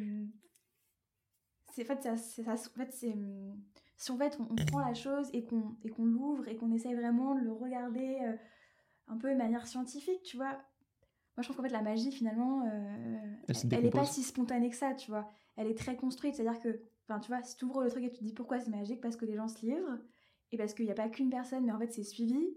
C'est 1.72 1.82
en 1.90 1.96
fait, 1.96 2.02
ça, 2.02 2.16
ça, 2.16 2.52
en 2.52 2.56
fait, 2.56 2.92
c'est. 2.92 3.14
Si 3.96 4.12
en 4.12 4.18
fait 4.18 4.38
on, 4.38 4.54
prend 4.66 4.80
la 4.80 4.94
chose 4.94 5.30
et 5.32 5.44
qu'on 5.44 5.76
et 5.84 5.88
qu'on 5.88 6.04
l'ouvre 6.04 6.48
et 6.48 6.56
qu'on 6.56 6.72
essaye 6.72 6.94
vraiment 6.94 7.34
de 7.34 7.40
le 7.40 7.52
regarder 7.52 8.18
euh, 8.22 8.36
un 9.08 9.16
peu 9.16 9.30
de 9.30 9.36
manière 9.36 9.66
scientifique, 9.66 10.22
tu 10.22 10.36
vois. 10.36 10.50
Moi 11.36 11.42
je 11.42 11.44
trouve 11.44 11.56
qu'en 11.56 11.62
fait 11.62 11.68
la 11.68 11.82
magie 11.82 12.12
finalement, 12.12 12.66
euh, 12.66 13.34
elle, 13.48 13.56
elle 13.72 13.86
est 13.86 13.90
pas 13.90 14.04
si 14.04 14.22
spontanée 14.22 14.70
que 14.70 14.76
ça, 14.76 14.94
tu 14.94 15.10
vois. 15.10 15.30
Elle 15.56 15.68
est 15.68 15.78
très 15.78 15.96
construite, 15.96 16.34
c'est-à-dire 16.34 16.60
que, 16.60 16.80
enfin 17.08 17.20
tu 17.20 17.28
vois, 17.28 17.42
si 17.42 17.56
tu 17.56 17.64
ouvres 17.64 17.82
le 17.82 17.90
truc 17.90 18.04
et 18.04 18.10
tu 18.10 18.18
te 18.18 18.24
dis 18.24 18.32
pourquoi 18.32 18.60
c'est 18.60 18.70
magique, 18.70 19.00
parce 19.00 19.16
que 19.16 19.24
les 19.24 19.36
gens 19.36 19.48
se 19.48 19.64
livrent 19.64 19.98
et 20.52 20.56
parce 20.56 20.74
qu'il 20.74 20.84
n'y 20.84 20.90
a 20.90 20.94
pas 20.94 21.08
qu'une 21.08 21.30
personne, 21.30 21.64
mais 21.64 21.72
en 21.72 21.78
fait 21.78 21.92
c'est 21.92 22.04
suivi 22.04 22.54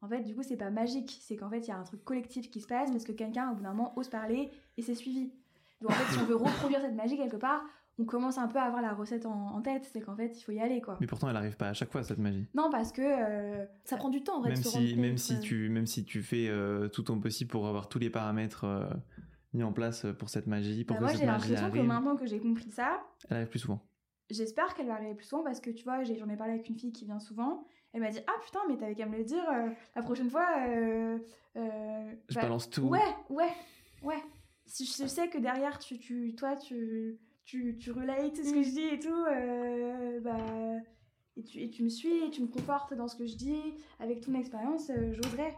en 0.00 0.08
fait, 0.08 0.22
du 0.22 0.34
coup, 0.34 0.42
c'est 0.42 0.56
pas 0.56 0.70
magique. 0.70 1.18
C'est 1.22 1.36
qu'en 1.36 1.50
fait, 1.50 1.60
il 1.60 1.68
y 1.68 1.72
a 1.72 1.78
un 1.78 1.82
truc 1.82 2.04
collectif 2.04 2.50
qui 2.50 2.60
se 2.60 2.66
passe 2.66 2.90
parce 2.90 3.04
que 3.04 3.12
quelqu'un, 3.12 3.50
au 3.50 3.54
bout 3.56 3.62
d'un 3.62 3.70
moment, 3.70 3.92
ose 3.96 4.08
parler 4.08 4.50
et 4.76 4.82
c'est 4.82 4.94
suivi. 4.94 5.32
Donc, 5.80 5.90
en 5.90 5.94
fait, 5.94 6.12
si 6.12 6.18
on 6.20 6.24
veut 6.24 6.36
reproduire 6.36 6.80
cette 6.80 6.94
magie 6.94 7.16
quelque 7.16 7.36
part, 7.36 7.62
on 7.98 8.04
commence 8.04 8.38
un 8.38 8.46
peu 8.46 8.58
à 8.58 8.62
avoir 8.62 8.80
la 8.80 8.92
recette 8.92 9.26
en, 9.26 9.60
tête. 9.60 9.88
C'est 9.92 10.00
qu'en 10.00 10.14
fait, 10.14 10.38
il 10.38 10.42
faut 10.42 10.52
y 10.52 10.60
aller, 10.60 10.80
quoi. 10.80 10.96
Mais 11.00 11.08
pourtant, 11.08 11.28
elle 11.28 11.36
arrive 11.36 11.56
pas 11.56 11.68
à 11.68 11.72
chaque 11.72 11.90
fois, 11.90 12.04
cette 12.04 12.18
magie. 12.18 12.46
Non, 12.54 12.70
parce 12.70 12.92
que. 12.92 13.02
Euh, 13.02 13.64
ça 13.84 13.96
prend 13.96 14.08
du 14.08 14.22
temps, 14.22 14.38
en 14.38 14.42
fait. 14.42 14.50
Même, 14.50 14.62
si, 14.62 14.96
même, 14.96 15.18
si, 15.18 15.40
tu, 15.40 15.68
même 15.68 15.86
si 15.86 16.04
tu 16.04 16.22
fais 16.22 16.48
euh, 16.48 16.88
tout 16.88 17.02
ton 17.02 17.18
possible 17.18 17.50
pour 17.50 17.66
avoir 17.66 17.88
tous 17.88 17.98
les 17.98 18.10
paramètres. 18.10 18.64
Euh, 18.64 18.88
mis 19.54 19.62
en 19.62 19.72
place 19.72 20.04
pour 20.18 20.28
cette 20.28 20.46
magie, 20.46 20.84
pour 20.84 20.96
bah, 20.96 21.04
moi, 21.04 21.14
j'ai 21.14 21.24
l'impression 21.24 21.70
que 21.70 21.78
maintenant 21.78 22.16
que 22.16 22.26
j'ai 22.26 22.38
compris 22.38 22.70
ça, 22.70 23.00
elle 23.30 23.38
arrive 23.38 23.48
plus 23.48 23.60
souvent. 23.60 23.82
J'espère 24.30 24.74
qu'elle 24.74 24.86
va 24.86 24.94
arriver 24.94 25.14
plus 25.14 25.26
souvent 25.26 25.42
parce 25.42 25.60
que 25.60 25.70
tu 25.70 25.84
vois, 25.84 26.02
j'en 26.04 26.28
ai, 26.28 26.36
parlé 26.36 26.54
avec 26.54 26.68
une 26.68 26.78
fille 26.78 26.92
qui 26.92 27.06
vient 27.06 27.18
souvent 27.18 27.64
elle 27.92 28.00
m'a 28.00 28.10
dit 28.10 28.20
Ah 28.26 28.34
putain, 28.44 28.60
mais 28.68 28.76
t'avais 28.76 28.94
qu'à 28.94 29.06
me 29.06 29.16
le 29.16 29.24
dire 29.24 29.48
euh, 29.50 29.70
la 29.94 30.02
prochaine 30.02 30.30
fois. 30.30 30.46
Euh, 30.68 31.18
euh, 31.56 32.14
je 32.28 32.34
bah, 32.34 32.42
balance 32.42 32.68
tout. 32.70 32.82
Ouais, 32.82 33.00
ouais, 33.30 33.52
ouais. 34.02 34.22
Si 34.66 34.84
je 34.84 35.06
sais 35.06 35.28
que 35.28 35.38
derrière, 35.38 35.78
tu, 35.78 35.98
tu, 35.98 36.34
toi, 36.34 36.54
tu, 36.56 37.18
tu, 37.44 37.78
tu 37.78 37.90
relates 37.90 38.36
ce 38.36 38.52
que 38.52 38.62
je 38.62 38.70
dis 38.70 38.82
et 38.82 38.98
tout, 38.98 40.22
bah, 40.22 40.36
et, 41.36 41.42
tu, 41.42 41.60
et 41.62 41.70
tu 41.70 41.82
me 41.82 41.88
suis 41.88 42.24
et 42.24 42.30
tu 42.30 42.42
me 42.42 42.48
confortes 42.48 42.92
dans 42.92 43.08
ce 43.08 43.16
que 43.16 43.26
je 43.26 43.36
dis 43.36 43.74
avec 43.98 44.20
toute 44.20 44.32
mon 44.32 44.40
expérience, 44.40 44.90
j'oserais. 45.12 45.56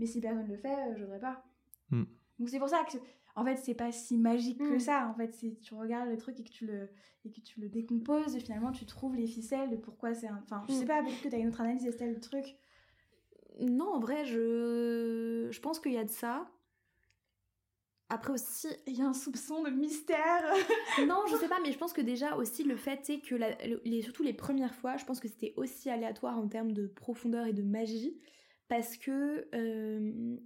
Mais 0.00 0.06
si 0.06 0.20
personne 0.20 0.46
ne 0.46 0.52
le 0.52 0.58
fait, 0.58 0.96
j'oserais 0.96 1.20
pas. 1.20 1.44
Hmm. 1.90 2.04
Donc 2.38 2.48
c'est 2.48 2.58
pour 2.58 2.68
ça 2.68 2.82
que 2.84 2.98
en 3.38 3.44
fait, 3.44 3.56
c'est 3.56 3.74
pas 3.74 3.92
si 3.92 4.18
magique 4.18 4.58
que 4.58 4.74
mm. 4.74 4.80
ça. 4.80 5.08
En 5.08 5.14
fait, 5.14 5.32
c'est 5.32 5.58
tu 5.60 5.74
regardes 5.74 6.08
le 6.08 6.16
truc 6.16 6.38
et 6.40 6.44
que 6.44 6.50
tu 6.50 6.66
le 6.66 6.88
et 7.24 7.30
que 7.30 7.40
tu 7.40 7.60
le 7.60 7.68
décomposes 7.68 8.34
et 8.36 8.40
finalement 8.40 8.72
tu 8.72 8.86
trouves 8.86 9.14
les 9.14 9.26
ficelles 9.26 9.70
de 9.70 9.76
pourquoi 9.76 10.14
c'est 10.14 10.28
un... 10.28 10.40
enfin, 10.42 10.64
je 10.68 10.74
sais 10.74 10.84
mm. 10.84 10.88
pas, 10.88 11.02
peut-être 11.02 11.22
que 11.22 11.28
tu 11.28 11.34
as 11.34 11.38
une 11.38 11.48
autre 11.48 11.60
analyse 11.60 11.86
Estelle 11.86 12.14
le 12.14 12.20
truc. 12.20 12.56
Non, 13.60 13.94
en 13.94 14.00
vrai, 14.00 14.24
je 14.24 15.48
je 15.50 15.60
pense 15.60 15.78
qu'il 15.78 15.92
y 15.92 15.98
a 15.98 16.04
de 16.04 16.10
ça. 16.10 16.50
Après 18.10 18.32
aussi, 18.32 18.68
il 18.86 18.96
y 18.96 19.02
a 19.02 19.06
un 19.06 19.12
soupçon 19.12 19.62
de 19.62 19.70
mystère. 19.70 20.42
non, 21.06 21.22
je 21.30 21.36
sais 21.36 21.48
pas, 21.48 21.60
mais 21.62 21.72
je 21.72 21.78
pense 21.78 21.92
que 21.92 22.00
déjà 22.00 22.36
aussi 22.36 22.64
le 22.64 22.76
fait 22.76 23.00
c'est 23.02 23.20
que 23.20 23.36
les, 23.84 24.02
surtout 24.02 24.22
les 24.22 24.32
premières 24.32 24.74
fois, 24.74 24.96
je 24.96 25.04
pense 25.04 25.20
que 25.20 25.28
c'était 25.28 25.54
aussi 25.56 25.90
aléatoire 25.90 26.38
en 26.38 26.48
termes 26.48 26.72
de 26.72 26.86
profondeur 26.86 27.46
et 27.46 27.52
de 27.52 27.62
magie 27.62 28.18
parce 28.68 28.96
que 28.96 29.48
euh, 29.54 30.36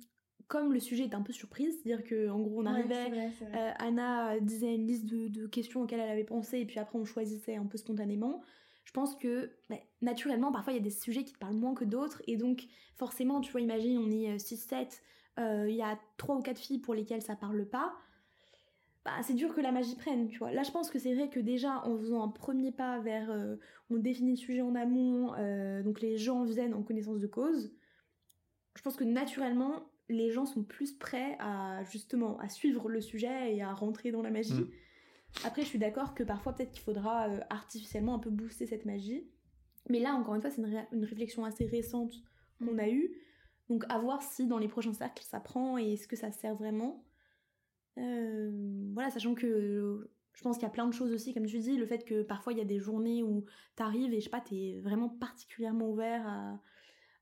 comme 0.53 0.75
le 0.75 0.81
sujet 0.81 1.05
est 1.05 1.15
un 1.15 1.23
peu 1.23 1.33
surprise, 1.33 1.81
c'est-à-dire 1.83 2.07
qu'en 2.07 2.39
gros 2.39 2.61
on 2.61 2.67
arrivait, 2.67 3.33
euh, 3.55 3.71
Anna 3.79 4.39
disait 4.39 4.75
une 4.75 4.87
liste 4.87 5.07
de, 5.07 5.47
questions 5.47 5.81
auxquelles 5.81 6.01
elle 6.01 6.11
avait 6.11 6.25
pensé 6.25 6.59
et 6.59 6.67
puis 6.67 6.79
après 6.79 6.99
on 6.99 7.07
choisissait 7.07 7.57
un 7.57 7.65
peu 7.65 7.79
spontanément. 7.79 8.43
Je 8.85 8.93
pense 8.93 9.17
que 9.17 9.51
bah, 9.71 9.77
naturellement 10.03 10.53
parfois 10.53 10.75
il 10.75 10.77
y 10.77 10.79
a 10.79 10.83
des 10.83 10.91
sujets 10.91 11.25
qui 11.25 11.33
te 11.33 11.39
parlent 11.39 11.57
moins 11.57 11.73
que 11.73 11.87
d'autres 11.87 12.21
et 12.27 12.37
donc 12.37 12.67
forcément 12.97 13.41
tu 13.41 13.51
vois 13.51 13.63
imagine 13.63 13.97
on 13.97 14.11
est 14.11 14.37
6-7, 14.37 14.75
euh, 15.39 15.43
euh, 15.43 15.71
il 15.71 15.77
y 15.77 15.81
a 15.81 15.99
3 16.19 16.37
ou 16.37 16.43
4 16.43 16.59
filles 16.59 16.81
pour 16.81 16.93
lesquelles 16.93 17.23
ça 17.23 17.35
parle 17.35 17.65
pas. 17.65 17.95
Bah, 19.07 19.13
c'est 19.23 19.35
dur 19.35 19.55
que 19.55 19.63
la 19.63 19.73
magie 19.73 19.97
prenne, 19.97 20.29
tu 20.29 20.39
vois. 20.39 20.53
Là, 20.53 20.65
je 20.65 20.71
pense 20.71 20.91
que 20.91 20.99
c'est 20.99 21.15
vrai 21.15 21.31
que 21.31 21.41
déjà, 21.41 21.83
en 21.87 21.97
faisant 21.97 22.23
un 22.23 22.29
premier 22.29 22.73
pas 22.73 23.01
vers, 23.01 23.35
on 23.91 23.97
définit 23.97 24.33
le 24.33 24.37
sujet 24.37 24.61
en 24.61 24.75
amont, 24.75 25.29
donc 25.83 26.03
les 26.03 26.19
gens 26.19 26.45
viennent 26.45 26.75
en 26.75 26.83
connaissance 26.83 27.21
de 27.21 27.27
cause. 27.27 27.75
Je 28.77 28.83
pense 28.83 28.97
que 28.97 29.05
naturellement, 29.05 29.92
les 30.13 30.31
gens 30.31 30.47
sont 30.47 30.63
plus 30.63 30.93
prêts 30.93 31.37
à 31.39 31.83
justement 31.85 32.39
à 32.39 32.49
suivre 32.49 32.89
le 32.89 33.01
sujet 33.01 33.57
et 33.57 33.63
à 33.63 33.73
rentrer 33.73 34.13
dans 34.13 34.23
la 34.23 34.31
magie. 34.31 34.55
Mm. 34.55 34.71
Après, 35.45 35.63
je 35.63 35.67
suis 35.67 35.79
d'accord 35.79 36.15
que 36.15 36.23
parfois 36.23 36.53
peut-être 36.53 36.73
qu'il 36.73 36.83
faudra 36.83 37.29
euh, 37.29 37.41
artificiellement 37.51 38.15
un 38.15 38.19
peu 38.19 38.31
booster 38.31 38.67
cette 38.67 38.85
magie. 38.85 39.27
Mais 39.89 39.99
là, 39.99 40.15
encore 40.15 40.35
une 40.35 40.41
fois, 40.41 40.51
c'est 40.51 40.63
une, 40.63 41.05
réflexion 41.05 41.45
assez 41.45 41.67
récente 41.67 42.15
qu'on 42.59 42.79
a 42.79 42.89
eue. 42.89 43.11
Donc 43.69 43.85
à 43.89 43.99
voir 43.99 44.23
si 44.23 44.47
dans 44.47 44.59
les 44.59 44.69
prochains 44.69 44.93
cercles 44.93 45.25
ça 45.25 45.41
prend 45.41 45.79
et 45.79 45.95
est-ce 45.95 46.07
que 46.07 46.17
ça 46.17 46.31
sert 46.31 46.55
vraiment. 46.55 47.05
Euh, 47.99 48.51
voilà, 48.93 49.11
sachant 49.11 49.35
que 49.35 50.11
je 50.35 50.43
pense 50.43 50.57
qu'il 50.57 50.65
y 50.65 50.71
a 50.71 50.73
plein 50.73 50.87
de 50.87 50.93
choses 50.93 51.13
aussi, 51.13 51.33
comme 51.35 51.47
tu 51.47 51.59
dis, 51.59 51.77
le 51.77 51.87
fait 51.87 52.05
que 52.05 52.23
parfois 52.23 52.53
il 52.53 52.59
y 52.59 52.63
a 52.63 52.67
des 52.67 52.79
journées 52.79 53.23
où 53.23 53.45
t'arrives 53.77 54.13
et 54.13 54.21
je 54.21 54.25
sais 54.25 54.31
pas, 54.31 54.41
t'es 54.41 54.79
vraiment 54.83 55.09
particulièrement 55.09 55.91
ouvert 55.91 56.27
à, 56.27 56.61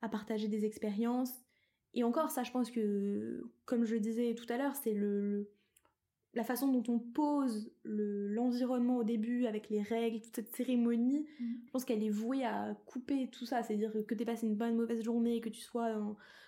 à 0.02 0.08
partager 0.08 0.48
des 0.48 0.64
expériences 0.64 1.32
et 1.94 2.04
encore, 2.04 2.30
ça, 2.30 2.42
je 2.42 2.50
pense 2.50 2.70
que, 2.70 3.42
comme 3.64 3.84
je 3.84 3.96
disais 3.96 4.34
tout 4.34 4.46
à 4.52 4.56
l'heure, 4.56 4.76
c'est 4.76 4.94
le, 4.94 5.50
la 6.34 6.44
façon 6.44 6.68
dont 6.68 6.84
on 6.92 6.98
pose 6.98 7.72
l'environnement 7.84 8.98
au 8.98 9.04
début 9.04 9.46
avec 9.46 9.68
les 9.68 9.82
règles, 9.82 10.20
toute 10.20 10.36
cette 10.36 10.54
cérémonie, 10.54 11.26
mm. 11.40 11.44
je 11.66 11.70
pense 11.72 11.84
qu'elle 11.84 12.04
est 12.04 12.10
vouée 12.10 12.44
à 12.44 12.76
couper 12.86 13.28
tout 13.32 13.46
ça. 13.46 13.62
C'est-à-dire 13.62 13.92
que 14.06 14.14
tu 14.14 14.24
passé 14.24 14.46
une 14.46 14.54
bonne, 14.54 14.76
mauvaise 14.76 15.02
journée, 15.02 15.40
que 15.40 15.48
tu 15.48 15.60
sois 15.60 15.92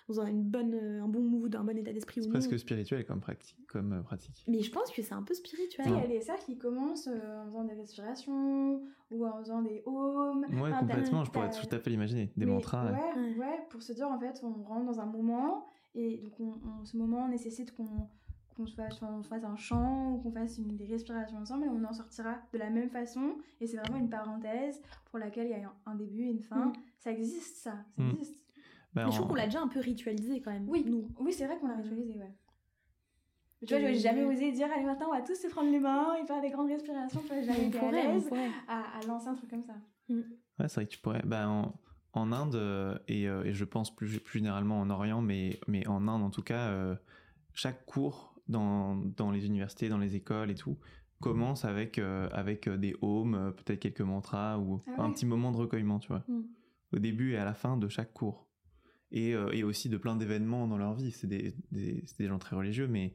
dans, 0.07 0.21
un, 0.21 0.27
une 0.27 0.43
bonne, 0.43 0.73
un 0.73 1.07
bon 1.07 1.21
mood, 1.21 1.53
un 1.55 1.63
bon 1.65 1.77
état 1.77 1.91
d'esprit 1.91 2.21
ou 2.21 2.25
non. 2.25 2.39
C'est 2.39 2.47
presque 2.47 2.59
spirituel 2.59 3.05
comme 3.05 3.19
pratique, 3.19 3.57
comme 3.67 3.91
euh, 3.91 4.01
pratique. 4.03 4.45
Mais 4.47 4.61
je 4.61 4.71
pense 4.71 4.89
que 4.89 5.01
c'est 5.01 5.13
un 5.13 5.23
peu 5.23 5.33
spirituel. 5.33 5.85
Il 5.87 5.95
y 5.95 5.99
a 5.99 6.07
des 6.07 6.21
cercles 6.21 6.45
qui 6.45 6.57
commencent 6.57 7.07
euh, 7.07 7.41
en 7.41 7.47
faisant 7.47 7.63
des 7.65 7.73
respirations 7.73 8.81
ou 9.11 9.25
en 9.25 9.39
faisant 9.39 9.61
des 9.61 9.81
haumes. 9.85 10.45
Ouais, 10.61 10.71
complètement, 10.79 11.25
je 11.25 11.31
pourrais 11.31 11.49
tout 11.49 11.75
à 11.75 11.79
fait 11.79 11.89
l'imaginer. 11.89 12.31
Des 12.37 12.45
mantras. 12.45 12.89
Ouais, 12.91 13.35
ouais, 13.37 13.59
pour 13.69 13.81
se 13.81 13.91
dire 13.91 14.07
en 14.07 14.19
fait, 14.19 14.39
on 14.43 14.63
rentre 14.63 14.85
dans 14.85 14.99
un 15.01 15.07
moment 15.07 15.67
et 15.95 16.17
donc 16.17 16.39
on, 16.39 16.85
ce 16.85 16.97
moment 16.97 17.27
nécessite 17.27 17.75
qu'on 17.75 18.09
qu'on 18.53 18.65
fasse, 18.65 18.99
fasse, 19.29 19.43
un 19.43 19.55
chant 19.55 20.13
ou 20.13 20.17
qu'on 20.19 20.31
fasse 20.31 20.57
une, 20.57 20.75
des 20.75 20.85
respirations 20.85 21.37
ensemble 21.37 21.65
et 21.65 21.69
on 21.69 21.83
en 21.83 21.93
sortira 21.93 22.37
de 22.51 22.57
la 22.57 22.69
même 22.69 22.89
façon. 22.89 23.37
Et 23.61 23.67
c'est 23.67 23.77
vraiment 23.77 23.97
une 23.97 24.09
parenthèse 24.09 24.81
pour 25.05 25.19
laquelle 25.19 25.47
il 25.47 25.51
y 25.51 25.63
a 25.63 25.73
un, 25.85 25.95
début 25.95 26.23
et 26.23 26.31
une 26.31 26.41
fin. 26.41 26.67
Mm. 26.67 26.73
Ça 26.99 27.11
existe, 27.11 27.57
ça. 27.57 27.71
Ça 27.95 28.03
mm. 28.03 28.09
existe. 28.11 28.41
Bah, 28.93 29.05
Mais 29.05 29.11
je 29.11 29.17
trouve 29.17 29.29
qu'on 29.29 29.35
l'a 29.35 29.45
déjà 29.45 29.61
un 29.61 29.67
peu 29.67 29.79
ritualisé 29.79 30.41
quand 30.41 30.51
même. 30.51 30.69
Oui, 30.69 30.83
nous. 30.85 31.07
Oui, 31.19 31.33
c'est 31.33 31.45
vrai 31.45 31.57
qu'on 31.57 31.67
l'a 31.67 31.77
ritualisé, 31.77 32.15
ouais. 32.15 32.33
tu 33.67 33.73
vois, 33.73 33.79
j'ai 33.79 33.95
jamais 33.95 34.23
osé 34.23 34.51
dire, 34.51 34.67
allez, 34.71 34.85
maintenant, 34.85 35.07
on 35.09 35.15
va 35.15 35.21
tous 35.21 35.35
se 35.35 35.47
prendre 35.47 35.71
les 35.71 35.79
mains 35.79 36.15
et 36.21 36.25
faire 36.25 36.41
des 36.41 36.51
grandes 36.51 36.69
respirations. 36.69 37.21
Tu 37.21 37.27
vois, 37.27 37.41
jamais 37.41 37.67
été 37.67 37.79
à 37.79 37.91
l'aise 37.91 38.29
à, 38.67 39.05
lancer 39.07 39.27
un 39.27 39.35
truc 39.35 39.49
comme 39.49 39.63
ça. 39.63 39.73
Mm. 40.09 40.21
Ouais, 40.59 40.67
c'est 40.67 40.75
vrai 40.75 40.85
que 40.85 40.91
tu 40.91 40.99
pourrais. 40.99 41.23
Bah, 41.25 41.49
en, 41.49 41.73
en 42.13 42.31
Inde, 42.31 42.55
euh, 42.55 42.97
et, 43.07 43.27
euh, 43.27 43.43
et, 43.43 43.53
je 43.53 43.65
pense 43.65 43.93
plus, 43.93 44.19
plus 44.19 44.39
généralement 44.39 44.79
en 44.79 44.89
Orient, 44.89 45.21
mais, 45.21 45.59
mais 45.67 45.87
en 45.87 46.07
Inde 46.07 46.21
en 46.21 46.29
tout 46.29 46.43
cas, 46.43 46.69
euh, 46.69 46.95
chaque 47.53 47.85
cours 47.85 48.32
dans, 48.53 48.95
dans 48.95 49.31
les 49.31 49.45
universités, 49.45 49.89
dans 49.89 49.97
les 49.97 50.15
écoles 50.15 50.49
et 50.49 50.55
tout, 50.55 50.77
commence 51.23 51.65
avec, 51.65 51.99
euh, 51.99 52.27
avec 52.31 52.67
euh, 52.67 52.77
des 52.77 52.95
homes, 53.01 53.35
euh, 53.35 53.51
peut-être 53.51 53.79
quelques 53.79 54.01
mantras 54.01 54.57
ou 54.57 54.81
ah 54.87 55.03
un 55.03 55.11
petit 55.11 55.25
moment 55.25 55.51
de 55.51 55.57
recueillement, 55.57 55.99
tu 55.99 56.09
vois. 56.09 56.23
Mm. 56.27 56.41
Au 56.93 56.99
début 56.99 57.33
et 57.33 57.37
à 57.37 57.45
la 57.45 57.53
fin 57.53 57.77
de 57.77 57.87
chaque 57.87 58.13
cours. 58.13 58.47
Et, 59.11 59.31
et 59.31 59.63
aussi 59.63 59.89
de 59.89 59.97
plein 59.97 60.15
d'événements 60.15 60.67
dans 60.67 60.77
leur 60.77 60.95
vie. 60.95 61.11
C'est 61.11 61.27
des, 61.27 61.55
des, 61.71 62.03
des, 62.17 62.27
gens 62.27 62.39
très 62.39 62.55
religieux, 62.55 62.87
mais 62.87 63.13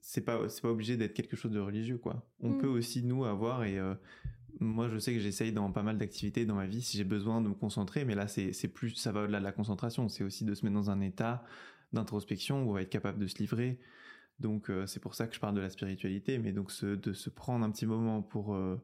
c'est 0.00 0.24
pas, 0.24 0.48
c'est 0.48 0.60
pas 0.60 0.70
obligé 0.70 0.96
d'être 0.96 1.14
quelque 1.14 1.36
chose 1.36 1.52
de 1.52 1.60
religieux, 1.60 1.98
quoi. 1.98 2.28
On 2.40 2.50
mm. 2.50 2.58
peut 2.58 2.66
aussi, 2.66 3.04
nous, 3.04 3.24
avoir, 3.24 3.62
et 3.62 3.78
moi, 4.58 4.88
je 4.88 4.98
sais 4.98 5.12
que 5.12 5.20
j'essaye 5.20 5.52
dans 5.52 5.70
pas 5.70 5.84
mal 5.84 5.98
d'activités 5.98 6.46
dans 6.46 6.56
ma 6.56 6.66
vie 6.66 6.82
si 6.82 6.96
j'ai 6.96 7.04
besoin 7.04 7.40
de 7.40 7.48
me 7.48 7.54
concentrer, 7.54 8.04
mais 8.04 8.16
là, 8.16 8.26
c'est 8.26 8.68
plus, 8.68 8.90
ça 8.96 9.12
va 9.12 9.22
au-delà 9.22 9.38
de 9.38 9.44
la 9.44 9.52
concentration. 9.52 10.08
C'est 10.08 10.24
aussi 10.24 10.44
de 10.44 10.52
se 10.52 10.64
mettre 10.64 10.74
dans 10.74 10.90
un 10.90 11.00
état 11.00 11.44
d'introspection 11.92 12.64
où 12.64 12.70
on 12.70 12.72
va 12.72 12.82
être 12.82 12.90
capable 12.90 13.20
de 13.20 13.28
se 13.28 13.38
livrer, 13.38 13.78
donc 14.40 14.70
euh, 14.70 14.86
c'est 14.86 15.00
pour 15.00 15.14
ça 15.14 15.26
que 15.26 15.34
je 15.34 15.40
parle 15.40 15.54
de 15.54 15.60
la 15.60 15.70
spiritualité, 15.70 16.38
mais 16.38 16.52
donc 16.52 16.72
de 16.82 17.12
se 17.12 17.30
prendre 17.30 17.64
un 17.64 17.70
petit 17.70 17.86
moment 17.86 18.22
pour 18.22 18.54
euh, 18.54 18.76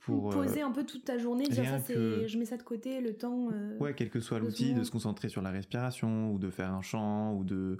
pour 0.00 0.32
euh, 0.32 0.34
poser 0.34 0.60
un 0.62 0.72
peu 0.72 0.84
toute 0.84 1.04
ta 1.04 1.18
journée, 1.18 1.46
dire 1.46 1.64
ça 1.64 1.78
c'est 1.78 2.28
je 2.28 2.38
mets 2.38 2.44
ça 2.44 2.56
de 2.56 2.62
côté, 2.62 3.00
le 3.00 3.14
temps. 3.14 3.48
ouais, 3.78 3.94
quel 3.94 4.10
que 4.10 4.20
soit 4.20 4.40
l'outil, 4.40 4.74
de 4.74 4.82
se 4.82 4.90
concentrer 4.90 5.28
sur 5.28 5.40
la 5.40 5.50
respiration 5.50 6.32
ou 6.32 6.38
de 6.38 6.50
faire 6.50 6.72
un 6.72 6.82
chant 6.82 7.34
ou 7.34 7.44
de 7.44 7.78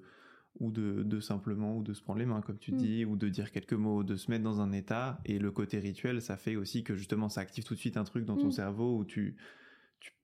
ou 0.59 0.71
de, 0.71 1.03
de 1.05 1.21
simplement 1.21 1.77
ou 1.77 1.83
de 1.83 1.93
se 1.93 2.03
prendre 2.03 2.19
les 2.19 2.27
mains 2.27 2.41
comme 2.41 2.59
tu 2.59 2.73
mm. 2.73 2.77
dis 2.77 3.05
ou 3.05 3.17
de 3.17 3.29
dire 3.29 3.51
quelques 3.51 3.73
mots, 3.73 4.03
de 4.03 4.17
se 4.17 4.31
mettre 4.31 4.43
dans 4.43 4.61
un 4.61 4.73
état 4.73 5.21
et 5.25 5.39
le 5.39 5.51
côté 5.51 5.79
rituel, 5.79 6.21
ça 6.21 6.37
fait 6.37 6.57
aussi 6.57 6.83
que 6.83 6.97
justement 6.97 7.29
ça 7.29 7.41
active 7.41 7.65
tout 7.65 7.75
de 7.75 7.79
suite 7.79 7.97
un 7.97 8.05
truc 8.05 8.25
dans 8.25 8.37
ton 8.37 8.49
mm. 8.49 8.53
cerveau 8.53 8.99
où 8.99 9.05
tu, 9.05 9.37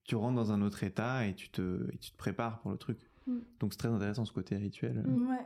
tu, 0.03 0.15
rentres 0.15 0.35
dans 0.35 0.51
un 0.51 0.61
autre 0.61 0.83
état 0.83 1.25
et 1.25 1.33
tu 1.33 1.49
te 1.49 1.89
et 1.93 1.97
tu 1.97 2.11
te 2.11 2.17
prépares 2.17 2.59
pour 2.59 2.71
le 2.71 2.77
truc. 2.77 2.99
Mm. 3.25 3.39
Donc 3.59 3.73
c'est 3.73 3.79
très 3.79 3.89
intéressant 3.89 4.25
ce 4.25 4.33
côté 4.33 4.57
rituel. 4.57 5.03
Ouais. 5.07 5.45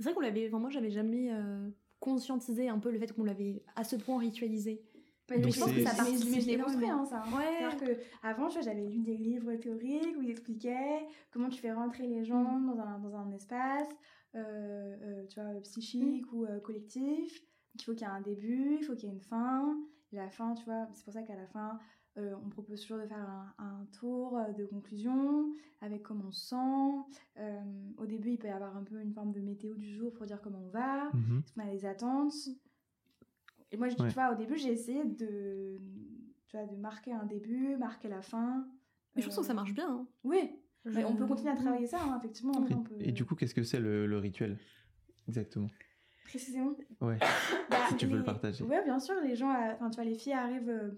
C'est 0.00 0.04
vrai 0.04 0.14
qu'on 0.14 0.20
l'avait, 0.20 0.48
moi 0.50 0.70
j'avais 0.70 0.90
jamais 0.90 1.30
euh, 1.32 1.68
conscientisé 2.00 2.68
un 2.68 2.78
peu 2.78 2.90
le 2.90 2.98
fait 2.98 3.12
qu'on 3.12 3.24
l'avait 3.24 3.62
à 3.76 3.84
ce 3.84 3.96
point 3.96 4.18
ritualisé. 4.18 4.82
Mais 5.28 5.38
Donc 5.38 5.52
je 5.52 5.60
pense 5.60 5.70
que 5.72 5.84
ça 5.84 5.94
participe 5.94 6.28
mais 6.30 6.40
je 6.40 6.46
l'ai 6.48 6.56
c'est 6.56 6.62
construit, 6.62 6.90
hein, 6.90 7.04
ça. 7.04 7.22
hein. 7.24 7.36
Ouais. 7.36 7.76
Que 7.78 8.00
avant, 8.26 8.48
j'avais 8.48 8.88
lu 8.88 9.02
des 9.02 9.16
livres 9.16 9.54
théoriques 9.56 10.16
où 10.18 10.22
ils 10.22 10.30
expliquaient 10.30 11.06
comment 11.30 11.48
tu 11.48 11.60
fais 11.60 11.70
rentrer 11.72 12.06
les 12.08 12.24
gens 12.24 12.42
Mm. 12.58 12.66
dans, 12.76 12.80
un, 12.82 12.98
dans 12.98 13.14
un 13.14 13.30
espace, 13.30 13.88
euh, 14.34 14.96
euh, 15.02 15.26
tu 15.28 15.38
vois, 15.40 15.60
psychique 15.60 16.26
Mm. 16.32 16.34
ou 16.36 16.44
euh, 16.46 16.58
collectif. 16.60 17.42
Il 17.76 17.82
faut 17.82 17.92
qu'il 17.92 18.02
y 18.02 18.04
ait 18.10 18.12
un 18.12 18.20
début, 18.22 18.78
il 18.80 18.84
faut 18.84 18.94
qu'il 18.96 19.08
y 19.08 19.12
ait 19.12 19.14
une 19.14 19.20
fin. 19.20 19.76
Et 20.12 20.16
la 20.16 20.28
fin, 20.30 20.54
tu 20.54 20.64
vois, 20.64 20.88
c'est 20.94 21.04
pour 21.04 21.12
ça 21.12 21.22
qu'à 21.22 21.36
la 21.36 21.46
fin, 21.46 21.78
euh, 22.18 22.34
on 22.44 22.48
propose 22.48 22.80
toujours 22.80 22.98
de 22.98 23.06
faire 23.06 23.18
un, 23.18 23.54
un 23.58 23.86
tour 23.98 24.36
euh, 24.38 24.52
de 24.52 24.66
conclusion 24.66 25.52
avec 25.80 26.02
comment 26.02 26.24
on 26.28 26.32
se 26.32 26.48
sent. 26.48 27.20
Euh, 27.38 27.60
au 27.98 28.06
début, 28.06 28.30
il 28.32 28.38
peut 28.38 28.48
y 28.48 28.50
avoir 28.50 28.76
un 28.76 28.82
peu 28.84 29.00
une 29.00 29.12
forme 29.12 29.32
de 29.32 29.40
météo 29.40 29.74
du 29.74 29.94
jour 29.94 30.12
pour 30.12 30.26
dire 30.26 30.40
comment 30.42 30.62
on 30.64 30.68
va. 30.70 31.08
Est-ce 31.14 31.52
qu'on 31.54 31.60
a 31.62 31.70
des 31.70 31.86
attentes 31.86 32.34
Et 33.72 33.76
moi, 33.76 33.88
je, 33.88 33.96
Ouais. 33.96 34.08
tu 34.08 34.14
vois, 34.14 34.32
au 34.32 34.34
début, 34.34 34.56
j'ai 34.58 34.72
essayé 34.72 35.04
de, 35.04 35.78
tu 36.48 36.56
vois, 36.56 36.66
de 36.66 36.76
marquer 36.76 37.12
un 37.12 37.24
début, 37.26 37.76
marquer 37.76 38.08
la 38.08 38.22
fin. 38.22 38.66
Mais 39.14 39.22
je 39.22 39.26
pense 39.28 39.38
que 39.38 39.44
ça 39.44 39.54
marche 39.54 39.72
bien. 39.74 39.88
hein. 39.90 40.06
Oui, 40.24 40.50
mais 40.84 41.04
on 41.04 41.14
peut 41.16 41.26
continuer 41.26 41.50
à 41.52 41.56
Je- 41.56 41.60
travailler 41.62 41.86
ça, 41.86 41.98
hein, 42.02 42.16
effectivement. 42.18 42.52
Après, 42.54 42.74
on 42.74 42.82
peut... 42.82 42.94
Et, 43.00 43.12
du 43.12 43.24
coup, 43.24 43.34
qu'est-ce 43.36 43.54
que 43.54 43.62
c'est 43.62 43.80
le, 43.80 44.06
le 44.06 44.18
rituel 44.18 44.58
Exactement? 45.28 45.68
Précisément. 46.24 46.74
Ouais. 47.00 47.18
Bah, 47.70 47.76
Si 47.88 47.96
tu 47.96 48.06
veux 48.06 48.18
le 48.18 48.22
partager. 48.24 48.62
Ouais, 48.64 48.82
bien 48.84 48.98
sûr, 49.00 49.14
les 49.22 49.34
gens, 49.34 49.50
enfin, 49.50 49.90
tu 49.90 49.96
vois, 49.96 50.04
les 50.04 50.14
filles 50.14 50.32
arrivent 50.32 50.68
euh, 50.68 50.90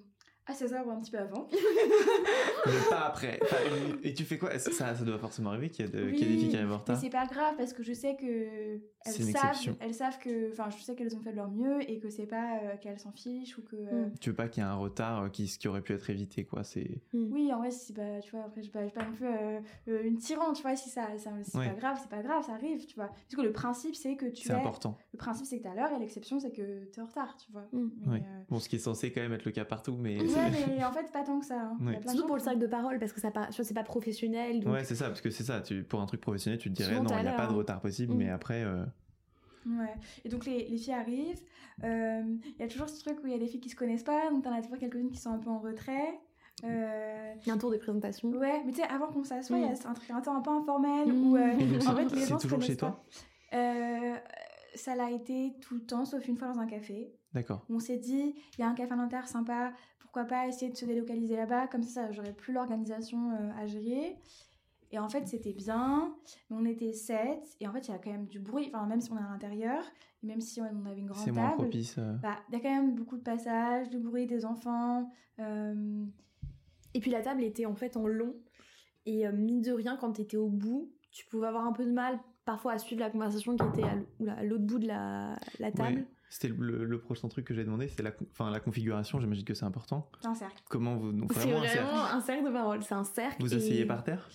à 0.46 0.52
16h 0.54 0.84
ou 0.84 0.90
un 0.90 1.00
petit 1.00 1.10
peu 1.12 1.18
avant. 1.18 1.46
Mais 2.66 2.72
pas 2.90 3.06
après. 3.06 3.40
Et 4.02 4.12
tu 4.14 4.24
fais 4.24 4.38
quoi? 4.38 4.58
Ça, 4.58 4.94
ça 4.94 5.04
doit 5.04 5.18
forcément 5.18 5.50
arriver 5.50 5.70
qu'il 5.70 5.84
y, 5.86 5.88
a 5.88 5.90
de- 5.90 6.10
qu'il 6.10 6.26
y 6.28 6.30
ait 6.30 6.34
des 6.34 6.38
filles 6.38 6.48
qui 6.50 6.56
arrivent 6.56 6.68
en 6.68 6.74
mais 6.74 6.80
retard. 6.80 6.98
c'est 7.00 7.10
pas 7.10 7.26
grave 7.26 7.54
parce 7.56 7.72
que 7.72 7.82
je 7.82 7.92
sais 7.92 8.16
que 8.16 8.24
elles 8.24 8.80
C'est 9.12 9.22
une 9.22 9.30
savent, 9.32 9.46
exception. 9.50 9.76
elles 9.80 9.94
savent 9.94 10.18
que, 10.18 10.50
enfin, 10.52 10.68
je 10.70 10.82
sais 10.82 10.94
qu'elles 10.94 11.14
ont 11.16 11.20
fait 11.20 11.30
de 11.32 11.36
leur 11.36 11.50
mieux 11.50 11.88
et 11.90 11.98
que 11.98 12.08
c'est 12.10 12.26
pas 12.26 12.58
euh, 12.62 12.76
qu'elles 12.80 12.98
s'en 12.98 13.12
fichent 13.12 13.56
ou 13.58 13.62
que. 13.62 13.76
euh, 13.76 14.06
Mm. 14.06 14.12
Tu 14.20 14.30
veux 14.30 14.36
pas 14.36 14.48
qu'il 14.48 14.62
y 14.62 14.66
ait 14.66 14.68
un 14.68 14.74
retard 14.74 15.24
euh, 15.24 15.28
qui, 15.28 15.46
qui 15.46 15.68
aurait 15.68 15.82
pu 15.82 15.92
être 15.92 16.08
évité, 16.10 16.44
quoi. 16.44 16.64
C'est. 16.64 17.02
Oui, 17.12 17.52
en 17.52 17.58
vrai, 17.58 17.70
si, 17.70 17.92
bah, 17.92 18.20
tu 18.20 18.30
vois, 18.32 18.44
après, 18.44 18.62
je 18.62 18.68
suis 18.68 18.72
pas, 18.72 18.82
pas 18.88 19.04
non 19.04 19.12
plus 19.12 19.26
euh, 19.26 20.02
une 20.04 20.16
tyran, 20.18 20.52
tu 20.52 20.62
vois, 20.62 20.74
si 20.76 20.88
ça, 20.88 21.06
ça 21.18 21.30
c'est 21.44 21.58
Ouais. 21.58 21.68
pas 21.68 21.74
grave, 21.74 21.98
c'est 22.00 22.08
pas 22.10 22.22
grave, 22.22 22.44
ça 22.44 22.54
arrive, 22.54 22.84
tu 22.86 22.94
vois. 22.96 23.08
Parce 23.08 23.34
que 23.36 23.42
le 23.42 23.52
principe, 23.52 23.94
c'est 23.94 24.16
que 24.16 24.26
tu 24.26 24.44
C'est 24.46 24.52
es. 24.52 24.56
important. 24.56 24.96
Le 25.12 25.18
principe, 25.18 25.46
c'est 25.46 25.58
que 25.58 25.62
t'es 25.64 25.68
à 25.68 25.74
l'heure 25.74 25.92
et 25.94 25.98
l'exception, 25.98 26.40
c'est 26.40 26.50
que 26.52 26.84
t'es 26.86 27.00
en 27.00 27.06
retard, 27.06 27.36
tu 27.36 27.50
vois. 27.52 27.66
Mm. 27.72 27.90
Mais, 28.06 28.12
Oui. 28.12 28.18
euh, 28.20 28.42
Bon, 28.48 28.58
ce 28.58 28.68
qui 28.68 28.76
est 28.76 28.80
censé 28.80 29.12
quand 29.12 29.20
même 29.20 29.32
être 29.32 29.44
le 29.44 29.52
cas 29.52 29.64
partout, 29.64 29.96
mais. 29.98 30.16
Ouais, 30.36 30.50
c'est- 30.52 30.66
mais 30.76 30.84
en 30.84 30.92
fait, 30.92 31.10
pas 31.12 31.22
tant 31.22 31.38
que 31.40 31.46
ça. 31.46 31.60
hein. 31.60 31.76
Ouais. 31.80 32.00
Surtout 32.06 32.26
pour 32.26 32.36
le 32.36 32.42
cercle 32.42 32.58
de 32.58 32.66
parole, 32.66 32.98
parce 32.98 33.12
que 33.12 33.20
ça 33.20 33.30
pas, 33.30 33.48
c'est 33.50 33.74
pas 33.74 33.84
professionnel. 33.84 34.60
Donc... 34.60 34.72
Ouais, 34.72 34.84
c'est 34.84 34.94
ça, 34.94 35.06
parce 35.08 35.20
que 35.20 35.30
c'est 35.30 35.44
ça. 35.44 35.60
Tu, 35.60 35.82
pour 35.84 36.00
un 36.00 36.06
truc 36.06 36.20
professionnel, 36.20 36.58
tu 36.58 36.70
te 36.70 36.74
dirais 36.74 36.96
Souvent, 36.96 37.04
non, 37.10 37.18
il 37.18 37.22
n'y 37.22 37.28
a 37.28 37.32
pas 37.32 37.46
de 37.46 37.52
hein. 37.52 37.56
retard 37.56 37.80
possible, 37.80 38.14
Mm. 38.14 38.16
mais 38.18 38.30
après. 38.30 38.62
euh, 38.64 38.84
Ouais. 39.64 39.94
Et 40.24 40.28
donc 40.28 40.44
les, 40.44 40.66
les 40.68 40.76
filles 40.76 40.94
arrivent. 40.94 41.40
euh, 41.84 42.22
Il 42.44 42.60
y 42.60 42.62
a 42.64 42.68
toujours 42.68 42.88
ce 42.88 42.98
truc 43.00 43.18
où 43.22 43.26
il 43.28 43.32
y 43.32 43.36
a 43.36 43.38
des 43.38 43.46
filles 43.46 43.60
qui 43.60 43.68
se 43.70 43.76
connaissent 43.76 44.02
pas, 44.02 44.28
donc 44.30 44.42
t'en 44.42 44.52
as 44.52 44.60
toujours 44.60 44.76
quelques-unes 44.78 45.10
qui 45.10 45.20
sont 45.20 45.30
un 45.30 45.38
peu 45.38 45.50
en 45.50 45.60
retrait. 45.60 46.18
Euh, 46.64 47.34
Il 47.42 47.48
y 47.48 47.50
a 47.50 47.54
un 47.54 47.58
tour 47.58 47.70
de 47.70 47.76
présentation. 47.76 48.28
Ouais, 48.30 48.60
mais 48.66 48.72
tu 48.72 48.78
sais, 48.80 48.88
avant 48.88 49.06
qu'on 49.06 49.22
s'assoie, 49.24 49.58
il 49.58 49.62
y 49.64 49.66
Mm. 49.68 49.74
a 49.86 49.88
un 49.90 49.94
truc 49.94 50.10
un 50.10 50.20
temps 50.20 50.36
un 50.36 50.40
peu 50.40 50.50
informel 50.50 51.12
Mm. 51.12 51.26
où 51.26 51.36
euh, 51.36 51.50
Et 51.58 51.64
donc, 51.64 51.76
en 51.76 51.80
c'est- 51.80 51.94
fait 52.08 52.14
les 52.16 52.20
c'est 52.22 52.28
gens 52.28 52.38
se 52.38 52.42
toujours 52.42 52.60
chez 52.62 52.76
pas. 52.76 53.04
Euh, 53.54 54.16
ça 54.74 54.96
l'a 54.96 55.10
été 55.12 55.54
tout 55.60 55.74
le 55.74 55.82
temps, 55.82 56.04
sauf 56.04 56.26
une 56.26 56.36
fois 56.36 56.48
dans 56.48 56.58
un 56.58 56.66
café. 56.66 57.12
D'accord. 57.34 57.64
On 57.70 57.78
s'est 57.78 57.98
dit, 57.98 58.34
il 58.56 58.60
y 58.60 58.62
a 58.62 58.68
un 58.68 58.74
café 58.74 58.92
alimentaire 58.92 59.26
sympa, 59.28 59.72
pourquoi 59.98 60.24
pas 60.24 60.46
essayer 60.46 60.70
de 60.70 60.76
se 60.76 60.84
délocaliser 60.84 61.36
là-bas, 61.36 61.66
comme 61.68 61.82
ça 61.82 62.10
j'aurais 62.12 62.34
plus 62.34 62.52
l'organisation 62.52 63.30
euh, 63.32 63.50
à 63.58 63.66
gérer. 63.66 64.16
Et 64.90 64.98
en 64.98 65.08
fait, 65.08 65.26
c'était 65.26 65.54
bien, 65.54 66.14
mais 66.50 66.56
on 66.60 66.64
était 66.66 66.92
sept, 66.92 67.56
et 67.60 67.66
en 67.66 67.72
fait, 67.72 67.88
il 67.88 67.92
y 67.92 67.94
a 67.94 67.98
quand 67.98 68.10
même 68.10 68.26
du 68.26 68.38
bruit, 68.38 68.70
enfin, 68.74 68.84
même 68.86 69.00
si 69.00 69.10
on 69.10 69.16
est 69.16 69.22
à 69.22 69.30
l'intérieur, 69.30 69.82
et 70.22 70.26
même 70.26 70.42
si 70.42 70.60
on 70.60 70.84
avait 70.84 70.98
une 71.00 71.06
grande 71.06 71.24
C'est 71.24 71.32
moins 71.32 71.48
table, 71.48 71.62
propice. 71.62 71.96
euh, 71.96 72.12
bah, 72.16 72.36
il 72.50 72.54
y 72.54 72.56
a 72.56 72.60
quand 72.60 72.70
même 72.70 72.94
beaucoup 72.94 73.16
de 73.16 73.22
passages, 73.22 73.88
du 73.88 73.98
bruit 73.98 74.26
des 74.26 74.44
enfants. 74.44 75.10
euh, 75.38 76.04
Et 76.92 77.00
puis 77.00 77.10
la 77.10 77.22
table 77.22 77.42
était 77.42 77.64
en 77.64 77.74
fait 77.74 77.96
en 77.96 78.06
long. 78.06 78.34
Et 79.06 79.26
mine 79.32 79.62
de 79.62 79.72
rien, 79.72 79.96
quand 79.96 80.12
t'étais 80.12 80.36
au 80.36 80.48
bout, 80.48 80.92
tu 81.10 81.24
pouvais 81.26 81.46
avoir 81.48 81.66
un 81.66 81.72
peu 81.72 81.84
de 81.86 81.90
mal 81.90 82.20
parfois 82.44 82.72
à 82.72 82.78
suivre 82.78 83.00
la 83.00 83.10
conversation 83.10 83.56
qui 83.56 83.64
était 83.66 83.88
à 84.28 84.44
l'autre 84.44 84.64
bout 84.64 84.78
de 84.78 84.86
la, 84.86 85.38
la 85.58 85.72
table. 85.72 85.96
ouais. 86.00 86.06
C'était 86.34 86.48
le, 86.48 86.84
le 86.86 86.98
prochain 86.98 87.28
truc 87.28 87.44
que 87.44 87.52
j'ai 87.52 87.62
demandé, 87.62 87.88
c'est 87.88 88.02
la, 88.02 88.10
enfin, 88.30 88.50
la 88.50 88.58
configuration, 88.58 89.20
j'imagine 89.20 89.44
que 89.44 89.52
c'est 89.52 89.66
important. 89.66 90.08
c'est 90.22 90.28
un 90.28 90.34
cercle. 90.34 90.62
Comment 90.70 90.96
vous. 90.96 91.12
C'est 91.30 91.40
vraiment 91.40 91.60
un 91.60 91.66
cercle. 91.68 91.84
vraiment 91.84 92.04
un 92.06 92.20
cercle 92.22 92.44
de 92.46 92.50
parole, 92.50 92.82
c'est 92.82 92.94
un 92.94 93.04
cercle. 93.04 93.36
Vous 93.42 93.52
et- 93.52 93.56
asseyez 93.58 93.84
par 93.84 94.02
terre? 94.02 94.26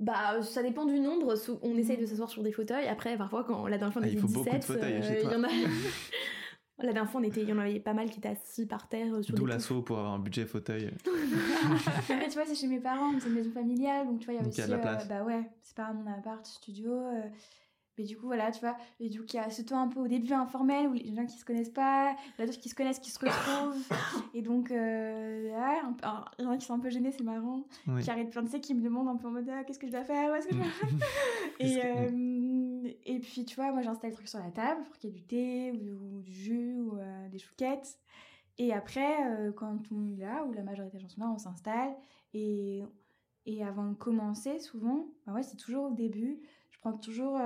Bah, 0.00 0.42
ça 0.42 0.64
dépend 0.64 0.84
du 0.84 0.98
nombre. 0.98 1.34
On 1.62 1.76
essaye 1.76 1.96
de 1.96 2.06
s'asseoir 2.06 2.28
sur 2.28 2.42
des 2.42 2.50
fauteuils. 2.50 2.88
Après, 2.88 3.16
parfois, 3.16 3.44
quand 3.44 3.68
la 3.68 3.78
dernière 3.78 3.92
fois 3.92 4.02
on 4.02 4.04
Ah, 4.04 4.08
il 4.08 4.14
était 4.14 4.20
faut 4.20 4.26
beaucoup 4.26 4.50
de 4.50 4.56
17, 4.56 4.64
fauteuils 4.64 5.02
chez 5.02 5.18
euh, 5.18 5.22
toi. 5.22 5.30
il 5.30 5.34
y 5.34 5.40
en 5.40 5.44
a. 5.44 5.48
la 6.86 6.92
dernière 6.92 7.10
fois, 7.10 7.20
on 7.20 7.24
était, 7.24 7.42
il 7.42 7.48
y 7.48 7.52
en 7.52 7.58
avait 7.58 7.78
pas 7.78 7.94
mal 7.94 8.10
qui 8.10 8.18
étaient 8.18 8.30
assis 8.30 8.66
par 8.66 8.88
terre 8.88 9.14
euh, 9.14 9.22
sur 9.22 9.36
D'où 9.36 9.46
l'assaut 9.46 9.82
pour 9.82 9.98
avoir 9.98 10.14
un 10.14 10.18
budget 10.18 10.44
fauteuil. 10.46 10.90
Après, 12.10 12.26
tu 12.28 12.34
vois, 12.34 12.46
c'est 12.46 12.56
chez 12.56 12.66
mes 12.66 12.80
parents, 12.80 13.12
c'est 13.20 13.28
une 13.28 13.34
maison 13.34 13.52
familiale, 13.52 14.06
donc 14.08 14.18
tu 14.18 14.24
vois, 14.24 14.34
il 14.34 14.38
y 14.38 14.40
a 14.40 14.42
Donc, 14.42 14.50
aussi. 14.52 14.60
il 14.60 14.62
y 14.62 14.64
a 14.64 14.66
de 14.66 14.72
la 14.72 14.78
euh, 14.78 14.82
place. 14.96 15.08
bah 15.08 15.22
ouais, 15.22 15.48
c'est 15.62 15.76
pas 15.76 15.92
mon 15.92 16.10
appart, 16.12 16.44
studio. 16.44 16.90
euh, 16.92 17.22
mais 17.98 18.04
du 18.04 18.16
coup, 18.16 18.26
voilà, 18.26 18.50
tu 18.50 18.60
vois. 18.60 18.76
Et 19.00 19.08
du 19.08 19.20
coup, 19.20 19.26
il 19.32 19.36
y 19.36 19.38
a 19.38 19.50
ce 19.50 19.62
temps 19.62 19.80
un 19.80 19.88
peu 19.88 20.00
au 20.00 20.08
début 20.08 20.32
informel 20.32 20.88
où 20.88 20.92
les 20.92 21.14
gens 21.14 21.26
qui 21.26 21.38
se 21.38 21.44
connaissent 21.44 21.70
pas, 21.70 22.14
il 22.26 22.40
y 22.40 22.42
en 22.42 22.44
a 22.44 22.46
d'autres 22.46 22.60
qui 22.60 22.68
se 22.68 22.74
connaissent, 22.74 22.98
qui 22.98 23.10
se 23.10 23.18
retrouvent. 23.18 23.82
et 24.34 24.42
donc, 24.42 24.70
euh, 24.70 25.52
alors, 26.02 26.30
il 26.38 26.44
y 26.44 26.48
en 26.48 26.50
a 26.50 26.56
qui 26.56 26.66
sont 26.66 26.74
un 26.74 26.80
peu 26.80 26.90
gênés, 26.90 27.12
c'est 27.12 27.22
marrant. 27.22 27.64
Oui. 27.86 28.02
Qui 28.02 28.10
arrêtent 28.10 28.30
plein 28.30 28.42
de 28.42 28.48
sais, 28.48 28.60
qui 28.60 28.74
me 28.74 28.82
demandent 28.82 29.08
un 29.08 29.16
peu 29.16 29.28
en 29.28 29.32
mode 29.32 29.48
ah, 29.48 29.64
qu'est-ce 29.64 29.78
que 29.78 29.86
je 29.86 29.92
dois 29.92 30.04
faire, 30.04 30.32
où 30.32 30.34
est-ce 30.34 30.48
que 30.48 30.54
je 30.54 30.60
dois 30.60 30.70
faire? 30.70 30.88
Et, 31.60 31.80
euh, 31.84 32.90
et 33.04 33.18
puis, 33.20 33.44
tu 33.44 33.56
vois, 33.56 33.72
moi, 33.72 33.82
j'installe 33.82 34.10
le 34.10 34.16
truc 34.16 34.28
sur 34.28 34.40
la 34.40 34.50
table 34.50 34.82
pour 34.84 34.96
qu'il 34.98 35.10
y 35.10 35.12
ait 35.12 35.16
du 35.16 35.24
thé 35.24 35.72
ou, 35.72 36.16
ou 36.16 36.22
du 36.22 36.32
jus 36.32 36.80
ou 36.80 36.98
euh, 36.98 37.28
des 37.28 37.38
chouquettes. 37.38 37.98
Et 38.58 38.72
après, 38.72 39.26
euh, 39.26 39.52
quand 39.52 39.78
tout 39.78 39.94
le 39.94 40.00
monde 40.00 40.18
est 40.18 40.22
là, 40.22 40.44
ou 40.44 40.52
la 40.52 40.62
majorité 40.62 40.96
des 40.96 41.02
gens 41.02 41.08
sont 41.08 41.20
là, 41.20 41.30
on 41.34 41.38
s'installe. 41.38 41.94
Et, 42.32 42.82
et 43.46 43.64
avant 43.64 43.86
de 43.86 43.94
commencer, 43.94 44.58
souvent, 44.58 45.06
bah 45.26 45.32
ouais, 45.32 45.42
c'est 45.42 45.56
toujours 45.56 45.90
au 45.90 45.94
début. 45.94 46.40
Prends 46.84 46.98
toujours 46.98 47.38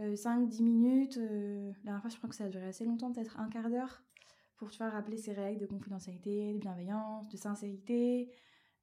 5-10 0.00 0.62
minutes. 0.64 1.18
euh, 1.18 1.68
la 1.68 1.84
dernière 1.84 2.00
fois, 2.00 2.10
je 2.10 2.16
crois 2.16 2.28
que 2.28 2.34
ça 2.34 2.44
a 2.44 2.48
duré 2.48 2.66
assez 2.66 2.84
longtemps, 2.84 3.12
peut-être 3.12 3.38
un 3.38 3.48
quart 3.48 3.70
d'heure, 3.70 4.02
pour 4.56 4.72
tu 4.72 4.78
vois, 4.78 4.88
rappeler 4.90 5.16
ces 5.16 5.32
règles 5.32 5.60
de 5.60 5.66
confidentialité, 5.66 6.52
de 6.54 6.58
bienveillance, 6.58 7.28
de 7.28 7.36
sincérité. 7.36 8.28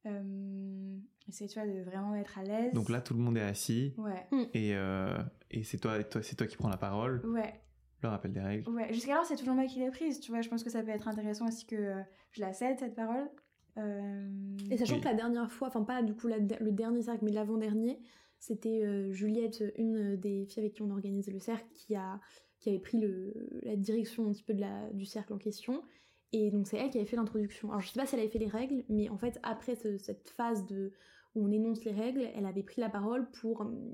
Euh, 0.06 0.96
essayer, 1.28 1.50
tu 1.50 1.60
vois, 1.60 1.68
de 1.68 1.82
vraiment 1.82 2.14
être 2.14 2.38
à 2.38 2.42
l'aise. 2.44 2.72
Donc 2.72 2.88
là, 2.88 3.02
tout 3.02 3.12
le 3.12 3.20
monde 3.20 3.36
est 3.36 3.42
assis 3.42 3.94
Ouais. 3.98 4.26
et, 4.54 4.74
euh, 4.74 5.18
et 5.50 5.62
c'est 5.64 5.76
toi, 5.78 6.02
toi, 6.02 6.22
c'est 6.22 6.34
toi 6.34 6.46
qui 6.46 6.56
prends 6.56 6.70
la 6.70 6.78
parole, 6.78 7.24
Ouais, 7.26 7.52
le 8.02 8.08
rappel 8.08 8.32
des 8.32 8.40
règles. 8.40 8.68
Ouais, 8.70 8.90
jusqu'alors 8.92 9.26
c'est 9.26 9.36
toujours 9.36 9.54
moi 9.54 9.66
qui 9.66 9.80
l'ai 9.80 9.90
prise, 9.90 10.18
tu 10.18 10.32
vois. 10.32 10.40
Je 10.40 10.48
pense 10.48 10.64
que 10.64 10.70
ça 10.70 10.82
peut 10.82 10.88
être 10.88 11.08
intéressant 11.08 11.46
aussi 11.46 11.66
que 11.66 11.76
euh, 11.76 12.02
je 12.32 12.40
la 12.40 12.54
cède 12.54 12.78
cette 12.78 12.94
parole. 12.96 13.28
Euh, 13.78 14.28
Et 14.70 14.76
sachant 14.78 14.94
Oui. 14.94 15.00
que 15.02 15.06
la 15.08 15.14
dernière 15.14 15.52
fois, 15.52 15.68
enfin 15.68 15.82
pas 15.84 16.02
du 16.02 16.14
coup 16.14 16.26
la- 16.26 16.38
le 16.38 16.72
dernier 16.72 17.02
cercle, 17.02 17.24
mais 17.24 17.30
l'avant-dernier, 17.32 18.00
c'était 18.42 18.82
euh, 18.82 19.12
Juliette, 19.12 19.62
une 19.78 20.16
des 20.16 20.44
filles 20.46 20.64
avec 20.64 20.72
qui 20.74 20.82
on 20.82 20.90
organisait 20.90 21.30
le 21.30 21.38
cercle, 21.38 21.68
qui, 21.74 21.94
a, 21.94 22.20
qui 22.58 22.70
avait 22.70 22.80
pris 22.80 22.98
le, 22.98 23.32
la 23.62 23.76
direction 23.76 24.26
un 24.28 24.32
petit 24.32 24.42
peu 24.42 24.52
de 24.52 24.60
la, 24.60 24.90
du 24.90 25.04
cercle 25.06 25.32
en 25.32 25.38
question. 25.38 25.80
Et 26.32 26.50
donc 26.50 26.66
c'est 26.66 26.76
elle 26.76 26.90
qui 26.90 26.98
avait 26.98 27.06
fait 27.06 27.16
l'introduction. 27.16 27.68
Alors 27.68 27.80
je 27.80 27.88
sais 27.88 28.00
pas 28.00 28.04
si 28.06 28.14
elle 28.16 28.20
avait 28.22 28.30
fait 28.30 28.40
les 28.40 28.48
règles, 28.48 28.84
mais 28.88 29.08
en 29.08 29.16
fait 29.16 29.38
après 29.44 29.76
ce- 29.76 29.96
cette 29.98 30.28
phase 30.30 30.66
de, 30.66 30.92
où 31.34 31.44
on 31.46 31.52
énonce 31.52 31.84
les 31.84 31.92
règles, 31.92 32.28
elle 32.34 32.46
avait 32.46 32.64
pris 32.64 32.80
la 32.80 32.88
parole 32.88 33.30
pour 33.30 33.60
hum, 33.60 33.92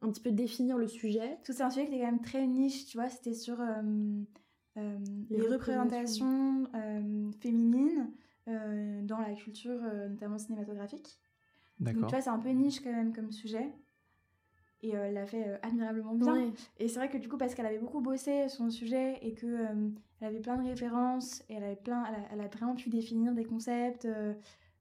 un 0.00 0.10
petit 0.10 0.22
peu 0.22 0.30
définir 0.30 0.78
le 0.78 0.86
sujet. 0.86 1.38
Tout 1.44 1.52
c'est 1.52 1.62
un 1.62 1.70
sujet 1.70 1.86
qui 1.86 1.94
est 1.94 1.98
quand 2.00 2.06
même 2.12 2.22
très 2.22 2.46
niche, 2.46 2.86
tu 2.86 2.98
vois. 2.98 3.08
C'était 3.08 3.34
sur 3.34 3.60
euh, 3.60 3.82
euh, 4.76 4.98
les, 5.30 5.38
Les 5.38 5.48
représentations 5.48 6.68
euh, 6.74 7.30
féminines 7.40 8.12
euh, 8.48 9.02
dans 9.02 9.18
la 9.18 9.32
culture, 9.34 9.80
euh, 9.84 10.08
notamment 10.08 10.38
cinématographique. 10.38 11.18
Donc 11.78 11.94
D'accord. 11.94 12.08
tu 12.08 12.14
vois, 12.14 12.22
c'est 12.22 12.30
un 12.30 12.38
peu 12.38 12.50
niche 12.50 12.80
quand 12.80 12.92
même 12.92 13.12
comme 13.14 13.32
sujet. 13.32 13.72
Et 14.84 14.96
euh, 14.96 15.04
elle 15.06 15.14
l'a 15.14 15.26
fait 15.26 15.46
euh, 15.46 15.58
admirablement 15.62 16.14
bien. 16.14 16.34
Ouais. 16.34 16.52
Et 16.78 16.88
c'est 16.88 16.96
vrai 16.98 17.08
que 17.08 17.16
du 17.18 17.28
coup, 17.28 17.36
parce 17.38 17.54
qu'elle 17.54 17.66
avait 17.66 17.78
beaucoup 17.78 18.00
bossé 18.00 18.48
son 18.48 18.68
sujet 18.70 19.18
et 19.22 19.32
que 19.34 19.46
euh, 19.46 19.90
elle 20.20 20.26
avait 20.28 20.40
plein 20.40 20.56
de 20.56 20.68
références 20.68 21.42
et 21.48 21.54
elle 21.54 21.64
avait 21.64 21.76
plein, 21.76 22.04
elle 22.06 22.14
a, 22.16 22.28
elle 22.32 22.40
a 22.40 22.48
vraiment 22.48 22.74
pu 22.74 22.88
définir 22.90 23.32
des 23.32 23.44
concepts 23.44 24.06
euh, 24.06 24.34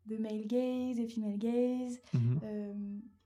de 0.07 0.17
male 0.17 0.45
gaze 0.47 0.99
et 0.99 1.07
female 1.07 1.37
gaze. 1.37 2.01
Mhm. 2.13 2.39
Euh, 2.43 2.73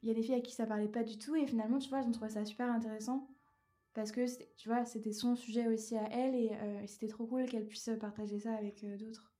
Il 0.03 0.09
y 0.09 0.11
a 0.11 0.13
des 0.13 0.21
filles 0.21 0.35
à 0.35 0.41
qui 0.41 0.51
ça 0.53 0.65
parlait 0.65 0.89
pas 0.89 1.03
du 1.03 1.17
tout 1.17 1.35
et 1.35 1.47
finalement, 1.47 1.79
tu 1.79 1.89
vois, 1.89 2.01
j'ai 2.01 2.11
trouvé 2.11 2.29
ça 2.29 2.43
super 2.45 2.69
intéressant 2.69 3.27
parce 3.93 4.11
que 4.11 4.27
c'était- 4.27 4.51
tu 4.57 4.67
vois, 4.67 4.83
c'était 4.85 5.13
son 5.13 5.35
sujet 5.37 5.67
aussi 5.67 5.95
à 5.97 6.09
elle 6.11 6.35
et, 6.35 6.51
euh, 6.61 6.81
et 6.81 6.87
c'était 6.87 7.07
trop 7.07 7.25
cool 7.25 7.45
qu'elle 7.45 7.65
puisse 7.65 7.89
partager 8.01 8.37
ça 8.39 8.53
avec 8.53 8.83
euh, 8.83 8.97
d'autres. 8.97 9.31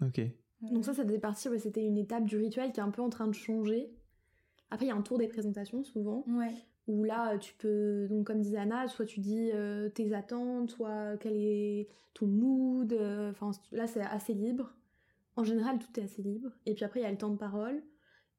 Ok. 0.00 0.20
Donc 0.62 0.84
ça, 0.84 0.92
ça 0.94 1.04
faisait 1.04 1.18
partie, 1.18 1.48
ouais, 1.48 1.58
c'était 1.58 1.84
une 1.84 1.98
étape 1.98 2.24
du 2.24 2.36
rituel 2.36 2.72
qui 2.72 2.80
est 2.80 2.82
un 2.82 2.90
peu 2.90 3.02
en 3.02 3.10
train 3.10 3.26
de 3.28 3.32
changer. 3.34 3.90
Après, 4.70 4.86
il 4.86 4.88
y 4.88 4.92
a 4.92 4.96
un 4.96 5.02
tour 5.02 5.18
des 5.18 5.28
présentations 5.28 5.82
souvent. 5.84 6.24
Ouais. 6.28 6.52
où 6.88 7.04
là 7.04 7.36
tu 7.38 7.54
peux 7.54 8.06
donc 8.08 8.26
comme 8.26 8.40
disait 8.40 8.56
Anna 8.58 8.88
soit 8.88 9.04
tu 9.04 9.20
dis 9.20 9.50
euh, 9.52 9.90
tes 9.90 10.14
attentes 10.14 10.70
soit 10.70 11.18
quel 11.18 11.36
est 11.36 11.86
ton 12.14 12.26
mood 12.26 12.92
euh, 12.94 13.30
enfin 13.30 13.50
là 13.72 13.86
c'est 13.86 14.00
assez 14.00 14.32
libre 14.32 14.74
en 15.36 15.44
général 15.44 15.78
tout 15.78 16.00
est 16.00 16.04
assez 16.04 16.22
libre 16.22 16.50
et 16.64 16.72
puis 16.74 16.84
après 16.84 17.00
il 17.00 17.02
y 17.02 17.06
a 17.06 17.10
le 17.10 17.18
temps 17.18 17.30
de 17.30 17.36
parole 17.36 17.82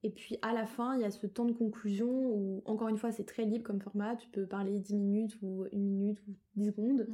Et 0.02 0.10
puis 0.10 0.38
à 0.42 0.54
la 0.54 0.66
fin, 0.66 0.96
il 0.96 1.02
y 1.02 1.06
a 1.06 1.12
ce 1.12 1.28
temps 1.28 1.46
de 1.46 1.52
conclusion 1.52 2.08
où, 2.10 2.62
encore 2.66 2.88
une 2.88 2.98
fois, 2.98 3.12
c'est 3.12 3.26
très 3.26 3.44
libre 3.46 3.66
comme 3.66 3.82
format. 3.82 4.16
Tu 4.16 4.30
peux 4.30 4.46
parler 4.48 4.80
10 4.80 4.96
minutes 4.96 5.38
ou 5.42 5.66
1 5.74 5.78
minute 5.78 6.20
ou 6.28 6.36
10 6.56 6.68
secondes, 6.68 7.08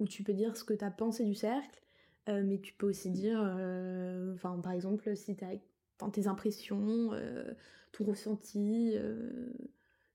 où 0.00 0.06
tu 0.08 0.24
peux 0.24 0.34
dire 0.34 0.56
ce 0.56 0.64
que 0.64 0.74
tu 0.74 0.84
as 0.84 0.90
pensé 0.90 1.24
du 1.24 1.34
cercle. 1.34 1.80
Euh, 2.28 2.42
mais 2.44 2.58
tu 2.60 2.72
peux 2.72 2.88
aussi 2.88 3.10
dire, 3.10 3.38
euh, 3.42 4.32
enfin, 4.34 4.58
par 4.60 4.72
exemple, 4.72 5.14
si 5.16 5.36
tu 5.36 5.44
as 5.44 6.10
tes 6.10 6.26
impressions, 6.26 7.10
euh, 7.12 7.52
ton 7.92 8.04
ressenti, 8.04 8.92
euh, 8.96 9.52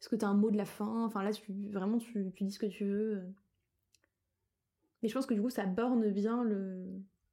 est-ce 0.02 0.10
que 0.10 0.16
tu 0.16 0.26
as 0.26 0.28
un 0.28 0.34
mot 0.34 0.50
de 0.50 0.58
la 0.58 0.66
fin? 0.66 1.06
Enfin 1.06 1.24
là, 1.24 1.32
tu, 1.32 1.54
vraiment, 1.72 1.98
tu, 2.00 2.32
tu 2.36 2.44
dis 2.44 2.52
ce 2.52 2.60
que 2.60 2.66
tu 2.66 2.86
veux. 2.86 3.22
Mais 5.02 5.10
je 5.10 5.14
pense 5.14 5.26
que 5.26 5.34
du 5.34 5.42
coup, 5.42 5.50
ça 5.50 5.66
borne 5.66 6.10
bien 6.12 6.44
le, 6.44 6.84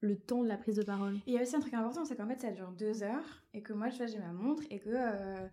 le 0.00 0.16
temps 0.18 0.42
de 0.42 0.48
la 0.48 0.56
prise 0.56 0.76
de 0.76 0.82
parole. 0.84 1.14
Et 1.26 1.32
il 1.32 1.32
y 1.34 1.38
a 1.38 1.42
aussi 1.42 1.56
un 1.56 1.60
truc 1.60 1.74
important, 1.74 2.04
c'est 2.04 2.16
qu'en 2.16 2.28
fait, 2.28 2.40
ça 2.40 2.50
dure 2.52 2.70
deux 2.72 3.02
heures 3.02 3.42
et 3.54 3.62
que 3.62 3.72
moi, 3.72 3.88
tu 3.90 3.96
vois, 3.96 4.06
j'ai 4.06 4.18
ma 4.18 4.32
montre 4.32 4.62
et 4.70 4.78
que. 4.78 4.90
euh, 4.90 5.46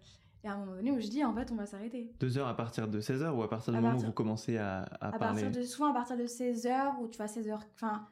y 0.43 0.47
a 0.49 0.53
un 0.55 0.57
moment 0.57 0.73
donné 0.75 0.91
où 0.91 0.99
je 0.99 1.07
dis, 1.07 1.23
en 1.23 1.33
fait, 1.33 1.49
on 1.51 1.55
va 1.55 1.65
s'arrêter. 1.65 2.11
Deux 2.19 2.37
heures 2.37 2.47
à 2.49 2.55
partir 2.57 2.89
de 2.89 2.99
16 2.99 3.23
heures 3.23 3.37
ou 3.37 3.43
à 3.43 3.49
partir 3.49 3.71
du 3.71 3.79
À 3.79 3.81
moment 3.81 3.93
partir- 3.93 4.07
où 4.07 4.11
vous 4.11 4.13
commencez 4.13 4.57
à, 4.57 4.81
à 4.99 5.07
À 5.07 5.17
parler? 5.17 5.41
partir 5.43 5.51
de, 5.61 5.65
souvent 5.65 5.89
à 5.91 5.93
partir 5.93 6.17
de 6.17 6.25
16 6.27 6.65
heures 6.67 6.99
ou 7.01 7.07
tu 7.07 7.15
vois, 7.17 7.27
16 7.29 7.47
heures. 7.47 7.63
Enfin, 7.75 8.05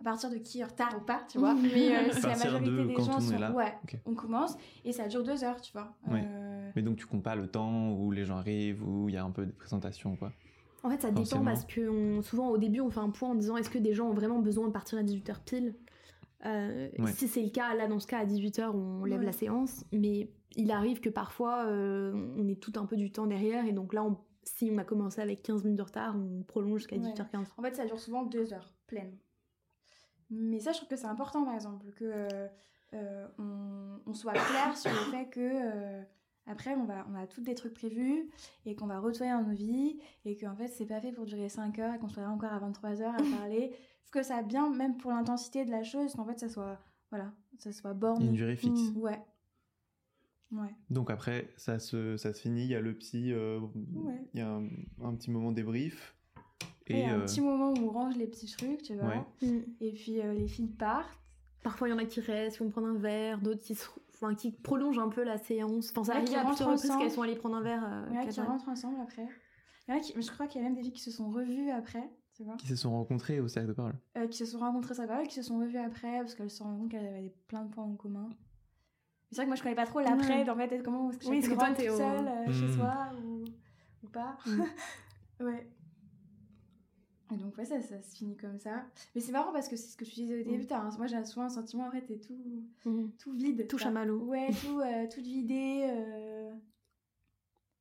à 0.00 0.04
partir 0.04 0.30
de 0.30 0.36
qui 0.36 0.60
est 0.60 0.64
en 0.64 0.68
retard 0.68 0.96
ou 0.96 1.04
pas, 1.04 1.22
tu 1.28 1.38
vois. 1.38 1.54
Mais 1.62 1.96
euh, 1.96 2.10
si 2.12 2.22
la 2.22 2.28
partir 2.28 2.52
majorité 2.52 2.70
de 2.70 2.84
des 2.86 2.94
quand 2.94 3.04
gens 3.04 3.14
on 3.16 3.18
est 3.18 3.32
sont. 3.34 3.38
là. 3.38 3.52
Ouais, 3.52 3.74
on 4.06 4.14
commence 4.14 4.56
et 4.84 4.92
ça 4.92 5.06
dure 5.08 5.22
deux 5.22 5.44
heures, 5.44 5.60
tu 5.60 5.72
vois. 5.72 5.92
Ouais. 6.08 6.22
Euh, 6.24 6.70
Mais 6.76 6.82
donc 6.82 6.96
tu 6.96 7.06
comptes 7.06 7.22
pas 7.22 7.36
le 7.36 7.46
temps 7.46 7.92
où 7.92 8.10
les 8.10 8.24
gens 8.24 8.36
arrivent, 8.38 8.82
où 8.86 9.08
il 9.08 9.14
y 9.14 9.18
a 9.18 9.24
un 9.24 9.30
peu 9.30 9.44
de 9.46 9.52
présentation, 9.52 10.16
quoi. 10.16 10.32
En 10.82 10.88
fait, 10.88 11.02
ça 11.02 11.10
dépend 11.10 11.44
parce 11.44 11.66
que 11.66 11.88
on- 11.90 12.22
souvent 12.22 12.48
au 12.48 12.56
début, 12.56 12.80
on 12.80 12.88
fait 12.88 13.00
un 13.00 13.10
point 13.10 13.28
en 13.30 13.34
disant 13.34 13.56
est-ce 13.58 13.68
que 13.68 13.78
des 13.78 13.92
gens 13.92 14.08
ont 14.08 14.14
vraiment 14.14 14.38
besoin 14.38 14.66
de 14.66 14.72
partir 14.72 14.98
à 14.98 15.02
18h 15.02 15.40
pile? 15.44 15.74
Euh, 16.46 16.88
Ouais. 16.98 17.12
Si 17.12 17.28
c'est 17.28 17.42
le 17.42 17.50
cas, 17.50 17.74
là, 17.74 17.86
dans 17.86 17.98
ce 18.00 18.06
cas, 18.06 18.18
à 18.20 18.24
18h, 18.24 18.74
on 18.74 19.04
lève 19.04 19.18
Ouais. 19.20 19.26
la 19.26 19.32
séance. 19.32 19.84
Mais 19.92 20.30
il 20.56 20.70
arrive 20.70 21.00
que 21.00 21.10
parfois, 21.10 21.66
euh, 21.66 22.12
on 22.38 22.48
est 22.48 22.58
tout 22.58 22.72
un 22.76 22.86
peu 22.86 22.96
du 22.96 23.12
temps 23.12 23.26
derrière. 23.26 23.66
Et 23.66 23.72
donc 23.72 23.92
là, 23.92 24.02
on- 24.04 24.16
si 24.42 24.70
on 24.72 24.78
a 24.78 24.84
commencé 24.84 25.20
avec 25.20 25.42
15 25.42 25.64
minutes 25.64 25.76
de 25.78 25.82
retard, 25.82 26.16
on 26.16 26.42
prolonge 26.44 26.78
jusqu'à 26.80 26.96
Ouais. 26.96 27.02
18h15. 27.02 27.48
En 27.58 27.62
fait, 27.62 27.76
ça 27.76 27.84
dure 27.84 28.00
souvent 28.00 28.22
deux 28.24 28.54
heures 28.54 28.72
pleines. 28.86 29.12
Mais 30.30 30.60
ça, 30.60 30.72
je 30.72 30.78
trouve 30.78 30.88
que 30.88 30.96
c'est 30.96 31.06
important, 31.06 31.44
par 31.44 31.54
exemple, 31.54 31.90
que 31.92 32.04
euh, 32.04 32.48
euh, 32.94 33.26
on, 33.38 34.00
on 34.06 34.14
soit 34.14 34.32
clair 34.32 34.76
sur 34.76 34.90
le 34.90 35.10
fait 35.10 35.28
que 35.28 35.40
euh, 35.40 36.02
après, 36.46 36.74
on, 36.74 36.84
va, 36.84 37.06
on 37.10 37.14
a 37.14 37.26
tous 37.26 37.42
des 37.42 37.54
trucs 37.54 37.74
prévus 37.74 38.28
et 38.64 38.74
qu'on 38.74 38.86
va 38.86 38.98
retourner 38.98 39.32
dans 39.32 39.42
nos 39.42 39.54
vies 39.54 40.00
et 40.24 40.36
qu'en 40.36 40.54
fait, 40.54 40.68
c'est 40.68 40.86
pas 40.86 41.00
fait 41.00 41.12
pour 41.12 41.26
durer 41.26 41.48
5 41.48 41.78
heures 41.78 41.94
et 41.94 41.98
qu'on 41.98 42.08
soit 42.08 42.22
là 42.22 42.30
encore 42.30 42.52
à 42.52 42.58
23 42.58 43.02
heures 43.02 43.14
à 43.14 43.36
parler. 43.38 43.72
Je 44.06 44.10
que 44.12 44.22
ça 44.24 44.42
bien, 44.42 44.68
même 44.70 44.96
pour 44.96 45.12
l'intensité 45.12 45.64
de 45.64 45.70
la 45.70 45.84
chose, 45.84 46.14
qu'en 46.14 46.24
fait, 46.24 46.38
ça 46.38 46.48
soit, 46.48 46.80
voilà, 47.10 47.32
ça 47.58 47.70
soit 47.70 47.90
a 47.90 48.14
une 48.20 48.32
durée 48.32 48.56
fixe. 48.56 48.90
Mm, 48.92 48.98
ouais. 48.98 49.20
Ouais. 50.50 50.74
Donc 50.88 51.10
après, 51.10 51.52
ça 51.56 51.78
se, 51.78 52.16
ça 52.16 52.32
se 52.34 52.40
finit, 52.40 52.62
il 52.64 52.70
y 52.70 52.74
a 52.74 52.80
le 52.80 52.96
psy, 52.98 53.32
euh, 53.32 53.60
Ouais. 53.94 54.20
il 54.34 54.40
y 54.40 54.42
a 54.42 54.48
un, 54.48 54.66
un 55.02 55.14
petit 55.14 55.30
moment 55.30 55.52
débrief. 55.52 56.16
Et, 56.90 57.00
Et, 57.00 57.04
un 57.06 57.20
euh, 57.20 57.24
petit 57.24 57.40
moment 57.40 57.70
où 57.72 57.78
on 57.88 57.90
range 57.90 58.16
les 58.16 58.26
petits 58.26 58.50
trucs, 58.50 58.82
tu 58.82 58.94
vois. 58.94 59.08
Ouais. 59.08 59.46
Mm. 59.48 59.60
Et 59.80 59.92
puis 59.92 60.20
euh, 60.20 60.32
les 60.34 60.46
filles 60.48 60.68
partent. 60.68 61.18
Parfois, 61.62 61.88
il 61.88 61.90
y 61.90 61.94
en 61.94 61.98
a 61.98 62.04
qui 62.06 62.20
restent, 62.20 62.56
qui 62.56 62.62
vont 62.64 62.70
prendre 62.70 62.86
un 62.88 62.94
verre, 62.98 63.38
d'autres 63.40 63.60
qui, 63.60 63.74
se- 63.74 63.88
enfin, 64.14 64.34
qui 64.34 64.50
prolongent 64.50 64.98
un 64.98 65.10
peu 65.10 65.22
la 65.24 65.36
séance. 65.36 65.90
Enfin, 65.90 66.04
ça 66.04 66.12
Ouais, 66.12 66.18
arrive 66.22 66.36
à 66.38 66.44
plusieurs 66.46 66.70
reprises 66.70 66.90
qu'elles 66.98 67.10
sont 67.10 67.22
allées 67.22 67.36
prendre 67.36 67.56
un 67.56 67.62
verre. 67.62 67.84
euh, 67.84 68.06
Il 68.08 68.14
y 68.14 68.16
en 68.16 68.20
a 68.20 68.24
qu'elles 68.24 68.32
qui 68.34 68.40
rentrent 68.40 68.68
ensemble 68.68 68.96
après. 69.02 69.26
Il 69.88 69.92
y 69.92 69.94
en 69.94 69.98
a 69.98 70.00
qui, 70.00 70.12
mais 70.16 70.22
je 70.22 70.30
crois 70.32 70.46
qu'il 70.46 70.60
y 70.60 70.64
a 70.64 70.68
même 70.68 70.74
des 70.76 70.82
filles 70.82 70.92
qui 70.92 71.00
se 71.02 71.10
sont 71.10 71.30
revues 71.30 71.70
après, 71.70 72.08
tu 72.34 72.44
vois. 72.44 72.54
qui 72.56 72.66
se 72.66 72.76
sont 72.76 72.90
rencontrés 72.92 73.40
au 73.40 73.48
cercle 73.48 73.68
de 73.68 73.72
parole. 73.74 73.94
Euh, 74.16 74.26
qui 74.26 74.38
se 74.38 74.46
sont 74.46 74.58
rencontrées 74.60 74.94
ça 74.94 75.04
va, 75.06 75.22
qui 75.24 75.34
se 75.34 75.42
sont 75.42 75.58
revues 75.58 75.76
après 75.78 76.18
parce 76.20 76.34
qu'elles 76.34 76.48
se 76.50 76.56
sont 76.58 76.64
rendues 76.64 76.78
compte 76.80 76.90
qu'elles 76.92 77.06
avaient 77.06 77.34
plein 77.48 77.64
de 77.64 77.70
points 77.70 77.84
en 77.84 77.94
commun. 77.94 78.30
C'est 79.30 79.36
vrai 79.36 79.44
que 79.44 79.48
moi 79.50 79.56
je 79.56 79.62
connais 79.62 79.74
pas 79.74 79.86
trop 79.86 80.00
l'après, 80.00 80.42
Ouais. 80.44 80.50
en 80.50 80.56
fait, 80.56 80.82
comment 80.82 81.10
est-ce 81.10 81.18
que 81.18 81.28
Oui, 81.28 81.40
que 81.40 81.54
toi, 81.54 81.70
t'es 81.72 81.88
au- 81.90 81.96
seule 81.96 82.26
euh, 82.26 82.52
chez 82.52 82.72
soi 82.72 83.10
ou, 83.22 83.44
ou 84.04 84.08
pas? 84.08 84.36
Mm. 84.46 84.62
ouais. 85.44 85.66
Et 87.32 87.36
donc 87.36 87.56
ouais, 87.58 87.64
ça, 87.64 87.80
ça 87.80 88.00
se 88.02 88.16
finit 88.16 88.36
comme 88.36 88.58
ça. 88.58 88.84
Mais 89.14 89.20
c'est 89.20 89.32
marrant 89.32 89.52
parce 89.52 89.68
que 89.68 89.76
c'est 89.76 89.88
ce 89.92 89.96
que 89.96 90.04
tu 90.04 90.12
disais 90.14 90.40
au 90.40 90.44
début, 90.44 90.64
Mm. 90.64 90.72
un- 90.72 90.96
moi 90.96 91.06
j'ai 91.06 91.24
souvent 91.24 91.46
un 91.46 91.48
sentiment, 91.50 91.84
après 91.86 92.02
t'es 92.02 92.18
tout, 92.18 92.64
Mhm. 92.84 93.12
tout 93.18 93.32
vide. 93.32 93.66
Tout 93.68 93.78
chamallow. 93.78 94.18
Ouais, 94.24 94.48
tout, 94.76 94.80
euh, 94.80 95.06
tout 95.08 95.20
vidé. 95.22 95.82
euh. 95.90 96.52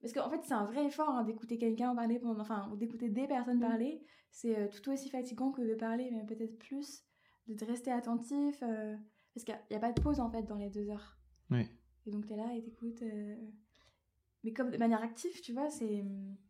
Parce 0.01 0.13
qu'en 0.13 0.29
fait, 0.29 0.39
c'est 0.43 0.53
un 0.53 0.65
vrai 0.65 0.85
effort 0.85 1.09
hein, 1.09 1.23
d'écouter 1.23 1.57
quelqu'un 1.57 1.93
parler 1.95 2.19
pendant. 2.19 2.39
Enfin, 2.41 2.69
ou 2.71 2.77
d'écouter 2.77 3.09
des 3.09 3.27
personnes 3.27 3.57
Mm. 3.57 3.61
parler. 3.61 4.01
C'est 4.31 4.57
euh, 4.57 4.67
tout 4.67 4.91
aussi 4.91 5.09
fatigant 5.09 5.51
que 5.51 5.61
de 5.61 5.73
parler, 5.75 6.09
mais 6.11 6.23
peut-être 6.25 6.57
plus. 6.59 7.03
De 7.47 7.55
te 7.55 7.65
rester 7.65 7.91
attentif. 7.91 8.61
euh, 8.63 8.95
Parce 9.33 9.43
qu'il 9.43 9.55
n'y 9.71 9.75
a, 9.77 9.79
pas 9.79 9.91
de 9.91 10.01
pause 10.01 10.19
en 10.19 10.29
fait 10.29 10.43
dans 10.43 10.55
les 10.57 10.69
deux 10.69 10.89
heures. 10.89 11.17
Oui. 11.51 11.65
Et 12.05 12.11
donc 12.11 12.25
t'es 12.27 12.35
là 12.35 12.53
et 12.55 12.61
t'écoutes. 12.61 13.01
euh, 13.03 13.35
Mais 14.43 14.53
comme 14.53 14.69
de 14.71 14.77
manière 14.77 15.01
active, 15.03 15.39
tu 15.41 15.53
vois, 15.53 15.69
c'est 15.69 16.03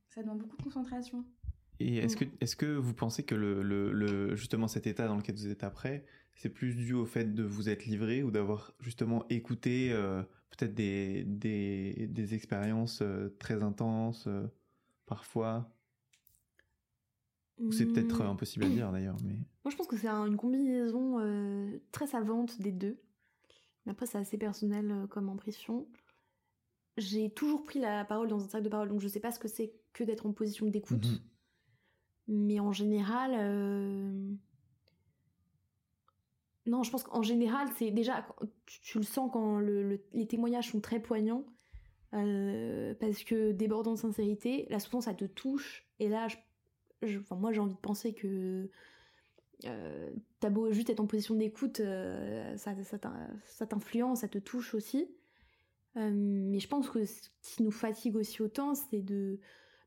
ça 0.09 0.21
demande 0.23 0.39
beaucoup 0.39 0.57
de 0.57 0.63
concentration. 0.63 1.23
Et 1.79 1.97
est-ce 1.97 2.15
Mm. 2.15 2.27
que, 2.29 2.35
est-ce 2.41 2.55
que 2.55 2.65
vous 2.65 2.93
pensez 2.93 3.23
que 3.23 3.35
le, 3.35 3.61
le, 3.63 3.91
le- 3.91 4.35
justement 4.35 4.67
cet 4.67 4.85
état 4.87 5.07
dans 5.07 5.15
lequel 5.15 5.35
vous 5.35 5.47
êtes 5.47 5.63
après, 5.63 6.05
c'est 6.35 6.49
plus 6.49 6.75
dû 6.75 6.93
au 6.93 7.05
fait 7.05 7.33
de 7.33 7.43
vous 7.43 7.69
être 7.69 7.85
livré 7.85 8.23
ou 8.23 8.31
d'avoir 8.31 8.73
justement 8.79 9.25
écouté 9.29 9.91
euh, 9.91 10.21
peut-être 10.51 10.73
des, 10.73 11.23
des, 11.25 12.07
des 12.07 12.33
expériences 12.33 13.01
euh, 13.01 13.29
très 13.39 13.61
intenses 13.63 14.25
euh, 14.27 14.47
parfois? 15.05 15.73
C'est 17.71 17.85
peut-être 17.85 18.23
Mm. 18.23 18.27
impossible 18.27 18.65
à 18.65 18.69
dire 18.69 18.91
d'ailleurs, 18.91 19.17
mais 19.23 19.33
Moi, 19.65 19.71
je 19.71 19.75
pense 19.75 19.87
que 19.87 19.97
c'est 19.97 20.07
un- 20.07 20.25
une 20.25 20.37
combinaison 20.37 21.19
euh, 21.19 21.77
très 21.91 22.07
savante 22.07 22.61
des 22.61 22.71
deux. 22.71 22.97
Mais 23.85 23.91
après, 23.91 24.05
c'est 24.05 24.17
assez 24.17 24.37
personnel 24.37 24.91
euh, 24.91 25.07
comme 25.07 25.29
impression. 25.29 25.87
J'ai 26.97 27.29
toujours 27.29 27.63
pris 27.63 27.79
la 27.79 28.03
parole 28.05 28.27
dans 28.27 28.43
un 28.43 28.47
cercle 28.47 28.65
de 28.65 28.69
parole, 28.69 28.89
donc 28.89 28.99
je 29.01 29.07
sais 29.07 29.19
pas 29.19 29.31
ce 29.31 29.39
que 29.39 29.47
c'est 29.47 29.73
que 29.93 30.03
d'être 30.03 30.25
en 30.25 30.33
position 30.33 30.67
d'écoute. 30.67 31.05
Mhm. 31.05 31.19
Mais 32.29 32.59
en 32.61 32.71
général, 32.71 33.31
euh, 33.35 34.31
non, 36.65 36.83
je 36.83 36.91
pense 36.91 37.03
qu'en 37.03 37.23
général, 37.23 37.67
c'est 37.77 37.89
déjà, 37.91 38.25
tu, 38.65 38.97
le 38.99 39.03
sens 39.03 39.29
quand 39.33 39.57
le- 39.59 39.83
le- 39.83 40.01
les 40.13 40.27
témoignages 40.27 40.69
sont 40.71 40.79
très 40.81 40.99
poignants, 40.99 41.43
euh, 42.13 42.93
parce 42.99 43.23
que 43.23 43.51
débordant 43.51 43.93
de 43.93 43.99
sincérité, 43.99 44.67
là 44.69 44.79
souvent 44.79 45.01
ça 45.01 45.13
te 45.13 45.25
touche, 45.25 45.87
et 45.99 46.09
là, 46.09 46.27
je, 47.01 47.19
enfin, 47.19 47.35
moi 47.35 47.51
j'ai 47.53 47.59
envie 47.59 47.73
de 47.73 47.79
penser 47.79 48.13
que 48.13 48.69
euh, 49.65 50.11
t'as 50.39 50.49
beau 50.49 50.71
juste 50.71 50.89
être 50.89 50.99
en 50.99 51.07
position 51.07 51.35
d'écoute, 51.35 51.79
euh, 51.79 52.55
ça, 52.57 52.75
ça 52.83 52.99
t'in- 52.99 53.29
ça 53.45 53.65
t'influence, 53.65 54.21
ça 54.21 54.27
te 54.27 54.37
touche 54.37 54.73
aussi. 54.75 55.07
Mais 55.95 56.59
je 56.59 56.67
pense 56.69 56.89
que 56.89 57.03
ce 57.05 57.29
qui 57.41 57.63
nous 57.63 57.71
fatigue 57.71 58.15
aussi 58.15 58.41
autant, 58.41 58.73
c'est 58.73 59.01
de, 59.01 59.39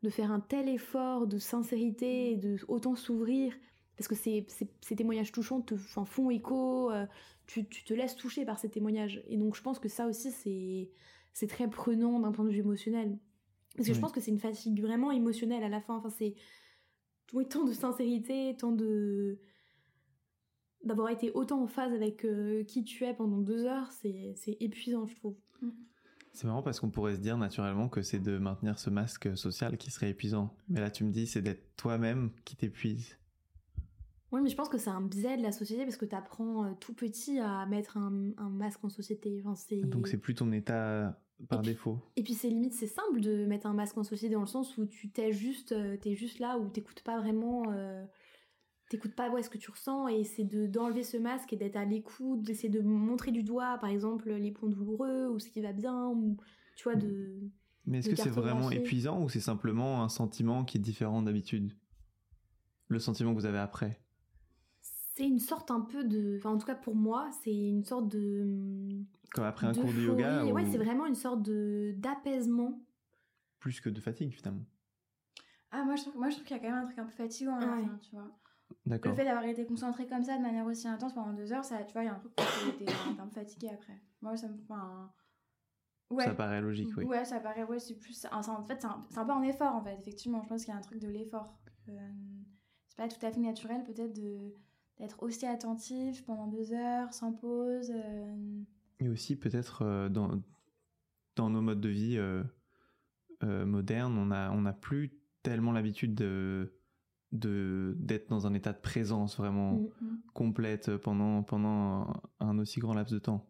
de 0.03 0.11
faire 0.11 0.33
un 0.33 0.41
tel 0.41 0.69
effort 0.69 1.27
de 1.27 1.39
sincérité 1.39 2.33
et 2.33 2.37
de 2.37 2.57
autant 2.69 2.97
s'ouvrir, 2.97 3.55
parce 3.97 4.09
que 4.09 4.15
ces, 4.15 4.45
ces, 4.49 4.69
ces 4.81 4.97
témoignages 4.97 5.33
touchants 5.33 5.61
te 5.61 5.75
enfin, 5.75 6.05
font 6.05 6.31
écho, 6.31 6.91
euh, 6.91 7.07
tu, 7.47 7.69
tu 7.69 7.85
te 7.85 7.95
laisses 7.95 8.17
toucher 8.17 8.45
par 8.45 8.59
ces 8.59 8.69
témoignages. 8.69 9.23
Et 9.29 9.37
donc 9.37 9.55
je 9.55 9.63
pense 9.63 9.79
que 9.79 9.89
ça 9.89 10.07
aussi, 10.07 10.31
c'est, 10.33 10.91
c'est 11.33 11.47
très 11.47 11.69
prenant 11.69 12.19
d'un 12.21 12.33
point 12.33 12.45
de 12.45 12.51
vue 12.51 12.59
émotionnel. 12.61 13.19
Parce 13.77 13.89
que 13.89 13.95
je 13.95 14.01
pense 14.01 14.13
que 14.13 14.21
c'est 14.21 14.31
une 14.31 14.39
fatigue 14.39 14.81
vraiment 14.83 15.11
émotionnelle 15.13 15.65
à 15.65 15.69
la 15.69 15.81
fin. 15.81 15.97
Enfin, 15.97 16.11
c'est 16.11 16.35
oui, 17.33 17.49
tant 17.49 17.65
de 17.65 17.73
sincérité, 17.73 18.55
tant 18.59 18.73
de 18.73 19.39
d'avoir 20.85 21.11
été 21.11 21.31
autant 21.31 21.63
en 21.63 21.69
phase 21.69 21.93
avec 21.93 22.25
euh, 22.25 22.65
qui 22.65 22.83
tu 22.83 23.05
es 23.05 23.15
pendant 23.15 23.39
deux 23.39 23.65
heures, 23.65 23.91
c'est 23.93 24.35
c'est 24.37 24.57
épuisant, 24.61 25.07
je 25.07 25.15
trouve. 25.17 25.37
C'est 26.33 26.47
marrant 26.47 26.63
parce 26.63 26.81
qu'on 26.81 26.91
pourrait 26.91 27.15
se 27.17 27.21
dire 27.21 27.37
naturellement 27.37 27.89
que 27.89 28.03
c'est 28.03 28.19
de 28.19 28.39
maintenir 28.39 28.79
ce 28.79 28.91
masque 28.91 29.37
social 29.37 29.77
qui 29.77 29.91
serait 29.91 30.11
épuisant. 30.11 30.55
Mais 30.69 30.81
là 30.81 30.91
tu 30.91 31.05
me 31.05 31.11
dis 31.13 31.27
c'est 31.27 31.43
d'être 31.43 31.77
toi-même 31.77 32.31
qui 32.45 32.57
t'épuise. 32.57 33.17
Oui, 34.33 34.41
mais 34.43 34.49
je 34.49 34.57
pense 34.57 34.71
que 34.71 34.79
c'est 34.79 34.89
un 34.91 35.03
biais 35.03 35.37
de 35.37 35.43
la 35.43 35.53
société 35.53 35.85
parce 35.85 35.99
que 35.99 36.07
tu 36.07 36.15
apprends 36.17 36.73
tout 36.81 36.95
petit 36.95 37.39
à 37.39 37.67
mettre 37.67 37.99
un, 37.99 38.31
un 38.39 38.49
masque 38.49 38.83
en 38.83 38.89
société. 38.89 39.43
Enfin. 39.45 39.77
Donc 39.85 40.09
c'est 40.09 40.17
plus 40.17 40.35
ton 40.35 40.51
état 40.53 41.21
par 41.49 41.59
Et 41.59 41.63
puis- 41.63 41.73
défaut. 41.73 41.99
Et 42.17 42.23
puis 42.23 42.33
c'est 42.33 42.49
limite, 42.49 42.73
c'est 42.73 42.87
simple 42.87 43.21
de 43.21 43.45
mettre 43.45 43.67
un 43.67 43.75
masque 43.75 43.99
en 43.99 44.05
société 44.05 44.33
dans 44.35 44.41
le 44.41 44.47
sens 44.47 44.79
où 44.79 44.87
tu 44.87 45.11
t'es 45.11 45.33
juste, 45.33 45.73
euh, 45.73 45.99
t'es 45.99 46.15
juste 46.15 46.39
là, 46.39 46.57
où 46.59 46.69
t'écoutes 46.71 47.03
pas 47.03 47.21
vraiment, 47.21 47.65
euh, 47.73 48.03
t'écoutes 48.93 49.15
pas 49.15 49.29
ouais, 49.31 49.43
ce 49.43 49.51
que 49.51 49.59
tu 49.59 49.71
ressens, 49.71 50.09
et 50.09 50.25
c'est 50.25 50.45
de, 50.45 50.67
d'enlever 50.67 51.03
ce 51.03 51.17
masque 51.17 51.53
et 51.53 51.57
d'être 51.57 51.77
à 51.77 51.85
l'écoute, 51.85 52.43
d'essayer 52.43 52.69
de 52.69 52.81
montrer 52.81 53.31
du 53.33 53.43
doigt, 53.43 53.79
par 53.79 53.91
exemple, 53.91 54.31
les 54.33 54.53
points 54.53 54.69
douloureux, 54.69 55.29
ou 55.29 55.39
ce 55.39 55.49
qui 55.49 55.61
va 55.61 55.73
bien, 55.73 56.09
ou 56.09 56.37
tu 56.77 56.85
vois, 56.85 56.95
de... 56.97 57.51
Mais 57.85 57.99
est-ce 57.99 58.09
que 58.09 58.17
c'est 58.17 58.31
vraiment 58.31 58.71
épuisant 58.71 59.23
ou 59.23 59.29
c'est 59.29 59.41
simplement 59.41 60.03
un 60.05 60.09
sentiment 60.09 60.65
qui 60.65 60.79
est 60.79 60.81
différent 60.81 61.21
d'habitude? 61.23 61.77
Le 62.87 62.99
sentiment 63.01 63.33
que 63.35 63.41
vous 63.41 63.47
avez 63.47 63.59
après? 63.59 64.01
C'est 65.15 65.27
une 65.27 65.41
sorte 65.41 65.71
un 65.71 65.81
peu 65.81 66.05
de... 66.05 66.37
Enfin, 66.39 66.51
en 66.51 66.59
tout 66.59 66.67
cas 66.67 66.75
pour 66.75 66.95
moi, 66.95 67.31
c'est 67.43 67.55
une 67.55 67.85
sorte 67.85 68.09
de... 68.09 69.03
Comme 69.35 69.45
après 69.45 69.67
un 69.67 69.75
cours 69.75 69.93
de 69.93 70.01
yoga 70.01 70.45
d'euphorie. 70.45 70.53
Ouais, 70.53 70.69
ou 70.69 70.71
c'est 70.71 70.79
vraiment 70.79 71.07
une 71.07 71.15
sorte 71.15 71.43
de 71.43 71.95
d'apaisement. 71.97 72.81
plus 73.59 73.81
que 73.81 73.89
de 73.91 74.01
fatigue 74.01 74.33
finalement 74.33 74.65
Ah, 75.71 75.85
moi 75.85 75.97
je 75.97 76.03
trouve, 76.03 76.17
moi, 76.17 76.29
je 76.29 76.37
trouve 76.37 76.47
qu'il 76.47 76.57
y 76.57 76.61
a 76.61 76.63
quand 76.63 76.71
même 76.71 76.85
un 76.85 76.87
truc 76.87 76.99
un 76.99 77.05
peu 77.05 77.13
fatigant 77.13 77.57
à 77.57 77.61
la 77.61 77.77
Ouais. 77.77 77.83
fin, 77.85 77.99
tu 77.99 78.11
vois. 78.15 78.31
D'accord. 78.87 79.13
Le 79.13 79.17
fait 79.17 79.25
d'avoir 79.25 79.45
été 79.45 79.65
concentré 79.67 80.07
comme 80.07 80.23
ça 80.25 80.37
de 80.37 80.43
manière 80.43 80.67
aussi 80.67 80.89
intense 80.89 81.13
pendant 81.15 81.33
deux 81.33 81.53
heures, 81.53 81.65
ça, 81.65 81.83
tu 81.85 81.93
vois, 81.93 82.03
il 82.03 82.07
y 82.07 82.09
a 82.09 82.15
un 82.15 82.19
truc 82.19 82.33
où 82.39 82.71
t'es 82.79 82.87
un 83.21 83.27
peu 83.27 83.31
fatigué 83.31 83.71
après. 83.73 84.01
Moi, 84.21 84.37
ça 84.37 84.49
me 84.49 84.57
fait 84.57 84.73
un... 84.73 85.11
Ouais. 86.11 86.25
Ça 86.25 86.35
paraît 86.35 86.61
logique, 86.61 86.91
oui. 86.97 87.05
Ouais, 87.05 87.25
ça 87.25 87.41
paraît, 87.41 87.65
ouais, 87.65 87.79
c'est 87.79 87.95
plus. 87.99 88.27
En 88.31 88.43
fait, 88.65 88.77
c'est 88.81 88.87
un, 88.87 89.05
c'est 89.09 89.19
un 89.19 89.25
peu 89.25 89.33
un 89.33 89.43
effort, 89.43 89.75
en 89.75 89.83
fait, 89.83 89.97
effectivement. 89.99 90.43
Je 90.43 90.49
pense 90.49 90.65
qu'il 90.65 90.73
y 90.73 90.77
a 90.77 90.79
un 90.79 90.83
truc 90.83 91.01
de 91.01 91.09
l'effort. 91.09 91.59
Euh, 91.89 92.11
c'est 92.89 92.97
pas 92.99 93.09
tout 93.09 93.25
à 93.25 93.31
fait 93.31 93.41
naturel, 93.41 93.83
peut-être, 93.85 94.13
de 94.13 94.55
d'être 94.99 95.23
aussi 95.23 95.47
attentif 95.47 96.23
pendant 96.27 96.47
deux 96.49 96.75
heures, 96.75 97.15
sans 97.15 97.33
pause. 97.33 97.91
euh, 97.95 98.63
Et 99.01 99.09
aussi 99.09 99.37
peut-être 99.37 99.83
euh, 99.83 100.09
dans, 100.11 100.43
dans 101.35 101.49
nos 101.49 101.63
modes 101.63 101.81
de 101.81 101.89
vie 101.89 102.19
euh, 102.19 102.45
modernes, 103.65 104.19
on 104.19 104.31
a, 104.31 104.51
on 104.53 104.67
a 104.67 104.73
plus 104.75 105.19
tellement 105.43 105.73
l'habitude 105.73 106.15
de 106.15 106.75
de- 107.33 107.97
d'être 107.99 108.29
dans 108.29 108.47
un 108.47 108.55
état 108.55 108.73
de 108.73 108.81
présence 108.81 109.37
vraiment 109.37 109.73
Mm. 109.75 109.87
Mm. 110.01 110.21
complète 110.35 110.97
pendant, 110.99 111.43
pendant 111.43 112.13
un, 112.41 112.59
aussi 112.59 112.79
grand 112.81 112.95
laps 112.95 113.13
de 113.13 113.19
temps. 113.19 113.47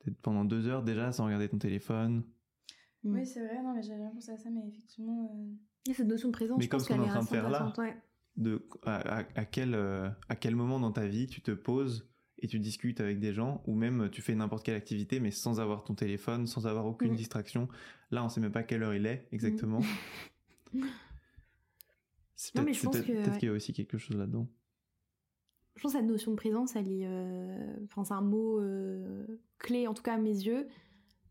Peut-être 0.00 0.20
pendant 0.20 0.44
deux 0.44 0.66
heures 0.68 0.82
déjà 0.82 1.10
sans 1.12 1.24
regarder 1.24 1.48
ton 1.48 1.58
téléphone. 1.58 2.22
Mm. 3.04 3.14
Oui, 3.14 3.26
c'est 3.26 3.44
vrai, 3.44 3.62
non, 3.62 3.74
mais 3.74 3.82
j'avais 3.82 4.00
rien 4.02 4.10
pensé 4.10 4.30
à 4.32 4.36
ça, 4.36 4.50
mais 4.50 4.66
effectivement. 4.68 5.30
euh, 5.34 5.90
Et 5.90 5.94
cette 5.94 6.06
notion 6.06 6.28
de 6.28 6.32
présence, 6.32 6.58
Mais 6.58 6.64
je 6.64 6.68
comme 6.70 6.78
pense 6.80 6.88
ce 6.88 6.92
qu'on 6.94 7.00
est 7.02 7.06
en 7.06 7.08
train 7.08 7.20
de 7.22 7.26
faire 7.26 7.48
là. 7.50 7.72
ouais. 7.78 7.96
De, 8.36 8.66
à, 8.84 9.18
à- 9.20 9.24
à 9.34 9.44
quel, 9.44 9.74
euh, 9.74 10.08
à 10.28 10.36
quel 10.36 10.54
moment 10.56 10.80
dans 10.80 10.92
ta 10.92 11.06
vie 11.06 11.26
tu 11.26 11.42
te 11.42 11.50
poses 11.50 12.08
et 12.38 12.48
tu 12.48 12.58
discutes 12.58 13.00
avec 13.00 13.20
des 13.20 13.32
gens 13.34 13.62
ou 13.66 13.74
même 13.74 14.08
tu 14.10 14.22
fais 14.22 14.34
n'importe 14.34 14.64
quelle 14.64 14.74
activité 14.76 15.20
mais 15.20 15.30
sans 15.30 15.60
avoir 15.60 15.84
ton 15.84 15.94
téléphone, 15.94 16.46
sans 16.46 16.66
avoir 16.66 16.86
aucune 16.86 17.12
Mm. 17.12 17.16
distraction. 17.16 17.68
Là, 18.10 18.24
on 18.24 18.28
sait 18.30 18.40
même 18.40 18.52
pas 18.52 18.62
quelle 18.62 18.82
heure 18.82 18.94
il 18.94 19.06
est 19.06 19.28
exactement. 19.32 19.80
Non, 22.54 22.62
mais 22.62 22.72
je 22.72 22.82
pense 22.82 22.92
peut-être- 22.96 23.06
que, 23.06 23.12
peut-être 23.12 23.32
ouais. 23.32 23.38
qu'il 23.38 23.48
y 23.48 23.50
a 23.52 23.54
aussi 23.54 23.72
quelque 23.72 23.98
chose 23.98 24.16
là-dedans. 24.16 24.48
Je 25.76 25.82
pense 25.82 25.92
que 25.92 25.98
cette 25.98 26.06
notion 26.06 26.32
de 26.32 26.36
présence, 26.36 26.76
elle 26.76 26.90
est, 26.90 27.06
euh, 27.06 27.74
enfin, 27.84 28.04
c'est 28.04 28.12
un 28.14 28.20
mot 28.20 28.58
euh, 28.60 29.26
clé, 29.58 29.86
en 29.86 29.94
tout 29.94 30.02
cas 30.02 30.14
à 30.14 30.18
mes 30.18 30.30
yeux, 30.30 30.66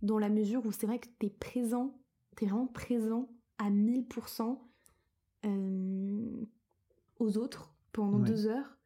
dans 0.02 0.18
la 0.18 0.30
mesure 0.30 0.66
où 0.66 0.72
c'est 0.72 0.88
vrai 0.88 1.00
que 1.00 1.08
t'es 1.20 1.30
présent, 1.30 2.00
t'es 2.36 2.46
vraiment 2.48 2.66
présent 2.68 3.30
à 3.60 3.70
1000% 3.70 4.60
euh, 5.46 6.46
aux 7.20 7.38
autres 7.38 7.74
pendant 7.92 8.20
Ouais. 8.20 8.28
deux 8.28 8.48
heures. 8.48 8.78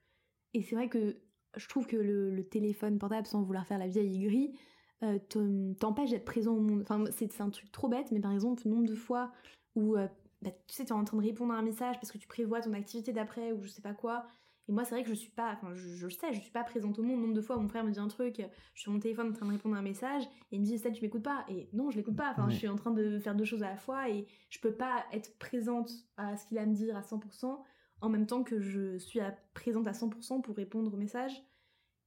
Et 0.54 0.62
c'est 0.62 0.76
vrai 0.76 0.90
que 0.90 1.18
je 1.56 1.68
trouve 1.70 1.86
que 1.88 1.96
le, 1.96 2.32
le 2.32 2.44
téléphone 2.48 2.98
portable, 3.00 3.28
sans 3.28 3.42
vouloir 3.44 3.66
faire 3.66 3.78
la 3.78 3.88
vieille 3.88 4.24
aigrie, 4.26 4.58
euh, 5.04 5.20
te- 5.30 5.74
t'empêche 5.74 6.10
d'être 6.12 6.26
présent 6.26 6.54
au 6.56 6.60
monde. 6.62 6.82
Enfin, 6.82 7.04
c'est 7.12 7.32
c'est 7.32 7.42
un 7.44 7.50
truc 7.50 7.72
trop 7.72 7.88
bête, 7.88 8.12
mais 8.12 8.20
par 8.20 8.32
exemple, 8.32 8.64
le 8.66 8.72
nombre 8.72 8.88
de 8.88 8.96
fois 8.96 9.32
où 9.76 9.96
bah, 10.42 10.52
tu 10.68 10.76
sais, 10.76 10.86
t'es 10.86 10.92
en 10.92 11.04
train 11.04 11.18
de 11.18 11.24
répondre 11.24 11.54
à 11.54 11.58
un 11.58 11.62
message 11.62 11.96
parce 12.00 12.12
que 12.12 12.18
tu 12.18 12.28
prévois 12.28 12.62
ton 12.62 12.74
activité 12.74 13.14
d'après 13.14 13.52
ou 13.52 13.64
je 13.64 13.70
sais 13.70 13.82
pas 13.82 13.94
quoi. 13.94 14.26
Et 14.68 14.72
moi, 14.72 14.84
c'est 14.84 14.96
vrai 14.96 15.04
que 15.04 15.10
je 15.10 15.14
suis 15.14 15.30
pas, 15.30 15.52
enfin, 15.54 15.74
je, 15.76 15.90
je 15.96 16.06
le 16.06 16.12
sais, 16.12 16.34
je 16.34 16.40
suis 16.40 16.52
pas 16.52 16.64
présente 16.64 16.98
au 16.98 17.04
monde. 17.04 17.22
Nombre 17.22 17.36
de 17.36 17.42
fois, 17.42 17.56
mon 17.58 17.68
frère 17.68 17.84
me 17.84 17.92
dit 17.92 18.00
un 18.00 18.08
truc, 18.08 18.38
je 18.38 18.42
suis 18.74 18.82
sur 18.82 18.92
mon 18.92 19.00
téléphone 19.00 19.30
en 19.30 19.34
train 19.34 19.46
de 19.46 19.52
répondre 19.52 19.76
à 19.76 19.80
un 19.80 19.84
message, 19.84 20.24
et 20.52 20.56
il 20.56 20.60
me 20.62 20.66
dit, 20.66 20.80
ça, 20.80 20.90
tu 20.90 21.04
m'écoutes 21.04 21.22
pas. 21.22 21.46
Et 21.50 21.70
non, 21.72 21.92
je 21.92 21.98
l'écoute 21.98 22.16
pas. 22.16 22.32
Enfin, 22.32 22.50
je 22.50 22.56
suis 22.58 22.68
en 22.68 22.76
train 22.76 22.90
de 22.90 23.20
faire 23.20 23.36
deux 23.36 23.46
choses 23.46 23.62
à 23.62 23.70
la 23.70 23.78
fois, 23.78 24.10
et 24.10 24.26
je 24.50 24.60
peux 24.60 24.74
pas 24.74 25.06
être 25.14 25.38
présente 25.38 25.92
à 26.18 26.36
ce 26.36 26.48
qu'il 26.48 26.58
a 26.58 26.62
à 26.62 26.66
me 26.66 26.74
dire 26.74 26.98
à 26.98 27.02
100%, 27.02 27.62
en 28.02 28.10
même 28.10 28.26
temps 28.26 28.44
que 28.44 28.60
je 28.60 28.98
suis 28.98 29.20
à- 29.20 29.38
présente 29.54 29.86
à 29.86 29.92
100% 29.94 30.42
pour 30.42 30.56
répondre 30.56 30.92
au 30.92 30.98
message. 30.98 31.32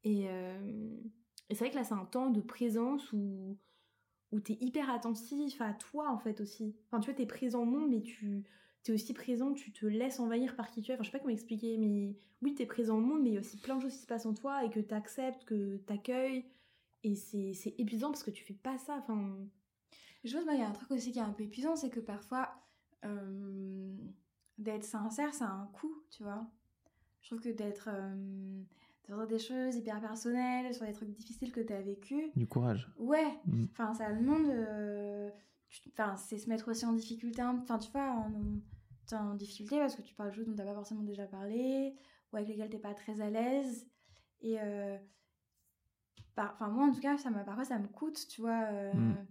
Et, 0.02 0.26
euh, 0.28 0.96
et 1.50 1.54
c'est 1.54 1.60
vrai 1.64 1.70
que 1.70 1.76
là, 1.76 1.84
c'est 1.84 1.94
un 1.94 2.06
temps 2.06 2.30
de 2.30 2.40
présence 2.40 3.12
où, 3.12 3.56
où 4.32 4.40
t'es 4.40 4.58
hyper 4.60 4.90
attentif 4.90 5.60
à 5.60 5.72
toi, 5.74 6.10
en 6.10 6.18
fait, 6.18 6.40
aussi. 6.40 6.76
Enfin, 6.86 7.00
tu 7.00 7.06
vois, 7.10 7.14
t'es 7.16 7.26
présent 7.26 7.62
au 7.62 7.64
monde, 7.64 7.88
mais 7.90 8.02
tu 8.02 8.44
t'es 8.82 8.92
aussi 8.92 9.12
présent, 9.14 9.52
tu 9.52 9.72
te 9.72 9.86
laisses 9.86 10.20
envahir 10.20 10.56
par 10.56 10.70
qui 10.70 10.82
tu 10.82 10.90
es. 10.90 10.94
Enfin, 10.94 11.02
je 11.02 11.08
sais 11.08 11.12
pas 11.12 11.18
comment 11.20 11.32
expliquer, 11.32 11.76
mais 11.78 12.16
oui, 12.42 12.54
t'es 12.54 12.66
présent 12.66 12.98
au 12.98 13.00
monde, 13.00 13.22
mais 13.22 13.30
il 13.30 13.34
y 13.34 13.36
a 13.36 13.40
aussi 13.40 13.58
plein 13.60 13.76
de 13.76 13.82
choses 13.82 13.94
qui 13.94 14.02
se 14.02 14.06
passent 14.06 14.26
en 14.26 14.34
toi 14.34 14.64
et 14.64 14.70
que 14.70 14.80
t'acceptes, 14.80 15.44
que 15.44 15.76
t'accueilles. 15.78 16.44
Et 17.04 17.14
c'est 17.14 17.52
c'est 17.54 17.74
épuisant 17.78 18.10
parce 18.10 18.22
que 18.24 18.30
tu 18.30 18.44
fais 18.44 18.54
pas 18.54 18.78
ça. 18.78 18.96
Enfin, 18.98 19.36
Je 20.24 20.36
pense, 20.36 20.44
il 20.54 20.58
y 20.60 20.62
a 20.62 20.68
un 20.68 20.72
truc 20.72 20.90
aussi 20.92 21.12
qui 21.12 21.18
est 21.18 21.22
un 21.22 21.32
peu 21.32 21.44
épuisant, 21.44 21.76
c'est 21.76 21.90
que 21.90 22.00
parfois, 22.00 22.50
euh, 23.04 23.96
d'être 24.58 24.84
sincère, 24.84 25.34
ça 25.34 25.46
a 25.46 25.52
un 25.52 25.66
coût, 25.68 26.02
tu 26.10 26.22
vois. 26.22 26.46
Je 27.22 27.28
trouve 27.30 27.40
que 27.40 27.50
d'être. 27.50 27.88
euh, 27.92 28.62
de 29.08 29.14
dire 29.14 29.26
des 29.26 29.38
choses 29.38 29.76
hyper 29.76 30.00
personnelles 30.00 30.74
sur 30.74 30.86
des 30.86 30.92
trucs 30.92 31.10
difficiles 31.10 31.50
que 31.52 31.60
tu 31.60 31.72
as 31.72 31.80
vécu, 31.80 32.30
Du 32.36 32.46
courage. 32.46 32.90
ouais, 32.98 33.26
Mm. 33.46 33.64
enfin, 33.72 33.94
ça 33.94 34.12
demande. 34.12 34.46
euh, 34.50 35.30
tu- 35.68 35.88
Enfin, 35.90 36.16
c'est 36.16 36.38
se 36.38 36.48
mettre 36.48 36.70
aussi 36.70 36.84
en 36.86 36.92
difficulté, 36.92 37.42
enfin, 37.42 37.78
tu 37.78 37.90
vois, 37.90 38.10
en, 38.10 39.16
en 39.16 39.34
difficulté 39.34 39.78
parce 39.78 39.96
que 39.96 40.02
tu 40.02 40.14
parles 40.14 40.30
de 40.30 40.34
choses 40.36 40.46
dont 40.46 40.54
t'as 40.54 40.64
pas 40.64 40.74
forcément 40.74 41.02
déjà 41.02 41.26
parlé, 41.26 41.94
ou 42.32 42.36
avec 42.36 42.48
lesquelles 42.48 42.70
t'es 42.70 42.78
pas 42.78 42.94
très 42.94 43.20
à 43.20 43.30
l'aise. 43.30 43.86
Et. 44.40 44.58
euh, 44.60 44.96
par- 46.34 46.52
Enfin, 46.54 46.68
moi, 46.68 46.86
en 46.86 46.92
tout 46.92 47.00
cas, 47.00 47.16
ça 47.18 47.30
me, 47.30 47.44
parfois, 47.44 47.64
ça 47.64 47.78
me 47.78 47.88
coûte, 47.88 48.26
tu 48.28 48.40
vois. 48.40 48.64
euh, 48.70 48.92
Mm. 48.94 49.26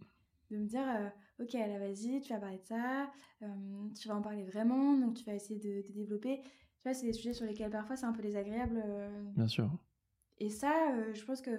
de 0.51 0.57
me 0.57 0.65
dire 0.65 0.87
euh, 0.87 1.09
ok 1.43 1.51
là 1.55 1.77
vas-y 1.77 2.21
tu 2.21 2.31
vas 2.31 2.39
parler 2.39 2.57
de 2.59 2.63
ça 2.63 3.11
euh, 3.41 3.47
tu 3.99 4.07
vas 4.07 4.15
en 4.15 4.21
parler 4.21 4.45
vraiment 4.45 4.95
donc 4.97 5.15
tu 5.15 5.25
vas 5.25 5.33
essayer 5.33 5.59
de, 5.59 5.85
de 5.85 5.91
développer 5.93 6.41
tu 6.81 6.83
vois 6.89 6.93
c'est 6.93 7.05
des 7.05 7.13
sujets 7.13 7.33
sur 7.33 7.45
lesquels 7.45 7.69
parfois 7.71 7.95
c'est 7.95 8.05
un 8.05 8.13
peu 8.13 8.21
désagréable 8.21 8.81
euh, 8.85 9.23
Bien 9.35 9.47
sûr. 9.47 9.69
et 10.37 10.49
ça 10.49 10.91
euh, 10.93 11.13
je 11.13 11.23
pense 11.25 11.41
que 11.41 11.51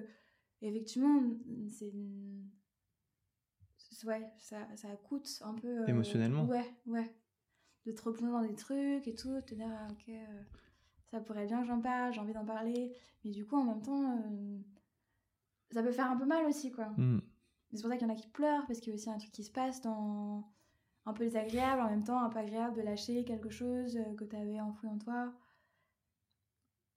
effectivement 0.62 1.20
c'est 1.70 1.92
ouais 4.06 4.30
ça, 4.38 4.58
ça 4.76 4.88
coûte 4.96 5.28
un 5.44 5.54
peu 5.54 5.82
euh, 5.82 5.86
Émotionnellement. 5.86 6.44
ouais 6.46 6.64
ouais 6.86 7.14
de 7.86 7.92
te 7.92 8.02
replonger 8.02 8.32
dans 8.32 8.42
des 8.42 8.54
trucs 8.54 9.06
et 9.08 9.14
tout 9.14 9.40
te 9.42 9.54
dire 9.54 9.66
ah, 9.70 9.88
ok 9.90 10.08
euh, 10.08 10.42
ça 11.10 11.20
pourrait 11.20 11.46
bien 11.46 11.60
que 11.62 11.66
j'en 11.66 11.80
parle 11.80 12.12
j'ai 12.12 12.20
envie 12.20 12.32
d'en 12.34 12.44
parler 12.44 12.92
mais 13.24 13.30
du 13.30 13.46
coup 13.46 13.56
en 13.56 13.64
même 13.64 13.82
temps 13.82 14.22
ça 15.72 15.82
peut 15.82 15.90
faire 15.92 16.10
un 16.10 16.16
peu 16.16 16.26
mal 16.26 16.44
aussi 16.46 16.70
quoi 16.70 16.86
Mm. 16.96 17.20
c'est 17.74 17.82
pour 17.82 17.90
ça 17.90 17.96
qu'il 17.96 18.06
y 18.06 18.10
en 18.10 18.14
a 18.14 18.16
qui 18.16 18.28
pleurent, 18.28 18.66
parce 18.66 18.80
qu'il 18.80 18.88
y 18.90 18.92
a 18.92 18.94
aussi 18.94 19.10
un 19.10 19.18
truc 19.18 19.32
qui 19.32 19.42
se 19.44 19.50
passe 19.50 19.80
dans 19.82 20.48
un 21.08 21.12
peu 21.12 21.24
désagréable, 21.24 21.82
en 21.82 21.90
même 21.90 22.04
temps 22.04 22.22
un 22.22 22.28
peu 22.28 22.38
agréable 22.38 22.76
de 22.76 22.82
lâcher 22.82 23.24
quelque 23.24 23.50
chose 23.50 23.96
euh, 23.96 24.14
que 24.14 24.24
tu 24.24 24.36
avais 24.36 24.60
enfoui 24.60 24.88
en 24.88 24.98
toi. 24.98 25.32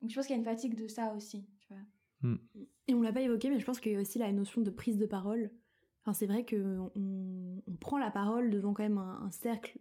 Donc 0.01 0.09
je 0.09 0.15
pense 0.15 0.25
qu'il 0.25 0.35
y 0.35 0.37
a 0.37 0.39
une 0.39 0.45
fatigue 0.45 0.75
de 0.75 0.87
ça 0.87 1.13
aussi, 1.13 1.45
tu 1.59 1.67
vois. 1.73 2.31
Et 2.87 2.93
on 2.93 3.01
l'a 3.01 3.13
pas 3.13 3.21
évoqué, 3.21 3.49
mais 3.49 3.59
je 3.59 3.65
pense 3.65 3.79
qu'il 3.79 3.91
y 3.91 3.95
a 3.95 3.99
aussi 4.01 4.19
la 4.19 4.31
notion 4.31 4.61
de 4.61 4.69
prise 4.69 4.97
de 4.97 5.05
parole. 5.05 5.51
Enfin, 6.01 6.13
c'est 6.13 6.25
vrai 6.27 6.45
qu'on 6.45 6.91
on 6.95 7.75
prend 7.79 7.97
la 7.97 8.11
parole 8.11 8.49
devant 8.49 8.73
quand 8.73 8.83
même 8.83 8.97
un, 8.97 9.21
un 9.23 9.31
cercle 9.31 9.79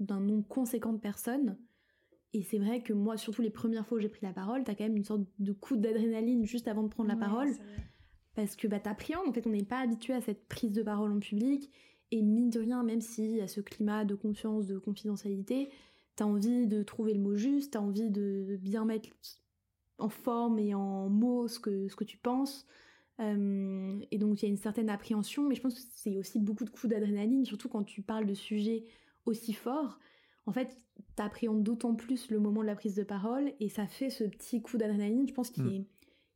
d'un 0.00 0.20
nombre 0.20 0.46
conséquent 0.48 0.92
de 0.92 0.98
personnes. 0.98 1.58
Et 2.34 2.42
c'est 2.42 2.58
vrai 2.58 2.82
que 2.82 2.92
moi, 2.94 3.16
surtout 3.18 3.42
les 3.42 3.50
premières 3.50 3.86
fois 3.86 3.98
où 3.98 4.00
j'ai 4.00 4.08
pris 4.08 4.24
la 4.24 4.32
parole, 4.32 4.64
t'as 4.64 4.74
quand 4.74 4.84
même 4.84 4.96
une 4.96 5.04
sorte 5.04 5.22
de 5.38 5.52
coup 5.52 5.76
d'adrénaline 5.76 6.44
juste 6.46 6.66
avant 6.68 6.82
de 6.82 6.88
prendre 6.88 7.08
la 7.10 7.14
Ouais, 7.14 7.20
parole. 7.20 7.48
Parce 8.34 8.56
que 8.56 8.66
bah, 8.66 8.80
t'appréhendes, 8.80 9.28
en 9.28 9.32
fait, 9.32 9.46
on 9.46 9.50
n'est 9.50 9.64
pas 9.64 9.80
habitué 9.80 10.14
à 10.14 10.22
cette 10.22 10.48
prise 10.48 10.72
de 10.72 10.82
parole 10.82 11.12
en 11.12 11.18
public. 11.20 11.70
Et 12.12 12.22
mine 12.22 12.50
de 12.50 12.60
rien, 12.60 12.84
même 12.84 13.00
s'il 13.00 13.36
y 13.36 13.40
a 13.40 13.48
ce 13.48 13.60
climat 13.60 14.04
de 14.04 14.14
confiance, 14.14 14.66
de 14.66 14.78
confidentialité, 14.78 15.70
t'as 16.14 16.26
envie 16.26 16.66
de 16.68 16.82
trouver 16.82 17.14
le 17.14 17.20
mot 17.20 17.34
juste, 17.34 17.72
t'as 17.72 17.80
envie 17.80 18.10
de, 18.10 18.44
de 18.48 18.56
bien 18.56 18.84
mettre 18.84 19.08
en 19.98 20.08
forme 20.10 20.58
et 20.58 20.74
en 20.74 21.08
mots 21.08 21.48
ce 21.48 21.58
que, 21.58 21.88
ce 21.88 21.96
que 21.96 22.04
tu 22.04 22.18
penses. 22.18 22.66
Euh, 23.20 23.98
et 24.10 24.18
donc 24.18 24.42
il 24.42 24.46
y 24.46 24.48
a 24.48 24.50
une 24.50 24.58
certaine 24.58 24.90
appréhension, 24.90 25.48
mais 25.48 25.54
je 25.54 25.62
pense 25.62 25.74
que 25.74 25.80
c'est 25.94 26.18
aussi 26.18 26.38
beaucoup 26.38 26.64
de 26.64 26.70
coups 26.70 26.90
d'adrénaline, 26.90 27.44
surtout 27.44 27.68
quand 27.68 27.82
tu 27.84 28.02
parles 28.02 28.26
de 28.26 28.34
sujets 28.34 28.84
aussi 29.24 29.52
forts. 29.54 29.98
En 30.44 30.52
fait, 30.52 30.76
t'appréhendes 31.16 31.62
d'autant 31.62 31.94
plus 31.94 32.30
le 32.30 32.40
moment 32.40 32.62
de 32.62 32.66
la 32.66 32.74
prise 32.74 32.94
de 32.94 33.04
parole, 33.04 33.52
et 33.60 33.68
ça 33.68 33.86
fait 33.86 34.10
ce 34.10 34.24
petit 34.24 34.60
coup 34.60 34.76
d'adrénaline, 34.76 35.26
je 35.26 35.32
pense, 35.32 35.50
qui 35.50 35.62
Mm. 35.62 35.68
est 35.70 35.86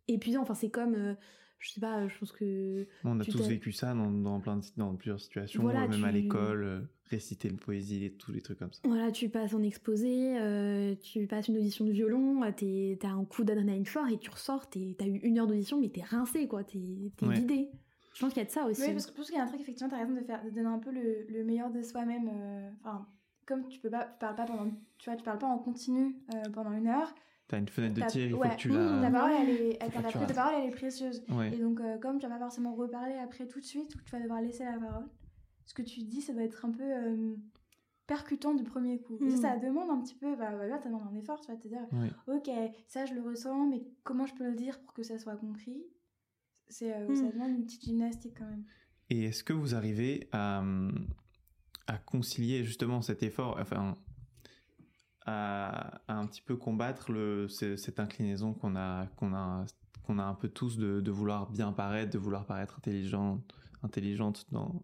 épuisant. 0.08 0.42
Enfin, 0.42 0.54
c'est 0.54 0.70
comme, 0.70 0.94
euh, 0.94 1.14
je 1.58 1.70
sais 1.72 1.80
pas, 1.80 2.06
je 2.08 2.18
pense 2.18 2.32
que 2.32 2.86
On 3.04 3.18
a 3.20 3.24
tous 3.24 3.48
vécu 3.48 3.72
ça 3.72 3.94
dans, 3.94 4.10
dans, 4.10 4.40
plein 4.40 4.56
de- 4.56 4.64
dans 4.76 4.94
plusieurs 4.94 5.20
situations, 5.20 5.62
Voilà, 5.62 5.86
même 5.88 6.04
à 6.04 6.12
l'école, 6.12 6.62
euh, 6.64 6.80
réciter 7.06 7.48
une 7.48 7.58
poésie 7.58 8.04
et 8.04 8.12
tous 8.12 8.32
les 8.32 8.40
trucs 8.42 8.58
comme 8.58 8.72
ça. 8.72 8.80
Voilà, 8.84 9.10
tu 9.10 9.28
passes 9.28 9.54
en 9.54 9.62
exposé, 9.62 10.38
euh, 10.38 10.94
tu 10.96 11.26
passes 11.26 11.48
une 11.48 11.56
audition 11.56 11.84
de 11.84 11.92
violon, 11.92 12.42
euh, 12.42 12.50
t'es- 12.52 12.98
t'as 13.00 13.08
un 13.10 13.24
coup 13.24 13.44
d'adrénaline 13.44 13.86
fort 13.86 14.08
et 14.08 14.18
tu 14.18 14.30
ressors, 14.30 14.68
t'es- 14.68 14.94
t'as 14.98 15.06
eu 15.06 15.18
une 15.18 15.38
heure 15.38 15.46
d'audition, 15.46 15.80
mais 15.80 15.88
t'es 15.88 16.02
rincé, 16.02 16.46
quoi, 16.46 16.62
t'es 16.64 16.78
Ouais. 17.22 17.34
vidé. 17.34 17.70
Je 18.14 18.20
pense 18.20 18.32
qu'il 18.32 18.40
y 18.42 18.46
a 18.46 18.48
de 18.48 18.52
ça 18.52 18.64
aussi. 18.66 18.80
Oui, 18.82 18.92
parce 18.92 19.06
que 19.06 19.12
je 19.12 19.16
pense 19.16 19.26
qu'il 19.26 19.36
y 19.36 19.38
a 19.40 19.42
un 19.44 19.46
truc, 19.46 19.60
effectivement, 19.60 19.90
t'as 19.90 19.98
raison 19.98 20.14
de, 20.14 20.20
faire, 20.22 20.42
de 20.44 20.50
donner 20.50 20.66
un 20.68 20.78
peu 20.78 20.90
le, 20.90 21.26
le 21.28 21.44
meilleur 21.44 21.70
de 21.70 21.82
soi-même. 21.82 22.28
euh, 22.32 22.70
Enfin, 22.80 23.06
comme 23.44 23.68
tu 23.68 23.78
peux 23.78 23.90
pas, 23.90 24.04
tu 24.04 24.18
parles 24.20 24.34
pas 24.36 24.44
pendant, 24.46 24.70
tu 24.98 25.10
vois, 25.10 25.16
tu 25.16 25.22
parles 25.22 25.38
pas 25.38 25.46
en 25.46 25.58
continu 25.58 26.16
euh, 26.34 26.50
pendant 26.50 26.72
une 26.72 26.88
heure. 26.88 27.14
T'as 27.48 27.58
une 27.58 27.68
fenêtre 27.68 27.94
de 27.94 28.02
tir, 28.10 28.24
il 28.26 28.30
faut 28.32 28.38
ouais, 28.38 28.50
que 28.50 28.56
tu 28.56 28.70
mmh, 28.70 28.74
la... 28.74 29.02
Ta 29.02 29.10
parole, 29.10 29.32
elle 29.40 29.50
est, 29.50 29.78
elle- 29.80 29.90
prise 29.90 30.26
de 30.26 30.34
parole, 30.34 30.54
elle 30.62 30.68
est 30.68 30.72
précieuse. 30.74 31.22
Ouais. 31.28 31.54
Et 31.54 31.58
donc, 31.60 31.80
euh, 31.80 31.96
comme 31.98 32.18
tu 32.18 32.26
vas 32.26 32.32
pas 32.34 32.40
forcément 32.40 32.74
reparler 32.74 33.14
après 33.14 33.46
tout 33.46 33.60
de 33.60 33.64
suite, 33.64 33.94
ou 33.94 33.98
que 33.98 34.04
tu 34.04 34.10
vas 34.10 34.20
devoir 34.20 34.40
laisser 34.40 34.64
la 34.64 34.78
parole, 34.78 35.08
ce 35.64 35.72
que 35.74 35.82
tu 35.82 36.02
dis, 36.02 36.20
ça 36.22 36.32
doit 36.32 36.42
être 36.42 36.64
un 36.64 36.72
peu 36.72 36.82
euh, 36.82 37.36
percutant 38.08 38.52
du 38.54 38.64
premier 38.64 39.00
coup. 39.00 39.18
Et 39.20 39.26
Mm. 39.26 39.36
ça, 39.36 39.52
ça 39.52 39.56
demande 39.58 39.90
un 39.90 40.00
petit 40.00 40.16
peu, 40.16 40.34
bah, 40.34 40.50
bah, 40.56 40.66
là, 40.66 40.78
ça 40.78 40.88
demande 40.88 41.06
un 41.08 41.14
effort, 41.14 41.40
tu 41.40 41.46
vas 41.52 41.56
te 41.56 41.68
dire, 41.68 41.86
Ouais. 41.92 42.10
ok, 42.34 42.50
ça, 42.88 43.06
je 43.06 43.14
le 43.14 43.22
ressens, 43.22 43.66
mais 43.68 43.82
comment 44.02 44.26
je 44.26 44.34
peux 44.34 44.44
le 44.44 44.54
dire 44.56 44.80
pour 44.80 44.92
que 44.92 45.04
ça 45.04 45.16
soit 45.18 45.36
compris? 45.36 45.84
C'est, 46.68 46.92
euh. 46.94 47.14
Ça 47.14 47.30
demande 47.30 47.50
une 47.50 47.64
petite 47.64 47.84
gymnastique 47.84 48.34
quand 48.38 48.44
même. 48.46 48.64
Et 49.08 49.26
est-ce 49.26 49.44
que 49.44 49.52
vous 49.52 49.76
arrivez 49.76 50.28
à, 50.32 50.64
à 51.86 51.98
concilier 51.98 52.64
justement 52.64 53.02
cet 53.02 53.22
effort, 53.22 53.56
enfin, 53.60 53.94
à, 55.26 56.00
un 56.08 56.26
petit 56.26 56.42
peu 56.42 56.56
combattre 56.56 57.10
cette 57.48 58.00
inclinaison 58.00 58.54
qu'on 58.54 58.76
a, 58.76 59.08
a, 59.20 59.66
a 60.08 60.22
un 60.22 60.34
peu 60.34 60.48
tous 60.48 60.78
de, 60.78 61.00
de, 61.00 61.10
vouloir 61.10 61.50
bien 61.50 61.72
paraître, 61.72 62.12
de 62.12 62.18
vouloir 62.18 62.46
paraître 62.46 62.78
intelligent, 62.78 63.42
intelligente 63.82 64.46
dans, 64.52 64.82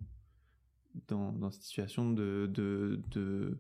dans, 1.09 1.33
dans 1.33 1.51
cette 1.51 1.63
situation, 1.63 2.11
de, 2.11 2.51
de, 2.53 3.01
de 3.13 3.59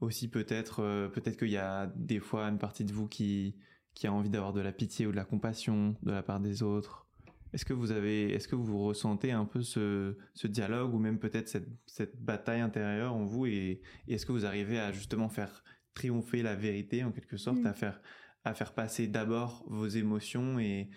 aussi 0.00 0.28
peut-être 0.28 0.80
euh, 0.80 1.08
peut-être 1.08 1.36
qu'il 1.36 1.50
y 1.50 1.56
a 1.56 1.86
des 1.96 2.20
fois 2.20 2.44
une 2.44 2.58
partie 2.58 2.84
de 2.84 2.92
vous 2.92 3.08
qui, 3.08 3.56
qui 3.94 4.06
a 4.06 4.12
envie 4.12 4.30
d'avoir 4.30 4.52
de 4.52 4.60
la 4.60 4.72
pitié 4.72 5.06
ou 5.06 5.10
de 5.10 5.16
la 5.16 5.24
compassion 5.24 5.96
de 6.02 6.12
la 6.12 6.22
part 6.22 6.40
des 6.40 6.62
autres. 6.62 7.07
Est-ce 7.52 7.64
que 7.64 7.72
vous 7.72 7.92
avez, 7.92 8.32
est-ce 8.32 8.46
que 8.48 8.56
vous 8.56 8.78
ressentez 8.84 9.32
un 9.32 9.44
peu 9.46 9.62
ce, 9.62 10.16
ce 10.34 10.46
dialogue 10.46 10.94
ou 10.94 10.98
même 10.98 11.18
peut-être 11.18 11.48
cette, 11.48 11.68
cette 11.86 12.20
bataille 12.22 12.60
intérieure 12.60 13.14
en 13.14 13.24
vous 13.24 13.46
et, 13.46 13.80
et 14.06 14.14
est-ce 14.14 14.26
que 14.26 14.32
vous 14.32 14.44
arrivez 14.44 14.78
à 14.78 14.92
justement 14.92 15.28
faire 15.28 15.64
triompher 15.94 16.42
la 16.42 16.54
vérité 16.54 17.02
en 17.04 17.10
quelque 17.12 17.36
sorte, 17.36 17.58
Mm. 17.60 17.66
à 17.66 17.72
faire 17.72 18.00
à 18.44 18.54
faire 18.54 18.72
passer 18.72 19.08
d'abord 19.08 19.64
vos 19.66 19.86
émotions 19.88 20.58
et 20.58 20.88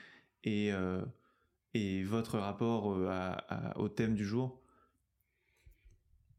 et 0.44 0.72
euh, 0.74 1.04
et 1.74 2.04
votre 2.04 2.38
rapport 2.38 2.94
euh, 2.94 3.08
à, 3.10 3.32
à- 3.32 3.78
au 3.80 3.90
thème 3.90 4.14
du 4.14 4.26
jour? 4.26 4.62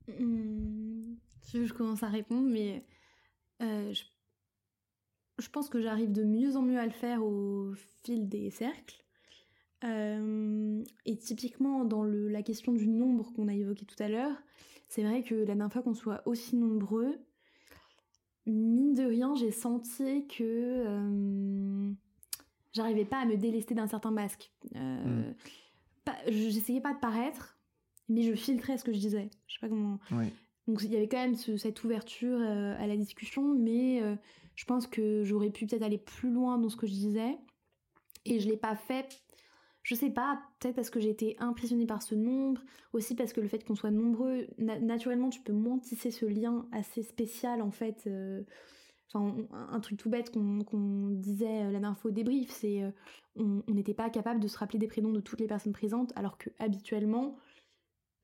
Hmm, 0.08 1.14
je 1.52 1.72
commence 1.72 2.02
à 2.02 2.08
répondre, 2.08 2.48
mais 2.48 2.84
euh, 3.62 3.92
je, 3.92 4.04
je 5.42 5.48
pense 5.48 5.68
que 5.68 5.80
j'arrive 5.80 6.12
de 6.12 6.24
mieux 6.24 6.56
en 6.56 6.62
mieux 6.62 6.78
à 6.78 6.86
le 6.86 6.92
faire 6.92 7.22
au 7.24 7.72
fil 8.04 8.28
des 8.28 8.50
cercles. 8.50 9.01
Euh, 9.84 10.82
et 11.06 11.16
typiquement, 11.16 11.84
dans 11.84 12.02
le, 12.04 12.28
la 12.28 12.42
question 12.42 12.72
du 12.72 12.86
nombre 12.88 13.32
qu'on 13.32 13.48
a 13.48 13.54
évoqué 13.54 13.84
tout 13.84 14.00
à 14.00 14.08
l'heure, 14.08 14.36
c'est 14.88 15.02
vrai 15.02 15.22
que 15.22 15.34
la 15.34 15.44
dernière 15.46 15.72
fois 15.72 15.82
qu'on 15.82 15.94
soit 15.94 16.22
aussi 16.26 16.56
nombreux, 16.56 17.16
mine 18.46 18.94
de 18.94 19.04
rien, 19.04 19.34
j'ai 19.34 19.50
senti 19.50 20.26
que 20.26 20.42
euh, 20.86 21.92
j'arrivais 22.72 23.04
pas 23.04 23.18
à 23.20 23.24
me 23.26 23.36
délester 23.36 23.74
d'un 23.74 23.86
certain 23.86 24.10
masque. 24.10 24.52
Euh, 24.76 25.30
Mm. 25.30 25.34
J'essayais 26.28 26.80
pas 26.80 26.94
de 26.94 26.98
paraître, 26.98 27.56
mais 28.08 28.22
je 28.22 28.34
filtrais 28.34 28.76
ce 28.76 28.82
que 28.82 28.92
je 28.92 28.98
disais. 28.98 29.30
Je 29.46 29.54
sais 29.54 29.60
pas 29.60 29.68
comment. 29.68 30.00
Oui. 30.10 30.26
Donc 30.66 30.82
il 30.82 30.92
y 30.92 30.96
avait 30.96 31.06
quand 31.08 31.18
même 31.22 31.36
ce- 31.36 31.56
cette 31.56 31.82
ouverture 31.84 32.40
à 32.40 32.86
la 32.88 32.96
discussion, 32.96 33.54
mais 33.54 34.00
je 34.56 34.64
pense 34.64 34.88
que 34.88 35.22
j'aurais 35.22 35.50
pu 35.50 35.64
peut-être 35.66 35.82
aller 35.84 35.98
plus 35.98 36.32
loin 36.32 36.58
dans 36.58 36.68
ce 36.68 36.76
que 36.76 36.88
je 36.88 36.92
disais. 36.92 37.38
Et 38.24 38.40
je 38.40 38.48
l'ai 38.48 38.56
pas 38.56 38.74
fait. 38.74 39.21
Je 39.82 39.94
sais 39.96 40.10
pas, 40.10 40.40
peut-être 40.60 40.76
parce 40.76 40.90
que 40.90 41.00
j'ai 41.00 41.10
été 41.10 41.36
impressionnée 41.40 41.86
par 41.86 42.02
ce 42.02 42.14
nombre, 42.14 42.62
aussi 42.92 43.16
parce 43.16 43.32
que 43.32 43.40
le 43.40 43.48
fait 43.48 43.64
qu'on 43.64 43.74
soit 43.74 43.90
nombreux, 43.90 44.46
na- 44.58 44.78
naturellement 44.78 45.28
tu 45.28 45.40
peux 45.40 45.52
moins 45.52 45.78
tisser 45.78 46.10
ce 46.12 46.24
lien 46.24 46.66
assez 46.72 47.02
spécial 47.02 47.62
en 47.62 47.70
fait. 47.70 48.04
euh, 48.06 48.42
Enfin, 49.14 49.36
un 49.52 49.80
truc 49.80 49.98
tout 49.98 50.08
bête 50.08 50.30
qu'on 50.32 51.08
disait 51.10 51.64
euh, 51.64 51.70
la 51.70 51.80
dernière 51.80 51.98
fois 51.98 52.10
au 52.10 52.14
débrief, 52.14 52.50
c'est 52.50 52.82
euh, 52.82 52.90
on 53.36 53.62
n'était 53.68 53.92
pas 53.92 54.08
capable 54.08 54.40
de 54.40 54.48
se 54.48 54.56
rappeler 54.56 54.78
des 54.78 54.86
prénoms 54.88 55.12
de 55.12 55.20
toutes 55.20 55.40
les 55.40 55.46
personnes 55.46 55.74
présentes, 55.74 56.12
alors 56.16 56.38
que 56.38 56.48
habituellement, 56.58 57.36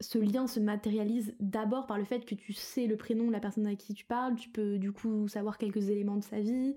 ce 0.01 0.19
lien 0.19 0.47
se 0.47 0.61
matérialise 0.61 1.35
d'abord 1.41 1.87
par 1.87 1.99
le 1.99 2.05
fait 2.05 2.25
que 2.25 2.35
tu 2.35 2.53
sais 2.53 2.87
le 2.87 2.97
prénom 2.97 3.27
de 3.27 3.33
la 3.33 3.41
personne 3.41 3.67
à 3.67 3.75
qui 3.75 3.95
tu 3.95 4.05
parles, 4.05 4.37
tu 4.37 4.49
peux 4.49 4.79
du 4.79 4.93
coup 4.93 5.29
savoir 5.29 5.59
quelques 5.59 5.89
éléments 5.91 6.17
de 6.17 6.25
sa 6.25 6.41
vie, 6.41 6.77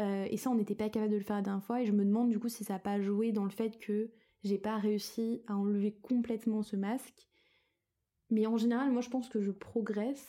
euh, 0.00 0.26
et 0.30 0.36
ça 0.36 0.50
on 0.50 0.54
n'était 0.54 0.74
pas 0.74 0.88
capable 0.88 1.12
de 1.12 1.18
le 1.18 1.22
faire 1.22 1.36
la 1.36 1.42
dernière 1.42 1.64
fois, 1.64 1.82
et 1.82 1.86
je 1.86 1.92
me 1.92 2.04
demande 2.04 2.30
du 2.30 2.38
coup 2.38 2.48
si 2.48 2.64
ça 2.64 2.74
n'a 2.74 2.78
pas 2.78 3.00
joué 3.00 3.32
dans 3.32 3.44
le 3.44 3.50
fait 3.50 3.78
que 3.78 4.10
j'ai 4.42 4.58
pas 4.58 4.78
réussi 4.78 5.42
à 5.46 5.56
enlever 5.56 5.92
complètement 5.92 6.62
ce 6.62 6.76
masque. 6.76 7.28
Mais 8.30 8.46
en 8.46 8.56
général, 8.56 8.90
moi 8.90 9.02
je 9.02 9.10
pense 9.10 9.28
que 9.28 9.40
je 9.40 9.50
progresse 9.50 10.26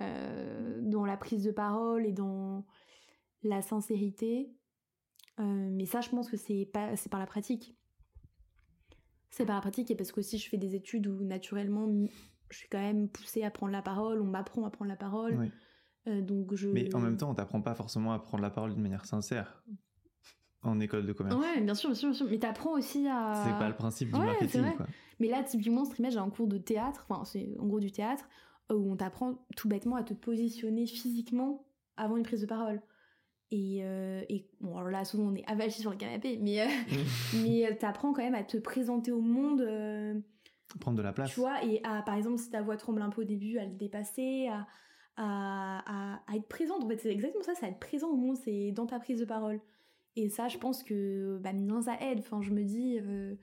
euh, 0.00 0.80
dans 0.82 1.04
la 1.04 1.16
prise 1.16 1.44
de 1.44 1.52
parole 1.52 2.04
et 2.06 2.12
dans 2.12 2.66
la 3.42 3.62
sincérité. 3.62 4.52
Euh, 5.38 5.68
mais 5.70 5.86
ça, 5.86 6.00
je 6.00 6.08
pense 6.08 6.28
que 6.30 6.36
c'est 6.36 6.68
pas, 6.72 6.96
c'est 6.96 7.10
par 7.10 7.20
la 7.20 7.26
pratique. 7.26 7.76
C'est 9.30 9.44
par 9.44 9.56
la 9.56 9.60
pratique 9.60 9.90
et 9.90 9.94
parce 9.94 10.12
qu'aussi 10.12 10.38
je 10.38 10.48
fais 10.48 10.56
des 10.56 10.74
études 10.74 11.06
où 11.06 11.22
naturellement 11.22 11.86
je 12.48 12.56
suis 12.56 12.68
quand 12.68 12.80
même 12.80 13.08
poussée 13.08 13.42
à 13.42 13.50
prendre 13.50 13.72
la 13.72 13.82
parole, 13.82 14.22
on 14.22 14.26
m'apprend 14.26 14.64
à 14.64 14.70
prendre 14.70 14.88
la 14.88 14.96
parole. 14.96 15.36
Oui. 15.38 15.50
Euh, 16.08 16.20
donc 16.20 16.54
je... 16.54 16.68
Mais 16.68 16.94
en 16.94 17.00
même 17.00 17.16
temps, 17.16 17.30
on 17.30 17.34
t'apprend 17.34 17.60
pas 17.60 17.74
forcément 17.74 18.12
à 18.12 18.18
prendre 18.18 18.42
la 18.42 18.50
parole 18.50 18.72
d'une 18.72 18.82
manière 18.82 19.04
sincère 19.06 19.62
en 20.62 20.80
école 20.80 21.06
de 21.06 21.12
commerce. 21.12 21.36
Ouais, 21.36 21.60
bien 21.60 21.74
sûr, 21.74 21.90
bien 21.90 21.94
sûr, 21.96 22.08
bien 22.10 22.16
sûr. 22.16 22.26
Mais 22.30 22.38
t'apprends 22.38 22.72
aussi 22.72 23.06
à. 23.08 23.42
C'est 23.44 23.58
pas 23.58 23.68
le 23.68 23.74
principe 23.76 24.12
du 24.12 24.18
Ouais, 24.18 24.26
marketing, 24.26 24.62
vrai. 24.62 24.74
quoi. 24.76 24.86
Mais 25.20 25.28
là, 25.28 25.42
typiquement, 25.42 25.84
trimestre, 25.84 26.18
j'ai 26.20 26.24
un 26.24 26.30
cours 26.30 26.46
de 26.48 26.58
théâtre, 26.58 27.06
enfin, 27.08 27.24
c'est 27.24 27.56
en 27.58 27.66
gros 27.66 27.80
du 27.80 27.90
théâtre, 27.92 28.28
euh, 28.70 28.74
où 28.74 28.90
on 28.92 28.96
t'apprend 28.96 29.46
tout 29.56 29.68
bêtement 29.68 29.96
à 29.96 30.02
te 30.02 30.14
positionner 30.14 30.86
physiquement 30.86 31.66
avant 31.96 32.16
une 32.16 32.24
prise 32.24 32.40
de 32.42 32.46
parole. 32.46 32.82
Et, 33.52 33.78
euh, 33.82 34.22
et 34.28 34.48
bon, 34.60 34.76
alors 34.76 34.90
là, 34.90 35.04
souvent, 35.04 35.24
on 35.24 35.34
est 35.36 35.44
avachi 35.48 35.80
sur 35.80 35.90
le 35.92 35.96
canapé, 35.96 36.38
mais, 36.42 36.62
euh, 36.62 36.66
mais 37.42 37.76
t'apprends 37.78 38.12
quand 38.12 38.22
même 38.22 38.34
à 38.34 38.42
te 38.42 38.56
présenter 38.56 39.12
au 39.12 39.20
monde, 39.20 39.60
euh, 39.60 40.14
Prendre 40.80 40.96
de 40.98 41.02
la 41.02 41.12
place. 41.12 41.30
tu 41.30 41.38
vois, 41.40 41.64
et 41.64 41.80
à, 41.84 42.02
par 42.02 42.16
exemple, 42.16 42.38
si 42.38 42.50
ta 42.50 42.60
voix 42.60 42.76
tremble 42.76 43.00
un 43.02 43.10
peu 43.10 43.22
au 43.22 43.24
début, 43.24 43.58
à 43.58 43.64
le 43.64 43.72
dépasser, 43.72 44.48
à, 44.48 44.66
à, 45.16 46.20
être 46.34 46.48
présente. 46.48 46.84
En 46.84 46.88
fait, 46.88 46.98
c'est 46.98 47.12
exactement 47.12 47.42
ça, 47.42 47.54
c'est 47.54 47.66
être 47.66 47.78
présent 47.78 48.10
au 48.10 48.16
monde, 48.16 48.36
c'est 48.36 48.72
dans 48.72 48.86
ta 48.86 48.98
prise 48.98 49.20
de 49.20 49.24
parole. 49.24 49.60
Et 50.16 50.28
ça, 50.28 50.48
je 50.48 50.58
pense 50.58 50.82
que, 50.82 51.38
bah, 51.42 51.52
ça 51.82 51.98
aide. 52.00 52.20
Enfin, 52.20 52.40
je 52.42 52.50
me 52.50 52.64
dis, 52.64 52.98
euh, 53.00 53.34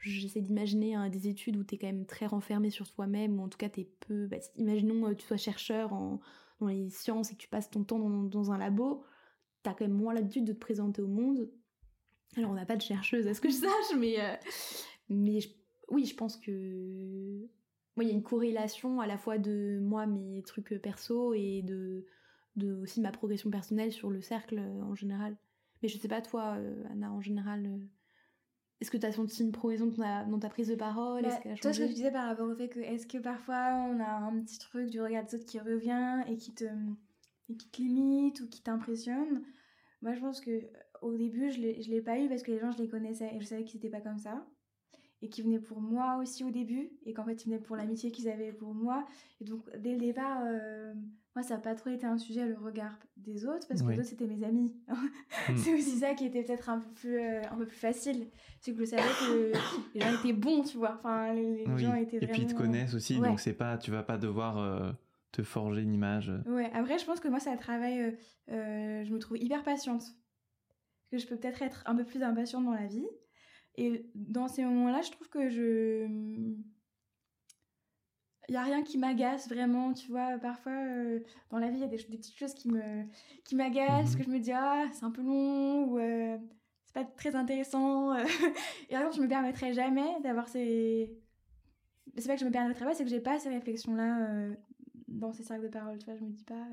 j'essaie 0.00 0.40
d'imaginer 0.40 0.94
hein, 0.94 1.08
des 1.08 1.28
études 1.28 1.56
où 1.56 1.64
t'es 1.64 1.78
quand 1.78 1.86
même 1.86 2.06
très 2.06 2.26
renfermé 2.26 2.70
sur 2.70 2.90
toi-même, 2.90 3.38
ou 3.38 3.44
en 3.44 3.48
tout 3.48 3.58
cas, 3.58 3.68
t'es 3.68 3.88
peu. 4.00 4.26
Bah, 4.26 4.38
imaginons, 4.56 5.08
euh, 5.08 5.14
tu 5.14 5.26
sois 5.26 5.36
chercheur 5.36 5.90
dans 6.60 6.66
les 6.66 6.88
sciences 6.90 7.30
et 7.30 7.34
que 7.34 7.40
tu 7.40 7.48
passes 7.48 7.70
ton 7.70 7.84
temps 7.84 7.98
dans, 7.98 8.52
un 8.52 8.58
labo, 8.58 9.04
t'as 9.62 9.74
quand 9.74 9.86
même 9.86 9.96
moins 9.96 10.14
l'habitude 10.14 10.44
de 10.44 10.52
te 10.52 10.58
présenter 10.58 11.02
au 11.02 11.08
monde. 11.08 11.50
Alors, 12.36 12.50
on 12.50 12.54
n'a 12.54 12.66
pas 12.66 12.76
de 12.76 12.82
chercheuse, 12.82 13.26
à 13.26 13.34
ce 13.34 13.40
que 13.40 13.48
je 13.48 13.54
sache, 13.54 13.98
mais, 13.98 14.20
euh, 14.20 14.34
mais 15.08 15.38
oui, 15.90 16.04
je 16.04 16.14
pense 16.14 16.36
que. 16.36 17.48
Moi, 17.96 18.04
il 18.04 18.08
y 18.08 18.10
a 18.10 18.14
une 18.14 18.22
corrélation 18.22 19.00
à 19.00 19.06
la 19.06 19.18
fois 19.18 19.38
de 19.38 19.78
moi, 19.80 20.06
mes 20.06 20.42
trucs 20.42 20.72
euh, 20.72 20.78
perso, 20.78 21.32
et 21.34 21.62
de, 21.62 22.04
de 22.56 22.74
aussi 22.74 23.00
ma 23.00 23.12
progression 23.12 23.50
personnelle 23.50 23.92
sur 23.92 24.10
le 24.10 24.20
cercle 24.20 24.58
euh, 24.58 24.82
en 24.82 24.94
général. 24.94 25.36
Mais 25.82 25.88
je 25.88 25.98
sais 25.98 26.08
pas, 26.08 26.20
toi, 26.20 26.56
euh, 26.56 26.82
Anna, 26.90 27.12
en 27.12 27.20
général, 27.20 27.68
est-ce 28.80 28.90
que 28.90 28.96
tu 28.96 29.06
as 29.06 29.12
senti 29.12 29.42
une 29.42 29.52
progression 29.52 29.86
dans 29.86 30.02
ta, 30.02 30.24
dans 30.24 30.38
ta 30.38 30.48
prise 30.48 30.68
de 30.68 30.74
parole? 30.74 31.22
Bah, 31.22 31.38
toi, 31.60 31.72
ce 31.72 31.80
que 31.80 31.86
tu 31.86 31.94
disais 31.94 32.10
par 32.10 32.26
rapport 32.26 32.48
au 32.48 32.54
fait 32.54 32.68
que 32.68 32.80
est-ce 32.80 33.06
que 33.06 33.18
parfois 33.18 33.86
on 33.88 34.00
a 34.00 34.10
un 34.10 34.42
petit 34.42 34.58
truc 34.58 34.90
du 34.90 35.00
regard 35.00 35.24
des 35.24 35.36
autres 35.36 35.46
qui 35.46 35.58
revient 35.58 36.22
et 36.26 36.36
qui 36.36 36.52
te, 36.52 36.64
et 36.64 37.56
qui 37.56 37.68
te 37.68 37.80
limite 37.80 38.40
ou 38.40 38.48
qui 38.48 38.62
t'impressionne? 38.62 39.42
Moi, 40.02 40.14
je 40.14 40.20
pense 40.20 40.40
que 40.40 40.62
au 41.02 41.16
début, 41.16 41.50
je 41.50 41.60
l'ai 41.60 41.82
je 41.82 41.90
l'ai 41.90 42.02
pas 42.02 42.18
eu 42.18 42.28
parce 42.28 42.42
que 42.42 42.50
les 42.50 42.58
gens, 42.58 42.72
je 42.72 42.78
les 42.82 42.88
connaissais 42.88 43.30
et 43.34 43.40
je 43.40 43.46
savais 43.46 43.64
qu'ils 43.64 43.78
étaient 43.78 43.90
pas 43.90 44.00
comme 44.00 44.18
ça. 44.18 44.46
Et 45.24 45.30
qui 45.30 45.40
venaient 45.40 45.58
pour 45.58 45.80
moi 45.80 46.18
aussi 46.20 46.44
au 46.44 46.50
début 46.50 46.90
et 47.06 47.14
qu'en 47.14 47.24
fait, 47.24 47.42
ils 47.42 47.46
venaient 47.48 47.58
pour 47.62 47.76
l'amitié 47.76 48.10
qu'ils 48.10 48.28
avaient 48.28 48.52
pour 48.52 48.74
moi. 48.74 49.06
Et 49.40 49.44
donc, 49.46 49.62
dès 49.78 49.92
le 49.92 49.98
départ, 49.98 50.42
euh, 50.44 50.92
moi, 51.34 51.42
ça 51.42 51.54
n'a 51.54 51.60
pas 51.62 51.74
trop 51.74 51.88
été 51.88 52.04
un 52.04 52.18
sujet, 52.18 52.46
le 52.46 52.58
regard 52.58 52.98
des 53.16 53.46
autres 53.46 53.66
parce 53.66 53.80
que 53.80 53.86
Oui. 53.86 53.94
les 53.94 54.00
autres, 54.00 54.10
c'était 54.10 54.26
mes 54.26 54.44
amis. 54.44 54.70
Mm. 55.48 55.56
C'est 55.56 55.72
aussi 55.72 55.96
ça 55.98 56.12
qui 56.12 56.26
était 56.26 56.42
peut-être 56.42 56.68
un 56.68 56.78
peu 56.80 56.90
plus, 56.94 57.18
euh, 57.18 57.40
un 57.50 57.56
peu 57.56 57.64
plus 57.66 57.76
facile. 57.78 58.26
C'est 58.60 58.72
que 58.74 58.80
je 58.80 58.84
savais 58.84 59.02
que 59.02 59.52
les 59.94 60.00
gens 60.02 60.12
étaient 60.18 60.32
bons, 60.34 60.62
tu 60.62 60.76
vois. 60.76 60.92
Enfin, 60.94 61.32
les, 61.32 61.64
les 61.64 61.72
Oui. 61.72 61.78
gens 61.82 61.94
étaient 61.94 62.16
Et 62.16 62.20
vraiment... 62.20 62.32
puis 62.34 62.42
ils 62.42 62.48
te 62.48 62.54
connaissent 62.54 62.92
aussi, 62.94 63.18
Ouais. 63.18 63.26
donc 63.28 63.40
c'est 63.40 63.54
pas, 63.54 63.78
tu 63.78 63.90
vas 63.90 64.02
pas 64.02 64.18
devoir 64.18 64.58
euh, 64.58 64.92
te 65.32 65.42
forger 65.42 65.80
une 65.82 65.94
image. 65.94 66.30
Ouais, 66.46 66.70
après, 66.74 66.98
je 66.98 67.06
pense 67.06 67.18
que 67.20 67.28
moi, 67.28 67.40
ça 67.40 67.56
travaille. 67.56 68.14
je 68.48 69.10
me 69.10 69.18
trouve 69.18 69.38
hyper 69.38 69.62
patiente. 69.64 70.02
Parce 70.02 71.10
que 71.10 71.16
je 71.18 71.26
peux 71.26 71.36
peut-être 71.40 71.62
être 71.62 71.82
un 71.86 71.94
peu 71.96 72.04
plus 72.04 72.22
impatiente 72.22 72.64
dans 72.66 72.72
la 72.74 72.86
vie. 72.86 73.06
Et 73.76 74.06
dans 74.14 74.48
ces 74.48 74.64
moments-là, 74.64 75.00
je 75.02 75.10
trouve 75.10 75.28
que 75.28 75.48
je. 75.50 76.06
Il 78.48 78.52
n'y 78.52 78.56
a 78.58 78.62
rien 78.62 78.82
qui 78.82 78.98
m'agace 78.98 79.48
vraiment, 79.48 79.94
tu 79.94 80.10
vois. 80.10 80.36
Parfois, 80.38 80.72
euh, 80.72 81.20
dans 81.50 81.58
la 81.58 81.70
vie, 81.70 81.78
il 81.78 81.80
y 81.80 81.84
a 81.84 81.88
des, 81.88 81.96
des 81.96 82.18
petites 82.18 82.36
choses 82.38 82.52
qui 82.54 82.68
me 82.70 83.04
qui 83.44 83.56
m'agacent, 83.56 84.12
Mhm. 84.12 84.18
que 84.18 84.24
je 84.24 84.30
me 84.30 84.38
dis, 84.38 84.52
ah, 84.52 84.84
c'est 84.92 85.04
un 85.04 85.10
peu 85.10 85.22
long, 85.22 85.84
ou 85.86 85.98
euh, 85.98 86.36
c'est 86.84 86.92
pas 86.94 87.04
très 87.04 87.34
intéressant. 87.36 88.14
Et 88.88 88.92
par 88.92 89.00
exemple, 89.00 89.16
je 89.16 89.22
me 89.22 89.28
permettrais 89.28 89.72
jamais 89.72 90.20
d'avoir 90.22 90.48
ces. 90.48 91.16
C'est 92.18 92.26
pas 92.28 92.34
que 92.34 92.40
je 92.40 92.44
me 92.44 92.50
permettrais 92.52 92.84
pas, 92.84 92.94
c'est 92.94 93.04
que 93.04 93.10
j'ai 93.10 93.20
pas 93.20 93.38
ces 93.38 93.48
réflexions-là 93.48 94.28
euh, 94.28 94.54
dans 95.08 95.32
ces 95.32 95.42
cercles 95.42 95.64
de 95.64 95.68
parole, 95.68 95.98
tu 95.98 96.04
vois. 96.04 96.16
Je 96.16 96.22
me 96.24 96.30
dis 96.30 96.44
pas. 96.44 96.66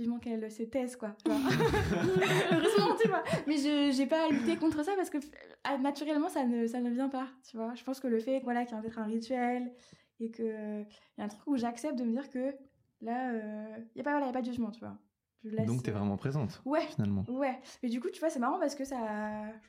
Euh, 0.00 0.02
vivement 0.02 0.18
qu'elle 0.18 0.50
se 0.50 0.62
taise, 0.64 0.96
quoi. 0.96 1.14
Heureusement, 1.26 2.96
tu 3.00 3.08
vois. 3.08 3.22
Mais 3.46 3.56
je 3.56 3.92
j'ai 3.94 4.06
pas 4.06 4.26
à 4.26 4.28
lutter 4.30 4.56
contre 4.56 4.84
ça 4.84 4.92
parce 4.96 5.10
que 5.10 5.18
euh, 5.18 5.78
naturellement, 5.78 6.28
ça 6.28 6.44
ne, 6.44 6.66
ça 6.66 6.80
ne 6.80 6.90
vient 6.90 7.08
pas, 7.08 7.28
tu 7.48 7.56
vois. 7.56 7.74
Je 7.74 7.84
pense 7.84 8.00
que 8.00 8.08
le 8.08 8.18
fait 8.20 8.40
voilà, 8.40 8.64
qu'il 8.64 8.74
y 8.76 8.78
a 8.78 8.82
peut-être 8.82 8.98
un 8.98 9.04
rituel 9.04 9.72
et 10.20 10.30
qu'il 10.30 10.86
y 11.18 11.20
a 11.20 11.24
un 11.24 11.28
truc 11.28 11.46
où 11.46 11.56
j'accepte 11.56 11.98
de 11.98 12.04
me 12.04 12.12
dire 12.12 12.28
que 12.30 12.54
là, 13.00 13.32
il 13.32 13.88
n'y 13.94 14.00
a, 14.00 14.04
pas- 14.04 14.12
voilà, 14.12 14.26
y 14.26 14.28
a 14.30 14.32
pas 14.32 14.40
de 14.42 14.46
jugement, 14.46 14.70
tu 14.70 14.80
vois. 14.80 14.98
Je 15.42 15.48
laisse, 15.56 15.66
Donc 15.66 15.82
t'es 15.82 15.90
euh, 15.90 15.94
vraiment 15.94 16.18
présente, 16.18 16.60
Ouais, 16.66 16.86
finalement. 16.88 17.24
ouais. 17.28 17.58
Mais 17.82 17.88
du 17.88 17.98
coup, 17.98 18.10
tu 18.10 18.20
vois, 18.20 18.28
c'est 18.28 18.38
marrant 18.38 18.58
parce 18.58 18.74
que 18.74 18.84
ça, 18.84 18.98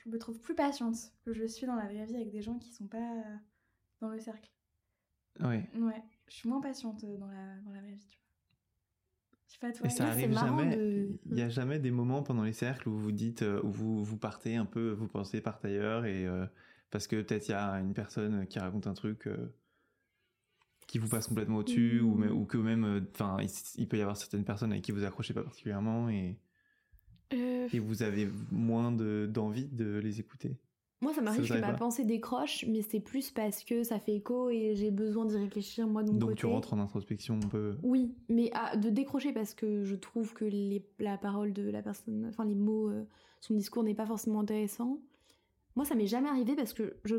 je 0.04 0.10
me 0.10 0.18
trouve 0.18 0.38
plus 0.42 0.54
patiente 0.56 0.98
que 1.26 1.32
je 1.34 1.46
suis 1.46 1.66
dans 1.66 1.76
la 1.76 1.86
vraie 1.86 2.04
vie 2.06 2.16
avec 2.16 2.30
des 2.30 2.42
gens 2.42 2.58
qui 2.58 2.74
sont 2.74 2.88
pas 2.88 3.24
dans 4.02 4.10
le 4.10 4.20
cercle. 4.20 4.52
Oui. 5.40 5.62
Ouais, 5.80 6.04
je 6.28 6.34
suis 6.36 6.50
moins 6.50 6.60
patiente 6.60 7.06
dans 7.06 7.28
la, 7.28 7.56
dans 7.64 7.72
la 7.72 7.80
vraie 7.80 7.94
vie, 7.94 8.06
tu 8.06 8.18
vois. 8.18 8.21
Pas 9.62 9.72
toi. 9.72 9.86
Et 9.88 9.90
ça 9.90 10.08
arrive 10.08 10.34
jamais. 10.34 10.76
de- 10.76 11.20
Il 11.32 11.38
y 11.38 11.42
a 11.42 11.50
jamais 11.50 11.80
des 11.80 11.92
moments 11.92 12.24
pendant 12.24 12.44
les 12.44 12.52
cercles 12.54 12.90
où 12.90 12.98
vous 12.98 13.12
dites, 13.14 13.44
euh, 13.44 13.62
où 13.64 13.70
vous, 13.72 14.04
vous 14.04 14.18
partez 14.18 14.56
un 14.56 14.66
peu, 14.66 14.92
vous 14.92 15.08
pensez 15.08 15.40
part 15.40 15.60
ailleurs 15.64 16.06
et 16.06 16.26
euh, 16.28 16.46
parce 16.90 17.08
que 17.08 17.22
peut-être 17.22 17.48
il 17.48 17.52
y 17.52 17.54
a 17.54 17.74
une 17.80 17.94
personne 17.94 18.46
qui 18.48 18.60
raconte 18.60 18.88
un 18.88 18.94
truc 18.96 19.28
euh, 19.28 19.54
qui 20.88 20.98
vous 20.98 21.08
passe 21.08 21.28
complètement 21.28 21.58
au-dessus 21.58 22.02
ou, 22.02 22.16
même- 22.16 22.32
ou 22.36 22.46
que 22.46 22.58
même, 22.58 23.06
enfin, 23.14 23.38
il, 23.40 23.50
il 23.78 23.88
peut 23.88 23.98
y 23.98 24.02
avoir 24.02 24.18
certaines 24.18 24.44
personnes 24.44 24.72
avec 24.72 24.84
qui 24.84 24.92
vous 24.92 25.04
accrochez 25.06 25.34
pas 25.34 25.44
particulièrement 25.44 26.10
et, 26.10 26.38
Euh, 27.34 27.70
et 27.72 27.80
vous 27.80 28.04
avez 28.04 28.30
moins 28.52 28.92
de- 28.92 29.26
d'envie 29.32 29.68
de 29.68 30.00
les 30.00 30.20
écouter. 30.20 30.58
Moi, 31.02 31.14
ça 31.14 31.22
m'arrive 31.22 31.48
que 31.48 31.54
ma 31.60 31.72
pas 31.72 31.74
pensée 31.74 32.06
décroche, 32.06 32.64
mais 32.68 32.84
c'est 32.84 33.00
plus 33.00 33.32
parce 33.32 33.64
que 33.64 33.84
ça 33.84 34.00
fait 34.00 34.16
écho 34.16 34.50
et 34.52 34.76
j'ai 34.76 34.92
besoin 34.92 35.26
d'y 35.26 35.36
réfléchir 35.38 35.88
moi 35.88 36.04
de 36.04 36.12
mon 36.12 36.18
Donc 36.20 36.30
côté. 36.30 36.40
tu 36.42 36.46
rentres 36.46 36.74
en 36.74 36.80
introspection 36.80 37.40
un 37.44 37.48
peu. 37.48 37.76
Oui, 37.82 38.14
mais 38.30 38.52
à- 38.54 38.78
de 38.78 38.90
décrocher 38.90 39.34
parce 39.34 39.56
que 39.56 39.84
je 39.84 39.96
trouve 39.96 40.34
que 40.36 40.46
les, 40.46 40.86
la 41.00 41.18
parole 41.18 41.54
de 41.54 41.68
la 41.70 41.82
personne, 41.82 42.28
enfin 42.30 42.46
les 42.46 42.54
mots, 42.56 42.90
euh, 42.90 43.04
son 43.40 43.56
discours 43.56 43.84
n'est 43.84 43.96
pas 43.96 44.06
forcément 44.06 44.42
intéressant. 44.42 45.00
Moi, 45.76 45.86
ça 45.86 45.96
m'est 45.96 46.06
jamais 46.08 46.30
arrivé 46.30 46.56
parce 46.56 46.74
que 46.74 46.98
je 47.04 47.16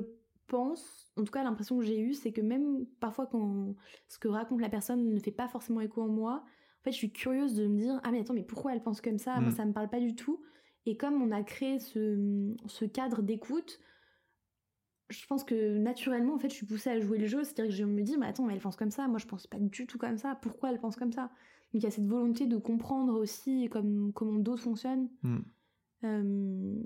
pense, 0.46 1.10
en 1.16 1.24
tout 1.24 1.32
cas 1.32 1.42
l'impression 1.42 1.76
que 1.78 1.84
j'ai 1.84 1.98
eue, 1.98 2.14
c'est 2.14 2.30
que 2.30 2.40
même 2.40 2.86
parfois 3.00 3.26
quand 3.26 3.74
ce 4.06 4.18
que 4.20 4.28
raconte 4.28 4.60
la 4.60 4.68
personne 4.68 5.08
ne 5.12 5.18
fait 5.18 5.30
pas 5.32 5.48
forcément 5.48 5.80
écho 5.80 6.02
en 6.02 6.08
moi, 6.08 6.44
en 6.44 6.82
fait 6.84 6.92
je 6.92 6.98
suis 6.98 7.10
curieuse 7.12 7.54
de 7.56 7.66
me 7.66 7.78
dire 7.78 8.00
ah 8.04 8.12
mais 8.12 8.20
attends 8.20 8.34
mais 8.34 8.42
pourquoi 8.44 8.74
elle 8.74 8.82
pense 8.82 9.00
comme 9.00 9.18
ça? 9.18 9.40
Moi 9.40 9.50
Mm. 9.50 9.54
ça 9.56 9.64
me 9.64 9.72
parle 9.72 9.88
pas 9.88 9.98
du 10.00 10.14
tout. 10.14 10.40
Et 10.86 10.96
comme 10.96 11.22
on 11.22 11.30
a 11.30 11.42
créé 11.42 11.78
ce, 11.78 12.54
ce 12.66 12.84
cadre 12.84 13.22
d'écoute, 13.22 13.80
je 15.10 15.26
pense 15.26 15.44
que 15.44 15.78
naturellement, 15.78 16.34
en 16.34 16.38
fait, 16.38 16.48
je 16.48 16.54
suis 16.54 16.66
poussée 16.66 16.90
à 16.90 16.98
jouer 16.98 17.18
le 17.18 17.26
jeu. 17.26 17.44
C'est-à-dire 17.44 17.66
que 17.70 17.76
je 17.76 17.84
me 17.84 18.02
dis, 18.02 18.16
mais 18.16 18.26
attends, 18.26 18.44
mais 18.44 18.54
elle 18.54 18.60
pense 18.60 18.76
comme 18.76 18.90
ça. 18.90 19.06
Moi, 19.08 19.18
je 19.18 19.26
pense 19.26 19.46
pas 19.46 19.58
du 19.58 19.86
tout 19.86 19.98
comme 19.98 20.18
ça. 20.18 20.34
Pourquoi 20.42 20.70
elle 20.70 20.80
pense 20.80 20.96
comme 20.96 21.12
ça? 21.12 21.22
Donc, 21.22 21.30
il 21.74 21.82
y 21.82 21.86
a 21.86 21.90
cette 21.90 22.06
volonté 22.06 22.46
de 22.46 22.56
comprendre 22.56 23.18
aussi 23.18 23.68
comme, 23.70 24.12
comment 24.12 24.38
d'autres 24.38 24.62
fonctionnent. 24.62 25.08
Hmm. 25.22 25.40
Euh, 26.04 26.82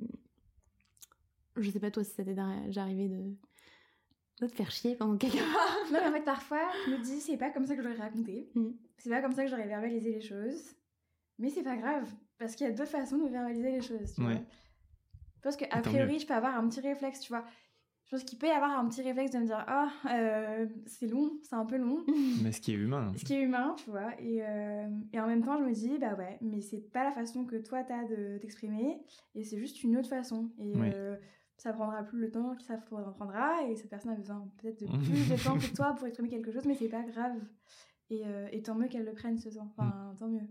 Je 1.56 1.70
sais 1.70 1.80
pas, 1.80 1.90
toi, 1.90 2.04
si 2.04 2.12
ça 2.12 2.24
t'est 2.24 2.38
arrivé 2.38 3.08
de... 3.08 3.34
de 4.42 4.46
te 4.46 4.54
faire 4.54 4.70
chier 4.70 4.94
pendant 4.96 5.16
quelques 5.16 5.36
part. 5.52 5.76
Non, 5.92 5.98
mais 6.02 6.08
en 6.08 6.12
fait, 6.12 6.24
parfois, 6.24 6.68
je 6.84 6.90
me 6.92 6.98
dis, 6.98 7.20
c'est 7.20 7.38
pas 7.38 7.50
comme 7.50 7.66
ça 7.66 7.76
que 7.76 7.82
j'aurais 7.82 7.96
raconté. 7.96 8.50
Mm. 8.54 8.70
C'est 8.98 9.10
pas 9.10 9.22
comme 9.22 9.32
ça 9.32 9.44
que 9.44 9.50
j'aurais 9.50 9.68
verbalisé 9.68 10.12
les 10.12 10.20
choses. 10.20 10.74
Mais 11.38 11.50
c'est 11.50 11.62
pas 11.62 11.76
grave, 11.76 12.12
parce 12.38 12.54
qu'il 12.54 12.66
y 12.66 12.70
a 12.70 12.72
d'autres 12.72 12.90
façons 12.90 13.18
de 13.18 13.28
verbaliser 13.28 13.70
les 13.72 13.80
choses, 13.82 14.12
tu 14.14 14.22
Ouais. 14.22 14.34
vois. 14.34 14.42
Parce 15.42 15.56
qu'a 15.56 15.66
priori, 15.82 16.18
je 16.18 16.26
peux 16.26 16.34
avoir 16.34 16.56
un 16.56 16.68
petit 16.68 16.80
réflexe, 16.80 17.20
tu 17.20 17.28
vois. 17.32 17.44
Je 18.04 18.10
pense 18.12 18.24
qu'il 18.24 18.38
peut 18.38 18.46
y 18.46 18.50
avoir 18.50 18.70
un 18.78 18.86
petit 18.88 19.02
réflexe 19.02 19.32
de 19.32 19.38
me 19.38 19.46
dire, 19.46 19.64
ah, 19.66 19.88
euh, 20.12 20.66
c'est 20.86 21.06
long, 21.08 21.38
c'est 21.42 21.54
un 21.56 21.66
peu 21.66 21.76
long. 21.76 22.04
Mais 22.42 22.52
ce 22.52 22.60
qui 22.60 22.72
est 22.72 22.76
humain. 22.76 23.12
Ce 23.16 23.24
qui 23.24 23.34
est 23.34 23.42
humain, 23.42 23.74
tu 23.76 23.90
vois. 23.90 24.12
Et, 24.20 24.42
euh, 24.44 24.88
et 25.12 25.20
en 25.20 25.26
même 25.26 25.42
temps, 25.42 25.58
je 25.58 25.64
me 25.64 25.72
dis, 25.72 25.98
bah 25.98 26.14
ouais, 26.14 26.38
mais 26.40 26.60
c'est 26.60 26.80
pas 26.80 27.02
la 27.04 27.10
façon 27.12 27.44
que 27.44 27.56
toi 27.56 27.82
t'as 27.82 28.04
de 28.04 28.38
t'exprimer, 28.38 29.00
et 29.34 29.42
c'est 29.44 29.58
juste 29.58 29.82
une 29.82 29.96
autre 29.96 30.08
façon. 30.08 30.50
Et 30.58 30.72
euh, 30.76 31.16
ça 31.56 31.72
prendra 31.72 32.02
plus 32.04 32.18
le 32.20 32.30
temps 32.30 32.54
que 32.54 32.62
ça 32.62 32.74
en 32.92 33.12
prendra, 33.12 33.62
et 33.68 33.74
cette 33.74 33.90
personne 33.90 34.12
a 34.12 34.16
besoin 34.16 34.48
peut-être 34.58 34.80
de 34.80 34.86
plus 35.04 35.28
de 35.28 35.42
temps 35.42 35.58
que 35.58 35.74
toi 35.74 35.94
pour 35.94 36.06
exprimer 36.06 36.28
quelque 36.28 36.52
chose, 36.52 36.64
mais 36.64 36.74
c'est 36.76 36.88
pas 36.88 37.02
grave. 37.02 37.36
Et, 38.10 38.22
et 38.52 38.62
tant 38.62 38.76
mieux 38.76 38.86
qu'elle 38.86 39.04
le 39.04 39.14
prenne 39.14 39.36
ce 39.38 39.48
temps. 39.48 39.68
Enfin, 39.76 40.12
Mm. 40.12 40.16
tant 40.18 40.28
mieux. 40.28 40.46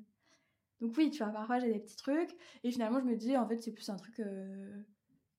Donc 0.86 0.95
oui, 0.98 1.10
tu 1.10 1.24
vois, 1.24 1.32
parfois 1.34 1.60
j'ai 1.60 1.72
des 1.74 1.80
petits 1.80 1.95
trucs, 1.95 2.36
et 2.64 2.72
finalement 2.72 2.99
je 2.99 3.06
me 3.06 3.16
dis, 3.16 3.36
en 3.36 3.48
fait, 3.48 3.57
c'est 3.57 3.72
plus 3.72 3.90
un 3.90 3.95
truc 3.95 4.20
euh, 4.20 4.82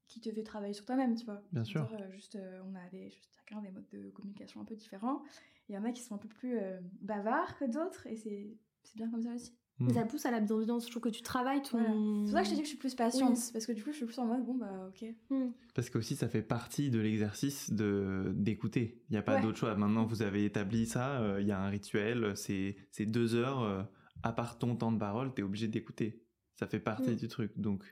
qui 0.09 0.21
te 0.21 0.31
fait 0.33 0.43
travailler 0.43 0.73
sur 0.75 0.85
toi-même, 0.85 1.15
tu 1.15 1.25
vois. 1.25 1.43
Bien 1.53 1.65
sûr. 1.65 1.89
Euh, 1.93 2.11
juste, 2.11 2.37
euh, 2.37 2.61
on 2.67 2.75
a 2.75 2.89
des, 2.91 3.11
juste 3.11 3.29
chacun 3.37 3.61
des 3.63 3.71
modes 3.71 3.89
de 3.93 4.11
communication 4.11 4.61
un 4.61 4.65
peu 4.65 4.75
différents. 4.75 5.23
Il 5.69 5.75
y 5.75 5.79
en 5.79 5.85
a 5.85 5.93
qui 5.93 6.03
sont 6.03 6.15
un 6.15 6.19
peu 6.19 6.29
plus 6.29 6.59
euh, 6.59 6.79
bavards 7.01 7.57
que 7.59 7.65
d'autres, 7.65 8.07
et 8.07 8.17
c'est 8.17 8.57
c'est 8.83 8.97
bien 8.97 9.11
comme 9.11 9.23
ça 9.23 9.35
aussi. 9.35 9.53
Hmm. 9.79 9.87
Mais 9.89 9.93
ça 9.95 10.05
pousse 10.05 10.25
à 10.27 10.31
la 10.31 10.41
bienveillance. 10.41 10.87
Je 10.87 10.91
trouve 10.91 11.03
que 11.03 11.09
tu 11.09 11.23
travailles 11.23 11.61
ton... 11.61 11.79
Voilà. 11.79 11.91
C'est 12.25 12.31
pour 12.31 12.31
ça 12.31 12.41
que 12.41 12.45
je 12.47 12.51
te 12.51 12.55
dis 12.55 12.61
que 12.61 12.67
je 12.67 12.71
suis 12.71 12.79
plus 12.79 12.95
patiente, 12.95 13.37
Oui. 13.37 13.51
parce 13.53 13.67
que 13.67 13.73
du 13.73 13.83
coup 13.85 13.91
je 13.91 13.97
suis 13.97 14.07
plus 14.07 14.19
en 14.21 14.27
mode, 14.27 14.45
bon 14.45 14.55
bah 14.55 14.89
ok. 14.89 15.09
Mm. 15.29 15.51
Parce 15.75 15.91
que 15.91 15.99
aussi 15.99 16.17
ça 16.17 16.29
fait 16.29 16.43
partie 16.43 16.89
de 16.91 16.99
l'exercice 17.01 17.73
de 17.73 18.33
d'écouter. 18.35 19.03
Il 19.11 19.13
n'y 19.13 19.19
a 19.19 19.23
pas 19.23 19.35
Ouais. 19.37 19.43
d'autre 19.43 19.59
choix. 19.59 19.75
Maintenant 19.75 20.07
vous 20.07 20.23
avez 20.23 20.45
établi 20.45 20.87
ça, 20.87 21.21
euh, 21.21 21.41
il 21.41 21.47
y 21.47 21.53
a 21.53 21.61
un 21.61 21.69
rituel, 21.69 22.37
c'est 22.37 22.77
c'est 22.91 23.07
deux 23.07 23.35
heures 23.35 23.63
euh, 23.63 23.83
à 24.27 24.33
part 24.33 24.59
ton 24.59 24.75
temps 24.77 24.93
de 24.93 24.99
parole, 24.99 25.33
t'es 25.33 25.43
obligé 25.43 25.69
d'écouter. 25.69 26.23
Ça 26.55 26.67
fait 26.67 26.81
partie 26.81 27.11
Mm. 27.11 27.17
du 27.17 27.29
truc. 27.29 27.53
Donc 27.57 27.85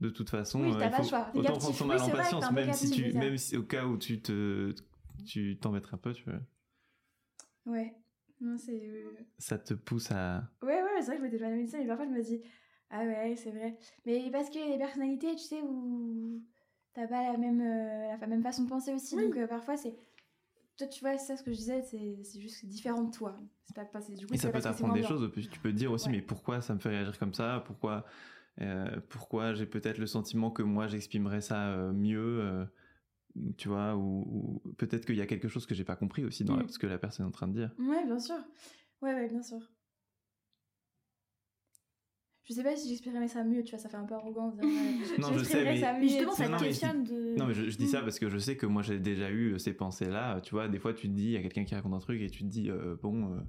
de 0.00 0.10
toute 0.10 0.30
façon, 0.30 0.60
Oui, 0.62 0.68
euh, 0.70 0.72
il 0.84 0.90
pas 0.90 0.90
faut 0.90 1.02
choix. 1.04 1.30
Autant 1.34 1.58
prendre 1.58 1.74
son 1.74 1.86
mal 1.86 2.00
en 2.02 2.10
patience, 2.10 2.50
même 2.52 2.72
si 2.72 2.90
tu, 2.90 3.12
même 3.12 3.36
si 3.36 3.56
au 3.56 3.62
cas 3.62 3.84
où 3.86 3.96
tu 3.96 4.20
te 4.20 4.74
tu 5.24 5.58
t'embêterais 5.60 5.94
un 5.94 5.98
peu, 5.98 6.12
tu 6.12 6.24
vois, 6.24 6.40
Ouais. 7.66 7.94
Non, 8.40 8.56
c'est. 8.56 8.72
euh, 8.88 9.12
ça 9.38 9.58
te 9.58 9.74
pousse 9.74 10.10
à. 10.12 10.48
Ouais, 10.62 10.82
ouais, 10.82 10.88
c'est 11.00 11.06
vrai 11.06 11.16
que 11.16 11.18
je 11.18 11.22
m'étais 11.24 11.38
jamais 11.38 11.62
dit 11.62 11.70
ça, 11.70 11.78
mais 11.78 11.86
parfois 11.86 12.06
je 12.06 12.10
me 12.10 12.22
dis, 12.22 12.40
ah 12.90 13.04
ouais, 13.04 13.34
c'est 13.36 13.50
vrai. 13.50 13.76
Mais 14.06 14.30
parce 14.30 14.48
qu'il 14.48 14.62
y 14.62 14.64
a 14.64 14.72
des 14.72 14.78
personnalités, 14.78 15.32
tu 15.36 15.44
sais, 15.44 15.60
où 15.62 16.42
t'as 16.94 17.06
pas 17.06 17.32
la 17.32 17.36
même, 17.38 17.60
euh, 17.60 18.16
la 18.18 18.26
même 18.26 18.42
façon 18.42 18.64
de 18.64 18.68
penser 18.68 18.94
aussi. 18.94 19.14
Oui. 19.16 19.24
Donc 19.26 19.36
euh, 19.36 19.46
parfois 19.46 19.76
c'est. 19.76 19.94
Toi, 20.80 20.88
tu 20.88 21.00
vois, 21.00 21.18
c'est 21.18 21.26
ça 21.26 21.36
ce 21.36 21.42
que 21.42 21.52
je 21.52 21.58
disais, 21.58 21.82
c'est 21.82 22.40
juste 22.40 22.64
différent 22.64 23.02
de 23.04 23.10
toi. 23.14 23.36
C'est 23.64 23.76
pas, 23.76 23.84
pas 23.84 24.00
du 24.00 24.26
coup, 24.26 24.32
Et 24.32 24.38
ça 24.38 24.48
peut 24.48 24.62
t'apprendre 24.62 24.94
des 24.94 25.00
bien. 25.00 25.08
choses. 25.10 25.30
puis 25.30 25.46
Tu 25.46 25.60
peux 25.60 25.70
te 25.70 25.76
dire 25.76 25.92
aussi, 25.92 26.08
Ouais. 26.08 26.16
mais 26.16 26.22
pourquoi 26.22 26.62
ça 26.62 26.74
me 26.74 26.78
fait 26.78 26.88
réagir 26.88 27.18
comme 27.18 27.34
ça? 27.34 27.62
Pourquoi, 27.66 28.06
euh, 28.62 28.98
pourquoi 29.10 29.52
j'ai 29.52 29.66
peut-être 29.66 29.98
le 29.98 30.06
sentiment 30.06 30.50
que 30.50 30.62
moi 30.62 30.86
j'exprimerais 30.86 31.42
ça 31.42 31.68
euh, 31.68 31.92
mieux 31.92 32.40
euh, 32.40 32.64
Tu 33.58 33.68
vois, 33.68 33.94
ou, 33.94 34.60
ou 34.64 34.72
peut-être 34.78 35.04
qu'il 35.04 35.16
y 35.16 35.20
a 35.20 35.26
quelque 35.26 35.48
chose 35.48 35.66
que 35.66 35.74
j'ai 35.74 35.84
pas 35.84 35.96
compris 35.96 36.24
aussi 36.24 36.44
dans 36.44 36.56
la- 36.56 36.64
Mm. 36.64 36.68
ce 36.68 36.78
que 36.78 36.86
la 36.86 36.96
personne 36.96 37.26
est 37.26 37.28
en 37.28 37.32
train 37.32 37.46
de 37.48 37.52
dire. 37.52 37.70
Ouais, 37.78 38.06
bien 38.06 38.18
sûr. 38.18 38.38
Ouais, 39.02 39.12
ouais, 39.12 39.28
bien 39.28 39.42
sûr. 39.42 39.60
Je 42.50 42.54
sais 42.56 42.64
pas 42.64 42.74
si 42.74 42.88
j'exprimerais 42.88 43.28
ça 43.28 43.44
mieux, 43.44 43.62
tu 43.62 43.70
vois, 43.70 43.78
ça 43.78 43.88
fait 43.88 43.96
un 43.96 44.02
peu 44.04 44.14
arrogant 44.16 44.48
de 44.50 44.56
dire. 44.56 44.64
ouais, 44.64 45.18
Non, 45.20 45.28
je 45.38 45.44
sais, 45.44 45.62
mais- 45.62 45.78
ça 45.80 45.92
Mais 45.92 46.00
mieux. 46.00 46.08
justement, 46.08 46.32
ça 46.32 46.48
Non, 46.48 46.56
te 46.56 46.62
mais 46.62 46.68
questionne 46.70 47.04
de... 47.04 47.36
Non, 47.38 47.46
mais 47.46 47.54
je, 47.54 47.70
je 47.70 47.76
dis 47.76 47.84
Mm. 47.84 47.88
ça 47.88 48.00
parce 48.02 48.18
que 48.18 48.28
je 48.28 48.38
sais 48.38 48.56
que 48.56 48.66
moi 48.66 48.82
j'ai 48.82 48.98
déjà 48.98 49.30
eu 49.30 49.52
euh, 49.52 49.58
ces 49.58 49.72
pensées-là. 49.72 50.40
Tu 50.40 50.50
vois, 50.50 50.66
des 50.66 50.80
fois 50.80 50.92
tu 50.92 51.08
te 51.08 51.12
dis, 51.14 51.26
il 51.26 51.30
y 51.30 51.36
a 51.36 51.42
quelqu'un 51.42 51.62
qui 51.64 51.76
raconte 51.76 51.94
un 51.94 51.98
truc 52.00 52.20
et 52.20 52.28
tu 52.28 52.42
te 52.42 52.48
dis, 52.48 52.68
euh, 52.68 52.96
bon, 53.00 53.26
euh, 53.34 53.40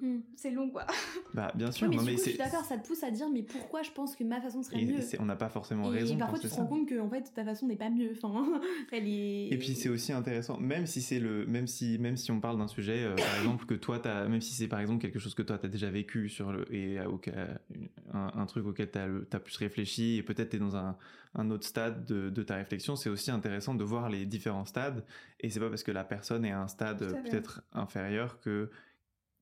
Mm. 0.00 0.18
C'est 0.36 0.50
long, 0.50 0.68
quoi. 0.70 0.86
bah 1.34 1.50
bien 1.54 1.70
sûr, 1.72 1.84
Ouais, 1.84 1.90
mais 1.90 1.96
non, 1.96 2.02
mais 2.02 2.14
coup, 2.14 2.22
je 2.24 2.30
suis 2.30 2.38
d'accord, 2.38 2.64
ça 2.64 2.76
te 2.76 2.86
pousse 2.86 3.02
à 3.02 3.10
dire, 3.10 3.28
mais 3.32 3.42
pourquoi 3.42 3.82
je 3.82 3.90
pense 3.90 4.14
que 4.14 4.24
ma 4.24 4.40
façon 4.40 4.62
serait 4.62 4.80
et 4.80 4.84
mieux 4.84 5.00
on 5.18 5.24
n'a 5.24 5.36
pas 5.36 5.48
forcément 5.48 5.92
Et 5.92 6.00
raison. 6.00 6.14
de 6.14 6.18
parfois, 6.18 6.38
tu 6.38 6.48
te 6.48 6.54
rends 6.54 6.66
compte 6.66 6.88
que 6.88 7.00
en 7.00 7.08
fait, 7.08 7.32
ta 7.34 7.44
façon 7.44 7.66
n'est 7.66 7.76
pas 7.76 7.90
mieux. 7.90 8.12
Enfin, 8.12 8.60
elle 8.92 9.08
est. 9.08 9.48
Et 9.48 9.58
puis 9.58 9.74
c'est 9.74 9.88
aussi 9.88 10.12
intéressant, 10.12 10.58
même 10.58 10.86
si 10.86 11.00
c'est 11.00 11.18
le, 11.18 11.46
même 11.46 11.66
si, 11.66 11.98
même 11.98 12.16
si 12.16 12.30
on 12.30 12.40
parle 12.40 12.58
d'un 12.58 12.68
sujet, 12.68 13.04
euh, 13.04 13.14
par 13.14 13.36
exemple 13.38 13.64
que 13.66 13.74
toi 13.74 13.98
t'as, 13.98 14.28
même 14.28 14.40
si 14.40 14.54
c'est 14.54 14.68
par 14.68 14.80
exemple 14.80 15.00
quelque 15.00 15.18
chose 15.18 15.34
que 15.34 15.42
toi 15.42 15.58
t'as 15.58 15.68
déjà 15.68 15.90
vécu 15.90 16.28
sur 16.28 16.52
le 16.52 16.66
et 16.74 16.98
un, 16.98 18.30
un 18.34 18.46
truc 18.46 18.66
auquel 18.66 18.90
t'as, 18.90 19.06
t'as 19.30 19.38
plus 19.38 19.56
réfléchi 19.56 20.16
et 20.16 20.22
peut-être 20.22 20.50
t'es 20.50 20.58
dans 20.58 20.76
un, 20.76 20.96
un 21.34 21.50
autre 21.50 21.66
stade 21.66 22.04
de, 22.04 22.30
de 22.30 22.42
ta 22.42 22.56
réflexion, 22.56 22.96
c'est 22.96 23.10
aussi 23.10 23.30
intéressant 23.30 23.74
de 23.74 23.84
voir 23.84 24.08
les 24.08 24.26
différents 24.26 24.64
stades 24.64 25.04
et 25.40 25.50
c'est 25.50 25.60
pas 25.60 25.68
parce 25.68 25.82
que 25.82 25.92
la 25.92 26.04
personne 26.04 26.44
est 26.44 26.52
à 26.52 26.60
un 26.60 26.68
stade 26.68 26.98
peut-être 27.24 27.62
inférieur 27.72 28.40
que 28.40 28.70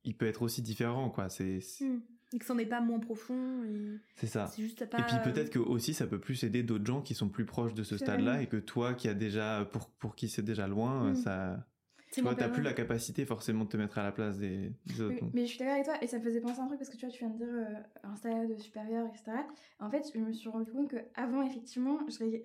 il 0.05 0.17
peut 0.17 0.27
être 0.27 0.43
aussi 0.43 0.63
différent 0.63 1.11
quoi. 1.11 1.29
C'est, 1.29 1.61
c'est, 1.61 1.85
Mm. 1.87 2.01
Et 2.33 2.39
que 2.39 2.45
ça 2.47 2.55
n'est 2.55 2.67
pas 2.67 2.81
moins 2.81 2.99
profond. 2.99 3.63
et 3.65 3.99
c'est 4.17 4.27
ça. 4.27 4.49
C'est 4.49 4.63
juste 4.63 4.85
pas. 4.87 4.99
Et 4.99 5.03
puis 5.05 5.17
peut-être 5.23 5.51
que 5.51 5.59
aussi 5.61 5.95
ça 5.95 6.07
peut 6.07 6.19
plus 6.19 6.43
aider 6.43 6.65
d'autres 6.65 6.85
gens 6.87 7.01
qui 7.01 7.15
sont 7.15 7.29
plus 7.29 7.45
proches 7.45 7.75
de 7.75 7.85
ce 7.85 7.97
stade-là 7.97 8.43
et 8.43 8.49
que 8.49 8.57
toi 8.57 8.95
qui 8.95 9.09
a 9.09 9.15
déjà 9.15 9.69
pour 9.73 9.89
pour 9.91 10.17
qui 10.17 10.29
c'est 10.29 10.43
déjà 10.43 10.67
loin, 10.67 11.11
Mm. 11.11 11.15
ça 11.17 11.67
tu 12.11 12.23
vois, 12.23 12.35
t'as 12.37 12.49
plus 12.49 12.63
la 12.63 12.73
capacité 12.75 13.25
forcément 13.27 13.65
de 13.65 13.69
te 13.71 13.77
mettre 13.77 13.99
à 13.99 14.05
la 14.05 14.13
place 14.13 14.39
des, 14.39 14.73
des 14.87 15.01
autres. 15.01 15.17
Oui, 15.21 15.31
mais 15.35 15.43
je 15.47 15.51
suis 15.51 15.59
d'accord 15.59 15.75
avec 15.75 15.85
toi 15.85 15.95
et 16.01 16.07
ça 16.07 16.19
me 16.21 16.23
faisait 16.25 16.41
penser 16.41 16.61
à 16.61 16.63
un 16.63 16.67
truc 16.69 16.79
parce 16.79 16.89
que 16.91 16.97
tu 16.97 17.05
vois, 17.07 17.13
tu 17.13 17.19
viens 17.19 17.31
de 17.31 17.37
dire 17.39 17.49
euh, 17.49 17.65
un 18.05 18.15
stade 18.15 18.57
supérieur, 18.61 19.07
etc. 19.09 19.33
En 19.81 19.91
fait, 19.91 20.05
je 20.15 20.19
me 20.21 20.33
suis 20.33 20.49
rendu 20.49 20.71
compte 20.71 20.91
que 20.91 20.97
avant 21.17 21.43
effectivement, 21.43 21.99
je, 22.09 22.19
ré- 22.19 22.43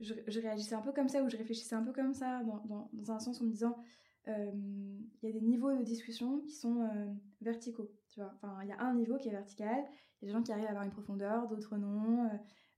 je, 0.00 0.12
je, 0.26 0.40
réagissais 0.40 0.74
un 0.74 0.80
peu 0.80 0.92
comme 0.92 1.08
ça 1.08 1.22
ou 1.22 1.28
je 1.30 1.36
réfléchissais 1.36 1.76
un 1.76 1.82
peu 1.84 1.92
comme 1.92 2.12
ça 2.12 2.42
dans, 2.42 2.56
dans, 2.66 2.90
dans 2.92 3.12
un 3.12 3.18
sens 3.20 3.40
en 3.40 3.44
me 3.44 3.50
disant 3.52 3.76
euh, 3.78 3.82
il 4.26 5.08
y 5.22 5.28
a 5.28 5.32
des 5.32 5.40
niveaux 5.40 5.76
de 5.76 5.82
discussion 5.82 6.40
qui 6.40 6.52
sont 6.52 6.80
euh, 6.82 7.06
verticaux, 7.40 7.90
tu 8.08 8.20
vois. 8.20 8.32
Enfin, 8.36 8.58
il 8.62 8.68
y 8.68 8.72
a 8.72 8.80
un 8.80 8.94
niveau 8.94 9.16
qui 9.18 9.28
est 9.28 9.32
vertical, 9.32 9.84
il 10.20 10.26
y 10.26 10.30
a 10.30 10.32
des 10.32 10.32
gens 10.38 10.42
qui 10.42 10.52
arrivent 10.52 10.66
à 10.66 10.70
avoir 10.70 10.84
une 10.84 10.90
profondeur, 10.92 11.48
d'autres 11.48 11.76
non. 11.76 12.24
euh, 12.26 12.28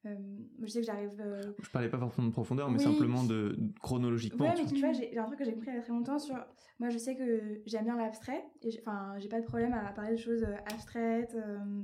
euh, 0.06 0.16
je 0.62 0.66
sais 0.66 0.80
que 0.80 0.86
j'arrive. 0.86 1.18
euh, 1.20 1.40
Je 1.62 1.70
parlais 1.70 1.88
pas 1.88 1.98
forcément 1.98 2.26
de 2.28 2.32
profondeur, 2.32 2.70
mais 2.70 2.76
Oui. 2.78 2.84
simplement 2.84 3.24
de 3.24 3.56
chronologiquement. 3.80 4.44
Ouais, 4.46 4.54
tu 4.54 4.64
mais 4.64 4.70
tu 4.70 4.80
vois, 4.80 4.92
j'ai 4.92 5.16
un 5.18 5.24
truc 5.24 5.38
que 5.38 5.44
j'ai 5.46 5.52
compris 5.54 5.70
il 5.70 5.74
y 5.76 5.78
a 5.78 5.80
très 5.82 5.92
longtemps 5.92 6.18
sur. 6.18 6.36
Moi, 6.78 6.90
je 6.90 6.98
sais 6.98 7.16
que 7.16 7.62
j'aime 7.64 7.84
bien 7.84 7.96
l'abstrait. 7.96 8.44
Et 8.62 8.68
enfin, 8.80 9.14
j'ai 9.18 9.28
pas 9.30 9.40
de 9.40 9.46
problème 9.46 9.72
à 9.72 9.92
parler 9.92 10.12
de 10.12 10.18
choses 10.20 10.42
euh, 10.44 10.56
abstraites. 10.70 11.34
euh, 11.34 11.82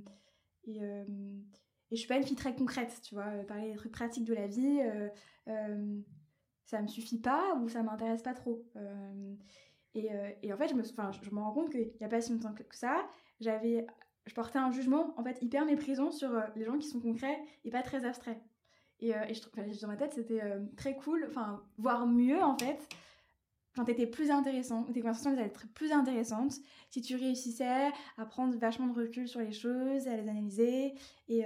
et, 0.65 0.83
euh, 0.83 1.05
et 1.91 1.97
je 1.97 2.01
suis 2.01 2.09
pas 2.09 2.19
une 2.19 2.23
fille 2.25 2.37
très 2.37 2.55
concrète, 2.55 3.01
tu 3.03 3.15
vois. 3.15 3.25
euh, 3.29 3.43
Parler 3.45 3.71
des 3.71 3.77
trucs 3.77 3.93
pratiques 3.93 4.27
de 4.27 4.35
la 4.35 4.47
vie, 4.47 4.81
euh, 4.83 5.09
euh, 5.49 6.01
ça 6.71 6.81
me 6.81 6.87
suffit 6.87 7.19
pas 7.19 7.55
ou 7.57 7.69
ça 7.69 7.83
m'intéresse 7.83 8.23
pas 8.23 8.33
trop. 8.33 8.65
Euh, 8.77 9.35
et, 9.95 10.13
euh, 10.13 10.31
et 10.43 10.53
en 10.53 10.57
fait, 10.57 10.69
je 10.69 10.75
me, 10.75 10.85
je, 10.85 11.35
me 11.35 11.41
rends 11.41 11.53
compte 11.53 11.71
qu'il 11.71 11.91
y 12.01 12.05
a 12.05 12.09
pas 12.09 12.21
si 12.21 12.33
longtemps 12.33 12.55
que 12.55 12.77
ça, 12.77 13.09
j'avais. 13.41 13.87
Je 14.27 14.35
portais 14.35 14.61
un 14.61 14.71
jugement 14.71 15.13
en 15.19 15.25
fait 15.25 15.43
hyper 15.43 15.65
méprisant 15.65 16.13
sur 16.13 16.31
euh, 16.31 16.43
les 16.55 16.65
gens 16.65 16.79
qui 16.79 16.87
sont 16.87 17.01
concrets 17.01 17.41
et 17.65 17.71
pas 17.71 17.83
très 17.83 18.05
abstraits. 18.05 18.41
Et, 19.01 19.11
et 19.11 19.35
je 19.35 19.81
dans 19.81 19.89
ma 19.89 19.97
tête, 19.97 20.13
c'était 20.13 20.43
très 20.77 20.95
cool, 20.95 21.25
enfin, 21.27 21.65
voire 21.79 22.07
mieux 22.07 22.43
en 22.43 22.59
fait. 22.59 22.87
quand 23.75 23.87
t'étais 23.87 24.07
plus 24.07 24.31
intéressant, 24.31 24.83
tes 24.85 25.01
conversations 25.01 25.31
allaient 25.31 25.47
être 25.47 25.67
plus 25.73 25.91
intéressantes, 25.91 26.53
si 26.91 27.01
tu 27.01 27.17
réussissais 27.17 27.91
à 28.19 28.27
prendre 28.27 28.55
vachement 28.59 28.89
de 28.89 28.93
recul 28.93 29.27
sur 29.27 29.41
les 29.41 29.53
choses, 29.53 30.07
à 30.07 30.19
les 30.19 30.29
analyser, 30.29 30.93
et 31.29 31.45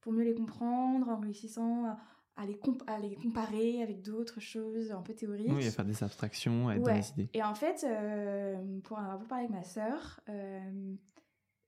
pour 0.00 0.14
mieux 0.14 0.24
les 0.24 0.34
comprendre, 0.34 1.10
en 1.10 1.20
réussissant 1.20 1.84
à, 1.84 1.98
les, 2.46 2.58
à 2.86 2.98
les, 2.98 3.16
comparer 3.16 3.82
avec 3.82 4.02
d'autres 4.02 4.40
choses 4.40 4.92
un 4.92 5.02
peu 5.02 5.14
théoriques. 5.14 5.50
Oui, 5.50 5.66
à 5.66 5.70
faire 5.70 5.84
des 5.84 6.02
abstractions, 6.02 6.68
à 6.68 6.76
être 6.76 6.82
dans 6.82 6.94
les 6.94 7.10
idées. 7.10 7.28
Et 7.34 7.42
en 7.42 7.54
fait, 7.54 7.84
euh, 7.84 8.80
pour 8.84 8.98
avoir 8.98 9.26
parlé 9.26 9.44
avec 9.44 9.56
ma 9.56 9.64
sœur, 9.64 10.20
euh, 10.28 10.94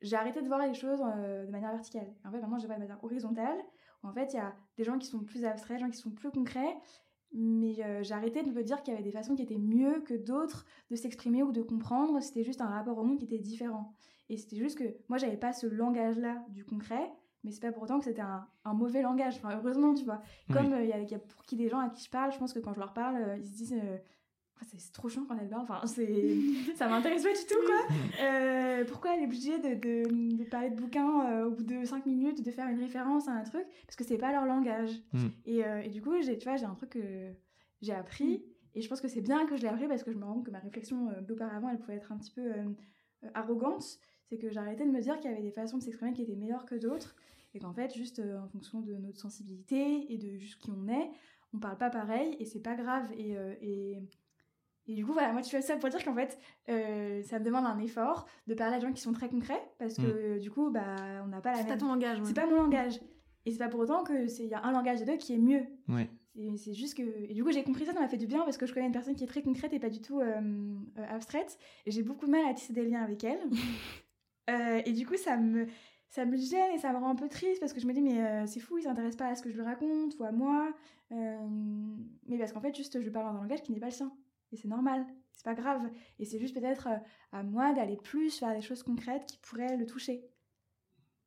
j'ai 0.03 0.17
arrêté 0.17 0.43
de 0.43 0.47
voir 0.47 0.67
les 0.67 0.75
choses 0.75 1.01
de 1.01 1.51
manière 1.51 1.73
verticale. 1.73 2.13
En 2.25 2.31
fait, 2.31 2.39
vraiment, 2.39 2.59
je 2.59 2.67
vois 2.67 2.77
de 2.77 2.81
manière 2.81 3.03
horizontale. 3.03 3.59
Où 4.03 4.09
en 4.09 4.13
fait, 4.13 4.33
il 4.33 4.37
y 4.37 4.41
a 4.41 4.55
des 4.77 4.85
gens 4.85 4.99
qui 4.99 5.07
sont 5.07 5.21
plus 5.21 5.45
abstraits, 5.45 5.79
des 5.79 5.85
gens 5.85 5.91
qui 5.91 5.99
sont 5.99 6.11
plus 6.11 6.31
concrets, 6.31 6.77
mais 7.33 7.83
euh, 7.85 8.03
j'ai 8.03 8.15
arrêté 8.15 8.43
de 8.43 8.51
me 8.51 8.63
dire 8.63 8.83
qu'il 8.83 8.93
y 8.93 8.97
avait 8.97 9.05
des 9.05 9.13
façons 9.13 9.37
qui 9.37 9.43
étaient 9.43 9.59
mieux 9.59 10.01
que 10.01 10.15
d'autres 10.15 10.67
de 10.91 10.97
s'exprimer 10.97 11.43
ou 11.43 11.53
de 11.53 11.63
comprendre. 11.63 12.21
C'était 12.21 12.43
juste 12.43 12.61
un 12.61 12.69
rapport 12.69 12.99
au 12.99 13.05
monde 13.05 13.19
qui 13.19 13.25
était 13.25 13.39
différent. 13.39 13.95
Et 14.29 14.37
c'était 14.37 14.57
juste 14.57 14.79
que 14.79 14.97
moi, 15.09 15.19
j'avais 15.19 15.37
pas 15.37 15.53
ce 15.53 15.67
langage-là 15.67 16.45
du 16.51 16.65
concret, 16.65 17.11
mais 17.45 17.53
c'est 17.53 17.61
pas 17.61 17.73
pour 17.73 17.83
autant 17.83 17.99
que 17.99 18.05
c'était 18.05 18.23
un, 18.23 18.47
mauvais 18.75 19.03
langage. 19.03 19.37
Enfin, 19.37 19.57
heureusement, 19.57 19.95
tu 19.95 20.05
vois. 20.05 20.23
Comme 20.53 20.73
euh, 20.73 20.85
il 20.85 20.89
y, 20.89 21.15
a 21.15 21.19
pour 21.19 21.45
qui 21.45 21.57
des 21.57 21.69
gens 21.69 21.79
à 21.79 21.89
qui 21.89 22.05
je 22.05 22.11
parle, 22.11 22.33
je 22.33 22.39
pense 22.39 22.53
que 22.53 22.59
quand 22.59 22.75
je 22.75 22.81
leur 22.81 22.93
parle, 22.93 23.17
euh, 23.17 23.37
ils 23.39 23.47
se 23.47 23.57
disent 23.57 23.83
c'est 24.67 24.93
trop 24.93 25.09
chiant 25.09 25.25
quand 25.27 25.37
elle 25.41 25.49
parle. 25.49 25.63
Enfin, 25.63 25.87
c'est, 25.87 26.37
ça 26.77 26.89
m'intéresse 26.89 27.23
pas 27.23 27.33
du 27.33 27.47
tout, 27.49 27.67
quoi. 27.67 27.97
Euh, 28.21 28.85
pourquoi 28.85 29.15
elle 29.15 29.23
est 29.23 29.27
obligée 29.27 29.59
de, 29.59 29.75
de, 29.75 30.37
de 30.37 30.45
parler 30.45 30.71
de 30.71 30.77
bouquins 30.77 31.27
euh, 31.27 31.47
au 31.47 31.51
bout 31.51 31.65
de 31.65 31.85
5 31.85 32.07
minutes, 32.07 32.45
de 32.45 32.51
faire 32.51 32.69
une 32.69 32.79
référence 32.79 33.29
à 33.29 33.33
un 33.33 33.43
truc? 33.43 33.65
Parce 33.87 33.97
que 33.97 34.05
c'est 34.05 34.19
pas 34.19 34.33
leur 34.33 34.47
langage. 34.47 34.93
Mm. 35.13 35.27
Et, 35.47 35.65
euh, 35.65 35.83
et, 35.83 35.89
du 35.89 36.03
coup, 36.03 36.13
j'ai, 36.21 36.39
tu 36.39 36.49
vois, 36.49 36.57
j'ai 36.57 36.67
un 36.67 36.75
truc 36.75 36.91
que 36.91 37.33
j'ai 37.81 37.93
appris. 37.93 38.39
Mm. 38.39 38.43
Et 38.77 38.83
je 38.83 38.89
pense 38.89 39.01
que 39.01 39.09
c'est 39.09 39.21
bien 39.21 39.47
que 39.47 39.57
je 39.57 39.63
l'ai 39.63 39.69
appris 39.69 39.89
parce 39.89 40.05
que 40.05 40.13
je 40.13 40.19
me 40.19 40.25
rends 40.25 40.35
compte 40.35 40.47
que 40.47 40.51
ma 40.51 40.61
réflexion 40.61 41.11
d'auparavant, 41.23 41.71
elle 41.71 41.79
pouvait 41.79 41.97
être 41.97 42.13
un 42.13 42.19
petit 42.19 42.31
peu 42.31 42.53
arrogante. 43.35 43.99
C'est 44.31 44.39
que 44.39 44.49
j'ai 44.49 44.59
arrêté 44.59 44.87
de 44.87 44.91
me 44.91 45.01
dire 45.01 45.19
qu'il 45.21 45.31
y 45.31 45.35
avait 45.35 45.43
des 45.43 45.51
façons 45.51 45.77
de 45.77 45.83
s'exprimer 45.83 46.15
qui 46.15 46.23
étaient 46.23 46.37
meilleures 46.37 46.65
que 46.65 46.77
d'autres. 46.77 47.15
Et 47.53 47.59
qu'en 47.59 47.73
fait, 47.73 47.93
juste 47.95 48.21
en 48.21 48.49
fonction 48.49 48.81
de 48.81 48.95
notre 48.95 49.19
sensibilité 49.19 50.13
et 50.13 50.17
de 50.17 50.39
juste 50.39 50.63
qui 50.63 50.71
on 50.71 50.89
est, 50.89 51.11
on 51.53 51.59
parle 51.59 51.77
pas 51.77 51.91
pareil 51.91 52.37
et 52.39 52.45
c'est 52.45 52.61
pas 52.61 52.77
grave. 52.77 53.11
Et, 53.19 53.35
et 53.61 53.99
et 54.91 54.95
du 54.95 55.07
coup, 55.07 55.13
voilà, 55.13 55.33
moi, 55.33 55.41
tu 55.41 55.51
fais 55.51 55.63
ça 55.63 55.77
pour 55.77 55.89
dire 55.89 56.03
qu'en 56.05 56.15
fait, 56.15 56.37
euh, 56.69 57.23
ça 57.23 57.39
me 57.39 57.45
demande 57.45 57.65
un 57.65 57.79
effort 57.79 58.27
de 58.49 58.55
parler 58.55 58.75
à 58.75 58.79
des 58.81 58.87
gens 58.87 58.93
qui 58.93 59.01
sont 59.01 59.13
très 59.13 59.29
concrets, 59.29 59.63
parce 59.79 59.95
que 59.95 60.37
mm. 60.37 60.41
du 60.41 60.51
coup, 60.51 60.71
bah, 60.71 60.97
on 61.25 61.29
n'a 61.29 61.41
pas 61.41 61.53
la 61.53 61.59
même... 61.59 61.67
C'est 61.67 61.73
pas 61.75 61.79
ton 61.79 61.87
langage. 61.87 62.19
C'est 62.25 62.35
pas 62.35 62.47
mon 62.47 62.57
langage. 62.57 63.01
Et 63.47 63.53
c'est 63.53 63.59
pas 63.59 63.69
pour 63.69 63.79
autant 63.79 64.03
qu'il 64.03 64.47
y 64.47 64.55
a 64.55 64.65
un 64.65 64.73
langage 64.73 64.99
des 64.99 65.05
deux 65.05 65.17
qui 65.17 65.35
est 65.35 65.39
mieux. 65.39 65.63
Ouais. 65.89 66.11
C'est 66.57 66.75
juste 66.75 66.97
que... 66.97 67.03
Et 67.03 67.35
du 67.35 67.45
coup, 67.45 67.53
j'ai 67.53 67.63
compris 67.63 67.85
ça, 67.85 67.93
ça 67.93 68.01
m'a 68.01 68.09
fait 68.09 68.17
du 68.17 68.27
bien, 68.27 68.41
parce 68.41 68.57
que 68.57 68.67
je 68.67 68.75
connais 68.75 68.87
une 68.87 68.93
personne 68.93 69.15
qui 69.15 69.23
est 69.23 69.29
très 69.29 69.43
concrète 69.43 69.73
et 69.73 69.79
pas 69.79 69.91
du 69.91 70.01
tout 70.01 70.19
euh, 70.19 70.41
euh, 70.99 71.07
abstraite. 71.09 71.57
Et 71.87 71.93
j'ai 71.93 72.03
beaucoup 72.03 72.27
de 72.27 72.33
mal 72.33 72.49
à 72.49 72.55
tisser 72.55 72.73
des 72.73 72.85
liens 72.85 73.03
avec 73.03 73.23
elle. 73.23 73.39
et 74.85 74.93
du 74.93 75.07
coup, 75.07 75.17
ça 75.17 75.37
me 75.37 75.67
ça 76.09 76.25
me 76.25 76.37
gêne 76.37 76.73
et 76.75 76.79
ça 76.79 76.93
me 76.93 76.99
rend 76.99 77.11
un 77.11 77.15
peu 77.15 77.29
triste 77.29 77.61
parce 77.61 77.73
que 77.73 77.81
je 77.81 77.87
me 77.87 77.93
dis 77.93 78.01
mais 78.01 78.47
c'est 78.49 78.59
fou 78.59 78.79
il 78.79 78.83
s'intéresse 78.83 79.15
pas 79.15 79.29
à 79.29 79.37
ce 79.37 79.43
que 79.43 79.51
je 79.51 79.55
lui 79.55 79.63
raconte 79.63 80.19
ou 80.19 80.25
à 80.25 80.33
moi 80.33 80.75
mais 81.11 82.37
parce 82.37 82.53
qu'en 82.53 82.61
fait 82.61 82.75
juste 82.75 83.01
je 83.01 83.11
parle 83.11 83.27
dans 83.27 83.39
un 83.39 83.43
langage 83.43 83.63
qui 83.63 83.71
n'est 83.71 83.79
pas 83.79 83.87
le 83.87 83.93
sien 83.93 84.13
et 84.53 84.57
c'est 84.57 84.69
normal, 84.69 85.07
c'est 85.33 85.45
pas 85.45 85.55
grave. 85.55 85.83
Et 86.19 86.25
c'est 86.25 86.39
juste 86.39 86.55
peut-être 86.55 86.89
euh, 86.89 86.97
à 87.33 87.43
moi 87.43 87.73
d'aller 87.73 87.97
plus 87.97 88.41
vers 88.41 88.55
des 88.55 88.61
choses 88.61 88.83
concrètes 88.83 89.27
qui 89.27 89.39
pourraient 89.39 89.77
le 89.77 89.87
toucher. 89.87 90.25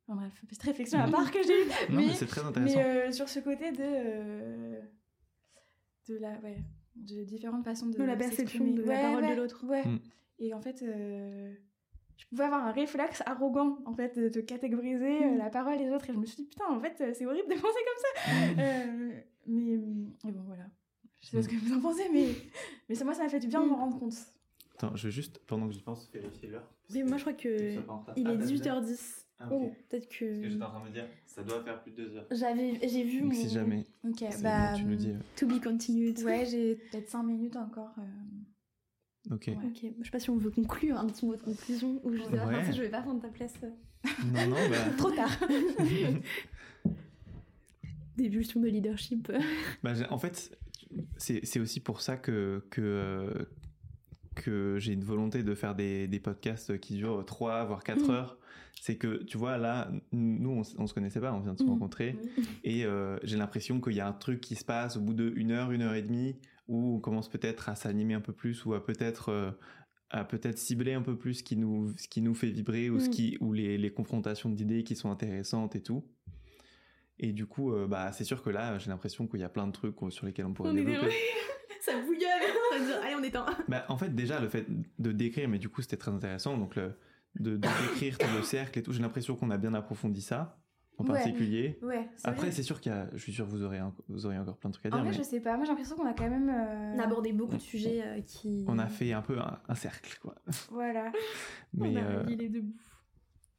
Enfin 0.06 0.20
bref, 0.20 0.44
petite 0.46 0.62
réflexion 0.62 0.98
à 0.98 1.10
part 1.10 1.30
que 1.30 1.42
j'ai 1.42 1.62
eue. 1.62 1.70
mais, 1.90 2.12
c'est 2.12 2.26
très 2.26 2.42
intéressant. 2.42 2.76
Mais 2.76 2.84
euh, 2.84 3.12
sur 3.12 3.28
ce 3.28 3.40
côté 3.40 3.72
de. 3.72 3.82
Euh, 3.82 4.80
de 6.08 6.16
la. 6.18 6.38
Ouais. 6.40 6.62
De 6.96 7.24
différentes 7.24 7.64
façons 7.64 7.86
de. 7.86 7.96
de 7.98 8.04
la 8.04 8.16
perception 8.16 8.64
de 8.66 8.82
la 8.82 9.00
parole 9.00 9.28
de 9.28 9.34
l'autre. 9.34 9.64
Ouais. 9.66 9.84
Mm. 9.84 10.00
Et 10.38 10.54
en 10.54 10.60
fait. 10.60 10.84
Je 12.16 12.26
pouvais 12.26 12.44
avoir 12.44 12.66
un 12.66 12.72
réflexe 12.72 13.22
arrogant 13.26 13.78
en 13.86 13.94
fait 13.94 14.18
de, 14.18 14.40
catégoriser 14.40 15.26
mm. 15.26 15.38
la 15.38 15.50
parole 15.50 15.78
des 15.78 15.90
autres 15.90 16.10
et 16.10 16.12
je 16.12 16.18
me 16.18 16.26
suis 16.26 16.36
dit 16.36 16.48
putain 16.48 16.66
en 16.70 16.80
fait 16.80 17.14
c'est 17.14 17.26
horrible 17.26 17.48
de 17.48 17.54
penser 17.60 17.64
comme 17.64 18.02
ça 18.02 18.32
mm. 18.46 19.12
mais, 19.46 19.78
mais 20.24 20.32
bon 20.32 20.42
voilà 20.46 20.64
je 21.24 21.30
sais 21.30 21.36
pas 21.38 21.42
ce 21.42 21.48
que 21.48 21.56
vous 21.56 21.74
en 21.74 21.80
pensez, 21.80 22.08
mais, 22.12 22.28
mais 22.88 22.94
ça, 22.94 23.04
moi, 23.04 23.14
ça 23.14 23.22
m'a 23.22 23.30
fait 23.30 23.40
du 23.40 23.48
bien 23.48 23.62
de 23.62 23.68
m'en 23.68 23.76
rendre 23.76 23.98
compte. 23.98 24.14
Attends, 24.74 24.94
je 24.94 25.08
vais 25.08 25.10
juste, 25.10 25.38
pendant 25.46 25.66
que 25.68 25.72
j'y 25.72 25.80
pense, 25.80 26.10
vérifier 26.12 26.48
l'heure. 26.48 26.68
Mais 26.92 27.02
moi, 27.02 27.16
je 27.16 27.22
crois 27.22 27.32
que 27.32 27.72
il 28.16 28.28
est 28.28 28.36
18h10. 28.36 29.24
Ah, 29.40 29.48
oh, 29.50 29.72
peut-être 29.88 30.08
que. 30.08 30.24
Parce 30.26 30.40
que 30.42 30.48
j'étais 30.50 30.62
en 30.62 30.70
train 30.70 30.80
de 30.80 30.88
me 30.88 30.92
dire, 30.92 31.06
ça 31.26 31.42
doit 31.42 31.62
faire 31.64 31.82
plus 31.82 31.92
de 31.92 32.04
2 32.04 32.16
heures. 32.16 32.26
J'avais, 32.30 32.78
j'ai 32.86 33.02
vu 33.02 33.22
mon. 33.22 33.32
Si 33.32 33.48
jamais. 33.48 33.84
Ok, 34.06 34.22
bah. 34.42 34.74
tu 34.76 34.84
nous 34.84 34.94
dis. 34.94 35.10
Euh. 35.10 35.18
To 35.36 35.46
be 35.46 35.60
continued. 35.62 36.18
Ouais, 36.20 36.44
j'ai 36.44 36.76
peut-être 36.76 37.08
5 37.08 37.22
minutes 37.22 37.56
encore. 37.56 37.92
Euh. 37.98 38.02
Ok. 39.30 39.48
Ok, 39.48 39.86
je 39.98 40.04
sais 40.04 40.10
pas 40.10 40.20
si 40.20 40.30
on 40.30 40.36
veut 40.36 40.50
conclure 40.50 40.98
un 40.98 41.06
petit 41.06 41.24
mot 41.24 41.34
de 41.34 41.40
conclusion 41.40 42.00
ou 42.04 42.12
je 42.12 42.22
sais 42.22 42.30
pas, 42.30 42.46
ouais. 42.46 42.72
je 42.72 42.82
vais 42.82 42.90
pas 42.90 43.00
prendre 43.02 43.22
ta 43.22 43.28
place. 43.28 43.54
Non, 44.32 44.46
non, 44.48 44.56
bah. 44.70 44.90
Trop 44.98 45.10
tard. 45.10 45.30
Des 48.16 48.30
pulsions 48.30 48.60
de 48.60 48.68
leadership. 48.68 49.32
bah, 49.82 49.94
en 50.10 50.18
fait, 50.18 50.56
c'est 51.16 51.58
aussi 51.58 51.80
pour 51.80 52.00
ça 52.00 52.16
que, 52.16 52.62
que, 52.70 53.48
que 54.36 54.76
j'ai 54.78 54.92
une 54.92 55.04
volonté 55.04 55.42
de 55.42 55.54
faire 55.54 55.74
des, 55.74 56.06
des, 56.06 56.20
podcasts 56.20 56.78
qui 56.78 56.94
durent 56.94 57.24
3 57.24 57.64
voire 57.64 57.82
4 57.82 58.06
mm. 58.06 58.10
heures. 58.10 58.38
C'est 58.80 58.96
que, 58.96 59.22
tu 59.24 59.38
vois, 59.38 59.56
là, 59.56 59.90
nous, 60.12 60.50
on, 60.50 60.62
on, 60.82 60.86
se 60.86 60.94
connaissait 60.94 61.20
pas, 61.20 61.32
on 61.32 61.40
vient 61.40 61.54
de 61.54 61.58
se 61.58 61.64
mm. 61.64 61.70
rencontrer. 61.70 62.16
Et 62.62 62.84
euh, 62.84 63.18
j'ai 63.22 63.36
l'impression 63.36 63.80
qu'il 63.80 63.94
y 63.94 64.00
a 64.00 64.06
un 64.06 64.12
truc 64.12 64.40
qui 64.40 64.54
se 64.54 64.64
passe 64.64 64.96
au 64.96 65.00
bout 65.00 65.14
de 65.14 65.32
une 65.36 65.50
heure, 65.50 65.72
une 65.72 65.82
heure 65.82 65.94
et 65.94 66.02
demie, 66.02 66.36
où 66.66 66.96
on 66.96 67.00
commence 67.00 67.28
peut-être 67.28 67.68
à 67.68 67.76
s'animer 67.76 68.14
un 68.14 68.20
peu 68.20 68.32
plus 68.32 68.64
ou 68.64 68.74
à 68.74 68.84
peut-être 68.84 69.30
euh, 69.30 69.50
à 70.10 70.24
peut-être 70.24 70.58
cibler 70.58 70.92
un 70.92 71.02
peu 71.02 71.16
plus 71.16 71.34
ce 71.34 71.42
qui 71.42 71.56
nous, 71.56 71.92
ce 71.96 72.08
qui 72.08 72.22
nous 72.22 72.34
fait 72.34 72.48
vibrer 72.48 72.88
ou, 72.88 73.00
ce 73.00 73.08
mm. 73.08 73.10
qui, 73.10 73.36
ou 73.40 73.52
les, 73.52 73.78
les 73.78 73.92
confrontations 73.92 74.48
d'idées 74.48 74.84
qui 74.84 74.94
sont 74.94 75.10
intéressantes 75.10 75.74
et 75.76 75.82
tout. 75.82 76.04
Et 77.18 77.32
du 77.32 77.46
coup, 77.46 77.72
euh, 77.72 77.86
bah, 77.86 78.12
c'est 78.12 78.24
sûr 78.24 78.42
que 78.42 78.50
là, 78.50 78.78
j'ai 78.78 78.90
l'impression 78.90 79.26
qu'il 79.26 79.40
y 79.40 79.44
a 79.44 79.48
plein 79.48 79.66
de 79.66 79.72
trucs 79.72 79.96
sur 80.10 80.26
lesquels 80.26 80.46
on 80.46 80.52
pourrait 80.52 80.70
on 80.70 80.74
développer. 80.74 81.12
ça 81.80 81.98
bouillonne. 82.00 82.30
Allez, 83.02 83.14
on 83.14 83.22
éteint. 83.22 83.46
Bah, 83.68 83.84
en 83.88 83.96
fait, 83.96 84.14
déjà, 84.14 84.40
le 84.40 84.48
fait 84.48 84.66
de 84.98 85.12
décrire, 85.12 85.48
mais 85.48 85.58
du 85.58 85.68
coup, 85.68 85.82
c'était 85.82 85.96
très 85.96 86.10
intéressant. 86.10 86.56
Donc, 86.56 86.76
le, 86.76 86.94
de, 87.38 87.56
décrire 87.56 88.18
tout 88.18 88.26
le 88.36 88.42
cercle 88.42 88.78
et 88.78 88.82
tout, 88.82 88.92
j'ai 88.92 89.00
l'impression 89.00 89.36
qu'on 89.36 89.50
a 89.50 89.58
bien 89.58 89.74
approfondi 89.74 90.22
ça 90.22 90.60
en 90.98 91.04
particulier. 91.04 91.78
Ouais, 91.82 92.08
Après, 92.22 92.50
c'est 92.50 92.62
sûr 92.62 92.80
qu'il 92.80 92.92
y 92.92 92.94
a, 92.94 93.08
je 93.12 93.18
suis 93.18 93.32
sûr 93.32 93.46
que 93.46 93.50
vous 93.50 93.62
aurez, 93.62 93.80
vous 94.08 94.26
aurez 94.26 94.38
encore 94.38 94.56
plein 94.56 94.70
de 94.70 94.74
trucs 94.74 94.86
à 94.86 94.90
dire. 94.90 94.98
En 94.98 95.02
vrai, 95.02 95.12
je 95.12 95.22
sais 95.22 95.40
pas. 95.40 95.56
Moi, 95.56 95.64
j'ai 95.64 95.70
l'impression 95.70 95.96
qu'on 95.96 96.06
a 96.06 96.14
quand 96.14 96.28
même. 96.28 96.48
Euh, 96.48 96.94
on 96.94 96.98
a 96.98 97.04
abordé 97.04 97.32
beaucoup 97.32 97.56
de 97.56 97.62
sujets 97.62 98.02
euh, 98.04 98.20
qui. 98.20 98.64
On 98.68 98.78
a 98.78 98.86
fait 98.86 99.12
un 99.12 99.22
peu 99.22 99.38
un, 99.38 99.74
cercle, 99.74 100.18
quoi. 100.20 100.34
Voilà. 100.70 101.10
Mais, 101.74 101.96
on 101.98 102.20
a 102.20 102.24
mis 102.24 102.36
les 102.36 102.48
deux 102.48 102.62
bouts. 102.62 102.93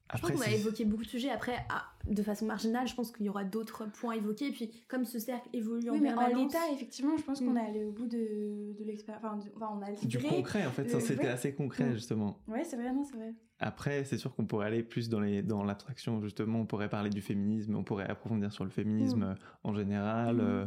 Après, 0.09 0.27
je 0.27 0.33
pense 0.33 0.45
qu'on 0.45 0.51
a 0.51 0.55
évoqué 0.55 0.85
beaucoup 0.85 1.03
de 1.03 1.09
sujets. 1.09 1.31
Après, 1.31 1.65
ah, 1.69 1.83
de 2.07 2.21
façon 2.21 2.45
marginale, 2.45 2.87
je 2.87 2.93
pense 2.93 3.11
qu'il 3.11 3.25
y 3.25 3.29
aura 3.29 3.43
d'autres 3.43 3.85
points 3.91 4.13
évoqués. 4.13 4.51
Puis, 4.51 4.71
comme 4.87 5.03
ce 5.03 5.17
cercle 5.17 5.49
évolue 5.51 5.89
oui, 5.89 5.97
en 5.97 6.01
mais 6.01 6.13
en 6.13 6.27
l'état, 6.27 6.59
effectivement, 6.71 7.17
je 7.17 7.23
pense 7.23 7.39
qu'on 7.39 7.53
mm. 7.53 7.57
est 7.57 7.67
allé 7.67 7.85
au 7.85 7.91
bout 7.91 8.05
de, 8.05 8.75
de 8.77 8.83
l'expérience. 8.83 9.45
Enfin, 9.55 9.69
on 9.73 9.81
a 9.81 9.91
Du 10.05 10.19
concret, 10.19 10.65
en 10.65 10.71
fait. 10.71 10.89
ça, 10.89 10.99
c'était 10.99 11.27
assez 11.27 11.55
concret, 11.55 11.85
mm. 11.85 11.93
justement. 11.93 12.39
Ouais, 12.47 12.63
c'est 12.63 12.75
vrai, 12.75 12.93
non, 12.93 13.03
c'est 13.03 13.15
vrai. 13.15 13.33
Après, 13.59 14.03
c'est 14.03 14.17
sûr 14.17 14.35
qu'on 14.35 14.45
pourrait 14.45 14.67
aller 14.67 14.83
plus 14.83 15.09
dans 15.09 15.21
les 15.21 15.41
dans 15.41 15.63
l'abstraction, 15.63 16.21
justement. 16.21 16.59
On 16.59 16.65
pourrait 16.65 16.89
parler 16.89 17.09
du 17.09 17.21
féminisme, 17.21 17.75
on 17.75 17.83
pourrait 17.83 18.07
approfondir 18.07 18.51
sur 18.51 18.63
le 18.63 18.69
féminisme 18.69 19.25
mm. 19.25 19.35
en 19.63 19.73
général. 19.73 20.39
Euh, 20.39 20.65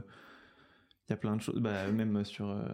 il 1.06 1.12
y 1.12 1.14
a 1.14 1.16
plein 1.16 1.36
de 1.36 1.42
choses, 1.42 1.60
bah, 1.60 1.90
même 1.92 2.24
sur. 2.24 2.50
Euh, 2.50 2.66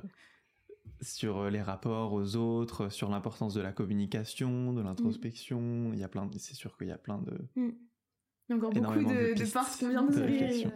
sur 1.05 1.39
euh, 1.39 1.51
les 1.51 1.62
rapports 1.62 2.12
aux 2.12 2.36
autres, 2.36 2.89
sur 2.89 3.10
l'importance 3.10 3.55
de 3.55 3.60
la 3.60 3.72
communication, 3.72 4.72
de 4.72 4.82
l'introspection. 4.82 5.93
Il 5.93 5.98
y 5.98 6.05
a 6.05 6.09
plein, 6.09 6.28
c'est 6.39 6.55
sûr 6.55 6.76
qu'il 6.76 6.89
y 6.89 6.93
a 6.93 6.98
plein 6.98 7.18
de. 7.18 7.32
Mm. 7.55 7.70
Il 8.48 8.51
y 8.51 8.52
a 8.52 8.56
encore 8.56 8.72
beaucoup 8.72 9.05
de, 9.05 9.39
de, 9.39 9.52
parts 9.52 9.78
qu'on 9.78 9.89
vient 9.89 10.05
de 10.05 10.20
réflexion. 10.20 10.72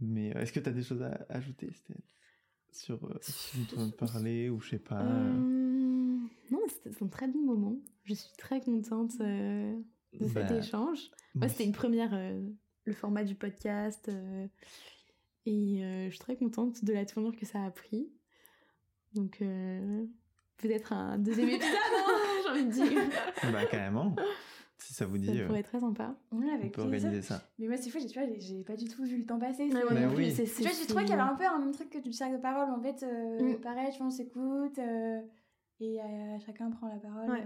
Mais 0.00 0.36
euh, 0.36 0.40
est-ce 0.40 0.52
que 0.52 0.60
tu 0.60 0.68
as 0.68 0.72
des 0.72 0.82
choses 0.82 1.02
à 1.02 1.24
ajouter, 1.28 1.68
Estelle? 1.68 2.02
Sur 2.70 3.04
euh, 3.04 3.18
ce 3.22 3.56
dont 3.74 3.82
on 3.82 3.90
parler 3.90 4.50
ou 4.50 4.60
je 4.60 4.70
sais 4.70 4.78
pas 4.78 5.02
Non, 5.02 6.28
c'était 6.68 7.02
un 7.02 7.08
très 7.08 7.28
bon 7.28 7.42
moment. 7.42 7.76
Je 8.04 8.14
suis 8.14 8.36
très 8.36 8.60
contente 8.60 9.18
de 9.18 9.76
cet 10.12 10.32
bah, 10.32 10.56
échange. 10.56 11.10
Moi, 11.34 11.48
c'était 11.48 11.64
une 11.64 11.72
première, 11.72 12.16
le 12.84 12.92
format 12.92 13.24
du 13.24 13.34
podcast. 13.34 14.10
Et 15.46 15.84
euh, 15.84 16.06
je 16.06 16.10
suis 16.10 16.18
très 16.18 16.36
contente 16.36 16.84
de 16.84 16.92
la 16.92 17.04
tournure 17.04 17.36
que 17.36 17.46
ça 17.46 17.62
a 17.64 17.70
pris. 17.70 18.10
Donc, 19.14 19.38
euh, 19.42 20.04
peut-être 20.56 20.92
un 20.92 21.18
deuxième 21.18 21.48
épisode, 21.50 21.74
hein, 21.74 22.42
j'ai 22.42 22.50
envie 22.50 22.64
de 22.64 22.70
dire. 22.70 23.02
bah, 23.52 23.66
carrément. 23.66 24.16
Si 24.78 24.92
ça 24.92 25.06
vous 25.06 25.18
dit. 25.18 25.38
Ça 25.38 25.44
pourrait 25.46 25.60
être 25.60 25.68
très 25.68 25.80
sympa. 25.80 26.14
on 26.32 26.68
peut 26.68 26.82
organiser 26.82 27.22
ça. 27.22 27.42
Mais 27.58 27.68
moi, 27.68 27.76
c'est 27.76 27.90
fou, 27.90 27.98
tu 27.98 28.18
vois, 28.18 28.28
j'ai 28.38 28.64
pas 28.64 28.76
du 28.76 28.86
tout 28.86 29.04
vu 29.04 29.18
le 29.18 29.24
temps 29.24 29.38
passer. 29.38 29.64
Ouais, 29.64 29.84
ouais, 29.84 30.06
oui. 30.16 30.34
Tu 30.34 30.62
vois, 30.62 30.72
je 30.72 30.86
trouve 30.86 31.00
qu'il 31.02 31.10
y 31.10 31.12
avait 31.12 31.22
un 31.22 31.36
peu 31.36 31.44
un 31.44 31.58
même 31.58 31.72
truc 31.72 31.90
que 31.90 31.98
du 31.98 32.12
cercle 32.12 32.36
de 32.36 32.42
parole. 32.42 32.70
En 32.70 32.80
fait, 32.80 33.02
euh, 33.02 33.54
mm. 33.54 33.60
pareil, 33.60 33.90
tu 33.92 33.98
vois, 33.98 34.08
on 34.08 34.10
s'écoute 34.10 34.78
et 35.80 35.98
chacun 36.44 36.70
prend 36.70 36.88
la 36.88 36.96
parole 36.96 37.44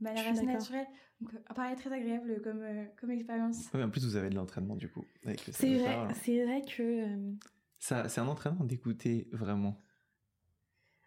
de 0.00 0.04
manière 0.04 0.28
assez 0.28 0.46
naturelle. 0.46 0.86
Donc, 1.20 1.34
euh, 1.34 1.38
pareil, 1.54 1.76
très 1.76 1.92
agréable 1.92 2.40
comme, 2.42 2.62
euh, 2.62 2.84
comme 3.00 3.10
expérience. 3.10 3.68
Oui, 3.74 3.82
en 3.82 3.90
plus, 3.90 4.04
vous 4.04 4.16
avez 4.16 4.30
de 4.30 4.34
l'entraînement, 4.36 4.76
du 4.76 4.88
coup. 4.88 5.04
C'est 5.52 5.76
vrai, 5.78 5.98
c'est 6.22 6.44
vrai 6.44 6.62
que... 6.62 6.82
Euh, 6.82 7.32
Ça, 7.78 8.08
c'est 8.08 8.20
un 8.20 8.28
entraînement 8.28 8.64
d'écouter 8.64 9.28
vraiment. 9.32 9.78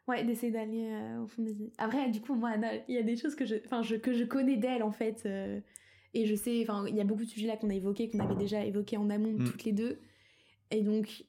Ouais, 0.07 0.23
d'essayer 0.25 0.51
d'aller 0.51 0.85
euh, 0.91 1.21
au 1.23 1.27
fond 1.27 1.41
des 1.43 1.53
idées. 1.53 1.71
Après, 1.77 2.09
du 2.09 2.19
coup, 2.19 2.35
moi, 2.35 2.49
Anna, 2.49 2.69
il 2.89 2.93
y 2.95 2.97
a 2.97 3.03
des 3.03 3.15
choses 3.15 3.35
que 3.35 3.45
je, 3.45 3.55
enfin, 3.65 3.81
je, 3.83 3.95
que 3.95 4.13
je 4.13 4.25
connais 4.25 4.57
d'elle, 4.57 4.83
en 4.83 4.91
fait. 4.91 5.23
euh, 5.25 5.61
et 6.13 6.25
je 6.27 6.35
sais, 6.35 6.61
enfin, 6.61 6.85
il 6.87 6.95
y 6.95 7.01
a 7.01 7.05
beaucoup 7.05 7.23
de 7.23 7.29
sujets 7.29 7.47
là 7.47 7.57
qu'on 7.57 7.69
a 7.69 7.73
évoqués, 7.75 8.09
qu'on 8.09 8.19
avait 8.19 8.35
déjà 8.35 8.63
évoqués 8.65 8.97
en 8.97 9.09
amont, 9.09 9.31
Mm. 9.31 9.45
toutes 9.45 9.63
les 9.63 9.71
deux. 9.71 9.99
Et 10.71 10.81
donc, 10.81 11.25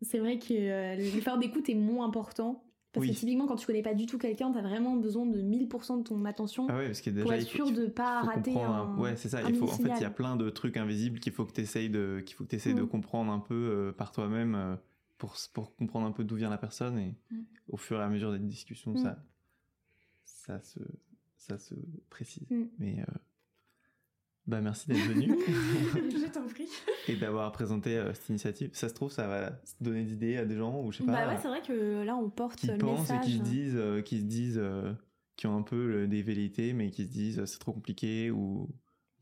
c'est 0.00 0.18
vrai 0.18 0.38
que 0.38 0.54
euh, 0.54 0.94
l'effort 0.94 1.36
d'écoute 1.38 1.68
est 1.68 1.74
moins 1.74 2.06
important. 2.06 2.63
Parce 2.94 3.04
Oui. 3.06 3.12
que 3.12 3.18
typiquement, 3.18 3.46
quand 3.46 3.56
tu 3.56 3.66
connais 3.66 3.82
pas 3.82 3.92
du 3.92 4.06
tout 4.06 4.16
quelqu'un, 4.18 4.52
t'as 4.52 4.62
vraiment 4.62 4.94
besoin 4.96 5.26
de 5.26 5.42
1000% 5.42 5.98
de 5.98 6.02
ton 6.04 6.24
attention 6.24 6.66
Ah 6.70 6.76
ouais, 6.78 6.86
parce 6.86 7.00
que 7.02 7.10
déjà, 7.10 7.22
pour 7.24 7.32
être 7.34 7.46
sûr 7.48 7.70
de 7.72 7.86
pas 7.88 8.22
rater 8.22 8.62
un. 8.62 8.96
Ouais, 8.96 9.16
c'est 9.16 9.28
ça. 9.28 9.42
Il 9.42 9.54
faut, 9.56 9.68
en 9.68 9.76
fait, 9.78 9.90
il 9.98 10.02
y 10.02 10.06
a 10.06 10.10
plein 10.10 10.36
de 10.36 10.48
trucs 10.48 10.76
invisibles 10.76 11.18
qu'il 11.18 11.32
faut 11.32 11.44
que 11.44 11.52
tu 11.52 11.60
essayes 11.60 11.90
de, 11.90 12.22
qu'il 12.24 12.36
faut 12.36 12.44
que 12.44 12.50
t'essayes 12.50 12.74
de 12.74 12.82
Mm. 12.82 12.88
comprendre 12.88 13.32
un 13.32 13.40
peu 13.40 13.54
euh, 13.54 13.92
par 13.92 14.12
toi-même 14.12 14.54
euh, 14.54 14.76
pour, 15.18 15.34
pour 15.52 15.74
comprendre 15.74 16.06
un 16.06 16.12
peu 16.12 16.22
d'où 16.24 16.36
vient 16.36 16.50
la 16.50 16.56
personne. 16.58 16.96
Et 16.98 17.16
Mm. 17.32 17.42
au 17.68 17.76
fur 17.76 17.98
et 17.98 18.02
à 18.04 18.08
mesure 18.08 18.30
des 18.32 18.38
discussions, 18.38 18.92
Mm. 18.92 18.96
ça, 18.98 19.18
ça, 20.24 20.60
se, 20.62 20.78
ça 21.36 21.58
se 21.58 21.74
précise. 22.10 22.46
Mais 22.78 23.00
euh, 23.00 23.12
bah, 24.46 24.60
merci 24.60 24.86
d'être 24.88 24.98
venu 25.06 25.28
je 25.46 26.30
t'en 26.32 26.46
prie. 26.46 26.68
et 27.08 27.16
d'avoir 27.16 27.50
présenté 27.52 27.96
euh, 27.96 28.12
cette 28.14 28.28
initiative. 28.28 28.70
Ça 28.74 28.88
se 28.88 28.94
trouve, 28.94 29.10
ça 29.10 29.26
va 29.26 29.52
donner 29.80 30.04
des 30.04 30.12
idées 30.12 30.36
à 30.36 30.44
des 30.44 30.56
gens 30.56 30.82
ou 30.82 30.92
je 30.92 30.98
sais 30.98 31.04
pas. 31.04 31.12
Bah 31.12 31.28
ouais, 31.28 31.38
c'est 31.40 31.48
vrai 31.48 31.62
que 31.62 32.02
là, 32.04 32.16
on 32.16 32.30
porte 32.30 32.58
qui 32.58 32.66
le 32.68 32.78
pensent 32.78 33.10
et 33.10 33.20
qui 33.20 33.38
se 33.38 33.42
disent, 33.42 33.76
euh, 33.76 34.02
qui 34.02 34.18
se 34.20 34.24
disent, 34.24 34.58
euh, 34.58 34.92
qui 35.36 35.46
ont 35.46 35.56
un 35.56 35.62
peu 35.62 35.86
le- 35.88 36.06
des 36.08 36.22
velléités, 36.22 36.72
mais 36.72 36.90
qui 36.90 37.04
se 37.04 37.10
disent 37.10 37.38
euh, 37.40 37.46
c'est 37.46 37.58
trop 37.58 37.72
compliqué 37.72 38.30
ou 38.30 38.68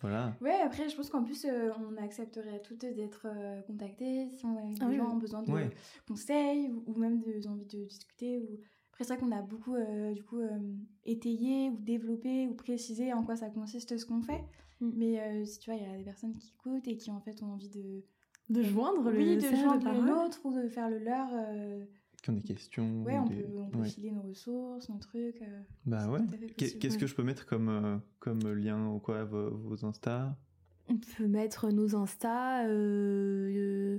voilà. 0.00 0.36
Ouais, 0.40 0.60
après, 0.64 0.88
je 0.88 0.96
pense 0.96 1.08
qu'en 1.10 1.22
plus, 1.22 1.44
euh, 1.44 1.70
on 1.78 1.96
accepterait 2.02 2.60
toutes 2.62 2.80
d'être 2.80 3.26
euh, 3.26 3.60
contactées 3.62 4.28
si 4.36 4.44
on 4.44 4.56
a 4.58 4.62
des 4.62 4.74
Ah 4.80 4.86
oui, 4.88 4.96
gens 4.96 5.06
oui. 5.06 5.12
ont 5.14 5.18
besoin 5.18 5.42
de 5.42 5.50
Ouais. 5.52 5.70
conseils 6.08 6.68
ou, 6.68 6.82
ou 6.88 6.98
même 6.98 7.20
de, 7.20 7.46
envie 7.48 7.64
de 7.66 7.84
discuter. 7.84 8.38
Ou... 8.38 8.58
Après, 8.92 9.04
c'est 9.04 9.14
vrai 9.14 9.22
qu'on 9.24 9.30
a 9.32 9.42
beaucoup, 9.42 9.76
euh, 9.76 10.12
du 10.12 10.24
coup, 10.24 10.40
euh, 10.40 10.58
étayé 11.04 11.70
ou 11.70 11.78
développé 11.80 12.48
ou 12.48 12.54
précisé 12.54 13.12
en 13.12 13.22
quoi 13.22 13.36
ça 13.36 13.48
consiste 13.48 13.96
ce 13.96 14.04
qu'on 14.04 14.22
fait. 14.22 14.42
Mm. 14.82 14.90
Mais 14.96 15.20
euh, 15.20 15.44
si 15.46 15.58
tu 15.60 15.70
vois, 15.70 15.80
il 15.80 15.88
y 15.88 15.94
a 15.94 15.96
des 15.96 16.04
personnes 16.04 16.36
qui 16.36 16.52
écoutent 16.52 16.86
et 16.88 16.96
qui, 16.96 17.10
en 17.10 17.20
fait, 17.20 17.42
ont 17.42 17.52
envie 17.52 17.70
de... 17.70 18.04
De 18.50 18.62
joindre 18.62 19.08
le 19.10 19.16
oui, 19.16 19.36
de 19.36 19.40
joindre 19.56 19.94
nôtre 20.04 20.40
ou 20.44 20.52
de 20.52 20.68
faire 20.68 20.90
le 20.90 20.98
leur. 20.98 21.28
euh, 21.32 21.84
Qui 22.22 22.30
ont 22.30 22.32
des 22.34 22.42
questions. 22.42 23.02
Ouais, 23.04 23.16
ou 23.18 23.22
on 23.22 23.26
des- 23.26 23.36
peut, 23.36 23.58
on 23.60 23.70
peut 23.70 23.78
ouais. 23.78 23.88
filer 23.88 24.10
nos 24.10 24.22
ressources, 24.22 24.88
nos 24.90 24.98
trucs. 24.98 25.40
euh, 25.40 25.60
Bah 25.86 26.00
c'est 26.04 26.08
ouais. 26.10 26.48
Qu'est-ce 26.58 26.98
que 26.98 27.06
je 27.06 27.14
peux 27.14 27.22
mettre 27.22 27.46
comme, 27.46 27.68
euh, 27.68 27.96
comme 28.18 28.40
lien 28.52 28.88
ou 28.88 28.98
quoi 28.98 29.24
vos, 29.24 29.56
vos 29.56 29.84
Insta? 29.86 30.36
On 30.88 30.96
peut 30.98 31.28
mettre 31.28 31.70
nos 31.70 31.94
Insta. 31.94 32.66
euh, 32.66 33.48
euh, 33.56 33.98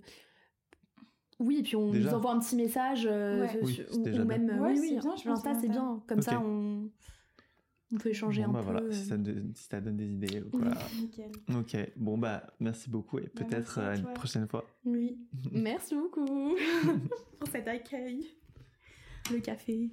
Oui, 1.39 1.59
et 1.59 1.63
puis 1.63 1.75
on 1.77 1.91
Déjà? 1.91 2.09
nous 2.11 2.15
envoie 2.17 2.33
un 2.33 2.39
petit 2.39 2.55
message. 2.57 3.07
euh, 3.09 3.41
Ouais. 3.41 3.49
sur- 3.49 3.63
Oui, 3.63 3.81
c'est 3.89 3.97
ou, 3.97 4.03
déjà 4.03 4.23
ou 4.23 4.25
bien. 4.27 4.37
même. 4.37 4.59
Ouais, 4.61 4.71
oui, 4.71 4.75
c'est 4.75 4.81
oui, 4.81 4.89
bien, 4.89 5.01
je 5.01 5.05
pense, 5.07 5.25
L'Insta, 5.25 5.55
c'est 5.55 5.69
bien. 5.69 6.03
Comme 6.07 6.21
ça, 6.21 6.39
on... 6.41 6.89
on 7.91 7.97
peut 7.97 8.09
échanger 8.09 8.41
Bon, 8.43 8.49
un 8.49 8.53
bah 8.53 8.59
peu. 8.59 8.65
voilà, 8.65 8.81
euh. 8.81 8.91
si 8.91 9.05
ça, 9.05 9.17
donne- 9.17 9.51
si 9.55 9.63
ça 9.65 9.81
donne 9.81 9.97
des 9.97 10.11
idées 10.11 10.41
ou 10.41 10.49
quoi. 10.49 10.69
Nickel. 10.99 11.31
ok, 11.55 11.77
bon 11.97 12.17
bah 12.17 12.53
merci 12.59 12.89
beaucoup 12.89 13.19
et 13.19 13.29
Bah, 13.35 13.43
peut-être 13.45 13.79
à 13.79 13.89
à 13.89 13.95
une 13.95 14.13
prochaine 14.13 14.47
fois. 14.47 14.65
Oui. 14.85 15.17
Merci 15.51 15.95
beaucoup 15.95 16.55
pour 17.39 17.47
cet 17.49 17.67
accueil. 17.67 18.25
Le 19.31 19.39
café. 19.39 19.89